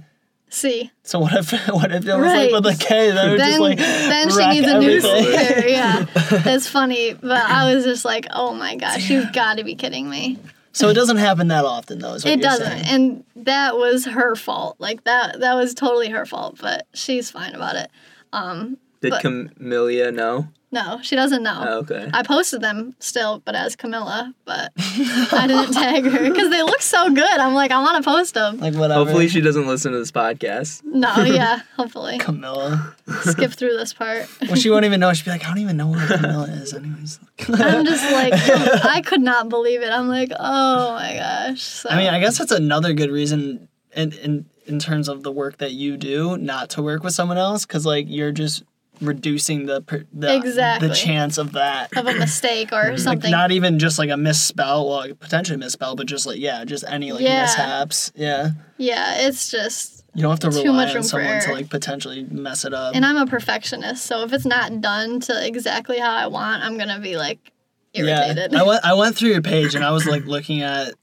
C. 0.50 0.92
So 1.02 1.18
what 1.18 1.32
if 1.34 1.50
what 1.68 1.90
if 1.90 2.06
it 2.06 2.14
was 2.14 2.20
Right. 2.22 2.52
like 2.52 2.62
with 2.64 2.80
a 2.80 2.84
K? 2.84 3.10
That 3.10 3.30
would 3.32 3.40
then 3.40 3.48
just 3.50 3.60
like 3.60 3.78
then 3.78 4.30
she 4.30 4.46
needs 4.60 4.68
a 4.68 4.78
new 4.78 5.00
sticker. 5.00 5.66
Yeah, 5.66 6.04
that's 6.44 6.68
funny. 6.68 7.14
But 7.14 7.42
I 7.44 7.74
was 7.74 7.84
just 7.84 8.04
like, 8.04 8.26
oh 8.30 8.54
my 8.54 8.76
gosh, 8.76 9.10
you've 9.10 9.32
got 9.32 9.58
to 9.58 9.64
be 9.64 9.74
kidding 9.74 10.08
me. 10.08 10.38
So 10.74 10.88
it 10.88 10.94
doesn't 10.94 11.16
happen 11.18 11.48
that 11.48 11.64
often, 11.64 12.00
though. 12.00 12.14
Is 12.14 12.24
what 12.24 12.32
it 12.34 12.40
you're 12.40 12.50
doesn't 12.50 12.66
saying. 12.66 12.84
and 12.86 13.24
that 13.46 13.76
was 13.76 14.04
her 14.04 14.34
fault 14.34 14.76
like 14.78 15.04
that 15.04 15.40
that 15.40 15.54
was 15.54 15.72
totally 15.74 16.08
her 16.10 16.26
fault 16.26 16.58
but 16.60 16.86
she's 16.94 17.30
fine 17.30 17.54
about 17.54 17.76
it 17.76 17.90
um 18.32 18.76
Did 19.00 19.10
but- 19.10 19.20
Camellia 19.22 20.10
know? 20.12 20.48
No 20.74 20.98
she 21.02 21.16
doesn't 21.16 21.42
know 21.42 21.64
Oh, 21.66 21.78
okay. 21.78 22.10
i 22.12 22.22
posted 22.22 22.60
them 22.60 22.94
still 22.98 23.40
but 23.44 23.54
as 23.54 23.74
camilla 23.76 24.34
but 24.44 24.72
i 24.76 25.46
didn't 25.46 25.72
tag 25.72 26.04
her 26.04 26.28
because 26.30 26.50
they 26.50 26.62
look 26.62 26.82
so 26.82 27.08
good 27.10 27.38
i'm 27.44 27.54
like 27.54 27.70
i 27.70 27.78
want 27.80 28.02
to 28.02 28.10
post 28.10 28.34
them 28.34 28.58
Like 28.58 28.74
whatever. 28.74 29.00
Hopefully 29.04 29.28
she 29.28 29.40
doesn't 29.40 29.66
listen 29.66 29.92
to 29.92 29.98
this 29.98 30.12
podcast. 30.12 30.82
no 30.84 31.14
yeah 31.24 31.60
hopefully 31.76 32.18
Camilla. 32.18 32.94
skip 33.22 33.52
through 33.52 33.76
this 33.76 33.92
part 33.94 34.28
Well, 34.42 34.56
she 34.56 34.68
won't 34.70 34.84
even 34.84 35.00
know. 35.00 35.12
She'd 35.14 35.24
be 35.24 35.30
like, 35.30 35.44
I 35.44 35.48
don't 35.48 35.58
even 35.58 35.76
know 35.76 35.88
what 35.88 36.06
Camilla 36.08 36.48
is, 36.50 36.74
anyways. 36.74 37.20
i'm 37.48 37.84
just 37.84 38.04
like 38.12 38.32
oh, 38.36 38.80
i 38.84 39.00
could 39.00 39.20
not 39.22 39.48
believe 39.48 39.82
it 39.82 39.90
i'm 39.92 40.08
like 40.08 40.30
oh 40.38 40.92
my 40.94 41.14
gosh 41.16 41.62
so 41.62 41.88
I 41.90 41.96
mean, 41.96 42.08
I 42.08 42.20
guess 42.20 42.38
that's 42.38 42.52
another 42.52 42.92
good 42.92 43.10
reason 43.10 43.68
in 43.94 44.12
in 44.12 44.46
in 44.66 44.78
terms 44.78 45.08
of 45.08 45.22
the 45.22 45.30
work 45.30 45.58
that 45.58 45.72
you 45.72 45.96
do 45.96 46.36
not 46.38 46.70
to 46.70 46.82
work 46.82 47.02
with 47.04 47.12
someone 47.12 47.36
else 47.38 47.66
because 47.66 47.84
like 47.84 48.06
you're 48.08 48.32
just 48.32 48.62
reducing 49.00 49.66
the 49.66 49.82
the, 50.12 50.34
Exactly. 50.36 50.88
the 50.88 50.94
chance 50.94 51.38
of 51.38 51.52
that. 51.52 51.96
of 51.96 52.06
a 52.06 52.14
mistake 52.18 52.72
or 52.72 52.90
Like 52.90 52.98
something 52.98 53.30
not 53.30 53.50
even 53.50 53.78
just 53.78 53.98
like 53.98 54.10
a 54.10 54.16
misspell, 54.16 54.88
well, 54.88 54.98
like, 54.98 55.18
potentially 55.20 55.58
misspell, 55.58 55.96
but 55.96 56.06
just 56.06 56.26
like 56.26 56.38
yeah, 56.38 56.64
just 56.64 56.84
any 56.86 57.12
like 57.12 57.22
Yeah. 57.22 57.42
mishaps. 57.42 58.12
Yeah, 58.14 58.50
yeah 58.78 59.26
it's 59.26 59.50
just 59.50 60.04
you 60.14 60.22
don't 60.22 60.30
have 60.30 60.40
to 60.40 60.50
rely 60.50 60.84
much 60.86 60.94
on 60.96 61.02
someone 61.02 61.40
to 61.42 61.52
like 61.52 61.68
potentially 61.70 62.24
mess 62.30 62.64
it 62.64 62.72
up. 62.72 62.94
And 62.94 63.04
I'm 63.04 63.16
a 63.16 63.26
perfectionist, 63.26 64.04
so 64.06 64.22
if 64.22 64.32
it's 64.32 64.46
not 64.46 64.80
done 64.80 65.20
to 65.20 65.46
exactly 65.46 65.98
how 65.98 66.12
I 66.14 66.26
want, 66.28 66.62
I'm 66.62 66.78
gonna 66.78 67.00
be 67.00 67.16
like 67.16 67.52
irritated. 67.92 68.52
Yeah, 68.52 68.60
I 68.60 68.62
went 68.64 68.84
I 68.84 68.94
went 68.94 69.16
through 69.16 69.30
your 69.30 69.42
page 69.42 69.74
and 69.74 69.84
I 69.84 69.90
was 69.90 70.06
like 70.06 70.24
looking 70.24 70.62
at 70.62 70.94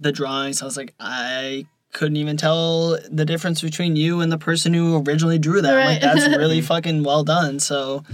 the 0.00 0.12
drawings. 0.12 0.62
I 0.62 0.64
was 0.64 0.76
like, 0.76 0.94
I 0.98 1.66
couldn't 1.96 2.18
even 2.18 2.36
tell 2.36 2.98
the 3.10 3.24
difference 3.24 3.62
between 3.62 3.96
you 3.96 4.20
and 4.20 4.30
the 4.30 4.36
person 4.36 4.74
who 4.74 5.02
originally 5.02 5.38
drew 5.38 5.62
that. 5.62 5.74
I'm 5.74 5.86
like, 5.86 6.02
that's 6.02 6.28
really 6.36 6.60
fucking 6.60 7.02
well 7.02 7.24
done. 7.24 7.58
So, 7.58 8.04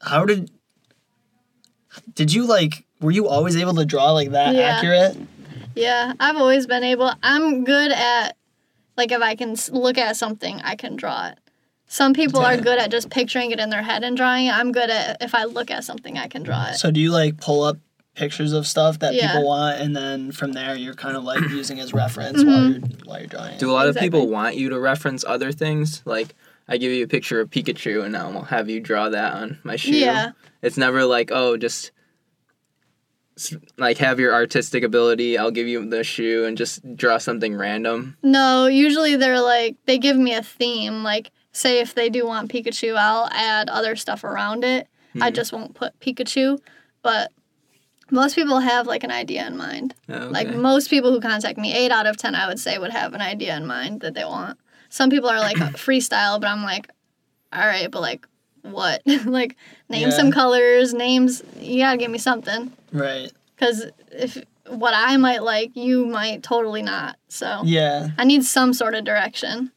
how 0.00 0.24
did 0.24 0.50
did 2.14 2.32
you 2.32 2.46
like? 2.46 2.84
Were 3.00 3.10
you 3.10 3.26
always 3.28 3.56
able 3.56 3.74
to 3.74 3.84
draw 3.84 4.12
like 4.12 4.30
that 4.30 4.54
Yeah. 4.54 4.62
accurate? 4.62 5.16
yeah, 5.74 6.12
I've 6.20 6.36
always 6.36 6.68
been 6.68 6.84
able. 6.84 7.12
I'm 7.24 7.64
good 7.64 7.90
at 7.90 8.36
like 8.96 9.10
if 9.10 9.20
I 9.20 9.34
can 9.34 9.56
look 9.72 9.98
at 9.98 10.16
something, 10.16 10.60
I 10.62 10.76
can 10.76 10.94
draw 10.94 11.28
it. 11.28 11.38
Some 11.88 12.14
people 12.14 12.40
are 12.40 12.56
good 12.56 12.78
at 12.78 12.90
just 12.92 13.10
picturing 13.10 13.50
it 13.50 13.58
in 13.58 13.68
their 13.68 13.82
head 13.82 14.04
and 14.04 14.16
drawing 14.16 14.46
it. 14.46 14.54
I'm 14.54 14.70
good 14.70 14.88
at 14.90 15.20
if 15.20 15.34
I 15.34 15.44
look 15.44 15.72
at 15.72 15.82
something, 15.82 16.16
I 16.18 16.28
can 16.28 16.44
draw 16.44 16.68
it. 16.68 16.74
So, 16.76 16.92
do 16.92 17.00
you 17.00 17.10
like 17.10 17.38
pull 17.40 17.64
up 17.64 17.78
pictures 18.14 18.52
of 18.52 18.66
stuff 18.66 18.98
that 18.98 19.14
Yeah. 19.14 19.28
people 19.28 19.46
want, 19.46 19.80
and 19.80 19.96
then 19.96 20.32
from 20.32 20.52
there 20.52 20.74
you're 20.76 20.94
kind 20.94 21.16
of 21.16 21.24
like 21.24 21.40
using 21.50 21.80
as 21.80 21.92
reference 21.92 22.44
while 22.44 22.56
Mm-hmm. 22.58 22.72
you're 22.90 22.98
while 23.06 23.18
you're 23.18 23.26
drawing? 23.28 23.54
it? 23.54 23.58
Do 23.60 23.70
a 23.70 23.72
lot 23.72 23.88
of 23.88 23.96
people 23.96 24.28
want 24.28 24.56
you 24.56 24.68
to 24.70 24.78
reference 24.78 25.24
other 25.26 25.52
things? 25.52 26.02
Like 26.04 26.34
I 26.68 26.76
give 26.76 26.92
you 26.92 27.04
a 27.04 27.08
picture 27.08 27.40
of 27.40 27.50
Pikachu 27.50 28.04
and 28.04 28.16
I'll 28.16 28.42
have 28.42 28.68
you 28.70 28.80
draw 28.80 29.08
that 29.08 29.34
on 29.34 29.58
my 29.64 29.76
shoe. 29.76 29.92
Yeah. 29.96 30.32
It's 30.62 30.76
never 30.76 31.04
like, 31.04 31.30
oh, 31.32 31.56
just 31.56 31.90
like 33.78 33.98
have 33.98 34.20
your 34.20 34.34
artistic 34.34 34.84
ability. 34.84 35.38
I'll 35.38 35.50
give 35.50 35.66
you 35.66 35.88
the 35.88 36.04
shoe 36.04 36.44
and 36.44 36.56
just 36.56 36.96
draw 36.96 37.18
something 37.18 37.56
random. 37.56 38.16
No, 38.22 38.66
usually 38.66 39.16
they're 39.16 39.40
like 39.40 39.76
they 39.86 39.98
give 39.98 40.16
me 40.16 40.34
a 40.34 40.42
theme. 40.42 41.02
Like 41.02 41.30
say 41.52 41.80
if 41.80 41.94
they 41.94 42.08
do 42.10 42.26
want 42.26 42.52
Pikachu, 42.52 42.96
I'll 42.96 43.28
add 43.32 43.68
other 43.70 43.96
stuff 43.96 44.22
around 44.22 44.64
it. 44.64 44.86
I 45.20 45.30
Mhm. 45.30 45.34
just 45.34 45.52
won't 45.52 45.74
put 45.74 45.98
Pikachu, 45.98 46.58
but 47.02 47.32
most 48.12 48.34
people 48.36 48.60
have 48.60 48.86
like 48.86 49.02
an 49.02 49.10
idea 49.10 49.46
in 49.46 49.56
mind. 49.56 49.94
Oh, 50.08 50.14
okay. 50.14 50.26
Like 50.28 50.54
most 50.54 50.88
people 50.90 51.10
who 51.10 51.20
contact 51.20 51.58
me, 51.58 51.72
eight 51.74 51.90
out 51.90 52.06
of 52.06 52.16
ten, 52.16 52.34
I 52.34 52.46
would 52.46 52.60
say, 52.60 52.78
would 52.78 52.90
have 52.92 53.14
an 53.14 53.20
idea 53.20 53.56
in 53.56 53.66
mind 53.66 54.00
that 54.02 54.14
they 54.14 54.24
want. 54.24 54.58
Some 54.90 55.10
people 55.10 55.28
are 55.28 55.40
like 55.40 55.56
freestyle, 55.56 56.40
but 56.40 56.48
I'm 56.48 56.62
like, 56.62 56.88
all 57.52 57.66
right, 57.66 57.90
but 57.90 58.00
like 58.02 58.26
what? 58.62 59.02
like 59.24 59.56
name 59.88 60.08
Yeah. 60.08 60.16
some 60.16 60.30
colors, 60.30 60.94
names. 60.94 61.42
You 61.58 61.80
gotta 61.80 61.96
give 61.98 62.10
me 62.10 62.18
something, 62.18 62.72
right? 62.92 63.32
because 63.56 63.86
if 64.12 64.38
what 64.68 64.94
I 64.94 65.16
might 65.16 65.42
like, 65.42 65.74
you 65.76 66.06
might 66.06 66.42
totally 66.42 66.82
not. 66.82 67.16
So 67.28 67.62
Yeah. 67.64 68.10
I 68.18 68.24
need 68.24 68.44
some 68.44 68.72
sort 68.72 68.94
of 68.94 69.04
direction. 69.04 69.72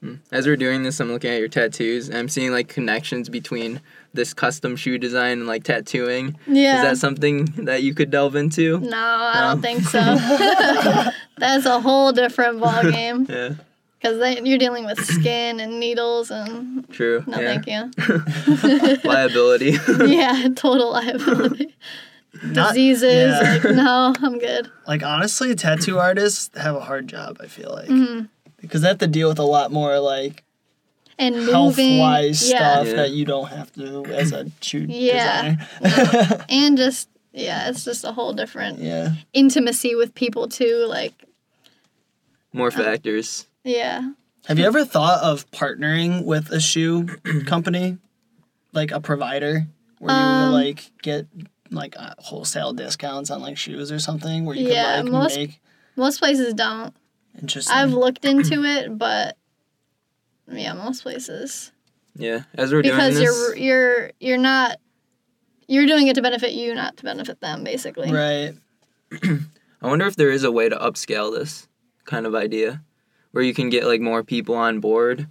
Hmm. 0.00 0.14
As 0.30 0.46
we're 0.46 0.56
doing 0.56 0.82
this, 0.82 1.00
I'm 1.00 1.10
looking 1.12 1.30
at 1.30 1.38
your 1.38 1.48
tattoos 1.48 2.08
and 2.08 2.18
I'm 2.18 2.28
seeing 2.28 2.50
like 2.52 2.68
connections 2.68 3.28
between 3.28 3.80
this 4.14 4.34
custom 4.34 4.76
shoe 4.76 4.98
design 4.98 5.38
and 5.38 5.46
like 5.46 5.64
tattooing. 5.64 6.36
Yeah. 6.46 6.76
Is 6.76 6.82
that 6.82 6.96
something 6.98 7.46
that 7.64 7.82
you 7.82 7.94
could 7.94 8.10
delve 8.10 8.36
into? 8.36 8.78
no, 8.80 8.96
I 8.98 9.40
don't 9.40 9.62
think 9.62 9.82
so. 9.84 10.00
That's 11.38 11.66
a 11.66 11.80
whole 11.80 12.12
different 12.12 12.60
ball 12.60 12.82
game 12.90 13.26
Yeah, 13.28 13.54
because 14.00 14.18
then 14.18 14.44
you're 14.46 14.58
dealing 14.58 14.84
with 14.84 15.02
skin 15.04 15.60
and 15.60 15.80
needles 15.80 16.30
and 16.30 16.88
true. 16.90 17.24
no, 17.26 17.40
yeah. 17.40 17.60
thank 17.60 17.66
you. 17.66 18.98
Liability. 19.04 19.76
yeah, 20.06 20.48
total 20.54 20.92
liability. 20.92 21.74
Not- 22.42 22.70
Diseases, 22.74 23.34
yeah. 23.40 23.58
like 23.62 23.76
no, 23.76 24.14
I'm 24.20 24.38
good. 24.38 24.70
Like 24.86 25.02
honestly, 25.02 25.54
tattoo 25.54 25.98
artists 25.98 26.50
have 26.58 26.74
a 26.74 26.80
hard 26.80 27.06
job. 27.06 27.38
I 27.40 27.46
feel 27.46 27.70
like 27.70 27.88
Mhm. 27.88 28.28
because 28.60 28.80
they 28.82 28.88
have 28.88 28.98
to 28.98 29.06
deal 29.06 29.28
with 29.28 29.38
a 29.38 29.42
lot 29.44 29.70
more 29.70 29.98
like 30.00 30.42
And 31.18 31.34
health 31.34 31.76
moving, 31.76 31.98
wise 31.98 32.48
yeah, 32.50 32.56
stuff 32.74 32.86
Yeah. 32.88 32.94
that 32.94 33.10
you 33.10 33.24
don't 33.24 33.48
have 33.48 33.72
to 33.74 34.04
as 34.06 34.32
a 34.32 34.50
shoe 34.60 34.86
Yeah. 34.88 35.56
designer. 35.80 36.44
and 36.48 36.76
just 36.76 37.08
yeah, 37.32 37.68
it's 37.68 37.84
just 37.84 38.04
a 38.04 38.12
whole 38.12 38.32
different 38.32 38.78
yeah. 38.80 39.14
intimacy 39.32 39.94
with 39.94 40.14
people 40.14 40.48
too. 40.48 40.86
Like 40.88 41.12
More 42.52 42.70
factors. 42.70 43.46
yeah, 43.64 44.10
Have 44.46 44.58
you 44.58 44.64
ever 44.66 44.84
thought 44.84 45.22
of 45.22 45.50
partnering 45.50 46.24
with 46.24 46.50
a 46.50 46.60
shoe 46.60 47.06
company, 47.46 47.98
like 48.72 48.90
a 48.90 49.00
provider, 49.00 49.66
where 49.98 50.14
you 50.14 50.22
Um, 50.22 50.52
would 50.52 50.58
like 50.58 50.90
get 51.02 51.26
like 51.70 51.94
uh, 51.98 52.14
wholesale 52.18 52.72
discounts 52.74 53.30
on 53.30 53.40
like 53.40 53.56
shoes 53.56 53.90
or 53.92 53.98
something, 53.98 54.44
where 54.44 54.56
you 54.56 54.68
Yeah, 54.68 54.96
could 54.96 55.04
like 55.04 55.12
most- 55.12 55.36
make 55.36 55.60
Most 55.96 56.18
places 56.18 56.52
don't. 56.54 56.94
interesting. 57.40 57.74
I've 57.74 57.92
looked 57.92 58.24
into 58.32 58.64
it, 58.64 58.98
but 58.98 59.36
yeah, 60.58 60.72
most 60.74 61.02
places 61.02 61.72
Yeah, 62.16 62.42
as 62.54 62.72
we're 62.72 62.82
because 62.82 63.14
doing 63.14 63.24
you're 63.24 63.56
you're 63.56 64.10
you're 64.20 64.38
not 64.38 64.78
you're 65.68 65.86
doing 65.86 66.08
it 66.08 66.14
to 66.14 66.22
benefit 66.22 66.52
you, 66.52 66.74
not 66.74 66.96
to 66.98 67.04
benefit 67.04 67.40
them, 67.40 67.64
basically. 67.64 68.12
right. 68.12 68.54
I 69.82 69.86
wonder 69.88 70.06
if 70.06 70.16
there 70.16 70.30
is 70.30 70.44
a 70.44 70.52
way 70.52 70.68
to 70.68 70.76
upscale 70.76 71.32
this 71.36 71.68
kind 72.04 72.26
of 72.26 72.34
idea, 72.34 72.82
where 73.32 73.42
you 73.44 73.54
can 73.54 73.70
get 73.70 73.84
like 73.84 74.00
more 74.00 74.22
people 74.22 74.54
on 74.54 74.80
board. 74.80 75.28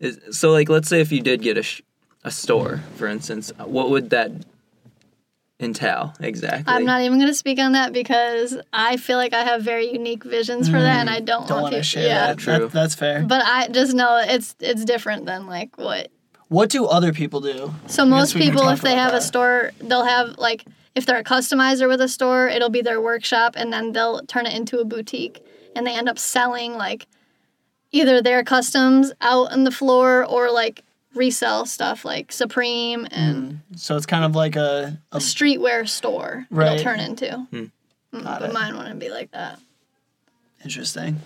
Is 0.00 0.18
so 0.30 0.50
like 0.52 0.68
let's 0.68 0.88
say 0.88 1.00
if 1.00 1.12
you 1.12 1.20
did 1.20 1.42
get 1.42 1.56
a 1.58 1.62
sh- 1.62 1.82
a 2.24 2.30
store, 2.30 2.82
for 2.96 3.06
instance, 3.06 3.52
what 3.58 3.90
would 3.90 4.10
that 4.10 4.30
entail 5.58 6.14
exactly? 6.20 6.64
I'm 6.72 6.84
not 6.84 7.02
even 7.02 7.18
going 7.18 7.30
to 7.30 7.34
speak 7.34 7.58
on 7.58 7.72
that 7.72 7.92
because 7.92 8.56
I 8.72 8.96
feel 8.96 9.16
like 9.16 9.32
I 9.32 9.42
have 9.44 9.62
very 9.62 9.90
unique 9.92 10.22
visions 10.24 10.68
for 10.68 10.80
that, 10.80 11.00
and 11.00 11.10
I 11.10 11.20
don't, 11.20 11.44
Mm, 11.44 11.48
Don't 11.48 11.62
want 11.62 11.72
want 11.72 11.74
to 11.76 11.82
share 11.82 12.06
yeah. 12.06 12.26
that. 12.28 12.38
True. 12.38 12.58
that. 12.58 12.72
That's 12.72 12.94
fair. 12.94 13.22
But 13.22 13.42
I 13.44 13.68
just 13.68 13.94
know 13.94 14.22
it's 14.26 14.54
it's 14.60 14.84
different 14.84 15.26
than 15.26 15.46
like 15.46 15.76
what. 15.78 16.10
What 16.48 16.70
do 16.70 16.86
other 16.86 17.12
people 17.12 17.40
do? 17.40 17.74
So 17.88 18.04
most 18.06 18.34
people, 18.36 18.68
if 18.68 18.80
they 18.80 18.94
have 18.94 19.10
that. 19.12 19.18
a 19.18 19.20
store, 19.20 19.72
they'll 19.80 20.04
have 20.04 20.38
like 20.38 20.64
if 20.94 21.04
they're 21.04 21.18
a 21.18 21.24
customizer 21.24 21.88
with 21.88 22.00
a 22.00 22.08
store, 22.08 22.46
it'll 22.48 22.70
be 22.70 22.82
their 22.82 23.00
workshop, 23.00 23.54
and 23.56 23.72
then 23.72 23.92
they'll 23.92 24.22
turn 24.26 24.46
it 24.46 24.54
into 24.54 24.78
a 24.78 24.84
boutique, 24.84 25.44
and 25.74 25.86
they 25.86 25.94
end 25.94 26.08
up 26.08 26.18
selling 26.18 26.74
like 26.74 27.06
either 27.92 28.22
their 28.22 28.44
customs 28.44 29.12
out 29.20 29.52
on 29.52 29.64
the 29.64 29.70
floor 29.70 30.24
or 30.24 30.50
like 30.50 30.82
resell 31.16 31.66
stuff 31.66 32.04
like 32.04 32.30
Supreme 32.32 33.06
and 33.10 33.60
So 33.76 33.96
it's 33.96 34.06
kind 34.06 34.24
of 34.24 34.36
like 34.36 34.56
a, 34.56 35.00
a 35.12 35.16
a 35.16 35.18
streetwear 35.20 35.88
store. 35.88 36.46
Right. 36.50 36.72
It'll 36.72 36.84
turn 36.84 37.00
into. 37.00 37.46
Mm, 37.52 37.70
Got 38.12 38.40
but 38.40 38.50
it. 38.50 38.52
mine 38.52 38.76
wouldn't 38.76 39.00
be 39.00 39.08
like 39.10 39.30
that. 39.32 39.58
interesting. 40.64 41.20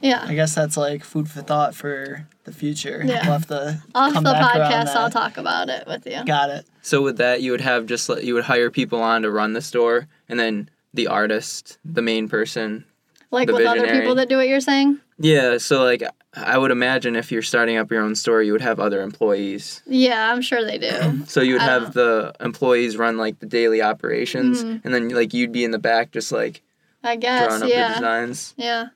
Yeah. 0.00 0.24
I 0.26 0.34
guess 0.34 0.54
that's 0.54 0.76
like 0.76 1.02
food 1.02 1.28
for 1.28 1.40
thought 1.42 1.74
for 1.74 2.26
the 2.44 2.52
future. 2.52 3.02
Yeah. 3.04 3.22
We'll 3.24 3.32
have 3.32 3.46
to 3.48 3.82
Off 3.94 4.12
come 4.12 4.24
the 4.24 4.32
back 4.32 4.54
podcast, 4.54 4.94
I'll 4.94 5.10
talk 5.10 5.36
about 5.36 5.68
it 5.68 5.86
with 5.86 6.06
you. 6.06 6.24
Got 6.24 6.50
it. 6.50 6.66
So 6.82 7.02
with 7.02 7.16
that, 7.18 7.42
you 7.42 7.50
would 7.50 7.60
have 7.60 7.86
just 7.86 8.08
like 8.08 8.22
you 8.22 8.34
would 8.34 8.44
hire 8.44 8.70
people 8.70 9.02
on 9.02 9.22
to 9.22 9.30
run 9.30 9.52
the 9.54 9.60
store, 9.60 10.06
and 10.28 10.38
then 10.38 10.70
the 10.94 11.08
artist, 11.08 11.78
the 11.84 12.00
main 12.02 12.28
person. 12.28 12.84
Like 13.30 13.48
the 13.48 13.54
with 13.54 13.66
other 13.66 13.88
people 13.90 14.14
that 14.14 14.28
do 14.28 14.36
what 14.36 14.48
you're 14.48 14.60
saying. 14.60 15.00
Yeah. 15.18 15.58
So 15.58 15.82
like 15.82 16.02
I 16.34 16.56
would 16.58 16.70
imagine 16.70 17.16
if 17.16 17.32
you're 17.32 17.42
starting 17.42 17.76
up 17.76 17.90
your 17.90 18.02
own 18.02 18.14
store, 18.14 18.42
you 18.42 18.52
would 18.52 18.60
have 18.60 18.78
other 18.78 19.02
employees. 19.02 19.82
Yeah, 19.86 20.32
I'm 20.32 20.40
sure 20.42 20.64
they 20.64 20.78
do. 20.78 21.22
So 21.26 21.40
you 21.40 21.54
would 21.54 21.62
I 21.62 21.66
have 21.66 21.92
the 21.94 22.34
employees 22.40 22.96
run 22.96 23.16
like 23.16 23.38
the 23.40 23.46
daily 23.46 23.82
operations, 23.82 24.62
Mhm. 24.62 24.80
and 24.84 24.94
then 24.94 25.08
like 25.08 25.34
you'd 25.34 25.52
be 25.52 25.64
in 25.64 25.70
the 25.72 25.78
back 25.78 26.10
just 26.12 26.30
like 26.32 26.62
I 27.02 27.16
guess. 27.16 27.46
drawing 27.46 27.62
up 27.62 27.68
the 27.68 27.74
Yeah. 27.74 27.94
designs. 27.94 28.54
Yeah. 28.56 28.86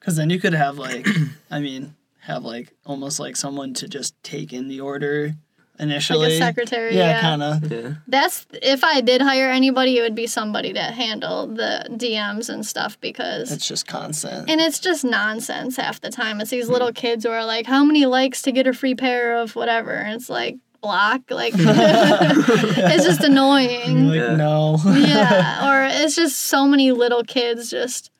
Because 0.00 0.16
then 0.16 0.28
you 0.30 0.38
could 0.38 0.52
have 0.54 0.76
like, 0.76 1.06
I 1.50 1.60
mean, 1.60 1.94
have 2.20 2.44
like 2.44 2.72
almost 2.84 3.18
like 3.20 3.36
someone 3.36 3.72
to 3.74 3.88
just 3.88 4.14
take 4.22 4.52
in 4.52 4.68
the 4.68 4.80
order 4.80 5.34
initially. 5.78 6.26
Like 6.26 6.32
a 6.34 6.38
secretary. 6.38 6.94
yeah, 6.96 7.08
Yeah. 7.08 7.20
kind 7.20 7.42
of. 7.42 7.72
Yeah. 7.72 7.92
That's 8.06 8.46
if 8.62 8.84
I 8.84 9.00
did 9.00 9.20
hire 9.22 9.50
anybody, 9.50 9.98
it 9.98 10.02
would 10.02 10.14
be 10.14 10.26
somebody 10.26 10.72
to 10.72 10.80
handle 10.82 11.46
the 11.46 11.86
DMs 11.90 12.48
and 12.48 12.64
stuff 12.64 12.98
because 13.00 13.50
It's 13.52 13.66
just 13.66 13.86
constant. 13.86 14.48
and 14.48 14.60
it's 14.60 14.78
just 14.78 15.04
nonsense 15.04 15.76
half 15.76 16.00
the 16.00 16.10
time. 16.10 16.40
It's 16.40 16.50
Hmm. 16.50 16.56
these 16.56 16.68
little 16.68 16.92
kids 16.92 17.24
who 17.24 17.30
are 17.30 17.44
like, 17.44 17.66
"How 17.66 17.84
many 17.84 18.06
likes 18.06 18.42
to 18.42 18.52
get 18.52 18.66
a 18.66 18.72
free 18.72 18.94
pair 18.94 19.36
of 19.36 19.56
whatever?" 19.56 19.92
And 19.92 20.14
it's 20.14 20.28
like 20.30 20.56
block, 20.80 21.22
like 21.30 21.54
it's 21.56 23.04
just 23.04 23.22
annoying. 23.24 24.08
like 24.08 24.16
Yeah. 24.16 24.36
no. 24.36 24.78
yeah, 24.84 25.68
or 25.68 25.84
it's 26.04 26.14
just 26.14 26.36
so 26.38 26.66
many 26.66 26.92
little 26.92 27.22
kids 27.24 27.70
just 27.70 28.10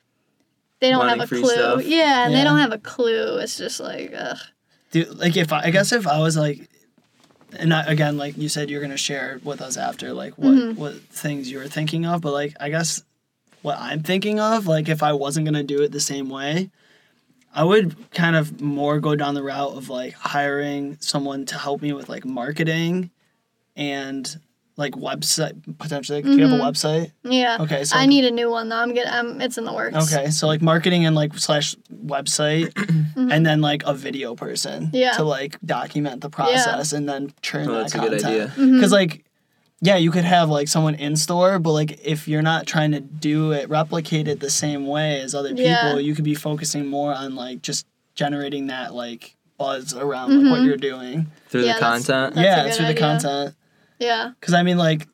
they 0.81 0.89
don't 0.89 0.99
Wanting 0.99 1.19
have 1.21 1.31
a 1.31 1.35
clue. 1.35 1.49
stuff. 1.53 1.85
Yeah, 1.85 2.23
and 2.25 2.33
Yeah. 2.33 2.39
they 2.39 2.43
don't 2.43 2.59
have 2.59 2.73
a 2.73 2.77
clue. 2.77 3.37
It's 3.37 3.57
just 3.57 3.79
like, 3.79 4.13
ugh. 4.17 4.37
Dude, 4.91 5.17
like 5.17 5.37
if 5.37 5.53
I, 5.53 5.63
I 5.65 5.69
guess 5.71 5.91
if 5.93 6.05
I 6.07 6.19
was 6.19 6.35
like, 6.37 6.69
and 7.57 7.73
I, 7.73 7.83
again, 7.85 8.17
like 8.17 8.37
you 8.37 8.49
said, 8.49 8.69
you're 8.69 8.81
gonna 8.81 8.97
share 8.97 9.39
with 9.43 9.61
us 9.61 9.77
after, 9.77 10.13
like 10.13 10.37
what 10.37 10.53
Mm-hmm. 10.53 10.79
what 10.79 10.95
things 10.95 11.49
you 11.51 11.57
were 11.59 11.67
thinking 11.67 12.05
of. 12.05 12.21
But 12.21 12.33
like, 12.33 12.55
I 12.59 12.69
guess 12.69 13.03
what 13.61 13.77
I'm 13.79 14.03
thinking 14.03 14.39
of, 14.39 14.67
like 14.67 14.89
if 14.89 15.01
I 15.03 15.13
wasn't 15.13 15.45
gonna 15.45 15.63
do 15.63 15.81
it 15.81 15.91
the 15.91 15.99
same 15.99 16.29
way, 16.29 16.69
I 17.53 17.63
would 17.63 17.95
kind 18.11 18.35
of 18.35 18.61
more 18.61 18.99
go 18.99 19.15
down 19.15 19.33
the 19.35 19.43
route 19.43 19.77
of 19.77 19.89
like 19.89 20.13
hiring 20.13 20.97
someone 20.99 21.45
to 21.47 21.57
help 21.57 21.81
me 21.81 21.93
with 21.93 22.09
like 22.09 22.25
marketing, 22.25 23.11
and 23.75 24.39
like 24.77 24.93
website 24.93 25.53
potentially. 25.77 26.21
Do 26.21 26.35
you 26.35 26.47
have 26.47 26.59
a 26.59 26.61
website? 26.61 27.11
Yeah. 27.23 27.57
Okay, 27.61 27.83
so 27.85 27.95
Mm-hmm. 27.95 28.03
I 28.03 28.05
need 28.07 28.25
a 28.25 28.31
new 28.31 28.49
one 28.49 28.69
though. 28.69 28.75
I'm 28.77 28.93
getting. 28.93 29.11
I'm, 29.11 29.39
it's 29.41 29.57
in 29.57 29.63
the 29.63 29.73
works. 29.73 30.13
Okay, 30.13 30.29
so 30.31 30.47
like 30.47 30.61
marketing 30.61 31.05
and 31.05 31.15
like 31.15 31.37
slash 31.37 31.75
website, 32.05 32.73
and 33.15 33.45
then 33.45 33.61
like 33.61 33.83
a 33.85 33.93
video 33.93 34.35
person 34.35 34.87
Mm-hmm. 34.87 34.95
Yeah. 34.95 35.11
to 35.13 35.23
like 35.23 35.57
document 35.65 36.21
the 36.21 36.29
process 36.29 36.91
and 36.93 37.07
then 37.07 37.31
churn 37.41 37.69
Oh, 37.69 37.73
that 37.73 37.79
that's 37.81 37.95
a 37.95 37.99
good 37.99 38.09
content. 38.21 38.25
idea. 38.25 38.47
Mm-hmm. 38.47 38.75
Because 38.75 38.91
like, 38.91 39.23
yeah, 39.81 39.95
you 39.97 40.11
could 40.11 40.25
have 40.25 40.49
like 40.49 40.67
someone 40.67 40.95
in 40.95 41.15
store, 41.15 41.59
but 41.59 41.71
like 41.71 41.99
if 42.05 42.27
you're 42.27 42.41
not 42.41 42.65
trying 42.67 42.91
to 42.91 42.99
do 42.99 43.51
it, 43.53 43.69
replicate 43.69 44.27
it 44.27 44.39
the 44.41 44.49
same 44.49 44.87
way 44.87 45.21
as 45.21 45.33
other 45.35 45.49
people, 45.49 45.63
Yeah. 45.63 45.97
you 45.97 46.15
could 46.15 46.25
be 46.25 46.35
focusing 46.35 46.87
more 46.87 47.13
on 47.13 47.35
like 47.35 47.61
just 47.61 47.85
generating 48.15 48.67
that 48.67 48.93
like 48.93 49.35
buzz 49.57 49.93
around 49.93 50.43
like 50.43 50.51
what 50.51 50.63
you're 50.63 50.75
doing. 50.77 51.27
Through 51.47 51.61
Yeah, 51.65 51.73
the 51.75 51.79
that's- 51.79 52.05
content. 52.07 52.35
That's 52.35 52.45
a 52.45 52.49
yeah, 52.49 52.63
good 52.65 52.73
through 52.73 52.85
the 52.85 52.91
idea. 52.91 53.01
content. 53.01 53.55
Yeah. 53.99 54.31
Because 54.39 54.53
I 54.53 54.63
mean, 54.63 54.77
like, 54.77 55.07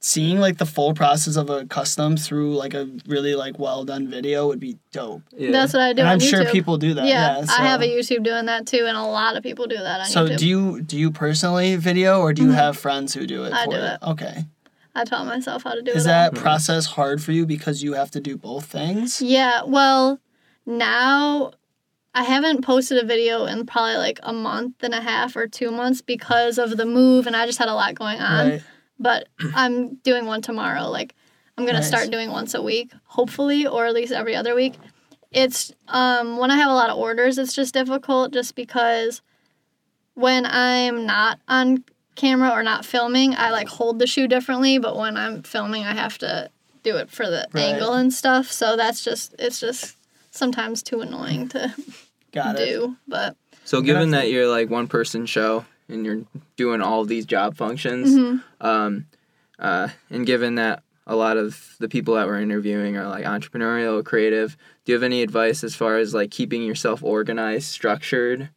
seeing 0.00 0.40
like 0.40 0.58
the 0.58 0.66
full 0.66 0.94
process 0.94 1.36
of 1.36 1.48
a 1.48 1.64
custom 1.66 2.16
through 2.16 2.56
like 2.56 2.74
a 2.74 2.88
really 3.06 3.36
like 3.36 3.56
well 3.60 3.84
done 3.84 4.08
video 4.08 4.48
would 4.48 4.58
be 4.58 4.76
dope. 4.92 5.22
yeah. 5.30 5.52
That's 5.52 5.72
what 5.72 5.80
I 5.82 5.92
do. 5.92 6.00
and 6.00 6.08
on 6.08 6.14
I'm 6.14 6.18
sure 6.20 6.44
people 6.50 6.76
do 6.76 6.94
that. 6.94 7.04
Yeah, 7.06 7.38
Yeah, 7.38 7.46
I 7.48 7.66
have 7.66 7.82
a 7.82 7.84
YouTube 7.86 8.24
doing 8.24 8.46
that 8.46 8.66
too, 8.66 8.84
and 8.86 8.96
a 8.96 9.02
lot 9.04 9.36
of 9.36 9.44
people 9.44 9.66
do 9.68 9.76
that 9.76 10.00
on 10.00 10.06
So 10.06 10.26
YouTube. 10.26 10.38
do 10.38 10.48
you 10.48 10.80
do 10.82 10.98
you 10.98 11.10
personally 11.12 11.76
video 11.76 12.18
or 12.20 12.32
do 12.32 12.42
you 12.42 12.50
have 12.50 12.76
friends 12.76 13.14
who 13.14 13.26
do 13.28 13.44
it? 13.44 13.52
Mm-hmm. 13.52 13.54
I 13.54 13.64
for 13.64 13.70
do 13.70 13.76
you? 13.76 13.82
it. 13.84 13.98
Okay. 14.02 14.44
I 14.94 15.04
taught 15.04 15.24
myself 15.26 15.62
how 15.62 15.74
to 15.74 15.82
do 15.82 15.92
Is 15.92 16.04
it. 16.04 16.08
that 16.08 16.34
all. 16.36 16.42
process 16.42 16.84
hard 16.84 17.22
for 17.22 17.30
you 17.32 17.46
because 17.46 17.82
you 17.82 17.92
have 17.94 18.10
to 18.10 18.20
do 18.20 18.36
both 18.36 18.66
things? 18.66 19.22
Yeah. 19.22 19.62
Well, 19.64 20.18
now 20.66 21.52
I 22.14 22.24
haven't 22.24 22.62
posted 22.62 23.02
a 23.02 23.06
video 23.06 23.46
in 23.46 23.64
probably 23.66 23.96
like 23.96 24.20
a 24.22 24.32
month 24.32 24.82
and 24.82 24.92
a 24.94 25.00
half 25.00 25.34
or 25.34 25.46
two 25.46 25.70
months 25.70 26.02
because 26.02 26.58
of 26.58 26.76
the 26.76 26.84
move, 26.86 27.26
and 27.26 27.34
I 27.34 27.46
just 27.46 27.58
had 27.58 27.68
a 27.68 27.74
lot 27.74 27.94
going 27.94 28.20
on. 28.20 28.50
Right. 28.50 28.62
But 28.98 29.28
I'm 29.54 29.94
doing 29.96 30.26
one 30.26 30.42
tomorrow. 30.42 30.88
Like 30.90 31.14
I'm 31.56 31.64
gonna 31.64 31.78
Nice. 31.80 31.88
start 31.88 32.10
doing 32.10 32.30
once 32.30 32.54
a 32.54 32.62
week, 32.62 32.92
hopefully, 33.04 33.66
or 33.66 33.86
at 33.86 33.94
least 33.94 34.12
every 34.12 34.36
other 34.36 34.54
week. 34.54 34.74
It's 35.30 35.72
um 35.88 36.36
when 36.36 36.50
I 36.50 36.56
have 36.56 36.70
a 36.70 36.74
lot 36.74 36.90
of 36.90 36.98
orders, 36.98 37.38
it's 37.38 37.54
just 37.54 37.72
difficult, 37.74 38.32
just 38.32 38.54
because 38.54 39.22
when 40.14 40.44
I'm 40.44 41.06
not 41.06 41.40
on 41.48 41.84
camera 42.14 42.50
or 42.50 42.62
not 42.62 42.84
filming, 42.84 43.34
I 43.34 43.50
like 43.50 43.68
hold 43.68 43.98
the 43.98 44.06
shoe 44.06 44.28
differently. 44.28 44.78
But 44.78 44.96
when 44.96 45.16
I'm 45.16 45.42
filming, 45.42 45.84
I 45.84 45.94
have 45.94 46.18
to 46.18 46.50
do 46.82 46.96
it 46.96 47.10
for 47.10 47.24
the 47.26 47.48
Right. 47.52 47.72
angle 47.72 47.94
and 47.94 48.12
stuff. 48.12 48.52
So 48.52 48.76
that's 48.76 49.02
just 49.02 49.34
it's 49.38 49.58
just 49.58 49.96
sometimes 50.30 50.82
too 50.82 51.00
annoying 51.00 51.48
to 51.48 51.74
Got 52.32 52.58
it. 52.58 52.66
do. 52.66 52.96
But 53.06 53.36
So 53.64 53.80
given 53.80 54.10
that 54.10 54.30
you're 54.30 54.48
like 54.48 54.70
one 54.70 54.88
person 54.88 55.26
show 55.26 55.64
and 55.88 56.04
you're 56.06 56.22
doing 56.56 56.80
all 56.80 57.04
these 57.04 57.26
job 57.26 57.56
functions, 57.56 58.10
Mm-hmm. 58.10 58.66
um, 58.66 59.06
uh, 59.58 59.88
and 60.10 60.26
given 60.26 60.56
that 60.56 60.82
a 61.06 61.14
lot 61.16 61.36
of 61.36 61.76
the 61.78 61.88
people 61.88 62.14
that 62.14 62.26
we're 62.26 62.40
interviewing 62.40 62.96
are 62.96 63.06
like 63.08 63.24
entrepreneurial, 63.24 64.04
creative, 64.04 64.56
do 64.84 64.92
you 64.92 64.94
have 64.96 65.02
any 65.02 65.22
advice 65.22 65.62
as 65.64 65.74
far 65.74 65.98
as 65.98 66.14
like 66.14 66.30
keeping 66.30 66.62
yourself 66.62 67.02
organized, 67.02 67.66
structured, 67.68 68.48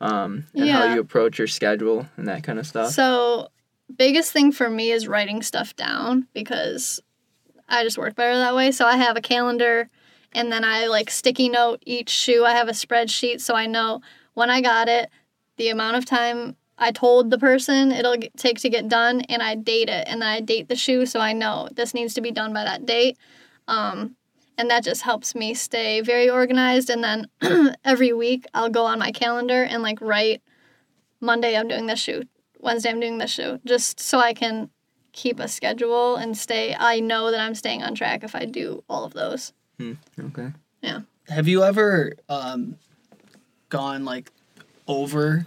um, 0.00 0.46
and 0.54 0.68
how 0.70 0.92
you 0.94 1.00
approach 1.00 1.38
your 1.38 1.46
schedule 1.46 2.06
and 2.16 2.28
that 2.28 2.42
kind 2.44 2.58
of 2.58 2.66
stuff? 2.66 2.90
So, 2.92 3.48
biggest 3.96 4.32
thing 4.32 4.52
for 4.52 4.68
me 4.70 4.90
is 4.90 5.08
writing 5.08 5.42
stuff 5.42 5.74
down 5.76 6.26
because 6.34 7.00
I 7.68 7.82
just 7.84 7.98
work 7.98 8.14
better 8.14 8.36
that 8.38 8.54
way. 8.54 8.70
So, 8.70 8.86
I 8.86 8.96
have 8.96 9.16
a 9.16 9.20
calendar 9.22 9.88
and 10.34 10.52
then 10.52 10.64
I 10.64 10.86
like 10.86 11.10
sticky 11.10 11.48
note 11.48 11.82
each 11.86 12.10
shoe. 12.10 12.44
I 12.44 12.52
have 12.52 12.68
a 12.68 12.72
spreadsheet 12.72 13.40
so 13.40 13.54
I 13.54 13.66
know 13.66 14.00
when 14.34 14.50
I 14.50 14.60
got 14.60 14.88
it, 14.88 15.10
the 15.56 15.68
amount 15.68 15.96
of 15.96 16.04
time 16.04 16.56
I 16.76 16.90
told 16.90 17.30
the 17.30 17.38
person 17.38 17.92
it'll 17.92 18.16
take 18.36 18.58
to 18.60 18.68
get 18.68 18.88
done, 18.88 19.20
and 19.22 19.42
I 19.42 19.54
date 19.54 19.88
it. 19.88 20.06
And 20.08 20.20
then 20.20 20.28
I 20.28 20.40
date 20.40 20.68
the 20.68 20.76
shoe 20.76 21.06
so 21.06 21.20
I 21.20 21.32
know 21.32 21.68
this 21.72 21.94
needs 21.94 22.14
to 22.14 22.20
be 22.20 22.32
done 22.32 22.52
by 22.52 22.64
that 22.64 22.84
date. 22.84 23.16
Um, 23.68 24.16
and 24.58 24.70
that 24.70 24.84
just 24.84 25.02
helps 25.02 25.34
me 25.34 25.54
stay 25.54 26.00
very 26.00 26.28
organized. 26.28 26.90
And 26.90 27.02
then 27.02 27.28
every 27.84 28.12
week 28.12 28.46
I'll 28.54 28.70
go 28.70 28.84
on 28.86 28.98
my 28.98 29.12
calendar 29.12 29.62
and 29.62 29.82
like 29.82 30.00
write 30.00 30.42
Monday 31.20 31.56
I'm 31.56 31.68
doing 31.68 31.86
this 31.86 32.00
shoe, 32.00 32.24
Wednesday 32.60 32.90
I'm 32.90 33.00
doing 33.00 33.18
this 33.18 33.30
shoe, 33.30 33.60
just 33.64 33.98
so 33.98 34.18
I 34.18 34.34
can 34.34 34.70
keep 35.12 35.38
a 35.38 35.48
schedule 35.48 36.16
and 36.16 36.36
stay. 36.36 36.76
I 36.78 37.00
know 37.00 37.30
that 37.30 37.40
I'm 37.40 37.54
staying 37.54 37.82
on 37.82 37.94
track 37.94 38.24
if 38.24 38.34
I 38.34 38.44
do 38.44 38.84
all 38.88 39.04
of 39.04 39.14
those. 39.14 39.52
Okay. 39.80 40.52
Yeah. 40.82 41.00
Have 41.28 41.48
you 41.48 41.62
ever 41.64 42.12
um 42.28 42.76
gone 43.68 44.04
like 44.04 44.30
over 44.86 45.44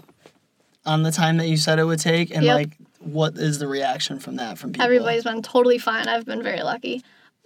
on 0.86 1.04
the 1.04 1.12
time 1.12 1.38
that 1.38 1.48
you 1.48 1.58
said 1.58 1.80
it 1.80 1.84
would 1.86 2.00
take, 2.00 2.34
and 2.36 2.44
Yep. 2.44 2.56
like 2.56 2.78
what 3.00 3.38
is 3.38 3.60
the 3.60 3.68
reaction 3.68 4.20
from 4.20 4.38
that 4.38 4.58
from 4.58 4.72
people? 4.72 4.86
Everybody's 4.86 5.24
been 5.24 5.42
totally 5.42 5.78
fine. 5.78 6.08
I've 6.08 6.26
been 6.26 6.44
very 6.44 6.62
lucky. 6.64 7.04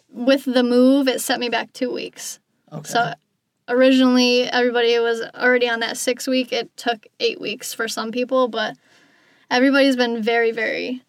With 0.09 0.45
the 0.45 0.63
move, 0.63 1.07
it 1.07 1.21
set 1.21 1.39
me 1.39 1.49
back 1.49 1.71
two 1.73 1.91
weeks. 1.93 2.39
okay. 2.71 2.89
So 2.89 3.13
originally, 3.67 4.43
everybody 4.43 4.97
was 4.99 5.21
already 5.35 5.69
on 5.69 5.79
that 5.81 5.97
six 5.97 6.27
week. 6.27 6.51
It 6.51 6.75
took 6.77 7.05
eight 7.19 7.39
weeks 7.39 7.73
for 7.73 7.87
some 7.87 8.11
people, 8.11 8.47
but 8.47 8.75
everybody's 9.49 9.95
been 9.95 10.21
very, 10.21 10.51
very 10.51 11.01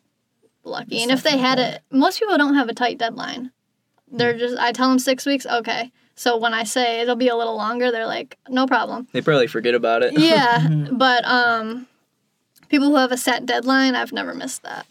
lucky. 0.65 1.03
and 1.03 1.11
if 1.11 1.23
they 1.23 1.37
had 1.39 1.59
it, 1.59 1.83
most 1.91 2.19
people 2.21 2.37
don't 2.39 2.55
have 2.55 2.69
a 2.69 2.75
tight 2.75 2.99
deadline. 2.99 3.51
They're 4.13 4.37
just, 4.39 4.57
I 4.59 4.73
tell 4.73 4.89
them 4.89 4.99
six 4.99 5.25
weeks, 5.27 5.47
okay. 5.47 5.91
So 6.15 6.37
when 6.37 6.53
I 6.55 6.65
say 6.65 7.01
it'll 7.01 7.17
be 7.17 7.29
a 7.29 7.37
little 7.37 7.57
longer, 7.57 7.91
they're 7.91 8.07
like, 8.07 8.37
no 8.49 8.67
problem. 8.67 9.09
They 9.13 9.23
probably 9.23 9.47
forget 9.47 9.75
about 9.75 10.03
it. 10.03 10.13
Yeah, 10.13 10.69
but 10.93 11.25
um, 11.25 11.87
people 12.69 12.89
who 12.89 12.97
have 12.97 13.11
a 13.13 13.17
set 13.17 13.47
deadline, 13.47 13.95
I've 13.95 14.13
never 14.13 14.35
missed 14.35 14.63
that. 14.63 14.87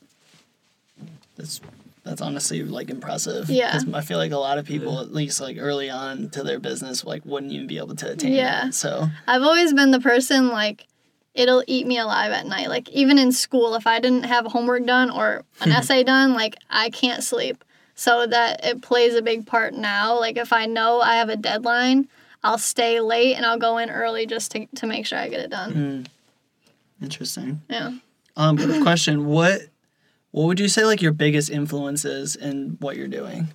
that's 1.37 1.61
that's 2.03 2.19
honestly 2.21 2.63
like 2.63 2.89
impressive. 2.89 3.47
Yeah. 3.49 3.71
'Cause 3.73 3.85
I 3.93 4.01
feel 4.01 4.17
like 4.17 4.31
a 4.31 4.37
lot 4.37 4.57
of 4.57 4.65
people, 4.65 4.99
at 4.99 5.13
least 5.13 5.39
like 5.39 5.57
early 5.59 5.87
on 5.89 6.29
to 6.31 6.41
their 6.41 6.59
business, 6.59 7.05
like 7.05 7.23
wouldn't 7.25 7.51
even 7.51 7.67
be 7.67 7.77
able 7.77 7.95
to 7.95 8.11
attain 8.11 8.33
Yeah. 8.33 8.65
that. 8.65 8.73
So 8.73 9.07
I've 9.27 9.43
always 9.43 9.71
been 9.73 9.91
the 9.91 9.99
person 9.99 10.47
like 10.49 10.87
it'll 11.35 11.63
eat 11.67 11.85
me 11.85 11.99
alive 11.99 12.31
at 12.31 12.47
night. 12.47 12.69
Like 12.69 12.89
even 12.89 13.19
in 13.19 13.31
school, 13.31 13.75
if 13.75 13.85
I 13.85 13.99
didn't 13.99 14.23
have 14.23 14.47
homework 14.47 14.85
done 14.87 15.11
or 15.11 15.43
an 15.61 15.71
essay 15.77 16.03
done, 16.03 16.33
like 16.33 16.55
I 16.71 16.89
can't 16.89 17.23
sleep. 17.23 17.63
So 18.01 18.25
that 18.25 18.65
it 18.65 18.81
plays 18.81 19.13
a 19.13 19.21
big 19.21 19.45
part 19.45 19.75
now. 19.75 20.19
Like 20.19 20.35
if 20.35 20.51
I 20.51 20.65
know 20.65 21.01
I 21.01 21.17
have 21.17 21.29
a 21.29 21.35
deadline, 21.35 22.07
I'll 22.43 22.57
stay 22.57 22.99
late 22.99 23.35
and 23.35 23.45
I'll 23.45 23.59
go 23.59 23.77
in 23.77 23.91
early 23.91 24.25
just 24.25 24.49
to, 24.53 24.65
to 24.77 24.87
make 24.87 25.05
sure 25.05 25.19
I 25.19 25.29
get 25.29 25.39
it 25.39 25.51
done. 25.51 25.73
mm, 25.73 26.07
interesting. 26.99 27.61
Yeah. 27.69 27.91
Um, 28.35 28.57
question: 28.81 29.27
What 29.27 29.61
what 30.31 30.47
would 30.47 30.59
you 30.59 30.67
say 30.67 30.83
like 30.83 31.03
your 31.03 31.11
biggest 31.11 31.51
influences 31.51 32.35
in 32.35 32.77
what 32.79 32.97
you're 32.97 33.07
doing? 33.07 33.49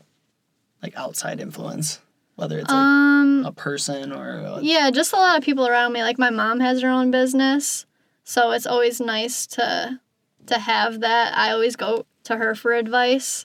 Like 0.81 0.97
outside 0.97 1.41
influence, 1.41 1.99
whether 2.37 2.61
it's 2.61 2.71
like 2.71 2.77
Um 2.77 3.45
a 3.45 3.51
person 3.51 4.13
or 4.13 4.39
a, 4.39 4.61
yeah, 4.63 4.93
just 4.93 5.13
a 5.13 5.17
lot 5.17 5.39
of 5.39 5.43
people 5.43 5.67
around 5.67 5.93
me. 5.93 6.03
Like 6.03 6.21
my 6.21 6.31
mom 6.31 6.61
has 6.61 6.83
her 6.83 6.89
own 6.89 7.11
business, 7.11 7.85
so 8.23 8.53
it's 8.53 8.67
always 8.67 9.01
nice 9.01 9.45
to 9.49 9.99
to 10.47 10.59
have 10.61 11.01
that. 11.01 11.37
I 11.37 11.51
always 11.51 11.75
go 11.75 12.07
to 12.23 12.37
her 12.37 12.55
for 12.55 12.75
advice, 12.75 13.45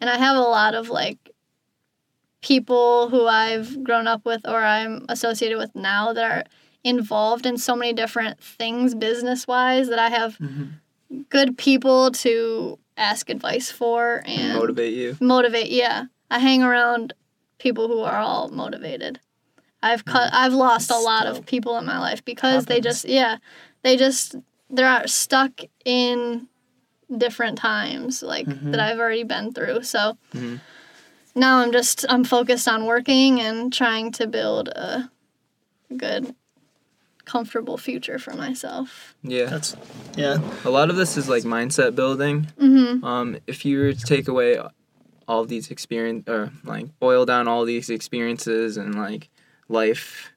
and 0.00 0.08
I 0.10 0.16
have 0.18 0.36
a 0.36 0.40
lot 0.40 0.74
of 0.74 0.88
like 0.88 1.30
people 2.40 3.08
who 3.08 3.26
I've 3.26 3.82
grown 3.82 4.06
up 4.06 4.24
with 4.24 4.46
or 4.46 4.62
I'm 4.62 5.04
associated 5.08 5.58
with 5.58 5.74
now 5.74 6.12
that 6.12 6.30
are 6.30 6.44
involved 6.84 7.44
in 7.46 7.58
so 7.58 7.74
many 7.74 7.92
different 7.92 8.40
things 8.40 8.94
business 8.94 9.46
wise 9.46 9.88
that 9.88 9.98
I 9.98 10.08
have 10.10 10.38
Mhm. 10.38 10.70
good 11.28 11.58
people 11.58 12.10
to 12.12 12.78
ask 12.96 13.28
advice 13.28 13.70
for 13.70 14.22
and 14.24 14.54
Motivate 14.54 14.92
you. 14.94 15.16
motivate 15.20 15.70
yeah. 15.70 16.04
I 16.30 16.38
hang 16.38 16.62
around 16.62 17.12
people 17.58 17.88
who 17.88 18.00
are 18.02 18.18
all 18.18 18.48
motivated. 18.50 19.20
I've 19.82 20.04
cut 20.04 20.30
i've 20.32 20.52
lost 20.54 20.90
a 20.90 20.98
lot 20.98 21.26
of 21.28 21.46
people 21.46 21.78
in 21.78 21.86
my 21.86 21.98
life 22.00 22.24
because 22.24 22.66
they 22.66 22.80
just 22.80 23.04
yeah 23.04 23.36
they 23.82 23.96
just 23.96 24.34
they're 24.68 25.06
stuck 25.06 25.60
in 25.84 26.48
different 27.16 27.56
times 27.58 28.22
like 28.22 28.46
Mhm. 28.46 28.70
that 28.72 28.80
i've 28.80 28.98
already 28.98 29.24
been 29.24 29.52
through 29.52 29.82
so 29.82 30.18
Mhm. 30.34 30.60
now 31.34 31.58
i'm 31.58 31.72
just 31.72 32.04
i'm 32.10 32.22
focused 32.24 32.68
on 32.68 32.84
working 32.84 33.40
and 33.40 33.72
trying 33.72 34.12
to 34.12 34.26
build 34.26 34.68
a 34.68 35.10
good 35.96 36.34
comfortable 37.24 37.76
future 37.78 38.18
for 38.18 38.34
myself 38.34 39.14
Yeah. 39.22 39.46
that's 39.46 39.76
yeah. 40.16 40.38
A 40.64 40.70
lot 40.70 40.90
of 40.90 40.96
this 40.96 41.16
is 41.16 41.28
like 41.28 41.44
mindset 41.44 41.94
building. 41.94 42.48
mm-hmm 42.60 43.04
Um, 43.04 43.36
if 43.46 43.64
you 43.64 43.78
were 43.80 43.92
to 43.92 44.04
take 44.04 44.26
away 44.28 44.58
all 45.28 45.44
these 45.44 45.70
experience 45.70 46.24
or 46.28 46.50
like 46.64 46.86
boil 46.98 47.24
down 47.26 47.46
all 47.46 47.64
these 47.64 47.88
experiences 47.90 48.76
and 48.76 48.94
like 48.96 49.28
life, 49.68 50.32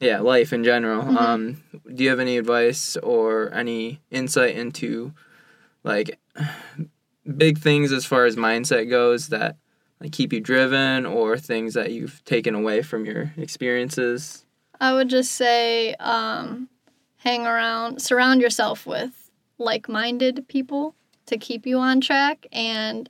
yeah, 0.00 0.20
life 0.20 0.52
in 0.52 0.62
general. 0.64 1.02
Mhm. 1.02 1.16
Um, 1.16 1.62
do 1.92 2.04
you 2.04 2.10
have 2.10 2.20
any 2.20 2.38
advice 2.38 2.96
or 3.02 3.52
any 3.52 4.00
insight 4.10 4.56
into 4.56 5.12
like 5.86 6.18
big 7.36 7.58
things 7.58 7.92
as 7.92 8.04
far 8.04 8.24
as 8.26 8.36
mindset 8.36 8.90
goes 8.90 9.28
that 9.28 9.56
like 10.00 10.12
keep 10.12 10.32
you 10.32 10.40
driven 10.40 11.06
or 11.06 11.38
things 11.38 11.74
that 11.74 11.92
you've 11.92 12.22
taken 12.24 12.54
away 12.54 12.82
from 12.82 13.06
your 13.06 13.32
experiences? 13.36 14.44
I 14.80 14.92
would 14.92 15.08
just 15.08 15.32
say 15.32 15.94
um, 15.94 16.68
hang 17.18 17.46
around, 17.46 18.02
surround 18.02 18.42
yourself 18.42 18.86
with 18.86 19.30
like 19.58 19.88
minded 19.88 20.46
people 20.48 20.94
to 21.26 21.38
keep 21.38 21.66
you 21.66 21.78
on 21.78 22.00
track. 22.00 22.46
And 22.52 23.08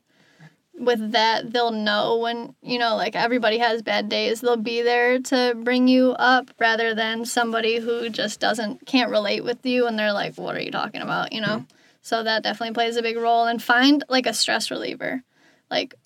with 0.78 1.12
that, 1.12 1.52
they'll 1.52 1.72
know 1.72 2.18
when, 2.18 2.54
you 2.62 2.78
know, 2.78 2.94
like 2.94 3.16
everybody 3.16 3.58
has 3.58 3.82
bad 3.82 4.08
days, 4.08 4.42
they'll 4.42 4.56
be 4.56 4.82
there 4.82 5.18
to 5.18 5.54
bring 5.56 5.88
you 5.88 6.10
up 6.12 6.50
rather 6.60 6.94
than 6.94 7.24
somebody 7.24 7.78
who 7.80 8.10
just 8.10 8.38
doesn't, 8.38 8.86
can't 8.86 9.10
relate 9.10 9.42
with 9.42 9.64
you 9.66 9.86
and 9.86 9.98
they're 9.98 10.12
like, 10.12 10.36
what 10.36 10.54
are 10.54 10.62
you 10.62 10.70
talking 10.70 11.00
about, 11.00 11.32
you 11.32 11.40
know? 11.40 11.64
So 12.06 12.22
that 12.22 12.44
definitely 12.44 12.74
plays 12.74 12.96
a 12.96 13.02
big 13.02 13.16
role. 13.16 13.46
And 13.46 13.60
find 13.60 14.04
like 14.08 14.26
a 14.26 14.32
stress 14.32 14.70
reliever. 14.70 15.24
Like, 15.68 15.96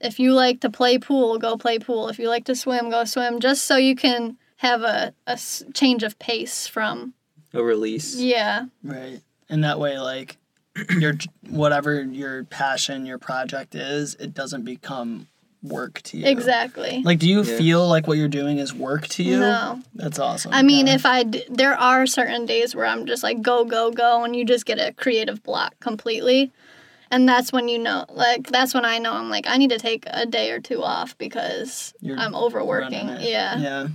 if 0.00 0.18
you 0.18 0.32
like 0.32 0.62
to 0.62 0.68
play 0.68 0.98
pool, 0.98 1.38
go 1.38 1.56
play 1.56 1.78
pool. 1.78 2.08
If 2.08 2.18
you 2.18 2.28
like 2.28 2.46
to 2.46 2.56
swim, 2.56 2.90
go 2.90 3.04
swim, 3.04 3.38
just 3.38 3.64
so 3.64 3.76
you 3.76 3.94
can 3.94 4.36
have 4.56 4.82
a, 4.82 5.14
a 5.28 5.38
change 5.74 6.02
of 6.02 6.18
pace 6.18 6.66
from 6.66 7.14
A 7.54 7.62
release. 7.62 8.16
yeah 8.16 8.66
Right. 8.82 9.20
And 9.48 9.62
that 9.62 9.78
way, 9.78 10.00
like, 10.00 10.38
your 10.98 11.14
whatever 11.48 12.02
your 12.02 12.42
passion, 12.42 13.06
your 13.06 13.18
project 13.18 13.76
is, 13.76 14.16
it 14.16 14.34
doesn't 14.34 14.64
become 14.64 15.28
work 15.62 16.00
to 16.02 16.16
you. 16.18 16.26
exactly 16.26 17.02
Like, 17.04 17.18
do 17.18 17.28
you 17.28 17.42
Yeah. 17.42 17.56
feel 17.58 17.88
like 17.88 18.06
what 18.06 18.16
you're 18.18 18.28
doing 18.28 18.58
is 18.58 18.72
work 18.72 19.08
to 19.08 19.22
you? 19.22 19.38
no 19.40 19.80
That's 19.94 20.18
awesome. 20.18 20.52
i 20.52 20.62
mean 20.62 20.86
Yeah. 20.86 20.94
if 20.94 21.04
i 21.06 21.22
d- 21.24 21.44
there 21.50 21.74
are 21.74 22.06
certain 22.06 22.46
days 22.46 22.74
where 22.76 22.86
i'm 22.86 23.06
just 23.06 23.22
like 23.22 23.42
go 23.42 23.64
go 23.64 23.90
go 23.90 24.22
and 24.24 24.36
you 24.36 24.44
just 24.44 24.66
get 24.66 24.78
a 24.78 24.92
creative 24.92 25.42
block 25.42 25.74
completely 25.80 26.52
and 27.10 27.28
that's 27.28 27.52
when 27.52 27.68
you 27.68 27.78
know 27.78 28.04
like 28.10 28.46
that's 28.48 28.72
when 28.74 28.84
i 28.84 28.98
know 28.98 29.12
i'm 29.12 29.30
like 29.30 29.46
i 29.48 29.56
need 29.56 29.70
to 29.70 29.78
take 29.78 30.04
a 30.06 30.26
day 30.26 30.50
or 30.52 30.60
two 30.60 30.82
off 30.82 31.18
because 31.18 31.92
You're 32.00 32.18
i'm 32.18 32.34
overworking 32.34 33.08
yeah 33.20 33.58
Yeah. 33.58 33.88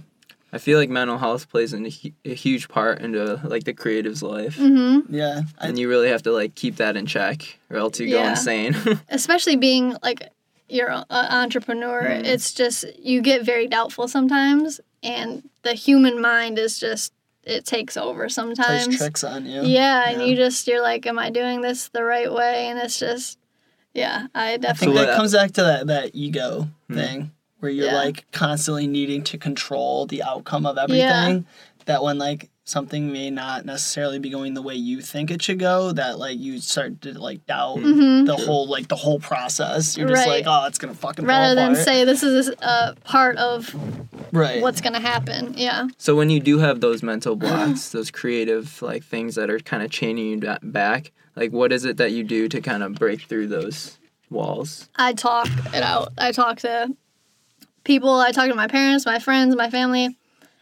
I 0.55 0.59
feel 0.59 0.77
like 0.77 0.91
mental 0.91 1.17
health 1.17 1.49
plays 1.49 1.73
in 1.73 1.87
a, 1.87 1.91
a 2.25 2.35
huge 2.35 2.69
part 2.69 3.01
into 3.01 3.41
like 3.43 3.63
the 3.63 3.73
creative's 3.73 4.21
life. 4.21 4.57
mm-hmm 4.57 5.11
Yeah. 5.11 5.41
I, 5.57 5.67
and 5.69 5.79
you 5.79 5.89
really 5.89 6.09
have 6.09 6.21
to 6.23 6.31
like 6.31 6.53
keep 6.53 6.75
that 6.75 6.95
in 6.95 7.07
check 7.07 7.57
or 7.71 7.77
else 7.77 7.99
you 7.99 8.11
go 8.11 8.23
insane 8.23 8.75
especially 9.09 9.55
being 9.55 9.95
like 10.03 10.29
you're 10.69 10.89
an 10.89 11.05
entrepreneur 11.09 12.01
Mm. 12.03 12.25
it's 12.25 12.53
just 12.53 12.85
you 12.99 13.21
get 13.21 13.43
very 13.43 13.67
doubtful 13.67 14.07
sometimes 14.07 14.79
and 15.01 15.47
the 15.63 15.73
human 15.73 16.19
mind 16.21 16.57
is 16.57 16.79
just 16.79 17.13
it 17.43 17.65
takes 17.65 17.97
over 17.97 18.23
plays 18.23 18.33
sometimes 18.35 18.97
tricks 18.97 19.23
on 19.23 19.45
you. 19.45 19.63
yeah, 19.63 20.09
and 20.09 20.21
Yeah. 20.21 20.27
you 20.27 20.35
just 20.35 20.65
you're 20.67 20.81
like 20.81 21.05
am 21.05 21.19
i 21.19 21.29
doing 21.29 21.61
this 21.61 21.89
the 21.89 22.03
right 22.03 22.31
way 22.31 22.67
and 22.67 22.79
it's 22.79 22.97
just 22.99 23.37
yeah 23.93 24.27
i 24.33 24.47
I 24.47 24.49
think 24.51 24.61
definitely 24.61 24.95
what- 24.95 25.07
that 25.07 25.15
comes 25.17 25.33
back 25.33 25.51
to 25.53 25.63
that, 25.63 25.87
that 25.87 26.11
ego 26.15 26.69
Hmm. 26.87 26.95
thing 26.95 27.31
where 27.59 27.71
you're 27.71 27.87
Yeah. 27.87 27.95
like 27.95 28.25
constantly 28.31 28.87
needing 28.87 29.23
to 29.25 29.37
control 29.37 30.05
the 30.05 30.21
outcome 30.23 30.65
of 30.65 30.77
everything. 30.77 31.45
That 31.85 32.03
when 32.03 32.17
like 32.17 32.49
something 32.65 33.11
may 33.11 33.29
not 33.29 33.65
necessarily 33.65 34.19
be 34.19 34.29
going 34.29 34.53
the 34.53 34.61
way 34.61 34.73
you 34.75 35.01
think 35.01 35.29
it 35.29 35.41
should 35.41 35.59
go, 35.59 35.91
that 35.91 36.17
like 36.17 36.39
you 36.39 36.59
start 36.59 37.01
to 37.01 37.17
like 37.19 37.45
doubt 37.45 37.77
Mhm. 37.77 38.25
the 38.25 38.35
whole 38.37 38.67
like 38.67 38.87
the 38.87 38.95
whole 38.95 39.19
process. 39.19 39.97
You're 39.97 40.07
just 40.07 40.25
Right. 40.25 40.45
like, 40.45 40.45
oh, 40.47 40.65
it's 40.67 40.77
gonna 40.77 40.93
fucking 40.93 41.25
rather 41.25 41.47
fall 41.47 41.55
than 41.55 41.71
apart. 41.73 41.85
say 41.85 42.05
this 42.05 42.23
is 42.23 42.49
a 42.61 42.95
part 43.03 43.35
of 43.37 43.75
right. 44.31 44.61
what's 44.61 44.79
gonna 44.81 44.99
happen 45.01 45.53
yeah 45.57 45.87
so 45.97 46.15
when 46.15 46.29
you 46.29 46.39
do 46.39 46.59
have 46.59 46.79
those 46.81 47.03
mental 47.03 47.35
blocks 47.35 47.89
those 47.89 48.09
creative 48.09 48.81
like 48.81 49.03
things 49.03 49.35
that 49.35 49.49
are 49.49 49.59
kind 49.59 49.83
of 49.83 49.91
chaining 49.91 50.27
you 50.41 50.57
back 50.63 51.11
like 51.35 51.51
what 51.51 51.71
is 51.71 51.83
it 51.85 51.97
that 51.97 52.11
you 52.11 52.23
do 52.23 52.47
to 52.47 52.61
kind 52.61 52.81
of 52.81 52.93
break 52.95 53.21
through 53.23 53.47
those 53.47 53.97
walls 54.29 54.89
i 54.95 55.13
talk 55.13 55.47
it 55.73 55.83
out 55.83 56.11
i 56.17 56.31
talk 56.31 56.57
to 56.59 56.91
people 57.83 58.09
i 58.19 58.31
talk 58.31 58.47
to 58.49 58.55
my 58.55 58.67
parents 58.67 59.05
my 59.05 59.19
friends 59.19 59.55
my 59.55 59.69
family 59.69 60.15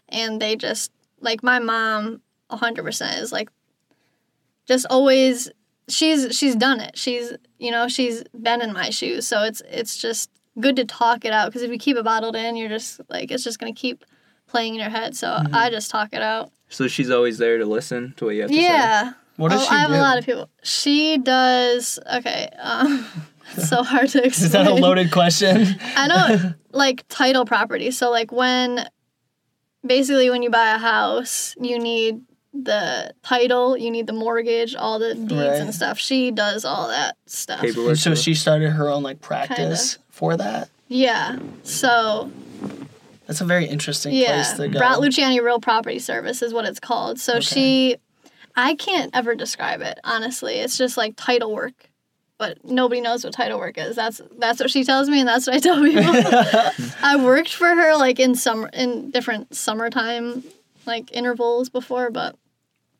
and 0.10 0.42
they 0.42 0.56
just 0.56 0.92
like 1.22 1.44
my 1.44 1.60
mom 1.60 2.22
100% 2.52 3.20
is 3.20 3.32
like 3.32 3.50
just 4.68 4.86
always 4.90 5.50
she's 5.88 6.36
she's 6.36 6.56
done 6.56 6.80
it. 6.80 6.98
She's 6.98 7.34
you 7.60 7.72
know 7.72 7.88
she's 7.88 8.24
been 8.40 8.62
in 8.62 8.74
my 8.74 8.90
shoes. 8.90 9.28
So 9.28 9.44
it's 9.44 9.62
it's 9.70 9.98
just 9.98 10.30
good 10.60 10.76
to 10.76 10.86
talk 10.86 11.26
it 11.26 11.34
out 11.34 11.48
because 11.48 11.62
if 11.62 11.72
you 11.72 11.78
keep 11.78 11.96
it 11.96 12.04
bottled 12.04 12.36
in 12.36 12.58
you're 12.58 12.70
just 12.70 13.00
like 13.10 13.32
it's 13.32 13.44
just 13.44 13.58
gonna 13.58 13.74
keep 13.74 14.04
playing 14.48 14.76
in 14.76 14.80
your 14.80 14.90
head. 14.90 15.16
So 15.16 15.38
i 15.54 15.70
just 15.70 15.90
talk 15.90 16.10
it 16.14 16.22
out. 16.22 16.52
So 16.70 16.88
she's 16.88 17.10
always 17.10 17.38
there 17.38 17.58
to 17.58 17.66
listen 17.66 18.14
to 18.18 18.26
what 18.26 18.36
you 18.36 18.42
have 18.42 18.50
to 18.50 18.56
say? 18.56 18.62
Yeah. 18.62 19.14
What 19.38 19.52
does 19.52 19.62
oh, 19.62 19.66
she 19.66 19.76
i 19.76 19.80
have 19.80 19.90
do? 19.90 19.96
a 19.96 19.98
lot 19.98 20.18
of 20.18 20.26
people. 20.26 20.50
She 20.64 21.18
does 21.18 22.00
okay 22.16 22.50
um 22.60 23.06
it's 23.56 23.70
so 23.70 23.84
hard 23.84 24.10
to 24.10 24.24
explain 24.24 24.46
Is 24.46 24.52
that 24.52 24.68
a 24.68 24.74
loaded 24.74 25.12
question? 25.12 25.68
I 25.96 26.08
know 26.08 26.54
like 26.72 27.06
title 27.08 27.46
property. 27.46 27.92
So 27.92 28.10
like 28.10 28.32
when 28.32 28.88
basically 29.86 30.30
when 30.30 30.44
you 30.44 30.50
buy 30.50 30.74
a 30.74 30.78
house, 30.78 31.56
you 31.60 31.80
need 31.80 32.22
the 32.54 33.14
title, 33.24 33.78
you 33.78 33.90
need 33.90 34.08
the 34.08 34.14
mortgage, 34.14 34.76
all 34.76 35.00
the 35.00 35.16
deeds 35.16 35.32
Right. 35.32 35.62
and 35.62 35.74
stuff. 35.74 35.98
She 36.00 36.32
does 36.32 36.66
all 36.66 36.90
that 36.90 37.16
stuff. 37.26 37.62
Paperwork. 37.62 37.96
So 37.98 38.14
she 38.16 38.34
started 38.36 38.72
her 38.72 38.90
own 38.90 39.04
like 39.04 39.22
practice 39.22 39.98
for 40.10 40.36
that. 40.38 40.70
Yeah. 40.88 41.38
So 41.64 42.30
That's 43.28 43.40
a 43.40 43.46
very 43.46 43.66
interesting 43.68 44.14
yeah, 44.14 44.34
place 44.34 44.52
to 44.54 44.68
go. 44.68 44.80
Brat 44.80 44.98
Luciani 44.98 45.42
Real 45.42 45.62
Property 45.62 46.00
Service 46.00 46.42
is 46.42 46.54
what 46.54 46.66
it's 46.66 46.80
called. 46.82 47.20
So 47.20 47.36
Okay. 47.36 47.42
she, 47.42 47.96
I 48.58 48.76
can't 48.76 49.10
ever 49.16 49.34
describe 49.34 49.80
it 49.82 49.98
honestly. 50.04 50.56
It's 50.56 50.78
just 50.78 50.98
like 50.98 51.14
title 51.16 51.54
work, 51.56 51.90
but 52.42 52.58
nobody 52.66 53.02
knows 53.02 53.24
what 53.24 53.34
title 53.34 53.60
work 53.60 53.78
is. 53.78 53.96
That's 53.96 54.20
that's 54.40 54.60
what 54.60 54.72
she 54.72 54.84
tells 54.84 55.08
me, 55.08 55.20
and 55.20 55.30
that's 55.30 55.46
what 55.46 55.58
I 55.58 55.60
tell 55.60 55.80
people. 55.84 56.12
I 57.04 57.24
worked 57.24 57.54
for 57.54 57.68
her 57.68 57.96
like 57.96 58.20
in 58.20 58.34
summer 58.34 58.68
in 58.74 59.12
different 59.12 59.56
summertime 59.56 60.44
like 60.88 61.12
intervals 61.16 61.70
before, 61.70 62.10
but 62.10 62.36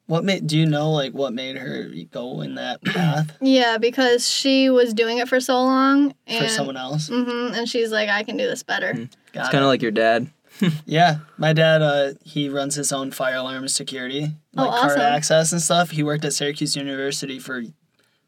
What 0.06 0.24
made? 0.24 0.46
Do 0.46 0.60
you 0.60 0.68
know 0.68 0.92
like 0.92 1.14
what 1.14 1.34
made 1.34 1.58
her 1.58 1.90
go 2.12 2.42
in 2.42 2.54
that 2.56 2.84
path 2.84 3.36
yeah, 3.42 3.80
because 3.80 4.30
she 4.30 4.70
was 4.70 4.94
doing 4.94 5.18
it 5.18 5.28
for 5.28 5.40
so 5.40 5.56
long, 5.56 6.14
and 6.28 6.46
for 6.46 6.52
someone 6.52 6.78
else? 6.78 7.10
Mm-hmm, 7.10 7.56
and 7.56 7.68
she's 7.68 7.92
like, 7.92 8.10
I 8.10 8.22
can 8.22 8.38
do 8.38 8.46
this 8.46 8.62
better. 8.62 8.94
Got 8.94 9.02
it's 9.02 9.50
it. 9.50 9.52
kind 9.52 9.64
of 9.64 9.70
like 9.70 9.82
your 9.82 9.92
dad. 9.92 10.30
Yeah, 10.86 11.20
my 11.40 11.54
dad, 11.54 11.82
uh, 11.82 12.14
he 12.24 12.48
runs 12.48 12.76
his 12.76 12.92
own 12.92 13.10
fire 13.10 13.38
alarm 13.38 13.68
security, 13.68 14.36
Oh, 14.56 14.66
like 14.68 14.82
card 14.82 15.00
access 15.00 15.52
and 15.52 15.60
stuff. 15.62 15.90
He 15.90 16.04
worked 16.04 16.24
at 16.26 16.34
Syracuse 16.34 16.76
University 16.76 17.40
for 17.40 17.64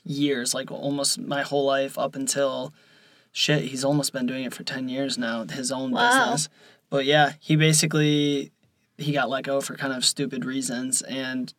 years, 0.04 0.54
like 0.54 0.72
almost 0.72 1.20
my 1.20 1.42
whole 1.42 1.66
life 1.66 1.98
up 1.98 2.16
until 2.16 2.74
shit. 3.32 3.64
He's 3.64 3.84
almost 3.84 4.14
been 4.14 4.26
doing 4.26 4.44
it 4.44 4.54
for 4.54 4.64
ten 4.64 4.90
years 4.90 5.18
now, 5.18 5.46
his 5.46 5.72
own 5.72 5.92
Wow. 5.92 6.10
business. 6.10 6.50
But 6.90 7.06
yeah, 7.06 7.34
he 7.40 7.56
basically 7.56 8.52
he 8.98 9.12
got 9.12 9.30
let 9.30 9.44
go 9.44 9.62
for 9.62 9.76
kind 9.76 9.94
of 9.94 10.06
stupid 10.06 10.46
reasons, 10.46 11.02
and 11.02 11.54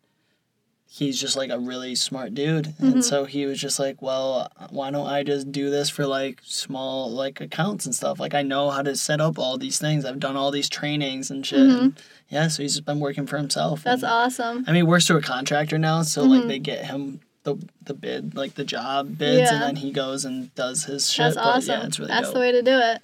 he's 0.86 1.20
just 1.20 1.36
like 1.36 1.50
a 1.50 1.58
really 1.58 1.96
smart 1.96 2.34
dude. 2.34 2.66
Mm-hmm. 2.66 2.86
And 2.86 3.04
so 3.04 3.24
he 3.24 3.46
was 3.46 3.60
just 3.60 3.80
like, 3.80 4.00
well, 4.00 4.48
why 4.70 4.92
don't 4.92 5.08
I 5.08 5.24
just 5.24 5.50
do 5.50 5.68
this 5.68 5.90
for 5.90 6.06
like 6.06 6.40
small 6.44 7.10
like 7.10 7.40
accounts 7.40 7.84
and 7.84 7.94
stuff? 7.94 8.20
Like 8.20 8.34
I 8.34 8.42
know 8.42 8.70
how 8.70 8.82
to 8.82 8.94
set 8.94 9.20
up 9.20 9.36
all 9.38 9.58
these 9.58 9.78
things. 9.78 10.04
I've 10.04 10.20
done 10.20 10.36
all 10.36 10.52
these 10.52 10.68
trainings 10.68 11.30
and 11.32 11.44
shit. 11.44 11.58
And 11.58 12.00
yeah, 12.28 12.46
so 12.46 12.62
he's 12.62 12.74
just 12.74 12.84
been 12.84 13.00
working 13.00 13.26
for 13.26 13.36
himself. 13.36 13.80
Mm-hmm. 13.80 13.88
That's 13.88 14.02
and, 14.04 14.12
awesome. 14.12 14.64
I 14.68 14.70
mean, 14.70 14.76
he 14.76 14.82
works 14.84 15.06
through 15.08 15.18
a 15.18 15.22
contractor 15.22 15.78
now, 15.78 16.02
so 16.02 16.22
like 16.22 16.46
they 16.46 16.60
get 16.60 16.84
him 16.84 17.20
the 17.44 17.56
the 17.84 17.94
bid, 17.94 18.34
like 18.34 18.54
the 18.54 18.64
job 18.64 19.16
bids, 19.18 19.50
Yeah. 19.50 19.54
and 19.54 19.62
then 19.62 19.76
he 19.76 19.92
goes 19.92 20.24
and 20.24 20.54
does 20.54 20.84
his 20.84 21.10
shit. 21.10 21.24
That's 21.24 21.36
but 21.36 21.44
awesome. 21.46 21.80
yeah, 21.80 21.86
it's 21.86 21.98
really 21.98 22.08
That's 22.08 22.26
dope. 22.28 22.34
the 22.34 22.40
way 22.40 22.52
to 22.52 22.62
do 22.62 22.78
it. 22.78 23.02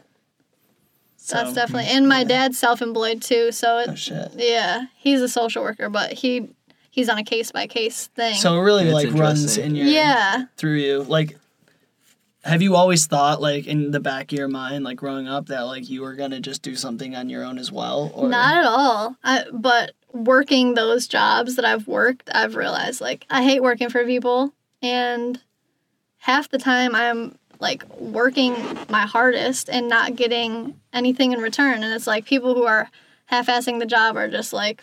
That's 1.28 1.52
definitely. 1.54 1.88
And 1.90 2.08
my 2.08 2.24
dad's 2.24 2.58
self-employed 2.58 3.22
too, 3.22 3.52
so 3.52 3.78
it, 3.78 3.88
Oh 3.90 3.94
shit. 3.94 4.32
yeah, 4.36 4.86
he's 4.96 5.20
a 5.20 5.28
social 5.28 5.62
worker, 5.62 5.88
but 5.88 6.12
he 6.12 6.48
he's 6.90 7.08
on 7.08 7.18
a 7.18 7.22
case 7.24 7.52
by 7.52 7.66
case 7.68 8.08
thing. 8.08 8.34
So 8.34 8.56
it 8.58 8.62
really 8.62 8.84
That's 8.90 9.04
like 9.06 9.14
runs 9.14 9.56
in 9.56 9.76
your 9.76 9.86
yeah, 9.86 10.46
through 10.56 10.76
you. 10.78 11.02
Like, 11.04 11.38
have 12.42 12.62
you 12.62 12.74
always 12.74 13.06
thought 13.06 13.40
like 13.40 13.66
in 13.66 13.90
the 13.92 14.00
back 14.00 14.32
of 14.32 14.38
your 14.38 14.48
mind, 14.48 14.82
like 14.82 14.96
growing 14.96 15.28
up, 15.28 15.46
that 15.48 15.60
like 15.66 15.88
you 15.90 16.00
were 16.00 16.14
gonna 16.14 16.40
just 16.40 16.62
do 16.62 16.74
something 16.74 17.14
on 17.14 17.28
your 17.28 17.44
own 17.44 17.58
as 17.58 17.70
well? 17.70 18.10
Or 18.14 18.28
not 18.28 18.56
at 18.56 18.64
all. 18.64 19.16
I, 19.22 19.44
but 19.52 19.92
working 20.12 20.74
those 20.74 21.06
jobs 21.06 21.56
that 21.56 21.64
I've 21.64 21.86
worked, 21.86 22.30
I've 22.32 22.56
realized 22.56 23.00
like 23.00 23.26
I 23.30 23.42
hate 23.42 23.62
working 23.62 23.88
for 23.90 24.04
people, 24.04 24.52
and 24.82 25.40
half 26.18 26.48
the 26.48 26.58
time 26.58 26.94
I'm 26.94 27.36
like 27.60 27.84
working 27.98 28.54
my 28.88 29.02
hardest 29.02 29.68
and 29.68 29.88
not 29.88 30.16
getting 30.16 30.80
anything 30.92 31.32
in 31.32 31.40
return. 31.40 31.82
And 31.82 31.92
it's 31.92 32.06
like 32.06 32.24
people 32.24 32.54
who 32.54 32.64
are 32.64 32.90
half-assing 33.26 33.78
the 33.78 33.86
job 33.86 34.16
are 34.16 34.28
just 34.28 34.52
like 34.52 34.82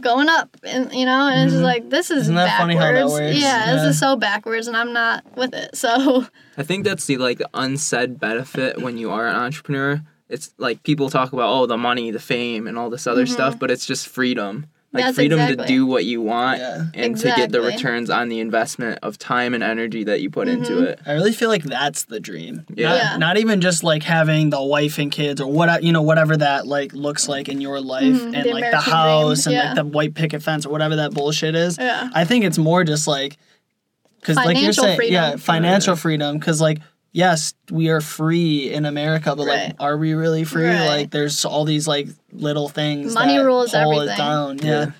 going 0.00 0.28
up 0.28 0.56
and 0.62 0.92
you 0.92 1.04
know 1.04 1.26
and 1.26 1.42
it's 1.42 1.52
just 1.52 1.64
like 1.64 1.90
this 1.90 2.12
is 2.12 2.18
Mm-hmm. 2.18 2.20
Isn't 2.20 2.34
that 2.36 2.46
backwards 2.46 2.60
funny 2.60 2.74
how 2.76 2.92
that 2.92 3.06
works? 3.08 3.36
yeah 3.36 3.74
this 3.74 3.82
is 3.82 3.98
so 3.98 4.14
backwards 4.14 4.68
and 4.68 4.76
i'm 4.76 4.92
not 4.92 5.24
with 5.36 5.52
it 5.52 5.74
so 5.76 6.26
I 6.56 6.62
think 6.62 6.84
that's 6.84 7.06
the 7.06 7.16
like 7.16 7.40
unsaid 7.54 8.20
benefit 8.20 8.82
when 8.82 8.98
you 8.98 9.10
are 9.10 9.26
an 9.26 9.34
entrepreneur. 9.34 10.02
It's 10.30 10.54
like 10.58 10.82
people 10.84 11.10
talk 11.10 11.32
about 11.32 11.50
oh 11.52 11.66
the 11.66 11.76
money, 11.76 12.10
the 12.10 12.20
fame, 12.20 12.66
and 12.66 12.78
all 12.78 12.88
this 12.90 13.06
other 13.06 13.26
stuff, 13.26 13.58
but 13.58 13.70
it's 13.70 13.84
just 13.86 14.08
freedom. 14.08 14.66
Like 14.92 15.02
Mm-hmm. 15.02 15.06
That's 15.06 15.16
freedom 15.18 15.46
to 15.56 15.66
do 15.66 15.86
what 15.86 16.04
you 16.04 16.20
want 16.20 16.58
Yeah. 16.58 16.86
and 16.94 17.16
to 17.18 17.26
get 17.36 17.52
the 17.52 17.60
returns 17.60 18.10
on 18.10 18.28
the 18.28 18.40
investment 18.40 18.98
of 19.04 19.18
time 19.18 19.54
and 19.54 19.62
energy 19.62 20.02
that 20.02 20.20
you 20.20 20.30
put 20.30 20.48
into 20.48 20.82
it. 20.82 20.98
I 21.06 21.12
really 21.12 21.32
feel 21.32 21.48
like 21.48 21.62
that's 21.62 22.04
the 22.06 22.18
dream. 22.18 22.66
Yeah. 22.74 22.88
Not, 22.88 22.96
Yeah. 22.96 23.16
not 23.18 23.36
even 23.38 23.60
just 23.60 23.84
like 23.84 24.02
having 24.02 24.50
the 24.50 24.60
wife 24.60 24.98
and 24.98 25.12
kids 25.12 25.40
or 25.40 25.46
what 25.46 25.84
you 25.84 25.92
know 25.92 26.02
whatever 26.02 26.36
that 26.36 26.66
like 26.66 26.92
looks 26.92 27.28
like 27.28 27.48
in 27.48 27.60
your 27.60 27.80
life 27.80 28.02
and 28.20 28.34
Mm-hmm. 28.34 28.42
the 28.42 28.52
like 28.52 28.70
the 28.72 28.80
house 28.80 29.44
dream, 29.44 29.54
and 29.56 29.62
yeah. 29.62 29.68
like 29.74 29.76
the 29.76 29.84
white 29.96 30.14
picket 30.14 30.42
fence 30.42 30.66
or 30.66 30.70
whatever 30.70 30.96
that 30.96 31.14
bullshit 31.14 31.54
is. 31.54 31.78
Yeah. 31.78 32.10
I 32.12 32.24
think 32.24 32.44
it's 32.44 32.58
more 32.58 32.82
just 32.82 33.06
like 33.06 33.36
because 34.20 34.36
like 34.36 34.58
you're 34.60 34.72
saying, 34.72 34.96
freedom. 34.96 35.14
yeah, 35.14 35.36
financial 35.36 35.94
freedom. 35.94 36.36
Because 36.38 36.60
like 36.60 36.80
yes, 37.12 37.54
we 37.70 37.88
are 37.90 38.00
free 38.00 38.72
in 38.72 38.84
America, 38.86 39.34
but 39.36 39.46
Right. 39.46 39.68
like, 39.68 39.76
are 39.80 39.96
we 39.96 40.14
really 40.14 40.44
free? 40.44 40.66
Right. 40.66 40.86
Like, 40.86 41.10
there's 41.10 41.44
all 41.44 41.64
these 41.64 41.86
like 41.88 42.08
little 42.32 42.68
things. 42.68 43.14
Money 43.14 43.36
that 43.38 43.44
rules 43.44 43.70
pull 43.72 43.80
everything. 43.80 44.14
It 44.14 44.16
down. 44.18 44.58
Yeah. 44.58 44.64
Yeah. 44.70 44.90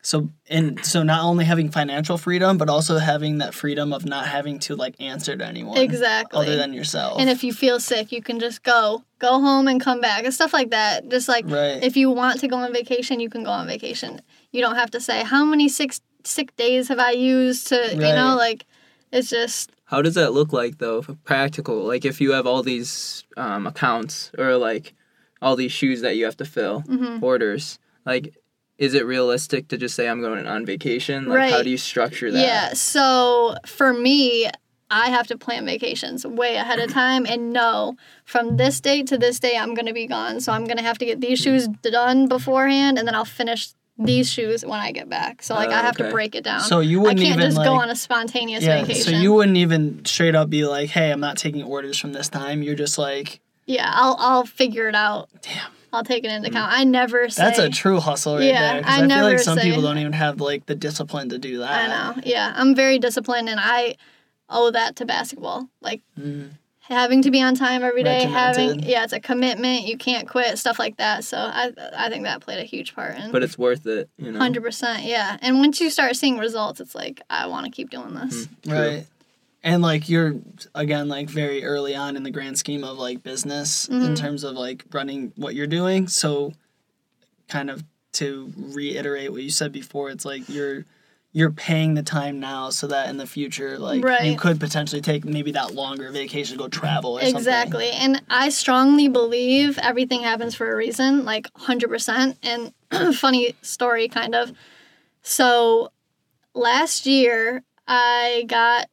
So 0.00 0.30
and 0.48 0.82
so 0.86 1.02
not 1.02 1.22
only 1.24 1.44
having 1.44 1.70
financial 1.70 2.16
freedom, 2.16 2.56
but 2.56 2.70
also 2.70 2.96
having 2.98 3.38
that 3.38 3.52
freedom 3.52 3.92
of 3.92 4.06
not 4.06 4.26
having 4.26 4.58
to 4.60 4.76
like 4.76 4.94
answer 5.00 5.36
to 5.36 5.44
anyone 5.44 5.76
Exactly. 5.76 6.38
other 6.46 6.56
than 6.56 6.72
yourself. 6.72 7.20
And 7.20 7.28
if 7.28 7.42
you 7.44 7.52
feel 7.52 7.78
sick, 7.80 8.12
you 8.12 8.22
can 8.22 8.38
just 8.38 8.62
go, 8.62 9.02
go 9.18 9.40
home 9.40 9.66
and 9.68 9.80
come 9.80 10.00
back 10.00 10.24
and 10.24 10.32
stuff 10.32 10.52
like 10.54 10.70
that. 10.70 11.08
Just 11.10 11.28
like 11.28 11.44
Right. 11.48 11.82
if 11.82 11.96
you 11.96 12.10
want 12.10 12.40
to 12.40 12.48
go 12.48 12.56
on 12.56 12.72
vacation, 12.72 13.18
you 13.20 13.28
can 13.28 13.42
go 13.42 13.50
on 13.50 13.66
vacation. 13.66 14.22
You 14.52 14.62
don't 14.62 14.76
have 14.76 14.90
to 14.92 15.00
say 15.00 15.24
how 15.24 15.44
many 15.44 15.68
sick 15.68 15.94
sick 16.24 16.54
days 16.56 16.88
have 16.88 17.00
I 17.00 17.10
used 17.10 17.66
to, 17.68 17.90
you 17.92 17.98
know, 18.00 18.34
like 18.38 18.64
it's 19.12 19.28
just 19.28 19.72
How 19.88 20.00
does 20.02 20.14
that 20.14 20.32
look 20.32 20.52
like 20.52 20.78
though? 20.78 21.02
Practical, 21.24 21.82
like 21.84 22.04
if 22.04 22.20
you 22.20 22.32
have 22.32 22.46
all 22.46 22.62
these 22.62 23.24
um, 23.36 23.66
accounts 23.66 24.30
or 24.38 24.56
like 24.56 24.94
all 25.42 25.56
these 25.56 25.72
shoes 25.72 26.00
that 26.02 26.16
you 26.16 26.24
have 26.24 26.36
to 26.38 26.44
fill, 26.44 26.82
Mm-hmm. 26.82 27.24
orders, 27.24 27.78
like. 28.06 28.34
Is 28.78 28.94
it 28.94 29.04
realistic 29.06 29.66
to 29.70 29.76
just 29.76 29.96
say 29.96 30.08
I'm 30.08 30.20
going 30.20 30.46
on 30.46 30.64
vacation? 30.64 31.26
Like, 31.26 31.50
how 31.50 31.62
do 31.64 31.68
you 31.70 31.76
structure 31.76 32.30
that? 32.30 32.38
yeah. 32.38 32.74
So 32.74 33.56
for 33.66 33.92
me, 33.92 34.48
I 34.88 35.10
have 35.10 35.26
to 35.26 35.36
plan 35.36 35.66
vacations 35.66 36.24
way 36.24 36.54
ahead 36.54 36.78
of 36.78 36.92
time 36.92 37.26
and 37.26 37.52
know 37.52 37.96
from 38.24 38.56
this 38.56 38.80
date 38.80 39.08
to 39.08 39.18
this 39.18 39.40
day 39.40 39.56
I'm 39.56 39.74
gonna 39.74 39.92
be 39.92 40.06
gone. 40.06 40.40
So 40.40 40.52
I'm 40.52 40.64
gonna 40.64 40.82
have 40.82 40.96
to 40.98 41.04
get 41.04 41.20
these 41.20 41.40
shoes 41.40 41.66
done 41.82 42.28
beforehand, 42.28 42.98
and 42.98 43.08
then 43.08 43.16
I'll 43.16 43.24
finish 43.24 43.70
these 43.98 44.30
shoes 44.30 44.64
when 44.64 44.78
I 44.78 44.92
get 44.92 45.08
back. 45.08 45.42
So 45.42 45.54
like 45.54 45.70
Oh, 45.70 45.72
I 45.72 45.80
have 45.82 45.96
to 45.96 46.10
break 46.10 46.34
it 46.34 46.44
down. 46.44 46.60
So 46.60 46.80
you 46.80 47.00
wouldn't 47.00 47.20
I 47.20 47.22
can't 47.24 47.36
even 47.38 47.48
just 47.48 47.56
like 47.58 47.66
go 47.66 47.74
on 47.74 47.90
a 47.90 47.96
spontaneous 47.96 48.62
yeah. 48.64 48.80
vacation. 48.82 49.02
So 49.02 49.10
you 49.10 49.32
wouldn't 49.32 49.56
even 49.56 50.04
straight 50.04 50.34
up 50.34 50.48
be 50.50 50.64
like, 50.66 50.90
"Hey, 50.90 51.10
I'm 51.10 51.20
not 51.20 51.36
taking 51.36 51.62
orders 51.64 51.98
from 51.98 52.12
this 52.12 52.28
time." 52.28 52.62
You're 52.62 52.76
just 52.76 52.96
like, 52.98 53.40
Yeah, 53.66 53.90
I'll 53.92 54.16
I'll 54.18 54.46
figure 54.46 54.88
it 54.88 54.94
out. 54.94 55.28
Damn. 55.42 55.72
I'll 55.92 56.04
take 56.04 56.22
it 56.22 56.30
into 56.30 56.48
account. 56.50 56.70
I 56.72 56.84
never 56.84 57.28
say. 57.30 57.42
"That's 57.42 57.58
a 57.58 57.70
true 57.70 57.98
hustle 57.98 58.36
right 58.36 58.44
Yeah, 58.44 58.74
there." 58.74 58.82
I 58.86 59.04
I, 59.04 59.08
feel 59.08 59.22
like 59.24 59.38
some 59.40 59.58
say- 59.58 59.64
people 59.64 59.82
don't 59.82 59.98
even 59.98 60.12
have 60.12 60.40
like 60.40 60.66
the 60.66 60.74
discipline 60.74 61.30
to 61.30 61.38
do 61.38 61.58
that. 61.58 61.70
I 61.70 61.86
know. 62.14 62.22
Yeah, 62.24 62.52
I'm 62.56 62.74
very 62.74 62.98
disciplined, 62.98 63.48
and 63.48 63.58
I 63.60 63.96
owe 64.50 64.70
that 64.70 64.96
to 64.96 65.06
basketball. 65.06 65.68
Like 65.80 66.02
Mm. 66.18 66.50
Having 66.88 67.22
to 67.22 67.30
be 67.30 67.42
on 67.42 67.54
time 67.54 67.82
every 67.82 68.02
day. 68.02 68.24
Having 68.24 68.80
yeah, 68.82 69.04
it's 69.04 69.12
a 69.12 69.20
commitment. 69.20 69.82
You 69.82 69.96
can't 69.96 70.26
quit. 70.26 70.58
Stuff 70.58 70.78
like 70.78 70.96
that. 70.96 71.24
So 71.24 71.36
I 71.36 71.72
I 71.96 72.08
think 72.08 72.24
that 72.24 72.40
played 72.40 72.58
a 72.58 72.64
huge 72.64 72.94
part 72.94 73.16
in. 73.18 73.30
But 73.30 73.42
it's 73.42 73.58
worth 73.58 73.86
it, 73.86 74.08
you 74.16 74.32
know. 74.32 74.38
Hundred 74.38 74.62
percent, 74.62 75.04
yeah. 75.04 75.36
And 75.40 75.58
once 75.58 75.80
you 75.80 75.90
start 75.90 76.16
seeing 76.16 76.38
results, 76.38 76.80
it's 76.80 76.94
like 76.94 77.20
I 77.30 77.46
want 77.46 77.66
to 77.66 77.70
keep 77.70 77.90
doing 77.90 78.14
this. 78.14 78.48
True. 78.64 78.72
Right. 78.74 79.06
And 79.62 79.82
like 79.82 80.08
you're 80.08 80.36
again 80.74 81.08
like 81.08 81.28
very 81.28 81.64
early 81.64 81.94
on 81.94 82.16
in 82.16 82.22
the 82.22 82.30
grand 82.30 82.58
scheme 82.58 82.84
of 82.84 82.96
like 82.98 83.22
business 83.22 83.86
Mm-hmm. 83.86 84.04
in 84.06 84.14
terms 84.14 84.44
of 84.44 84.54
like 84.54 84.84
running 84.92 85.32
what 85.36 85.54
you're 85.54 85.66
doing. 85.66 86.08
So 86.08 86.52
kind 87.48 87.68
of 87.70 87.84
to 88.14 88.52
reiterate 88.56 89.30
what 89.32 89.42
you 89.42 89.50
said 89.50 89.72
before, 89.72 90.10
it's 90.10 90.24
like 90.24 90.48
you're 90.48 90.84
you're 91.32 91.52
paying 91.52 91.94
the 91.94 92.02
time 92.02 92.40
now 92.40 92.70
so 92.70 92.86
that 92.86 93.08
in 93.10 93.16
the 93.18 93.26
future 93.26 93.78
like 93.78 94.02
you 94.24 94.36
could 94.36 94.58
potentially 94.58 95.02
take 95.02 95.24
maybe 95.24 95.52
that 95.52 95.74
longer 95.74 96.10
vacation 96.10 96.56
to 96.56 96.62
go 96.64 96.68
travel 96.68 97.18
or 97.18 97.20
something. 97.20 97.36
Exactly. 97.36 97.90
And 97.90 98.22
I 98.30 98.48
strongly 98.48 99.08
believe 99.08 99.78
everything 99.78 100.22
happens 100.22 100.54
for 100.54 100.72
a 100.72 100.76
reason, 100.76 101.24
like 101.24 101.52
100%. 101.54 102.36
And 102.42 103.14
funny 103.16 103.54
story, 103.60 104.08
kind 104.08 104.34
of. 104.34 104.52
So 105.22 105.92
last 106.54 107.04
year, 107.04 107.62
I 107.86 108.44
got 108.48 108.88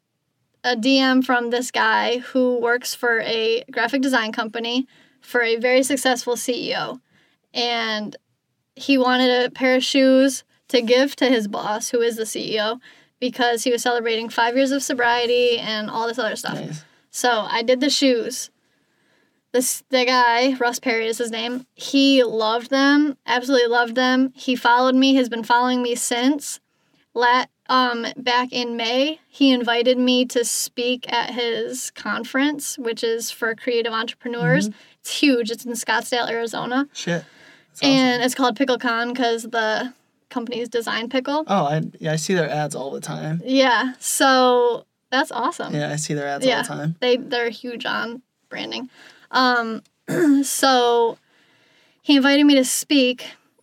a 0.64 0.76
DM 0.76 1.24
from 1.24 1.52
this 1.52 1.72
guy 1.72 2.18
who 2.18 2.60
works 2.60 2.94
for 2.94 3.22
a 3.22 3.64
graphic 3.72 4.02
design 4.02 4.34
company 4.34 4.88
for 5.22 5.42
a 5.42 5.56
very 5.56 5.84
successful 5.84 6.36
CEO. 6.36 7.00
And 7.54 8.16
he 8.76 8.98
wanted 8.98 9.46
a 9.46 9.52
pair 9.52 9.78
of 9.78 9.84
shoes 9.84 10.44
to 10.76 10.82
give 10.82 11.16
to 11.18 11.26
his 11.28 11.48
boss, 11.48 11.90
who 11.90 12.02
is 12.02 12.16
the 12.18 12.24
CEO, 12.24 12.80
because 13.20 13.64
he 13.64 13.72
was 13.72 13.82
celebrating 13.82 14.30
five 14.30 14.56
years 14.56 14.72
of 14.72 14.84
sobriety 14.84 15.58
and 15.58 15.90
all 15.90 16.08
this 16.08 16.20
other 16.20 16.36
stuff. 16.36 16.56
Nice. 16.56 16.84
So 17.10 17.30
I 17.50 17.62
did 17.64 17.80
the 17.80 17.90
shoes. 17.90 18.50
this 19.54 19.84
the 19.90 20.06
guy 20.06 20.54
Russ 20.60 20.80
Perry 20.80 21.08
is 21.08 21.18
his 21.18 21.32
name. 21.32 21.66
He 21.76 22.24
loved 22.24 22.70
them, 22.70 23.18
absolutely 23.26 23.68
loved 23.70 23.96
them. 23.96 24.34
He 24.36 24.56
followed 24.56 24.96
me, 24.96 25.16
has 25.16 25.30
been 25.30 25.44
following 25.44 25.82
me 25.82 25.96
since. 25.96 26.60
Lat 27.14 27.50
um 27.70 28.06
back 28.18 28.50
in 28.52 28.76
May, 28.76 29.22
he 29.30 29.52
invited 29.52 29.98
me 29.98 30.26
to 30.26 30.44
speak 30.44 31.12
at 31.12 31.32
his 31.34 31.90
conference, 31.92 32.78
which 32.78 33.02
is 33.04 33.32
for 33.32 33.56
creative 33.56 33.94
entrepreneurs. 33.94 34.70
It's 35.00 35.20
huge. 35.20 35.50
It's 35.52 35.66
in 35.66 35.72
Scottsdale, 35.72 36.30
Arizona, 36.30 36.90
Shit. 36.94 37.24
Awesome. 37.76 37.88
and 37.90 38.24
it's 38.24 38.36
called 38.36 38.58
PickleCon 38.58 39.14
because 39.14 39.44
the 39.44 39.94
company's 40.36 40.70
design 40.70 41.08
pickle. 41.10 41.44
Oh, 41.48 41.66
I 41.74 41.82
yeah, 42.00 42.12
I 42.12 42.18
see 42.18 42.34
their 42.36 42.50
ads 42.50 42.76
all 42.76 42.92
the 42.92 43.00
time. 43.16 43.42
Yeah, 43.46 43.94
so 44.00 44.86
that's 45.10 45.32
awesome. 45.32 45.74
Yeah, 45.74 45.90
I 45.92 45.96
see 45.96 46.14
their 46.14 46.28
ads 46.28 46.46
Yeah. 46.46 46.58
all 46.58 46.62
the 46.64 46.68
time. 46.68 46.96
They 47.00 47.16
they're 47.18 47.50
huge 47.50 47.86
on 47.86 48.22
branding. 48.50 48.90
Um, 49.32 49.82
so 50.44 51.18
he 52.02 52.16
invited 52.18 52.44
me 52.46 52.56
to 52.56 52.66
speak. 52.66 53.18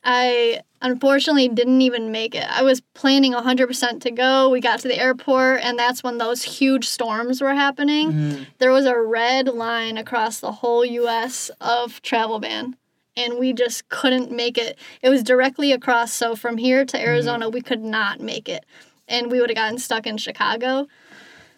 I 0.04 0.62
unfortunately 0.80 1.48
didn't 1.48 1.80
even 1.82 2.10
make 2.10 2.34
it. 2.34 2.46
I 2.50 2.62
was 2.62 2.80
planning 2.94 3.32
100% 3.34 4.00
to 4.00 4.10
go. 4.10 4.48
We 4.50 4.60
got 4.60 4.80
to 4.80 4.88
the 4.88 4.98
airport 4.98 5.60
and 5.62 5.78
that's 5.78 6.02
when 6.02 6.18
those 6.18 6.42
huge 6.58 6.88
storms 6.88 7.40
were 7.40 7.54
happening. 7.54 8.12
Mhm. 8.12 8.46
There 8.58 8.72
was 8.72 8.86
a 8.86 8.98
red 8.98 9.46
line 9.46 9.96
across 9.96 10.40
the 10.40 10.50
whole 10.60 10.84
US 10.84 11.50
of 11.60 12.02
travel 12.02 12.40
ban 12.40 12.76
and 13.16 13.39
we 13.39 13.52
just 13.52 13.89
couldn't 13.89 14.30
make 14.30 14.59
it. 14.59 14.78
It 15.02 15.09
was 15.09 15.22
directly 15.22 15.72
across 15.72 16.12
so 16.12 16.34
from 16.34 16.56
here 16.56 16.84
to 16.84 17.01
Arizona 17.01 17.48
we 17.48 17.60
could 17.60 17.82
not 17.82 18.20
make 18.20 18.48
it. 18.48 18.64
And 19.09 19.30
we 19.30 19.40
would 19.40 19.51
have 19.51 19.56
gotten 19.56 19.78
stuck 19.78 20.06
in 20.06 20.16
Chicago. 20.16 20.86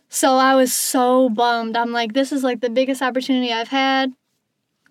So 0.08 0.36
I 0.36 0.54
was 0.54 0.72
so 0.72 1.28
bummed. 1.28 1.76
I'm 1.76 1.92
like, 1.92 2.12
this 2.12 2.32
is 2.32 2.42
like 2.42 2.60
the 2.60 2.70
biggest 2.70 3.02
opportunity 3.02 3.52
I've 3.52 3.68
had, 3.68 4.12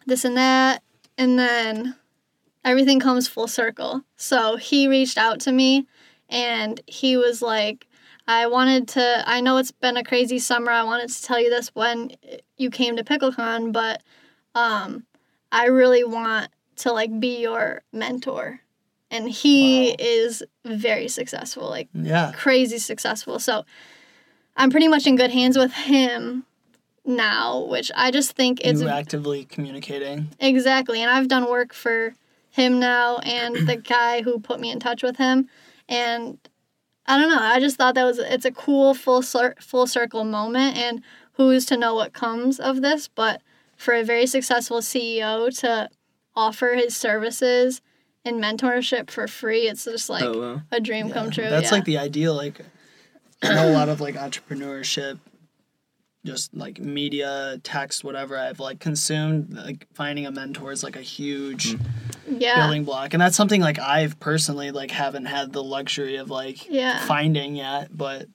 this 0.06 0.26
and 0.26 0.38
that. 0.38 0.84
And 1.18 1.38
then 1.38 1.96
everything 2.64 3.00
comes 3.00 3.28
full 3.28 3.48
circle. 3.48 4.04
So 4.16 4.58
he 4.58 4.88
reached 4.88 5.18
out 5.18 5.40
to 5.42 5.52
me 5.52 5.88
and 6.30 6.82
he 6.88 7.18
was 7.18 7.42
like, 7.42 7.88
I 8.28 8.48
wanted 8.48 8.88
to, 8.90 9.24
I 9.26 9.42
know 9.42 9.58
it's 9.58 9.72
been 9.72 9.98
a 9.98 10.04
crazy 10.04 10.40
summer. 10.40 10.72
I 10.72 10.84
wanted 10.84 11.10
to 11.10 11.24
tell 11.24 11.40
you 11.40 11.50
this 11.50 11.70
when 11.74 12.12
you 12.58 12.70
came 12.70 12.96
to 12.96 13.04
PickleCon, 13.04 13.74
but 13.74 14.02
um, 14.56 15.06
I 15.52 15.66
really 15.66 16.04
want 16.04 16.50
to 16.78 16.92
like 16.92 17.20
be 17.20 17.42
your 17.42 17.82
mentor. 17.92 18.60
And 19.12 19.30
he 19.30 19.90
Wow. 19.92 19.96
is 20.00 20.44
very 20.66 21.08
successful. 21.08 21.70
Like, 21.70 21.88
Yeah. 21.94 22.32
crazy 22.36 22.80
successful. 22.80 23.38
So 23.40 23.64
I'm 24.58 24.70
pretty 24.72 24.88
much 24.88 25.06
in 25.06 25.16
good 25.16 25.32
hands 25.32 25.58
with 25.58 25.72
him 25.74 26.46
now, 27.06 27.60
which 27.66 27.92
I 27.96 28.12
just 28.12 28.32
think 28.34 28.62
it's 28.62 28.82
you 28.82 28.88
actively 28.88 29.46
communicating. 29.46 30.30
exactly. 30.40 31.02
And 31.02 31.12
I've 31.12 31.28
done 31.28 31.50
work 31.50 31.74
for 31.74 32.16
him 32.50 32.80
now 32.80 33.18
and 33.18 33.68
the 33.68 33.76
guy 33.96 34.22
who 34.22 34.40
put 34.40 34.60
me 34.60 34.72
in 34.72 34.80
touch 34.80 35.04
with 35.04 35.18
him. 35.18 35.50
And 35.90 36.38
I 37.06 37.18
don't 37.20 37.30
know. 37.30 37.40
I 37.42 37.60
just 37.60 37.76
thought 37.78 37.96
that 37.96 38.06
was 38.06 38.18
it's 38.20 38.46
a 38.46 38.52
cool 38.52 38.94
full 38.94 39.22
cir- 39.22 39.56
full 39.60 39.86
circle 39.88 40.24
moment. 40.24 40.78
And 40.78 41.02
who's 41.34 41.66
to 41.66 41.78
know 41.78 41.94
what 41.94 42.14
comes 42.14 42.60
of 42.60 42.82
this? 42.82 43.08
But 43.10 43.42
for 43.76 43.94
a 43.94 44.04
very 44.04 44.26
successful 44.26 44.80
CEO 44.82 45.50
to 45.60 45.90
offer 46.36 46.76
his 46.76 46.96
services 46.96 47.82
and 48.26 48.42
mentorship 48.42 49.10
for 49.10 49.28
free, 49.28 49.68
it's 49.68 49.86
just 49.86 50.10
like 50.10 50.24
oh 50.24 50.40
wow. 50.56 50.62
a 50.72 50.80
dream 50.80 51.12
come 51.12 51.30
true. 51.30 51.50
That's 51.50 51.66
yeah. 51.66 51.72
like 51.72 51.86
the 51.86 51.98
ideal. 51.98 52.36
Like, 52.36 52.62
I 53.42 53.54
know 53.54 53.70
a 53.70 53.74
lot 53.74 53.90
of 53.90 54.00
like 54.00 54.16
entrepreneurship, 54.16 55.20
just 56.26 56.54
like 56.54 56.80
media, 56.80 57.60
text, 57.64 58.04
whatever 58.04 58.38
I've 58.38 58.60
like 58.60 58.80
consumed. 58.80 59.54
Like 59.54 59.88
finding 59.94 60.26
a 60.26 60.32
mentor 60.32 60.72
is 60.72 60.84
like 60.84 60.96
a 60.96 61.02
huge 61.02 61.74
mm. 61.74 61.86
yeah. 62.28 62.56
building 62.56 62.86
block, 62.86 63.14
and 63.14 63.22
that's 63.22 63.36
something 63.36 63.62
like 63.62 63.80
I've 63.80 64.20
personally 64.20 64.72
like 64.72 64.92
haven't 64.92 65.26
had 65.26 65.52
the 65.52 65.64
luxury 65.64 66.16
of 66.16 66.30
like 66.30 66.70
Yeah. 66.70 67.06
finding 67.06 67.56
yet. 67.56 67.90
But 67.96 68.28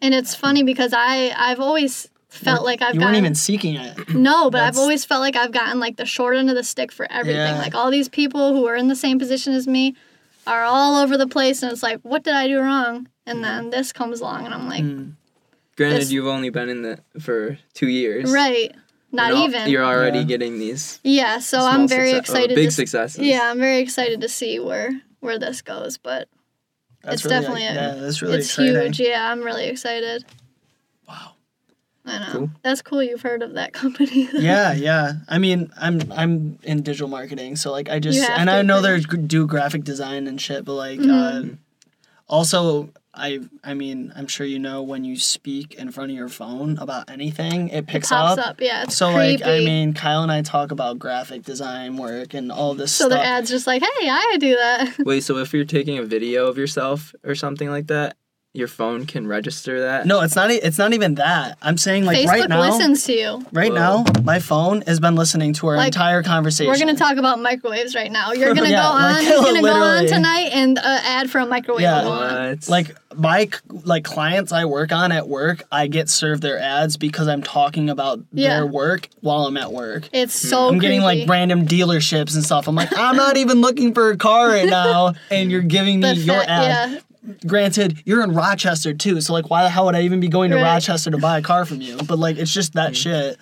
And 0.00 0.14
it's 0.14 0.34
funny 0.34 0.62
because 0.62 0.94
I 0.94 1.34
I've 1.36 1.60
always 1.60 2.08
felt 2.34 2.64
like 2.64 2.82
I've 2.82 2.94
you 2.94 3.00
gotten 3.00 3.14
weren't 3.14 3.24
even 3.24 3.34
seeking 3.34 3.76
it. 3.76 4.08
no, 4.14 4.50
but 4.50 4.62
I've 4.62 4.76
always 4.78 5.04
felt 5.04 5.20
like 5.20 5.36
I've 5.36 5.52
gotten 5.52 5.80
like 5.80 5.96
the 5.96 6.04
short 6.06 6.36
end 6.36 6.50
of 6.50 6.56
the 6.56 6.64
stick 6.64 6.92
for 6.92 7.06
everything. 7.10 7.36
Yeah. 7.54 7.58
Like 7.58 7.74
all 7.74 7.90
these 7.90 8.08
people 8.08 8.52
who 8.52 8.66
are 8.66 8.76
in 8.76 8.88
the 8.88 8.96
same 8.96 9.18
position 9.18 9.52
as 9.54 9.66
me 9.66 9.94
are 10.46 10.62
all 10.64 10.96
over 11.02 11.16
the 11.16 11.26
place, 11.26 11.62
and 11.62 11.72
it's 11.72 11.82
like, 11.82 12.00
what 12.02 12.22
did 12.24 12.34
I 12.34 12.46
do 12.48 12.60
wrong? 12.60 13.08
And 13.26 13.42
then 13.42 13.70
this 13.70 13.92
comes 13.92 14.20
along, 14.20 14.44
and 14.44 14.52
I'm 14.54 14.68
like, 14.68 14.84
Mm. 14.84 15.14
Granted, 15.76 16.02
This- 16.02 16.12
you've 16.12 16.26
only 16.28 16.50
been 16.50 16.68
in 16.68 16.82
the 16.82 17.00
for 17.20 17.58
two 17.72 17.88
years. 17.88 18.30
right, 18.30 18.72
not 19.10 19.30
You're 19.30 19.36
al- 19.38 19.44
even. 19.48 19.70
You're 19.70 19.84
already 19.84 20.18
Yeah. 20.18 20.24
getting 20.24 20.58
these. 20.58 21.00
yeah, 21.02 21.38
so 21.38 21.58
small 21.58 21.66
I'm 21.68 21.88
very 21.88 22.12
success- 22.12 22.30
oh, 22.30 22.38
excited. 22.38 22.54
big 22.54 22.68
to, 22.68 22.74
successes. 22.74 23.20
Yeah, 23.24 23.50
I'm 23.50 23.58
very 23.58 23.78
excited 23.80 24.20
to 24.20 24.28
see 24.28 24.58
where 24.60 25.00
where 25.20 25.38
this 25.38 25.62
goes, 25.62 25.96
but 25.98 26.28
That's 27.02 27.16
It's 27.16 27.24
really, 27.24 27.36
definitely 27.40 27.66
a- 27.66 27.74
yeah, 27.74 27.94
that's 28.00 28.22
really 28.22 28.38
it's 28.38 28.46
exciting. 28.46 28.74
huge. 28.92 29.00
Yeah, 29.00 29.30
I'm 29.32 29.42
really 29.42 29.66
excited. 29.66 30.24
Wow. 32.06 32.12
I 32.12 32.18
know. 32.18 32.32
Cool. 32.32 32.50
That's 32.62 32.82
cool. 32.82 33.02
You've 33.02 33.22
heard 33.22 33.42
of 33.42 33.54
that 33.54 33.72
company. 33.82 34.28
yeah, 34.34 34.72
yeah. 34.72 35.12
I 35.28 35.38
mean, 35.38 35.70
I'm 35.76 36.00
I'm 36.12 36.58
in 36.62 36.82
digital 36.82 37.08
marketing, 37.08 37.56
so 37.56 37.70
like 37.72 37.88
I 37.88 37.98
just 37.98 38.18
and 38.28 38.48
to 38.48 38.56
I 38.56 38.62
know 38.62 38.80
pretty 38.80 39.04
there's 39.06 39.26
do 39.26 39.46
graphic 39.46 39.84
design 39.84 40.26
and 40.26 40.40
shit, 40.40 40.64
but 40.64 40.74
like 40.74 41.00
Mhm. 41.00 41.52
uh, 41.52 41.56
also 42.28 42.90
I 43.16 43.40
I 43.62 43.74
mean 43.74 44.12
I'm 44.16 44.26
sure 44.26 44.44
you 44.46 44.58
know 44.58 44.82
when 44.82 45.04
you 45.04 45.16
speak 45.16 45.74
in 45.74 45.90
front 45.92 46.10
of 46.10 46.16
your 46.16 46.28
phone 46.28 46.78
about 46.78 47.08
anything, 47.10 47.68
it 47.68 47.78
It 47.78 47.86
picks 47.86 48.08
pops 48.08 48.38
up. 48.38 48.48
up. 48.50 48.60
Yeah, 48.60 48.82
it's 48.84 48.96
So 48.96 49.12
creepy. 49.14 49.42
like 49.44 49.46
I 49.46 49.58
mean, 49.60 49.94
Kyle 49.94 50.22
and 50.22 50.32
I 50.32 50.42
talk 50.42 50.72
about 50.72 50.98
graphic 50.98 51.42
design 51.44 51.96
work 51.96 52.34
and 52.34 52.50
all 52.50 52.74
this 52.74 52.92
so 52.92 53.08
the 53.08 53.20
ad's 53.20 53.48
just 53.50 53.66
like, 53.66 53.82
hey, 53.82 54.08
I 54.08 54.36
do 54.40 54.54
that. 54.56 54.98
Wait, 55.06 55.22
so 55.22 55.38
if 55.38 55.52
you're 55.54 55.64
taking 55.64 55.98
a 55.98 56.02
video 56.02 56.46
of 56.48 56.58
yourself 56.58 57.14
or 57.24 57.34
something 57.34 57.70
like 57.70 57.86
that, 57.86 58.16
your 58.54 58.68
phone 58.68 59.04
can 59.04 59.26
register 59.26 59.80
that? 59.80 60.06
no, 60.06 60.20
it's 60.22 60.36
not. 60.36 60.48
e- 60.50 60.60
It's 60.62 60.78
not 60.78 60.92
even 60.94 61.16
that. 61.16 61.58
I'm 61.60 61.76
saying 61.76 62.04
like 62.04 62.16
Facebook 62.18 62.28
right 62.28 62.48
now. 62.48 62.60
listens 62.60 63.04
to 63.04 63.12
you. 63.12 63.44
Right 63.52 63.72
Whoa. 63.72 64.04
now, 64.04 64.04
my 64.22 64.38
phone 64.38 64.82
has 64.82 65.00
been 65.00 65.16
listening 65.16 65.52
to 65.54 65.66
our 65.66 65.76
Like, 65.76 65.88
entire 65.88 66.22
conversation. 66.22 66.70
We're 66.72 66.78
gonna 66.78 66.94
talk 66.96 67.16
about 67.16 67.40
microwaves 67.40 67.96
right 67.96 68.12
now. 68.12 68.32
You're 68.32 68.54
gonna 68.54 68.70
Yeah, 68.70 68.82
go 68.82 68.88
on. 68.88 69.12
like, 69.14 69.24
You're 69.28 69.42
gonna 69.42 69.60
go 69.60 69.72
on 69.74 70.06
tonight, 70.06 70.50
and 70.54 70.78
uh, 70.78 70.82
ad 70.84 71.30
for 71.30 71.40
a 71.40 71.46
microwave 71.46 71.82
Yeah. 71.82 72.04
will 72.04 72.10
go 72.10 72.12
on. 72.12 72.48
What? 72.50 72.68
like 72.68 72.96
my 73.16 73.48
like 73.68 74.04
clients 74.04 74.52
I 74.52 74.64
work 74.66 74.92
on 74.92 75.10
at 75.10 75.28
work, 75.28 75.64
I 75.72 75.88
get 75.88 76.08
served 76.08 76.40
their 76.42 76.58
ads 76.60 76.96
because 76.96 77.26
I'm 77.26 77.42
talking 77.42 77.90
about 77.90 78.20
Yeah. 78.32 78.50
their 78.56 78.66
work 78.66 79.08
while 79.20 79.46
I'm 79.46 79.56
at 79.56 79.72
work. 79.72 80.08
It's 80.12 80.32
so. 80.34 80.68
I'm 80.68 80.78
getting 80.78 81.00
like 81.02 81.28
random 81.28 81.66
dealerships 81.66 82.34
and 82.36 82.44
stuff. 82.44 82.68
I'm 82.68 82.76
like, 82.76 82.96
I'm 82.96 83.16
not 83.16 83.36
even 83.36 83.60
looking 83.60 83.94
for 83.94 84.10
a 84.10 84.16
car 84.16 84.48
right 84.48 84.68
now, 84.80 85.14
and 85.30 85.50
you're 85.50 85.60
giving 85.62 85.98
me 85.98 86.14
The 86.14 86.20
your 86.20 86.40
fa- 86.42 86.50
ad. 86.50 86.90
yeah, 86.92 87.00
Granted, 87.46 88.02
you're 88.04 88.22
in 88.22 88.34
Rochester 88.34 88.92
too, 88.92 89.20
so 89.20 89.32
like, 89.32 89.50
why 89.50 89.62
the 89.62 89.70
hell 89.70 89.86
would 89.86 89.94
I 89.94 90.02
even 90.02 90.20
be 90.20 90.28
going 90.28 90.50
to 90.50 90.56
Right. 90.56 90.62
Rochester 90.62 91.10
to 91.10 91.18
buy 91.18 91.38
a 91.38 91.42
car 91.42 91.64
from 91.64 91.80
you? 91.80 91.96
But 91.96 92.18
like, 92.18 92.36
it's 92.36 92.52
just 92.52 92.74
that 92.74 92.92
mm. 92.92 92.96
shit. 92.96 93.38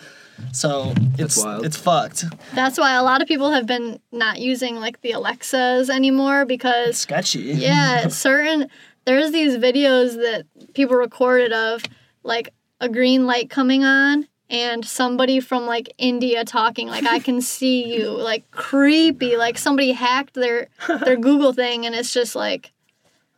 So 0.52 0.92
it's 1.18 1.38
it's 1.44 1.76
fucked. 1.76 2.24
that's 2.54 2.78
why 2.78 2.94
a 2.94 3.02
lot 3.02 3.22
of 3.22 3.28
people 3.28 3.52
have 3.52 3.66
been 3.66 4.00
not 4.10 4.40
using 4.40 4.76
like 4.76 5.00
the 5.02 5.12
Alexas 5.12 5.88
anymore 5.88 6.44
because 6.46 6.96
Sketchy. 6.98 7.40
yeah, 7.40 8.09
certain 8.09 8.68
there's 9.04 9.30
these 9.30 9.56
videos 9.56 10.16
that 10.16 10.46
people 10.74 10.96
recorded 10.96 11.52
of 11.52 11.82
like 12.22 12.52
a 12.80 12.88
green 12.88 13.26
light 13.26 13.50
coming 13.50 13.84
on 13.84 14.26
and 14.50 14.84
somebody 14.84 15.40
from 15.40 15.66
like 15.66 15.92
India 15.98 16.44
talking 16.44 16.88
like 16.88 17.06
I 17.06 17.18
can 17.18 17.40
see 17.40 17.94
you 17.94 18.10
like 18.10 18.50
creepy 18.50 19.36
like 19.36 19.59
somebody 19.59 19.92
hacked 19.92 20.34
their 20.34 20.68
their 21.04 21.16
Google 21.20 21.52
thing 21.52 21.86
and 21.86 21.94
it's 21.94 22.12
just 22.12 22.34
like 22.34 22.72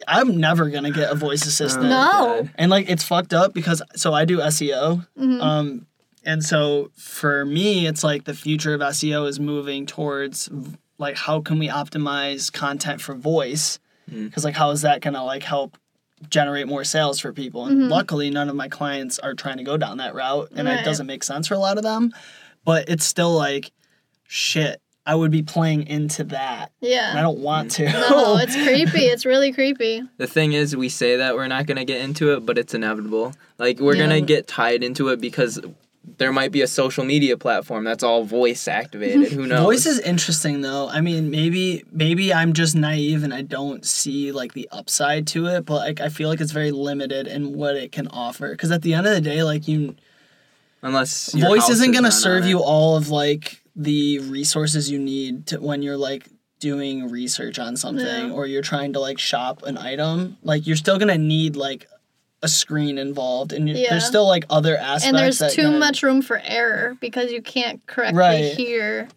I'm 0.08 0.38
never 0.38 0.68
gonna 0.70 0.90
get 0.90 1.10
a 1.10 1.14
voice 1.14 1.44
assistant. 1.46 1.86
No. 1.88 2.48
And 2.56 2.70
like 2.70 2.88
it's 2.88 3.04
fucked 3.04 3.32
up 3.34 3.54
because 3.54 3.82
so 3.96 4.12
I 4.12 4.24
do 4.24 4.38
SEO. 4.38 5.06
mhm. 5.18 5.40
Um 5.42 5.86
and 6.24 6.42
so 6.44 6.90
for 6.96 7.44
me 7.44 7.86
it's 7.86 8.02
like 8.04 8.24
the 8.24 8.34
future 8.34 8.74
of 8.74 8.80
SEO 8.80 9.28
is 9.28 9.38
moving 9.40 9.86
towards 9.86 10.48
like 10.98 11.16
how 11.16 11.40
can 11.40 11.58
we 11.58 11.68
optimize 11.68 12.52
content 12.52 13.00
for 13.00 13.14
voice? 13.14 13.78
Mm. 14.10 14.32
Cuz 14.32 14.44
like 14.44 14.54
how 14.54 14.70
is 14.70 14.82
that 14.82 15.00
going 15.00 15.14
to 15.14 15.22
like 15.22 15.42
help 15.42 15.76
generate 16.30 16.66
more 16.68 16.84
sales 16.84 17.18
for 17.20 17.32
people? 17.32 17.66
And 17.66 17.82
Mhm. 17.82 17.90
luckily 17.90 18.30
none 18.30 18.48
of 18.48 18.56
my 18.56 18.68
clients 18.68 19.18
are 19.18 19.34
trying 19.34 19.58
to 19.58 19.64
go 19.64 19.76
down 19.76 19.98
that 19.98 20.14
route 20.14 20.50
and 20.54 20.66
Right. 20.68 20.80
it 20.80 20.84
doesn't 20.84 21.06
make 21.06 21.24
sense 21.24 21.48
for 21.48 21.54
a 21.54 21.58
lot 21.58 21.76
of 21.78 21.82
them. 21.82 22.12
But 22.64 22.88
it's 22.88 23.04
still 23.04 23.34
like 23.34 23.72
shit. 24.26 24.80
I 25.06 25.14
would 25.14 25.30
be 25.30 25.42
playing 25.42 25.86
into 25.86 26.24
that. 26.24 26.72
And 26.82 27.18
I 27.18 27.22
don't 27.22 27.40
want 27.40 27.72
to. 27.72 27.84
No, 27.92 28.38
it's 28.38 28.54
creepy. 28.64 29.04
It's 29.06 29.26
really 29.26 29.52
creepy. 29.52 30.02
The 30.16 30.26
thing 30.26 30.52
is, 30.54 30.74
we 30.74 30.88
say 30.88 31.16
that 31.16 31.34
we're 31.34 31.48
not 31.48 31.66
gonna 31.66 31.84
get 31.84 32.00
into 32.00 32.32
it, 32.34 32.46
but 32.46 32.56
it's 32.56 32.72
inevitable. 32.74 33.34
Like 33.58 33.80
we're 33.80 33.96
Yeah. 33.96 34.04
gonna 34.06 34.20
get 34.22 34.46
tied 34.46 34.82
into 34.82 35.08
it 35.08 35.20
because 35.20 35.60
there 36.18 36.32
might 36.32 36.52
be 36.52 36.60
a 36.62 36.66
social 36.66 37.02
media 37.04 37.36
platform 37.36 37.82
that's 37.84 38.02
all 38.02 38.24
voice 38.24 38.66
activated. 38.68 39.32
Who 39.32 39.46
knows? 39.46 39.60
Voice 39.62 39.86
is 39.86 39.98
interesting 40.00 40.62
though. 40.62 40.88
I 40.88 41.00
mean, 41.02 41.30
maybe 41.30 41.84
maybe 41.92 42.32
I'm 42.32 42.54
just 42.54 42.74
naive 42.74 43.24
and 43.24 43.34
I 43.34 43.42
don't 43.42 43.84
see 43.84 44.32
like 44.32 44.54
the 44.54 44.68
upside 44.72 45.26
to 45.28 45.46
it, 45.48 45.66
but 45.66 45.76
like 45.76 46.00
I 46.00 46.08
feel 46.08 46.30
like 46.30 46.40
it's 46.40 46.52
very 46.52 46.70
limited 46.70 47.26
in 47.26 47.52
what 47.54 47.76
it 47.76 47.92
can 47.92 48.08
offer. 48.08 48.50
Because 48.52 48.70
at 48.70 48.80
the 48.82 48.94
end 48.94 49.06
of 49.06 49.12
the 49.14 49.20
day, 49.20 49.42
like 49.42 49.68
you, 49.68 49.96
unless 50.82 51.34
your 51.34 51.48
voice 51.48 51.62
house 51.62 51.70
isn't 51.72 51.92
gonna 51.92 52.12
serve 52.12 52.46
you 52.46 52.60
all 52.60 52.96
of 52.96 53.08
like 53.10 53.60
the 53.76 54.18
resources 54.20 54.90
you 54.90 54.98
need 54.98 55.46
to 55.48 55.60
when 55.60 55.82
you're 55.82 55.96
like 55.96 56.28
doing 56.60 57.10
research 57.10 57.58
on 57.58 57.76
something 57.76 58.28
Yeah. 58.28 58.30
or 58.32 58.46
you're 58.46 58.62
trying 58.62 58.92
to 58.94 59.00
like 59.00 59.18
shop 59.18 59.62
an 59.64 59.76
item 59.76 60.36
like 60.42 60.66
you're 60.66 60.76
still 60.76 60.98
gonna 60.98 61.18
need 61.18 61.56
like 61.56 61.88
a 62.42 62.48
screen 62.48 62.98
involved 62.98 63.52
and 63.52 63.68
you 63.68 63.74
Yeah. 63.74 63.90
there's 63.90 64.04
still 64.06 64.26
like 64.26 64.44
other 64.48 64.76
aspects 64.76 65.06
and 65.06 65.16
there's 65.18 65.38
that 65.38 65.52
too 65.52 65.62
kinda- 65.62 65.78
much 65.78 66.02
room 66.02 66.22
for 66.22 66.40
error 66.44 66.96
because 67.00 67.32
you 67.32 67.42
can't 67.42 67.84
correctly 67.86 68.18
Right. 68.18 68.54
hear. 68.56 69.08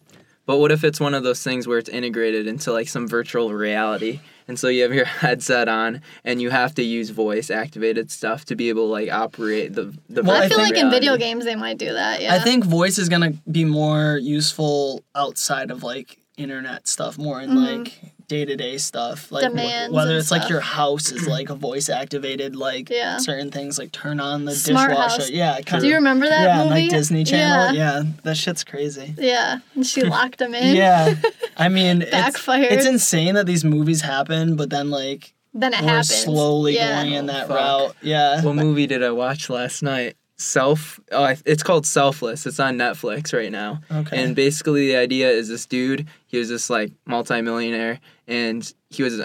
But 0.46 0.58
what 0.60 0.72
if 0.72 0.84
it's 0.84 1.00
one 1.00 1.14
of 1.14 1.24
those 1.24 1.44
things 1.44 1.68
where 1.68 1.78
it's 1.78 1.90
integrated 1.90 2.48
into 2.48 2.72
like 2.72 2.88
some 2.88 3.08
virtual 3.08 3.54
reality? 3.54 4.22
And 4.48 4.58
so 4.58 4.68
you 4.70 4.84
have 4.84 4.94
your 4.94 5.06
headset 5.26 5.68
on 5.68 6.02
and 6.24 6.42
you 6.42 6.50
have 6.50 6.74
to 6.76 6.84
use 6.84 7.10
voice 7.10 7.50
activated 7.52 8.10
stuff 8.12 8.46
to 8.46 8.56
be 8.56 8.70
able 8.70 8.88
to 8.88 8.92
like 8.92 9.12
operate 9.12 9.74
the 9.74 9.94
the 10.10 10.24
Well, 10.24 10.42
I, 10.42 10.46
I 10.46 10.50
feel 10.50 10.58
think- 10.60 10.76
like 10.76 10.84
in 10.84 10.90
video 10.90 11.18
games 11.18 11.46
they 11.46 11.56
might 11.56 11.78
do 11.78 11.92
that. 11.94 12.22
Yeah. 12.22 12.34
I 12.36 12.40
think 12.40 12.64
voice 12.64 12.98
is 12.98 13.10
gonna 13.10 13.32
be 13.52 13.66
more 13.66 14.18
useful 14.18 15.04
outside 15.16 15.72
of 15.72 15.84
like 15.84 16.18
internet 16.38 16.88
stuff, 16.88 17.18
more 17.18 17.42
in 17.42 17.50
Mhm. 17.52 17.78
like 17.86 18.02
day 18.28 18.44
to 18.46 18.56
day 18.56 18.78
stuff. 18.78 19.32
Like 19.32 19.44
Demands 19.50 19.94
whether 19.96 20.12
and 20.12 20.20
it's 20.20 20.32
like 20.32 20.50
your 20.50 20.60
house 20.60 21.12
is 21.12 21.28
like 21.28 21.50
a 21.50 21.56
voice 21.56 21.88
activated, 21.90 22.56
like 22.56 22.90
Yeah. 22.90 23.18
certain 23.18 23.52
things 23.52 23.78
like 23.80 23.92
turn 23.92 24.20
on 24.20 24.46
the 24.46 24.54
Smart 24.54 24.90
dishwasher. 24.90 25.22
house. 25.22 25.30
Yeah, 25.30 25.62
kind 25.62 25.82
Do 25.82 25.88
you 25.88 25.96
remember 25.96 26.28
that 26.28 26.44
yeah, 26.44 26.58
movie? 26.64 26.70
like 26.70 26.90
Disney 26.90 27.24
Channel. 27.24 27.74
Yeah. 27.76 27.98
Yeah. 28.00 28.04
that 28.24 28.36
shit's 28.38 28.64
crazy. 28.64 29.16
Yeah. 29.18 29.60
And 29.76 29.86
she 29.86 30.04
locked 30.16 30.42
him 30.42 30.54
in. 30.54 30.76
Yeah, 30.76 31.16
I 31.58 31.70
mean, 31.70 32.02
it's, 32.02 32.12
Backfired. 32.12 32.72
it's 32.72 32.86
insane 32.86 33.36
that 33.36 33.46
these 33.46 33.64
movies 33.64 34.02
happen, 34.02 34.56
but 34.58 34.70
then 34.70 34.90
like 34.90 35.34
Then 35.54 35.74
it 35.74 35.82
we're 35.82 35.88
happens. 35.88 36.14
slowly 36.14 36.76
yeah. 36.76 37.02
going 37.04 37.14
in 37.14 37.26
that 37.28 37.46
oh, 37.46 37.48
fuck. 37.48 37.58
route. 37.58 37.96
Yeah. 38.02 38.42
What 38.42 38.56
movie 38.56 38.88
did 38.88 39.04
I 39.04 39.12
watch 39.12 39.50
last 39.50 39.82
night? 39.84 40.18
Self. 40.40 41.00
Oh, 41.12 41.34
it's 41.48 41.64
called 41.64 41.88
Selfless. 41.88 42.46
It's 42.46 42.60
on 42.60 42.78
Netflix 42.78 43.34
right 43.34 43.52
now. 43.52 43.80
Okay. 43.92 44.22
And 44.24 44.36
basically, 44.36 44.86
the 44.88 44.96
idea 44.98 45.30
is 45.32 45.48
this 45.50 45.66
dude. 45.66 46.08
He 46.28 46.38
was 46.38 46.50
this 46.50 46.70
like 46.70 46.92
multimillionaire, 47.08 48.00
and 48.28 48.74
he 48.90 49.04
was 49.04 49.24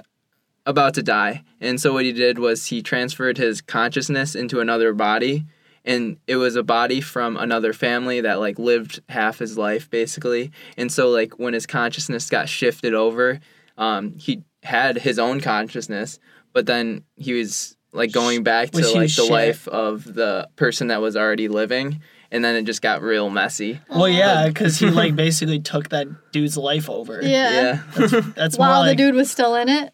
about 0.66 0.94
to 0.94 1.02
die. 1.02 1.44
And 1.60 1.80
so 1.80 1.92
what 1.92 2.04
he 2.04 2.12
did 2.12 2.38
was 2.38 2.66
he 2.66 2.82
transferred 2.82 3.38
his 3.38 3.60
consciousness 3.60 4.34
into 4.34 4.60
another 4.60 4.92
body, 4.92 5.44
and 5.84 6.18
it 6.26 6.36
was 6.36 6.56
a 6.56 6.62
body 6.62 7.00
from 7.00 7.36
another 7.36 7.72
family 7.72 8.20
that 8.20 8.38
like 8.38 8.58
lived 8.58 9.00
half 9.08 9.38
his 9.38 9.58
life 9.58 9.90
basically. 9.90 10.52
And 10.76 10.92
so 10.92 11.10
like 11.10 11.38
when 11.38 11.54
his 11.54 11.66
consciousness 11.66 12.30
got 12.30 12.48
shifted 12.48 12.94
over, 12.94 13.40
um, 13.76 14.12
he 14.12 14.44
had 14.62 14.96
his 14.98 15.18
own 15.18 15.40
consciousness, 15.40 16.20
but 16.52 16.66
then 16.66 17.04
he 17.16 17.32
was 17.32 17.76
like 17.92 18.12
going 18.12 18.42
back 18.42 18.70
to 18.70 18.78
like 18.78 18.92
the 18.92 19.08
share- 19.08 19.30
life 19.30 19.68
of 19.68 20.04
the 20.04 20.48
person 20.56 20.86
that 20.88 21.00
was 21.00 21.16
already 21.16 21.48
living 21.48 22.00
and 22.32 22.44
then 22.44 22.56
it 22.56 22.64
just 22.64 22.82
got 22.82 23.00
real 23.02 23.30
messy 23.30 23.80
well, 23.88 24.08
yeah, 24.08 24.48
because 24.48 24.78
he 24.78 24.90
like 24.90 25.14
basically 25.14 25.60
took 25.60 25.90
that 25.90 26.08
dude's 26.32 26.56
life 26.56 26.90
over. 26.90 27.20
Yeah. 27.22 27.80
yeah 27.96 28.20
That's 28.34 28.58
more 28.58 28.66
While 28.68 28.80
like 28.80 28.96
the 28.96 29.04
dude 29.04 29.14
was 29.14 29.30
still 29.30 29.54
in 29.54 29.68
it. 29.68 29.92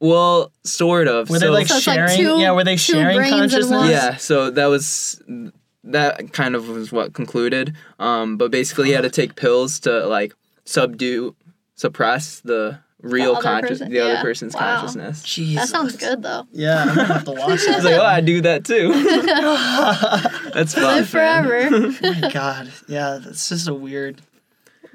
well 0.00 0.50
sort 0.64 1.08
of 1.08 1.28
Were 1.28 1.38
they 1.38 1.46
So- 1.46 1.52
like 1.52 1.66
So 1.66 1.76
it's 1.76 1.86
like 1.86 1.94
sharing? 1.96 2.16
two- 2.16 2.38
yeah, 2.40 2.52
were 2.52 2.64
they 2.64 2.76
two 2.76 2.94
sharing 2.94 3.16
brains 3.16 3.32
in 3.34 3.38
consciousness? 3.40 3.70
one. 3.70 3.90
Yeah, 3.90 4.16
so 4.16 4.50
that 4.50 4.66
was 4.66 5.20
that 5.84 6.32
kind 6.32 6.54
of 6.54 6.68
was 6.68 6.92
what 6.92 7.12
concluded. 7.12 7.74
Um, 7.98 8.36
but 8.36 8.50
basically, 8.52 8.86
he 8.86 8.92
had 8.92 9.02
to 9.02 9.10
take 9.10 9.34
pills 9.34 9.80
to 9.80 10.06
like 10.06 10.32
subdue, 10.64 11.34
suppress 11.74 12.38
the 12.40 12.78
real 13.02 13.36
conscious, 13.36 13.78
person- 13.80 13.90
the 13.90 14.00
other 14.00 14.20
person's 14.22 14.54
Wow. 14.54 14.76
consciousness. 14.78 15.22
Jesus. 15.22 15.62
That 15.62 15.68
sounds 15.68 15.96
good 15.96 16.22
though. 16.22 16.46
Yeah, 16.52 16.82
I'm 16.82 16.88
gonna 16.94 17.04
have 17.04 17.24
to 17.24 17.32
watch 17.32 17.50
He's 17.50 17.66
that. 17.66 17.84
like, 17.84 17.94
oh, 17.94 18.04
I 18.04 18.20
do 18.20 18.40
that 18.42 18.64
too. 18.64 18.92
That's 20.52 20.74
fun. 20.74 20.82
Live 20.84 21.08
forever. 21.08 21.68
oh 21.72 21.94
my 22.22 22.30
god. 22.32 22.72
Yeah, 22.88 23.18
that's 23.22 23.48
just 23.48 23.68
a 23.68 23.74
weird, 23.74 24.20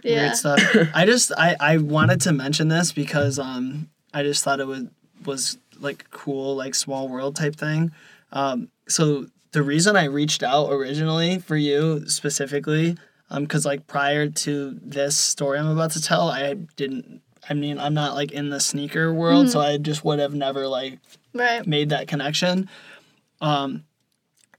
yeah. 0.03 0.23
weird 0.25 0.35
stuff. 0.35 0.59
I 0.93 1.05
just 1.05 1.31
I 1.37 1.55
I 1.59 1.77
wanted 1.77 2.21
to 2.21 2.33
mention 2.33 2.67
this 2.67 2.91
because 2.91 3.39
um 3.39 3.89
I 4.13 4.23
just 4.23 4.43
thought 4.43 4.59
it 4.59 4.67
was 4.67 4.83
was 5.25 5.57
like 5.79 6.09
cool 6.11 6.55
like 6.55 6.75
small 6.75 7.07
world 7.09 7.35
type 7.35 7.55
thing. 7.55 7.91
Um, 8.31 8.69
so 8.87 9.25
the 9.51 9.63
reason 9.63 9.95
I 9.95 10.05
reached 10.05 10.43
out 10.43 10.69
originally 10.71 11.39
for 11.39 11.55
you 11.55 12.07
specifically, 12.07 12.97
um, 13.29 13.43
because 13.43 13.65
like 13.65 13.87
prior 13.87 14.29
to 14.29 14.79
this 14.83 15.17
story 15.17 15.57
I'm 15.59 15.67
about 15.67 15.91
to 15.91 16.01
tell, 16.01 16.29
I 16.29 16.53
didn't. 16.53 17.21
I 17.49 17.53
mean, 17.53 17.79
I'm 17.79 17.93
not 17.93 18.13
like 18.15 18.31
in 18.31 18.49
the 18.49 18.59
sneaker 18.59 19.13
world, 19.13 19.49
so 19.49 19.59
I 19.59 19.77
just 19.77 20.03
would 20.03 20.19
have 20.19 20.33
never 20.33 20.67
like 20.67 20.99
Right. 21.33 21.65
made 21.65 21.89
that 21.89 22.07
connection. 22.07 22.69
Um, 23.41 23.83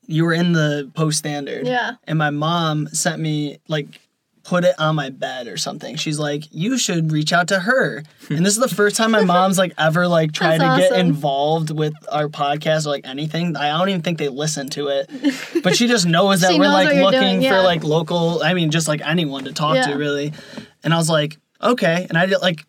you 0.06 0.24
were 0.24 0.32
in 0.32 0.52
the 0.52 0.90
post 0.94 1.19
standard, 1.19 1.66
Yeah. 1.66 1.93
and 2.05 2.19
my 2.19 2.31
mom 2.31 2.89
sent 2.89 3.20
me 3.20 3.59
like 3.69 4.01
put 4.44 4.65
it 4.65 4.74
on 4.81 4.94
my 4.94 5.10
bed 5.10 5.47
or 5.47 5.59
something. 5.59 5.97
She's 5.97 6.19
like, 6.19 6.44
you 6.51 6.78
should 6.78 7.12
reach 7.12 7.35
out 7.35 7.48
to 7.48 7.59
her. 7.60 8.02
And 8.31 8.47
this 8.47 8.55
is 8.56 8.60
the 8.60 8.74
first 8.74 8.97
time 8.97 9.10
my 9.10 9.23
mom's 9.23 9.59
like 9.59 9.74
ever 9.77 10.09
like 10.09 10.32
tried 10.32 10.60
That's 10.60 10.85
to 10.89 10.89
get 10.94 10.98
involved 11.01 11.70
with 11.70 11.93
our 12.10 12.28
podcast 12.28 12.86
or 12.86 12.90
like 12.90 13.06
anything. 13.06 13.55
I 13.56 13.77
don't 13.77 13.90
even 13.90 14.01
think 14.01 14.16
they 14.16 14.28
listen 14.31 14.70
to 14.70 14.89
it. 14.89 15.10
But 15.62 15.77
she 15.77 15.86
just 15.86 16.06
knows 16.06 16.40
that 16.40 16.52
we're 16.52 16.65
knows 16.65 16.73
like 16.73 16.94
looking 16.97 17.40
doing, 17.40 17.43
for 17.52 17.60
like 17.60 17.85
local, 17.85 18.43
I 18.43 18.55
mean, 18.55 18.70
just 18.70 18.89
like 18.89 19.02
anyone 19.06 19.44
to 19.44 19.52
talk 19.52 19.74
Yeah. 19.74 19.89
to 19.89 19.94
really. 19.98 20.32
And 20.82 20.94
I 20.94 20.97
was 20.97 21.10
like, 21.10 21.36
okay. 21.62 22.06
And 22.09 22.16
I 22.16 22.24
did 22.24 22.39
like 22.40 22.65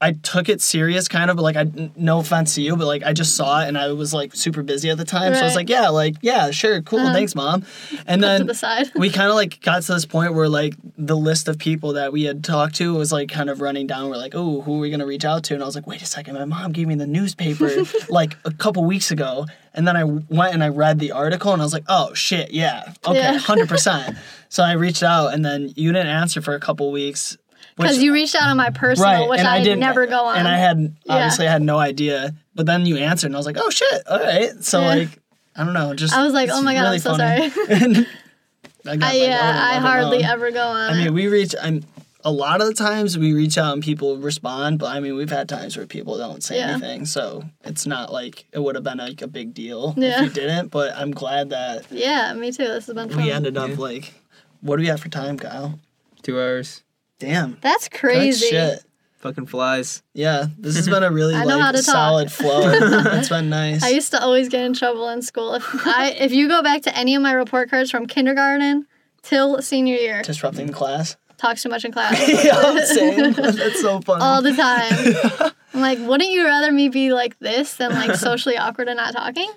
I 0.00 0.12
took 0.12 0.48
it 0.48 0.60
serious 0.62 1.08
kind 1.08 1.28
of, 1.28 1.36
but 1.36 1.42
like 1.42 1.56
I 1.56 1.66
no 1.96 2.20
offense 2.20 2.54
to 2.54 2.62
you, 2.62 2.76
but 2.76 2.86
like 2.86 3.02
I 3.02 3.12
just 3.12 3.34
saw 3.34 3.62
it 3.62 3.66
and 3.68 3.76
I 3.76 3.90
was 3.92 4.14
like 4.14 4.32
super 4.32 4.62
busy 4.62 4.90
at 4.90 4.96
the 4.96 5.04
time. 5.04 5.34
So 5.34 5.40
I 5.40 5.44
was 5.44 5.56
like, 5.56 5.68
yeah, 5.68 5.88
like, 5.88 6.14
yeah, 6.22 6.52
sure, 6.52 6.80
cool, 6.82 7.00
Uh-huh. 7.00 7.12
thanks, 7.12 7.34
mom. 7.34 7.64
And 8.06 8.22
then 8.22 8.46
the 8.46 8.92
we 8.94 9.10
kind 9.10 9.28
of 9.28 9.34
like 9.34 9.60
got 9.60 9.82
to 9.82 9.92
this 9.94 10.06
point 10.06 10.34
where 10.34 10.48
like 10.48 10.74
the 10.96 11.16
list 11.16 11.48
of 11.48 11.58
people 11.58 11.94
that 11.94 12.12
we 12.12 12.22
had 12.22 12.44
talked 12.44 12.76
to 12.76 12.94
was 12.94 13.10
like 13.10 13.28
kind 13.28 13.50
of 13.50 13.60
running 13.60 13.88
down. 13.88 14.08
We're 14.08 14.18
like, 14.18 14.34
oh, 14.36 14.60
who 14.60 14.76
are 14.76 14.78
we 14.78 14.90
gonna 14.90 15.04
reach 15.04 15.24
out 15.24 15.42
to? 15.44 15.54
And 15.54 15.64
I 15.64 15.66
was 15.66 15.74
like, 15.74 15.88
wait 15.88 16.00
a 16.00 16.06
second, 16.06 16.34
my 16.34 16.44
mom 16.44 16.70
gave 16.70 16.86
me 16.86 16.94
the 16.94 17.06
newspaper 17.08 17.68
like 18.08 18.36
a 18.44 18.52
couple 18.52 18.84
weeks 18.84 19.10
ago, 19.10 19.46
and 19.74 19.86
then 19.88 19.96
I 19.96 20.04
went 20.04 20.54
and 20.54 20.62
I 20.62 20.68
read 20.68 21.00
the 21.00 21.10
article, 21.10 21.52
and 21.52 21.60
I 21.60 21.64
was 21.64 21.72
like, 21.72 21.84
oh 21.88 22.14
shit, 22.14 22.52
yeah, 22.52 22.92
okay, 23.04 23.18
Yeah. 23.18 23.38
hundred 23.38 23.68
percent. 23.68 24.16
So 24.48 24.62
I 24.62 24.72
reached 24.74 25.02
out, 25.02 25.34
and 25.34 25.44
then 25.44 25.72
you 25.74 25.92
didn't 25.92 26.06
answer 26.06 26.40
for 26.40 26.54
a 26.54 26.60
couple 26.60 26.92
weeks. 26.92 27.36
Which- 27.78 27.86
Because 27.88 28.02
you 28.02 28.12
reached 28.12 28.34
out 28.34 28.48
on 28.48 28.56
my 28.58 28.70
personal, 28.70 29.28
which 29.28 29.38
and 29.38 29.48
I, 29.48 29.62
didn't- 29.62 29.80
never 29.80 30.06
go 30.06 30.24
on. 30.26 30.36
And 30.36 30.46
I 30.46 30.58
had 30.58 30.78
Yeah. 31.06 31.14
obviously 31.14 31.48
I 31.48 31.52
had 31.52 31.62
no 31.62 31.78
idea, 31.78 32.34
but 32.54 32.66
then 32.66 32.84
you 32.86 32.98
answered, 32.98 33.28
and 33.28 33.36
I 33.36 33.38
was 33.38 33.46
like, 33.46 33.56
oh 33.58 33.70
shit, 33.70 34.06
all 34.06 34.18
right. 34.20 34.52
So 34.62 34.80
Yeah. 34.82 34.86
like, 34.88 35.18
I 35.56 35.64
don't 35.64 35.74
know, 35.74 35.94
just 35.94 36.12
I 36.14 36.22
was 36.22 36.34
like, 36.34 36.50
oh 36.52 36.60
my 36.62 36.74
god, 36.74 36.82
really 36.82 36.94
I'm 36.96 37.00
so 37.00 37.16
funny. 37.16 37.50
sorry. 37.50 38.06
I 38.86 38.96
got, 38.96 39.08
I, 39.10 39.12
like, 39.18 39.20
yeah, 39.28 39.40
uh, 39.40 39.70
I 39.70 39.74
never 39.74 39.86
hardly 39.86 40.18
known. 40.18 40.30
ever 40.30 40.50
go 40.50 40.62
on. 40.68 40.90
I 40.92 41.04
mean, 41.04 41.12
we 41.14 41.26
reach. 41.26 41.54
I'm 41.60 41.82
a 42.24 42.32
lot 42.32 42.60
of 42.60 42.66
the 42.68 42.74
times 42.74 43.16
we 43.18 43.32
reach 43.32 43.58
out 43.58 43.74
and 43.74 43.82
people 43.82 44.16
respond, 44.18 44.78
but 44.78 44.86
I 44.86 45.00
mean, 45.00 45.14
we've 45.14 45.30
had 45.30 45.48
times 45.48 45.76
where 45.76 45.86
people 45.86 46.16
don't 46.18 46.42
say 46.42 46.58
Yeah. 46.58 46.70
anything, 46.72 47.04
so 47.06 47.44
it's 47.64 47.86
not 47.86 48.12
like 48.12 48.46
it 48.52 48.60
would 48.60 48.74
have 48.76 48.84
been 48.84 48.98
like 48.98 49.20
a 49.22 49.26
big 49.28 49.52
deal 49.54 49.94
Yeah. 49.96 50.18
if 50.22 50.24
you 50.24 50.30
didn't. 50.42 50.68
But 50.68 50.96
I'm 50.96 51.10
glad 51.10 51.50
that 51.50 51.86
yeah, 51.90 52.32
me 52.34 52.50
too. 52.50 52.64
This 52.64 52.86
has 52.86 52.94
been 52.94 53.08
fun. 53.10 53.22
we 53.22 53.30
ended 53.30 53.56
up 53.58 53.70
Yeah. 53.70 53.76
like, 53.76 54.14
what 54.62 54.76
do 54.76 54.82
we 54.82 54.88
have 54.88 55.00
for 55.00 55.08
time, 55.08 55.38
Kyle? 55.38 55.78
Two 56.22 56.38
hours. 56.40 56.82
Damn, 57.18 57.58
That's 57.60 57.88
good 57.88 57.98
crazy. 57.98 58.48
shit. 58.48 58.84
Fucking 59.18 59.46
flies. 59.46 60.02
Yeah, 60.14 60.46
this 60.58 60.76
has 60.76 60.88
been 60.88 61.02
a 61.02 61.10
really 61.12 61.34
I 61.34 61.44
know 61.44 61.58
how 61.58 61.72
like 61.72 61.76
to 61.76 61.82
talk. 61.82 61.92
solid 61.92 62.30
flow. 62.32 62.60
it's 63.18 63.28
been 63.28 63.50
nice. 63.50 63.82
I 63.82 63.88
used 63.88 64.12
to 64.12 64.22
always 64.22 64.48
get 64.48 64.62
in 64.64 64.74
trouble 64.74 65.08
in 65.08 65.22
school. 65.22 65.54
If 65.54 65.64
I 65.86 66.10
if 66.10 66.30
you 66.32 66.46
go 66.48 66.62
back 66.62 66.82
to 66.82 66.96
any 66.96 67.16
of 67.16 67.22
my 67.22 67.32
report 67.32 67.68
cards 67.70 67.90
from 67.90 68.06
kindergarten 68.06 68.86
till 69.22 69.60
senior 69.60 69.96
year, 69.96 70.22
Disrupting 70.22 70.70
class. 70.70 71.16
talks 71.36 71.64
too 71.64 71.68
much 71.68 71.84
in 71.84 71.90
class. 71.90 72.16
yeah, 72.44 72.84
same. 72.84 73.32
That's 73.32 73.80
so 73.80 74.00
funny. 74.02 74.22
all 74.22 74.40
the 74.40 74.54
time. 74.54 75.52
I'm 75.74 75.80
like, 75.80 75.98
wouldn't 75.98 76.30
you 76.30 76.44
rather 76.44 76.70
me 76.70 76.88
be 76.88 77.12
like 77.12 77.36
this 77.40 77.74
than 77.74 77.90
like 77.90 78.14
socially 78.14 78.56
awkward 78.56 78.86
and 78.86 78.96
not 78.98 79.12
talking? 79.14 79.50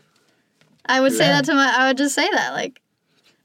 I 0.88 1.00
would 1.02 1.14
say 1.14 1.28
that 1.28 1.46
to 1.46 1.54
my. 1.54 1.72
I 1.78 1.88
would 1.90 1.98
just 1.98 2.16
say 2.16 2.28
that 2.32 2.54
like. 2.54 2.82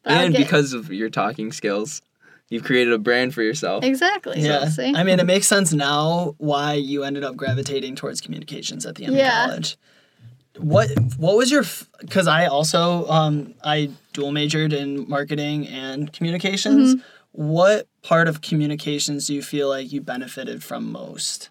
but 0.02 0.12
I 0.14 0.16
would 0.16 0.24
and 0.24 0.34
get- 0.34 0.44
because 0.44 0.72
of 0.72 0.90
your 0.90 1.10
talking 1.10 1.52
skills, 1.52 2.00
you've 2.48 2.64
created 2.64 2.92
a 2.92 2.98
brand 2.98 3.34
for 3.34 3.42
yourself. 3.42 3.84
exactly. 3.84 4.40
Yeah, 4.40 4.64
So, 4.64 4.82
see? 4.82 4.94
I 4.94 5.02
mean, 5.04 5.18
it 5.20 5.26
makes 5.26 5.46
sense 5.46 5.72
now 5.72 6.34
why 6.38 6.74
you 6.74 7.04
ended 7.04 7.24
up 7.24 7.36
gravitating 7.36 7.96
towards 7.96 8.20
communications 8.20 8.86
at 8.86 8.94
the 8.96 9.04
end 9.04 9.14
Yeah. 9.14 9.44
of 9.44 9.50
college. 9.50 9.76
What 10.58 10.88
What 11.18 11.36
was 11.36 11.50
your? 11.50 11.64
Because 12.00 12.26
I 12.26 12.46
also 12.46 13.06
um 13.08 13.54
I 13.62 13.90
dual 14.14 14.32
majored 14.32 14.72
in 14.72 15.08
marketing 15.08 15.68
and 15.68 16.10
communications. 16.12 16.94
Mm-hmm. 16.94 17.02
What 17.32 17.86
part 18.02 18.26
of 18.28 18.40
communications 18.40 19.26
do 19.26 19.34
you 19.34 19.42
feel 19.42 19.68
like 19.68 19.92
you 19.92 20.00
benefited 20.00 20.64
from 20.64 20.90
most? 20.90 21.50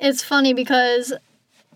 It's 0.00 0.24
funny 0.24 0.52
because 0.54 1.12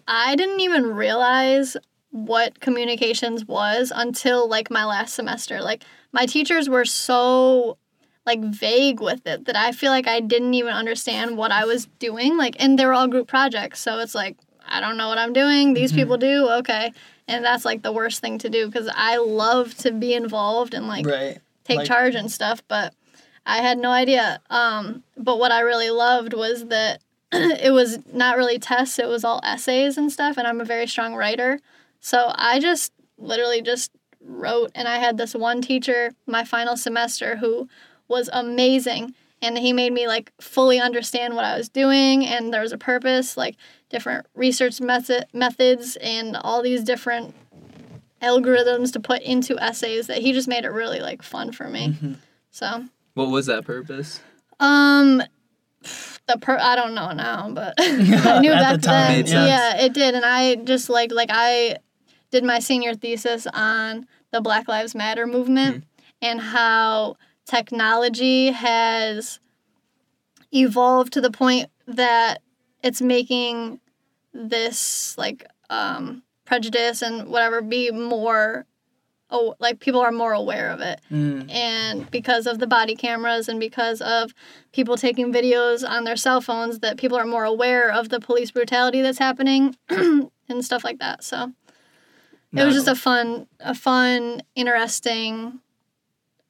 I 0.08 0.34
didn't 0.34 0.58
even 0.58 0.86
realize 0.96 1.76
what 2.10 2.58
communications 2.58 3.44
was 3.44 3.92
until 3.94 4.48
like 4.48 4.68
my 4.68 4.84
last 4.84 5.14
semester. 5.14 5.60
Like 5.60 5.84
my 6.10 6.26
teachers 6.26 6.68
were 6.68 6.84
so 6.84 7.78
like 8.26 8.42
vague 8.42 9.00
with 9.00 9.26
it 9.26 9.46
that 9.46 9.56
I 9.56 9.72
feel 9.72 9.90
like 9.90 10.06
I 10.08 10.20
didn't 10.20 10.54
even 10.54 10.72
understand 10.72 11.38
what 11.38 11.52
I 11.52 11.64
was 11.64 11.86
doing. 11.98 12.36
Like 12.36 12.56
and 12.58 12.78
they 12.78 12.84
were 12.84 12.92
all 12.92 13.06
group 13.06 13.28
projects, 13.28 13.80
so 13.80 14.00
it's 14.00 14.14
like 14.14 14.36
I 14.68 14.80
don't 14.80 14.96
know 14.96 15.08
what 15.08 15.18
I'm 15.18 15.32
doing. 15.32 15.74
These 15.74 15.92
people 15.92 16.16
do. 16.16 16.48
Okay. 16.58 16.92
And 17.28 17.44
that's 17.44 17.64
like 17.64 17.82
the 17.82 17.92
worst 17.92 18.20
thing 18.20 18.38
to 18.38 18.50
do 18.50 18.66
because 18.66 18.88
I 18.94 19.16
love 19.16 19.74
to 19.78 19.92
be 19.92 20.14
involved 20.14 20.74
and 20.74 20.86
like 20.86 21.06
right. 21.06 21.38
take 21.64 21.78
like- 21.78 21.86
charge 21.86 22.14
and 22.14 22.30
stuff, 22.30 22.62
but 22.68 22.94
I 23.46 23.58
had 23.58 23.78
no 23.78 23.90
idea. 23.90 24.40
Um, 24.50 25.04
but 25.16 25.38
what 25.38 25.52
I 25.52 25.60
really 25.60 25.90
loved 25.90 26.34
was 26.34 26.66
that 26.66 27.00
it 27.32 27.72
was 27.72 27.98
not 28.12 28.36
really 28.36 28.58
tests, 28.58 28.98
it 28.98 29.08
was 29.08 29.24
all 29.24 29.40
essays 29.44 29.96
and 29.96 30.10
stuff, 30.10 30.36
and 30.36 30.46
I'm 30.46 30.60
a 30.60 30.64
very 30.64 30.86
strong 30.86 31.14
writer. 31.14 31.60
So 32.00 32.32
I 32.34 32.58
just 32.58 32.92
literally 33.18 33.62
just 33.62 33.92
wrote, 34.20 34.72
and 34.74 34.88
I 34.88 34.98
had 34.98 35.16
this 35.16 35.34
one 35.34 35.62
teacher 35.62 36.12
my 36.26 36.44
final 36.44 36.76
semester 36.76 37.36
who 37.36 37.68
was 38.08 38.28
amazing. 38.32 39.14
And 39.42 39.58
he 39.58 39.72
made 39.72 39.92
me 39.92 40.06
like 40.06 40.32
fully 40.40 40.80
understand 40.80 41.34
what 41.36 41.44
I 41.44 41.56
was 41.58 41.68
doing, 41.68 42.24
and 42.24 42.52
there 42.54 42.62
was 42.62 42.72
a 42.72 42.78
purpose, 42.78 43.36
like 43.36 43.56
different 43.90 44.26
research 44.34 44.80
method 44.80 45.26
methods, 45.34 45.96
and 45.96 46.36
all 46.36 46.62
these 46.62 46.82
different 46.82 47.34
algorithms 48.22 48.92
to 48.94 49.00
put 49.00 49.20
into 49.22 49.58
essays 49.58 50.06
that 50.06 50.18
he 50.18 50.32
just 50.32 50.48
made 50.48 50.64
it 50.64 50.70
really 50.70 51.00
like 51.00 51.22
fun 51.22 51.52
for 51.52 51.68
me. 51.68 51.88
Mm-hmm. 51.88 52.12
So, 52.50 52.86
What 53.14 53.28
was 53.28 53.46
that 53.46 53.64
purpose? 53.64 54.20
um, 54.58 55.22
the 56.26 56.38
per 56.40 56.58
I 56.60 56.74
don't 56.74 56.94
know 56.94 57.12
now, 57.12 57.50
but 57.52 57.74
I 57.78 58.40
knew 58.40 58.50
back 58.50 58.80
the 58.80 58.86
then. 58.86 59.12
Made 59.12 59.28
sense. 59.28 59.48
Yeah, 59.48 59.76
it 59.84 59.92
did, 59.92 60.14
and 60.14 60.24
I 60.24 60.56
just 60.56 60.88
like 60.88 61.12
like 61.12 61.28
I 61.30 61.76
did 62.30 62.42
my 62.42 62.58
senior 62.58 62.94
thesis 62.94 63.46
on 63.52 64.06
the 64.32 64.40
Black 64.40 64.66
Lives 64.66 64.94
Matter 64.94 65.26
movement 65.26 65.84
and 66.22 66.40
how 66.40 67.16
technology 67.46 68.50
has 68.50 69.40
evolved 70.52 71.12
to 71.14 71.20
the 71.20 71.30
point 71.30 71.70
that 71.86 72.42
it's 72.82 73.00
making 73.00 73.80
this 74.32 75.16
like 75.16 75.46
um, 75.70 76.22
prejudice 76.44 77.02
and 77.02 77.28
whatever 77.28 77.62
be 77.62 77.90
more 77.90 78.66
oh 79.30 79.56
like 79.58 79.80
people 79.80 80.00
are 80.00 80.12
more 80.12 80.32
aware 80.32 80.70
of 80.70 80.80
it. 80.80 81.00
Mm. 81.10 81.50
and 81.50 82.10
because 82.10 82.46
of 82.46 82.58
the 82.58 82.66
body 82.66 82.94
cameras 82.94 83.48
and 83.48 83.58
because 83.58 84.00
of 84.00 84.32
people 84.72 84.96
taking 84.96 85.32
videos 85.32 85.88
on 85.88 86.04
their 86.04 86.16
cell 86.16 86.40
phones 86.40 86.80
that 86.80 86.96
people 86.98 87.16
are 87.16 87.26
more 87.26 87.44
aware 87.44 87.90
of 87.90 88.08
the 88.08 88.20
police 88.20 88.50
brutality 88.50 89.02
that's 89.02 89.18
happening 89.18 89.76
and 89.88 90.64
stuff 90.64 90.84
like 90.84 90.98
that. 90.98 91.24
So 91.24 91.52
it 92.54 92.64
was 92.64 92.74
just 92.74 92.88
a 92.88 92.94
fun 92.94 93.46
a 93.60 93.74
fun 93.74 94.42
interesting 94.54 95.60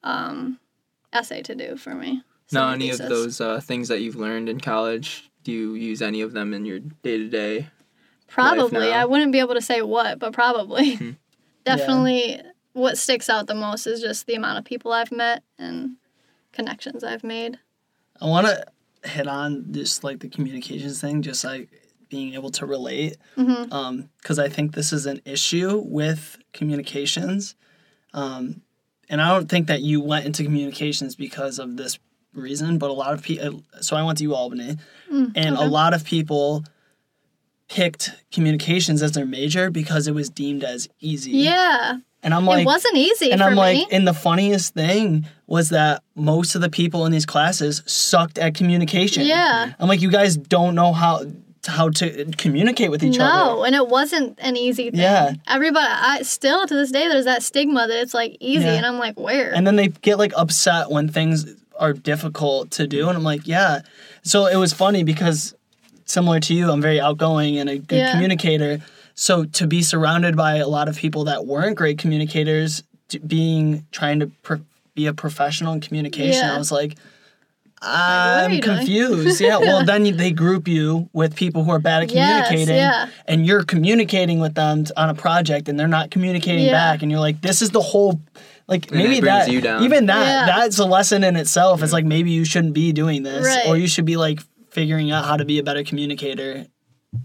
um 0.03 0.59
essay 1.17 1.41
to 1.43 1.55
do 1.55 1.77
for 1.77 1.93
me. 1.93 2.23
Now, 2.51 2.71
Senior 2.71 2.75
any 2.75 2.89
of 2.91 3.09
those 3.09 3.41
uh, 3.41 3.59
things 3.59 3.89
that 3.89 4.01
you've 4.01 4.15
learned 4.15 4.47
in 4.47 4.59
college, 4.59 5.29
do 5.43 5.51
you 5.51 5.73
use 5.73 6.01
any 6.01 6.21
of 6.21 6.31
them 6.33 6.53
in 6.53 6.65
your 6.65 6.79
day 6.79 7.17
to 7.17 7.29
day? 7.29 7.67
probably 8.29 8.91
i 8.91 9.05
wouldn't 9.05 9.31
be 9.31 9.39
able 9.39 9.53
to 9.53 9.61
say 9.61 9.81
what 9.81 10.19
but 10.19 10.33
probably. 10.33 10.95
Hmm. 10.95 11.11
definitely 11.65 12.41
what 12.73 12.97
sticks 12.97 13.29
out 13.29 13.47
the 13.47 13.55
most 13.55 13.87
is 13.87 14.01
just 14.01 14.27
the 14.27 14.35
amount 14.35 14.57
of 14.57 14.65
people 14.65 14.91
i've 14.91 15.13
met 15.13 15.43
and 15.57 15.95
connections 16.51 17.03
i've 17.05 17.23
made. 17.23 17.57
I 18.19 18.25
want 18.25 18.47
to 18.47 18.65
hit 19.07 19.27
on 19.27 19.71
just 19.71 20.03
like 20.03 20.19
the 20.19 20.29
communications 20.29 20.99
thing, 20.99 21.21
just 21.21 21.43
like 21.43 21.69
being 22.09 22.33
able 22.33 22.51
to 22.51 22.65
relate, 22.65 23.17
because 23.35 24.39
I 24.39 24.49
think 24.49 24.73
this 24.73 24.93
is 24.93 25.05
an 25.05 25.21
issue 25.25 25.81
with 25.85 26.37
communications, 26.53 27.55
um, 28.13 28.61
and 29.09 29.21
I 29.21 29.29
don't 29.29 29.47
think 29.47 29.67
that 29.67 29.81
you 29.81 30.01
went 30.01 30.25
into 30.25 30.43
communications 30.43 31.15
because 31.15 31.59
of 31.59 31.77
this 31.77 31.99
reason, 32.33 32.77
but 32.77 32.89
a 32.89 32.93
lot 32.93 33.13
of 33.13 33.21
people. 33.23 33.63
So 33.81 33.95
I 33.95 34.03
went 34.03 34.17
to 34.19 34.23
U 34.25 34.35
Albany, 34.35 34.77
mm, 35.11 35.31
and 35.35 35.55
a 35.55 35.65
lot 35.65 35.93
of 35.93 36.03
people 36.03 36.63
picked 37.69 38.11
communications 38.31 39.01
as 39.01 39.11
their 39.11 39.25
major 39.25 39.69
because 39.69 40.07
it 40.07 40.13
was 40.13 40.29
deemed 40.29 40.63
as 40.63 40.87
easy. 41.01 41.31
yeah 41.31 41.97
and 42.23 42.33
I'm 42.33 42.45
like, 42.45 42.63
it 42.63 42.65
wasn't 42.65 42.95
easy 42.95 43.31
and 43.31 43.39
for 43.39 43.47
I'm 43.47 43.53
me. 43.53 43.57
like, 43.57 43.87
and 43.93 44.07
the 44.07 44.13
funniest 44.13 44.73
thing 44.73 45.25
was 45.45 45.69
that 45.69 46.03
most 46.15 46.55
of 46.55 46.61
the 46.61 46.69
people 46.69 47.05
in 47.05 47.11
these 47.11 47.25
classes 47.25 47.83
sucked 47.85 48.37
at 48.37 48.55
communication. 48.55 49.25
yeah. 49.25 49.73
I'm 49.79 49.87
like, 49.87 50.01
you 50.01 50.11
guys 50.11 50.35
don't 50.35 50.75
know 50.75 50.93
how 50.93 51.25
how 51.67 51.89
to 51.89 52.25
communicate 52.37 52.89
with 52.91 53.03
each 53.03 53.17
No, 53.17 53.25
other. 53.25 53.65
and 53.67 53.75
it 53.75 53.87
wasn't 53.87 54.37
an 54.41 54.55
easy 54.57 54.89
thing. 54.89 54.99
Yeah. 54.99 55.33
Everybody, 55.47 55.85
I 55.87 56.21
still 56.23 56.65
to 56.65 56.73
this 56.73 56.91
day, 56.91 57.07
there's 57.07 57.25
that 57.25 57.43
stigma 57.43 57.87
that 57.87 58.01
it's 58.01 58.13
like 58.13 58.37
easy, 58.39 58.65
Yeah. 58.65 58.73
and 58.73 58.85
I'm 58.85 58.97
like, 58.97 59.19
where? 59.19 59.53
And 59.53 59.67
then 59.67 59.75
they 59.75 59.87
get 59.89 60.17
like 60.17 60.33
upset 60.35 60.89
when 60.89 61.07
things 61.09 61.45
are 61.79 61.93
difficult 61.93 62.71
to 62.71 62.87
do, 62.87 63.07
and 63.09 63.17
I'm 63.17 63.23
like, 63.23 63.47
yeah. 63.47 63.81
So 64.23 64.47
it 64.47 64.55
was 64.57 64.73
funny 64.73 65.03
because 65.03 65.53
similar 66.05 66.39
to 66.39 66.53
you, 66.53 66.71
I'm 66.71 66.81
very 66.81 66.99
outgoing 66.99 67.57
and 67.57 67.69
a 67.69 67.77
good 67.77 67.97
Yeah. 67.99 68.11
communicator. 68.13 68.79
So 69.13 69.43
to 69.45 69.67
be 69.67 69.81
surrounded 69.81 70.35
by 70.35 70.55
a 70.57 70.67
lot 70.67 70.87
of 70.87 70.95
people 70.95 71.25
that 71.25 71.45
weren't 71.45 71.75
great 71.75 71.97
communicators, 71.97 72.83
being 73.25 73.85
trying 73.91 74.19
to 74.19 74.27
pro- 74.43 74.61
be 74.95 75.05
a 75.05 75.13
professional 75.13 75.73
in 75.73 75.81
communication, 75.81 76.41
Yeah. 76.43 76.55
I 76.55 76.57
was 76.57 76.71
like, 76.71 76.95
I'm 77.81 78.53
you 78.53 78.61
confused. 78.61 79.39
yeah. 79.39 79.57
Well, 79.57 79.85
then 79.85 80.03
they 80.17 80.31
group 80.31 80.67
you 80.67 81.09
with 81.13 81.35
people 81.35 81.63
who 81.63 81.71
are 81.71 81.79
bad 81.79 82.03
at 82.03 82.11
Yes, 82.13 82.47
communicating, 82.47 82.75
yeah. 82.75 83.09
and 83.27 83.45
you're 83.45 83.63
communicating 83.63 84.39
with 84.39 84.55
them 84.55 84.85
on 84.95 85.09
a 85.09 85.13
project, 85.13 85.69
and 85.69 85.79
they're 85.79 85.87
not 85.87 86.09
communicating 86.11 86.65
Yeah. 86.65 86.71
back, 86.71 87.01
and 87.03 87.11
you're 87.11 87.19
like, 87.19 87.41
this 87.41 87.61
is 87.61 87.69
the 87.71 87.81
whole. 87.81 88.19
Like 88.67 88.87
And 88.91 88.97
maybe 88.97 89.21
that 89.21 89.49
you 89.49 89.61
down. 89.61 89.83
even 89.83 90.07
that 90.07 90.25
Yeah. 90.49 90.57
that's 90.57 90.77
a 90.77 90.85
lesson 90.85 91.23
in 91.23 91.37
itself. 91.37 91.81
It's 91.81 91.93
like 91.93 92.03
maybe 92.03 92.31
you 92.31 92.43
shouldn't 92.43 92.73
be 92.73 92.91
doing 92.91 93.23
this, 93.23 93.45
Right. 93.45 93.65
or 93.67 93.77
you 93.77 93.87
should 93.87 94.03
be 94.05 94.17
like 94.17 94.41
figuring 94.71 95.09
out 95.09 95.23
how 95.23 95.37
to 95.37 95.45
be 95.45 95.57
a 95.59 95.63
better 95.63 95.83
communicator. 95.83 96.65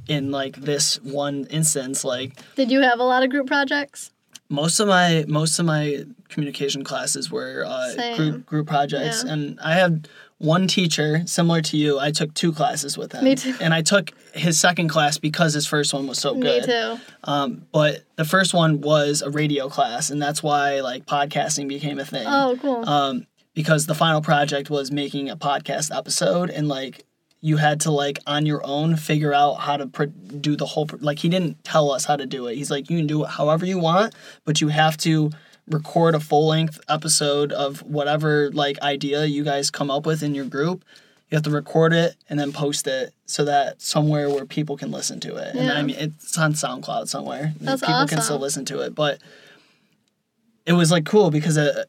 In 0.07 0.31
like 0.31 0.57
this 0.57 1.01
one 1.03 1.47
instance, 1.51 2.05
like 2.05 2.35
Did 2.55 2.71
you 2.71 2.81
have 2.83 3.01
a 3.01 3.03
lot 3.03 3.25
of 3.25 3.31
group 3.31 3.49
projects? 3.49 4.11
most 4.49 4.79
of 4.81 4.87
my 4.87 5.25
most 5.27 5.59
of 5.59 5.67
my 5.67 6.05
communication 6.29 6.85
classes 6.85 7.31
were 7.33 7.65
uh, 7.67 8.15
group 8.17 8.47
group 8.47 8.67
projects, 8.69 9.25
Yeah. 9.27 9.33
and 9.33 9.59
I 9.61 9.75
had 9.75 10.09
one 10.43 10.67
teacher 10.67 11.23
similar 11.27 11.63
to 11.63 11.77
you. 11.77 12.01
I 12.01 12.11
took 12.11 12.35
two 12.35 12.53
classes 12.53 12.99
with 12.99 13.13
him. 13.13 13.25
Me 13.25 13.37
too. 13.37 13.55
And 13.61 13.73
I 13.73 13.81
took 13.83 14.11
his 14.35 14.59
second 14.59 14.89
class 14.89 15.17
because 15.19 15.55
his 15.55 15.67
first 15.67 15.95
one 15.95 16.07
was 16.07 16.19
so 16.19 16.35
good. 16.35 16.67
Me 16.67 16.67
too. 16.67 16.99
Um, 17.25 17.67
but 17.73 18.03
the 18.17 18.25
first 18.25 18.53
one 18.53 18.81
was 18.81 19.23
a 19.23 19.31
radio 19.31 19.69
class, 19.69 20.11
and 20.11 20.21
that's 20.21 20.43
why 20.43 20.81
like 20.81 21.07
podcasting 21.07 21.69
became 21.69 21.99
a 21.99 22.05
thing. 22.05 22.27
Oh, 22.27 22.59
cool. 22.61 22.89
Um, 22.89 23.27
because 23.55 23.87
the 23.87 23.95
final 23.95 24.21
project 24.21 24.69
was 24.69 24.91
making 24.91 25.31
a 25.31 25.37
podcast 25.37 25.97
episode, 25.97 26.51
and 26.51 26.67
like 26.67 27.05
you 27.41 27.57
had 27.57 27.81
to 27.83 27.93
like 27.93 28.19
on 28.27 28.45
your 28.45 28.67
own 28.67 28.97
figure 28.97 29.33
out 29.33 29.55
how 29.55 29.77
to 29.77 29.87
pro- 29.87 30.07
do 30.07 30.57
the 30.57 30.67
whole. 30.67 30.87
Pro- 30.87 30.99
like 31.01 31.21
he 31.21 31.29
didn't 31.29 31.63
tell 31.63 31.93
us 31.93 32.05
how 32.05 32.17
to 32.17 32.27
do 32.27 32.49
it. 32.49 32.57
He's 32.57 32.71
like, 32.71 32.91
you 32.91 32.97
can 32.97 33.07
do 33.07 33.25
it 33.25 33.29
however 33.29 33.65
you 33.65 33.79
want, 33.79 34.15
but 34.45 34.61
you 34.61 34.69
have 34.69 34.97
to 34.99 35.31
record 35.69 36.15
a 36.15 36.21
full 36.21 36.47
length 36.49 36.81
episode 36.89 37.53
of 37.53 37.83
whatever 37.83 38.51
like 38.53 38.81
idea 38.83 39.25
you 39.25 39.45
guys 39.45 39.71
come 39.71 39.91
up 39.91 40.07
with 40.07 40.23
in 40.23 40.35
your 40.35 40.45
group. 40.45 40.85
You 41.31 41.37
have 41.37 41.45
to 41.45 41.51
record 41.51 41.93
it 41.95 42.17
and 42.29 42.39
then 42.39 42.53
post 42.53 42.87
it 42.87 43.15
so 43.25 43.45
that 43.47 43.81
somewhere 43.81 44.29
where 44.29 44.45
people 44.45 44.77
can 44.77 44.91
listen 44.91 45.19
to 45.21 45.37
it. 45.37 45.55
And 45.55 45.71
I 45.71 45.77
Yeah. 45.77 45.83
mean, 45.83 45.97
it's 45.99 46.37
on 46.37 46.53
SoundCloud 46.53 47.09
somewhere. 47.09 47.55
That's 47.61 47.81
people 47.81 48.07
can 48.07 48.21
still 48.21 48.39
listen 48.39 48.65
to 48.67 48.81
it, 48.81 48.95
but 48.95 49.19
it 50.67 50.75
was 50.75 50.91
like 50.91 51.07
cool 51.07 51.31
because 51.31 51.57
uh 51.57 51.85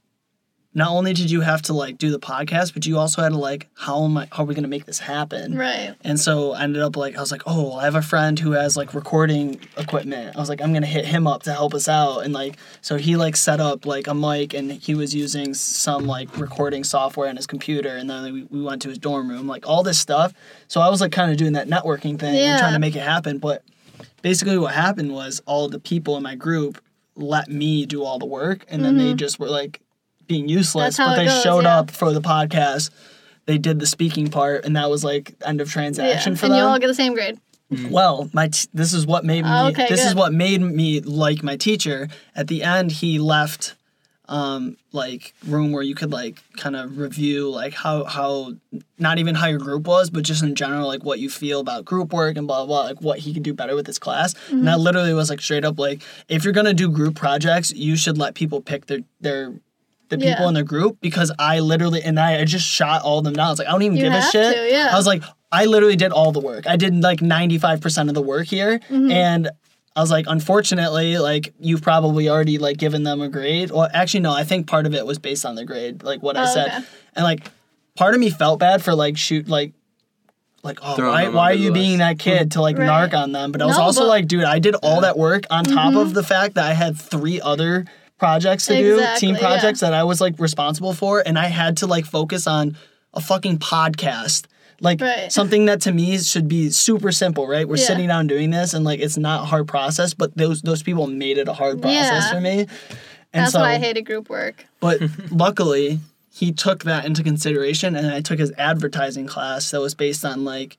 not 0.75 0.89
only 0.89 1.13
did 1.13 1.29
you 1.29 1.41
have 1.41 1.61
to 1.63 1.73
like 1.73 1.97
do 1.97 2.09
the 2.09 2.19
podcast, 2.19 2.73
but 2.73 2.85
you 2.85 2.97
also 2.97 3.21
had 3.21 3.29
to 3.29 3.37
like 3.37 3.67
how 3.75 4.03
am 4.03 4.17
I 4.17 4.27
how 4.31 4.43
are 4.43 4.45
we 4.45 4.55
gonna 4.55 4.67
make 4.67 4.85
this 4.85 4.99
happen? 4.99 5.55
right. 5.57 5.95
And 6.01 6.19
so 6.19 6.53
I 6.53 6.63
ended 6.63 6.81
up 6.81 6.97
like 6.97 7.15
I 7.15 7.19
was 7.19 7.31
like, 7.31 7.43
oh, 7.45 7.73
I 7.73 7.83
have 7.83 7.95
a 7.95 8.01
friend 8.01 8.39
who 8.39 8.51
has 8.51 8.75
like 8.75 8.93
recording 8.93 9.59
equipment. 9.77 10.35
I 10.35 10.39
was 10.39 10.49
like, 10.49 10.61
I'm 10.61 10.73
gonna 10.73 10.85
hit 10.85 11.05
him 11.05 11.27
up 11.27 11.43
to 11.43 11.53
help 11.53 11.73
us 11.73 11.87
out, 11.87 12.19
and 12.19 12.33
like 12.33 12.57
so 12.81 12.97
he 12.97 13.15
like 13.15 13.35
set 13.35 13.59
up 13.59 13.85
like 13.85 14.07
a 14.07 14.13
mic, 14.13 14.53
and 14.53 14.71
he 14.71 14.95
was 14.95 15.13
using 15.13 15.53
some 15.53 16.05
like 16.05 16.37
recording 16.37 16.83
software 16.83 17.29
on 17.29 17.35
his 17.35 17.47
computer, 17.47 17.95
and 17.95 18.09
then 18.09 18.33
we, 18.33 18.43
we 18.43 18.61
went 18.61 18.81
to 18.81 18.89
his 18.89 18.97
dorm 18.97 19.29
room, 19.29 19.47
like 19.47 19.67
all 19.67 19.83
this 19.83 19.99
stuff. 19.99 20.33
So 20.67 20.81
I 20.81 20.89
was 20.89 21.01
like 21.01 21.11
kind 21.11 21.31
of 21.31 21.37
doing 21.37 21.53
that 21.53 21.67
networking 21.67 22.19
thing 22.19 22.35
and 22.35 22.59
trying 22.59 22.73
to 22.73 22.79
make 22.79 22.95
it 22.95 23.03
happen, 23.03 23.37
but 23.37 23.63
basically 24.23 24.57
what 24.57 24.73
happened 24.73 25.13
was 25.13 25.41
all 25.45 25.69
the 25.69 25.79
people 25.79 26.17
in 26.17 26.23
my 26.23 26.35
group 26.35 26.81
let 27.15 27.47
me 27.47 27.85
do 27.85 28.03
all 28.03 28.17
the 28.17 28.25
work, 28.25 28.65
and 28.69 28.83
then 28.83 28.97
they 28.97 29.09
mm-hmm. 29.09 29.17
just 29.17 29.37
were 29.37 29.49
like 29.49 29.82
being 30.33 30.47
useless, 30.49 30.71
Mm-hmm. 30.73 30.79
That's 30.83 30.97
how 30.97 31.07
but 31.11 31.15
they 31.21 31.25
goes, 31.27 31.43
showed 31.43 31.63
yeah. 31.65 31.79
up 31.79 31.91
for 31.91 32.09
the 32.17 32.21
podcast 32.35 32.89
they 33.45 33.57
did 33.67 33.77
the 33.83 33.85
speaking 33.95 34.27
part 34.29 34.63
and 34.65 34.73
that 34.77 34.89
was 34.89 35.03
like 35.03 35.25
end 35.49 35.59
of 35.61 35.67
transaction 35.69 36.05
Yeah. 36.05 36.13
transaction 36.23 36.31
And 36.31 36.39
for 36.39 36.47
you 36.57 36.63
all 36.69 36.79
get 36.83 36.87
the 36.87 37.01
same 37.03 37.13
grade. 37.13 37.37
well 37.99 38.29
my 38.39 38.47
t- 38.55 38.69
this 38.73 38.91
is 38.93 39.03
what 39.11 39.21
made 39.31 39.43
me 39.43 39.51
Oh, 39.51 39.67
okay, 39.71 39.87
this 39.89 40.05
is 40.05 40.13
what 40.15 40.31
made 40.45 40.61
me 40.61 40.87
like 41.01 41.39
my 41.43 41.57
teacher 41.57 42.07
at 42.39 42.47
the 42.47 42.63
end 42.63 42.87
he 43.03 43.19
left 43.19 43.75
um 44.29 44.77
like 44.93 45.33
room 45.53 45.73
where 45.73 45.83
you 45.83 45.93
could 45.99 46.11
like 46.19 46.35
kind 46.55 46.77
of 46.77 46.97
review 46.97 47.49
like 47.49 47.73
how 47.73 48.05
how 48.05 48.53
not 48.97 49.17
even 49.19 49.35
how 49.35 49.47
your 49.47 49.59
group 49.59 49.85
was 49.85 50.09
but 50.09 50.23
just 50.23 50.41
in 50.47 50.55
general 50.55 50.87
like 50.87 51.03
what 51.03 51.19
you 51.19 51.29
feel 51.29 51.59
about 51.59 51.83
group 51.83 52.13
work 52.13 52.37
and 52.37 52.47
blah 52.47 52.59
blah, 52.65 52.81
blah 52.83 52.89
like 52.91 53.01
what 53.01 53.19
he 53.19 53.33
could 53.33 53.43
do 53.43 53.53
better 53.53 53.75
with 53.75 53.85
his 53.85 53.99
class 53.99 54.33
and 54.33 54.59
Mm-hmm. 54.59 54.65
that 54.69 54.79
literally 54.79 55.13
was 55.13 55.29
like 55.29 55.41
straight 55.41 55.65
up 55.65 55.77
like 55.77 56.01
if 56.29 56.45
you're 56.45 56.53
gonna 56.59 56.73
do 56.73 56.89
group 56.89 57.15
projects 57.15 57.73
you 57.73 57.97
should 57.97 58.17
let 58.17 58.33
people 58.41 58.61
pick 58.61 58.85
their 58.85 58.99
their 59.19 59.53
the 60.19 60.25
people 60.25 60.47
in 60.47 60.53
the 60.53 60.63
group 60.63 60.97
because 61.01 61.31
I 61.39 61.59
literally 61.59 62.01
and 62.03 62.19
I, 62.19 62.39
I 62.41 62.45
just 62.45 62.65
shot 62.67 63.01
all 63.03 63.19
of 63.19 63.23
them 63.23 63.33
down. 63.33 63.47
I 63.47 63.49
was 63.49 63.59
like, 63.59 63.67
I 63.67 63.71
don't 63.71 63.81
even 63.83 63.97
You 63.97 64.03
give 64.03 64.13
a 64.13 64.21
shit. 64.21 64.55
to, 64.55 64.69
yeah. 64.71 64.89
I 64.91 64.95
was 64.95 65.07
like, 65.07 65.23
I 65.51 65.65
literally 65.65 65.95
did 65.95 66.11
all 66.11 66.31
the 66.31 66.39
work. 66.39 66.65
I 66.67 66.75
did 66.77 66.95
like 67.01 67.19
95% 67.19 68.07
of 68.09 68.15
the 68.15 68.21
work 68.21 68.47
here. 68.47 68.79
Mm-hmm. 68.79 69.11
And 69.11 69.49
I 69.95 70.01
was 70.01 70.09
like, 70.09 70.25
unfortunately, 70.27 71.19
like 71.19 71.53
you've 71.59 71.81
probably 71.83 72.27
already 72.29 72.57
like 72.57 72.77
given 72.77 73.03
them 73.03 73.21
a 73.21 73.29
grade. 73.29 73.69
Well, 73.69 73.87
actually, 73.93 74.21
no, 74.21 74.31
I 74.33 74.43
think 74.43 74.65
part 74.67 74.85
of 74.87 74.95
it 74.95 75.05
was 75.05 75.19
based 75.19 75.45
on 75.45 75.53
the 75.55 75.65
grade, 75.65 76.01
like 76.03 76.23
what 76.23 76.35
I 76.37 76.43
Oh, 76.49 76.53
said. 76.53 76.67
okay. 76.67 76.83
And 77.15 77.23
like 77.23 77.47
part 77.95 78.15
of 78.15 78.19
me 78.19 78.31
felt 78.31 78.59
bad 78.59 78.83
for 78.83 78.95
like 78.95 79.17
shoot 79.17 79.47
like 79.47 79.73
like 80.63 80.79
oh 80.81 80.95
Throwing 80.95 81.11
why 81.13 81.29
why 81.29 81.51
are 81.51 81.55
you 81.55 81.71
being 81.73 81.99
that 81.99 82.17
kid 82.17 82.51
to 82.53 82.61
like 82.61 82.77
Right. 82.77 82.87
narc 82.87 83.13
on 83.13 83.33
them 83.33 83.51
but 83.51 83.61
I 83.61 83.65
was 83.65 83.77
No, 83.77 83.83
also 83.83 84.01
but- 84.01 84.07
like 84.07 84.27
dude 84.27 84.45
I 84.45 84.59
did 84.59 84.75
all 84.75 84.95
Yeah. 84.95 85.01
that 85.01 85.17
work 85.17 85.43
on 85.51 85.65
top 85.65 85.93
of 85.93 86.13
the 86.13 86.23
fact 86.23 86.55
that 86.55 86.65
I 86.65 86.73
had 86.73 86.97
three 86.97 87.41
other 87.41 87.85
projects 88.19 88.67
to 88.67 88.75
do 88.75 88.93
Exactly, 88.95 89.27
team 89.27 89.35
yeah. 89.35 89.41
projects 89.41 89.79
that 89.81 89.93
I 89.93 90.03
was 90.03 90.21
like 90.21 90.39
responsible 90.39 90.93
for 90.93 91.21
and 91.25 91.37
I 91.37 91.47
had 91.47 91.77
to 91.77 91.87
like 91.87 92.05
focus 92.05 92.47
on 92.47 92.77
a 93.13 93.19
fucking 93.21 93.57
podcast 93.59 94.45
like 94.81 94.99
Right. 95.01 95.31
something 95.31 95.65
that 95.65 95.81
to 95.81 95.91
me 95.91 96.17
should 96.19 96.47
be 96.47 96.69
super 96.69 97.11
simple 97.11 97.47
right 97.47 97.67
we're 97.67 97.77
Yeah. 97.77 97.85
sitting 97.85 98.07
down 98.07 98.27
doing 98.27 98.49
this 98.51 98.73
and 98.73 98.85
like 98.85 98.99
it's 98.99 99.17
not 99.17 99.43
a 99.43 99.45
hard 99.45 99.67
process 99.67 100.13
but 100.13 100.35
those 100.37 100.61
those 100.61 100.83
people 100.83 101.07
made 101.07 101.37
it 101.37 101.47
a 101.47 101.53
hard 101.53 101.81
process 101.81 102.23
Yeah. 102.25 102.31
for 102.33 102.39
me 102.41 102.59
and 103.35 103.43
That's 103.45 103.51
so 103.53 103.59
why 103.61 103.73
I 103.73 103.77
hated 103.79 104.03
group 104.05 104.29
work. 104.29 104.65
but 104.79 105.01
luckily, 105.31 105.99
he 106.31 106.51
took 106.51 106.83
that 106.83 107.05
into 107.05 107.23
consideration, 107.23 107.95
and 107.95 108.07
I 108.07 108.21
took 108.21 108.37
his 108.39 108.51
advertising 108.59 109.25
class 109.27 109.71
that 109.71 109.79
was 109.81 109.95
based 109.95 110.23
on 110.23 110.43
like 110.45 110.77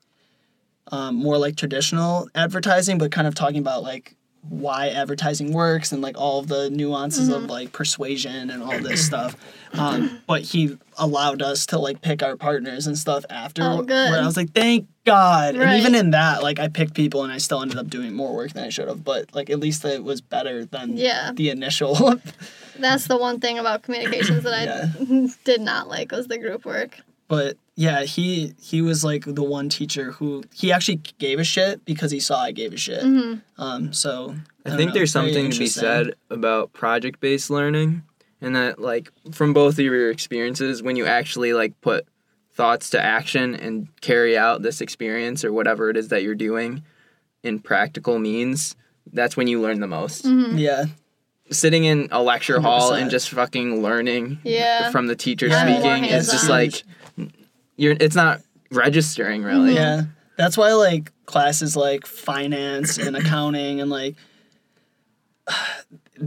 um, 0.91 1.15
more 1.15 1.37
like 1.37 1.55
traditional 1.57 2.29
advertising, 2.35 2.97
but 2.97 3.11
kind 3.11 3.27
of 3.27 3.35
talking 3.35 3.59
about 3.59 3.83
like 3.83 4.15
why 4.49 4.89
advertising 4.89 5.51
works 5.53 5.91
and 5.91 6.01
like 6.01 6.17
all 6.17 6.41
the 6.41 6.69
nuances 6.69 7.29
Mm-hmm. 7.29 7.43
of 7.45 7.49
like 7.49 7.71
persuasion 7.71 8.49
and 8.49 8.61
all 8.63 8.79
this 8.79 9.05
stuff. 9.05 9.35
Um, 9.73 10.19
but 10.27 10.41
he 10.41 10.77
allowed 10.97 11.41
us 11.41 11.65
to 11.67 11.79
like 11.79 12.01
pick 12.01 12.23
our 12.23 12.37
partners 12.37 12.87
and 12.87 12.97
stuff 12.97 13.25
after. 13.29 13.63
Oh, 13.63 13.81
good. 13.81 14.11
Where 14.11 14.21
I 14.21 14.25
was 14.25 14.37
like, 14.37 14.51
thank 14.53 14.87
God. 15.05 15.57
Right. 15.57 15.67
And 15.67 15.79
even 15.79 15.95
in 15.95 16.11
that, 16.11 16.43
like 16.43 16.59
I 16.59 16.67
picked 16.67 16.93
people 16.93 17.23
and 17.23 17.31
I 17.33 17.37
still 17.39 17.61
ended 17.61 17.77
up 17.77 17.87
doing 17.89 18.13
more 18.13 18.33
work 18.35 18.53
than 18.53 18.63
I 18.63 18.69
should 18.69 18.87
have. 18.87 19.03
But 19.03 19.33
like 19.35 19.49
at 19.49 19.59
least 19.59 19.83
it 19.85 20.03
was 20.03 20.21
better 20.21 20.63
than 20.65 20.95
Yeah. 20.97 21.31
the 21.33 21.49
initial. 21.49 22.19
That's 22.79 23.07
the 23.07 23.17
one 23.17 23.39
thing 23.39 23.57
about 23.59 23.83
communications 23.83 24.43
that 24.43 24.53
I 24.53 25.27
did 25.43 25.61
not 25.61 25.87
like 25.87 26.11
was 26.11 26.27
the 26.27 26.37
group 26.37 26.65
work. 26.65 26.99
but 27.27 27.57
yeah, 27.75 28.03
he 28.03 28.53
he 28.61 28.81
was 28.81 29.03
like 29.03 29.25
the 29.25 29.43
one 29.43 29.69
teacher 29.69 30.11
who 30.13 30.43
he 30.53 30.71
actually 30.71 31.01
gave 31.17 31.39
a 31.39 31.43
shit 31.43 31.83
because 31.85 32.11
he 32.11 32.19
saw 32.19 32.41
I 32.41 32.51
gave 32.51 32.73
a 32.73 32.77
shit. 32.77 33.01
hmm 33.03 33.35
Um, 33.57 33.91
so 33.93 34.35
I 34.65 34.69
don't 34.69 34.77
think 34.77 34.89
know, 34.89 34.93
there's 34.95 35.11
something 35.11 35.51
to 35.51 35.59
be 35.59 35.67
said 35.67 36.13
about 36.29 36.73
project 36.73 37.19
based 37.19 37.49
learning 37.49 38.03
and 38.41 38.55
that 38.55 38.79
like 38.79 39.11
from 39.31 39.53
both 39.53 39.73
of 39.73 39.79
your 39.85 40.09
experiences 40.11 40.81
when 40.83 40.95
you 40.95 41.05
actually 41.05 41.53
like 41.53 41.79
put 41.81 42.05
thoughts 42.53 42.89
to 42.91 43.01
action 43.03 43.53
and 43.55 43.87
carry 44.01 44.37
out 44.37 44.61
this 44.61 44.79
experience 44.79 45.43
or 45.43 45.51
whatever 45.51 45.89
it 45.89 45.97
is 45.97 46.07
that 46.07 46.23
you're 46.23 46.35
doing 46.35 46.81
in 47.43 47.59
practical 47.59 48.17
means, 48.17 48.75
that's 49.11 49.35
when 49.37 49.47
you 49.47 49.61
learn 49.61 49.81
the 49.81 49.87
most. 49.87 50.23
Mm-hmm. 50.25 50.57
Yeah, 50.57 50.85
Sitting 51.51 51.83
in 51.83 52.07
a 52.11 52.23
lecture 52.23 52.59
hall 52.61 52.91
100%. 52.91 53.01
and 53.01 53.11
just 53.11 53.29
fucking 53.29 53.81
learning 53.83 54.39
Yeah. 54.43 54.89
from 54.89 55.07
the 55.07 55.15
teacher 55.15 55.47
Yeah. 55.47 55.61
speaking 55.63 56.03
More 56.09 56.11
is 56.17 56.31
just 56.31 56.49
like 56.49 56.81
you're 57.75 57.95
it's 57.99 58.15
not 58.15 58.41
registering 58.71 59.43
really. 59.43 59.75
yeah. 59.75 60.03
That's 60.37 60.57
why 60.57 60.73
like 60.73 61.11
classes 61.25 61.75
like 61.75 62.05
finance 62.05 62.97
and 62.97 63.15
accounting 63.15 63.81
and 63.81 63.89
like 63.89 64.15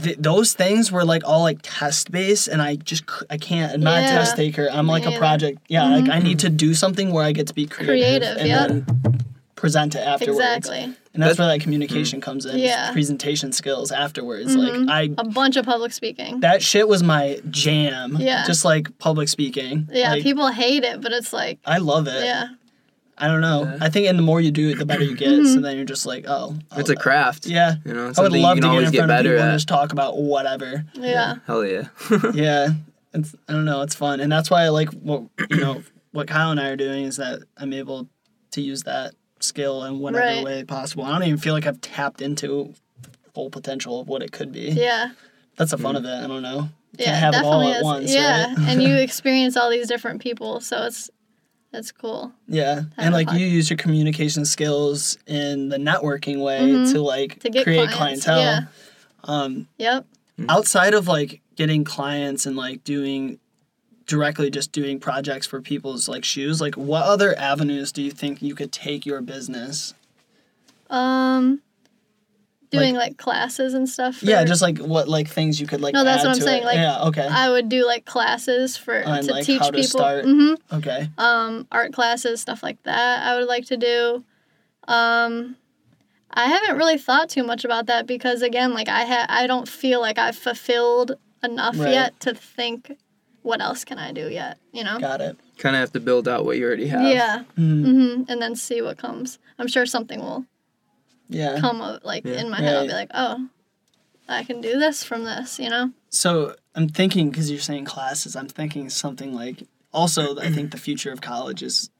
th- 0.01 0.17
those 0.19 0.53
things 0.53 0.93
were 0.93 1.05
like 1.05 1.23
all 1.25 1.43
like 1.43 1.59
test 1.63 2.11
based, 2.11 2.49
and 2.49 2.61
I 2.61 2.77
just 2.77 3.09
c- 3.09 3.27
I 3.31 3.37
can't. 3.37 3.73
I'm 3.75 3.81
not 3.81 3.99
a 3.99 4.07
test 4.07 4.37
taker. 4.37 4.69
I'm 4.71 4.87
Me 4.87 4.93
like 4.93 5.07
a 5.07 5.19
project. 5.19 5.61
Yeah, 5.69 5.85
like 5.85 6.05
I 6.05 6.17
mm-hmm. 6.17 6.27
need 6.27 6.39
to 6.41 6.51
do 6.51 6.75
something 6.75 7.13
where 7.13 7.25
I 7.25 7.33
get 7.33 7.47
to 7.49 7.55
be 7.55 7.67
creative, 7.67 8.35
Creative, 8.35 8.37
and 8.37 8.49
yep. 8.49 8.69
then 8.69 9.25
present 9.59 9.95
it 9.95 9.99
afterwards. 9.99 10.39
Exactly. 10.39 10.79
And 10.85 10.95
that's 11.15 11.37
That's- 11.37 11.39
where 11.39 11.49
that 11.49 11.61
communication 11.63 12.21
comes 12.21 12.47
in. 12.47 12.59
Yeah. 12.59 12.93
Presentation 12.93 13.53
skills 13.53 13.91
afterwards. 13.93 14.55
Mhm. 14.55 14.87
Like 14.87 14.89
I 15.19 15.21
A 15.21 15.25
bunch 15.29 15.57
of 15.57 15.65
public 15.65 15.93
speaking. 15.93 16.41
that 16.41 16.63
shit 16.63 16.87
was 16.89 17.03
my 17.03 17.41
jam. 17.51 18.17
Yeah. 18.21 18.45
Just 18.47 18.65
like 18.65 18.97
public 18.99 19.29
speaking. 19.29 19.89
Yeah, 19.93 20.13
Like, 20.13 20.23
people 20.23 20.49
hate 20.49 20.85
it, 20.85 21.01
but 21.01 21.13
it's 21.13 21.33
like, 21.33 21.59
I 21.65 21.79
love 21.79 22.07
it. 22.09 22.25
yeah. 22.25 22.49
I 23.21 23.27
don't 23.27 23.41
know. 23.41 23.65
Yeah. 23.65 23.79
I 23.81 23.89
think 23.91 24.07
and 24.07 24.17
the 24.17 24.23
more 24.23 24.41
you 24.41 24.53
do 24.53 24.69
it, 24.69 24.79
the 24.79 24.87
better 24.87 25.03
you 25.03 25.17
get. 25.17 25.29
Mm-hmm. 25.31 25.55
So 25.55 25.61
then 25.61 25.75
you're 25.75 25.85
just 25.85 26.07
like, 26.07 26.25
oh, 26.29 26.55
It's 26.77 26.89
a 26.89 26.93
I'll- 26.93 26.99
craft. 27.03 27.47
Yeah. 27.47 27.75
You 27.85 27.95
know, 27.95 28.13
I 28.17 28.21
would 28.23 28.33
love 28.33 28.57
you 28.59 28.63
to 28.63 28.67
get 28.69 28.71
always 28.71 28.87
in 28.89 28.93
get 28.93 28.99
front 29.01 29.11
of 29.11 29.17
better 29.19 29.31
people 29.31 29.45
and 29.49 29.57
just 29.57 29.67
talk 29.69 29.93
about 29.93 30.19
whatever. 30.19 30.85
Yeah. 30.95 31.35
Hell 31.47 31.65
yeah. 31.67 31.89
yeah. 32.33 32.69
It's 33.13 33.35
I 33.49 33.53
don't 33.55 33.65
know, 33.65 33.83
it's 33.83 33.97
fun. 33.97 34.21
And 34.21 34.31
that's 34.31 34.51
why 34.51 34.63
I 34.63 34.69
like 34.69 34.91
what 34.93 35.23
you 35.51 35.57
know, 35.57 35.83
what 36.13 36.29
Kyle 36.29 36.53
and 36.53 36.61
I 36.61 36.69
are 36.69 36.77
doing 36.77 37.05
is 37.07 37.17
that 37.17 37.41
I'm 37.57 37.73
able 37.73 38.07
to 38.53 38.61
use 38.63 38.85
that 38.85 39.15
skill 39.43 39.85
in 39.85 39.99
whatever 39.99 40.25
Right. 40.25 40.45
way 40.45 40.65
possible. 40.65 41.05
I 41.05 41.13
don't 41.13 41.27
even 41.27 41.39
feel 41.39 41.55
like 41.55 41.67
I've 41.67 41.81
tapped 41.81 42.21
into 42.23 42.75
full 43.35 43.51
potential 43.51 44.01
of 44.01 44.09
what 44.09 44.23
it 44.23 44.33
could 44.33 44.53
be. 44.53 44.71
Yeah. 44.71 45.11
That's 45.57 45.71
the 45.73 45.79
fun 45.79 45.97
of 45.97 46.05
it. 46.05 46.09
I 46.25 46.27
don't 46.27 46.43
know. 46.43 46.69
Yeah. 46.99 47.07
Can't 47.07 47.17
have 47.19 47.35
it 47.35 47.45
all 47.45 47.61
definitely 47.61 47.73
at 47.73 47.77
is. 47.79 47.85
once. 47.85 48.15
yeah. 48.15 48.47
right? 48.55 48.59
and 48.69 48.83
you 48.83 48.95
experience 48.99 49.57
all 49.57 49.71
these 49.71 49.89
different 49.89 50.21
people, 50.23 50.61
so 50.61 50.85
it's 50.85 51.11
it's 51.71 51.93
cool. 51.93 52.33
Yeah, 52.49 52.85
and 52.97 53.13
like 53.13 53.31
you 53.33 53.45
use 53.47 53.69
your 53.69 53.77
communication 53.77 54.47
skills 54.47 55.19
in 55.27 55.69
the 55.69 55.77
networking 55.77 56.41
way 56.43 56.61
Mhm. 56.61 56.93
to 56.93 57.03
like 57.03 57.41
To 57.41 57.51
get 57.51 57.65
create 57.65 57.91
clients, 57.91 58.25
clientele. 58.25 58.41
yeah. 58.41 58.61
Um, 59.25 59.69
Yep. 59.77 60.07
outside 60.49 60.95
of 60.95 61.09
like 61.09 61.43
getting 61.57 61.85
clients 61.85 62.47
and 62.47 62.57
like 62.57 62.85
doing 62.85 63.39
directly 64.09 64.51
just 64.51 64.73
doing 64.73 64.99
projects 64.99 65.47
for 65.47 65.61
people's 65.63 66.09
like 66.09 66.25
shoes, 66.25 66.61
like 66.61 66.75
what 66.75 67.05
other 67.05 67.39
avenues 67.39 67.93
do 67.93 68.03
you 68.03 68.11
think 68.11 68.43
you 68.43 68.57
could 68.57 68.73
take 68.73 69.07
your 69.07 69.21
business? 69.21 69.95
Um 70.91 71.63
doing 72.71 72.95
like, 72.97 73.17
classes 73.17 73.73
and 73.73 73.89
stuff. 73.89 74.17
For, 74.17 74.27
Yeah, 74.27 74.45
just 74.45 74.61
like 74.61 74.79
what 74.79 75.09
like 75.09 75.29
things 75.29 75.61
you 75.61 75.67
could 75.67 75.81
like. 75.81 75.95
No, 75.95 76.05
that's 76.05 76.23
add 76.25 76.29
what 76.29 76.37
I'm 76.37 76.41
saying, 76.43 76.63
it. 76.63 76.67
like, 76.67 76.77
yeah, 76.77 77.03
okay, 77.05 77.27
I 77.27 77.49
would 77.51 77.69
do 77.69 77.87
like 77.87 78.05
classes 78.05 78.77
for 78.77 79.03
On, 79.07 79.23
to 79.23 79.33
like, 79.33 79.45
teach 79.47 79.63
to 79.65 79.73
people. 79.73 79.87
start. 79.87 80.25
hmm 80.25 80.55
okay, 80.73 81.09
Um, 81.17 81.67
art 81.73 81.93
classes, 81.93 82.41
stuff 82.41 82.63
like 82.63 82.83
that. 82.83 83.23
I 83.27 83.39
would 83.39 83.49
like 83.49 83.67
to 83.67 83.77
do. 83.77 84.25
Um, 84.87 85.57
I 86.31 86.47
haven't 86.47 86.77
really 86.77 86.99
thought 86.99 87.31
too 87.31 87.43
much 87.43 87.65
about 87.65 87.87
that 87.87 88.07
because 88.07 88.43
again, 88.43 88.75
like 88.75 88.89
I 88.89 89.05
ha- 89.07 89.27
I 89.29 89.47
don't 89.47 89.69
feel 89.69 90.01
like 90.01 90.19
I've 90.19 90.37
fulfilled 90.37 91.13
enough 91.43 91.79
Right. 91.79 91.93
yet 91.93 92.21
to 92.21 92.35
think 92.35 92.99
what 93.43 93.61
else 93.61 93.85
can 93.85 93.99
I 93.99 94.13
do 94.13 94.29
yet. 94.31 94.59
You 94.73 94.85
know. 94.85 94.99
got 94.99 95.21
it. 95.21 95.37
kind 95.59 95.75
of 95.77 95.81
have 95.81 95.93
to 95.93 96.01
build 96.01 96.29
out 96.29 96.45
what 96.45 96.57
you 96.57 96.65
already 96.67 96.89
have. 96.89 97.03
Yeah. 97.03 97.45
Mm, 97.57 97.85
hmm 98.17 98.23
And 98.29 98.41
then 98.43 98.55
see 98.57 98.83
what 98.83 98.99
comes. 98.99 99.39
I'm 99.59 99.69
sure 99.69 99.87
something 99.87 100.21
will 100.21 100.45
yeah. 101.29 101.59
come 101.61 101.81
up 101.81 102.05
like 102.05 102.25
Yeah. 102.25 102.41
in 102.41 102.51
my 102.51 102.59
head. 102.61 102.77
I'll 102.77 102.87
be 102.87 102.93
like, 102.93 103.11
oh, 103.15 103.49
I 104.29 104.45
can 104.45 104.61
do 104.61 104.79
this 104.79 105.03
from 105.05 105.25
this. 105.25 105.59
You 105.59 105.71
know. 105.71 105.93
So 106.11 106.55
I'm 106.75 106.89
thinking 106.89 107.31
because 107.31 107.51
you're 107.51 107.61
saying 107.61 107.85
classes, 107.87 108.37
I'm 108.37 108.49
thinking 108.49 108.89
something 108.91 109.33
like. 109.35 109.65
Also, 109.91 110.39
I 110.39 110.51
think 110.51 110.71
the 110.71 110.77
future 110.79 111.11
of 111.13 111.21
college 111.23 111.63
is 111.63 111.91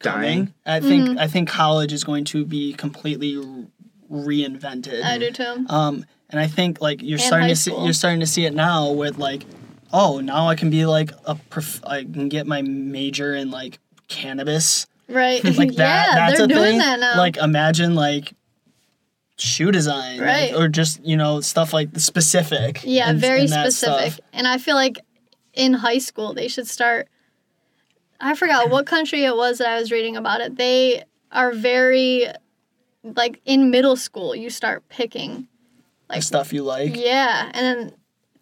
Dying. 0.00 0.52
I 0.66 0.80
think 0.80 1.08
Mm-hmm. 1.10 1.18
I 1.18 1.28
think 1.28 1.48
college 1.48 1.92
is 1.92 2.04
going 2.04 2.24
to 2.26 2.44
be 2.44 2.72
completely 2.74 3.36
reinvented. 4.10 5.02
I 5.02 5.18
do 5.18 5.30
too. 5.30 5.64
Um, 5.68 6.04
and 6.28 6.40
I 6.40 6.46
think 6.46 6.80
like 6.80 7.02
you're 7.02 7.14
And 7.18 7.22
starting 7.22 7.48
to 7.48 7.56
see 7.56 7.70
you're 7.72 7.92
starting 7.92 8.20
to 8.20 8.26
see 8.26 8.44
it 8.44 8.52
now 8.54 8.90
with 8.92 9.16
like, 9.18 9.44
oh, 9.94 10.18
now 10.20 10.48
I 10.48 10.56
can 10.56 10.68
be 10.70 10.84
like 10.86 11.12
a 11.24 11.36
prof- 11.36 11.80
I 11.86 12.02
can 12.02 12.28
get 12.28 12.46
my 12.46 12.60
major 12.62 13.34
in 13.34 13.50
like 13.50 13.78
cannabis 14.08 14.86
Right. 15.08 15.42
like 15.44 15.74
that. 15.76 16.08
yeah, 16.08 16.14
that's 16.14 16.36
they're 16.36 16.44
a 16.46 16.48
doing 16.48 16.62
thing. 16.64 16.78
that 16.78 16.98
now. 17.00 17.16
Like 17.16 17.36
imagine 17.36 17.94
like 17.94 18.34
shoe 19.36 19.70
design, 19.72 20.18
like, 20.18 20.26
Right. 20.26 20.54
or 20.54 20.68
just 20.68 21.04
you 21.04 21.16
know 21.16 21.40
stuff 21.40 21.72
like 21.72 21.90
specific. 21.98 22.80
Yeah, 22.84 23.08
and- 23.10 23.20
very 23.20 23.40
and 23.42 23.50
specific. 23.50 24.12
stuff. 24.12 24.20
And 24.32 24.46
I 24.46 24.58
feel 24.58 24.74
like 24.76 24.98
in 25.54 25.72
high 25.74 25.98
school 25.98 26.34
they 26.34 26.48
should 26.48 26.66
start. 26.66 27.08
I 28.20 28.34
forgot 28.34 28.70
what 28.74 28.86
country 28.86 29.24
it 29.24 29.36
was 29.36 29.58
that 29.58 29.68
I 29.68 29.78
was 29.78 29.92
reading 29.92 30.16
about 30.16 30.40
it. 30.40 30.56
They 30.56 31.04
are 31.30 31.52
very, 31.52 32.26
like 33.02 33.40
in 33.44 33.70
middle 33.70 33.96
school, 33.96 34.34
you 34.34 34.50
start 34.50 34.88
picking. 34.88 35.48
The 36.08 36.14
Like 36.16 36.22
stuff 36.22 36.52
you 36.52 36.62
like. 36.62 36.96
yeah, 36.96 37.50
and 37.54 37.64
then 37.80 37.92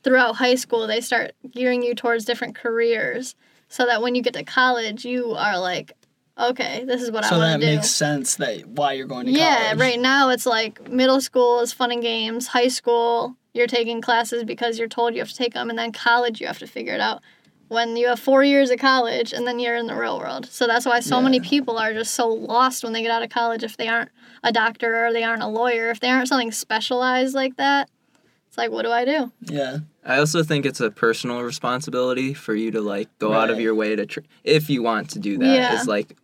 throughout 0.02 0.36
high 0.36 0.54
school 0.54 0.86
they 0.86 1.00
start 1.00 1.32
gearing 1.50 1.82
you 1.82 1.94
towards 1.94 2.24
different 2.24 2.54
careers, 2.54 3.34
so 3.68 3.86
that 3.86 4.02
when 4.02 4.14
you 4.14 4.22
get 4.22 4.34
to 4.34 4.44
college 4.44 5.04
you 5.04 5.32
are 5.32 5.58
like, 5.58 5.92
okay, 6.38 6.84
this 6.84 7.02
is 7.02 7.10
what 7.10 7.24
So 7.24 7.36
I 7.36 7.38
want 7.38 7.60
to 7.62 7.66
do. 7.66 7.66
So 7.66 7.70
that 7.70 7.76
makes 7.76 7.90
sense 7.90 8.36
that 8.36 8.66
why 8.66 8.92
you're 8.92 9.06
going 9.06 9.26
to 9.26 9.32
Yeah, 9.32 9.66
college. 9.66 9.78
right 9.78 10.00
now 10.00 10.30
it's 10.30 10.46
like 10.46 10.88
middle 10.88 11.20
school 11.20 11.60
is 11.60 11.72
fun 11.72 11.92
and 11.92 12.02
games, 12.02 12.48
high 12.48 12.68
school 12.68 13.36
you're 13.54 13.66
taking 13.66 14.00
classes 14.00 14.44
because 14.44 14.78
you're 14.78 14.88
told 14.88 15.14
you 15.14 15.20
have 15.20 15.28
to 15.28 15.36
take 15.36 15.52
them, 15.54 15.68
and 15.68 15.78
then 15.78 15.92
college 15.92 16.40
you 16.40 16.46
have 16.46 16.58
to 16.58 16.66
figure 16.66 16.94
it 16.94 17.00
out. 17.00 17.20
When 17.68 17.96
you 17.96 18.08
have 18.08 18.20
four 18.20 18.44
years 18.44 18.70
of 18.70 18.78
college 18.78 19.32
and 19.32 19.46
then 19.46 19.58
you're 19.58 19.76
in 19.76 19.86
the 19.86 19.94
real 19.94 20.18
world. 20.18 20.44
So 20.46 20.66
that's 20.66 20.84
why 20.84 21.00
so 21.00 21.22
many 21.22 21.40
people 21.40 21.78
are 21.78 21.94
just 21.94 22.12
so 22.12 22.28
lost 22.28 22.84
when 22.84 22.92
they 22.92 23.00
get 23.00 23.10
out 23.10 23.22
of 23.22 23.30
college 23.30 23.62
if 23.64 23.78
they 23.78 23.88
aren't 23.88 24.10
a 24.42 24.52
doctor 24.52 25.06
or 25.06 25.10
they 25.10 25.22
aren't 25.22 25.42
a 25.42 25.48
lawyer, 25.48 25.88
if 25.90 25.98
they 25.98 26.10
aren't 26.10 26.28
something 26.28 26.52
specialized 26.52 27.34
like 27.34 27.56
that. 27.56 27.88
It's 28.48 28.58
like, 28.58 28.70
what 28.70 28.82
do 28.82 28.90
I 28.90 29.06
do? 29.06 29.32
Yeah. 29.40 29.78
I 30.04 30.18
also 30.18 30.42
think 30.42 30.66
it's 30.66 30.80
a 30.80 30.90
personal 30.90 31.42
responsibility 31.42 32.34
for 32.34 32.54
you 32.54 32.70
to 32.72 32.80
like 32.80 33.08
go 33.18 33.32
out 33.32 33.50
of 33.50 33.60
your 33.60 33.74
way 33.74 33.94
to 33.96 34.06
tr- 34.06 34.20
if 34.44 34.68
you 34.68 34.82
want 34.82 35.10
to 35.10 35.18
do 35.18 35.38
that 35.38 35.54
Yeah. 35.54 35.80
is 35.80 35.86
like 35.86 36.16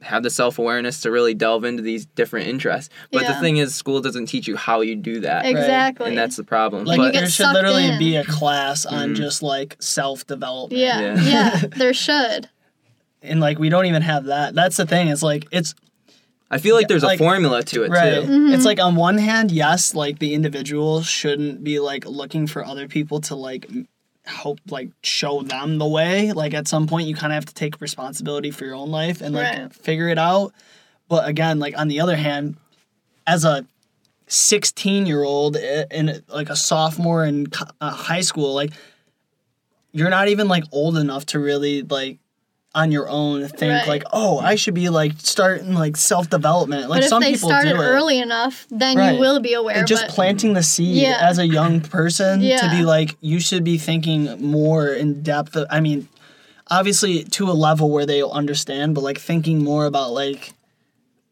have 0.00 0.22
the 0.22 0.30
self-awareness 0.30 1.00
to 1.00 1.10
really 1.10 1.34
delve 1.34 1.64
into 1.64 1.82
these 1.82 2.06
different 2.06 2.46
interests. 2.46 2.88
But 3.10 3.26
the 3.26 3.34
thing 3.34 3.56
is 3.56 3.74
school 3.74 4.00
doesn't 4.00 4.26
teach 4.26 4.46
you 4.46 4.56
how 4.56 4.80
you 4.80 4.94
do 4.94 5.20
that. 5.20 5.44
Exactly. 5.44 6.10
And 6.10 6.16
that's 6.16 6.36
the 6.36 6.44
problem. 6.44 6.84
Like 6.84 6.98
but 6.98 7.12
there 7.12 7.28
should 7.28 7.52
literally 7.52 7.86
in. 7.88 7.98
be 7.98 8.14
a 8.16 8.24
class 8.24 8.86
on 8.86 9.10
Mhm. 9.10 9.16
just 9.16 9.42
like 9.42 9.76
self 9.80 10.24
development. 10.26 10.80
yeah, 10.80 11.00
Yeah. 11.00 11.20
yeah, 11.22 11.62
there 11.76 11.92
should. 11.92 12.48
and 13.22 13.40
like 13.40 13.58
we 13.58 13.68
don't 13.68 13.86
even 13.86 14.02
have 14.02 14.26
that. 14.26 14.54
That's 14.54 14.76
the 14.76 14.86
thing. 14.86 15.08
It's 15.08 15.22
like 15.24 15.46
it's 15.50 15.74
I 16.50 16.58
feel 16.58 16.74
like 16.74 16.88
there's 16.88 17.02
like- 17.02 17.20
a 17.20 17.22
formula 17.22 17.62
to 17.62 17.82
it 17.84 17.90
right. 17.90 18.24
too. 18.24 18.48
It's 18.52 18.64
like 18.64 18.80
on 18.80 18.96
one 18.96 19.18
hand, 19.18 19.50
yes, 19.50 19.94
like 19.94 20.18
the 20.18 20.32
individual 20.34 21.02
shouldn't 21.02 21.62
be 21.62 21.78
like 21.78 22.06
looking 22.06 22.46
for 22.46 22.64
other 22.64 22.88
people 22.88 23.20
to 23.22 23.34
like 23.34 23.66
m- 23.68 23.86
help 24.24 24.58
like 24.70 24.88
show 25.02 25.42
them 25.42 25.76
the 25.78 25.86
way. 25.86 26.32
Like 26.32 26.54
at 26.54 26.66
some 26.66 26.86
point, 26.86 27.06
you 27.06 27.14
kind 27.14 27.32
of 27.32 27.34
have 27.34 27.44
to 27.46 27.54
take 27.54 27.80
responsibility 27.82 28.50
for 28.50 28.64
your 28.64 28.74
own 28.76 28.90
life 28.90 29.20
and 29.20 29.34
like 29.34 29.58
Right. 29.58 29.72
figure 29.74 30.08
it 30.08 30.18
out. 30.18 30.54
But 31.08 31.28
again, 31.28 31.58
like 31.58 31.76
on 31.78 31.88
the 31.88 32.00
other 32.00 32.16
hand, 32.16 32.56
as 33.26 33.44
a 33.44 33.66
16 34.26 35.06
year 35.06 35.22
old 35.24 35.56
and 35.56 36.22
like 36.28 36.48
a 36.50 36.56
sophomore 36.56 37.24
in 37.24 37.46
uh, 37.80 37.90
high 37.90 38.20
school, 38.22 38.54
like 38.54 38.72
you're 39.92 40.10
not 40.10 40.28
even 40.28 40.48
like 40.48 40.64
old 40.72 40.96
enough 40.96 41.26
to 41.26 41.38
really 41.38 41.82
like 41.82 42.18
on 42.74 42.92
your 42.92 43.08
own 43.08 43.48
think 43.48 43.72
Right. 43.72 43.88
like 43.88 44.04
oh 44.12 44.38
I 44.38 44.54
should 44.54 44.74
be 44.74 44.88
like 44.90 45.12
starting 45.18 45.74
like 45.74 45.96
self 45.96 46.28
development 46.28 46.88
like 46.90 46.98
but 46.98 47.04
if 47.04 47.08
some 47.08 47.22
they 47.22 47.32
people 47.32 47.48
started 47.48 47.70
do 47.74 47.80
it. 47.80 47.84
early 47.84 48.18
enough, 48.18 48.66
then 48.70 48.96
Right. 48.98 49.14
you 49.14 49.20
will 49.20 49.40
be 49.40 49.54
aware. 49.54 49.76
And 49.78 49.86
just 49.86 50.06
but 50.06 50.10
planting 50.14 50.52
the 50.52 50.62
seed 50.62 50.96
Yeah. 51.02 51.18
as 51.20 51.38
a 51.38 51.46
young 51.46 51.80
person 51.80 52.40
to 52.40 52.68
be 52.70 52.84
like 52.84 53.16
you 53.20 53.40
should 53.40 53.64
be 53.64 53.78
thinking 53.78 54.40
more 54.44 54.88
in 54.88 55.22
depth 55.22 55.56
of, 55.56 55.66
i 55.70 55.80
mean 55.80 56.08
obviously 56.70 57.24
to 57.24 57.50
a 57.50 57.52
level 57.56 57.90
where 57.90 58.04
they'll 58.04 58.30
understand 58.30 58.94
but 58.94 59.02
like 59.02 59.18
thinking 59.18 59.64
more 59.64 59.86
about 59.86 60.12
like 60.12 60.52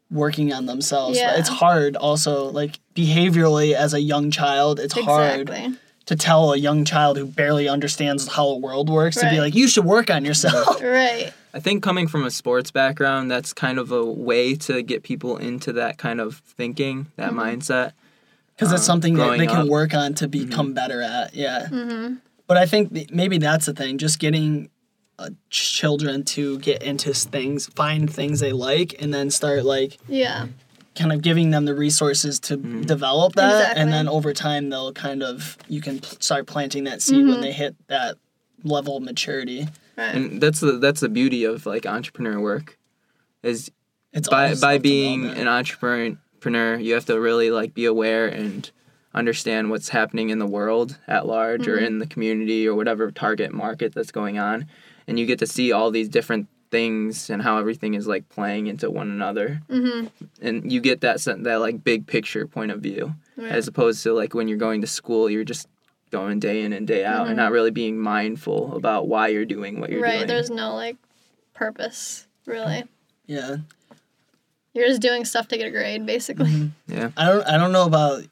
working 0.09 0.51
on 0.53 0.65
themselves 0.65 1.17
Yeah. 1.17 1.37
it's 1.37 1.49
hard 1.49 1.95
also 1.95 2.45
like 2.49 2.79
behaviorally 2.95 3.73
as 3.73 3.93
a 3.93 4.01
young 4.01 4.31
child 4.31 4.79
it's 4.79 4.93
hard 4.93 5.41
exactly. 5.49 5.77
To 6.07 6.15
tell 6.15 6.53
a 6.53 6.57
young 6.57 6.83
child 6.85 7.17
who 7.17 7.25
barely 7.25 7.67
understands 7.69 8.27
how 8.27 8.47
the 8.53 8.57
world 8.59 8.89
works 8.89 9.17
to 9.17 9.29
be 9.29 9.39
like 9.39 9.53
you 9.55 9.67
should 9.67 9.85
work 9.85 10.09
on 10.09 10.25
yourself 10.25 10.81
Right. 10.81 11.31
I 11.53 11.59
think 11.59 11.81
coming 11.83 12.07
from 12.07 12.23
a 12.25 12.29
sports 12.31 12.69
background, 12.71 13.31
that's 13.31 13.51
kind 13.53 13.79
of 13.79 13.91
a 13.91 14.03
way 14.05 14.53
to 14.55 14.81
get 14.83 15.01
people 15.03 15.37
into 15.37 15.73
that 15.73 15.97
kind 15.97 16.19
of 16.21 16.37
thinking, 16.37 17.07
that 17.15 17.31
Mm-hmm. 17.31 17.39
mindset. 17.39 17.93
because 18.55 18.71
it's 18.71 18.81
uh, 18.81 18.85
something 18.85 19.15
that 19.15 19.37
they 19.37 19.47
can 19.47 19.61
up. 19.61 19.67
work 19.67 19.93
on 19.95 20.13
to 20.15 20.27
become 20.27 20.73
better 20.73 21.01
at. 21.01 21.33
Yeah. 21.33 21.67
Mm-hmm. 21.71 22.15
But 22.45 22.57
I 22.57 22.65
think 22.67 22.93
th- 22.93 23.09
maybe 23.11 23.37
that's 23.39 23.65
the 23.65 23.73
thing, 23.73 23.97
just 23.97 24.19
getting 24.19 24.69
uh, 25.19 25.31
children 25.49 26.23
to 26.25 26.59
get 26.59 26.83
into 26.83 27.11
things, 27.13 27.65
find 27.67 28.11
things 28.11 28.39
they 28.39 28.51
like, 28.53 28.95
and 29.01 29.11
then 29.13 29.31
start 29.31 29.65
like 29.65 29.97
Yeah. 30.07 30.47
Kind 30.97 31.13
of 31.13 31.21
giving 31.21 31.51
them 31.51 31.65
the 31.65 31.75
resources 31.75 32.39
to 32.41 32.57
mm-hmm. 32.57 32.81
develop 32.81 33.35
that, 33.35 33.61
Exactly. 33.61 33.81
and 33.81 33.93
then 33.93 34.07
over 34.07 34.33
time 34.33 34.69
they'll 34.69 34.93
kind 34.93 35.23
of 35.23 35.57
you 35.67 35.81
can 35.81 35.99
pl- 35.99 36.17
start 36.19 36.47
planting 36.47 36.85
that 36.85 37.01
seed 37.01 37.25
when 37.25 37.35
mm-hmm. 37.35 37.41
they 37.41 37.51
hit 37.51 37.75
that 37.87 38.17
level 38.63 38.97
of 38.97 39.03
maturity. 39.03 39.67
Right. 39.97 40.15
And 40.15 40.41
that's 40.41 40.59
the 40.59 40.73
that's 40.73 40.99
the 40.99 41.09
beauty 41.09 41.43
of 41.43 41.65
like 41.65 41.85
entrepreneur 41.85 42.39
work 42.39 42.77
is 43.43 43.71
It's 44.13 44.27
by 44.27 44.55
by 44.55 44.77
being 44.77 45.25
an 45.25 45.47
entrepreneur, 45.47 46.77
you 46.77 46.93
have 46.93 47.05
to 47.05 47.19
really 47.19 47.51
like 47.51 47.73
be 47.73 47.85
aware 47.85 48.27
and 48.27 48.69
understand 49.13 49.69
what's 49.69 49.89
happening 49.89 50.29
in 50.29 50.39
the 50.39 50.45
world 50.45 50.97
at 51.07 51.25
large 51.25 51.67
or 51.67 51.77
mm-hmm. 51.77 51.85
in 51.85 51.99
the 51.99 52.07
community 52.07 52.67
or 52.67 52.75
whatever 52.75 53.09
target 53.11 53.51
market 53.51 53.93
that's 53.93 54.11
going 54.11 54.37
on, 54.37 54.67
and 55.07 55.19
you 55.19 55.25
get 55.25 55.39
to 55.39 55.47
see 55.47 55.71
all 55.71 55.89
these 55.91 56.09
different 56.09 56.47
things 56.69 57.29
and 57.29 57.41
how 57.41 57.57
everything 57.57 57.93
is 57.93 58.07
like 58.07 58.27
playing 58.29 58.67
into 58.67 58.89
one 58.89 59.09
another, 59.09 59.61
Mhm. 59.69 60.09
and 60.41 60.71
you 60.71 60.81
get 60.81 61.01
that 61.01 61.19
that 61.43 61.55
like 61.59 61.83
big 61.83 62.07
picture 62.07 62.45
point 62.47 62.71
of 62.71 62.81
view 62.81 63.15
Right. 63.35 63.51
as 63.51 63.67
opposed 63.67 64.03
to 64.03 64.13
like 64.13 64.33
when 64.33 64.47
you're 64.47 64.57
going 64.57 64.81
to 64.81 64.87
school, 64.87 65.29
you're 65.29 65.43
just 65.43 65.67
going 66.11 66.39
day 66.39 66.63
in 66.63 66.71
and 66.73 66.87
day 66.87 67.03
out 67.03 67.27
and 67.27 67.35
not 67.35 67.51
really 67.51 67.71
being 67.71 67.97
mindful 67.99 68.75
about 68.75 69.07
why 69.07 69.27
you're 69.27 69.45
doing 69.45 69.79
what 69.79 69.89
you're 69.89 69.99
doing. 70.01 70.19
right. 70.19 70.27
There's 70.27 70.49
no 70.49 70.73
like 70.73 70.95
purpose 71.53 72.27
really. 72.45 72.83
yeah. 73.25 73.57
You're 74.73 74.87
just 74.87 75.01
doing 75.01 75.25
stuff 75.25 75.47
to 75.47 75.57
get 75.57 75.65
a 75.67 75.71
grade, 75.71 76.05
basically. 76.05 76.51
Mm-hmm. 76.51 76.93
yeah. 76.93 77.09
I 77.17 77.25
don't 77.25 77.43
I 77.47 77.57
don't 77.57 77.71
know 77.71 77.85
about 77.85 78.23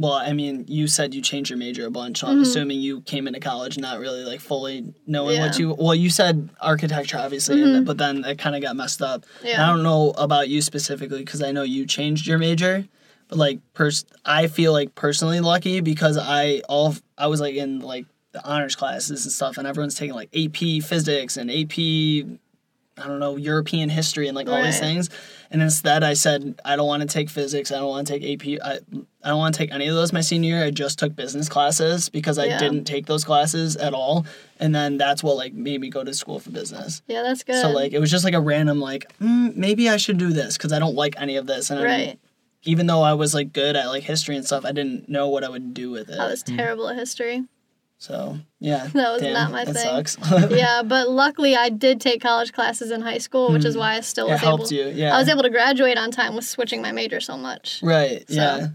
well, 0.00 0.14
I 0.14 0.32
mean, 0.32 0.64
you 0.66 0.86
said 0.88 1.14
you 1.14 1.20
changed 1.20 1.50
your 1.50 1.58
major 1.58 1.84
a 1.86 1.90
bunch, 1.90 2.20
so 2.20 2.26
I'm 2.26 2.40
assuming 2.40 2.80
you 2.80 3.02
came 3.02 3.26
into 3.26 3.38
college 3.38 3.76
not 3.76 4.00
really 4.00 4.24
like 4.24 4.40
fully 4.40 4.94
knowing 5.06 5.38
what 5.38 5.50
Mm-hmm. 5.50 5.60
You 5.60 5.74
well, 5.78 5.94
you 5.94 6.08
said 6.08 6.48
architecture 6.58 7.18
obviously, 7.18 7.62
and, 7.62 7.84
but 7.84 7.98
then 7.98 8.24
it 8.24 8.38
kind 8.38 8.56
of 8.56 8.62
got 8.62 8.76
messed 8.76 9.02
up. 9.02 9.26
Yeah. 9.44 9.62
I 9.62 9.68
don't 9.68 9.82
know 9.82 10.12
about 10.12 10.48
you 10.48 10.62
specifically 10.62 11.18
because 11.18 11.42
I 11.42 11.52
know 11.52 11.64
you 11.64 11.84
changed 11.84 12.26
your 12.26 12.38
major, 12.38 12.86
but 13.28 13.36
like 13.36 13.60
pers- 13.74 14.06
I 14.24 14.46
feel 14.46 14.72
like 14.72 14.94
personally 14.94 15.40
lucky 15.40 15.80
because 15.80 16.16
I 16.16 16.62
all 16.66 16.94
I 17.18 17.26
was 17.26 17.42
like 17.42 17.56
in 17.56 17.80
like 17.80 18.06
the 18.32 18.42
honors 18.42 18.76
classes 18.76 19.26
and 19.26 19.32
stuff, 19.32 19.58
and 19.58 19.66
everyone's 19.66 19.96
taking 19.96 20.14
like 20.14 20.30
AP 20.34 20.82
physics 20.82 21.36
and 21.36 21.50
AP 21.50 22.38
I 23.00 23.06
don't 23.06 23.18
know, 23.18 23.36
European 23.36 23.88
history 23.88 24.28
and 24.28 24.36
like 24.36 24.48
all 24.48 24.62
these 24.62 24.80
things. 24.80 25.10
And 25.52 25.60
instead 25.62 26.04
I 26.04 26.12
said, 26.14 26.60
I 26.64 26.76
don't 26.76 26.86
want 26.86 27.00
to 27.02 27.08
take 27.08 27.28
physics. 27.28 27.72
I 27.72 27.78
don't 27.78 27.88
want 27.88 28.06
to 28.06 28.18
take 28.18 28.22
AP. 28.40 28.60
I, 28.64 28.78
I 29.24 29.28
don't 29.30 29.38
want 29.38 29.52
to 29.54 29.58
take 29.58 29.72
any 29.72 29.88
of 29.88 29.96
those 29.96 30.12
my 30.12 30.20
senior 30.20 30.56
year. 30.56 30.64
I 30.64 30.70
just 30.70 30.98
took 31.00 31.16
business 31.16 31.48
classes 31.48 32.08
because 32.08 32.38
I 32.38 32.44
Yeah. 32.44 32.58
didn't 32.58 32.84
take 32.84 33.06
those 33.06 33.24
classes 33.24 33.74
at 33.76 33.92
all. 33.92 34.26
And 34.60 34.72
then 34.74 34.96
that's 34.96 35.24
what 35.24 35.36
like 35.36 35.52
made 35.52 35.80
me 35.80 35.90
go 35.90 36.04
to 36.04 36.14
school 36.14 36.38
for 36.38 36.50
business. 36.50 37.02
Yeah, 37.08 37.22
that's 37.22 37.42
good. 37.42 37.60
So 37.60 37.70
like 37.70 37.92
it 37.92 37.98
was 37.98 38.10
just 38.12 38.24
like 38.24 38.34
a 38.34 38.40
random 38.40 38.80
like, 38.80 39.12
mm, 39.18 39.56
maybe 39.56 39.88
I 39.88 39.96
should 39.96 40.18
do 40.18 40.32
this 40.32 40.56
because 40.56 40.72
I 40.72 40.78
don't 40.78 40.94
like 40.94 41.14
any 41.20 41.34
of 41.36 41.46
this. 41.48 41.70
And 41.70 41.80
I- 41.80 41.84
right. 41.84 42.18
even 42.62 42.86
though 42.86 43.02
I 43.02 43.14
was 43.14 43.34
like 43.34 43.52
good 43.52 43.74
at 43.74 43.86
like 43.88 44.04
history 44.04 44.36
and 44.36 44.46
stuff, 44.46 44.64
I 44.64 44.70
didn't 44.70 45.08
know 45.08 45.28
what 45.28 45.42
I 45.42 45.48
would 45.48 45.74
do 45.74 45.90
with 45.90 46.10
it. 46.10 46.18
I 46.20 46.28
was 46.28 46.44
terrible 46.44 46.88
at 46.88 46.96
history. 46.96 47.42
So 48.00 48.38
yeah, 48.58 48.86
That 48.94 49.12
was 49.12 49.20
damn, 49.20 49.34
not 49.34 49.52
my 49.52 49.66
that 49.66 49.74
thing. 49.74 50.06
Sucks. 50.06 50.50
yeah, 50.50 50.82
but 50.82 51.10
luckily 51.10 51.54
I 51.54 51.68
did 51.68 52.00
take 52.00 52.22
college 52.22 52.52
classes 52.52 52.90
in 52.90 53.02
high 53.02 53.18
school, 53.18 53.52
which 53.52 53.66
is 53.66 53.76
mm. 53.76 53.80
why 53.80 53.96
I 53.96 54.00
still 54.00 54.26
it 54.28 54.32
was 54.32 54.40
helped 54.40 54.72
able. 54.72 54.88
you. 54.88 54.94
Yeah, 54.94 55.14
I 55.14 55.18
was 55.18 55.28
able 55.28 55.42
to 55.42 55.50
graduate 55.50 55.98
on 55.98 56.10
time 56.10 56.34
with 56.34 56.46
switching 56.46 56.80
my 56.80 56.92
major 56.92 57.20
so 57.20 57.36
much. 57.36 57.80
Right. 57.82 58.24
So- 58.28 58.34
Yeah. 58.34 58.66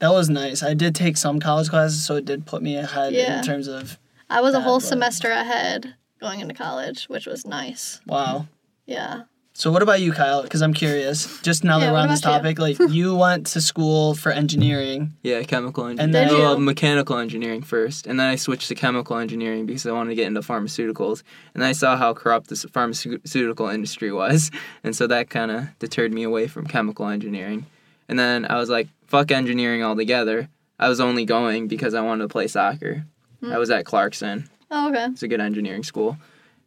That 0.00 0.10
was 0.10 0.28
nice. 0.28 0.64
I 0.64 0.74
did 0.74 0.96
take 0.96 1.16
some 1.16 1.38
college 1.38 1.70
classes, 1.70 2.04
so 2.04 2.16
it 2.16 2.24
did 2.24 2.44
put 2.44 2.60
me 2.60 2.74
ahead 2.76 3.12
Yeah. 3.12 3.38
in 3.38 3.44
terms 3.44 3.68
of 3.68 4.00
I 4.28 4.40
was 4.40 4.52
a 4.52 4.60
whole 4.60 4.80
blood. 4.80 4.88
semester 4.88 5.30
ahead 5.30 5.94
going 6.20 6.40
into 6.40 6.54
college, 6.54 7.04
which 7.04 7.24
was 7.24 7.46
nice. 7.46 8.00
wow. 8.04 8.48
Yeah. 8.84 9.22
So 9.54 9.70
what 9.70 9.82
about 9.82 10.00
you, 10.00 10.12
Kyle? 10.12 10.42
Because 10.42 10.62
I'm 10.62 10.72
curious. 10.72 11.40
Just 11.42 11.62
now 11.62 11.78
Yeah, 11.78 11.84
that 11.86 11.90
we're 11.90 11.92
what 11.98 12.02
on 12.04 12.08
this 12.08 12.20
about 12.20 12.38
topic, 12.38 12.58
like 12.58 12.78
you 12.88 13.14
went 13.14 13.46
to 13.48 13.60
school 13.60 14.14
for 14.14 14.32
engineering. 14.32 15.12
Yeah, 15.22 15.42
chemical 15.42 15.84
engineering. 15.84 16.04
And 16.06 16.14
then- 16.14 16.28
Did 16.28 16.38
well, 16.38 16.54
you? 16.58 16.64
mechanical 16.64 17.18
engineering 17.18 17.62
first, 17.62 18.06
and 18.06 18.18
then 18.18 18.28
I 18.28 18.36
switched 18.36 18.68
to 18.68 18.74
chemical 18.74 19.18
engineering 19.18 19.66
because 19.66 19.84
I 19.86 19.92
wanted 19.92 20.10
to 20.10 20.16
get 20.16 20.26
into 20.26 20.40
pharmaceuticals, 20.40 21.22
and 21.54 21.62
I 21.62 21.72
saw 21.72 21.96
how 21.96 22.14
corrupt 22.14 22.48
this 22.48 22.64
pharmaceutical 22.64 23.68
industry 23.68 24.10
was, 24.10 24.50
and 24.84 24.96
so 24.96 25.06
that 25.08 25.28
kind 25.28 25.50
of 25.50 25.78
deterred 25.78 26.12
me 26.14 26.22
away 26.22 26.46
from 26.48 26.66
chemical 26.66 27.06
engineering. 27.08 27.66
And 28.08 28.18
then 28.18 28.46
I 28.48 28.56
was 28.56 28.70
like, 28.70 28.88
"Fuck 29.06 29.30
engineering 29.30 29.82
altogether." 29.84 30.48
I 30.78 30.88
was 30.88 30.98
only 30.98 31.24
going 31.24 31.68
because 31.68 31.94
I 31.94 32.00
wanted 32.00 32.22
to 32.22 32.28
play 32.28 32.48
soccer. 32.48 33.04
Hmm. 33.40 33.52
I 33.52 33.58
was 33.58 33.70
at 33.70 33.84
Clarkson. 33.84 34.48
Oh, 34.70 34.88
okay. 34.88 35.04
It's 35.12 35.22
a 35.22 35.28
good 35.28 35.40
engineering 35.40 35.82
school, 35.84 36.16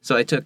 so 0.01 0.15
I 0.15 0.23
took 0.23 0.45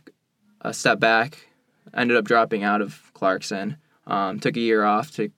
a 0.62 0.74
step 0.74 1.00
back. 1.02 1.49
Ended 1.94 2.18
up 2.18 2.26
dropping 2.26 2.64
out 2.64 2.82
of 2.82 3.12
Clarkson. 3.14 3.78
Um, 4.08 4.40
took 4.40 4.58
a 4.58 4.60
year 4.60 4.84
off 4.84 5.12
to 5.16 5.30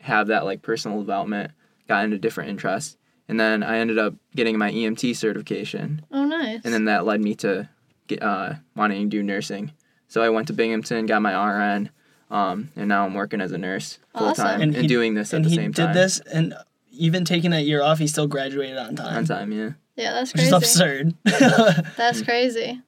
have 0.00 0.28
that 0.28 0.44
like 0.44 0.62
personal 0.62 1.00
development. 1.00 1.52
Got 1.88 2.04
into 2.04 2.18
different 2.18 2.50
interests, 2.50 2.96
and 3.28 3.38
then 3.38 3.62
I 3.62 3.78
ended 3.78 3.98
up 3.98 4.14
getting 4.34 4.58
my 4.58 4.72
EMT 4.72 5.14
certification, 5.14 6.04
Oh, 6.10 6.24
nice. 6.24 6.62
and 6.64 6.74
then 6.74 6.86
that 6.86 7.04
led 7.06 7.20
me 7.20 7.36
to 7.36 7.68
get 8.08 8.20
uh, 8.22 8.54
wanting 8.74 9.02
to 9.08 9.16
do 9.16 9.22
nursing. 9.22 9.70
So 10.08 10.20
I 10.22 10.28
went 10.30 10.48
to 10.48 10.52
Binghamton, 10.52 11.06
got 11.06 11.22
my 11.22 11.32
RN, 11.76 11.90
um, 12.28 12.70
and 12.74 12.88
now 12.88 13.04
I'm 13.06 13.14
working 13.14 13.40
as 13.40 13.52
a 13.52 13.58
nurse 13.58 13.98
full 14.18 14.32
time 14.32 14.46
Awesome. 14.46 14.60
and, 14.62 14.74
And 14.74 14.82
he- 14.82 14.88
doing 14.88 15.14
this 15.14 15.32
at 15.32 15.36
and 15.36 15.44
the 15.44 15.50
he 15.50 15.56
same 15.56 15.70
did 15.70 15.86
time. 15.86 15.94
this, 15.94 16.18
and 16.32 16.54
even 16.90 17.24
taking 17.24 17.52
that 17.52 17.62
year 17.64 17.82
off, 17.82 17.98
he 18.00 18.08
still 18.08 18.26
graduated 18.26 18.78
on 18.78 18.96
time, 18.96 19.16
on 19.18 19.24
time, 19.26 19.52
yeah. 19.52 19.70
yeah, 19.94 20.12
that's 20.14 20.32
which 20.32 20.42
is 20.42 20.48
crazy. 20.48 20.56
absurd. 20.56 21.14
That's 21.96 22.22
crazy. 22.22 22.80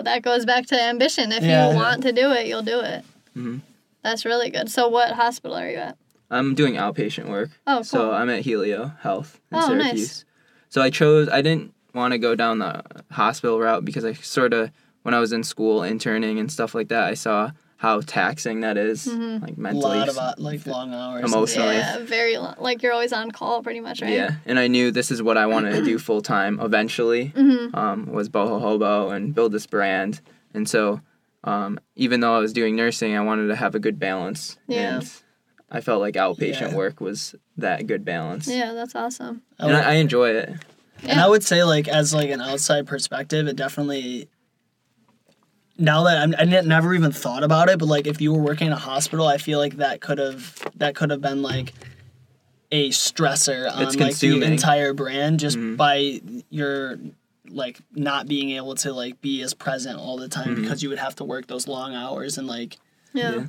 But 0.00 0.06
that 0.06 0.22
goes 0.22 0.46
back 0.46 0.64
to 0.68 0.80
ambition. 0.82 1.30
If 1.30 1.42
Yeah. 1.44 1.68
you 1.68 1.76
want 1.76 2.02
to 2.04 2.12
do 2.12 2.30
it, 2.30 2.46
you'll 2.46 2.62
do 2.62 2.80
it. 2.80 3.04
Mhm. 3.36 3.60
That's 4.02 4.24
really 4.24 4.48
good. 4.48 4.70
So, 4.70 4.88
what 4.88 5.12
hospital 5.12 5.54
are 5.54 5.68
you 5.68 5.76
at? 5.76 5.98
I'm 6.30 6.54
doing 6.54 6.76
outpatient 6.76 7.28
work. 7.28 7.50
Oh, 7.66 7.74
cool. 7.76 7.84
So 7.84 8.12
I'm 8.12 8.30
at 8.30 8.40
Helio 8.40 8.92
Health 9.02 9.38
in 9.52 9.58
Oh, 9.58 9.74
nice. 9.74 10.24
So 10.70 10.80
I 10.80 10.88
chose 10.88 11.28
I 11.28 11.42
didn't 11.42 11.74
want 11.92 12.12
to 12.12 12.18
go 12.18 12.34
down 12.34 12.60
the 12.60 12.82
hospital 13.10 13.60
route 13.60 13.84
because 13.84 14.06
I 14.06 14.14
sort 14.14 14.54
of 14.54 14.70
when 15.02 15.12
I 15.12 15.18
was 15.20 15.34
in 15.34 15.42
school 15.44 15.82
interning 15.82 16.38
and 16.38 16.50
stuff 16.50 16.74
like 16.74 16.88
that, 16.88 17.04
I 17.04 17.12
saw 17.12 17.50
how 17.80 18.00
taxing 18.02 18.60
that 18.60 18.76
is, 18.76 19.06
Mm-hmm. 19.06 19.42
like 19.42 19.56
a 19.56 19.60
mentally. 19.60 19.98
lot 19.98 20.08
of 20.10 20.18
uh, 20.18 20.34
like 20.36 20.66
long 20.66 20.92
hours. 20.92 21.24
Emotionally. 21.24 21.76
yeah, 21.76 21.98
very 22.00 22.36
long. 22.36 22.54
Like 22.58 22.82
you're 22.82 22.92
always 22.92 23.12
on 23.12 23.30
call, 23.30 23.62
pretty 23.62 23.80
much, 23.80 24.02
right? 24.02 24.12
Yeah, 24.12 24.32
and 24.44 24.58
I 24.58 24.66
knew 24.68 24.90
this 24.90 25.10
is 25.10 25.22
what 25.22 25.38
I 25.38 25.46
wanted 25.46 25.72
to 25.76 25.82
do 25.84 25.98
full 26.08 26.20
time 26.20 26.60
eventually. 26.60 27.32
Mm-hmm. 27.34 27.74
Um, 27.74 28.06
was 28.12 28.28
boho 28.28 28.60
hobo 28.60 29.08
and 29.10 29.34
build 29.34 29.52
this 29.52 29.66
brand, 29.66 30.20
and 30.52 30.68
so 30.68 31.00
um, 31.44 31.80
even 31.96 32.20
though 32.20 32.34
I 32.36 32.38
was 32.38 32.52
doing 32.52 32.76
nursing, 32.76 33.16
I 33.16 33.20
wanted 33.22 33.46
to 33.48 33.56
have 33.56 33.74
a 33.74 33.78
good 33.80 33.98
balance. 33.98 34.58
Yeah. 34.68 34.96
And 34.98 35.10
I 35.70 35.80
felt 35.80 36.00
like 36.02 36.16
outpatient 36.16 36.72
Yeah. 36.72 36.74
work 36.76 37.00
was 37.00 37.34
that 37.56 37.86
good 37.86 38.04
balance. 38.04 38.46
Yeah, 38.46 38.74
that's 38.74 38.94
awesome. 38.94 39.40
I 39.58 39.64
And 39.64 39.72
would- 39.72 39.84
I, 39.84 39.90
I 39.90 39.94
enjoy 39.94 40.30
it. 40.30 40.50
And 41.02 41.18
I 41.18 41.26
would 41.28 41.42
say, 41.42 41.64
like, 41.64 41.88
as 41.88 42.12
like 42.12 42.28
an 42.28 42.42
outside 42.42 42.86
perspective, 42.86 43.48
it 43.48 43.56
definitely 43.56 44.28
now 45.80 46.04
that 46.04 46.18
I'm, 46.18 46.34
I 46.38 46.44
never 46.44 46.94
even 46.94 47.10
thought 47.10 47.42
about 47.42 47.68
it, 47.68 47.78
but 47.78 47.86
like 47.86 48.06
if 48.06 48.20
you 48.20 48.32
were 48.32 48.40
working 48.42 48.68
in 48.68 48.72
a 48.72 48.76
hospital, 48.78 49.26
I 49.26 49.38
feel 49.38 49.58
like 49.58 49.78
that 49.78 50.00
could 50.00 50.18
have 50.18 50.58
that 50.76 50.94
could 50.94 51.10
have 51.10 51.20
been 51.20 51.42
like 51.42 51.72
a 52.70 52.90
stressor 52.90 53.68
on 53.74 53.82
It's 53.82 53.96
like 53.96 54.16
the 54.18 54.42
entire 54.42 54.92
brand 54.94 55.40
just 55.40 55.56
Mhm. 55.58 55.76
by 55.76 56.20
your 56.50 56.98
like 57.48 57.80
not 57.94 58.28
being 58.28 58.50
able 58.50 58.76
to 58.76 58.92
like 58.92 59.20
be 59.20 59.42
as 59.42 59.54
present 59.54 59.98
all 59.98 60.16
the 60.16 60.28
time 60.28 60.54
Mhm. 60.56 60.62
because 60.62 60.82
you 60.82 60.88
would 60.88 61.00
have 61.00 61.16
to 61.16 61.24
work 61.24 61.48
those 61.48 61.66
long 61.66 61.94
hours 61.96 62.38
and 62.38 62.46
like 62.46 62.78
Yeah. 63.12 63.34
Yeah. 63.34 63.44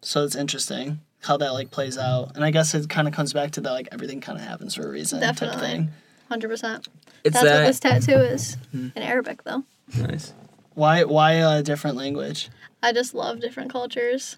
so 0.00 0.24
it's 0.24 0.34
interesting 0.34 1.00
how 1.20 1.36
that 1.36 1.52
like 1.52 1.70
plays 1.70 1.98
out 1.98 2.34
and 2.36 2.44
I 2.44 2.50
guess 2.50 2.74
it 2.74 2.88
kind 2.88 3.06
of 3.06 3.12
comes 3.12 3.34
back 3.34 3.50
to 3.52 3.60
that 3.60 3.70
like 3.72 3.88
everything 3.92 4.22
kind 4.22 4.38
of 4.38 4.44
happens 4.46 4.74
for 4.76 4.86
a 4.86 4.90
reason 4.90 5.20
type 5.20 5.34
Definitely. 5.36 5.60
thing. 5.60 5.88
Hundred 6.30 6.48
percent. 6.48 6.88
It's 7.24 7.34
That's 7.34 7.44
what 7.44 7.66
this 7.66 7.80
tattoo 8.06 8.20
is 8.22 8.56
Hmm. 8.70 8.88
in 8.96 9.02
Arabic, 9.02 9.42
though. 9.44 9.64
nice. 9.94 10.32
Why 10.78 11.02
why 11.02 11.32
a 11.32 11.60
different 11.60 11.96
language? 11.96 12.50
I 12.80 12.92
just 12.92 13.12
love 13.12 13.40
different 13.40 13.72
cultures. 13.72 14.36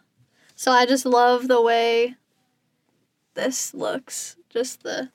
So 0.56 0.72
I 0.72 0.86
just 0.86 1.04
love 1.04 1.48
the 1.48 1.60
way 1.60 2.14
this 3.34 3.74
looks, 3.74 4.36
just 4.48 4.82
the, 4.82 5.10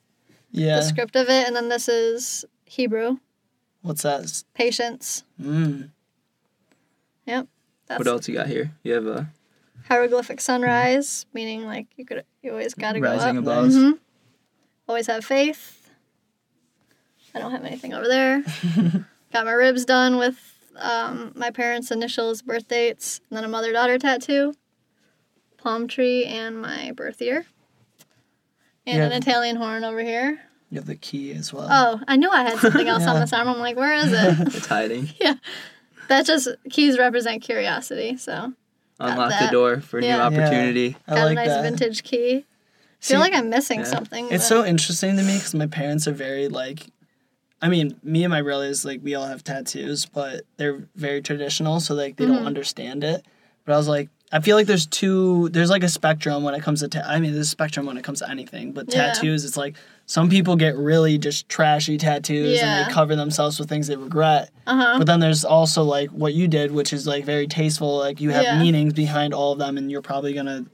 Yeah. 0.51 0.75
the 0.75 0.81
script 0.83 1.15
of 1.15 1.27
it. 1.27 1.47
And 1.47 1.55
then 1.55 1.67
this 1.69 1.89
is 1.89 2.45
Hebrew, 2.65 3.17
What's 3.81 4.03
that? 4.03 4.43
patience. 4.53 5.23
Mm. 5.41 5.89
Yep. 7.25 7.47
That's 7.87 7.97
What 7.97 8.07
else 8.07 8.27
you 8.27 8.35
got 8.35 8.45
here? 8.45 8.71
You 8.83 8.93
have 8.93 9.07
a 9.07 9.27
hieroglyphic 9.87 10.39
sunrise, 10.39 11.25
meaning 11.33 11.65
like 11.65 11.87
you 11.95 12.05
could 12.05 12.23
you 12.43 12.51
always 12.51 12.75
gotta 12.75 12.99
go 12.99 13.07
up. 13.07 13.35
above. 13.35 13.71
hmm 13.73 13.91
Always 14.87 15.07
have 15.07 15.25
faith. 15.25 15.89
I 17.33 17.39
don't 17.39 17.49
have 17.51 17.65
anything 17.65 17.95
over 17.95 18.07
there. 18.07 18.43
Got 19.33 19.45
my 19.45 19.53
ribs 19.53 19.85
done 19.85 20.17
with 20.17 20.54
um, 20.77 21.31
my 21.35 21.51
parents' 21.51 21.91
initials, 21.91 22.41
birth 22.41 22.67
dates, 22.67 23.21
and 23.29 23.37
then 23.37 23.43
a 23.43 23.47
mother 23.47 23.71
daughter 23.71 23.97
tattoo, 23.97 24.53
palm 25.57 25.87
tree, 25.87 26.25
and 26.25 26.61
my 26.61 26.91
birth 26.91 27.21
year. 27.21 27.45
And 28.87 29.01
an 29.01 29.11
Italian 29.13 29.55
horn 29.55 29.83
over 29.83 30.01
here. 30.03 30.39
You 30.69 30.77
have 30.79 30.85
the 30.85 30.95
key 30.95 31.31
as 31.33 31.51
well. 31.53 31.67
Oh, 31.69 32.01
I 32.07 32.17
knew 32.17 32.29
I 32.29 32.43
had 32.43 32.59
something 32.59 32.87
else 32.87 33.03
on 33.07 33.13
Yeah. 33.15 33.19
this 33.21 33.33
arm. 33.33 33.47
I'm 33.47 33.59
like, 33.59 33.75
where 33.77 33.93
is 33.93 34.11
it? 34.11 34.39
It's 34.55 34.67
hiding. 34.67 35.09
Yeah, 35.19 35.35
that 36.07 36.25
just 36.25 36.47
keys 36.69 36.97
represent 36.99 37.41
curiosity. 37.41 38.17
So 38.17 38.53
Unlock 38.99 39.33
the 39.39 39.49
door 39.51 39.81
for 39.81 39.99
Yeah. 39.99 40.17
new 40.17 40.21
opportunity. 40.23 40.97
I 41.07 41.15
got 41.15 41.23
like 41.25 41.31
a 41.31 41.35
nice 41.35 41.47
that. 41.49 41.63
vintage 41.63 42.03
key. 42.03 42.35
I 42.37 42.43
See, 42.99 43.13
feel 43.13 43.19
like 43.21 43.33
I'm 43.33 43.49
missing 43.49 43.79
Yeah. 43.79 43.85
something. 43.85 44.25
It's 44.25 44.43
but- 44.43 44.55
so 44.55 44.65
interesting 44.65 45.17
to 45.17 45.23
me 45.23 45.35
because 45.37 45.53
my 45.55 45.67
parents 45.67 46.07
are 46.07 46.13
very 46.13 46.47
like, 46.47 46.87
I 47.65 47.69
mean, 47.69 47.99
me 48.03 48.23
and 48.23 48.31
my 48.31 48.41
brothers 48.43 48.85
like 48.85 48.99
we 49.03 49.15
all 49.15 49.25
have 49.25 49.43
tattoos, 49.43 50.05
but 50.05 50.43
they're 50.57 50.87
very 50.95 51.21
traditional, 51.21 51.79
so 51.79 51.95
like 51.95 52.15
they 52.17 52.25
Mhm. 52.25 52.35
don't 52.35 52.45
understand 52.45 53.03
it. 53.03 53.25
But 53.65 53.73
I 53.73 53.77
was 53.77 53.87
like, 53.87 54.09
I 54.31 54.39
feel 54.39 54.55
like 54.55 54.67
there's 54.67 54.85
two, 54.85 55.49
there's 55.49 55.69
like 55.71 55.83
a 55.83 55.89
spectrum 55.89 56.43
when 56.43 56.53
it 56.53 56.61
comes 56.61 56.81
to, 56.81 56.87
ta- 56.87 57.03
I 57.07 57.19
mean, 57.19 57.33
there's 57.33 57.47
a 57.47 57.49
spectrum 57.49 57.85
when 57.87 57.97
it 57.97 58.03
comes 58.03 58.19
to 58.19 58.29
anything, 58.29 58.71
but 58.71 58.85
Yeah. 58.93 59.13
tattoos, 59.13 59.45
it's 59.45 59.57
like 59.57 59.75
some 60.05 60.29
people 60.29 60.55
get 60.55 60.75
really 60.77 61.17
just 61.17 61.49
trashy 61.49 61.97
tattoos 61.97 62.61
and 62.61 62.85
they 62.87 62.91
cover 62.93 63.15
themselves 63.15 63.59
with 63.59 63.67
things 63.69 63.87
they 63.87 63.95
regret. 63.95 64.51
Uh-huh. 64.67 64.99
But 64.99 65.07
then 65.07 65.19
there's 65.19 65.43
also 65.43 65.83
like 65.83 66.09
what 66.11 66.33
you 66.35 66.47
did, 66.47 66.71
which 66.71 66.93
is 66.93 67.07
like 67.07 67.25
very 67.25 67.47
tasteful. 67.47 67.97
Like 67.97 68.21
you 68.21 68.29
have 68.31 68.43
Yeah. 68.43 68.59
meanings 68.61 68.93
behind 68.93 69.33
all 69.33 69.53
of 69.53 69.59
them, 69.59 69.77
and 69.77 69.89
you're 69.89 70.03
probably 70.03 70.33
gonna 70.33 70.65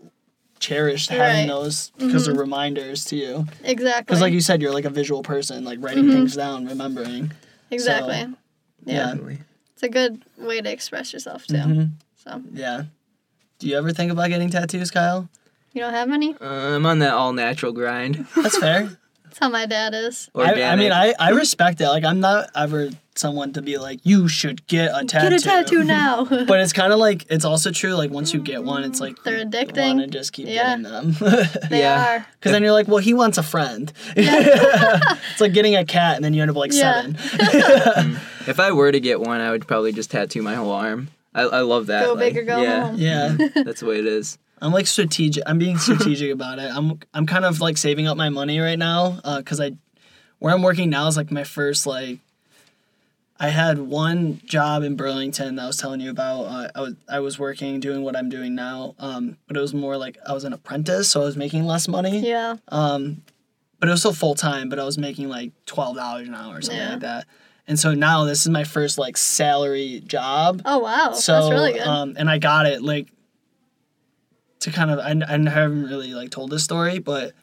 cherish 0.62 1.10
having 1.10 1.20
Right. 1.20 1.48
those 1.48 1.92
because 1.98 2.26
they're 2.28 2.36
reminders 2.36 3.04
to 3.06 3.18
you. 3.18 3.48
Exactly. 3.66 4.04
Because 4.04 4.22
like 4.22 4.32
you 4.32 4.40
said, 4.40 4.62
you're 4.62 4.72
like 4.74 4.86
a 4.86 4.90
visual 4.90 5.24
person, 5.24 5.66
like 5.66 5.80
writing 5.82 6.06
Mhm. 6.06 6.14
things 6.14 6.36
down, 6.38 6.66
remembering. 6.66 7.32
exactly. 7.72 8.14
so- 8.14 8.20
yeah. 8.20 8.28
yeah. 8.86 9.06
Definitely. 9.08 9.40
It's 9.74 9.84
a 9.84 9.90
good 9.90 10.22
way 10.38 10.62
to 10.62 10.72
express 10.72 11.12
yourself 11.12 11.46
too. 11.48 11.56
Mhm. 11.56 11.90
So 12.24 12.42
Yeah. 12.54 12.84
Do 13.60 13.68
you 13.68 13.78
ever 13.78 13.92
think 13.92 14.12
about 14.12 14.30
getting 14.30 14.50
tattoos, 14.50 14.90
Kyle? 14.92 15.28
you 15.74 15.82
don't 15.82 15.94
have 15.94 16.12
any? 16.12 16.36
Uh, 16.42 16.76
I'm 16.76 16.86
on 16.86 17.00
that 17.00 17.14
all 17.14 17.34
natural 17.34 17.72
grind. 17.74 18.26
That's 18.36 18.58
fair. 18.58 18.98
That's 19.42 19.48
how 19.48 19.60
my 19.60 19.66
dad 19.66 19.96
is. 19.96 20.30
I, 20.36 20.62
I 20.64 20.76
mean, 20.76 20.92
I, 20.92 21.16
I 21.20 21.32
respect 21.32 21.82
it. 21.82 21.88
Like, 21.90 22.04
I'm 22.04 22.20
not 22.20 22.50
ever 22.56 22.90
someone 23.16 23.54
to 23.54 23.62
be 23.64 23.78
like, 23.80 24.00
you 24.04 24.28
should 24.28 24.66
get 24.68 24.92
a 24.94 25.04
tattoo. 25.04 25.30
Get 25.30 25.42
a 25.42 25.44
tattoo 25.44 25.84
now. 25.86 26.26
But 26.26 26.60
it's 26.60 26.74
kind 26.74 26.94
of 26.94 27.00
like, 27.00 27.26
it's 27.32 27.44
also 27.44 27.72
true. 27.72 27.94
Like, 27.96 28.12
once 28.12 28.34
you 28.36 28.40
get 28.40 28.64
one, 28.64 28.84
it's 28.84 29.00
like, 29.00 29.22
They're 29.24 29.38
you 29.40 29.46
addicting. 29.46 29.96
want 29.98 30.00
to 30.02 30.08
just 30.08 30.32
keep 30.34 30.48
Yeah. 30.48 30.78
getting 30.78 30.84
them. 30.84 31.12
they 31.70 31.80
Yeah. 31.80 32.18
are. 32.18 32.28
Because 32.40 32.52
then 32.52 32.62
you're 32.62 32.72
like, 32.72 32.88
well, 32.88 33.00
he 33.00 33.14
wants 33.16 33.38
a 33.40 33.44
friend. 33.44 33.92
Yeah. 34.16 35.00
it's 35.32 35.42
like 35.42 35.54
getting 35.54 35.76
a 35.76 35.86
cat 35.86 36.18
and 36.18 36.24
then 36.24 36.34
you 36.36 36.44
end 36.44 36.52
up 36.52 36.58
like 36.58 36.72
Yeah. 36.72 37.02
seven. 37.02 37.16
Mm. 37.16 38.48
if 38.48 38.60
I 38.60 38.72
were 38.72 38.92
to 38.92 39.00
get 39.00 39.20
one, 39.20 39.42
I 39.42 39.50
would 39.50 39.68
probably 39.68 39.92
just 39.92 40.12
tattoo 40.12 40.44
my 40.44 40.54
whole 40.54 40.72
arm. 40.72 41.10
I, 41.34 41.42
I 41.44 41.60
love 41.62 41.88
that. 41.88 42.06
Go 42.06 42.14
like, 42.14 42.34
big 42.34 42.38
or 42.38 42.44
go 42.44 42.62
yeah, 42.62 42.88
home. 42.88 42.96
yeah. 42.98 43.36
That's 43.64 43.80
the 43.80 43.88
way 43.88 43.98
it 44.00 44.06
is. 44.06 44.38
I'm 44.62 44.72
like 44.72 44.88
strategic. 44.88 45.44
I'm 45.48 45.58
being 45.58 45.78
strategic 45.88 46.32
about 46.32 46.60
it. 46.60 46.72
I'm 46.74 47.00
I'm 47.14 47.26
kind 47.26 47.46
of 47.46 47.60
like 47.62 47.78
saving 47.78 48.08
up 48.08 48.18
my 48.18 48.30
money 48.30 48.60
right 48.60 48.78
now 48.80 49.20
because 49.38 49.60
I 49.60 49.72
where 50.40 50.54
I'm 50.54 50.62
working 50.62 50.90
now 50.90 51.08
is 51.08 51.18
like 51.18 51.32
my 51.32 51.44
first 51.44 51.86
like. 51.88 52.20
I 53.40 53.48
had 53.50 53.80
one 53.80 54.40
job 54.46 54.84
in 54.84 54.96
Burlington 54.96 55.56
that 55.56 55.64
I 55.64 55.66
was 55.66 55.78
telling 55.78 56.00
you 56.00 56.12
about. 56.12 56.42
Uh, 56.44 56.68
I 56.76 56.82
was 56.82 56.94
I 57.10 57.20
was 57.22 57.40
working 57.40 57.80
doing 57.80 58.04
what 58.04 58.16
I'm 58.16 58.30
doing 58.30 58.54
now, 58.54 58.94
um, 59.00 59.36
but 59.48 59.58
it 59.58 59.60
was 59.60 59.74
more 59.74 59.98
like 59.98 60.20
I 60.28 60.34
was 60.34 60.44
an 60.44 60.54
apprentice, 60.54 61.10
so 61.10 61.22
I 61.22 61.26
was 61.26 61.36
making 61.36 61.66
less 61.66 61.88
money. 61.88 62.20
Yeah. 62.20 62.58
Um, 62.68 63.24
but 63.80 63.90
it 63.90 63.92
was 63.94 64.02
still 64.02 64.14
full 64.14 64.36
time. 64.36 64.70
But 64.70 64.78
I 64.78 64.84
was 64.84 65.00
making 65.00 65.28
like 65.28 65.54
twelve 65.66 65.96
dollars 65.96 66.28
an 66.28 66.36
hour 66.36 66.58
or 66.58 66.62
something 66.62 66.80
Yeah. 66.80 66.92
like 66.92 67.00
that. 67.00 67.26
And 67.68 67.80
so 67.80 67.96
now 67.96 68.26
this 68.26 68.42
is 68.42 68.50
my 68.50 68.64
first 68.64 69.00
like 69.00 69.18
salary 69.18 70.04
job 70.06 70.62
Oh 70.66 70.78
wow. 70.80 71.14
so 71.14 71.34
That's 71.34 71.50
really 71.52 71.74
good. 71.74 71.82
um 71.88 72.16
and 72.18 72.30
i 72.30 72.38
got 72.38 72.66
it 72.66 72.82
like 72.82 73.08
to 74.62 74.72
kind 74.72 74.90
of 74.92 75.00
I, 75.00 75.12
I 75.28 75.38
haven't 75.50 75.84
really 75.84 76.14
like 76.14 76.30
told 76.32 76.50
this 76.52 76.64
story 76.64 77.00
but 77.00 77.34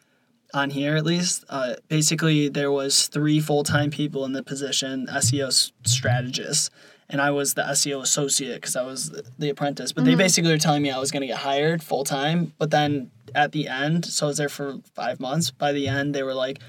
on 0.54 0.70
here 0.70 0.96
at 0.96 1.04
least 1.04 1.44
uh 1.50 1.74
basically 1.88 2.48
there 2.48 2.72
was 2.72 3.06
three 3.08 3.38
full-time 3.40 3.90
people 3.90 4.24
in 4.24 4.32
the 4.32 4.42
position 4.42 5.06
seo 5.06 5.48
s- 5.48 5.72
strategist 5.84 6.70
and 7.10 7.20
i 7.20 7.30
was 7.30 7.54
the 7.54 7.62
seo 7.62 8.00
associate 8.02 8.54
because 8.56 8.74
i 8.76 8.82
was 8.82 9.10
the, 9.38 9.50
apprentice. 9.50 9.92
But 9.92 10.04
they 10.04 10.12
Mm-hmm. 10.12 10.18
basically 10.18 10.50
were 10.52 10.58
telling 10.58 10.82
me 10.82 10.90
i 10.90 10.98
was 10.98 11.10
going 11.10 11.20
to 11.20 11.26
get 11.26 11.38
hired 11.38 11.82
full-time 11.82 12.54
but 12.58 12.70
then 12.70 13.10
at 13.34 13.52
the 13.52 13.68
end 13.68 14.06
so 14.06 14.26
i 14.26 14.28
was 14.28 14.38
there 14.38 14.48
for 14.48 14.78
five 14.94 15.20
months 15.20 15.50
by 15.50 15.72
the 15.72 15.86
end 15.86 16.14
they 16.14 16.22
were 16.22 16.34
like 16.34 16.60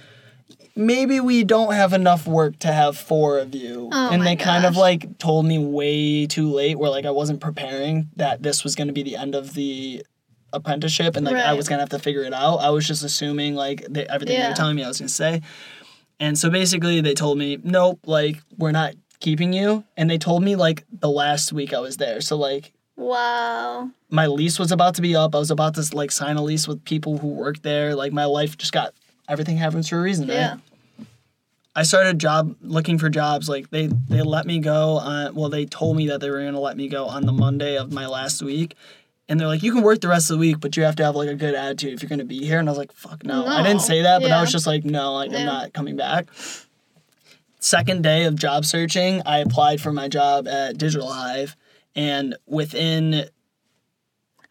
maybe 0.75 1.19
we 1.19 1.43
don't 1.43 1.73
have 1.73 1.93
enough 1.93 2.25
work 2.27 2.57
to 2.59 2.71
have 2.71 2.97
four 2.97 3.37
of 3.39 3.53
you. 3.53 3.89
Oh 3.91 4.09
and 4.11 4.25
they 4.25 4.35
kind 4.35 4.65
of 4.65 4.75
like 4.77 5.17
told 5.19 5.45
me 5.45 5.57
way 5.59 6.25
too 6.25 6.49
late 6.51 6.77
where 6.79 6.89
like 6.89 7.05
i 7.05 7.11
wasn't 7.11 7.39
preparing 7.39 8.09
that 8.15 8.43
this 8.43 8.63
was 8.63 8.75
going 8.75 8.87
to 8.87 8.93
be 8.93 9.03
the 9.03 9.15
end 9.15 9.35
of 9.35 9.53
the 9.53 10.03
apprenticeship 10.53 11.15
and 11.15 11.25
like 11.25 11.35
i 11.35 11.53
was 11.53 11.67
to 11.67 11.77
have 11.77 11.89
to 11.89 11.99
figure 11.99 12.23
it 12.23 12.33
out. 12.33 12.57
I 12.57 12.69
was 12.69 12.87
just 12.87 13.03
assuming 13.03 13.55
like 13.55 13.85
they, 13.89 14.05
everything 14.07 14.39
they 14.39 14.47
were 14.47 14.55
telling 14.55 14.75
me 14.75 14.83
i 14.83 14.87
was 14.87 14.97
to 14.97 15.09
say. 15.09 15.41
And 16.19 16.37
so 16.37 16.49
basically 16.49 17.01
they 17.01 17.13
told 17.13 17.37
me 17.37 17.57
nope 17.63 17.99
like 18.05 18.37
we're 18.57 18.71
not 18.71 18.95
keeping 19.19 19.53
you. 19.53 19.83
And 19.97 20.09
they 20.09 20.17
told 20.17 20.43
me 20.43 20.55
like 20.55 20.85
the 20.91 21.09
last 21.09 21.53
week 21.53 21.73
i 21.73 21.79
was 21.79 21.97
there. 21.97 22.21
So 22.21 22.35
like 22.37 22.73
wow. 22.95 23.89
my 24.09 24.27
lease 24.27 24.59
was 24.59 24.71
about 24.71 24.95
to 24.95 25.01
be 25.01 25.15
up. 25.15 25.35
I 25.35 25.39
was 25.39 25.51
about 25.51 25.75
to 25.75 25.95
like 25.95 26.11
sign 26.11 26.37
a 26.37 26.43
lease 26.43 26.67
with 26.67 26.83
people 26.83 27.17
who 27.17 27.27
worked 27.27 27.63
there. 27.63 27.95
Like 27.95 28.11
my 28.11 28.25
life 28.25 28.57
just 28.57 28.73
got 28.73 28.93
everything 29.27 29.57
happens 29.57 29.89
for 29.89 29.99
a 29.99 30.01
reason 30.01 30.27
right? 30.27 30.35
Yeah. 30.35 30.57
I 31.75 31.83
started 31.83 32.19
job 32.19 32.57
looking 32.61 32.97
for 32.97 33.09
jobs. 33.09 33.47
Like 33.47 33.69
they 33.69 33.87
they 33.87 34.21
let 34.21 34.45
me 34.45 34.59
go. 34.59 34.97
On, 34.97 35.33
well, 35.33 35.49
they 35.49 35.65
told 35.65 35.95
me 35.95 36.07
that 36.07 36.19
they 36.19 36.29
were 36.29 36.43
gonna 36.43 36.59
let 36.59 36.75
me 36.75 36.89
go 36.89 37.05
on 37.05 37.25
the 37.25 37.31
Monday 37.31 37.77
of 37.77 37.93
my 37.93 38.05
last 38.05 38.41
week, 38.41 38.75
and 39.29 39.39
they're 39.39 39.47
like, 39.47 39.63
you 39.63 39.71
can 39.71 39.83
work 39.83 40.01
the 40.01 40.07
rest 40.09 40.29
of 40.29 40.35
the 40.35 40.39
week, 40.41 40.59
but 40.59 40.75
you 40.75 40.83
have 40.83 40.95
to 40.97 41.03
have 41.05 41.15
like 41.15 41.29
a 41.29 41.35
good 41.35 41.53
attitude 41.55 41.93
if 41.93 42.01
you're 42.01 42.09
gonna 42.09 42.25
be 42.25 42.43
here. 42.45 42.59
And 42.59 42.67
I 42.67 42.71
was 42.71 42.77
like, 42.79 42.91
fuck 42.91 43.23
no, 43.23 43.45
I 43.45 43.63
didn't 43.63 43.81
say 43.83 44.01
that, 44.01 44.21
but 44.21 44.31
I 44.31 44.41
was 44.41 44.51
just 44.51 44.67
like, 44.67 44.83
no, 44.83 45.13
like 45.13 45.31
I'm 45.33 45.45
not 45.45 45.71
coming 45.73 45.95
back. 45.95 46.27
Second 47.61 48.03
day 48.03 48.23
of 48.23 48.35
job 48.35 48.63
searching, 48.65 49.21
I 49.25 49.39
applied 49.39 49.81
for 49.81 49.91
my 49.91 50.07
job 50.07 50.47
at 50.47 50.77
Digital 50.77 51.11
Hive, 51.11 51.57
and 51.93 52.35
within 52.47 53.25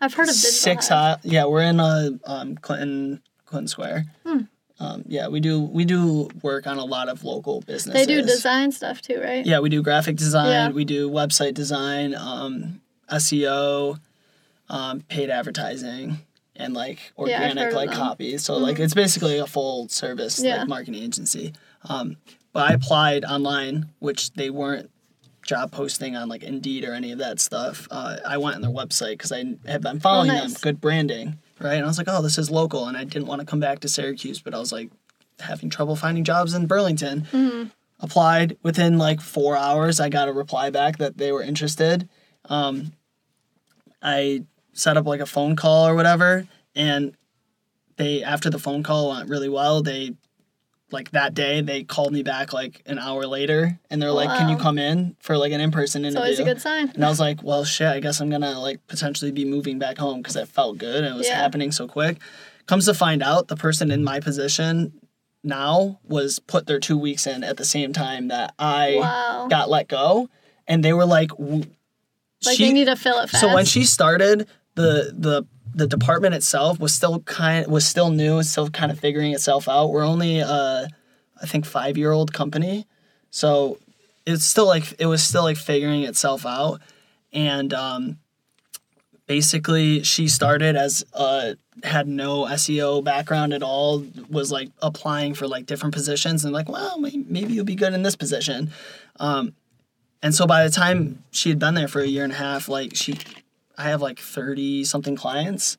I've 0.00 0.12
heard 0.14 0.28
of 0.28 0.34
Digital 0.34 0.50
six 0.52 0.88
Hive. 0.88 1.20
hou- 1.22 1.28
yeah 1.30 1.46
we're 1.46 1.62
in 1.62 1.80
uh, 1.80 2.10
um, 2.24 2.56
clinton 2.56 3.22
clinton 3.46 3.66
square 3.68 4.04
Hmm. 4.26 4.40
um, 4.78 5.04
yeah 5.06 5.28
we 5.28 5.40
do 5.40 5.60
we 5.60 5.84
do 5.86 6.28
work 6.42 6.66
on 6.66 6.76
a 6.78 6.84
lot 6.84 7.08
of 7.08 7.24
local 7.24 7.62
businesses. 7.62 8.06
They 8.06 8.14
do 8.14 8.20
design 8.22 8.72
stuff 8.72 9.00
too, 9.00 9.20
right? 9.22 9.44
yeah 9.46 9.60
we 9.60 9.70
do 9.70 9.82
graphic 9.82 10.16
design 10.16 10.50
Yeah. 10.50 10.68
we 10.70 10.84
do 10.84 11.08
website 11.10 11.54
design 11.54 12.14
um, 12.14 12.80
seo 13.10 13.98
um, 14.70 15.00
paid 15.02 15.30
advertising 15.30 16.18
and 16.56 16.74
like 16.74 16.98
Yeah, 17.18 17.40
organic 17.48 17.68
of 17.68 17.74
like 17.74 17.90
them. 17.90 17.98
copy 17.98 18.38
so 18.38 18.56
like 18.56 18.78
it's 18.78 18.94
basically 18.94 19.38
a 19.38 19.46
full 19.46 19.88
service 19.88 20.42
Yeah. 20.42 20.58
like 20.58 20.68
marketing 20.68 21.02
agency 21.02 21.52
um, 21.88 22.16
but 22.52 22.68
i 22.70 22.72
applied 22.74 23.24
online 23.24 23.90
which 24.00 24.32
they 24.32 24.50
weren't 24.50 24.90
job 25.46 25.72
posting 25.72 26.14
on 26.14 26.28
like 26.28 26.42
Indeed 26.42 26.84
or 26.84 26.92
any 26.92 27.10
of 27.10 27.20
that 27.20 27.40
stuff. 27.40 27.88
Uh, 27.90 28.18
I 28.26 28.36
went 28.36 28.56
on 28.56 28.60
their 28.60 28.70
website 28.70 29.12
because 29.12 29.32
I 29.32 29.44
had 29.66 29.80
been 29.80 29.98
following 29.98 30.28
them. 30.28 30.36
Oh, 30.36 30.42
nice. 30.42 30.58
Good 30.60 30.78
branding, 30.78 31.38
right? 31.58 31.76
And 31.76 31.84
I 31.84 31.86
was 31.86 31.96
like, 31.96 32.06
oh, 32.06 32.20
this 32.20 32.36
is 32.36 32.50
local, 32.50 32.86
and 32.86 32.98
I 32.98 33.04
didn't 33.04 33.28
want 33.28 33.40
to 33.40 33.46
come 33.46 33.58
back 33.58 33.80
to 33.80 33.88
Syracuse, 33.88 34.42
but 34.42 34.52
I 34.52 34.58
was 34.58 34.72
like 34.72 34.90
having 35.40 35.70
trouble 35.70 35.96
finding 35.96 36.22
jobs 36.22 36.52
in 36.52 36.66
Burlington. 36.66 37.22
Mm-hmm. 37.32 37.68
Applied 38.00 38.58
within 38.62 38.98
like 38.98 39.22
four 39.22 39.56
hours. 39.56 40.00
I 40.00 40.10
got 40.10 40.28
a 40.28 40.34
reply 40.34 40.68
back 40.68 40.98
that 40.98 41.16
they 41.16 41.32
were 41.32 41.42
interested. 41.42 42.10
um, 42.50 42.92
I 44.02 44.44
set 44.78 44.96
up 44.96 45.06
like 45.06 45.20
a 45.20 45.26
phone 45.26 45.56
call 45.56 45.86
or 45.88 45.94
whatever, 45.94 46.46
and 46.74 47.14
they 47.96 48.22
after 48.22 48.48
the 48.50 48.58
phone 48.58 48.82
call 48.82 49.10
went 49.10 49.28
really 49.28 49.48
well, 49.48 49.82
they 49.82 50.14
like 50.90 51.10
that 51.10 51.34
day 51.34 51.60
they 51.60 51.82
called 51.82 52.12
me 52.12 52.22
back 52.22 52.52
like 52.52 52.82
an 52.86 52.98
hour 52.98 53.26
later, 53.26 53.78
and 53.90 54.00
they're 54.00 54.12
like, 54.12 54.30
"Can 54.38 54.48
you 54.48 54.56
come 54.56 54.78
in 54.78 55.16
for 55.20 55.36
like 55.36 55.52
an 55.52 55.60
in 55.60 55.70
person 55.70 56.04
It's 56.04 56.14
interview?" 56.14 56.22
always 56.24 56.38
a 56.38 56.44
good 56.44 56.60
sign. 56.62 56.90
And 56.94 57.04
I 57.04 57.08
was 57.08 57.20
like, 57.20 57.42
well, 57.42 57.64
shit, 57.64 57.88
I 57.88 58.00
guess 58.00 58.20
I'm 58.20 58.30
gonna 58.30 58.58
like 58.60 58.86
potentially 58.86 59.32
be 59.32 59.44
moving 59.44 59.78
back 59.78 59.98
home 59.98 60.18
because 60.22 60.36
it 60.36 60.48
felt 60.48 60.78
good 60.78 61.04
and 61.04 61.14
it 61.14 61.16
was 61.18 61.26
Yeah. 61.26 61.36
happening 61.36 61.72
so 61.72 61.86
quick. 61.88 62.18
Comes 62.66 62.84
to 62.86 62.94
find 62.94 63.22
out, 63.22 63.48
the 63.48 63.56
person 63.56 63.90
in 63.90 64.04
my 64.04 64.20
position 64.20 64.92
now 65.42 65.98
was 66.04 66.38
put 66.38 66.66
their 66.66 66.78
two 66.80 66.98
weeks 66.98 67.26
in 67.26 67.42
at 67.44 67.56
the 67.56 67.64
same 67.64 67.92
time 67.92 68.28
that 68.28 68.54
I 68.58 68.96
Wow. 69.00 69.46
got 69.50 69.68
let 69.70 69.88
go, 69.88 70.28
and 70.66 70.84
they 70.84 70.92
were 70.92 71.06
like, 71.06 71.30
w- 71.30 71.64
Like 72.44 72.56
she- 72.56 72.66
they 72.66 72.72
need 72.72 72.84
to 72.86 72.96
fill 72.96 73.18
it 73.20 73.28
fast. 73.30 73.40
so 73.40 73.52
when 73.54 73.64
she 73.64 73.84
started, 73.84 74.46
the 74.78 75.12
the 75.12 75.46
the 75.74 75.86
department 75.86 76.34
itself 76.34 76.78
was 76.78 76.94
still 76.94 77.20
kind 77.20 77.66
was 77.66 77.86
still 77.86 78.10
new 78.10 78.42
still 78.42 78.70
kind 78.70 78.90
of 78.90 78.98
figuring 78.98 79.32
itself 79.32 79.68
out. 79.68 79.90
We're 79.90 80.06
only 80.06 80.40
uh 80.40 80.86
I 81.40 81.46
think 81.46 81.66
five 81.66 81.98
year 81.98 82.12
old 82.12 82.32
company, 82.32 82.86
so 83.30 83.78
it's 84.24 84.44
still 84.44 84.66
like 84.66 84.94
it 84.98 85.06
was 85.06 85.22
still 85.22 85.42
like 85.42 85.56
figuring 85.56 86.02
itself 86.04 86.46
out, 86.46 86.80
and 87.32 87.72
um, 87.74 88.18
basically 89.26 90.02
she 90.02 90.28
started 90.28 90.76
as 90.76 91.04
uh 91.12 91.54
had 91.84 92.08
no 92.08 92.44
SEO 92.44 93.02
background 93.04 93.52
at 93.52 93.62
all, 93.62 94.04
was 94.30 94.50
like 94.50 94.70
applying 94.82 95.34
for 95.34 95.46
like 95.46 95.66
different 95.66 95.94
positions 95.94 96.44
and 96.44 96.52
like, 96.52 96.68
well, 96.68 96.98
maybe 96.98 97.52
you'll 97.52 97.64
be 97.64 97.76
good 97.76 97.94
in 97.94 98.02
this 98.02 98.16
position. 98.16 98.72
Um, 99.20 99.54
and 100.22 100.34
so 100.34 100.44
by 100.44 100.64
the 100.64 100.70
time 100.70 101.22
she 101.30 101.48
had 101.50 101.60
been 101.60 101.74
there 101.74 101.86
for 101.86 102.00
a 102.00 102.06
year 102.06 102.24
and 102.24 102.32
a 102.32 102.36
half, 102.36 102.68
like 102.68 102.96
she, 102.96 103.16
I 103.78 103.84
have 103.84 104.02
like 104.02 104.18
30 104.18 104.84
something 104.84 105.16
clients. 105.16 105.78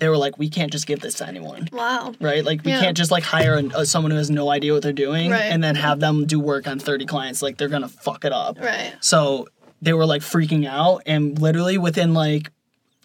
They 0.00 0.08
were 0.08 0.16
like, 0.16 0.38
we 0.38 0.48
can't 0.48 0.70
just 0.70 0.86
give 0.86 1.00
this 1.00 1.14
to 1.14 1.26
anyone, 1.26 1.68
wow. 1.72 2.12
right? 2.20 2.44
Like, 2.44 2.64
we 2.64 2.70
Yeah. 2.72 2.80
can't 2.80 2.96
just 2.96 3.10
like 3.10 3.24
hire 3.24 3.54
an, 3.54 3.72
uh, 3.72 3.84
someone 3.84 4.10
who 4.12 4.16
has 4.16 4.30
no 4.30 4.48
idea 4.50 4.72
what 4.72 4.82
they're 4.82 4.92
doing 4.92 5.30
Right. 5.30 5.42
and 5.44 5.62
then 5.62 5.74
have 5.74 5.98
them 5.98 6.24
do 6.26 6.38
work 6.38 6.68
on 6.68 6.78
30 6.78 7.04
clients. 7.06 7.42
Like, 7.42 7.56
they're 7.56 7.68
going 7.68 7.82
to 7.82 7.88
fuck 7.88 8.24
it 8.24 8.32
up. 8.32 8.60
Right. 8.60 8.94
So 9.00 9.48
they 9.82 9.92
were 9.92 10.06
like 10.06 10.22
freaking 10.22 10.66
out. 10.68 11.02
And 11.06 11.36
literally 11.40 11.78
within 11.78 12.14
like 12.14 12.52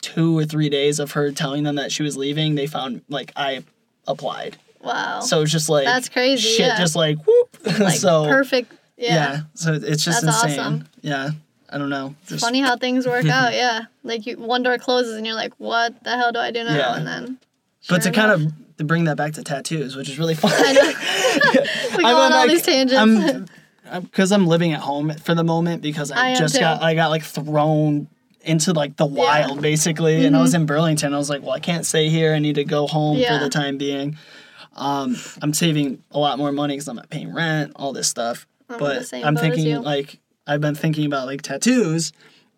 two 0.01 0.37
or 0.37 0.45
three 0.45 0.69
days 0.69 0.99
of 0.99 1.11
her 1.13 1.31
telling 1.31 1.63
them 1.63 1.75
that 1.75 1.91
she 1.91 2.03
was 2.03 2.15
leaving, 2.15 2.53
they 2.55 2.67
found 2.67 3.01
like 3.09 3.31
I 3.35 3.63
applied. 4.07 4.57
Wow. 4.81 5.21
So 5.21 5.41
it's 5.41 5.51
just 5.51 5.69
like, 5.69 5.85
That's 5.85 6.09
crazy, 6.09 6.47
Shit, 6.47 6.67
yeah. 6.67 6.77
just 6.77 6.95
like, 6.95 7.17
whoop. 7.25 7.57
like 7.79 7.97
so, 7.97 8.25
perfect. 8.25 8.71
yeah. 8.97 9.13
Yeah. 9.15 9.39
So 9.55 9.73
it's 9.73 10.03
just 10.03 10.21
That's 10.23 10.43
insane. 10.43 10.59
awesome. 10.59 10.87
Yeah. 11.01 11.29
I 11.73 11.77
don't 11.77 11.89
know. 11.89 12.15
Just- 12.27 12.43
Funny 12.45 12.61
how 12.61 12.77
things 12.77 13.05
work 13.07 13.25
out. 13.25 13.53
Yeah. 13.53 13.81
Like 14.03 14.25
you, 14.25 14.37
one 14.37 14.63
door 14.63 14.77
closes 14.77 15.15
and 15.17 15.25
you're 15.25 15.35
like, 15.35 15.53
what 15.57 16.03
the 16.03 16.11
hell 16.11 16.31
do 16.31 16.39
I 16.39 16.51
do 16.51 16.63
now? 16.63 16.75
Yeah. 16.75 16.95
And 16.95 17.07
then. 17.07 17.37
But 17.89 17.97
to 17.97 18.03
sure 18.03 18.11
kind 18.13 18.31
of 18.31 18.53
to 18.77 18.83
bring 18.83 19.05
that 19.05 19.17
back 19.17 19.33
to 19.33 19.43
tattoos, 19.43 19.95
which 19.95 20.07
is 20.09 20.17
really 20.19 20.35
fun. 20.43 20.51
I 20.53 20.71
know. 20.73 21.61
we 21.97 22.03
go 22.03 22.15
on 22.17 22.33
all 22.33 22.47
these 22.47 22.61
tangents. 22.61 22.93
I'm 23.89 24.01
because 24.03 24.31
I'm 24.31 24.47
living 24.47 24.71
at 24.73 24.79
home 24.79 25.13
for 25.15 25.35
the 25.35 25.43
moment 25.43 25.81
because 25.81 26.09
I, 26.11 26.31
I 26.31 26.35
just 26.35 26.59
got 26.59 26.81
I 26.81 26.95
got 26.95 27.09
like 27.09 27.23
thrown 27.23 28.07
into 28.41 28.73
like 28.73 28.95
the 28.97 29.05
wild 29.05 29.61
basically, 29.61 30.25
and 30.25 30.35
I 30.35 30.41
was 30.41 30.53
in 30.53 30.65
Burlington. 30.65 31.13
I 31.13 31.17
was 31.17 31.29
like, 31.29 31.41
well, 31.41 31.51
I 31.51 31.59
can't 31.59 31.85
stay 31.85 32.09
here. 32.09 32.33
I 32.33 32.39
need 32.39 32.55
to 32.55 32.63
go 32.63 32.87
home 32.87 33.15
Mm-hmm. 33.15 33.21
Yeah. 33.23 33.37
for 33.37 33.43
the 33.43 33.49
time 33.49 33.77
being. 33.77 34.17
Um, 34.75 35.15
I'm 35.41 35.53
saving 35.53 36.01
a 36.11 36.17
lot 36.19 36.37
more 36.39 36.51
money 36.51 36.73
because 36.73 36.87
I'm 36.87 36.95
not 36.95 37.09
paying 37.09 37.33
rent, 37.33 37.73
all 37.75 37.93
this 37.93 38.07
stuff. 38.09 38.47
I'm 38.69 38.79
but 38.79 39.13
I'm 39.13 39.35
thinking 39.37 39.81
like 39.83 40.17
I've 40.47 40.61
been 40.61 40.75
thinking 40.75 41.05
about 41.05 41.27
like 41.27 41.41
tattoos. 41.41 42.11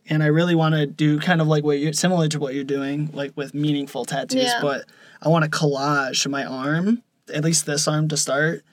And 0.08 0.22
I 0.22 0.28
really 0.28 0.54
want 0.54 0.76
to 0.76 0.86
do 0.86 1.20
kind 1.20 1.42
of 1.42 1.48
like 1.48 1.64
what 1.64 1.80
you're 1.80 1.92
similar 1.94 2.28
to 2.28 2.40
what 2.40 2.54
you're 2.54 2.64
doing, 2.64 3.10
like 3.14 3.32
with 3.36 3.56
meaningful 3.56 4.06
tattoos. 4.06 4.44
Yeah. 4.44 4.60
But 4.62 4.86
I 5.20 5.30
want 5.30 5.46
to 5.46 5.50
collage 5.50 6.30
my 6.30 6.46
arm, 6.46 7.02
at 7.34 7.44
least 7.44 7.66
this 7.66 7.88
arm 7.88 8.08
to 8.10 8.18
start, 8.18 8.64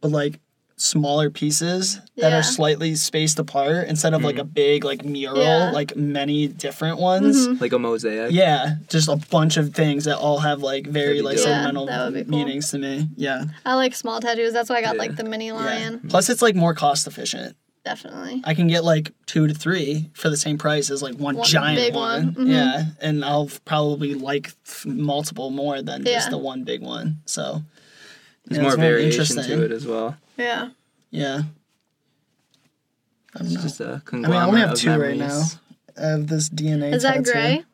but 0.00 0.10
like 0.10 0.40
smaller 0.76 1.30
pieces 1.30 1.96
that 2.16 2.30
Yeah. 2.32 2.38
are 2.38 2.42
slightly 2.42 2.96
spaced 2.96 3.38
apart 3.38 3.86
instead 3.86 4.14
of 4.14 4.22
like 4.24 4.38
a 4.38 4.44
big 4.44 4.82
like 4.82 5.04
mural, 5.04 5.36
Yeah. 5.38 5.66
Mm-hmm. 5.66 5.74
like 5.74 5.94
many 5.94 6.48
different 6.48 6.98
ones. 6.98 7.46
like 7.60 7.72
a 7.72 7.78
mosaic. 7.78 8.32
Yeah, 8.32 8.76
just 8.88 9.06
a 9.08 9.14
bunch 9.30 9.58
of 9.58 9.72
things 9.74 10.06
that 10.06 10.16
all 10.18 10.38
have 10.40 10.60
like 10.62 10.88
very 10.88 11.22
like 11.22 11.36
dope. 11.36 11.44
Sentimental 11.44 11.86
that 11.86 12.12
cool. 12.12 12.24
meanings 12.24 12.70
to 12.72 12.78
me. 12.78 13.08
Yeah. 13.14 13.44
I 13.64 13.74
like 13.74 13.94
small 13.94 14.20
tattoos. 14.20 14.52
That's 14.54 14.68
why 14.70 14.76
I 14.78 14.82
got 14.82 14.96
Yeah. 14.96 15.02
like 15.02 15.14
the 15.16 15.22
mini 15.24 15.46
yeah. 15.48 15.52
lion. 15.52 16.00
Plus, 16.08 16.28
it's 16.28 16.42
like 16.42 16.56
more 16.56 16.74
cost 16.74 17.06
efficient. 17.06 17.54
Definitely. 17.84 18.42
I 18.44 18.52
can 18.54 18.68
get 18.68 18.84
like 18.84 19.10
two 19.26 19.46
to 19.46 19.54
three 19.54 20.10
for 20.12 20.28
the 20.28 20.36
same 20.36 20.58
price 20.58 20.90
as 20.90 21.02
like 21.02 21.14
one, 21.14 21.36
One 21.36 21.46
giant 21.46 21.76
big 21.78 21.94
one. 21.94 22.34
one. 22.34 22.46
Mhm. 22.46 22.50
Yeah, 22.52 22.84
and 23.00 23.24
I'll 23.24 23.48
probably 23.64 24.14
like 24.14 24.52
f- 24.66 24.84
multiple 24.84 25.50
more 25.50 25.80
than 25.80 26.04
just 26.04 26.30
the 26.30 26.36
one 26.38 26.64
big 26.64 26.82
one. 26.82 27.20
So 27.24 27.62
There's 28.44 28.58
yeah, 28.58 28.62
more 28.62 28.72
it's 28.72 28.80
very 28.80 28.92
variation 29.02 29.20
interesting. 29.22 29.58
to 29.58 29.64
it 29.64 29.72
as 29.72 29.86
well. 29.86 30.16
Yeah. 30.36 30.68
Yeah. 31.10 31.42
I 33.34 33.38
don't 33.38 33.46
It's 33.46 33.56
know. 33.56 33.62
just 33.62 33.80
a 33.80 33.84
I 33.84 33.88
mean, 33.92 34.00
conglomerate 34.04 34.42
I 34.42 34.46
only 34.46 34.60
have 34.60 34.72
of 34.72 34.78
two 34.78 34.96
right 35.00 35.16
now. 35.16 35.42
of 35.96 36.26
this 36.26 36.48
DNA. 36.50 36.92
Is 36.92 37.02
that 37.02 37.16
tattoo. 37.24 37.32
gray? 37.32 37.64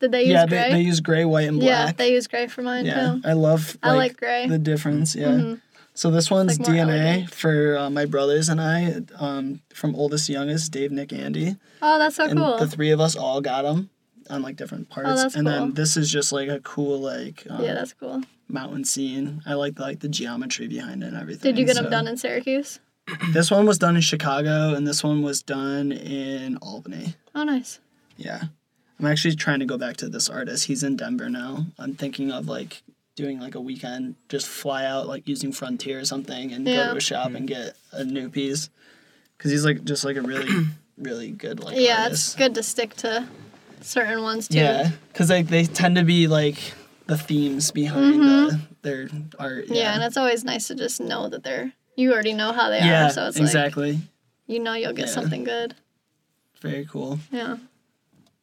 Did 0.00 0.12
they 0.12 0.22
use 0.24 0.32
Yeah, 0.32 0.46
gray? 0.46 0.62
they, 0.64 0.72
they 0.74 0.80
use 0.82 1.00
gray, 1.00 1.24
white, 1.24 1.48
and 1.48 1.58
black. 1.60 1.68
yeah, 1.88 1.92
they 1.92 2.12
use 2.12 2.26
gray 2.26 2.48
for 2.48 2.62
mine 2.62 2.84
yeah, 2.86 3.12
too. 3.14 3.20
I 3.24 3.32
love. 3.34 3.76
I 3.82 3.92
like 3.92 4.16
gray. 4.16 4.46
the 4.48 4.58
difference. 4.58 5.14
Yeah. 5.14 5.28
Mhm. 5.28 5.60
So 5.96 6.10
this 6.10 6.30
one's 6.30 6.58
like 6.58 6.68
DNA 6.68 6.80
elegant. 6.80 7.34
for 7.34 7.76
uh, 7.78 7.90
my 7.90 8.04
brothers 8.04 8.48
and 8.48 8.60
I, 8.60 9.00
um, 9.18 9.60
from 9.74 9.94
oldest 9.94 10.26
to 10.26 10.32
youngest, 10.32 10.70
Dave, 10.70 10.92
Nick, 10.92 11.12
Andy, 11.12 11.56
Oh, 11.82 11.98
that's 11.98 12.16
so 12.16 12.24
and 12.26 12.38
cool. 12.38 12.58
the 12.58 12.66
three 12.68 12.90
of 12.90 13.00
us 13.00 13.16
all 13.16 13.40
got 13.40 13.62
them 13.62 13.90
on 14.30 14.42
like 14.42 14.56
different 14.56 14.88
parts. 14.90 15.22
that's 15.22 15.34
and 15.34 15.46
cool. 15.46 15.58
then 15.58 15.74
this 15.74 15.96
is 15.96 16.10
just 16.10 16.32
like 16.32 16.48
a 16.48 16.60
cool 16.60 17.00
like 17.00 17.44
um, 17.50 17.62
yeah, 17.64 17.74
that's 17.74 17.92
cool. 17.94 18.22
mountain 18.48 18.84
scene. 18.84 19.40
I 19.46 19.54
like 19.54 19.76
the, 19.76 19.82
like 19.82 20.00
the 20.00 20.08
geometry 20.08 20.68
behind 20.68 21.02
it 21.02 21.06
and 21.08 21.16
everything. 21.16 21.50
Did 21.54 21.58
you 21.58 21.64
get 21.64 21.76
them 21.76 21.90
done 21.90 22.06
in 22.06 22.16
Syracuse? 22.16 22.78
This 23.32 23.50
one 23.52 23.66
was 23.66 23.78
done 23.78 23.94
in 23.94 24.02
Chicago, 24.02 24.74
and 24.74 24.84
this 24.84 25.04
one 25.04 25.22
was 25.22 25.40
done 25.40 25.92
in 25.92 26.56
Albany. 26.56 27.14
Oh, 27.36 27.44
nice. 27.44 27.78
Yeah. 28.16 28.40
I'm 28.98 29.06
actually 29.06 29.36
trying 29.36 29.60
to 29.60 29.64
go 29.64 29.78
back 29.78 29.96
to 29.98 30.08
this 30.08 30.28
artist. 30.28 30.66
He's 30.66 30.82
in 30.82 30.96
Denver 30.96 31.28
now. 31.30 31.66
I'm 31.78 31.94
thinking 31.94 32.32
of 32.32 32.48
like 32.48 32.82
doing 33.16 33.40
like 33.40 33.54
a 33.54 33.60
weekend, 33.60 34.14
just 34.28 34.46
fly 34.46 34.84
out 34.84 35.08
like 35.08 35.26
using 35.26 35.50
Frontier 35.50 35.98
or 35.98 36.04
something 36.04 36.52
and 36.52 36.64
go 36.64 36.92
to 36.92 36.96
a 36.96 37.00
shop 37.00 37.32
and 37.34 37.48
get 37.48 37.74
a 37.92 38.04
new 38.04 38.28
piece. 38.30 38.70
Cause 39.38 39.50
he's 39.50 39.64
like 39.64 39.84
just 39.84 40.04
like 40.04 40.16
a 40.16 40.22
really, 40.22 40.66
really 40.98 41.30
good 41.30 41.60
like 41.60 41.76
yeah, 41.78 42.04
artist. 42.04 42.28
it's 42.28 42.34
good 42.36 42.54
to 42.54 42.62
stick 42.62 42.94
to 42.96 43.26
certain 43.80 44.22
ones 44.22 44.48
too. 44.48 44.58
Yeah, 44.58 44.90
cause 45.12 45.28
like 45.28 45.48
they 45.48 45.64
tend 45.64 45.96
to 45.96 46.04
be 46.04 46.26
like 46.26 46.56
the 47.06 47.18
themes 47.18 47.70
behind 47.70 48.22
the, 48.22 48.60
their 48.82 49.08
art. 49.38 49.64
Mm-hmm. 49.64 49.74
Yeah. 49.74 49.82
Yeah, 49.82 49.94
and 49.94 50.02
it's 50.04 50.16
always 50.16 50.44
nice 50.44 50.68
to 50.68 50.74
just 50.74 51.00
know 51.00 51.28
that 51.28 51.42
they're 51.42 51.72
you 51.96 52.12
already 52.12 52.32
know 52.32 52.52
how 52.52 52.68
they 52.70 52.78
yeah, 52.78 53.06
are, 53.06 53.10
so 53.10 53.26
it's 53.26 53.38
like 53.38 53.46
exactly. 53.46 53.98
you 54.46 54.58
know 54.58 54.72
you'll 54.74 54.92
get 54.92 55.06
Yeah. 55.08 55.12
something 55.12 55.44
good. 55.44 55.74
Very 56.62 56.86
cool. 56.86 57.18
Yeah. 57.30 57.56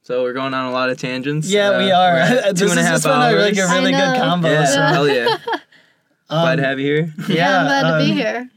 So 0.04 0.22
we're 0.24 0.34
going 0.34 0.54
on 0.54 0.66
a 0.66 0.72
lot 0.72 0.90
of 0.90 0.98
tangents. 0.98 1.50
Yeah, 1.50 1.78
we 1.78 1.92
Uh, 1.92 1.98
are. 2.00 2.14
we're 2.14 2.20
at 2.20 2.56
this 2.56 2.60
two 2.60 2.70
and 2.70 2.80
a 2.80 2.84
half 2.84 2.94
just 2.96 3.04
been 3.06 3.14
a, 3.14 3.18
like 3.18 3.58
a 3.58 3.68
really 3.68 3.92
good 3.92 4.14
know. 4.14 4.20
combo. 4.20 4.50
Yeah, 4.52 4.66
so, 4.66 4.82
hell 4.82 5.08
yeah. 5.08 5.38
Glad 6.30 6.56
to 6.58 6.62
um, 6.64 6.66
have 6.70 6.80
you 6.80 6.86
here. 6.86 7.14
Yeah, 7.30 7.60
I'm 7.60 7.66
glad 7.68 8.00
to 8.00 8.06
be 8.06 8.12
um, 8.12 8.18
here. 8.18 8.50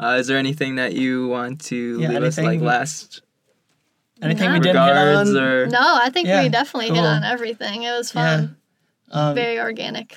Uh, 0.00 0.16
is 0.20 0.26
there 0.28 0.36
anything 0.38 0.76
that 0.76 0.92
you 0.92 1.26
want 1.28 1.60
to 1.66 1.98
Yeah, 2.00 2.08
leave 2.10 2.22
us 2.22 2.38
like 2.38 2.60
last 2.60 3.22
Anything 4.20 4.52
we 4.52 4.60
didn't 4.60 4.76
hit 4.82 4.90
regards 4.90 5.30
on? 5.30 5.36
or 5.36 5.66
No, 5.66 5.78
I 5.80 6.10
think 6.10 6.26
yeah, 6.28 6.42
we 6.42 6.48
definitely 6.48 6.88
cool. 6.88 6.96
hit 6.96 7.04
on 7.04 7.24
everything. 7.24 7.82
It 7.84 7.90
was 7.90 8.12
Yeah. 8.14 8.36
fun. 8.36 8.56
Um, 9.10 9.34
Very 9.34 9.58
organic. 9.60 10.16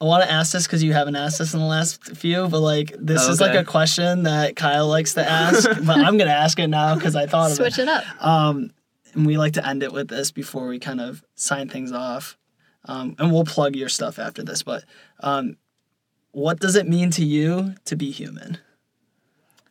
I 0.00 0.04
want 0.04 0.22
to 0.24 0.30
ask 0.30 0.52
this 0.52 0.66
because 0.66 0.82
you 0.82 0.92
haven't 0.92 1.16
asked 1.16 1.38
this 1.40 1.52
in 1.54 1.58
the 1.60 1.66
last 1.66 2.04
few, 2.16 2.46
but 2.48 2.60
like 2.60 2.94
this 2.98 3.26
is 3.28 3.40
like 3.40 3.54
a 3.56 3.64
question 3.64 4.22
that 4.24 4.54
Kyle 4.56 4.86
likes 4.88 5.14
to 5.14 5.28
ask, 5.28 5.68
but 5.84 5.98
I'm 5.98 6.16
gonna 6.16 6.30
ask 6.30 6.58
it 6.60 6.68
now 6.68 6.94
because 6.94 7.16
I 7.16 7.26
thought 7.26 7.46
of 7.50 7.52
it. 7.52 7.56
Switch 7.56 7.78
it. 7.80 7.82
it 7.82 7.88
up. 7.88 8.04
Um, 8.24 8.70
and 9.18 9.26
we 9.26 9.36
like 9.36 9.54
to 9.54 9.66
end 9.66 9.82
it 9.82 9.92
with 9.92 10.06
this 10.06 10.30
before 10.30 10.68
we 10.68 10.78
kind 10.78 11.00
of 11.00 11.24
sign 11.34 11.68
things 11.68 11.90
off. 11.90 12.38
Um, 12.84 13.16
and 13.18 13.32
we'll 13.32 13.44
plug 13.44 13.74
your 13.74 13.88
stuff 13.88 14.18
after 14.18 14.44
this, 14.44 14.62
but 14.62 14.84
um, 15.20 15.56
what 16.30 16.60
does 16.60 16.76
it 16.76 16.88
mean 16.88 17.10
to 17.10 17.24
you 17.24 17.74
to 17.84 17.96
be 17.96 18.12
human? 18.12 18.58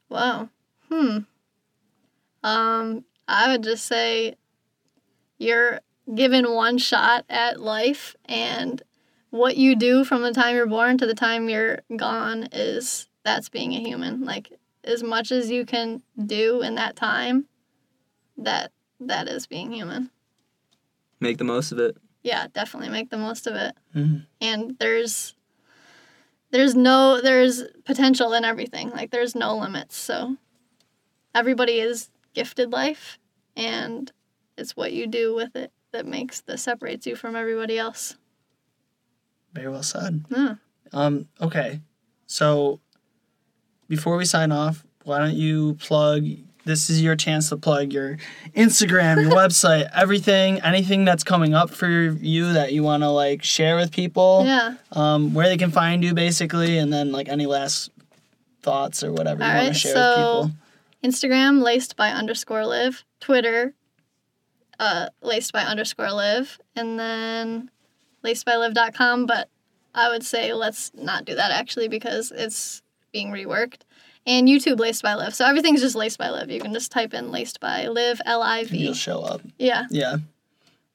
Wow. 0.09 0.49
Hmm. 0.91 1.19
Um, 2.43 3.05
I 3.27 3.49
would 3.49 3.63
just 3.63 3.85
say 3.85 4.35
you're 5.37 5.79
given 6.13 6.53
one 6.53 6.77
shot 6.77 7.23
at 7.29 7.59
life 7.59 8.17
and 8.25 8.83
what 9.29 9.55
you 9.55 9.77
do 9.77 10.03
from 10.03 10.23
the 10.23 10.33
time 10.33 10.55
you're 10.55 10.67
born 10.67 10.97
to 10.97 11.07
the 11.07 11.15
time 11.15 11.47
you're 11.47 11.79
gone 11.95 12.49
is 12.51 13.07
that's 13.23 13.47
being 13.47 13.73
a 13.73 13.79
human. 13.79 14.25
Like 14.25 14.51
as 14.83 15.03
much 15.03 15.31
as 15.31 15.49
you 15.49 15.65
can 15.65 16.03
do 16.25 16.61
in 16.61 16.75
that 16.75 16.97
time, 16.97 17.45
that 18.37 18.71
that 18.99 19.27
is 19.27 19.47
being 19.47 19.71
human. 19.71 20.09
make 21.19 21.37
the 21.37 21.43
most 21.43 21.71
of 21.71 21.79
it? 21.79 21.97
Yeah, 22.23 22.47
definitely 22.53 22.89
make 22.89 23.09
the 23.09 23.17
most 23.17 23.47
of 23.47 23.55
it. 23.55 23.75
Mhm. 23.95 24.25
And 24.41 24.77
there's 24.79 25.33
there's 26.51 26.75
no 26.75 27.21
there's 27.21 27.63
potential 27.85 28.33
in 28.33 28.45
everything. 28.45 28.89
Like 28.91 29.11
there's 29.11 29.35
no 29.35 29.57
limits. 29.57 29.95
So 29.95 30.37
everybody 31.33 31.79
is 31.79 32.09
gifted 32.33 32.71
life 32.71 33.17
and 33.55 34.11
it's 34.57 34.75
what 34.75 34.93
you 34.93 35.07
do 35.07 35.33
with 35.35 35.55
it 35.55 35.71
that 35.91 36.05
makes 36.05 36.41
that 36.41 36.59
separates 36.59 37.05
you 37.07 37.15
from 37.15 37.35
everybody 37.35 37.77
else. 37.77 38.15
Very 39.53 39.69
well 39.69 39.83
said. 39.83 40.25
Yeah. 40.29 40.55
Um, 40.93 41.27
okay. 41.41 41.81
So 42.27 42.79
before 43.87 44.17
we 44.17 44.25
sign 44.25 44.51
off, 44.51 44.85
why 45.03 45.19
don't 45.19 45.35
you 45.35 45.75
plug 45.75 46.25
this 46.67 46.89
is 46.91 47.01
your 47.01 47.15
chance 47.15 47.49
to 47.49 47.57
plug 47.57 47.91
your 47.91 48.17
Instagram, 48.55 49.21
your 49.21 49.31
website, 49.43 49.89
everything, 49.95 50.61
anything 50.61 51.05
that's 51.05 51.23
coming 51.23 51.55
up 51.55 51.71
for 51.71 51.89
you 51.89 52.53
that 52.53 52.73
you 52.73 52.83
want 52.83 53.01
to 53.01 53.09
like 53.09 53.43
share 53.43 53.75
with 53.75 53.91
people. 53.91 54.43
Yeah. 54.45 54.75
Um, 54.91 55.33
where 55.33 55.47
they 55.47 55.57
can 55.57 55.71
find 55.71 56.03
you 56.03 56.13
basically, 56.13 56.77
and 56.77 56.93
then 56.93 57.11
like 57.11 57.27
any 57.27 57.47
last 57.47 57.89
thoughts 58.61 59.03
or 59.03 59.11
whatever 59.11 59.43
you 59.43 59.49
All 59.49 59.55
want 59.55 59.67
to 59.69 59.73
share 59.73 59.93
so- 59.93 60.39
with 60.41 60.47
people. 60.51 60.61
Instagram 61.03 61.61
laced 61.61 61.95
by 61.95 62.09
underscore 62.09 62.65
Liv, 62.65 63.03
Twitter 63.19 63.73
uh, 64.79 65.09
laced 65.21 65.53
by 65.53 65.61
underscore 65.61 66.11
Liv, 66.11 66.59
and 66.75 66.99
then 66.99 67.71
lacedbyliv.com. 68.23 69.25
But 69.25 69.49
I 69.93 70.09
would 70.09 70.23
say 70.23 70.53
let's 70.53 70.91
not 70.93 71.25
do 71.25 71.35
that 71.35 71.51
actually 71.51 71.87
because 71.87 72.31
it's 72.35 72.81
being 73.11 73.31
reworked. 73.31 73.81
And 74.27 74.47
YouTube 74.47 74.77
Laced 74.79 75.01
by 75.01 75.15
Liv. 75.15 75.33
So 75.33 75.45
everything's 75.45 75.81
just 75.81 75.95
Laced 75.95 76.19
by 76.19 76.29
Liv. 76.29 76.51
You 76.51 76.59
can 76.59 76.73
just 76.73 76.91
type 76.91 77.13
in 77.15 77.31
Laced 77.31 77.59
by 77.59 77.87
Liv, 77.87 78.21
L 78.25 78.43
I 78.43 78.59
You'll 78.69 78.93
show 78.93 79.21
up. 79.21 79.41
Yeah. 79.57 79.85
Yeah. 79.89 80.17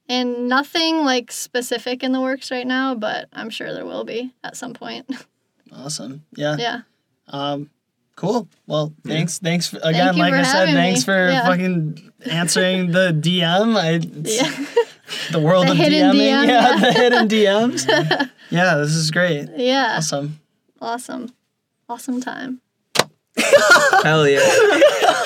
And 0.09 0.49
nothing 0.49 0.99
like 0.99 1.33
specific 1.33 2.02
in 2.02 2.12
the 2.12 2.20
works 2.20 2.51
right 2.51 2.67
now, 2.67 2.94
but 2.94 3.28
I'm 3.33 3.49
sure 3.51 3.73
there 3.73 3.86
will 3.86 4.05
be 4.05 4.33
at 4.44 4.57
some 4.57 4.75
point. 4.75 5.11
Awesome. 5.75 6.23
Yeah. 6.36 6.57
yeah. 6.59 6.81
Um, 7.28 7.70
cool. 8.15 8.47
Well, 8.67 8.93
thanks. 9.07 9.39
Thanks 9.39 9.69
for, 9.69 9.78
again. 9.83 10.15
you 10.15 10.20
like 10.20 10.35
I 10.35 10.43
said, 10.43 10.67
thanks 10.67 11.01
me. 11.01 11.05
for 11.07 11.28
Yeah. 11.31 11.47
fucking 11.47 12.12
answering 12.27 12.91
the 12.93 13.11
DM. 13.19 13.75
I, 13.75 13.93
Yeah. 13.93 14.67
the 15.31 15.41
world 15.41 15.69
The 15.69 15.70
of 15.70 15.78
hidden 15.78 16.11
DMing. 16.12 16.17
DM, 16.17 16.47
yeah, 16.47 16.75
yeah. 16.75 16.77
the 16.78 16.93
hidden 17.01 17.28
DMs. 17.28 18.28
yeah, 18.51 18.75
this 18.77 18.91
is 18.91 19.11
great. 19.11 19.49
yeah. 19.57 19.94
Awesome. 19.97 20.41
Awesome. 20.78 21.33
Awesome 21.89 22.20
time. 22.20 22.61
Hell 24.03 24.29
yeah. 24.29 24.41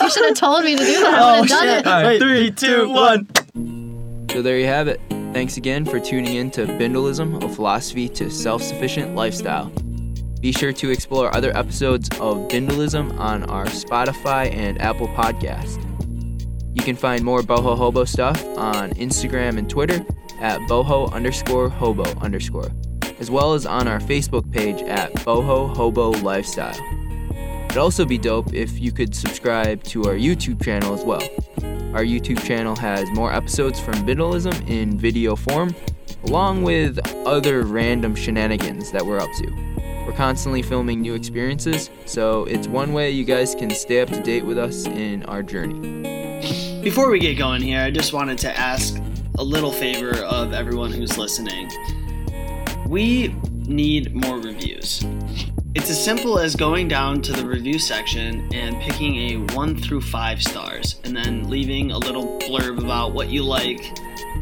You 0.01 0.11
should 0.11 0.27
have 0.27 0.37
told 0.37 0.65
me 0.65 0.77
to 0.77 0.85
do 0.85 1.01
that. 1.01 1.15
I 1.15 1.21
oh, 1.21 1.41
would 1.41 1.51
have 1.51 1.59
done 1.61 1.69
it. 1.69 1.87
All 1.87 1.93
right, 1.93 2.07
Wait, 2.07 2.21
three, 2.21 2.51
two, 2.51 2.89
one. 2.89 3.27
one. 3.55 4.29
So 4.31 4.43
there 4.43 4.59
you 4.59 4.67
have 4.67 4.89
it. 4.89 5.01
Thanks 5.33 5.57
again 5.57 5.85
for 5.85 6.01
tuning 6.01 6.37
in 6.37 6.51
to 6.53 6.67
Bindlism, 6.67 7.43
a 7.43 7.49
philosophy 7.49 8.09
to 8.11 8.31
self-sufficient 8.31 9.15
lifestyle. 9.15 9.71
Be 10.41 10.53
sure 10.53 10.73
to 10.75 10.91
explore 10.91 11.35
other 11.35 11.57
episodes 11.57 12.09
of 12.21 12.49
Bindlism 12.49 13.19
on 13.19 13.45
our 13.45 13.67
Spotify 13.67 14.53
and 14.55 14.81
Apple 14.81 15.09
podcast. 15.09 15.83
You 16.77 16.83
can 16.83 16.97
find 16.97 17.25
more 17.25 17.41
Boho 17.41 17.77
Hobo 17.77 18.05
stuff 18.05 18.45
on 18.59 18.91
Instagram 18.91 19.59
and 19.59 19.69
Twitter 19.69 20.05
at 20.41 20.61
boho 20.69 21.11
underscore 21.13 21.69
hobo 21.69 22.05
underscore, 22.21 22.71
as 23.19 23.31
well 23.31 23.55
as 23.55 23.65
on 23.67 23.89
our 23.89 24.01
Facebook 24.01 24.51
page 24.53 24.83
at 24.83 25.13
Boho 25.15 25.75
Hobo 25.75 26.11
Lifestyle. 26.11 26.77
It'd 27.77 27.83
also 27.83 28.07
be 28.07 28.17
dope 28.17 28.55
if 28.55 28.81
you 28.81 28.91
could 28.91 29.15
subscribe 29.15 29.83
to 29.85 30.05
our 30.05 30.15
YouTube 30.15 30.65
channel 30.65 30.95
as 30.95 31.05
well. 31.05 31.21
Our 31.95 32.05
YouTube 32.05 32.43
channel 32.43 32.75
has 32.77 33.07
more 33.11 33.31
episodes 33.31 33.79
from 33.79 33.97
Bindlism 33.97 34.67
in 34.67 34.97
video 34.97 35.37
form, 35.37 35.75
along 36.25 36.63
with 36.63 36.99
other 37.27 37.65
random 37.65 38.15
shenanigans 38.15 38.91
that 38.93 39.05
we're 39.05 39.19
up 39.19 39.29
to. 39.41 39.51
We're 40.07 40.15
constantly 40.17 40.63
filming 40.63 41.03
new 41.03 41.13
experiences, 41.13 41.91
so 42.07 42.45
it's 42.47 42.67
one 42.67 42.95
way 42.95 43.11
you 43.11 43.25
guys 43.25 43.55
can 43.55 43.69
stay 43.69 44.01
up 44.01 44.09
to 44.09 44.23
date 44.23 44.47
with 44.47 44.57
us 44.57 44.87
in 44.87 45.23
our 45.25 45.43
journey. 45.43 46.81
Before 46.83 47.11
we 47.11 47.19
get 47.19 47.37
going 47.37 47.61
here, 47.61 47.83
I 47.83 47.91
just 47.91 48.15
wanted 48.15 48.39
to 48.39 48.59
ask 48.59 48.97
a 49.37 49.45
little 49.45 49.71
favor 49.71 50.15
of 50.25 50.55
everyone 50.55 50.93
who's 50.93 51.19
listening. 51.19 51.71
We 52.87 53.35
need 53.67 54.15
more 54.15 54.39
reviews. 54.39 55.05
It's 55.77 55.91
as 55.91 56.03
simple 56.03 56.39
as 56.39 56.57
going 56.57 56.89
down 56.89 57.21
to 57.21 57.33
the 57.33 57.47
review 57.47 57.79
section 57.79 58.49
and 58.55 58.81
picking 58.81 59.15
a 59.17 59.37
1 59.55 59.77
through 59.77 60.01
5 60.01 60.43
stars 60.43 60.99
and 61.05 61.15
then 61.15 61.51
leaving 61.51 61.91
a 61.91 61.99
little 61.99 62.39
blurb 62.39 62.79
about 62.83 63.13
what 63.13 63.29
you 63.29 63.43
like 63.43 63.93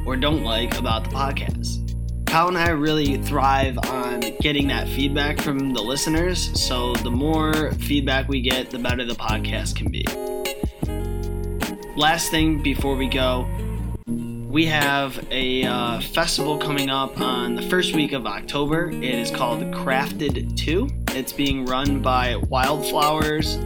or 0.06 0.14
don't 0.14 0.44
like 0.44 0.78
about 0.78 1.02
the 1.02 1.10
podcast. 1.10 1.92
Kyle 2.28 2.46
and 2.46 2.56
I 2.56 2.68
really 2.68 3.16
thrive 3.16 3.76
on 3.78 4.20
getting 4.42 4.68
that 4.68 4.86
feedback 4.86 5.40
from 5.40 5.72
the 5.74 5.82
listeners, 5.82 6.52
so 6.58 6.94
the 6.94 7.10
more 7.10 7.72
feedback 7.72 8.28
we 8.28 8.40
get, 8.40 8.70
the 8.70 8.78
better 8.78 9.04
the 9.04 9.14
podcast 9.14 9.74
can 9.74 9.90
be. 9.90 10.04
Last 11.96 12.30
thing 12.30 12.62
before 12.62 12.94
we 12.94 13.08
go, 13.08 13.44
we 14.06 14.66
have 14.66 15.26
a 15.32 15.64
uh, 15.64 16.00
festival 16.00 16.58
coming 16.58 16.90
up 16.90 17.20
on 17.20 17.56
the 17.56 17.62
first 17.62 17.92
week 17.92 18.12
of 18.12 18.24
October. 18.24 18.90
It 18.90 19.02
is 19.02 19.32
called 19.32 19.60
Crafted 19.72 20.56
2. 20.56 21.03
It's 21.14 21.32
being 21.32 21.64
run 21.64 22.02
by 22.02 22.34
Wildflowers 22.48 23.56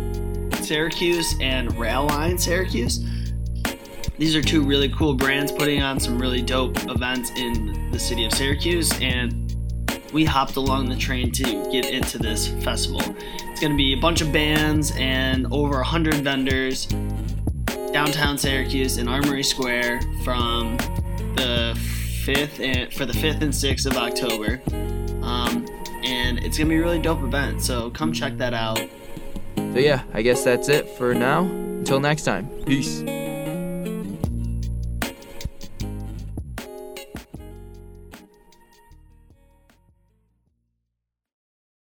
Syracuse 0.60 1.34
and 1.40 1.74
Rail 1.78 2.04
Line 2.04 2.36
Syracuse. 2.36 3.02
These 4.18 4.36
are 4.36 4.42
two 4.42 4.62
really 4.62 4.90
cool 4.90 5.14
brands 5.14 5.50
putting 5.50 5.82
on 5.82 5.98
some 5.98 6.20
really 6.20 6.42
dope 6.42 6.76
events 6.90 7.30
in 7.36 7.90
the 7.90 7.98
city 7.98 8.26
of 8.26 8.34
Syracuse, 8.34 8.92
and 9.00 9.56
we 10.12 10.26
hopped 10.26 10.56
along 10.56 10.90
the 10.90 10.96
train 10.96 11.32
to 11.32 11.70
get 11.72 11.86
into 11.86 12.18
this 12.18 12.48
festival. 12.62 13.00
It's 13.00 13.60
going 13.62 13.72
to 13.72 13.78
be 13.78 13.94
a 13.94 14.00
bunch 14.00 14.20
of 14.20 14.30
bands 14.30 14.92
and 14.96 15.46
over 15.50 15.76
100 15.76 16.16
vendors 16.16 16.84
downtown 17.94 18.36
Syracuse 18.36 18.98
in 18.98 19.08
Armory 19.08 19.42
Square 19.42 20.02
from 20.22 20.76
the 21.34 21.72
5th 22.26 22.60
and 22.60 22.92
for 22.92 23.06
the 23.06 23.14
5th 23.14 23.40
and 23.40 23.54
6th 23.54 23.86
of 23.86 23.96
October. 23.96 24.60
Um, 25.22 25.64
and 26.02 26.38
it's 26.38 26.58
to 26.58 26.64
be 26.64 26.76
a 26.76 26.80
really 26.80 26.98
dope 26.98 27.22
event, 27.22 27.62
so 27.62 27.90
come 27.90 28.12
check 28.12 28.36
that 28.38 28.54
out. 28.54 28.80
So, 29.56 29.78
yeah, 29.78 30.02
I 30.14 30.22
guess 30.22 30.44
that's 30.44 30.68
it 30.68 30.88
for 30.96 31.14
now. 31.14 31.44
Until 31.44 32.00
next 32.00 32.22
time, 32.24 32.48
peace. 32.64 33.02